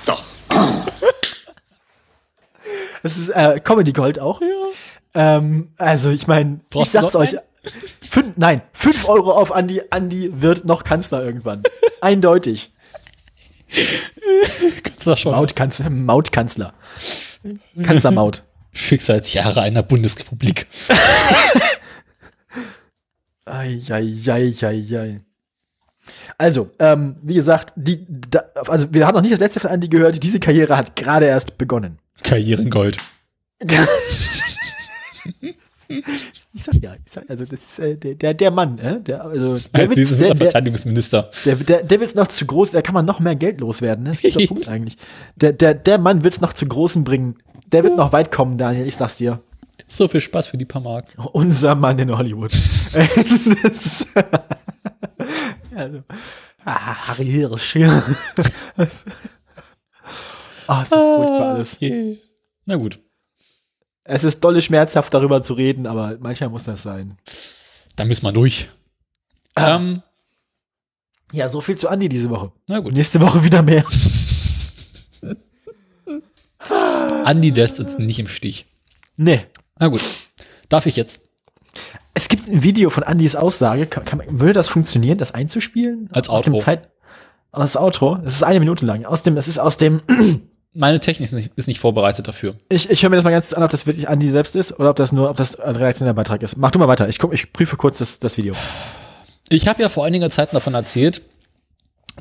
Doch. 0.05 0.23
Das 3.03 3.15
ist 3.15 3.29
äh, 3.29 3.61
Comedy 3.63 3.93
Gold 3.93 4.19
auch. 4.19 4.41
Ähm, 5.13 5.71
also 5.77 6.09
ich 6.09 6.27
meine, 6.27 6.59
ich 6.73 6.89
sag's 6.89 7.15
euch. 7.15 7.37
Fünf, 8.09 8.33
nein, 8.35 8.61
fünf 8.73 9.07
Euro 9.07 9.31
auf 9.31 9.53
Andi. 9.53 9.81
Andi 9.89 10.41
wird 10.41 10.65
noch 10.65 10.83
Kanzler 10.83 11.23
irgendwann. 11.23 11.63
Eindeutig. 12.01 12.73
Das 15.05 15.19
schon. 15.19 15.31
Mautkanzler. 15.31 15.89
Mautkanzler. 15.89 16.73
Kanzlermaut. 17.81 18.43
Schicksalsjahre 18.73 19.61
einer 19.61 19.83
Bundesrepublik. 19.83 20.67
Eieieiei. 23.45 25.21
Also, 26.37 26.71
ähm, 26.79 27.17
wie 27.21 27.35
gesagt, 27.35 27.73
die, 27.75 28.05
da, 28.09 28.43
also 28.67 28.93
wir 28.93 29.07
haben 29.07 29.15
noch 29.15 29.21
nicht 29.21 29.33
das 29.33 29.39
letzte 29.39 29.59
von 29.59 29.69
Andi 29.69 29.87
gehört. 29.87 30.23
Diese 30.23 30.39
Karriere 30.39 30.75
hat 30.75 30.95
gerade 30.95 31.27
erst 31.27 31.57
begonnen. 31.57 31.99
Karrierengold. 32.23 32.97
Ich 35.89 36.63
sag 36.63 36.75
ja, 36.81 36.95
ich 37.05 37.11
sag, 37.11 37.29
also 37.29 37.45
das 37.45 37.59
ist 37.61 37.79
äh, 37.79 37.95
der, 37.97 38.15
der, 38.15 38.33
der 38.33 38.51
Mann, 38.51 38.77
äh, 38.79 39.01
der, 39.01 39.23
also 39.25 39.57
der 39.57 39.69
Der 39.73 39.89
wird, 39.89 39.97
Dieses 39.97 40.17
der, 40.17 40.27
der, 40.29 40.37
Verteidigungsminister. 40.37 41.29
Der, 41.45 41.55
der, 41.55 41.83
der 41.83 41.99
wird's 41.99 42.15
noch 42.15 42.27
zu 42.27 42.45
groß, 42.45 42.71
da 42.71 42.81
kann 42.81 42.93
man 42.93 43.05
noch 43.05 43.19
mehr 43.19 43.35
Geld 43.35 43.59
loswerden. 43.59 44.03
Ne? 44.03 44.11
Das 44.11 44.21
ist 44.23 44.33
guter 44.33 44.47
Punkt 44.53 44.67
eigentlich. 44.69 44.97
Der, 45.35 45.51
der, 45.53 45.73
der 45.73 45.97
Mann 45.97 46.23
wird's 46.23 46.39
noch 46.41 46.53
zu 46.53 46.65
großen 46.65 47.03
bringen. 47.03 47.35
Der 47.71 47.83
wird 47.83 47.97
noch 47.97 48.13
weit 48.13 48.31
kommen, 48.31 48.57
Daniel, 48.57 48.87
ich 48.87 48.95
sag's 48.95 49.17
dir. 49.17 49.41
So 49.87 50.07
viel 50.07 50.21
Spaß 50.21 50.47
für 50.47 50.57
die 50.57 50.65
paar 50.65 50.81
Mark. 50.81 51.07
Unser 51.33 51.75
Mann 51.75 51.99
in 51.99 52.15
Hollywood. 52.15 52.51
das, 52.53 54.07
also, 55.75 56.03
ah, 56.63 57.07
Harry 57.07 57.25
Hirsch. 57.25 57.75
ja. 57.75 58.03
Das- 58.35 59.03
Ah, 60.65 60.81
ist 60.81 60.91
das 60.93 61.05
furchtbar 61.05 61.55
alles. 61.55 61.81
Yeah. 61.81 62.15
Na 62.65 62.75
gut. 62.77 62.99
Es 64.05 64.23
ist 64.23 64.41
dolle 64.43 64.61
schmerzhaft, 64.61 65.13
darüber 65.13 65.41
zu 65.41 65.53
reden, 65.53 65.87
aber 65.87 66.17
manchmal 66.19 66.49
muss 66.49 66.65
das 66.65 66.83
sein. 66.83 67.17
Dann 67.95 68.07
müssen 68.07 68.23
wir 68.25 68.31
durch. 68.33 68.69
Ähm, 69.55 70.01
Ja, 71.31 71.49
so 71.49 71.61
viel 71.61 71.77
zu 71.77 71.87
Andi 71.89 72.09
diese 72.09 72.29
Woche. 72.29 72.51
na 72.67 72.79
gut. 72.79 72.93
Nächste 72.93 73.21
Woche 73.21 73.43
wieder 73.43 73.61
mehr. 73.61 73.85
Andi 77.25 77.49
lässt 77.51 77.79
uns 77.79 77.97
nicht 77.97 78.19
im 78.19 78.27
Stich. 78.27 78.65
Nee. 79.17 79.45
Na 79.79 79.87
gut. 79.87 80.01
Darf 80.69 80.85
ich 80.85 80.95
jetzt? 80.95 81.21
Es 82.13 82.27
gibt 82.29 82.47
ein 82.47 82.61
Video 82.63 82.89
von 82.89 83.03
Andys 83.03 83.35
Aussage. 83.35 83.85
Kann, 83.87 84.05
kann, 84.05 84.21
würde 84.27 84.53
das 84.53 84.69
funktionieren, 84.69 85.17
das 85.17 85.33
einzuspielen? 85.33 86.09
Als 86.11 86.29
Aus 86.29 86.43
dem 86.43 86.53
Outro. 86.53 86.65
Zeit, 86.65 86.89
aus 87.51 87.75
Outro. 87.75 88.15
Das 88.23 88.35
ist 88.35 88.43
eine 88.43 88.59
Minute 88.59 88.85
lang. 88.85 89.05
Aus 89.05 89.23
dem, 89.23 89.35
das 89.35 89.47
ist 89.47 89.57
aus 89.59 89.77
dem. 89.77 90.01
Meine 90.75 90.99
Technik 90.99 91.27
ist 91.27 91.33
nicht, 91.33 91.51
ist 91.55 91.67
nicht 91.67 91.79
vorbereitet 91.79 92.27
dafür. 92.27 92.55
Ich, 92.69 92.89
ich 92.89 93.03
höre 93.03 93.09
mir 93.11 93.17
das 93.17 93.23
mal 93.23 93.31
ganz 93.31 93.53
an, 93.53 93.61
ob 93.61 93.69
das 93.69 93.85
wirklich 93.85 94.09
Andi 94.09 94.27
selbst 94.29 94.55
ist 94.55 94.79
oder 94.79 94.89
ob 94.89 94.95
das 94.95 95.11
nur, 95.11 95.29
ob 95.29 95.37
das 95.37 95.59
ein 95.59 95.75
redaktioneller 95.75 96.15
Beitrag 96.15 96.41
ist. 96.41 96.57
Mach 96.57 96.71
du 96.71 96.79
mal 96.79 96.87
weiter. 96.87 97.07
Ich 97.09 97.19
guck, 97.19 97.33
ich 97.33 97.53
prüfe 97.53 97.77
kurz 97.77 97.99
das, 97.99 98.19
das 98.19 98.37
Video. 98.37 98.55
Ich 99.49 99.67
habe 99.67 99.81
ja 99.83 99.89
vor 99.89 100.05
einiger 100.05 100.31
Zeit 100.31 100.53
davon 100.53 100.73
erzählt, 100.73 101.21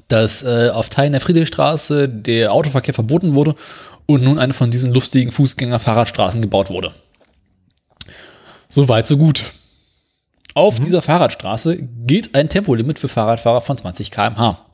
dass 0.09 0.43
äh, 0.43 0.71
auf 0.71 0.91
Teilen 0.91 1.13
der 1.13 1.21
Friedrichstraße 1.21 2.09
der 2.09 2.53
Autoverkehr 2.53 2.95
verboten 2.95 3.35
wurde 3.35 3.55
und 4.07 4.23
nun 4.23 4.39
eine 4.39 4.53
von 4.53 4.71
diesen 4.71 4.93
lustigen 4.93 5.33
Fußgänger-Fahrradstraßen 5.33 6.43
gebaut 6.43 6.69
wurde. 6.69 6.93
So 8.69 8.89
weit, 8.89 9.07
so 9.07 9.17
gut. 9.17 9.45
Auf 10.55 10.81
dieser 10.81 11.01
Fahrradstraße 11.01 11.79
gilt 12.07 12.35
ein 12.35 12.49
Tempolimit 12.51 12.99
für 12.99 13.09
Fahrradfahrer 13.09 13.63
von 13.63 13.79
20 13.79 14.11
km/h. 14.11 14.67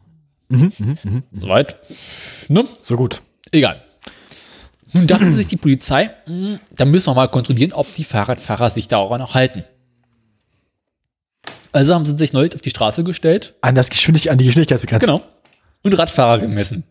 Soweit. 1.31 1.77
Ne? 2.49 2.65
So 2.83 2.97
gut. 2.97 3.23
Egal. 3.53 3.83
Nun 4.93 5.07
dachte 5.07 5.31
sich 5.33 5.47
die 5.47 5.57
Polizei, 5.57 6.11
"Hm, 6.27 6.59
da 6.71 6.85
müssen 6.85 7.09
wir 7.09 7.15
mal 7.15 7.29
kontrollieren, 7.29 7.73
ob 7.73 7.93
die 7.95 8.05
Fahrradfahrer 8.05 8.71
sich 8.71 8.89
daran 8.89 9.21
auch 9.21 9.35
halten. 9.35 9.65
Also 11.73 11.95
haben 11.95 12.05
sie 12.05 12.17
sich 12.17 12.33
neu 12.33 12.49
auf 12.55 12.61
die 12.61 12.71
Straße 12.71 13.05
gestellt 13.05 13.55
An 13.61 13.75
das 13.75 13.91
Geschwindig, 13.91 14.31
an 14.31 14.39
die 14.39 14.47
Geschwindigkeitsbegrenzung. 14.47 15.19
Genau. 15.19 15.25
Und 15.83 15.93
Radfahrer 15.99 16.39
gemessen. 16.39 16.85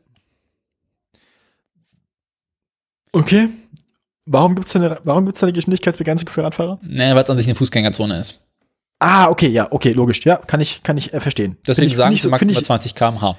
Okay. 3.12 3.50
Warum 4.26 4.56
gibt's 4.56 4.74
da 4.74 4.80
eine, 4.80 5.00
warum 5.04 5.26
gibt's 5.26 5.40
da 5.40 5.48
eine 5.48 5.54
Geschwindigkeitsbegrenzung 5.54 6.30
für 6.30 6.44
Radfahrer? 6.44 6.80
Naja, 6.84 7.16
weil 7.16 7.24
es 7.24 7.30
an 7.30 7.38
sich 7.38 7.48
eine 7.48 7.56
Fußgängerzone 7.56 8.20
ist. 8.20 8.46
Ah, 9.00 9.30
okay, 9.30 9.48
ja, 9.48 9.72
okay, 9.72 9.94
logisch. 9.94 10.26
Ja, 10.26 10.38
kann 10.38 10.60
ich, 10.60 10.84
kann 10.84 10.98
ich 10.98 11.14
äh, 11.14 11.20
verstehen. 11.20 11.58
Deswegen 11.66 11.92
ich, 11.92 11.98
sagen 11.98 12.16
sie 12.16 12.22
so, 12.22 12.30
maximal 12.30 12.62
ich, 12.62 12.66
20 12.66 12.96
km/h. 12.96 13.38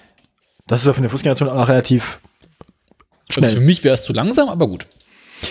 Das 0.66 0.80
ist 0.80 0.86
ja 0.86 0.92
für 0.92 0.98
eine 0.98 1.08
Fußgängerzone 1.08 1.52
auch 1.52 1.68
relativ 1.68 2.20
schnell. 3.30 3.44
Also 3.44 3.56
für 3.56 3.66
mich 3.66 3.84
wäre 3.84 3.94
es 3.94 4.04
zu 4.04 4.12
langsam, 4.12 4.48
aber 4.48 4.66
gut. 4.68 4.86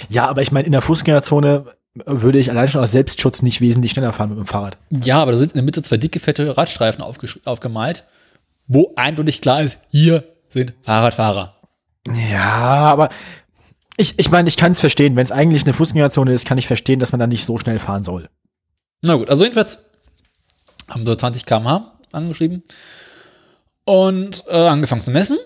Ja, 0.10 0.28
aber 0.28 0.42
ich 0.42 0.52
meine, 0.52 0.66
in 0.66 0.72
der 0.72 0.82
Fußgängerzone 0.82 1.66
würde 2.06 2.40
ich 2.40 2.50
allein 2.50 2.70
schon 2.70 2.82
aus 2.82 2.92
Selbstschutz 2.92 3.42
nicht 3.42 3.62
wesentlich 3.62 3.92
schneller 3.92 4.14
fahren 4.14 4.30
mit 4.30 4.38
dem 4.38 4.46
Fahrrad. 4.46 4.78
Ja, 4.90 5.22
aber 5.22 5.32
da 5.32 5.38
sind 5.38 5.52
in 5.54 5.58
der 5.58 5.64
Mitte 5.64 5.82
zwei 5.82 5.98
dicke, 5.98 6.20
fette 6.20 6.58
Radstreifen 6.58 7.04
aufgemalt. 7.04 8.06
wo 8.68 8.94
eindeutig 8.96 9.42
klar 9.42 9.62
ist, 9.62 9.80
hier 9.90 10.24
sind 10.50 10.74
Fahrradfahrer. 10.84 11.56
Ja, 12.32 12.44
aber 12.44 13.10
ich, 13.98 14.20
ich 14.20 14.30
meine, 14.30 14.48
ich 14.48 14.58
kann 14.58 14.72
es 14.72 14.80
verstehen. 14.80 15.16
Wenn 15.16 15.24
es 15.24 15.32
eigentlich 15.32 15.64
eine 15.64 15.74
Fußgängerzone 15.74 16.34
ist, 16.34 16.46
kann 16.46 16.58
ich 16.58 16.68
verstehen, 16.68 17.00
dass 17.00 17.12
man 17.12 17.20
dann 17.20 17.30
nicht 17.30 17.46
so 17.46 17.58
schnell 17.58 17.80
fahren 17.80 18.04
soll. 18.04 18.30
Na 19.02 19.16
gut, 19.16 19.30
also 19.30 19.44
jedenfalls 19.44 19.80
haben 20.88 21.06
wir 21.08 21.18
20 21.18 21.46
km/h 21.46 21.94
angeschrieben 22.12 22.64
und 23.86 24.44
äh, 24.48 24.56
angefangen 24.56 25.04
zu 25.04 25.12
messen. 25.12 25.38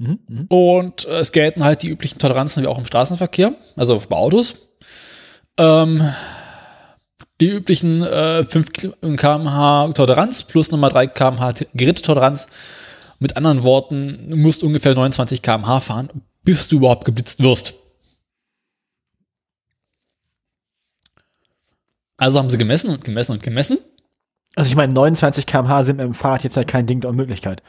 Mhm, 0.00 0.46
Und 0.48 1.04
äh, 1.04 1.18
es 1.18 1.30
gelten 1.30 1.62
halt 1.62 1.82
die 1.82 1.88
üblichen 1.88 2.18
Toleranzen 2.18 2.62
wie 2.62 2.66
auch 2.66 2.78
im 2.78 2.86
Straßenverkehr, 2.86 3.52
also 3.76 4.02
bei 4.08 4.16
Autos. 4.16 4.70
Ähm, 5.58 6.02
die 7.42 7.48
üblichen 7.50 8.02
äh, 8.02 8.44
5 8.44 8.72
km/h 8.72 9.92
Toleranz 9.92 10.44
plus 10.44 10.70
nochmal 10.70 10.90
3 10.90 11.06
km/h 11.08 11.66
Gerätetoleranz. 11.74 12.48
Mit 13.18 13.36
anderen 13.36 13.62
Worten, 13.62 14.30
du 14.30 14.36
musst 14.36 14.62
ungefähr 14.62 14.94
29 14.94 15.42
km/h 15.42 15.80
fahren, 15.80 16.08
bis 16.44 16.68
du 16.68 16.76
überhaupt 16.76 17.04
geblitzt 17.04 17.42
wirst. 17.42 17.74
Also 22.16 22.38
haben 22.38 22.48
sie 22.48 22.56
gemessen 22.56 22.88
und 22.88 23.04
gemessen 23.04 23.32
und 23.32 23.42
gemessen. 23.42 23.76
Also 24.56 24.68
ich 24.70 24.76
meine, 24.76 24.94
29 24.94 25.44
km/h 25.44 25.84
sind 25.84 25.96
mit 25.96 26.06
dem 26.06 26.14
Fahrrad 26.14 26.44
jetzt 26.44 26.56
ja 26.56 26.64
kein 26.64 26.86
Ding 26.86 27.02
der 27.02 27.10
Unmöglichkeit. 27.10 27.62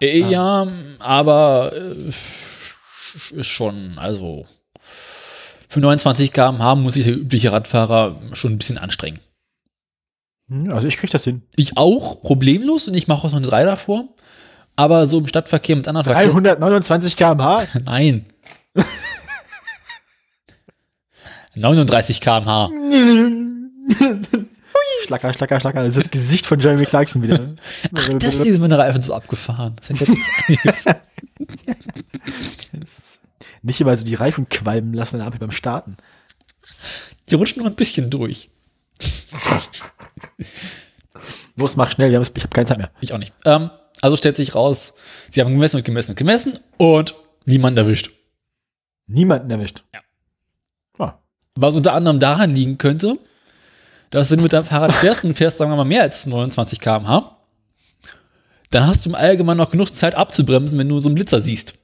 Äh, 0.00 0.20
Ja, 0.30 0.66
aber 0.98 1.72
äh, 1.74 2.08
ist 2.08 3.46
schon, 3.46 3.98
also 3.98 4.44
für 4.80 5.80
29 5.80 6.32
km/h 6.32 6.74
muss 6.76 6.94
sich 6.94 7.04
der 7.04 7.14
übliche 7.16 7.52
Radfahrer 7.52 8.20
schon 8.32 8.52
ein 8.52 8.58
bisschen 8.58 8.78
anstrengen. 8.78 9.18
Hm, 10.48 10.70
Also 10.72 10.86
ich 10.88 10.96
krieg 10.96 11.10
das 11.10 11.24
hin. 11.24 11.42
Ich 11.56 11.76
auch, 11.76 12.22
problemlos, 12.22 12.88
und 12.88 12.94
ich 12.94 13.08
mache 13.08 13.26
auch 13.26 13.30
noch 13.32 13.38
eine 13.38 13.46
3 13.46 13.64
davor. 13.64 14.04
Aber 14.78 15.06
so 15.06 15.18
im 15.18 15.26
Stadtverkehr 15.26 15.74
mit 15.76 15.88
anderen 15.88 16.04
Verkehr. 16.04 16.30
329 16.30 17.16
km/h? 17.16 17.64
Nein. 17.84 18.26
39 21.54 22.20
km/h. 22.20 22.68
Schlacker, 25.04 25.32
schlacker, 25.34 25.60
schlacker. 25.60 25.84
Das 25.84 25.96
ist 25.96 26.06
das 26.06 26.10
Gesicht 26.10 26.46
von 26.46 26.58
Jeremy 26.60 26.84
Clarkson 26.84 27.22
wieder. 27.22 27.54
Das 28.18 28.42
hier 28.42 28.52
sind 28.52 28.60
meine 28.60 28.78
Reifen 28.78 29.02
so 29.02 29.14
abgefahren. 29.14 29.76
Das 29.76 29.90
einiges. 29.90 30.84
Nicht 33.62 33.80
immer 33.80 33.96
so 33.96 34.04
die 34.04 34.14
Reifen 34.14 34.48
qualmen 34.48 34.94
lassen 34.94 35.16
an 35.16 35.20
der 35.20 35.26
Ampel 35.26 35.40
beim 35.40 35.50
Starten. 35.50 35.96
Die 37.28 37.34
rutschen 37.34 37.62
nur 37.62 37.70
ein 37.70 37.76
bisschen 37.76 38.10
durch. 38.10 38.50
Los, 41.56 41.76
mach 41.76 41.90
schnell, 41.90 42.10
wir 42.10 42.18
haben, 42.18 42.28
ich 42.34 42.42
habe 42.42 42.54
keine 42.54 42.66
Zeit 42.66 42.78
mehr. 42.78 42.90
Ich 43.00 43.12
auch 43.12 43.18
nicht. 43.18 43.32
Ähm, 43.44 43.70
also 44.02 44.16
stellt 44.16 44.36
sich 44.36 44.54
raus, 44.54 44.94
sie 45.30 45.40
haben 45.40 45.52
gemessen 45.52 45.76
und 45.78 45.84
gemessen 45.84 46.12
und 46.12 46.16
gemessen 46.16 46.58
und 46.76 47.14
niemand 47.44 47.78
erwischt. 47.78 48.10
Niemanden 49.06 49.50
erwischt. 49.50 49.82
Ja. 49.94 50.00
Ah. 50.98 51.18
Was 51.54 51.74
unter 51.76 51.94
anderem 51.94 52.20
daran 52.20 52.54
liegen 52.54 52.78
könnte, 52.78 53.18
dass 54.16 54.30
wenn 54.30 54.38
du 54.38 54.44
mit 54.44 54.52
deinem 54.52 54.64
Fahrrad 54.64 54.94
fährst 54.94 55.24
und 55.24 55.34
fährst, 55.34 55.58
sagen 55.58 55.70
wir 55.70 55.76
mal, 55.76 55.84
mehr 55.84 56.02
als 56.02 56.26
29 56.26 56.80
km/h, 56.80 57.36
dann 58.70 58.86
hast 58.86 59.04
du 59.04 59.10
im 59.10 59.14
Allgemeinen 59.14 59.58
noch 59.58 59.70
genug 59.70 59.92
Zeit 59.92 60.16
abzubremsen, 60.16 60.78
wenn 60.78 60.88
du 60.88 61.00
so 61.00 61.08
einen 61.08 61.14
Blitzer 61.14 61.40
siehst. 61.40 61.74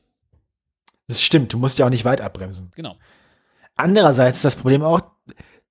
Das 1.09 1.23
stimmt, 1.23 1.53
du 1.53 1.59
musst 1.59 1.79
ja 1.79 1.87
auch 1.87 1.91
nicht 1.91 2.05
weit 2.05 2.21
abbremsen. 2.21 2.71
Genau. 2.75 2.97
Andererseits 3.77 4.39
ist 4.39 4.45
das 4.45 4.57
Problem 4.57 4.83
auch, 4.83 5.03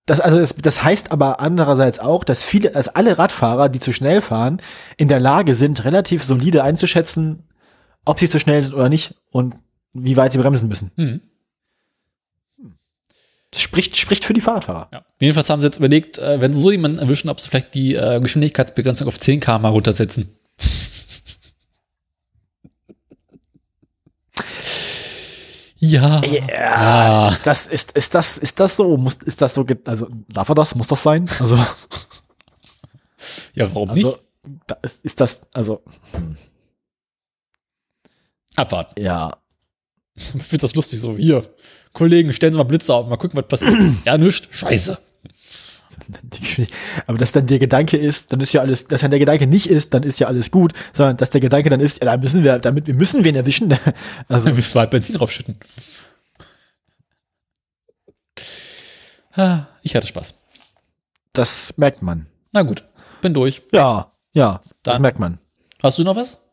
dass, 0.06 0.20
also 0.20 0.40
das, 0.40 0.56
das 0.56 0.84
heißt 0.84 1.12
aber 1.12 1.40
andererseits 1.40 2.00
auch, 2.00 2.24
dass 2.24 2.44
viele, 2.44 2.72
dass 2.72 2.90
alle 2.90 3.18
Radfahrer, 3.18 3.70
die 3.70 3.80
zu 3.80 3.94
schnell 3.94 4.22
fahren, 4.22 4.62
in 4.98 5.08
der 5.08 5.20
Lage 5.20 5.56
sind, 5.56 5.84
relativ 5.86 6.24
solide 6.24 6.64
einzuschätzen, 6.64 7.50
ob 8.06 8.20
sie 8.20 8.28
zu 8.28 8.40
schnell 8.40 8.62
sind 8.62 8.76
oder 8.76 8.90
nicht 8.90 9.16
und 9.32 9.56
wie 9.94 10.18
weit 10.18 10.32
sie 10.32 10.40
bremsen 10.40 10.70
müssen. 10.70 10.92
Mhm. 10.96 11.22
Das 13.52 13.62
spricht, 13.62 13.98
spricht 13.98 14.24
für 14.26 14.34
die 14.34 14.42
Fahrradfahrer. 14.42 14.90
Ja. 14.94 15.06
Jedenfalls 15.20 15.50
haben 15.50 15.62
sie 15.62 15.68
jetzt 15.68 15.78
überlegt, 15.78 16.18
äh, 16.18 16.40
wenn 16.40 16.54
sie 16.54 16.62
so 16.62 16.72
jemanden 16.72 17.00
erwischen, 17.00 17.30
ob 17.30 17.40
sie 17.42 17.50
vielleicht 17.50 17.74
die 17.76 17.96
äh, 17.96 18.20
Geschwindigkeitsbegrenzung 18.22 19.08
auf 19.08 19.20
10 19.20 19.42
km/h 19.42 19.70
runtersetzen. 19.70 20.30
ja. 25.80 26.22
Ja, 26.24 27.30
ist 27.30 27.46
das, 27.46 27.68
ist, 27.68 27.92
ist 27.92 28.16
das, 28.16 28.38
ist 28.38 28.60
das 28.60 28.78
so? 28.78 28.96
Muss, 28.98 29.16
ist 29.16 29.42
das 29.42 29.54
so, 29.54 29.66
also, 29.86 30.08
darf 30.30 30.48
er 30.48 30.56
das? 30.56 30.76
Muss 30.76 30.88
das 30.88 31.04
sein? 31.04 31.30
Also, 31.40 31.58
Ja, 33.54 33.74
warum 33.74 33.90
also, 33.90 34.08
nicht? 34.08 34.20
da 34.68 34.78
ist, 34.82 35.04
ist 35.04 35.20
das, 35.20 35.42
also, 35.54 35.84
Abwarten. 38.56 39.02
ja. 39.02 39.38
Ich 40.36 40.44
finde 40.44 40.62
das 40.62 40.76
lustig 40.76 41.00
so. 41.00 41.18
Hier, 41.18 41.44
Kollegen, 41.94 42.32
stellen 42.34 42.54
Sie 42.54 42.58
mal 42.58 42.64
Blitze 42.64 42.94
auf, 42.94 43.08
mal 43.08 43.18
gucken, 43.18 43.38
was 43.40 43.48
passiert. 43.48 43.78
ja, 44.06 44.18
nichts. 44.18 44.48
Scheiße. 44.52 44.98
Aber 47.08 47.18
dass 47.18 47.32
dann 47.32 47.48
der 47.48 47.60
Gedanke 47.60 47.98
ist, 47.98 48.32
dann 48.32 48.40
ist 48.40 48.54
ja 48.54 48.62
alles, 48.62 48.88
dass 48.88 49.02
dann 49.02 49.12
der 49.12 49.20
Gedanke 49.20 49.46
nicht 49.48 49.68
ist, 49.70 49.94
dann 49.94 50.04
ist 50.04 50.20
ja 50.20 50.28
alles 50.28 50.50
gut, 50.52 50.74
sondern 50.94 51.18
dass 51.18 51.30
der 51.30 51.42
Gedanke 51.42 51.70
dann 51.70 51.80
ist, 51.80 52.00
ja, 52.00 52.06
da 52.06 52.18
müssen 52.18 52.44
wir, 52.44 52.60
damit 52.60 52.88
wir 52.88 52.94
müssen 52.94 53.24
wen 53.24 53.36
erwischen. 53.36 53.78
Also, 54.28 54.48
Dann 54.48 54.56
müssen 54.56 54.76
wir 54.76 54.80
halt 54.82 54.92
Benzin 54.92 55.16
draufschütten. 55.16 55.58
Ich 59.84 59.96
hatte 59.96 60.08
Spaß. 60.08 60.34
das 61.34 61.78
merkt 61.78 62.02
man. 62.02 62.28
Na 62.52 62.64
gut, 62.64 62.84
bin 63.22 63.34
durch. 63.34 63.62
Ja, 63.72 64.12
ja, 64.34 64.62
das 64.84 64.94
Dann- 64.96 65.02
merkt 65.02 65.20
man. 65.20 65.40
Hast 65.82 65.98
du 65.98 66.04
noch 66.04 66.16
was? 66.16 66.44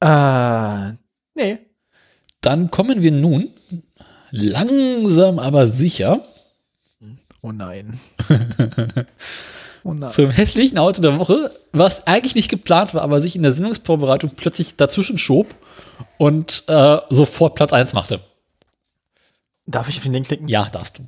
Äh, 0.00 0.96
nee. 1.34 1.58
Dann 2.40 2.70
kommen 2.70 3.02
wir 3.02 3.12
nun 3.12 3.48
langsam 4.30 5.38
aber 5.38 5.66
sicher 5.66 6.20
Oh 7.42 7.52
nein. 7.52 8.00
oh 9.84 9.92
nein. 9.94 10.10
zum 10.10 10.30
hässlichen 10.30 10.76
Auto 10.78 11.00
der 11.00 11.18
Woche, 11.18 11.54
was 11.72 12.06
eigentlich 12.06 12.34
nicht 12.34 12.48
geplant 12.48 12.94
war, 12.94 13.02
aber 13.02 13.20
sich 13.20 13.36
in 13.36 13.42
der 13.42 13.52
Sendungsvorbereitung 13.52 14.30
plötzlich 14.30 14.76
dazwischen 14.76 15.18
schob 15.18 15.54
und 16.16 16.64
äh, 16.66 16.98
sofort 17.10 17.54
Platz 17.54 17.72
1 17.72 17.92
machte. 17.92 18.20
Darf 19.66 19.88
ich 19.88 19.98
auf 19.98 20.02
den 20.02 20.12
Link 20.12 20.26
klicken? 20.26 20.48
Ja, 20.48 20.68
darfst 20.68 20.98
du. 20.98 21.06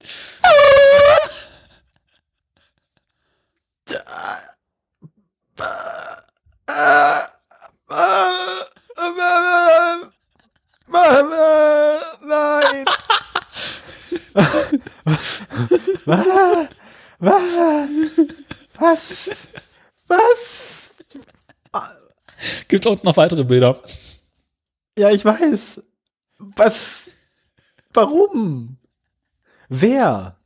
Nein. 6.68 7.28
Was? 18.78 19.30
Was? 20.06 20.94
Gibt 22.68 22.86
auch 22.86 23.02
noch 23.02 23.16
weitere 23.16 23.44
Bilder. 23.44 23.82
Ja, 24.98 25.10
ich 25.10 25.24
weiß. 25.24 25.82
Was? 26.38 27.12
Warum? 27.94 28.76
Wer? 29.68 30.36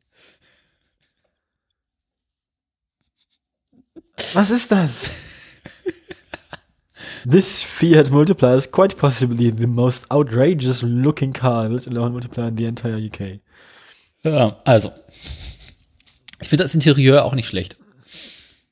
Was 4.35 4.51
ist 4.51 4.71
das? 4.71 5.22
This 7.25 7.63
Fiat 7.63 8.11
Multiplier 8.11 8.57
is 8.57 8.67
quite 8.67 8.97
possibly 8.97 9.51
the 9.51 9.69
most 9.69 10.07
outrageous 10.11 10.83
looking 10.83 11.33
car, 11.33 11.69
let 11.69 11.87
alone 11.87 12.13
multiplier 12.13 12.49
in 12.49 12.57
the 12.57 12.67
entire 12.67 12.97
UK. 12.97 13.41
Ja, 14.25 14.57
also. 14.65 14.91
Ich 16.41 16.49
finde 16.49 16.65
das 16.65 16.75
Interieur 16.75 17.25
auch 17.25 17.35
nicht 17.35 17.47
schlecht. 17.47 17.77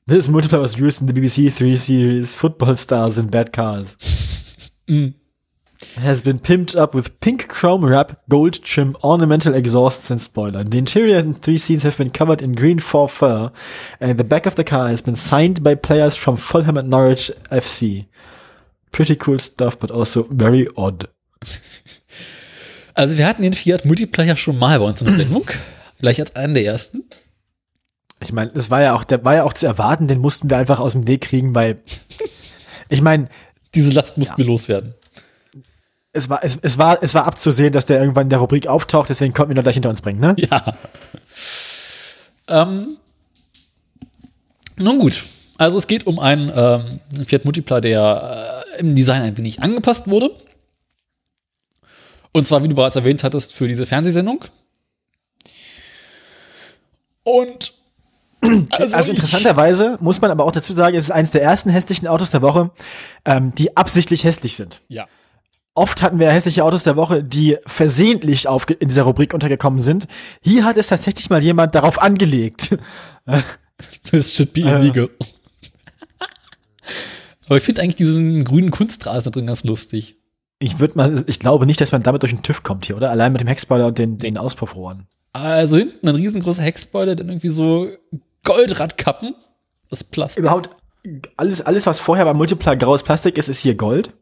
This 0.05 0.27
multiplier 0.27 0.61
was 0.61 0.77
used 0.77 1.01
in 1.01 1.07
the 1.07 1.13
BBC 1.13 1.49
3 1.49 1.77
series 1.77 2.35
Football 2.35 2.75
Stars 2.75 3.17
in 3.17 3.29
Bad 3.29 3.53
Cars. 3.53 4.71
Mm. 4.87 5.13
It 5.81 6.03
has 6.03 6.21
been 6.21 6.39
pimped 6.39 6.75
up 6.75 6.93
with 6.93 7.19
pink 7.21 7.47
chrome 7.47 7.85
wrap, 7.85 8.21
gold 8.27 8.61
trim, 8.63 8.97
ornamental 9.03 9.53
exhausts 9.53 10.11
and 10.11 10.19
spoiler. 10.19 10.63
The 10.63 10.77
interior 10.77 11.17
and 11.17 11.41
three 11.41 11.57
seats 11.57 11.83
have 11.83 11.97
been 11.97 12.11
covered 12.11 12.41
in 12.41 12.53
green 12.53 12.79
faux 12.79 13.13
fur, 13.13 13.51
and 13.99 14.17
the 14.17 14.23
back 14.23 14.45
of 14.45 14.55
the 14.55 14.63
car 14.63 14.89
has 14.89 15.01
been 15.01 15.15
signed 15.15 15.63
by 15.63 15.75
players 15.75 16.15
from 16.15 16.37
Fulham 16.37 16.77
and 16.77 16.89
Norwich 16.89 17.31
FC. 17.51 18.07
Pretty 18.91 19.17
cool 19.25 19.39
stuff, 19.39 19.77
but 19.77 19.91
also 19.91 20.27
very 20.29 20.69
odd. 20.75 21.07
Also 22.93 23.17
wir 23.17 23.25
hatten 23.25 23.41
den 23.41 23.53
Fiat 23.53 23.85
Multiplayer 23.85 24.35
schon 24.35 24.59
mal 24.59 24.77
bei 24.79 24.85
uns 24.85 25.01
in 25.01 25.07
der 25.07 25.17
Sendung. 25.17 25.45
Gleich 25.99 26.19
als 26.19 26.35
einen 26.35 26.53
der 26.53 26.65
ersten. 26.65 27.03
Ich 28.19 28.33
meine, 28.33 28.51
es 28.53 28.69
war 28.69 28.81
ja 28.81 28.93
auch, 28.93 29.03
der 29.03 29.23
war 29.25 29.35
ja 29.35 29.43
auch 29.43 29.53
zu 29.53 29.65
erwarten, 29.65 30.07
den 30.07 30.19
mussten 30.19 30.49
wir 30.49 30.57
einfach 30.57 30.79
aus 30.79 30.91
dem 30.91 31.07
Weg 31.07 31.21
kriegen, 31.21 31.55
weil 31.55 31.81
ich 32.89 33.01
meine, 33.01 33.29
Diese 33.73 33.91
Last 33.93 34.17
mussten 34.17 34.37
wir 34.37 34.45
loswerden. 34.45 34.93
es 36.11 36.29
war, 36.29 36.43
es, 36.43 36.57
es 36.61 36.77
war, 36.77 37.01
es 37.01 37.13
war 37.15 37.25
abzusehen, 37.25 37.71
dass 37.71 37.85
der 37.85 37.99
irgendwann 37.99 38.25
in 38.25 38.29
der 38.29 38.39
Rubrik 38.39 38.67
auftaucht, 38.67 39.09
deswegen 39.09 39.33
konnten 39.33 39.55
wir 39.55 39.59
ihn 39.59 39.63
gleich 39.63 39.75
hinter 39.75 39.89
uns 39.89 40.01
bringen, 40.01 40.19
ne? 40.19 40.35
Ja. 40.37 40.77
Ähm, 42.47 42.97
Nun 44.75 44.99
gut, 44.99 45.23
also 45.57 45.77
es 45.77 45.87
geht 45.87 46.07
um 46.07 46.19
einen 46.19 46.51
ähm, 46.55 47.25
Fiat 47.25 47.45
Multipla, 47.45 47.81
der 47.81 48.63
äh, 48.75 48.79
im 48.79 48.95
Design 48.95 49.21
ein 49.21 49.37
wenig 49.37 49.61
angepasst 49.61 50.07
wurde. 50.07 50.31
Und 52.31 52.45
zwar, 52.45 52.63
wie 52.63 52.69
du 52.69 52.75
bereits 52.75 52.95
erwähnt 52.95 53.23
hattest, 53.23 53.53
für 53.53 53.67
diese 53.67 53.85
Fernsehsendung. 53.85 54.45
Und 57.23 57.73
Also, 58.71 58.97
ich- 58.99 59.09
interessanterweise 59.09 59.97
muss 60.01 60.19
man 60.21 60.31
aber 60.31 60.45
auch 60.45 60.51
dazu 60.51 60.73
sagen, 60.73 60.95
es 60.97 61.05
ist 61.05 61.11
eines 61.11 61.31
der 61.31 61.43
ersten 61.43 61.69
hässlichen 61.69 62.07
Autos 62.07 62.31
der 62.31 62.41
Woche, 62.41 62.71
ähm, 63.25 63.53
die 63.53 63.77
absichtlich 63.77 64.23
hässlich 64.23 64.55
sind. 64.55 64.81
Ja. 64.87 65.07
Oft 65.75 66.01
hatten 66.01 66.19
wir 66.19 66.29
hässliche 66.31 66.65
Autos 66.65 66.83
der 66.83 66.95
Woche, 66.95 67.23
die 67.23 67.57
versehentlich 67.65 68.45
in 68.79 68.89
dieser 68.89 69.03
Rubrik 69.03 69.33
untergekommen 69.33 69.79
sind. 69.79 70.07
Hier 70.41 70.65
hat 70.65 70.75
es 70.75 70.87
tatsächlich 70.87 71.29
mal 71.29 71.41
jemand 71.41 71.75
darauf 71.75 72.01
angelegt. 72.01 72.77
This 74.09 74.35
should 74.35 74.53
be 74.53 74.61
illegal. 74.61 75.09
Aber 77.51 77.57
ich 77.57 77.63
finde 77.65 77.81
eigentlich 77.81 77.95
diesen 77.95 78.45
grünen 78.45 78.71
Kunstrasen 78.71 79.25
da 79.25 79.37
drin 79.37 79.47
ganz 79.47 79.65
lustig. 79.65 80.15
Ich 80.59 80.79
würde 80.79 80.95
mal, 80.95 81.21
ich 81.27 81.37
glaube 81.37 81.65
nicht, 81.65 81.81
dass 81.81 81.91
man 81.91 82.01
damit 82.01 82.23
durch 82.23 82.31
den 82.31 82.43
TÜV 82.43 82.63
kommt 82.63 82.85
hier, 82.85 82.95
oder? 82.95 83.11
Allein 83.11 83.33
mit 83.33 83.41
dem 83.41 83.47
Heckspoiler 83.49 83.87
und 83.87 83.97
den, 83.97 84.17
den 84.17 84.37
Auspuffrohren. 84.37 85.05
Also 85.33 85.75
hinten 85.75 86.07
ein 86.07 86.15
riesengroßer 86.15 86.61
Heckspoiler, 86.61 87.17
dann 87.17 87.27
irgendwie 87.27 87.49
so 87.49 87.89
Goldradkappen. 88.45 89.35
Ist 89.89 90.11
Plastik. 90.11 90.43
Überhaupt 90.45 90.69
alles, 91.35 91.59
alles, 91.59 91.85
was 91.85 91.99
vorher 91.99 92.23
beim 92.23 92.37
Multipler 92.37 92.77
graues 92.77 93.03
Plastik 93.03 93.37
ist, 93.37 93.49
ist 93.49 93.59
hier 93.59 93.75
Gold. 93.75 94.13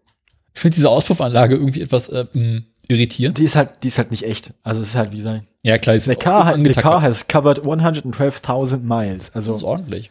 Ich 0.56 0.62
finde 0.62 0.74
diese 0.74 0.90
Auspuffanlage 0.90 1.54
irgendwie 1.54 1.82
etwas 1.82 2.08
äh, 2.08 2.26
mh, 2.34 2.64
irritierend. 2.88 3.38
Die 3.38 3.44
ist 3.44 3.56
halt, 3.56 3.84
die 3.84 3.90
ist 3.90 4.00
halt 4.00 4.10
nicht 4.10 4.24
echt. 4.24 4.56
Also 4.64 4.82
es 4.82 4.88
ist 4.90 4.96
halt 4.96 5.12
wie 5.12 5.22
sein. 5.22 5.46
Ja, 5.64 5.78
klar, 5.78 5.96
ist 5.96 6.06
The 6.06 6.16
car, 6.16 6.58
the 6.58 6.74
car 6.74 7.04
has 7.04 7.28
covered 7.28 7.60
112.000 7.60 8.78
miles. 8.78 9.30
Das 9.34 9.44
ist 9.44 9.50
Also 9.52 9.68
ordentlich. 9.68 10.10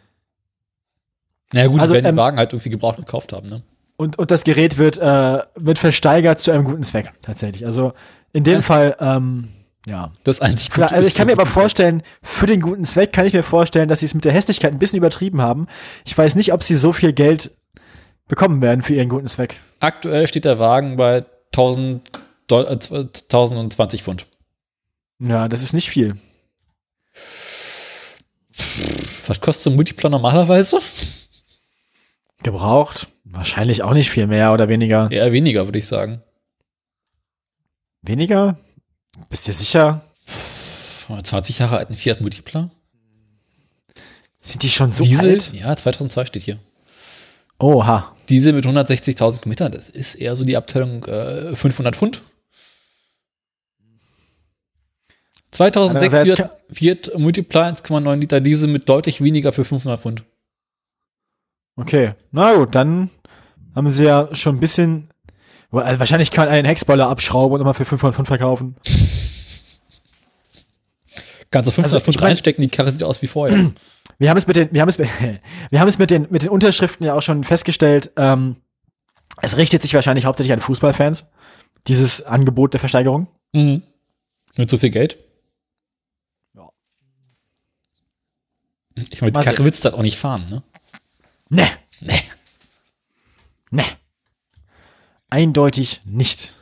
Na 1.53 1.61
ja, 1.63 1.67
gut, 1.67 1.81
Also, 1.81 1.95
die 1.95 1.97
werden 1.99 2.07
ähm, 2.11 2.15
den 2.17 2.21
Wagen 2.21 2.39
halt 2.39 2.53
irgendwie 2.53 2.71
gebraucht 2.71 2.99
gekauft 2.99 3.33
haben, 3.33 3.49
ne? 3.49 3.63
und, 3.97 4.19
und 4.19 4.31
das 4.31 4.45
Gerät 4.45 4.79
wird, 4.79 4.99
äh, 4.99 5.39
wird 5.57 5.79
versteigert 5.79 6.41
zu 6.41 6.51
einem 6.53 6.65
guten 6.65 6.85
Zweck, 6.85 7.13
tatsächlich. 7.23 7.67
Also 7.67 7.93
in 8.33 8.45
dem 8.45 8.57
Ja. 8.57 8.63
Fall, 8.63 8.97
ähm, 9.01 9.49
ja. 9.87 10.13
Das 10.23 10.41
einzig 10.41 10.71
Gute 10.71 10.93
also 10.93 11.09
ich 11.09 11.15
kann 11.15 11.27
mir 11.27 11.33
aber 11.33 11.47
vorstellen, 11.47 12.03
für 12.23 12.47
den 12.47 12.61
guten 12.61 12.85
Zweck 12.85 13.13
kann 13.13 13.27
ich 13.27 13.33
mir 13.33 13.43
vorstellen, 13.43 13.89
dass 13.89 14.01
sie 14.01 14.07
es 14.07 14.15
mit 14.15 14.25
der 14.25 14.33
Hässlichkeit 14.33 14.73
ein 14.73 14.79
bisschen 14.79 14.99
übertrieben 14.99 15.41
haben. 15.41 15.67
Ich 16.05 16.17
weiß 16.17 16.35
nicht, 16.37 16.53
ob 16.53 16.63
sie 16.63 16.75
so 16.75 16.93
viel 16.93 17.13
Geld 17.13 17.51
bekommen 18.29 18.61
werden 18.61 18.83
für 18.83 18.95
ihren 18.95 19.09
guten 19.09 19.27
Zweck. 19.27 19.57
Aktuell 19.81 20.29
steht 20.29 20.45
der 20.45 20.59
Wagen 20.59 20.97
bei 20.97 21.25
1000 21.53 22.03
Doll 22.47 22.67
äh, 22.67 22.71
1020 22.73 24.03
Pfund. 24.03 24.27
Ja, 25.19 25.49
das 25.49 25.63
ist 25.63 25.73
nicht 25.73 25.91
viel. 25.91 26.17
Was 29.27 29.41
kostet 29.41 29.65
so 29.65 29.71
ein 29.71 29.77
Multiplan 29.77 30.13
normalerweise? 30.13 30.79
Gebraucht? 32.43 33.09
Wahrscheinlich 33.25 33.83
auch 33.83 33.95
nicht 33.95 34.11
viel 34.11 34.27
mehr 34.27 34.53
oder 34.53 34.69
weniger. 34.69 35.11
Eher 35.11 35.33
weniger, 35.33 35.67
würde 35.67 35.79
ich 35.79 35.87
sagen. 35.87 36.23
Weniger? 38.03 38.59
Bist 39.29 39.49
du 39.49 39.53
sicher? 39.53 40.03
20 41.23 41.59
Jahre 41.59 41.79
alten 41.79 41.95
Fiat 41.95 42.21
Multipla. 42.21 42.71
Sind 44.41 44.63
die 44.63 44.71
schon 44.71 44.91
so 44.91 45.03
Diesel? 45.05 45.33
alt? 45.33 45.53
Ja, 45.53 45.77
2002 45.77 46.27
steht 46.27 46.43
hier. 46.43 46.59
Oha. 47.59 48.15
Diesel 48.29 48.53
mit 48.53 48.67
160.000 48.67 49.41
Kilometern, 49.41 49.73
das 49.73 49.89
ist 49.89 50.15
eher 50.15 50.37
so 50.37 50.45
die 50.45 50.57
Abteilung 50.57 51.05
äh, 51.07 51.57
500 51.57 51.97
Pfund. 51.97 52.23
2006 55.51 56.15
Andererseits 56.15 56.53
Fiat, 56.71 57.09
Fiat 57.09 57.19
Multipla 57.19 57.69
1,9 57.69 58.17
Liter 58.17 58.41
Diesel 58.41 58.69
mit 58.69 58.89
deutlich 58.89 59.23
weniger 59.23 59.53
für 59.53 59.65
500 59.65 60.01
Pfund. 60.01 60.25
Okay. 61.79 62.15
Na 62.33 62.55
gut, 62.55 62.75
dann 62.75 63.09
haben 63.75 63.89
sie 63.91 64.05
ja 64.05 64.35
schon 64.35 64.57
ein 64.57 64.61
bisschen. 64.61 65.11
Also 65.71 65.99
wahrscheinlich 66.01 66.31
kann 66.31 66.47
man 66.47 66.55
einen 66.55 66.67
Heckspoiler 66.67 67.09
abschrauben 67.09 67.53
und 67.55 67.59
nochmal 67.61 67.75
für 67.75 67.85
500 67.85 68.15
Pfund 68.17 68.27
verkaufen. 68.29 68.75
Kannst 71.51 71.69
du 71.69 71.71
500 71.73 71.85
Also, 71.85 72.01
Pfund 72.01 72.17
ich 72.17 72.21
mein- 72.21 72.29
reinstecken, 72.29 72.63
die 72.63 72.69
Karre 72.69 72.91
sieht 72.91 73.03
aus 73.03 73.23
wie 73.23 73.27
vorher. 73.27 73.71
Wir 74.21 74.31
haben 74.31 74.37
es 74.39 74.49
mit 74.49 74.57
den, 74.57 74.69
wir 74.73 74.81
haben 74.81 74.89
es, 74.89 74.99
wir 75.71 75.81
haben 75.81 75.87
es 75.87 75.99
mit 75.99 76.11
den, 76.11 76.27
mit 76.31 76.43
den 76.43 76.49
Unterschriften 76.49 77.07
ja 77.07 77.15
auch 77.15 77.21
schon 77.23 77.45
festgestellt. 77.45 78.11
Ähm, 78.17 78.57
es 79.43 79.57
richtet 79.57 79.81
sich 79.83 79.95
wahrscheinlich 79.95 80.25
hauptsächlich 80.25 80.53
an 80.53 80.61
Fußballfans. 80.61 81.31
Dieses 81.87 82.23
Angebot 82.27 82.73
der 82.73 82.81
Versteigerung. 82.81 83.29
mhm. 83.53 83.83
Mit 84.57 84.71
so 84.71 84.77
viel 84.79 84.91
Geld. 84.91 85.19
Ja. 86.57 86.69
Ich 89.11 89.21
meine, 89.21 89.31
die 89.33 89.39
Karre 89.45 89.63
willst 89.65 89.85
du 89.85 89.91
halt 89.91 89.95
auch 89.95 90.03
nicht 90.03 90.19
fahren, 90.19 90.49
ne? 90.51 90.63
Ne, 91.51 91.67
Nee. 92.01 92.21
ne. 93.71 93.85
Eindeutig 95.31 96.01
nicht. 96.05 96.55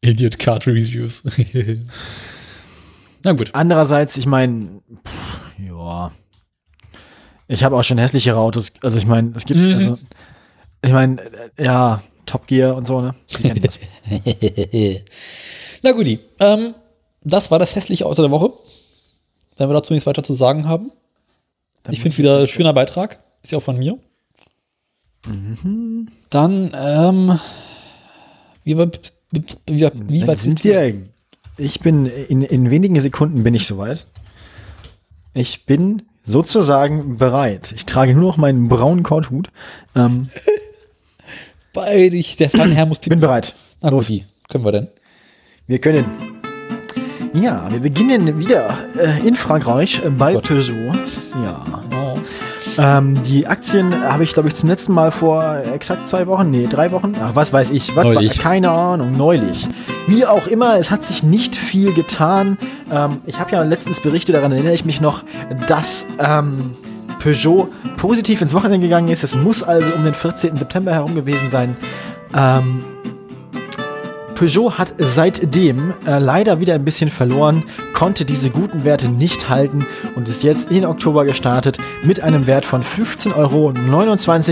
Idiot 0.00 0.38
Card 0.38 0.66
Reviews. 0.66 1.22
Na 3.22 3.32
gut. 3.32 3.50
Andererseits, 3.54 4.16
ich 4.16 4.26
meine, 4.26 4.82
ja. 5.58 6.12
Ich 7.48 7.62
habe 7.64 7.76
auch 7.76 7.82
schon 7.84 7.98
hässlichere 7.98 8.36
Autos. 8.38 8.72
Also 8.82 8.98
ich 8.98 9.06
meine, 9.06 9.32
es 9.36 9.44
gibt, 9.44 9.60
Mhm. 9.60 9.72
also, 9.74 9.98
ich 10.82 10.92
meine, 10.92 11.20
äh, 11.56 11.64
ja, 11.64 12.02
Top 12.26 12.46
Gear 12.46 12.74
und 12.76 12.86
so, 12.86 13.00
ne? 13.00 13.14
Na 15.82 15.92
guti. 15.92 16.20
Ähm, 16.40 16.74
das 17.22 17.50
war 17.50 17.58
das 17.58 17.74
hässliche 17.76 18.06
Auto 18.06 18.22
der 18.22 18.30
Woche. 18.30 18.52
Wenn 19.56 19.68
wir 19.68 19.74
dazu 19.74 19.92
nichts 19.92 20.06
weiter 20.06 20.22
zu 20.22 20.34
sagen 20.34 20.66
haben. 20.68 20.90
Dann 21.82 21.92
Ich 21.94 22.00
finde 22.00 22.16
wieder 22.18 22.40
ein 22.40 22.48
schöner 22.48 22.72
Beitrag. 22.72 23.18
Ist 23.42 23.52
ja 23.52 23.58
auch 23.58 23.62
von 23.62 23.78
mir. 23.78 23.98
Dann, 26.30 26.72
ähm, 26.74 27.38
wie, 28.64 28.78
wie, 28.78 28.88
wie, 29.66 29.90
wie 30.08 30.26
weit 30.26 30.38
sind 30.38 30.64
wir. 30.64 30.94
Ich 31.58 31.80
bin 31.80 32.06
in, 32.06 32.42
in 32.42 32.70
wenigen 32.70 32.98
Sekunden 33.00 33.42
bin 33.42 33.54
ich 33.54 33.66
soweit. 33.66 34.06
Ich 35.34 35.66
bin 35.66 36.02
sozusagen 36.24 37.16
bereit. 37.16 37.72
Ich 37.72 37.86
trage 37.86 38.14
nur 38.14 38.22
noch 38.22 38.36
meinen 38.36 38.68
braunen 38.68 39.02
Korthut. 39.02 39.50
Ähm, 39.94 40.28
Bei 41.72 42.08
dich, 42.08 42.36
der 42.36 42.50
Fernherr 42.50 42.86
muss 42.86 42.98
bin 43.00 43.20
bereit. 43.20 43.54
Na 43.80 43.90
Los. 43.90 44.08
guti. 44.08 44.24
Können 44.48 44.64
wir 44.64 44.72
denn? 44.72 44.88
Wir 45.66 45.78
können. 45.80 46.04
Ja, 47.32 47.72
wir 47.72 47.80
beginnen 47.80 48.38
wieder 48.38 48.76
äh, 48.98 49.26
in 49.26 49.36
Frankreich 49.36 50.02
äh, 50.04 50.10
bei 50.10 50.34
Gott. 50.34 50.48
Peugeot. 50.48 50.92
Ja. 51.42 51.82
Ähm, 52.78 53.22
die 53.22 53.46
Aktien 53.46 53.92
habe 54.04 54.24
ich, 54.24 54.32
glaube 54.32 54.48
ich, 54.48 54.54
zum 54.54 54.68
letzten 54.68 54.92
Mal 54.92 55.10
vor 55.10 55.56
exakt 55.74 56.08
zwei 56.08 56.26
Wochen, 56.26 56.50
nee, 56.50 56.66
drei 56.68 56.92
Wochen, 56.92 57.14
ach, 57.20 57.34
was 57.34 57.52
weiß 57.52 57.70
ich, 57.70 57.96
was, 57.96 58.04
Neulich. 58.04 58.38
keine 58.38 58.70
Ahnung, 58.70 59.12
neulich. 59.12 59.68
Wie 60.06 60.26
auch 60.26 60.46
immer, 60.46 60.78
es 60.78 60.90
hat 60.90 61.04
sich 61.04 61.22
nicht 61.22 61.56
viel 61.56 61.92
getan. 61.92 62.58
Ähm, 62.90 63.18
ich 63.26 63.38
habe 63.40 63.52
ja 63.52 63.62
letztens 63.62 64.00
berichtet, 64.00 64.34
daran 64.34 64.52
erinnere 64.52 64.74
ich 64.74 64.84
mich 64.84 65.00
noch, 65.00 65.24
dass 65.66 66.06
ähm, 66.18 66.74
Peugeot 67.20 67.68
positiv 67.96 68.42
ins 68.42 68.54
Wochenende 68.54 68.86
gegangen 68.86 69.08
ist. 69.08 69.22
Es 69.22 69.36
muss 69.36 69.62
also 69.62 69.92
um 69.94 70.04
den 70.04 70.14
14. 70.14 70.58
September 70.58 70.92
herum 70.92 71.14
gewesen 71.14 71.50
sein. 71.50 71.76
Ähm, 72.34 72.84
Peugeot 74.42 74.76
hat 74.76 74.94
seitdem 74.98 75.94
äh, 76.04 76.18
leider 76.18 76.58
wieder 76.58 76.74
ein 76.74 76.84
bisschen 76.84 77.10
verloren, 77.10 77.62
konnte 77.94 78.24
diese 78.24 78.50
guten 78.50 78.82
Werte 78.82 79.08
nicht 79.08 79.48
halten 79.48 79.86
und 80.16 80.28
ist 80.28 80.42
jetzt 80.42 80.72
in 80.72 80.84
Oktober 80.84 81.24
gestartet 81.24 81.78
mit 82.02 82.24
einem 82.24 82.48
Wert 82.48 82.66
von 82.66 82.82
15,29 82.82 83.36
Euro. 83.36 83.72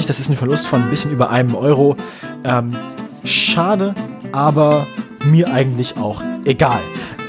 Das 0.07 0.21
ist 0.21 0.31
ein 0.31 0.37
Verlust 0.37 0.69
von 0.69 0.85
ein 0.85 0.91
bisschen 0.91 1.11
über 1.11 1.31
einem 1.31 1.57
Euro. 1.57 1.97
Ähm, 2.45 2.77
schade, 3.25 3.97
aber 4.31 4.87
mir 5.25 5.53
eigentlich 5.53 5.97
auch 5.97 6.23
egal. 6.45 6.79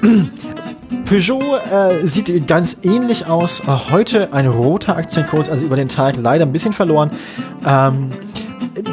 Peugeot 1.06 1.42
äh, 1.42 2.06
sieht 2.06 2.46
ganz 2.46 2.78
ähnlich 2.84 3.26
aus. 3.26 3.62
Äh, 3.62 3.90
heute 3.90 4.34
ein 4.34 4.46
roter 4.46 4.98
Aktienkurs, 4.98 5.50
also 5.50 5.66
über 5.66 5.78
den 5.78 5.88
Tag 5.88 6.18
leider 6.18 6.46
ein 6.46 6.52
bisschen 6.52 6.74
verloren. 6.74 7.10
Ähm, 7.66 8.12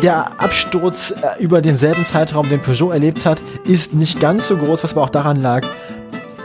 der 0.03 0.41
Absturz 0.41 1.11
äh, 1.11 1.43
über 1.43 1.61
denselben 1.61 2.05
Zeitraum, 2.05 2.49
den 2.49 2.61
Peugeot 2.61 2.91
erlebt 2.91 3.27
hat, 3.27 3.43
ist 3.65 3.95
nicht 3.95 4.21
ganz 4.21 4.49
so 4.49 4.57
groß, 4.57 4.83
was 4.85 4.93
aber 4.93 5.03
auch 5.03 5.11
daran 5.11 5.41
lag, 5.41 5.67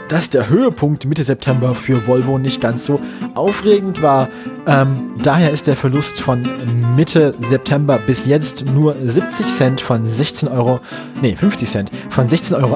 dass 0.08 0.30
der 0.30 0.48
Höhepunkt 0.48 1.06
Mitte 1.06 1.24
September 1.24 1.74
für 1.74 2.06
Volvo 2.06 2.38
nicht 2.38 2.60
ganz 2.60 2.84
so 2.84 3.00
aufregend 3.34 4.02
war. 4.02 4.28
Ähm, 4.66 5.14
daher 5.22 5.50
ist 5.50 5.66
der 5.66 5.76
Verlust 5.76 6.20
von 6.20 6.46
Mitte 6.94 7.34
September 7.40 7.98
bis 7.98 8.26
jetzt 8.26 8.66
nur 8.66 8.96
70 9.02 9.46
Cent 9.46 9.80
von 9.80 10.04
16 10.04 10.48
Euro, 10.48 10.80
nee, 11.22 11.34
50 11.34 11.68
Cent, 11.68 11.90
von 12.10 12.28
16,68 12.28 12.62
Euro 12.62 12.74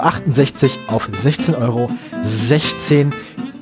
auf 0.97 1.09
16,16 1.25 1.61
Euro. 1.61 1.91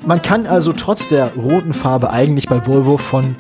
Man 0.07 0.23
kann 0.23 0.47
also 0.47 0.73
trotz 0.73 1.09
der 1.09 1.33
roten 1.35 1.75
Farbe 1.75 2.11
eigentlich 2.11 2.47
bei 2.47 2.65
Volvo 2.65 2.97
von 2.97 3.35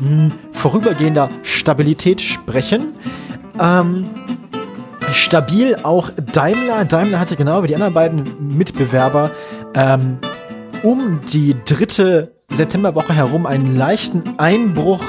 mh, 0.00 0.32
vorübergehender 0.52 1.30
Stabilität 1.42 2.20
sprechen. 2.20 2.94
Ähm, 3.60 4.06
stabil 5.12 5.76
auch 5.82 6.10
Daimler. 6.32 6.84
Daimler 6.84 7.20
hatte 7.20 7.36
genau 7.36 7.62
wie 7.62 7.68
die 7.68 7.74
anderen 7.74 7.94
beiden 7.94 8.56
Mitbewerber 8.56 9.30
ähm, 9.74 10.18
um 10.82 11.20
die 11.32 11.54
dritte 11.64 12.32
Septemberwoche 12.50 13.14
herum 13.14 13.46
einen 13.46 13.76
leichten 13.76 14.38
Einbruch 14.38 15.02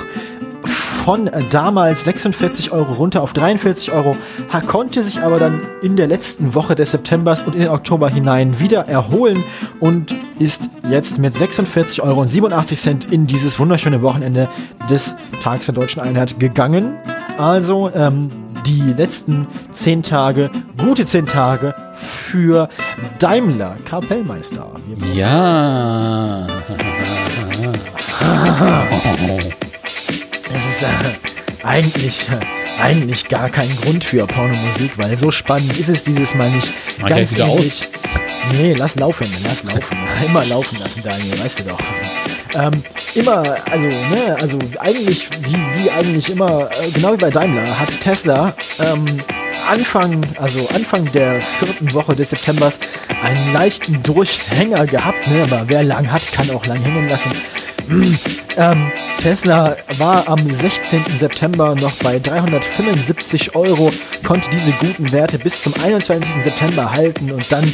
von 1.06 1.28
äh, 1.28 1.44
damals 1.52 2.04
46 2.04 2.72
Euro 2.72 2.94
runter 2.94 3.22
auf 3.22 3.32
43 3.34 3.92
Euro, 3.92 4.18
konnte 4.66 5.04
sich 5.04 5.22
aber 5.22 5.38
dann 5.38 5.62
in 5.84 5.96
der 5.96 6.08
letzten 6.08 6.56
Woche 6.56 6.74
des 6.74 6.92
Septembers 6.92 7.44
und 7.44 7.54
in 7.54 7.60
den 7.60 7.70
Oktober 7.70 8.10
hinein 8.10 8.60
wieder 8.60 8.88
erholen 8.88 9.44
und 9.80 10.16
ist 10.40 10.68
jetzt 10.90 11.20
mit 11.20 11.36
46,87 11.36 12.02
Euro 12.02 12.26
in 13.14 13.28
dieses 13.28 13.60
wunderschöne 13.60 14.02
Wochenende 14.02 14.50
des 14.90 15.16
Tags 15.44 15.68
der 15.68 15.76
Deutschen 15.76 16.02
Einheit 16.02 16.40
gegangen. 16.40 16.96
Also 17.38 17.92
ähm, 17.94 18.32
die 18.66 18.82
letzten 18.98 19.46
zehn 19.72 20.02
Tage, 20.02 20.50
gute 20.76 21.06
zehn 21.06 21.28
Tage 21.28 21.76
für 21.94 22.68
Daimler 23.20 23.78
Kapellmeister. 23.86 24.72
Ja. 25.14 26.48
Es 30.56 30.64
ist 30.66 30.84
äh, 30.84 31.66
eigentlich, 31.66 32.28
äh, 32.30 32.82
eigentlich 32.82 33.28
gar 33.28 33.50
kein 33.50 33.70
Grund 33.78 34.04
für 34.04 34.26
Pornomusik, 34.26 34.92
weil 34.98 35.18
so 35.18 35.32
spannend 35.32 35.78
ist 35.78 35.90
es 35.90 36.02
dieses 36.04 36.34
Mal 36.36 36.50
nicht. 36.52 36.68
Ich 36.98 37.04
jetzt 37.22 37.32
wieder 37.34 37.46
ähnlich- 37.48 37.82
Nee, 38.54 38.74
lass 38.78 38.96
laufen, 38.96 39.28
lass 39.44 39.64
laufen. 39.64 39.98
Immer 40.26 40.46
laufen 40.46 40.78
lassen, 40.80 41.02
Daniel, 41.04 41.40
weißt 41.44 41.60
du 41.62 41.64
doch. 41.64 41.80
Ähm, 42.54 42.84
immer, 43.16 43.44
also, 43.70 43.88
ne, 43.88 44.38
also 44.40 44.58
eigentlich, 44.80 45.28
wie, 45.42 45.56
wie 45.78 45.92
eigentlich 45.92 46.30
immer, 46.30 46.70
äh, 46.82 46.90
genau 46.92 47.12
wie 47.14 47.18
bei 47.18 47.30
Daimler, 47.30 47.78
hat 47.80 48.00
Tesla 48.00 48.54
ähm, 48.80 49.04
Anfang, 49.70 50.26
also 50.40 50.66
Anfang 50.74 51.12
der 51.12 51.42
vierten 51.42 51.92
Woche 51.94 52.16
des 52.16 52.30
Septembers 52.30 52.80
einen 53.24 53.52
leichten 53.52 54.02
Durchhänger 54.04 54.86
gehabt, 54.86 55.28
ne, 55.28 55.44
aber 55.44 55.64
wer 55.68 55.84
lang 55.84 56.10
hat, 56.10 56.32
kann 56.32 56.50
auch 56.52 56.66
lang 56.66 56.82
hängen 56.82 57.10
lassen. 57.10 57.32
Ähm, 58.58 58.90
Tesla 59.20 59.76
war 59.98 60.30
am 60.30 60.50
16. 60.50 61.04
September 61.18 61.76
noch 61.76 61.92
bei 61.98 62.20
375 62.20 63.54
Euro, 63.54 63.92
konnte 64.24 64.50
diese 64.50 64.72
guten 64.72 65.12
Werte 65.12 65.38
bis 65.38 65.62
zum 65.62 65.74
21. 65.74 66.42
September 66.42 66.90
halten 66.94 67.32
und 67.32 67.52
dann 67.52 67.66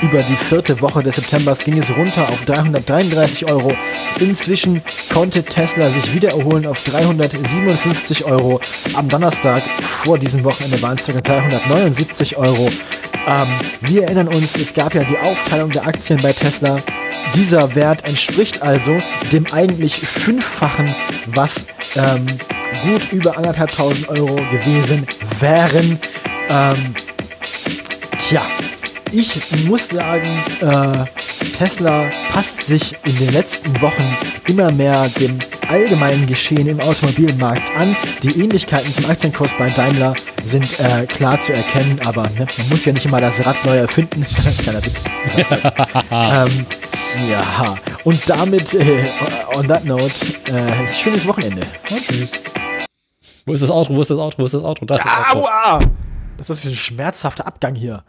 über 0.00 0.22
die 0.22 0.36
vierte 0.36 0.80
Woche 0.80 1.02
des 1.02 1.16
Septembers 1.16 1.62
ging 1.62 1.76
es 1.76 1.94
runter 1.94 2.26
auf 2.30 2.42
333 2.46 3.50
Euro. 3.50 3.74
Inzwischen 4.18 4.80
konnte 5.12 5.42
Tesla 5.42 5.90
sich 5.90 6.14
wieder 6.14 6.30
erholen 6.30 6.64
auf 6.64 6.82
357 6.84 8.24
Euro. 8.24 8.60
Am 8.94 9.08
Donnerstag 9.08 9.60
vor 9.82 10.18
diesem 10.18 10.42
Wochenende 10.44 10.80
waren 10.80 10.96
es 10.98 11.04
ca. 11.04 11.20
379 11.20 12.38
Euro. 12.38 12.70
Ähm, 13.28 13.46
wir 13.82 14.04
erinnern 14.04 14.28
uns, 14.28 14.56
es 14.56 14.72
gab 14.72 14.94
ja 14.94 15.04
die 15.04 15.18
Aufteilung 15.18 15.70
der 15.70 15.86
Aktien 15.86 16.18
bei 16.22 16.32
Tesla. 16.32 16.80
Dieser 17.34 17.74
Wert 17.74 18.08
entspricht 18.08 18.62
also 18.62 18.96
dem 19.32 19.46
eigentlich 19.60 19.96
fünffachen, 19.96 20.88
was 21.26 21.66
ähm, 21.94 22.24
gut 22.82 23.12
über 23.12 23.36
anderthalbtausend 23.36 24.08
Euro 24.08 24.36
gewesen 24.36 25.06
wären. 25.38 25.98
Ähm, 26.48 26.94
tja, 28.16 28.40
ich 29.12 29.66
muss 29.66 29.88
sagen, 29.88 30.28
äh, 30.60 31.04
Tesla 31.56 32.04
passt 32.32 32.66
sich 32.66 32.96
in 33.04 33.18
den 33.18 33.32
letzten 33.32 33.80
Wochen 33.80 34.16
immer 34.46 34.70
mehr 34.70 35.08
dem 35.08 35.38
allgemeinen 35.68 36.26
Geschehen 36.26 36.66
im 36.66 36.80
Automobilmarkt 36.80 37.70
an. 37.76 37.96
Die 38.22 38.40
Ähnlichkeiten 38.40 38.92
zum 38.92 39.06
Aktienkurs 39.06 39.54
bei 39.58 39.68
Daimler 39.70 40.14
sind 40.44 40.78
äh, 40.80 41.06
klar 41.06 41.40
zu 41.40 41.52
erkennen, 41.52 42.00
aber 42.04 42.24
ne, 42.30 42.46
man 42.58 42.68
muss 42.68 42.84
ja 42.84 42.92
nicht 42.92 43.04
immer 43.04 43.20
das 43.20 43.44
Rad 43.44 43.56
neu 43.64 43.76
erfinden. 43.76 44.24
Kleiner 44.62 44.84
Witz. 44.84 45.04
ähm, 46.10 46.66
ja, 47.30 47.76
und 48.04 48.28
damit, 48.28 48.74
äh, 48.74 49.04
on 49.54 49.68
that 49.68 49.84
note, 49.84 50.12
äh, 50.52 50.92
schönes 50.92 51.26
Wochenende. 51.26 51.62
Und 51.90 52.06
tschüss. 52.06 52.40
Wo 53.46 53.52
ist 53.52 53.62
das 53.62 53.70
Outro? 53.70 53.94
Wo 53.94 54.02
ist 54.02 54.10
das 54.10 54.18
Outro? 54.18 54.42
Wo 54.42 54.46
ist 54.46 54.54
das 54.54 54.62
Outro? 54.62 54.86
Da 54.86 54.96
ist 54.96 55.04
das 55.04 55.34
Outro. 55.34 55.46
Aua! 55.46 55.80
Das 56.36 56.50
ist 56.50 56.60
für 56.62 56.68
ein 56.68 56.74
schmerzhafter 56.74 57.46
Abgang 57.46 57.74
hier. 57.74 58.02